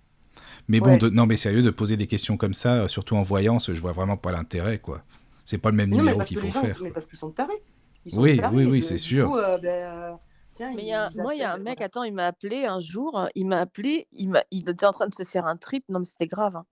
Mais 0.68 0.80
bon, 0.80 0.92
Ouais. 0.92 0.98
de- 0.98 1.08
non, 1.08 1.26
mais 1.26 1.36
sérieux, 1.36 1.62
de 1.62 1.70
poser 1.70 1.96
des 1.96 2.06
questions 2.06 2.36
comme 2.36 2.54
ça, 2.54 2.82
euh, 2.84 2.88
surtout 2.88 3.16
en 3.16 3.22
voyance, 3.22 3.72
je 3.72 3.80
vois 3.80 3.92
vraiment 3.92 4.16
pas 4.16 4.32
l'intérêt, 4.32 4.78
quoi. 4.78 5.02
C'est 5.44 5.58
pas 5.58 5.70
le 5.70 5.76
même 5.76 5.90
Non, 5.90 5.98
numéro 5.98 6.20
qu'il 6.20 6.38
faut 6.38 6.50
gens, 6.50 6.60
faire. 6.62 6.78
mais 6.82 6.90
parce 6.90 7.06
qu'ils 7.06 7.18
sont 7.18 7.30
tarés. 7.30 7.62
Ils 8.04 8.12
sont 8.12 8.18
Oui, 8.20 8.36
tarés, 8.36 8.54
oui, 8.56 8.64
oui, 8.66 8.82
c'est 8.82 8.98
sûr. 8.98 9.30
coup, 9.30 9.36
euh, 9.38 9.56
ben, 9.58 9.68
euh, 9.68 10.12
tiens, 10.54 10.72
Mais 10.74 10.82
il 10.82 10.88
y 10.88 10.92
a, 10.92 11.10
moi, 11.16 11.34
il 11.34 11.40
y 11.40 11.42
a 11.42 11.52
un 11.54 11.56
mec, 11.56 11.78
voilà. 11.78 11.86
attends, 11.86 12.02
il 12.04 12.12
m'a 12.12 12.26
appelé 12.26 12.66
un 12.66 12.80
jour, 12.80 13.26
il 13.34 13.46
m'a 13.46 13.60
appelé, 13.60 14.08
il, 14.12 14.28
m'a, 14.28 14.44
il 14.50 14.68
était 14.68 14.84
en 14.86 14.90
train 14.92 15.06
de 15.08 15.14
se 15.14 15.24
faire 15.24 15.46
un 15.46 15.56
trip, 15.56 15.84
non 15.88 16.00
mais 16.00 16.04
c'était 16.04 16.26
grave. 16.26 16.56
hein. 16.56 16.66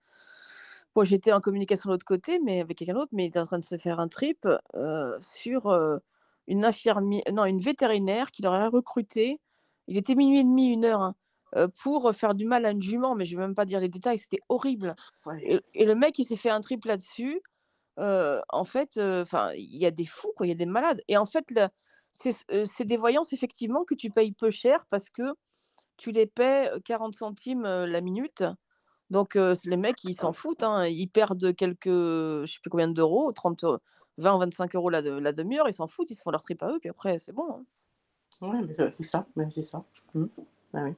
Bon, 0.94 1.04
j'étais 1.04 1.32
en 1.32 1.40
communication 1.40 1.88
de 1.88 1.94
l'autre 1.94 2.06
côté, 2.06 2.38
mais 2.42 2.60
avec 2.60 2.78
quelqu'un 2.78 2.94
d'autre, 2.94 3.12
mais 3.14 3.24
il 3.24 3.28
était 3.28 3.38
en 3.38 3.44
train 3.46 3.58
de 3.58 3.64
se 3.64 3.76
faire 3.76 4.00
un 4.00 4.08
trip 4.08 4.46
euh, 4.74 5.16
sur 5.20 5.66
euh, 5.68 5.98
une 6.46 6.64
infirmière, 6.64 7.22
non, 7.32 7.44
une 7.44 7.58
vétérinaire 7.60 8.30
qu'il 8.30 8.46
aurait 8.46 8.66
recrutée. 8.68 9.38
Il 9.88 9.96
était 9.98 10.14
minuit 10.14 10.40
et 10.40 10.44
demi, 10.44 10.68
une 10.72 10.84
heure, 10.86 11.02
hein, 11.02 11.14
pour 11.82 12.12
faire 12.14 12.34
du 12.34 12.46
mal 12.46 12.66
à 12.66 12.70
une 12.70 12.82
jument, 12.82 13.14
mais 13.14 13.24
je 13.24 13.36
vais 13.36 13.42
même 13.42 13.54
pas 13.54 13.64
dire 13.64 13.80
les 13.80 13.88
détails, 13.88 14.18
c'était 14.18 14.40
horrible. 14.48 14.94
Ouais. 15.24 15.42
Et, 15.42 15.60
et 15.74 15.84
le 15.84 15.94
mec, 15.94 16.18
il 16.18 16.24
s'est 16.24 16.36
fait 16.36 16.50
un 16.50 16.60
trip 16.60 16.84
là-dessus. 16.84 17.42
euh, 17.98 18.40
en 18.50 18.64
fait, 18.64 18.98
enfin, 18.98 19.52
il 19.54 19.76
y 19.76 19.86
a 19.86 19.90
des 19.90 20.06
fous, 20.06 20.32
quoi, 20.36 20.46
il 20.46 20.50
y 20.50 20.52
a 20.52 20.56
des 20.56 20.66
malades. 20.66 21.00
Et 21.08 21.16
en 21.16 21.26
fait, 21.26 21.46
c'est 22.12 22.34
euh, 22.52 22.64
des 22.84 22.96
voyances, 22.96 23.32
effectivement, 23.32 23.84
que 23.84 23.94
tu 23.94 24.10
payes 24.10 24.32
peu 24.32 24.50
cher 24.50 24.86
parce 24.90 25.10
que 25.10 25.22
tu 25.96 26.12
les 26.12 26.26
paies 26.26 26.70
euh, 26.72 26.80
40 26.84 27.14
centimes 27.14 27.66
euh, 27.66 27.86
la 27.86 28.00
minute. 28.00 28.44
Donc, 29.10 29.36
euh, 29.36 29.54
les 29.64 29.76
mecs, 29.76 30.04
ils 30.04 30.14
s'en 30.16 30.32
foutent. 30.32 30.62
hein, 30.64 30.86
Ils 30.86 31.08
perdent 31.08 31.54
quelques, 31.56 31.88
je 31.88 32.44
sais 32.46 32.60
plus 32.62 32.70
combien 32.70 32.88
d'euros, 32.88 33.32
30, 33.32 33.64
euh, 33.64 33.78
20 34.18 34.36
ou 34.36 34.40
25 34.40 34.74
euros 34.76 34.90
la, 34.90 35.02
la 35.02 35.32
demi-heure. 35.32 35.68
Ils 35.68 35.74
s'en 35.74 35.86
foutent, 35.88 36.10
ils 36.10 36.16
se 36.16 36.22
font 36.22 36.30
leur 36.32 36.42
trip 36.44 36.62
à 36.62 36.70
eux, 36.72 36.78
puis 36.80 36.90
après, 36.90 37.18
c'est 37.18 37.32
bon. 37.32 37.46
hein. 37.52 37.66
Ouais, 38.40 38.62
mais 38.62 38.72
c'est 38.74 38.90
ça, 39.02 39.26
mais 39.36 39.50
c'est 39.50 39.62
ça. 39.62 39.84
Mm. 40.14 40.24
Ah 40.72 40.84
oui. 40.84 40.94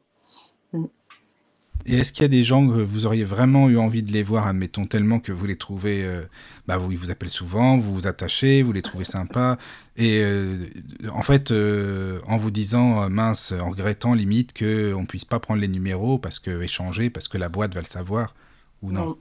Et 1.86 1.96
est-ce 1.96 2.12
qu'il 2.12 2.22
y 2.22 2.24
a 2.26 2.28
des 2.28 2.44
gens 2.44 2.66
que 2.66 2.72
vous 2.72 3.06
auriez 3.06 3.24
vraiment 3.24 3.68
eu 3.68 3.78
envie 3.78 4.02
de 4.02 4.12
les 4.12 4.22
voir, 4.22 4.46
admettons, 4.46 4.86
tellement 4.86 5.20
que 5.20 5.32
vous 5.32 5.46
les 5.46 5.56
trouvez, 5.56 6.04
euh, 6.04 6.22
bah, 6.66 6.76
vous, 6.76 6.92
ils 6.92 6.98
vous 6.98 7.10
appellent 7.10 7.30
souvent, 7.30 7.78
vous 7.78 7.94
vous 7.94 8.06
attachez, 8.06 8.62
vous 8.62 8.72
les 8.72 8.82
trouvez 8.82 9.06
sympas, 9.06 9.56
et 9.96 10.20
euh, 10.22 10.58
en 11.12 11.22
fait, 11.22 11.50
euh, 11.50 12.20
en 12.26 12.36
vous 12.36 12.50
disant, 12.50 13.08
mince, 13.08 13.54
en 13.58 13.70
regrettant 13.70 14.12
limite 14.12 14.52
qu'on 14.58 15.00
ne 15.00 15.06
puisse 15.06 15.24
pas 15.24 15.40
prendre 15.40 15.60
les 15.60 15.68
numéros 15.68 16.18
parce 16.18 16.38
que 16.38 16.60
échanger, 16.62 17.08
parce 17.08 17.26
que 17.26 17.38
la 17.38 17.48
boîte 17.48 17.74
va 17.74 17.80
le 17.80 17.86
savoir, 17.86 18.34
ou 18.82 18.92
non, 18.92 19.16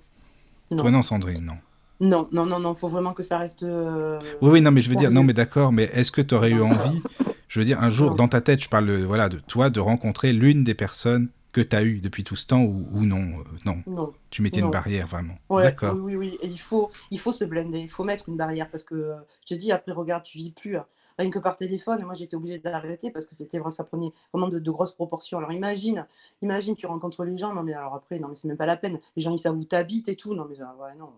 Non. 0.70 0.78
Toi 0.78 0.92
non, 0.92 1.02
Sandrine, 1.02 1.46
non. 1.46 1.58
Non, 2.00 2.28
non, 2.34 2.46
non, 2.46 2.60
non, 2.60 2.76
faut 2.76 2.90
vraiment 2.90 3.14
que 3.14 3.24
ça 3.24 3.38
reste. 3.38 3.64
Oui, 3.64 4.50
oui, 4.50 4.62
non, 4.62 4.72
mais 4.72 4.82
je 4.82 4.90
veux 4.90 4.98
dire, 4.98 5.12
non, 5.12 5.24
mais 5.24 5.34
d'accord, 5.34 5.72
mais 5.72 5.84
est-ce 5.94 6.12
que 6.12 6.22
tu 6.22 6.36
aurais 6.36 6.52
eu 6.52 6.62
envie, 6.62 7.02
je 7.48 7.60
veux 7.60 7.66
dire, 7.66 7.82
un 7.82 7.90
jour, 7.90 8.16
dans 8.16 8.28
ta 8.28 8.42
tête, 8.42 8.62
je 8.62 8.68
parle, 8.68 8.92
voilà, 9.04 9.30
de 9.30 9.38
toi, 9.38 9.70
de 9.70 9.80
rencontrer 9.80 10.34
l'une 10.34 10.66
des 10.66 10.74
personnes 10.74 11.30
que 11.64 11.68
tu 11.68 11.76
as 11.76 11.84
eues 11.84 12.00
depuis 12.00 12.24
tout 12.24 12.36
ce 12.36 12.46
temps, 12.46 12.62
ou, 12.64 12.88
ou 12.94 13.06
non, 13.06 13.40
euh, 13.40 13.44
non, 13.66 13.84
Non. 13.88 14.14
tu 14.30 14.42
mettais 14.42 14.60
une 14.60 14.72
barrière, 14.72 15.08
vraiment. 15.08 15.36
Ouais, 15.50 15.64
D'accord. 15.64 15.96
oui, 15.96 16.16
oui, 16.16 16.16
oui. 16.16 16.38
Et 16.42 16.48
il 16.48 16.60
faut, 16.60 16.90
il 17.12 17.20
faut 17.20 17.32
se 17.32 17.44
blender, 17.46 17.80
il 17.80 17.90
faut 17.90 18.04
mettre 18.04 18.30
une 18.30 18.38
barrière 18.38 18.70
parce 18.70 18.84
que 18.84 18.96
euh, 18.96 19.16
je 19.48 19.56
te 19.56 19.60
dis, 19.60 19.72
après, 19.72 19.92
regarde, 19.92 20.24
tu 20.24 20.38
vis 20.38 20.52
plus. 20.52 20.78
hein. 20.78 20.86
Rien 21.20 21.32
que 21.32 21.40
par 21.40 21.58
téléphone, 21.58 22.04
moi 22.04 22.14
j'étais 22.14 22.36
obligée 22.36 22.60
d'arrêter 22.60 23.10
parce 23.10 23.26
que 23.26 23.34
c'était 23.34 23.58
vraiment, 23.58 23.72
ça 23.72 23.84
prenait 23.84 24.14
vraiment 24.32 24.50
de, 24.50 24.60
de 24.60 24.70
grosses 24.72 24.94
proportions. 24.94 25.40
Alors 25.40 25.52
imagine, 25.52 26.06
imagine, 26.44 26.76
tu 26.76 26.86
rencontres 26.86 27.24
les 27.24 27.36
gens, 27.38 27.56
non 27.56 27.64
mais 27.64 27.74
alors 27.74 27.96
après, 27.96 28.20
non 28.20 28.28
mais 28.28 28.36
c'est 28.36 28.48
même 28.48 28.56
pas 28.56 28.68
la 28.68 28.78
peine. 28.78 29.00
Les 29.16 29.24
gens 29.24 29.34
ils 29.34 29.40
savent 29.40 29.58
où 29.58 29.64
t'habites 29.64 30.10
et 30.10 30.16
tout, 30.16 30.36
non 30.36 30.46
mais 30.48 30.62
euh, 30.62 30.66
ouais, 30.80 30.94
non, 30.96 31.10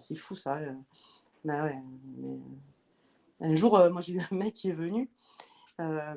c'est 0.00 0.16
fou 0.16 0.34
ça. 0.34 0.56
euh. 0.56 0.72
Bah 1.44 1.62
ouais, 1.62 1.76
mais, 2.18 2.40
Un 3.40 3.54
jour, 3.54 3.78
moi 3.92 4.00
j'ai 4.00 4.14
eu 4.14 4.20
un 4.20 4.34
mec 4.34 4.52
qui 4.54 4.70
est 4.70 4.72
venu. 4.72 5.08
euh, 5.80 6.16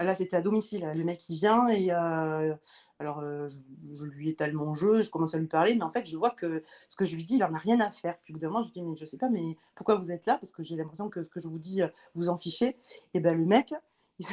Là, 0.00 0.14
c'était 0.14 0.36
à 0.36 0.40
domicile. 0.40 0.90
Le 0.94 1.04
mec, 1.04 1.28
il 1.28 1.36
vient 1.36 1.68
et 1.68 1.92
euh, 1.92 2.54
alors 2.98 3.18
euh, 3.18 3.48
je, 3.92 4.06
lui 4.06 4.30
étale 4.30 4.54
mon 4.54 4.72
jeu, 4.72 5.02
je 5.02 5.10
commence 5.10 5.34
à 5.34 5.38
lui 5.38 5.46
parler, 5.46 5.74
mais 5.74 5.82
en 5.82 5.90
fait, 5.90 6.06
je 6.06 6.16
vois 6.16 6.30
que 6.30 6.62
ce 6.88 6.96
que 6.96 7.04
je 7.04 7.14
lui 7.14 7.24
dis, 7.24 7.36
il 7.36 7.44
en 7.44 7.52
a 7.52 7.58
rien 7.58 7.80
à 7.80 7.90
faire. 7.90 8.16
Puis 8.24 8.34
au 8.34 8.38
bout 8.38 8.62
je 8.62 8.68
lui 8.68 8.72
dis, 8.72 8.82
mais 8.82 8.96
je 8.96 9.04
sais 9.04 9.18
pas, 9.18 9.28
mais 9.28 9.58
pourquoi 9.74 9.96
vous 9.96 10.10
êtes 10.10 10.24
là? 10.24 10.38
Parce 10.40 10.52
que 10.52 10.62
j'ai 10.62 10.74
l'impression 10.76 11.10
que 11.10 11.22
ce 11.22 11.28
que 11.28 11.38
je 11.38 11.48
vous 11.48 11.58
dis, 11.58 11.82
euh, 11.82 11.88
vous 12.14 12.30
en 12.30 12.38
fichez. 12.38 12.78
Et 13.12 13.20
ben 13.20 13.36
le 13.36 13.44
mec, 13.44 13.74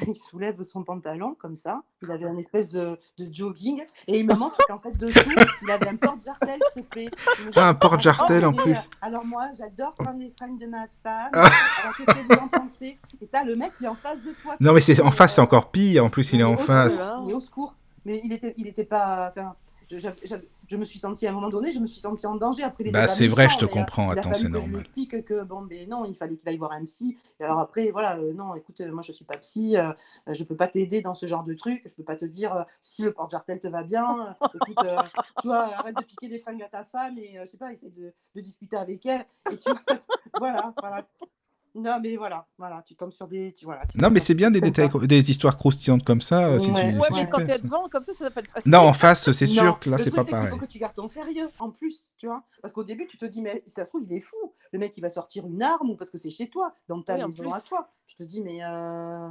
il, 0.07 0.15
soulève 0.15 0.61
son 0.63 0.83
pantalon 0.83 1.35
comme 1.39 1.55
ça. 1.55 1.81
Il 2.01 2.11
avait 2.11 2.25
un 2.25 2.37
espèce 2.37 2.69
de, 2.69 2.97
de 3.17 3.33
jogging 3.33 3.81
et 4.07 4.19
il 4.19 4.27
me 4.27 4.33
montre 4.35 4.57
qu'en 4.67 4.79
fait, 4.79 4.95
dessous, 4.97 5.19
il 5.61 5.71
avait 5.71 5.87
un 5.89 5.95
porte-jartel, 5.95 6.59
dit, 6.95 7.09
Ah, 7.55 7.69
un 7.69 7.73
porte-jartel 7.73 8.45
en 8.45 8.53
Oh, 8.53 8.55
plus. 8.55 8.77
euh, 8.77 8.89
Alors 9.01 9.25
moi, 9.25 9.49
j'adore 9.57 9.93
prendre 9.95 10.19
les 10.19 10.31
fringues 10.37 10.59
de 10.59 10.67
ma 10.67 10.85
femme. 11.03 11.31
Ah. 11.33 11.49
Alors 11.83 11.95
qu'est-ce 11.97 12.11
que 12.15 12.27
vous 12.33 12.39
en 12.41 12.47
pensez? 12.47 12.99
Et 13.21 13.27
t'as 13.27 13.43
le 13.43 13.55
mec, 13.55 13.71
il 13.79 13.85
est 13.85 13.89
en 13.89 13.95
face 13.95 14.21
de 14.23 14.31
toi. 14.41 14.55
Non, 14.59 14.73
mais 14.73 14.81
c'est 14.81 15.01
en 15.01 15.11
face, 15.11 15.35
c'est 15.35 15.41
euh, 15.41 15.43
encore 15.45 15.71
pire. 15.71 16.03
En 16.05 16.09
plus, 16.09 16.33
il 16.33 16.41
est 16.41 16.43
en 16.43 16.57
face. 16.57 17.07
Mais 17.25 17.33
au 17.33 17.39
secours. 17.39 17.75
Mais 18.05 18.21
il 18.23 18.31
était, 18.33 18.53
il 18.57 18.67
était 18.67 18.85
pas. 18.85 19.27
Enfin, 19.29 19.55
je, 19.89 20.75
me 20.75 20.83
suis 20.83 20.99
sentie 20.99 21.27
à 21.27 21.29
un 21.29 21.33
moment 21.33 21.49
donné, 21.49 21.71
je 21.71 21.79
me 21.79 21.87
suis 21.87 21.99
sentie 21.99 22.25
en 22.25 22.35
danger. 22.35 22.63
Après, 22.63 22.83
était 22.83 22.91
Bah, 22.91 23.07
c'est 23.07 23.27
vrai, 23.27 23.47
je 23.49 23.57
te 23.57 23.65
euh, 23.65 23.67
comprends. 23.67 24.09
Attends, 24.09 24.33
c'est 24.33 24.47
que 24.47 24.53
Je 24.53 24.57
lui 24.57 24.63
normal. 24.65 24.81
explique 24.81 25.23
que 25.25 25.43
bon, 25.43 25.61
ben 25.61 25.87
non, 25.89 26.05
il 26.05 26.15
fallait 26.15 26.35
qu'il 26.35 26.47
aille 26.49 26.57
voir 26.57 26.73
un 26.73 26.83
psy. 26.83 27.17
Et 27.39 27.43
alors 27.43 27.59
après, 27.59 27.91
voilà, 27.91 28.17
euh, 28.17 28.33
non, 28.33 28.55
écoute, 28.55 28.81
euh, 28.81 28.91
moi 28.91 29.01
je 29.01 29.11
suis 29.11 29.25
pas 29.25 29.37
psy, 29.37 29.77
euh, 29.77 29.93
je 30.27 30.43
peux 30.43 30.55
pas 30.55 30.67
t'aider 30.67 31.01
dans 31.01 31.13
ce 31.13 31.25
genre 31.25 31.43
de 31.43 31.53
truc. 31.53 31.81
Je 31.85 31.93
peux 31.93 32.03
pas 32.03 32.15
te 32.15 32.25
dire 32.25 32.53
euh, 32.53 32.63
si 32.81 33.03
le 33.03 33.13
porte-jartel 33.13 33.59
te 33.59 33.67
va 33.67 33.83
bien. 33.83 34.35
écoute, 34.53 34.77
tu 35.41 35.47
vois, 35.47 35.73
arrête 35.75 35.95
de 35.95 36.03
piquer 36.03 36.27
des 36.27 36.39
fringues 36.39 36.63
à 36.63 36.69
ta 36.69 36.83
femme 36.83 37.17
et 37.17 37.37
je 37.39 37.45
sais 37.45 37.57
pas, 37.57 37.71
essaie 37.71 37.89
de, 37.89 38.13
de 38.35 38.41
discuter 38.41 38.75
avec 38.75 39.05
elle. 39.05 39.25
Et 39.51 39.57
tu, 39.57 39.69
voilà, 40.37 40.73
voilà. 40.81 41.07
Non, 41.77 41.99
mais 42.01 42.15
voilà, 42.17 42.47
voilà, 42.57 42.81
tu 42.81 42.95
tombes 42.95 43.11
sur 43.11 43.27
des, 43.27 43.53
tu 43.53 43.65
voilà. 43.65 43.85
tu 43.85 43.99
Non, 43.99 44.09
mais 44.09 44.19
c'est 44.19 44.33
bien 44.33 44.49
des 44.49 44.59
détails, 44.61 44.89
des 45.03 45.29
histoires 45.29 45.55
croustillantes 45.57 46.03
comme 46.03 46.21
ça. 46.21 46.47
euh, 46.47 46.59
c'est 46.59 46.71
Ouais. 46.71 46.73
su- 46.73 46.85
Ouais, 46.87 46.93
Ouais, 46.93 46.99
c'est 47.01 47.13
mais 47.13 47.19
super. 47.19 47.29
quand 47.29 47.45
t'es 47.45 47.59
devant, 47.59 47.87
comme 47.87 48.01
ça, 48.03 48.13
ça 48.13 48.25
s'appelle. 48.25 48.45
Non, 48.65 48.79
en 48.79 48.93
face, 48.93 49.31
c'est 49.31 49.45
Non, 49.45 49.51
sûr 49.51 49.79
que 49.79 49.89
là, 49.91 49.97
le 49.97 50.03
c'est 50.03 50.09
truc, 50.09 50.15
pas 50.15 50.21
c'est 50.23 50.25
qu'il 50.25 50.31
pareil. 50.37 50.49
faut 50.49 50.57
que 50.57 50.65
tu 50.65 50.79
gardes 50.79 50.95
ton 50.95 51.07
sérieux 51.07 51.47
en 51.59 51.69
plus, 51.69 52.09
tu 52.17 52.25
vois. 52.25 52.43
Parce 52.63 52.73
qu'au 52.73 52.83
début, 52.83 53.05
tu 53.05 53.17
te 53.19 53.25
dis, 53.25 53.41
mais 53.43 53.63
ça 53.67 53.85
se 53.85 53.89
trouve, 53.89 54.03
il 54.09 54.13
est 54.13 54.19
fou. 54.19 54.35
Le 54.73 54.79
mec, 54.79 54.97
il 54.97 55.01
va 55.01 55.09
sortir 55.09 55.45
une 55.45 55.61
arme 55.61 55.91
ou 55.91 55.95
parce 55.95 56.09
que 56.09 56.17
c'est 56.17 56.31
chez 56.31 56.49
toi, 56.49 56.73
dans 56.87 57.01
ta 57.03 57.15
Oui, 57.15 57.25
maison 57.25 57.51
à 57.53 57.61
toi. 57.61 57.89
Tu 58.07 58.15
te 58.15 58.23
dis, 58.23 58.41
mais 58.41 58.63
euh, 58.63 59.29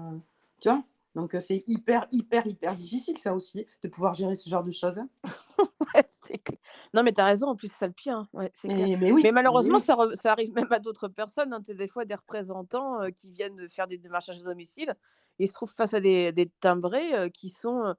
tu 0.60 0.68
vois. 0.68 0.82
Donc 1.16 1.34
euh, 1.34 1.40
c'est 1.40 1.64
hyper, 1.66 2.06
hyper, 2.12 2.46
hyper 2.46 2.76
difficile, 2.76 3.18
ça 3.18 3.34
aussi, 3.34 3.66
de 3.82 3.88
pouvoir 3.88 4.12
gérer 4.14 4.34
ce 4.36 4.48
genre 4.48 4.62
de 4.62 4.70
choses. 4.70 4.98
hein. 4.98 5.08
Non, 6.92 7.02
mais 7.02 7.12
t'as 7.12 7.24
raison, 7.24 7.48
en 7.48 7.56
plus, 7.56 7.68
c'est 7.68 7.78
ça 7.78 7.86
le 7.86 7.92
pire. 7.94 8.18
hein. 8.18 8.28
Ouais, 8.34 8.50
c'est 8.54 8.68
clair. 8.68 8.86
Mais, 8.86 8.96
mais 8.96 9.12
oui. 9.12 9.22
Mais 9.24 9.32
malheureusement, 9.32 9.78
oui. 9.78 9.82
ça, 9.82 9.94
re- 9.94 10.14
ça 10.14 10.32
arrive 10.32 10.52
même 10.52 10.70
à 10.70 10.78
d'autres 10.78 11.08
personnes. 11.08 11.52
Hein. 11.54 11.60
Des 11.66 11.88
fois 11.88 12.04
des 12.04 12.14
représentants 12.14 13.00
euh, 13.00 13.08
qui 13.10 13.30
viennent 13.32 13.68
faire 13.70 13.88
des 13.88 13.96
démarchages 13.98 14.40
à 14.40 14.42
domicile 14.44 14.94
et 15.38 15.44
ils 15.44 15.48
se 15.48 15.54
trouvent 15.54 15.72
face 15.72 15.94
à 15.94 16.00
des, 16.00 16.32
des 16.32 16.50
timbrés 16.60 17.14
euh, 17.14 17.28
qui 17.30 17.48
sont. 17.48 17.82
euh, 17.86 17.94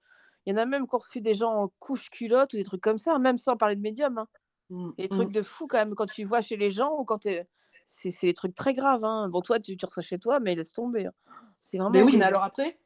Il 0.46 0.52
y 0.52 0.54
en 0.54 0.62
a 0.62 0.66
même 0.66 0.86
qui 0.88 0.94
ont 0.96 1.00
reçu 1.00 1.20
des 1.20 1.34
gens 1.34 1.52
en 1.54 1.68
couche 1.80 2.10
culotte 2.12 2.54
ou 2.54 2.58
des 2.58 2.64
trucs 2.64 2.82
comme 2.82 3.00
ça, 3.00 3.18
même 3.18 3.38
sans 3.40 3.58
parler 3.58 3.76
de 3.76 3.82
médium. 3.82 4.18
Hein. 4.20 4.28
Mm, 4.70 4.92
Des 4.98 5.06
mm. 5.06 5.10
trucs 5.10 5.32
de 5.32 5.42
fou 5.42 5.66
quand 5.68 5.78
même 5.80 5.96
quand 5.96 6.06
tu 6.06 6.24
vois 6.24 6.42
chez 6.42 6.56
les 6.58 6.70
gens 6.70 6.96
ou 7.00 7.04
quand 7.04 7.18
t'es. 7.18 7.48
C'est 7.88 8.12
c'est 8.12 8.28
des 8.28 8.34
trucs 8.36 8.54
très 8.54 8.76
graves. 8.76 9.04
Hein. 9.06 9.28
Bon, 9.30 9.42
toi, 9.42 9.60
tu, 9.60 9.76
tu 9.76 9.86
reçois 9.88 10.04
chez 10.04 10.20
toi, 10.20 10.40
mais 10.40 10.54
laisse 10.54 10.74
tomber. 10.74 11.08
hein. 11.08 11.14
C'est 11.60 11.78
vraiment. 11.78 11.92
Mais 11.92 12.04
oui, 12.04 12.18
mais 12.18 12.26
alors 12.26 12.44
après, 12.44 12.78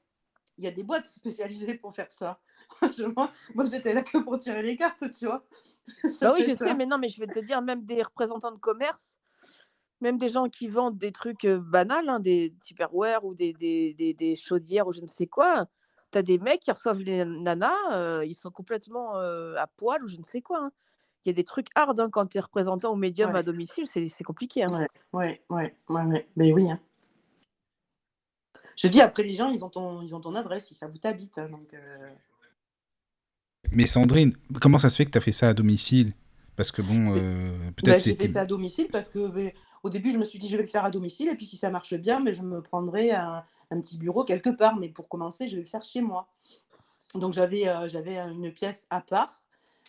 il 0.61 0.65
y 0.65 0.67
a 0.67 0.71
des 0.71 0.83
boîtes 0.83 1.07
spécialisées 1.07 1.73
pour 1.73 1.91
faire 1.95 2.11
ça. 2.11 2.39
Moi, 3.55 3.65
j'étais 3.65 3.95
là 3.95 4.03
que 4.03 4.19
pour 4.19 4.37
tirer 4.37 4.61
les 4.61 4.77
cartes, 4.77 5.03
tu 5.11 5.25
vois. 5.25 5.43
Bah 6.21 6.31
oui, 6.35 6.45
je 6.47 6.53
sais, 6.53 6.75
mais 6.75 6.85
non, 6.85 6.99
mais 6.99 7.09
je 7.09 7.19
vais 7.19 7.25
te 7.25 7.39
dire, 7.39 7.63
même 7.63 7.83
des 7.83 8.03
représentants 8.03 8.51
de 8.51 8.59
commerce, 8.59 9.17
même 10.01 10.19
des 10.19 10.29
gens 10.29 10.49
qui 10.49 10.67
vendent 10.67 10.99
des 10.99 11.11
trucs 11.11 11.45
euh, 11.45 11.57
banals, 11.59 12.07
hein, 12.09 12.19
des 12.19 12.53
Tupperware 12.63 13.25
ou 13.25 13.33
des, 13.33 13.53
des, 13.53 13.95
des, 13.95 14.13
des 14.13 14.35
chaudières 14.35 14.87
ou 14.87 14.91
je 14.91 15.01
ne 15.01 15.07
sais 15.07 15.25
quoi, 15.25 15.65
t'as 16.11 16.21
des 16.21 16.37
mecs 16.37 16.59
qui 16.59 16.69
reçoivent 16.71 16.99
les 16.99 17.25
nanas, 17.25 17.73
euh, 17.93 18.23
ils 18.23 18.35
sont 18.35 18.51
complètement 18.51 19.17
euh, 19.17 19.55
à 19.55 19.65
poil 19.65 20.03
ou 20.03 20.07
je 20.07 20.17
ne 20.17 20.23
sais 20.23 20.43
quoi. 20.43 20.59
hein. 20.65 20.71
Il 21.25 21.29
y 21.29 21.31
a 21.31 21.33
des 21.33 21.43
trucs 21.43 21.67
hard 21.73 21.99
hein, 21.99 22.09
quand 22.11 22.27
tu 22.27 22.37
es 22.37 22.41
représentant 22.41 22.91
au 22.91 22.95
médium 22.95 23.35
à 23.35 23.41
domicile, 23.41 23.87
c'est 23.87 24.05
c'est 24.07 24.23
compliqué. 24.23 24.63
hein. 24.63 24.67
Ouais, 24.71 24.87
ouais, 25.13 25.41
ouais, 25.49 25.75
ouais, 25.89 26.03
ouais. 26.05 26.27
Mais 26.35 26.51
oui. 26.53 26.69
hein. 26.69 26.79
Je 28.77 28.87
dis, 28.87 29.01
après, 29.01 29.23
les 29.23 29.33
gens, 29.33 29.49
ils 29.49 29.63
ont 29.63 29.69
ton, 29.69 30.01
ils 30.01 30.15
ont 30.15 30.21
ton 30.21 30.35
adresse, 30.35 30.71
ils 30.71 30.75
savent 30.75 30.93
où 30.93 30.97
t'habites. 30.97 31.37
hein, 31.37 31.49
donc, 31.49 31.73
euh, 31.73 32.09
Mais 33.71 33.85
Sandrine, 33.85 34.35
comment 34.59 34.77
ça 34.77 34.89
se 34.89 34.97
fait 34.97 35.05
que 35.05 35.11
tu 35.11 35.17
as 35.17 35.21
fait 35.21 35.31
ça 35.31 35.49
à 35.49 35.53
domicile? 35.53 36.13
Parce 36.55 36.71
que 36.71 36.81
bon, 36.81 37.15
euh, 37.15 37.51
bah, 37.57 37.65
peut-être 37.75 37.97
j'ai 37.97 38.11
c'était. 38.11 38.27
fait 38.27 38.33
ça 38.33 38.41
à 38.41 38.45
domicile 38.45 38.87
parce 38.91 39.09
que 39.09 39.51
au 39.83 39.89
début, 39.89 40.11
je 40.11 40.17
me 40.19 40.25
suis 40.25 40.37
dit, 40.37 40.47
je 40.49 40.57
vais 40.57 40.63
le 40.63 40.69
faire 40.69 40.85
à 40.85 40.91
domicile. 40.91 41.29
Et 41.29 41.35
puis, 41.35 41.45
si 41.45 41.57
ça 41.57 41.69
marche 41.69 41.95
bien, 41.95 42.19
mais 42.19 42.33
je 42.33 42.43
me 42.43 42.61
prendrai 42.61 43.11
un, 43.11 43.43
un 43.71 43.79
petit 43.79 43.97
bureau 43.97 44.23
quelque 44.23 44.49
part. 44.49 44.75
Mais 44.75 44.89
pour 44.89 45.07
commencer, 45.07 45.47
je 45.47 45.55
vais 45.55 45.61
le 45.61 45.67
faire 45.67 45.83
chez 45.83 46.01
moi. 46.01 46.27
Donc, 47.15 47.33
j'avais 47.33 47.67
euh, 47.67 47.87
j'avais 47.87 48.17
une 48.17 48.51
pièce 48.53 48.85
à 48.89 49.01
part. 49.01 49.41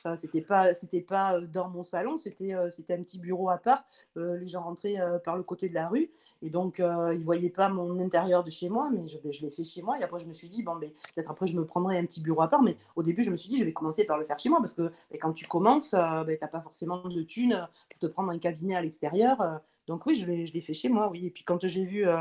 Euh, 0.06 0.16
c'était 0.16 0.40
pas 0.40 0.72
c'était 0.72 1.02
pas 1.02 1.40
dans 1.40 1.68
mon 1.68 1.82
salon, 1.82 2.16
c'était 2.16 2.54
euh, 2.54 2.70
c'était 2.70 2.94
un 2.94 3.02
petit 3.02 3.18
bureau 3.18 3.50
à 3.50 3.59
part. 3.59 3.84
Les 4.16 4.48
gens 4.48 4.62
rentraient 4.62 4.98
par 5.24 5.36
le 5.36 5.42
côté 5.42 5.68
de 5.68 5.74
la 5.74 5.88
rue 5.88 6.10
et 6.43 6.51
donc 6.51 6.81
euh, 6.81 7.14
ils 7.14 7.24
voyaient 7.24 7.51
pas 7.51 7.69
mon 7.69 7.98
intérieur 8.01 8.44
de 8.44 8.51
chez 8.51 8.69
moi, 8.69 8.90
mais 8.93 9.06
je, 9.06 9.19
ben, 9.19 9.32
je 9.32 9.43
l'ai 9.43 9.51
fait 9.51 9.64
chez 9.64 9.82
moi. 9.82 9.98
Et 9.98 10.02
après 10.02 10.19
je 10.19 10.27
me 10.27 10.32
suis 10.32 10.48
dit 10.48 10.62
bon 10.62 10.77
ben 10.77 10.90
peut-être 11.14 11.31
après 11.31 11.47
je 11.47 11.56
me 11.56 11.64
prendrai 11.64 11.98
un 11.98 12.05
petit 12.05 12.20
bureau 12.20 12.43
à 12.43 12.48
part, 12.48 12.62
mais 12.62 12.77
au 12.97 13.02
début 13.02 13.23
je 13.23 13.31
me 13.31 13.36
suis 13.36 13.48
dit 13.48 13.59
je 13.59 13.64
vais 13.64 13.73
commencer 13.73 14.05
par 14.05 14.19
le 14.19 14.24
faire 14.24 14.39
chez 14.39 14.48
moi 14.48 14.59
parce 14.59 14.73
que 14.73 14.82
ben, 15.10 15.19
quand 15.20 15.32
tu 15.32 15.47
commences, 15.47 15.94
euh, 15.94 16.24
ben, 16.24 16.36
t'as 16.39 16.48
pas 16.48 16.60
forcément 16.60 16.98
de 17.09 17.23
thunes 17.23 17.66
pour 17.90 17.98
te 18.01 18.06
prendre 18.06 18.31
un 18.31 18.39
cabinet 18.39 18.74
à 18.74 18.82
l'extérieur. 18.82 19.40
euh, 19.40 19.56
donc 19.86 20.06
oui 20.06 20.14
je 20.14 20.27
l'ai 20.27 20.60
fait 20.60 20.74
chez 20.74 20.89
moi, 20.89 21.09
oui. 21.10 21.27
Et 21.27 21.31
puis 21.31 21.44
quand 21.44 21.66
j'ai 21.66 21.85
vu 21.85 22.06
euh, 22.06 22.16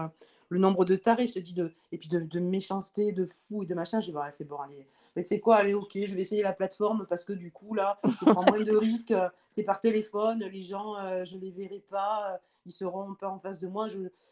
le 0.50 0.60
nombre 0.60 0.84
de 0.86 0.96
tarés, 0.96 1.28
je 1.28 1.34
te 1.34 1.40
dis, 1.40 1.54
de, 1.54 1.72
et 1.92 1.98
puis 1.98 2.10
de, 2.10 2.20
de 2.20 2.40
méchanceté, 2.40 3.14
de 3.14 3.26
fou 3.26 3.64
et 3.64 3.66
de 3.66 3.74
machin, 3.74 4.00
j'ai 4.02 4.12
dit, 4.12 4.18
ouais, 4.18 4.32
c'est 4.32 4.48
bon, 4.48 4.58
allez. 4.58 4.86
Mais 5.16 5.24
c'est 5.24 5.40
quoi, 5.40 5.58
allez, 5.58 5.74
ok, 5.74 5.92
je 5.94 6.16
vais 6.16 6.22
essayer 6.22 6.42
la 6.42 6.54
plateforme 6.54 7.06
parce 7.10 7.26
que 7.26 7.34
du 7.34 7.52
coup, 7.52 7.74
là, 7.74 8.00
je 8.06 8.26
prends 8.26 8.46
moins 8.46 8.64
de 8.64 8.76
risques. 8.78 9.14
C'est 9.50 9.64
par 9.64 9.80
téléphone, 9.80 10.40
les 10.40 10.62
gens, 10.62 10.96
euh, 10.98 11.26
je 11.26 11.36
ne 11.36 11.42
les 11.42 11.52
verrai 11.52 11.84
pas, 11.90 12.40
ils 12.66 12.72
seront 12.72 13.14
pas 13.16 13.30
en 13.30 13.40
face 13.40 13.60
de 13.60 13.68
moi. 13.68 13.88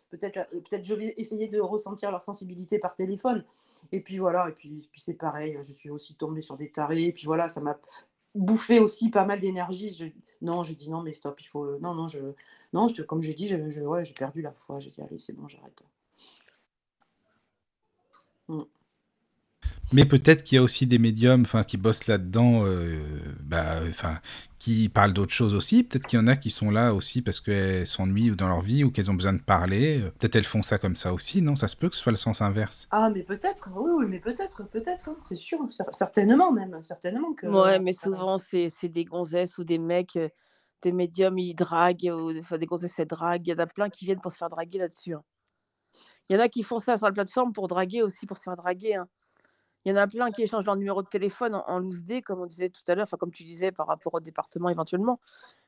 Peut-être 0.10 0.50
peut 0.70 0.80
je 0.82 0.96
vais 0.96 1.14
essayer 1.18 1.50
de 1.50 1.60
ressentir 1.60 2.12
leur 2.12 2.22
sensibilité 2.22 2.80
par 2.80 2.96
téléphone. 2.96 3.44
Et 3.92 4.02
puis 4.02 4.20
voilà, 4.20 4.48
et 4.50 4.52
puis, 4.52 4.88
puis 4.92 5.02
c'est 5.02 5.14
pareil, 5.14 5.58
je 5.62 5.74
suis 5.74 5.90
aussi 5.90 6.16
tombée 6.16 6.42
sur 6.42 6.58
des 6.58 6.70
tarés, 6.70 7.06
et 7.06 7.12
puis 7.12 7.26
voilà, 7.26 7.50
ça 7.50 7.62
m'a 7.62 7.78
bouffé 8.36 8.80
aussi 8.80 9.10
pas 9.10 9.26
mal 9.26 9.40
d'énergie. 9.40 10.14
Non, 10.42 10.64
j'ai 10.64 10.76
dit 10.76 10.90
non, 10.90 11.02
mais 11.02 11.14
stop, 11.14 11.40
il 11.42 11.48
faut. 11.48 11.78
Non, 11.80 11.94
non, 11.94 12.08
je, 12.08 12.20
non 12.74 12.88
je, 12.88 13.02
comme 13.02 13.22
j'ai 13.22 13.34
dit, 13.34 13.48
j'ai 13.48 13.86
ouais, 13.86 14.04
perdu 14.18 14.42
la 14.42 14.54
foi. 14.54 14.80
J'ai 14.80 14.92
dit, 14.92 15.02
allez, 15.02 15.20
c'est 15.20 15.34
bon, 15.34 15.48
j'arrête. 15.48 15.82
Mm. 18.48 18.64
Mais 19.92 20.06
peut-être 20.06 20.44
qu'il 20.44 20.58
y 20.58 20.60
a 20.60 20.64
aussi 20.64 20.86
des 20.86 21.00
médiums 21.00 21.42
enfin, 21.42 21.64
qui 21.64 21.78
bossent 21.78 22.08
là-dedans, 22.08 22.62
euh, 22.64 23.00
bah, 23.42 23.80
enfin, 23.90 24.20
qui 24.60 24.88
parlent 24.88 25.14
d'autres 25.14 25.34
choses 25.34 25.56
aussi. 25.56 25.84
Peut-être 25.84 26.06
qu'il 26.06 26.20
y 26.20 26.22
en 26.22 26.28
a 26.28 26.36
qui 26.36 26.52
sont 26.52 26.70
là 26.70 26.94
aussi 26.94 27.22
parce 27.22 27.42
qu'elles 27.42 27.88
s'ennuient 27.88 28.36
dans 28.36 28.48
leur 28.48 28.62
vie 28.62 28.84
ou 28.84 28.92
qu'elles 28.92 29.10
ont 29.10 29.16
besoin 29.16 29.34
de 29.34 29.42
parler. 29.42 30.02
Peut-être 30.20 30.36
elles 30.36 30.44
font 30.44 30.62
ça 30.62 30.78
comme 30.78 30.96
ça 30.96 31.14
aussi, 31.14 31.42
non? 31.42 31.56
Ça 31.56 31.68
se 31.68 31.76
peut 31.76 31.90
que 31.90 31.96
ce 31.96 32.02
soit 32.02 32.12
le 32.12 32.18
sens 32.18 32.42
inverse. 32.42 32.88
Ah, 32.92 33.10
mais 33.10 33.24
peut-être, 33.24 33.72
oui, 33.76 33.92
oui, 33.98 34.06
mais 34.08 34.20
peut-être, 34.20 34.64
peut-être, 34.70 35.10
hein, 35.10 35.18
c'est 35.28 35.36
sûr, 35.36 35.60
certainement 35.92 36.52
même, 36.52 36.78
certainement 36.84 37.34
que... 37.34 37.48
Ouais, 37.48 37.80
mais 37.80 37.94
souvent, 37.94 38.38
c'est 38.38 38.70
des 38.84 39.06
gonzesses 39.06 39.58
ou 39.58 39.64
des 39.64 39.80
mecs, 39.80 40.18
euh, 40.18 40.30
des 40.82 40.92
médiums, 40.92 41.38
ils 41.38 41.56
draguent, 41.56 42.12
ou 42.14 42.38
enfin, 42.38 42.58
des 42.58 42.66
gonzesses, 42.66 43.00
elles 43.00 43.08
draguent. 43.08 43.48
Il 43.48 43.50
y 43.50 43.54
en 43.54 43.64
a 43.64 43.68
plein 43.68 43.90
qui 43.90 44.06
viennent 44.06 44.22
pour 44.22 44.32
se 44.32 44.38
faire 44.38 44.50
draguer 44.50 44.78
là-dessus. 44.78 45.14
Hein. 45.14 45.24
Il 46.30 46.36
y 46.36 46.40
en 46.40 46.44
a 46.44 46.48
qui 46.48 46.62
font 46.62 46.80
ça 46.80 46.98
sur 46.98 47.08
la 47.08 47.14
plateforme 47.14 47.54
pour 47.54 47.68
draguer 47.68 48.04
aussi, 48.04 48.28
pour 48.28 48.38
se 48.38 48.44
faire 48.44 48.56
draguer. 48.56 48.96
Hein. 48.96 49.08
Il 49.86 49.90
y 49.90 49.94
en 49.94 49.96
a 49.96 50.08
plein 50.08 50.30
qui 50.32 50.44
échangent 50.44 50.66
leur 50.66 50.76
numéro 50.76 51.02
de 51.02 51.08
téléphone 51.08 51.56
en, 51.56 51.80
loose 51.80 52.04
day, 52.04 52.22
comme 52.22 52.42
on 52.42 52.46
disait 52.46 52.70
tout 52.70 52.82
à 52.88 52.96
l'heure, 52.96 53.04
enfin 53.04 53.18
comme 53.18 53.32
tu 53.32 53.44
disais 53.44 53.72
par 53.72 53.88
rapport 53.88 54.14
au 54.14 54.20
département 54.20 54.70
éventuellement. 54.70 55.20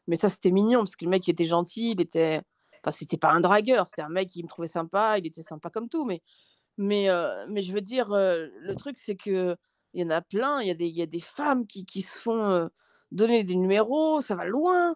Mais 0.08 0.16
ça, 0.18 0.30
c'était 0.30 0.52
mignon 0.52 0.80
parce 0.80 0.96
que 0.96 1.06
le 1.06 1.12
mec, 1.12 1.28
il 1.28 1.32
était 1.32 1.46
gentil, 1.46 1.92
il 1.92 2.02
était. 2.02 2.42
Enfin, 2.84 2.92
c'était 2.92 3.18
pas 3.18 3.32
un 3.32 3.40
dragueur, 3.40 3.88
c'était 3.88 4.02
un 4.02 4.10
mec 4.10 4.30
qui 4.30 4.44
me 4.44 4.48
trouvait 4.48 4.68
sympa, 4.68 5.18
il 5.18 5.28
était 5.28 5.44
sympa 5.44 5.70
comme 5.70 5.88
tout. 5.88 6.06
Mais, 6.06 6.22
mais, 6.78 7.10
euh, 7.10 7.46
mais 7.48 7.62
je 7.62 7.74
veux 7.74 7.82
dire, 7.82 8.12
euh, 8.12 8.48
le 8.60 8.76
truc, 8.76 8.98
c'est 8.98 9.16
que 9.16 9.56
il 9.94 10.02
y 10.02 10.06
en 10.06 10.10
a 10.10 10.22
plein, 10.22 10.62
il 10.62 10.68
y, 10.68 10.72
a 10.72 10.74
des, 10.74 10.88
y 10.88 11.02
a 11.02 11.06
des 11.06 11.20
femmes 11.20 11.68
qui, 11.68 11.86
qui 11.86 12.02
se 12.02 12.18
font 12.18 12.46
euh, 12.46 12.68
donner 13.12 13.44
des 13.44 13.56
numéros, 13.56 14.22
ça 14.22 14.36
va 14.36 14.46
loin. 14.46 14.96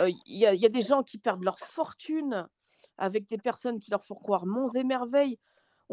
Il 0.00 0.16
y, 0.26 0.46
a, 0.46 0.54
il 0.54 0.60
y 0.60 0.66
a 0.66 0.68
des 0.68 0.82
gens 0.82 1.02
qui 1.02 1.18
perdent 1.18 1.44
leur 1.44 1.58
fortune 1.58 2.48
avec 2.98 3.28
des 3.28 3.38
personnes 3.38 3.78
qui 3.78 3.90
leur 3.90 4.02
font 4.02 4.14
croire 4.14 4.46
monts 4.46 4.72
et 4.72 4.84
merveilles. 4.84 5.38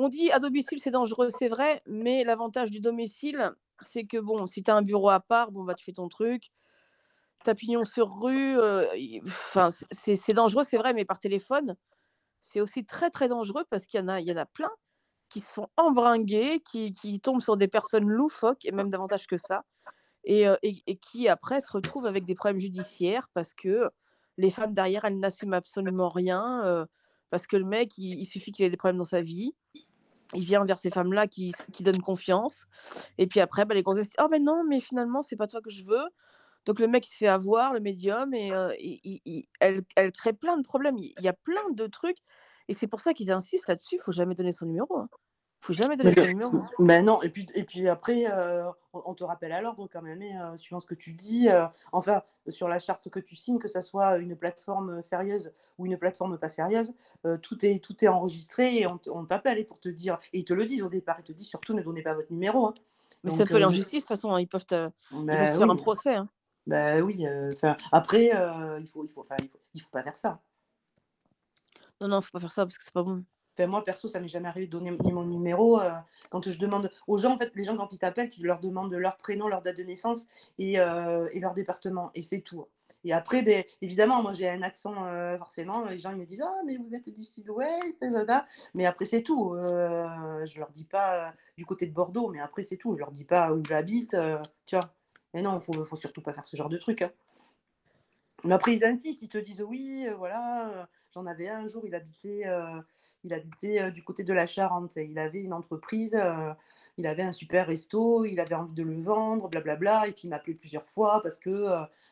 On 0.01 0.07
dit 0.07 0.31
à 0.31 0.39
domicile, 0.39 0.79
c'est 0.79 0.91
dangereux, 0.91 1.29
c'est 1.29 1.49
vrai, 1.49 1.83
mais 1.85 2.23
l'avantage 2.23 2.71
du 2.71 2.79
domicile, 2.79 3.51
c'est 3.81 4.05
que 4.05 4.17
bon, 4.17 4.47
si 4.47 4.63
tu 4.63 4.71
as 4.71 4.75
un 4.77 4.81
bureau 4.81 5.09
à 5.09 5.19
part, 5.19 5.51
bon, 5.51 5.65
bah, 5.65 5.73
tu 5.73 5.83
fais 5.83 5.91
ton 5.91 6.07
truc. 6.07 6.51
Ta 7.43 7.53
pignon 7.53 7.83
sur 7.83 8.09
rue, 8.21 8.57
enfin, 9.27 9.67
c'est 9.91 10.33
dangereux, 10.33 10.63
c'est 10.63 10.77
vrai, 10.77 10.93
mais 10.93 11.03
par 11.03 11.19
téléphone, 11.19 11.75
c'est 12.39 12.61
aussi 12.61 12.85
très 12.85 13.09
très 13.09 13.27
dangereux 13.27 13.65
parce 13.69 13.87
qu'il 13.87 13.99
y 13.99 14.03
en 14.03 14.07
a, 14.07 14.21
il 14.21 14.27
y 14.29 14.31
en 14.31 14.45
plein 14.53 14.71
qui 15.27 15.41
se 15.41 15.51
font 15.51 15.67
embringuer, 15.75 16.61
qui, 16.61 17.19
tombent 17.21 17.41
sur 17.41 17.57
des 17.57 17.67
personnes 17.67 18.07
loufoques, 18.07 18.63
et 18.63 18.71
même 18.71 18.89
davantage 18.89 19.27
que 19.27 19.37
ça, 19.37 19.65
et, 20.23 20.45
et, 20.63 20.95
qui 20.95 21.27
après 21.27 21.59
se 21.59 21.73
retrouvent 21.73 22.05
avec 22.05 22.23
des 22.23 22.35
problèmes 22.35 22.59
judiciaires 22.59 23.27
parce 23.33 23.53
que 23.53 23.89
les 24.37 24.49
femmes 24.49 24.73
derrière, 24.73 25.03
elles 25.03 25.19
n'assument 25.19 25.55
absolument 25.55 26.07
rien, 26.07 26.87
parce 27.31 27.47
que 27.47 27.57
le 27.57 27.65
mec, 27.65 27.97
il 27.97 28.25
suffit 28.25 28.53
qu'il 28.53 28.65
ait 28.65 28.69
des 28.69 28.77
problèmes 28.77 28.97
dans 28.97 29.03
sa 29.03 29.21
vie, 29.21 29.53
il 30.33 30.43
vient 30.43 30.65
vers 30.65 30.79
ces 30.79 30.91
femmes-là 30.91 31.27
qui, 31.27 31.53
qui 31.73 31.83
donnent 31.83 32.01
confiance. 32.01 32.67
Et 33.17 33.27
puis 33.27 33.39
après, 33.39 33.65
bah, 33.65 33.75
les 33.75 33.83
grossesses 33.83 34.13
Oh, 34.19 34.27
mais 34.29 34.39
non, 34.39 34.63
mais 34.67 34.79
finalement, 34.79 35.21
c'est 35.21 35.35
pas 35.35 35.47
toi 35.47 35.61
que 35.61 35.69
je 35.69 35.83
veux. 35.85 36.05
Donc 36.65 36.79
le 36.79 36.87
mec, 36.87 37.07
il 37.07 37.09
se 37.09 37.17
fait 37.17 37.27
avoir, 37.27 37.73
le 37.73 37.79
médium, 37.79 38.33
et, 38.33 38.51
elle, 39.59 39.81
elle, 39.95 40.11
crée 40.11 40.33
plein 40.33 40.57
de 40.57 40.63
problèmes. 40.63 40.97
Il 40.97 41.13
y 41.19 41.27
a 41.27 41.33
plein 41.33 41.69
de 41.71 41.87
trucs. 41.87 42.17
Et 42.67 42.73
c'est 42.73 42.87
pour 42.87 43.01
ça 43.01 43.13
qu'ils 43.13 43.31
insistent 43.31 43.67
là-dessus 43.67 43.95
il 43.95 44.01
faut 44.01 44.11
jamais 44.11 44.35
donner 44.35 44.51
son 44.51 44.67
numéro. 44.67 44.97
Hein 44.97 45.09
faut 45.59 45.73
jamais 45.73 45.97
donner 45.97 46.13
le 46.13 46.27
numéro. 46.27 46.63
Ben 46.79 47.05
non, 47.05 47.21
et 47.21 47.29
puis, 47.29 47.45
et 47.53 47.63
puis 47.63 47.87
après, 47.87 48.25
euh, 48.31 48.69
on, 48.93 49.13
te 49.13 49.23
rappelle 49.23 49.51
à 49.51 49.61
l'ordre 49.61 49.89
quand 49.91 50.01
même, 50.01 50.21
euh, 50.21 50.55
suivant 50.55 50.79
ce 50.79 50.87
que 50.87 50.95
tu 50.95 51.13
dis. 51.13 51.49
Euh, 51.49 51.65
enfin, 51.91 52.21
sur 52.47 52.69
la 52.69 52.79
charte 52.79 53.09
que 53.09 53.19
tu 53.19 53.35
signes, 53.35 53.59
que 53.59 53.67
ce 53.67 53.81
soit 53.81 54.17
une 54.17 54.35
plateforme 54.35 55.01
sérieuse 55.01 55.51
ou 55.77 55.85
une 55.85 55.97
plateforme 55.97 56.37
pas 56.37 56.49
sérieuse, 56.49 56.93
tout, 57.41 57.65
est, 57.65 57.83
tout 57.83 58.03
est 58.03 58.07
enregistré 58.07 58.79
et 58.79 58.87
on, 58.87 59.25
t'appelle 59.25 59.65
pour 59.65 59.79
te 59.79 59.89
dire, 59.89 60.17
et 60.33 60.39
ils 60.39 60.45
te 60.45 60.53
le 60.53 60.65
disent 60.65 60.83
au 60.83 60.89
départ, 60.89 61.17
ils 61.19 61.23
te 61.23 61.31
disent 61.33 61.47
surtout 61.47 61.73
ne 61.73 61.81
donnez 61.81 62.01
pas 62.01 62.13
votre 62.13 62.31
numéro. 62.31 62.67
Hein. 62.67 62.73
Mais 63.23 63.31
ça 63.31 63.45
peut 63.45 63.55
aller 63.55 63.65
en 63.65 63.69
justice, 63.69 63.95
de 63.95 63.99
toute 63.99 64.07
façon, 64.07 64.33
hein, 64.33 64.39
ils 64.39 64.47
peuvent, 64.47 64.65
te, 64.65 64.89
ben 65.11 65.57
faire 65.57 65.69
un 65.69 65.75
procès. 65.75 66.15
Hein. 66.15 66.29
Ben 66.65 67.01
oui, 67.01 67.25
après, 67.91 68.31
il 68.79 68.87
faut, 68.87 69.03
il, 69.03 69.09
faut, 69.09 69.25
il, 69.39 69.49
faut, 69.49 69.59
il 69.73 69.81
faut 69.81 69.89
pas 69.89 70.03
faire 70.03 70.17
ça. 70.17 70.39
Non, 71.99 72.07
non, 72.07 72.19
il 72.19 72.23
faut 72.23 72.31
pas 72.31 72.39
faire 72.39 72.51
ça 72.51 72.65
parce 72.65 72.77
que 72.77 72.83
c'est 72.83 72.93
pas 72.93 73.03
bon 73.03 73.25
moi, 73.67 73.83
perso, 73.83 74.07
ça 74.07 74.19
m'est 74.19 74.27
jamais 74.27 74.47
arrivé 74.47 74.67
de 74.67 74.71
donner 74.71 74.91
mon 74.91 75.23
numéro. 75.23 75.79
Euh, 75.79 75.91
quand 76.29 76.49
je 76.49 76.57
demande 76.57 76.89
aux 77.07 77.17
gens, 77.17 77.33
en 77.33 77.37
fait, 77.37 77.51
les 77.55 77.63
gens, 77.63 77.75
quand 77.77 77.91
ils 77.93 77.99
t'appellent, 77.99 78.29
tu 78.29 78.43
leur 78.43 78.59
demandes 78.59 78.93
leur 78.93 79.17
prénom, 79.17 79.47
leur 79.47 79.61
date 79.61 79.77
de 79.77 79.83
naissance 79.83 80.27
et, 80.57 80.79
euh, 80.79 81.27
leur 81.35 81.53
département. 81.53 82.11
Et 82.15 82.23
c'est 82.23 82.41
tout. 82.41 82.67
Et 83.05 83.13
après, 83.13 83.41
ben, 83.41 83.63
évidemment, 83.81 84.21
moi, 84.21 84.33
j'ai 84.33 84.49
un 84.49 84.61
accent, 84.61 85.05
euh, 85.05 85.37
forcément. 85.37 85.85
Les 85.85 85.99
gens, 85.99 86.11
ils 86.11 86.17
me 86.17 86.25
disent 86.25 86.41
Ah, 86.41 86.61
mais 86.65 86.77
vous 86.77 86.93
êtes 86.93 87.07
du 87.09 87.23
sud-ouest. 87.23 88.05
Mais 88.73 88.85
après, 88.85 89.05
c'est 89.05 89.23
tout. 89.23 89.55
je 89.55 90.59
leur 90.59 90.69
dis 90.71 90.85
pas 90.85 91.33
du 91.57 91.65
côté 91.65 91.85
de 91.85 91.93
Bordeaux, 91.93 92.29
mais 92.29 92.39
après, 92.39 92.63
c'est 92.63 92.77
tout. 92.77 92.93
Je 92.95 92.99
leur 92.99 93.11
dis 93.11 93.25
pas 93.25 93.53
où 93.53 93.63
j'habite. 93.65 94.15
tu 94.65 94.75
vois. 94.75 94.93
Et 95.33 95.41
non, 95.41 95.59
faut, 95.59 95.83
faut 95.85 95.95
surtout 95.95 96.21
pas 96.21 96.33
faire 96.33 96.47
ce 96.47 96.57
genre 96.57 96.69
de 96.69 96.77
truc. 96.77 97.03
Hein. 97.03 97.11
Mais 98.45 98.55
après, 98.55 98.73
ils 98.73 98.83
insistent, 98.83 99.21
ils 99.21 99.29
te 99.29 99.37
disent 99.37 99.61
oui, 99.61 100.07
voilà, 100.17 100.87
J'en 101.11 101.25
avais 101.25 101.47
un, 101.47 101.65
jour, 101.65 101.83
il 101.87 101.95
habitait, 101.95 102.43
euh, 102.45 102.79
il 103.23 103.33
habitait 103.33 103.81
euh, 103.81 103.89
du 103.89 104.03
côté 104.03 104.23
de 104.23 104.31
la 104.31 104.45
Charente. 104.45 104.95
Il 104.95 105.17
avait 105.17 105.39
une 105.39 105.53
entreprise, 105.53 106.15
euh, 106.15 106.53
il 106.97 107.07
avait 107.07 107.23
un 107.23 107.31
super 107.31 107.65
resto, 107.65 108.25
il 108.25 108.39
avait 108.39 108.53
envie 108.53 108.75
de 108.75 108.83
le 108.83 108.95
vendre, 108.95 109.49
blablabla. 109.49 110.07
Et 110.07 110.11
puis 110.11 110.23
il 110.25 110.29
m'appelait 110.29 110.53
plusieurs 110.53 110.85
fois 110.85 111.21
parce 111.23 111.39
que 111.39 111.51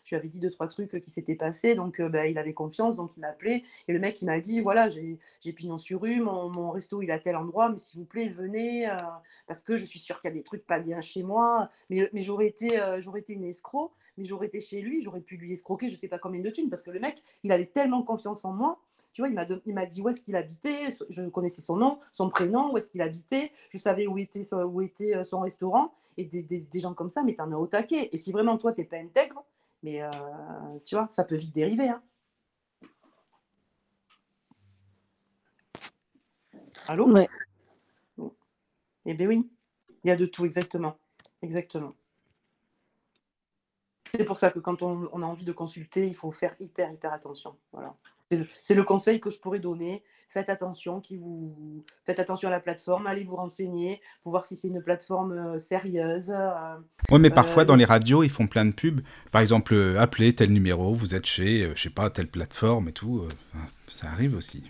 je 0.03 0.09
lui 0.09 0.15
avais 0.15 0.27
dit 0.27 0.39
deux, 0.39 0.49
trois 0.49 0.67
trucs 0.67 0.99
qui 0.99 1.11
s'étaient 1.11 1.35
passés. 1.35 1.75
Donc 1.75 2.01
ben, 2.01 2.25
il 2.25 2.39
avait 2.39 2.53
confiance, 2.53 2.95
donc 2.95 3.11
il 3.17 3.19
m'appelait. 3.19 3.61
Et 3.87 3.93
le 3.93 3.99
mec, 3.99 4.19
il 4.23 4.25
m'a 4.25 4.39
dit 4.39 4.61
voilà, 4.61 4.89
j'ai 4.89 5.19
pignon 5.55 5.77
sur 5.77 6.01
rue, 6.01 6.19
mon, 6.19 6.49
mon, 6.49 6.71
resto, 6.71 7.03
il 7.03 7.11
a 7.11 7.19
tel 7.19 7.35
endroit, 7.35 7.69
mais 7.69 7.77
s'il 7.77 7.99
vous 7.99 8.05
plaît, 8.05 8.29
venez 8.29 8.89
parce 9.45 9.61
que 9.61 9.77
je 9.77 9.85
suis 9.85 9.99
sûre 9.99 10.19
qu'il 10.21 10.29
y 10.29 10.33
a 10.33 10.35
des 10.35 10.43
trucs 10.43 10.65
pas 10.65 10.79
bien 10.79 11.01
chez 11.01 11.21
moi. 11.21 11.69
Mais, 11.91 12.09
mais 12.13 12.23
j'aurais 12.23 12.47
été, 12.47 12.81
j'aurais 12.97 13.19
été 13.19 13.33
une 13.33 13.45
escroc 13.45 13.91
mais 14.17 14.25
j'aurais 14.25 14.47
été 14.47 14.59
chez 14.59 14.81
lui, 14.81 15.01
j'aurais 15.01 15.21
pu 15.21 15.37
lui 15.37 15.51
escroquer 15.51 15.89
je 15.89 15.95
sais 15.95 16.07
pas 16.07 16.19
combien 16.19 16.41
de 16.41 16.49
thunes, 16.49 16.69
parce 16.69 16.81
que 16.81 16.91
le 16.91 16.99
mec, 16.99 17.21
il 17.43 17.51
avait 17.51 17.67
tellement 17.67 18.03
confiance 18.03 18.45
en 18.45 18.53
moi. 18.53 18.79
Tu 19.13 19.21
vois, 19.21 19.29
il 19.29 19.73
m'a 19.73 19.85
dit 19.85 20.01
où 20.01 20.09
est-ce 20.09 20.21
qu'il 20.21 20.35
habitait, 20.35 20.89
je 21.09 21.23
connaissais 21.23 21.61
son 21.61 21.75
nom, 21.75 21.99
son 22.11 22.29
prénom, 22.29 22.71
où 22.71 22.77
est-ce 22.77 22.87
qu'il 22.87 23.01
habitait, 23.01 23.51
je 23.71 23.77
savais 23.79 24.05
où 24.05 24.17
était, 24.19 24.43
son, 24.43 24.61
où 24.61 24.81
était 24.81 25.15
euh, 25.15 25.23
son 25.23 25.39
restaurant, 25.39 25.91
et 26.17 26.25
des, 26.25 26.43
des, 26.43 26.79
gens 26.79 26.93
comme 26.93 27.09
ça, 27.09 27.23
mais 27.23 27.33
t'en 27.33 27.51
as 27.51 27.57
au 27.57 27.67
taquet. 27.67 28.09
Et 28.11 28.17
si 28.17 28.31
vraiment 28.31 28.57
toi, 28.57 28.73
t'es 28.73 28.83
pas 28.83 28.97
intègre, 28.97 29.43
mais 29.81 30.01
euh, 30.01 30.09
tu 30.83 30.95
vois, 30.95 31.07
ça 31.09 31.23
peut 31.23 31.35
vite 31.35 31.53
dériver. 31.53 31.89
Hein. 31.89 32.03
Allô? 36.87 37.11
Ouais. 37.11 37.27
Eh 39.05 39.13
bien 39.13 39.27
oui, 39.27 39.49
il 40.03 40.07
y 40.09 40.11
a 40.11 40.15
de 40.15 40.25
tout, 40.25 40.45
exactement. 40.45 40.97
Exactement. 41.41 41.95
C'est 44.07 44.23
pour 44.23 44.37
ça 44.37 44.49
que 44.49 44.59
quand 44.59 44.81
on, 44.81 45.21
a 45.21 45.25
envie 45.25 45.43
de 45.43 45.51
consulter, 45.51 46.07
il 46.07 46.15
faut 46.15 46.31
faire 46.31 46.55
hyper, 46.59 46.91
hyper 46.91 47.13
attention. 47.13 47.55
Voilà. 47.71 47.93
C'est 48.61 48.75
le, 48.75 48.83
conseil 48.83 49.19
que 49.19 49.29
je 49.29 49.39
pourrais 49.39 49.59
donner. 49.59 50.03
Faites 50.29 50.49
attention, 50.49 50.99
qui 50.99 51.15
vous... 51.15 51.85
Faites 52.05 52.19
attention 52.19 52.49
à 52.49 52.51
la 52.51 52.59
plateforme, 52.59 53.07
allez 53.07 53.23
vous 53.23 53.37
renseigner 53.37 54.01
pour 54.21 54.31
voir 54.31 54.43
si 54.43 54.57
c'est 54.57 54.67
une 54.67 54.81
plateforme 54.81 55.31
euh, 55.31 55.57
sérieuse. 55.57 56.33
Euh, 56.35 56.75
oui, 57.09 57.19
mais 57.19 57.29
parfois 57.29 57.63
dans 57.63 57.75
euh, 57.75 57.77
les 57.77 57.85
radios, 57.85 58.23
ils 58.23 58.29
font 58.29 58.47
plein 58.47 58.65
de 58.65 58.73
pubs. 58.73 59.01
Par 59.31 59.39
exemple, 59.39 59.95
appelez 59.97 60.33
tel 60.33 60.51
numéro, 60.51 60.93
vous 60.93 61.15
êtes 61.15 61.25
chez, 61.25 61.71
je 61.73 61.81
sais 61.81 61.89
pas, 61.89 62.09
telle 62.09 62.27
plateforme 62.27 62.89
et 62.89 62.93
tout. 62.93 63.25
ça 63.87 64.09
arrive 64.09 64.35
aussi. 64.35 64.69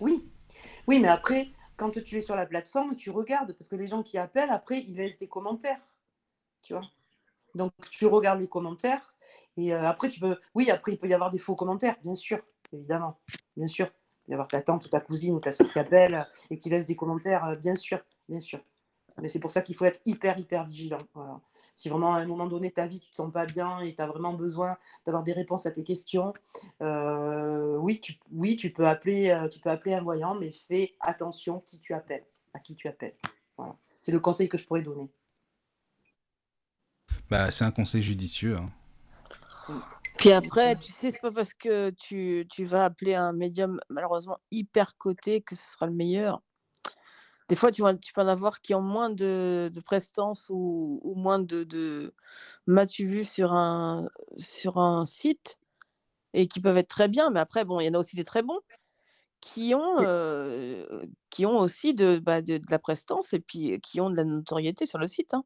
Oui, 0.00 0.22
oui, 0.86 1.00
mais 1.00 1.08
après, 1.08 1.48
quand 1.76 1.90
tu 1.90 2.16
es 2.16 2.20
sur 2.20 2.36
la 2.36 2.44
plateforme, 2.44 2.96
tu 2.96 3.10
regardes 3.10 3.54
parce 3.54 3.68
que 3.68 3.76
les 3.76 3.86
gens 3.86 4.02
qui 4.02 4.18
appellent, 4.18 4.50
après, 4.50 4.80
ils 4.80 4.96
laissent 4.96 5.18
des 5.18 5.28
commentaires. 5.28 5.80
Tu 6.62 6.74
vois? 6.74 6.82
Donc, 7.56 7.72
tu 7.90 8.06
regardes 8.06 8.40
les 8.40 8.48
commentaires. 8.48 9.14
Et 9.56 9.72
euh, 9.72 9.82
après, 9.82 10.08
tu 10.10 10.20
peux. 10.20 10.36
Oui, 10.54 10.70
après, 10.70 10.92
il 10.92 10.98
peut 10.98 11.08
y 11.08 11.14
avoir 11.14 11.30
des 11.30 11.38
faux 11.38 11.56
commentaires, 11.56 11.96
bien 12.02 12.14
sûr, 12.14 12.38
évidemment. 12.72 13.18
Bien 13.56 13.66
sûr. 13.66 13.86
Il 13.86 14.26
peut 14.26 14.32
y 14.32 14.34
avoir 14.34 14.48
ta 14.48 14.60
tante 14.60 14.84
ou 14.84 14.88
ta 14.88 15.00
cousine 15.00 15.34
ou 15.34 15.40
ta 15.40 15.52
soeur 15.52 15.72
qui 15.72 15.78
appelle 15.78 16.26
et 16.50 16.58
qui 16.58 16.68
laisse 16.68 16.86
des 16.86 16.96
commentaires, 16.96 17.44
euh, 17.46 17.54
bien 17.54 17.74
sûr, 17.74 17.98
bien 18.28 18.40
sûr. 18.40 18.60
Mais 19.18 19.30
c'est 19.30 19.40
pour 19.40 19.50
ça 19.50 19.62
qu'il 19.62 19.74
faut 19.74 19.86
être 19.86 20.00
hyper, 20.04 20.38
hyper 20.38 20.66
vigilant. 20.66 20.98
Si 21.74 21.88
vraiment 21.88 22.14
à 22.14 22.18
un 22.18 22.26
moment 22.26 22.46
donné 22.46 22.70
ta 22.70 22.86
vie, 22.86 23.00
tu 23.00 23.10
te 23.10 23.16
sens 23.16 23.32
pas 23.32 23.46
bien 23.46 23.80
et 23.80 23.94
tu 23.94 24.02
as 24.02 24.06
vraiment 24.06 24.34
besoin 24.34 24.76
d'avoir 25.06 25.22
des 25.22 25.32
réponses 25.32 25.64
à 25.64 25.70
tes 25.70 25.84
questions, 25.84 26.34
euh, 26.82 27.76
oui, 27.76 27.98
tu, 27.98 28.18
oui, 28.30 28.56
tu 28.56 28.74
peux 28.74 28.86
appeler, 28.86 29.34
tu 29.50 29.58
peux 29.58 29.70
appeler 29.70 29.94
un 29.94 30.02
voyant, 30.02 30.34
mais 30.34 30.50
fais 30.50 30.96
attention 31.00 31.60
qui 31.60 31.80
tu 31.80 31.94
appelles, 31.94 32.26
à 32.52 32.58
qui 32.58 32.74
tu 32.74 32.88
appelles. 32.88 33.16
C'est 33.98 34.12
le 34.12 34.20
conseil 34.20 34.50
que 34.50 34.58
je 34.58 34.66
pourrais 34.66 34.82
donner. 34.82 35.10
Bah, 37.30 37.50
c'est 37.50 37.64
un 37.64 37.70
conseil 37.70 38.02
judicieux. 38.02 38.56
hein. 38.56 38.70
Puis 40.18 40.32
après, 40.32 40.76
tu 40.76 40.92
sais, 40.92 41.10
c'est 41.10 41.20
pas 41.20 41.30
parce 41.30 41.52
que 41.52 41.90
tu, 41.90 42.46
tu 42.50 42.64
vas 42.64 42.84
appeler 42.84 43.14
un 43.14 43.32
médium 43.32 43.80
malheureusement 43.90 44.38
hyper 44.50 44.96
coté 44.96 45.42
que 45.42 45.54
ce 45.54 45.72
sera 45.72 45.86
le 45.86 45.92
meilleur. 45.92 46.40
Des 47.48 47.54
fois, 47.54 47.70
tu, 47.70 47.82
vas, 47.82 47.94
tu 47.94 48.12
peux 48.12 48.22
en 48.22 48.28
avoir 48.28 48.60
qui 48.60 48.74
ont 48.74 48.80
moins 48.82 49.10
de, 49.10 49.70
de 49.72 49.80
prestance 49.80 50.50
ou, 50.50 51.00
ou 51.04 51.14
moins 51.14 51.38
de, 51.38 51.64
de 51.64 52.14
m'as-tu 52.66 53.06
vu 53.06 53.24
sur 53.24 53.52
un, 53.52 54.08
sur 54.36 54.78
un 54.78 55.06
site 55.06 55.60
et 56.32 56.48
qui 56.48 56.60
peuvent 56.60 56.76
être 56.76 56.88
très 56.88 57.08
bien. 57.08 57.30
Mais 57.30 57.40
après, 57.40 57.64
bon, 57.64 57.78
il 57.78 57.86
y 57.86 57.88
en 57.88 57.94
a 57.94 57.98
aussi 57.98 58.16
des 58.16 58.24
très 58.24 58.42
bons 58.42 58.60
qui 59.40 59.74
ont, 59.76 59.96
euh, 60.00 61.04
qui 61.30 61.46
ont 61.46 61.58
aussi 61.58 61.94
de, 61.94 62.18
bah, 62.18 62.42
de, 62.42 62.58
de 62.58 62.66
la 62.70 62.78
prestance 62.78 63.32
et 63.32 63.40
puis 63.40 63.80
qui 63.80 64.00
ont 64.00 64.10
de 64.10 64.16
la 64.16 64.24
notoriété 64.24 64.86
sur 64.86 64.98
le 64.98 65.06
site. 65.06 65.34
hein. 65.34 65.44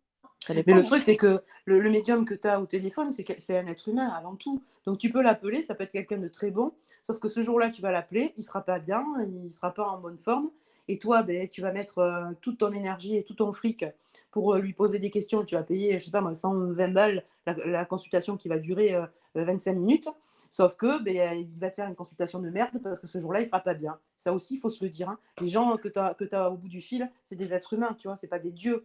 Mais 0.48 0.72
le 0.72 0.84
truc, 0.84 1.02
c'est 1.02 1.16
que 1.16 1.42
le, 1.66 1.90
médium 1.90 2.24
que 2.24 2.34
tu 2.34 2.48
as 2.48 2.60
au 2.60 2.66
téléphone, 2.66 3.12
c'est 3.12 3.58
un 3.58 3.66
être 3.66 3.88
humain 3.88 4.08
avant 4.08 4.36
tout. 4.36 4.62
Donc 4.86 4.98
tu 4.98 5.10
peux 5.10 5.22
l'appeler, 5.22 5.62
ça 5.62 5.74
peut 5.74 5.84
être 5.84 5.92
quelqu'un 5.92 6.18
de 6.18 6.28
très 6.28 6.50
bon, 6.50 6.72
sauf 7.02 7.18
que 7.18 7.28
ce 7.28 7.42
jour-là, 7.42 7.70
tu 7.70 7.82
vas 7.82 7.92
l'appeler, 7.92 8.32
il 8.36 8.42
sera 8.42 8.62
pas 8.62 8.78
bien, 8.78 9.04
il 9.44 9.52
sera 9.52 9.72
pas 9.72 9.86
en 9.86 9.98
bonne 9.98 10.18
forme. 10.18 10.50
Et 10.88 10.98
toi, 10.98 11.22
ben, 11.22 11.48
tu 11.48 11.60
vas 11.60 11.70
mettre 11.70 11.98
euh, 11.98 12.32
toute 12.40 12.58
ton 12.58 12.72
énergie 12.72 13.16
et 13.16 13.22
tout 13.22 13.34
ton 13.34 13.52
fric 13.52 13.84
pour 14.32 14.54
euh, 14.54 14.58
lui 14.58 14.72
poser 14.72 14.98
des 14.98 15.10
questions. 15.10 15.44
Tu 15.44 15.54
vas 15.54 15.62
payer, 15.62 15.98
je 16.00 16.06
sais 16.06 16.10
pas 16.10 16.20
moi, 16.20 16.34
120 16.34 16.88
balles 16.88 17.24
la, 17.46 17.84
consultation 17.84 18.36
qui 18.36 18.48
va 18.48 18.58
durer 18.58 18.94
euh, 18.94 19.06
25 19.36 19.74
minutes. 19.74 20.08
Sauf 20.48 20.74
que 20.74 21.00
ben, 21.00 21.38
il 21.38 21.60
va 21.60 21.70
te 21.70 21.76
faire 21.76 21.86
une 21.86 21.94
consultation 21.94 22.40
de 22.40 22.50
merde 22.50 22.80
parce 22.82 22.98
que 22.98 23.06
ce 23.06 23.20
jour-là, 23.20 23.40
il 23.40 23.46
sera 23.46 23.60
pas 23.60 23.74
bien. 23.74 23.98
Ça 24.16 24.32
aussi, 24.32 24.56
il 24.56 24.60
faut 24.60 24.68
se 24.68 24.82
le 24.82 24.90
dire. 24.90 25.10
hein. 25.10 25.18
Les 25.40 25.46
gens 25.46 25.76
que 25.76 25.88
tu 25.88 26.34
as 26.34 26.50
au 26.50 26.56
bout 26.56 26.68
du 26.68 26.80
fil, 26.80 27.08
c'est 27.22 27.36
des 27.36 27.54
êtres 27.54 27.74
humains, 27.74 27.94
tu 27.96 28.08
vois, 28.08 28.16
c'est 28.16 28.26
pas 28.26 28.40
des 28.40 28.50
dieux. 28.50 28.84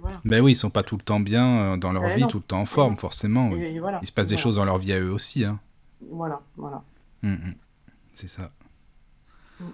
Voilà. 0.00 0.20
Ben 0.24 0.40
oui, 0.42 0.52
ils 0.52 0.56
sont 0.56 0.70
pas 0.70 0.82
tout 0.82 0.96
le 0.96 1.02
temps 1.02 1.20
bien 1.20 1.46
euh, 1.72 1.76
dans 1.76 1.92
leur 1.92 2.04
Eh 2.06 2.14
vie, 2.16 2.22
non. 2.22 2.28
tout 2.28 2.38
le 2.38 2.44
temps 2.44 2.60
en 2.60 2.66
forme, 2.66 2.96
forcément. 2.96 3.48
oui. 3.48 3.62
Et, 3.62 3.74
et 3.74 3.80
voilà. 3.80 3.98
Il 4.02 4.06
se 4.06 4.12
passe 4.12 4.26
des 4.28 4.34
voilà. 4.36 4.42
choses 4.42 4.56
dans 4.56 4.64
leur 4.64 4.78
vie 4.78 4.92
à 4.92 5.00
eux 5.00 5.10
aussi. 5.12 5.44
Hein. 5.44 5.58
Voilà, 6.10 6.40
voilà. 6.56 6.82
Mm, 7.22 7.32
mm. 7.32 7.54
C'est 8.14 8.28
ça. 8.28 8.50
Mm. 9.60 9.64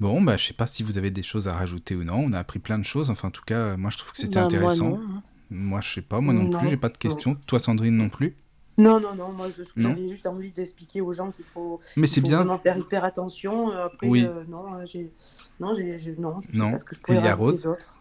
Bon, 0.00 0.20
bah, 0.22 0.36
je 0.36 0.44
sais 0.46 0.54
pas 0.54 0.66
si 0.66 0.82
vous 0.82 0.98
avez 0.98 1.10
des 1.10 1.22
choses 1.22 1.48
à 1.48 1.54
rajouter 1.54 1.96
ou 1.96 2.04
non. 2.04 2.16
On 2.18 2.32
a 2.32 2.38
appris 2.38 2.58
plein 2.58 2.78
de 2.78 2.84
choses. 2.84 3.10
Enfin, 3.10 3.28
en 3.28 3.32
tout 3.32 3.44
cas, 3.44 3.76
moi, 3.76 3.90
je 3.90 3.98
trouve 3.98 4.12
que 4.12 4.18
c'était 4.18 4.38
moi, 4.38 4.46
intéressant. 4.46 4.90
non, 4.90 5.00
hein. 5.00 5.22
Moi, 5.50 5.80
je 5.80 5.88
sais 5.94 6.02
pas. 6.02 6.20
Moi 6.20 6.34
non, 6.34 6.50
plus, 6.50 6.64
Non, 6.64 6.68
j'ai 6.70 6.76
pas 6.76 6.88
de 6.88 6.94
non. 6.94 6.98
questions. 6.98 7.34
Toi, 7.46 7.58
Sandrine, 7.58 7.96
non 7.96 8.08
plus? 8.08 8.36
Non, 8.78 9.00
non, 9.00 9.14
non, 9.14 9.32
moi 9.32 9.46
j'avais 9.74 10.06
juste 10.06 10.26
envie 10.26 10.52
d'expliquer 10.52 11.00
aux 11.00 11.10
gens 11.14 11.30
qu'il 11.30 11.46
faut, 11.46 11.80
Mais 11.96 12.06
c'est 12.06 12.20
bien. 12.20 12.36
vraiment 12.36 12.58
faire 12.58 12.76
hyper 12.76 13.04
attention. 13.04 13.72
Euh, 13.72 13.86
Après, 13.86 14.06
Oui. 14.06 14.26
euh, 14.28 14.44
non, 14.50 14.74
euh, 14.74 14.84
j'ai, 14.84 15.10
non, 15.58 15.74
j'ai, 15.74 15.96
non, 16.18 16.38
je 16.42 16.48
sais 16.48 16.58
Non. 16.58 16.72
pas 16.72 16.78
ce 16.78 16.84
que 16.84 16.94
je 16.94 17.00
pourrais 17.00 17.18
rajouter 17.20 17.40
Rose 17.42 17.62
d'autre. 17.62 17.94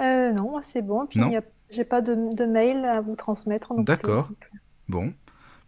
Euh, 0.00 0.32
non, 0.32 0.50
moi, 0.50 0.62
c'est 0.72 0.82
bon. 0.82 1.06
Puis 1.06 1.18
Non 1.20 1.28
il 1.28 1.32
y 1.34 1.36
a- 1.36 1.42
j'ai 1.70 1.84
pas 1.84 2.00
de, 2.02 2.14
de 2.34 2.44
mail 2.44 2.84
à 2.84 3.00
vous 3.00 3.16
transmettre 3.16 3.70
non 3.72 3.76
plus. 3.78 3.84
D'accord. 3.84 4.28
donc, 4.28 4.36
euh, 4.54 4.58
Bon. 4.88 5.12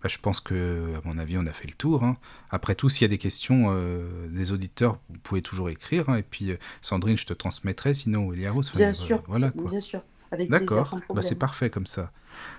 Bah, 0.03 0.09
je 0.11 0.19
pense 0.19 0.41
que, 0.41 0.95
à 0.97 1.01
mon 1.09 1.17
avis, 1.17 1.39
on 1.39 1.47
a 1.47 1.53
fait 1.53 1.67
le 1.67 1.73
tour. 1.75 2.05
hein. 2.05 2.17
Après 2.51 2.75
tout, 2.75 2.91
s'il 2.91 3.03
y 3.03 3.05
a 3.07 3.09
des 3.09 3.17
questions 3.19 3.69
euh, 3.71 4.29
des 4.29 4.53
auditeurs, 4.53 4.99
vous 5.09 5.19
pouvez 5.23 5.41
toujours 5.41 5.71
écrire. 5.71 6.11
hein. 6.11 6.17
Et 6.17 6.23
puis, 6.23 6.53
Sandrine, 6.83 7.17
je 7.17 7.25
te 7.25 7.33
transmettrai. 7.33 7.95
Sinon, 7.95 8.33
Elia 8.33 8.53
Rose. 8.53 8.69
enfin, 8.69 8.79
Bien 8.81 8.93
sûr, 8.93 9.23
Voilà 9.29 9.51
quoi. 9.51 9.71
bien 9.71 9.81
sûr, 9.81 10.03
avec 10.31 10.49
plaisir, 10.49 10.61
D'accord, 10.67 10.89
sans 10.91 10.97
bah, 10.99 11.03
problème. 11.07 11.25
c'est 11.27 11.39
parfait 11.39 11.71
comme 11.71 11.87
ça. 11.87 12.11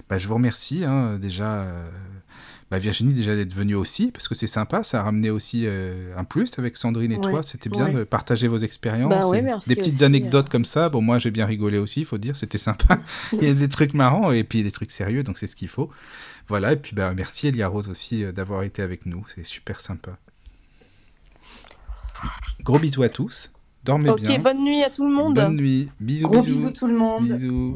Bah, 0.10 0.18
je 0.18 0.28
vous 0.28 0.34
remercie 0.34 0.86
hein, 0.86 1.20
déjà, 1.20 1.62
euh, 1.66 1.90
bah, 2.72 2.80
Virginie, 2.80 3.14
déjà 3.14 3.36
d'être 3.36 3.54
venue 3.54 3.76
aussi, 3.76 4.12
parce 4.12 4.28
que 4.28 4.34
c'est 4.34 4.48
sympa, 4.48 4.84
ça 4.84 5.00
a 5.00 5.04
ramené 5.04 5.30
aussi 5.30 5.64
euh, 5.66 6.12
un 6.18 6.24
plus 6.24 6.58
avec 6.58 6.78
Sandrine 6.78 7.12
et 7.12 7.18
Ouais, 7.18 7.22
toi. 7.22 7.44
C'était 7.44 7.70
bien 7.70 7.86
ouais. 7.86 7.94
de 7.94 8.04
partager 8.04 8.48
vos 8.48 8.58
expériences. 8.58 9.10
Bah 9.10 9.28
ouais, 9.28 9.44
des 9.68 9.76
petites 9.76 9.96
aussi, 9.96 10.04
anecdotes 10.04 10.48
euh. 10.48 10.52
comme 10.52 10.66
ça. 10.66 10.90
Bon, 10.90 11.02
moi 11.02 11.20
j'ai 11.20 11.30
bien 11.32 11.46
rigolé 11.46 11.78
aussi, 11.78 12.02
il 12.02 12.06
faut 12.06 12.18
dire, 12.18 12.36
c'était 12.36 12.58
sympa. 12.58 12.98
Il 13.34 13.44
y 13.44 13.48
a 13.50 13.54
des 13.54 13.70
trucs 13.70 13.94
marrants 13.94 14.32
et 14.32 14.44
puis 14.44 14.64
des 14.64 14.72
trucs 14.72 14.92
sérieux, 14.92 15.24
donc 15.24 15.38
c'est 15.38 15.48
ce 15.48 15.56
qu'il 15.56 15.68
faut. 15.68 15.92
Voilà, 16.48 16.74
et 16.74 16.78
puis 16.78 16.96
bah, 16.96 17.14
merci 17.16 17.48
Elia 17.48 17.68
Rose 17.68 17.90
aussi 17.90 18.24
euh, 18.24 18.32
d'avoir 18.32 18.64
été 18.64 18.82
avec 18.82 19.06
nous, 19.06 19.24
c'est 19.34 19.46
super 19.46 19.80
sympa. 19.80 20.18
Gros 22.64 22.80
bisous 22.80 23.04
à 23.04 23.10
tous, 23.10 23.52
dormez 23.84 24.10
Ok, 24.10 24.22
bien. 24.22 24.40
bonne 24.40 24.64
nuit 24.64 24.84
à 24.84 24.90
tout 24.90 25.06
le 25.08 25.14
monde. 25.14 25.36
Bonne 25.36 25.56
nuit, 25.56 25.90
bisous, 26.00 26.28
Gros 26.28 26.38
bisous. 26.42 26.52
bisous 26.52 26.72
tout 26.72 26.88
le 26.88 26.98
monde. 26.98 27.24
Bisous. 27.28 27.76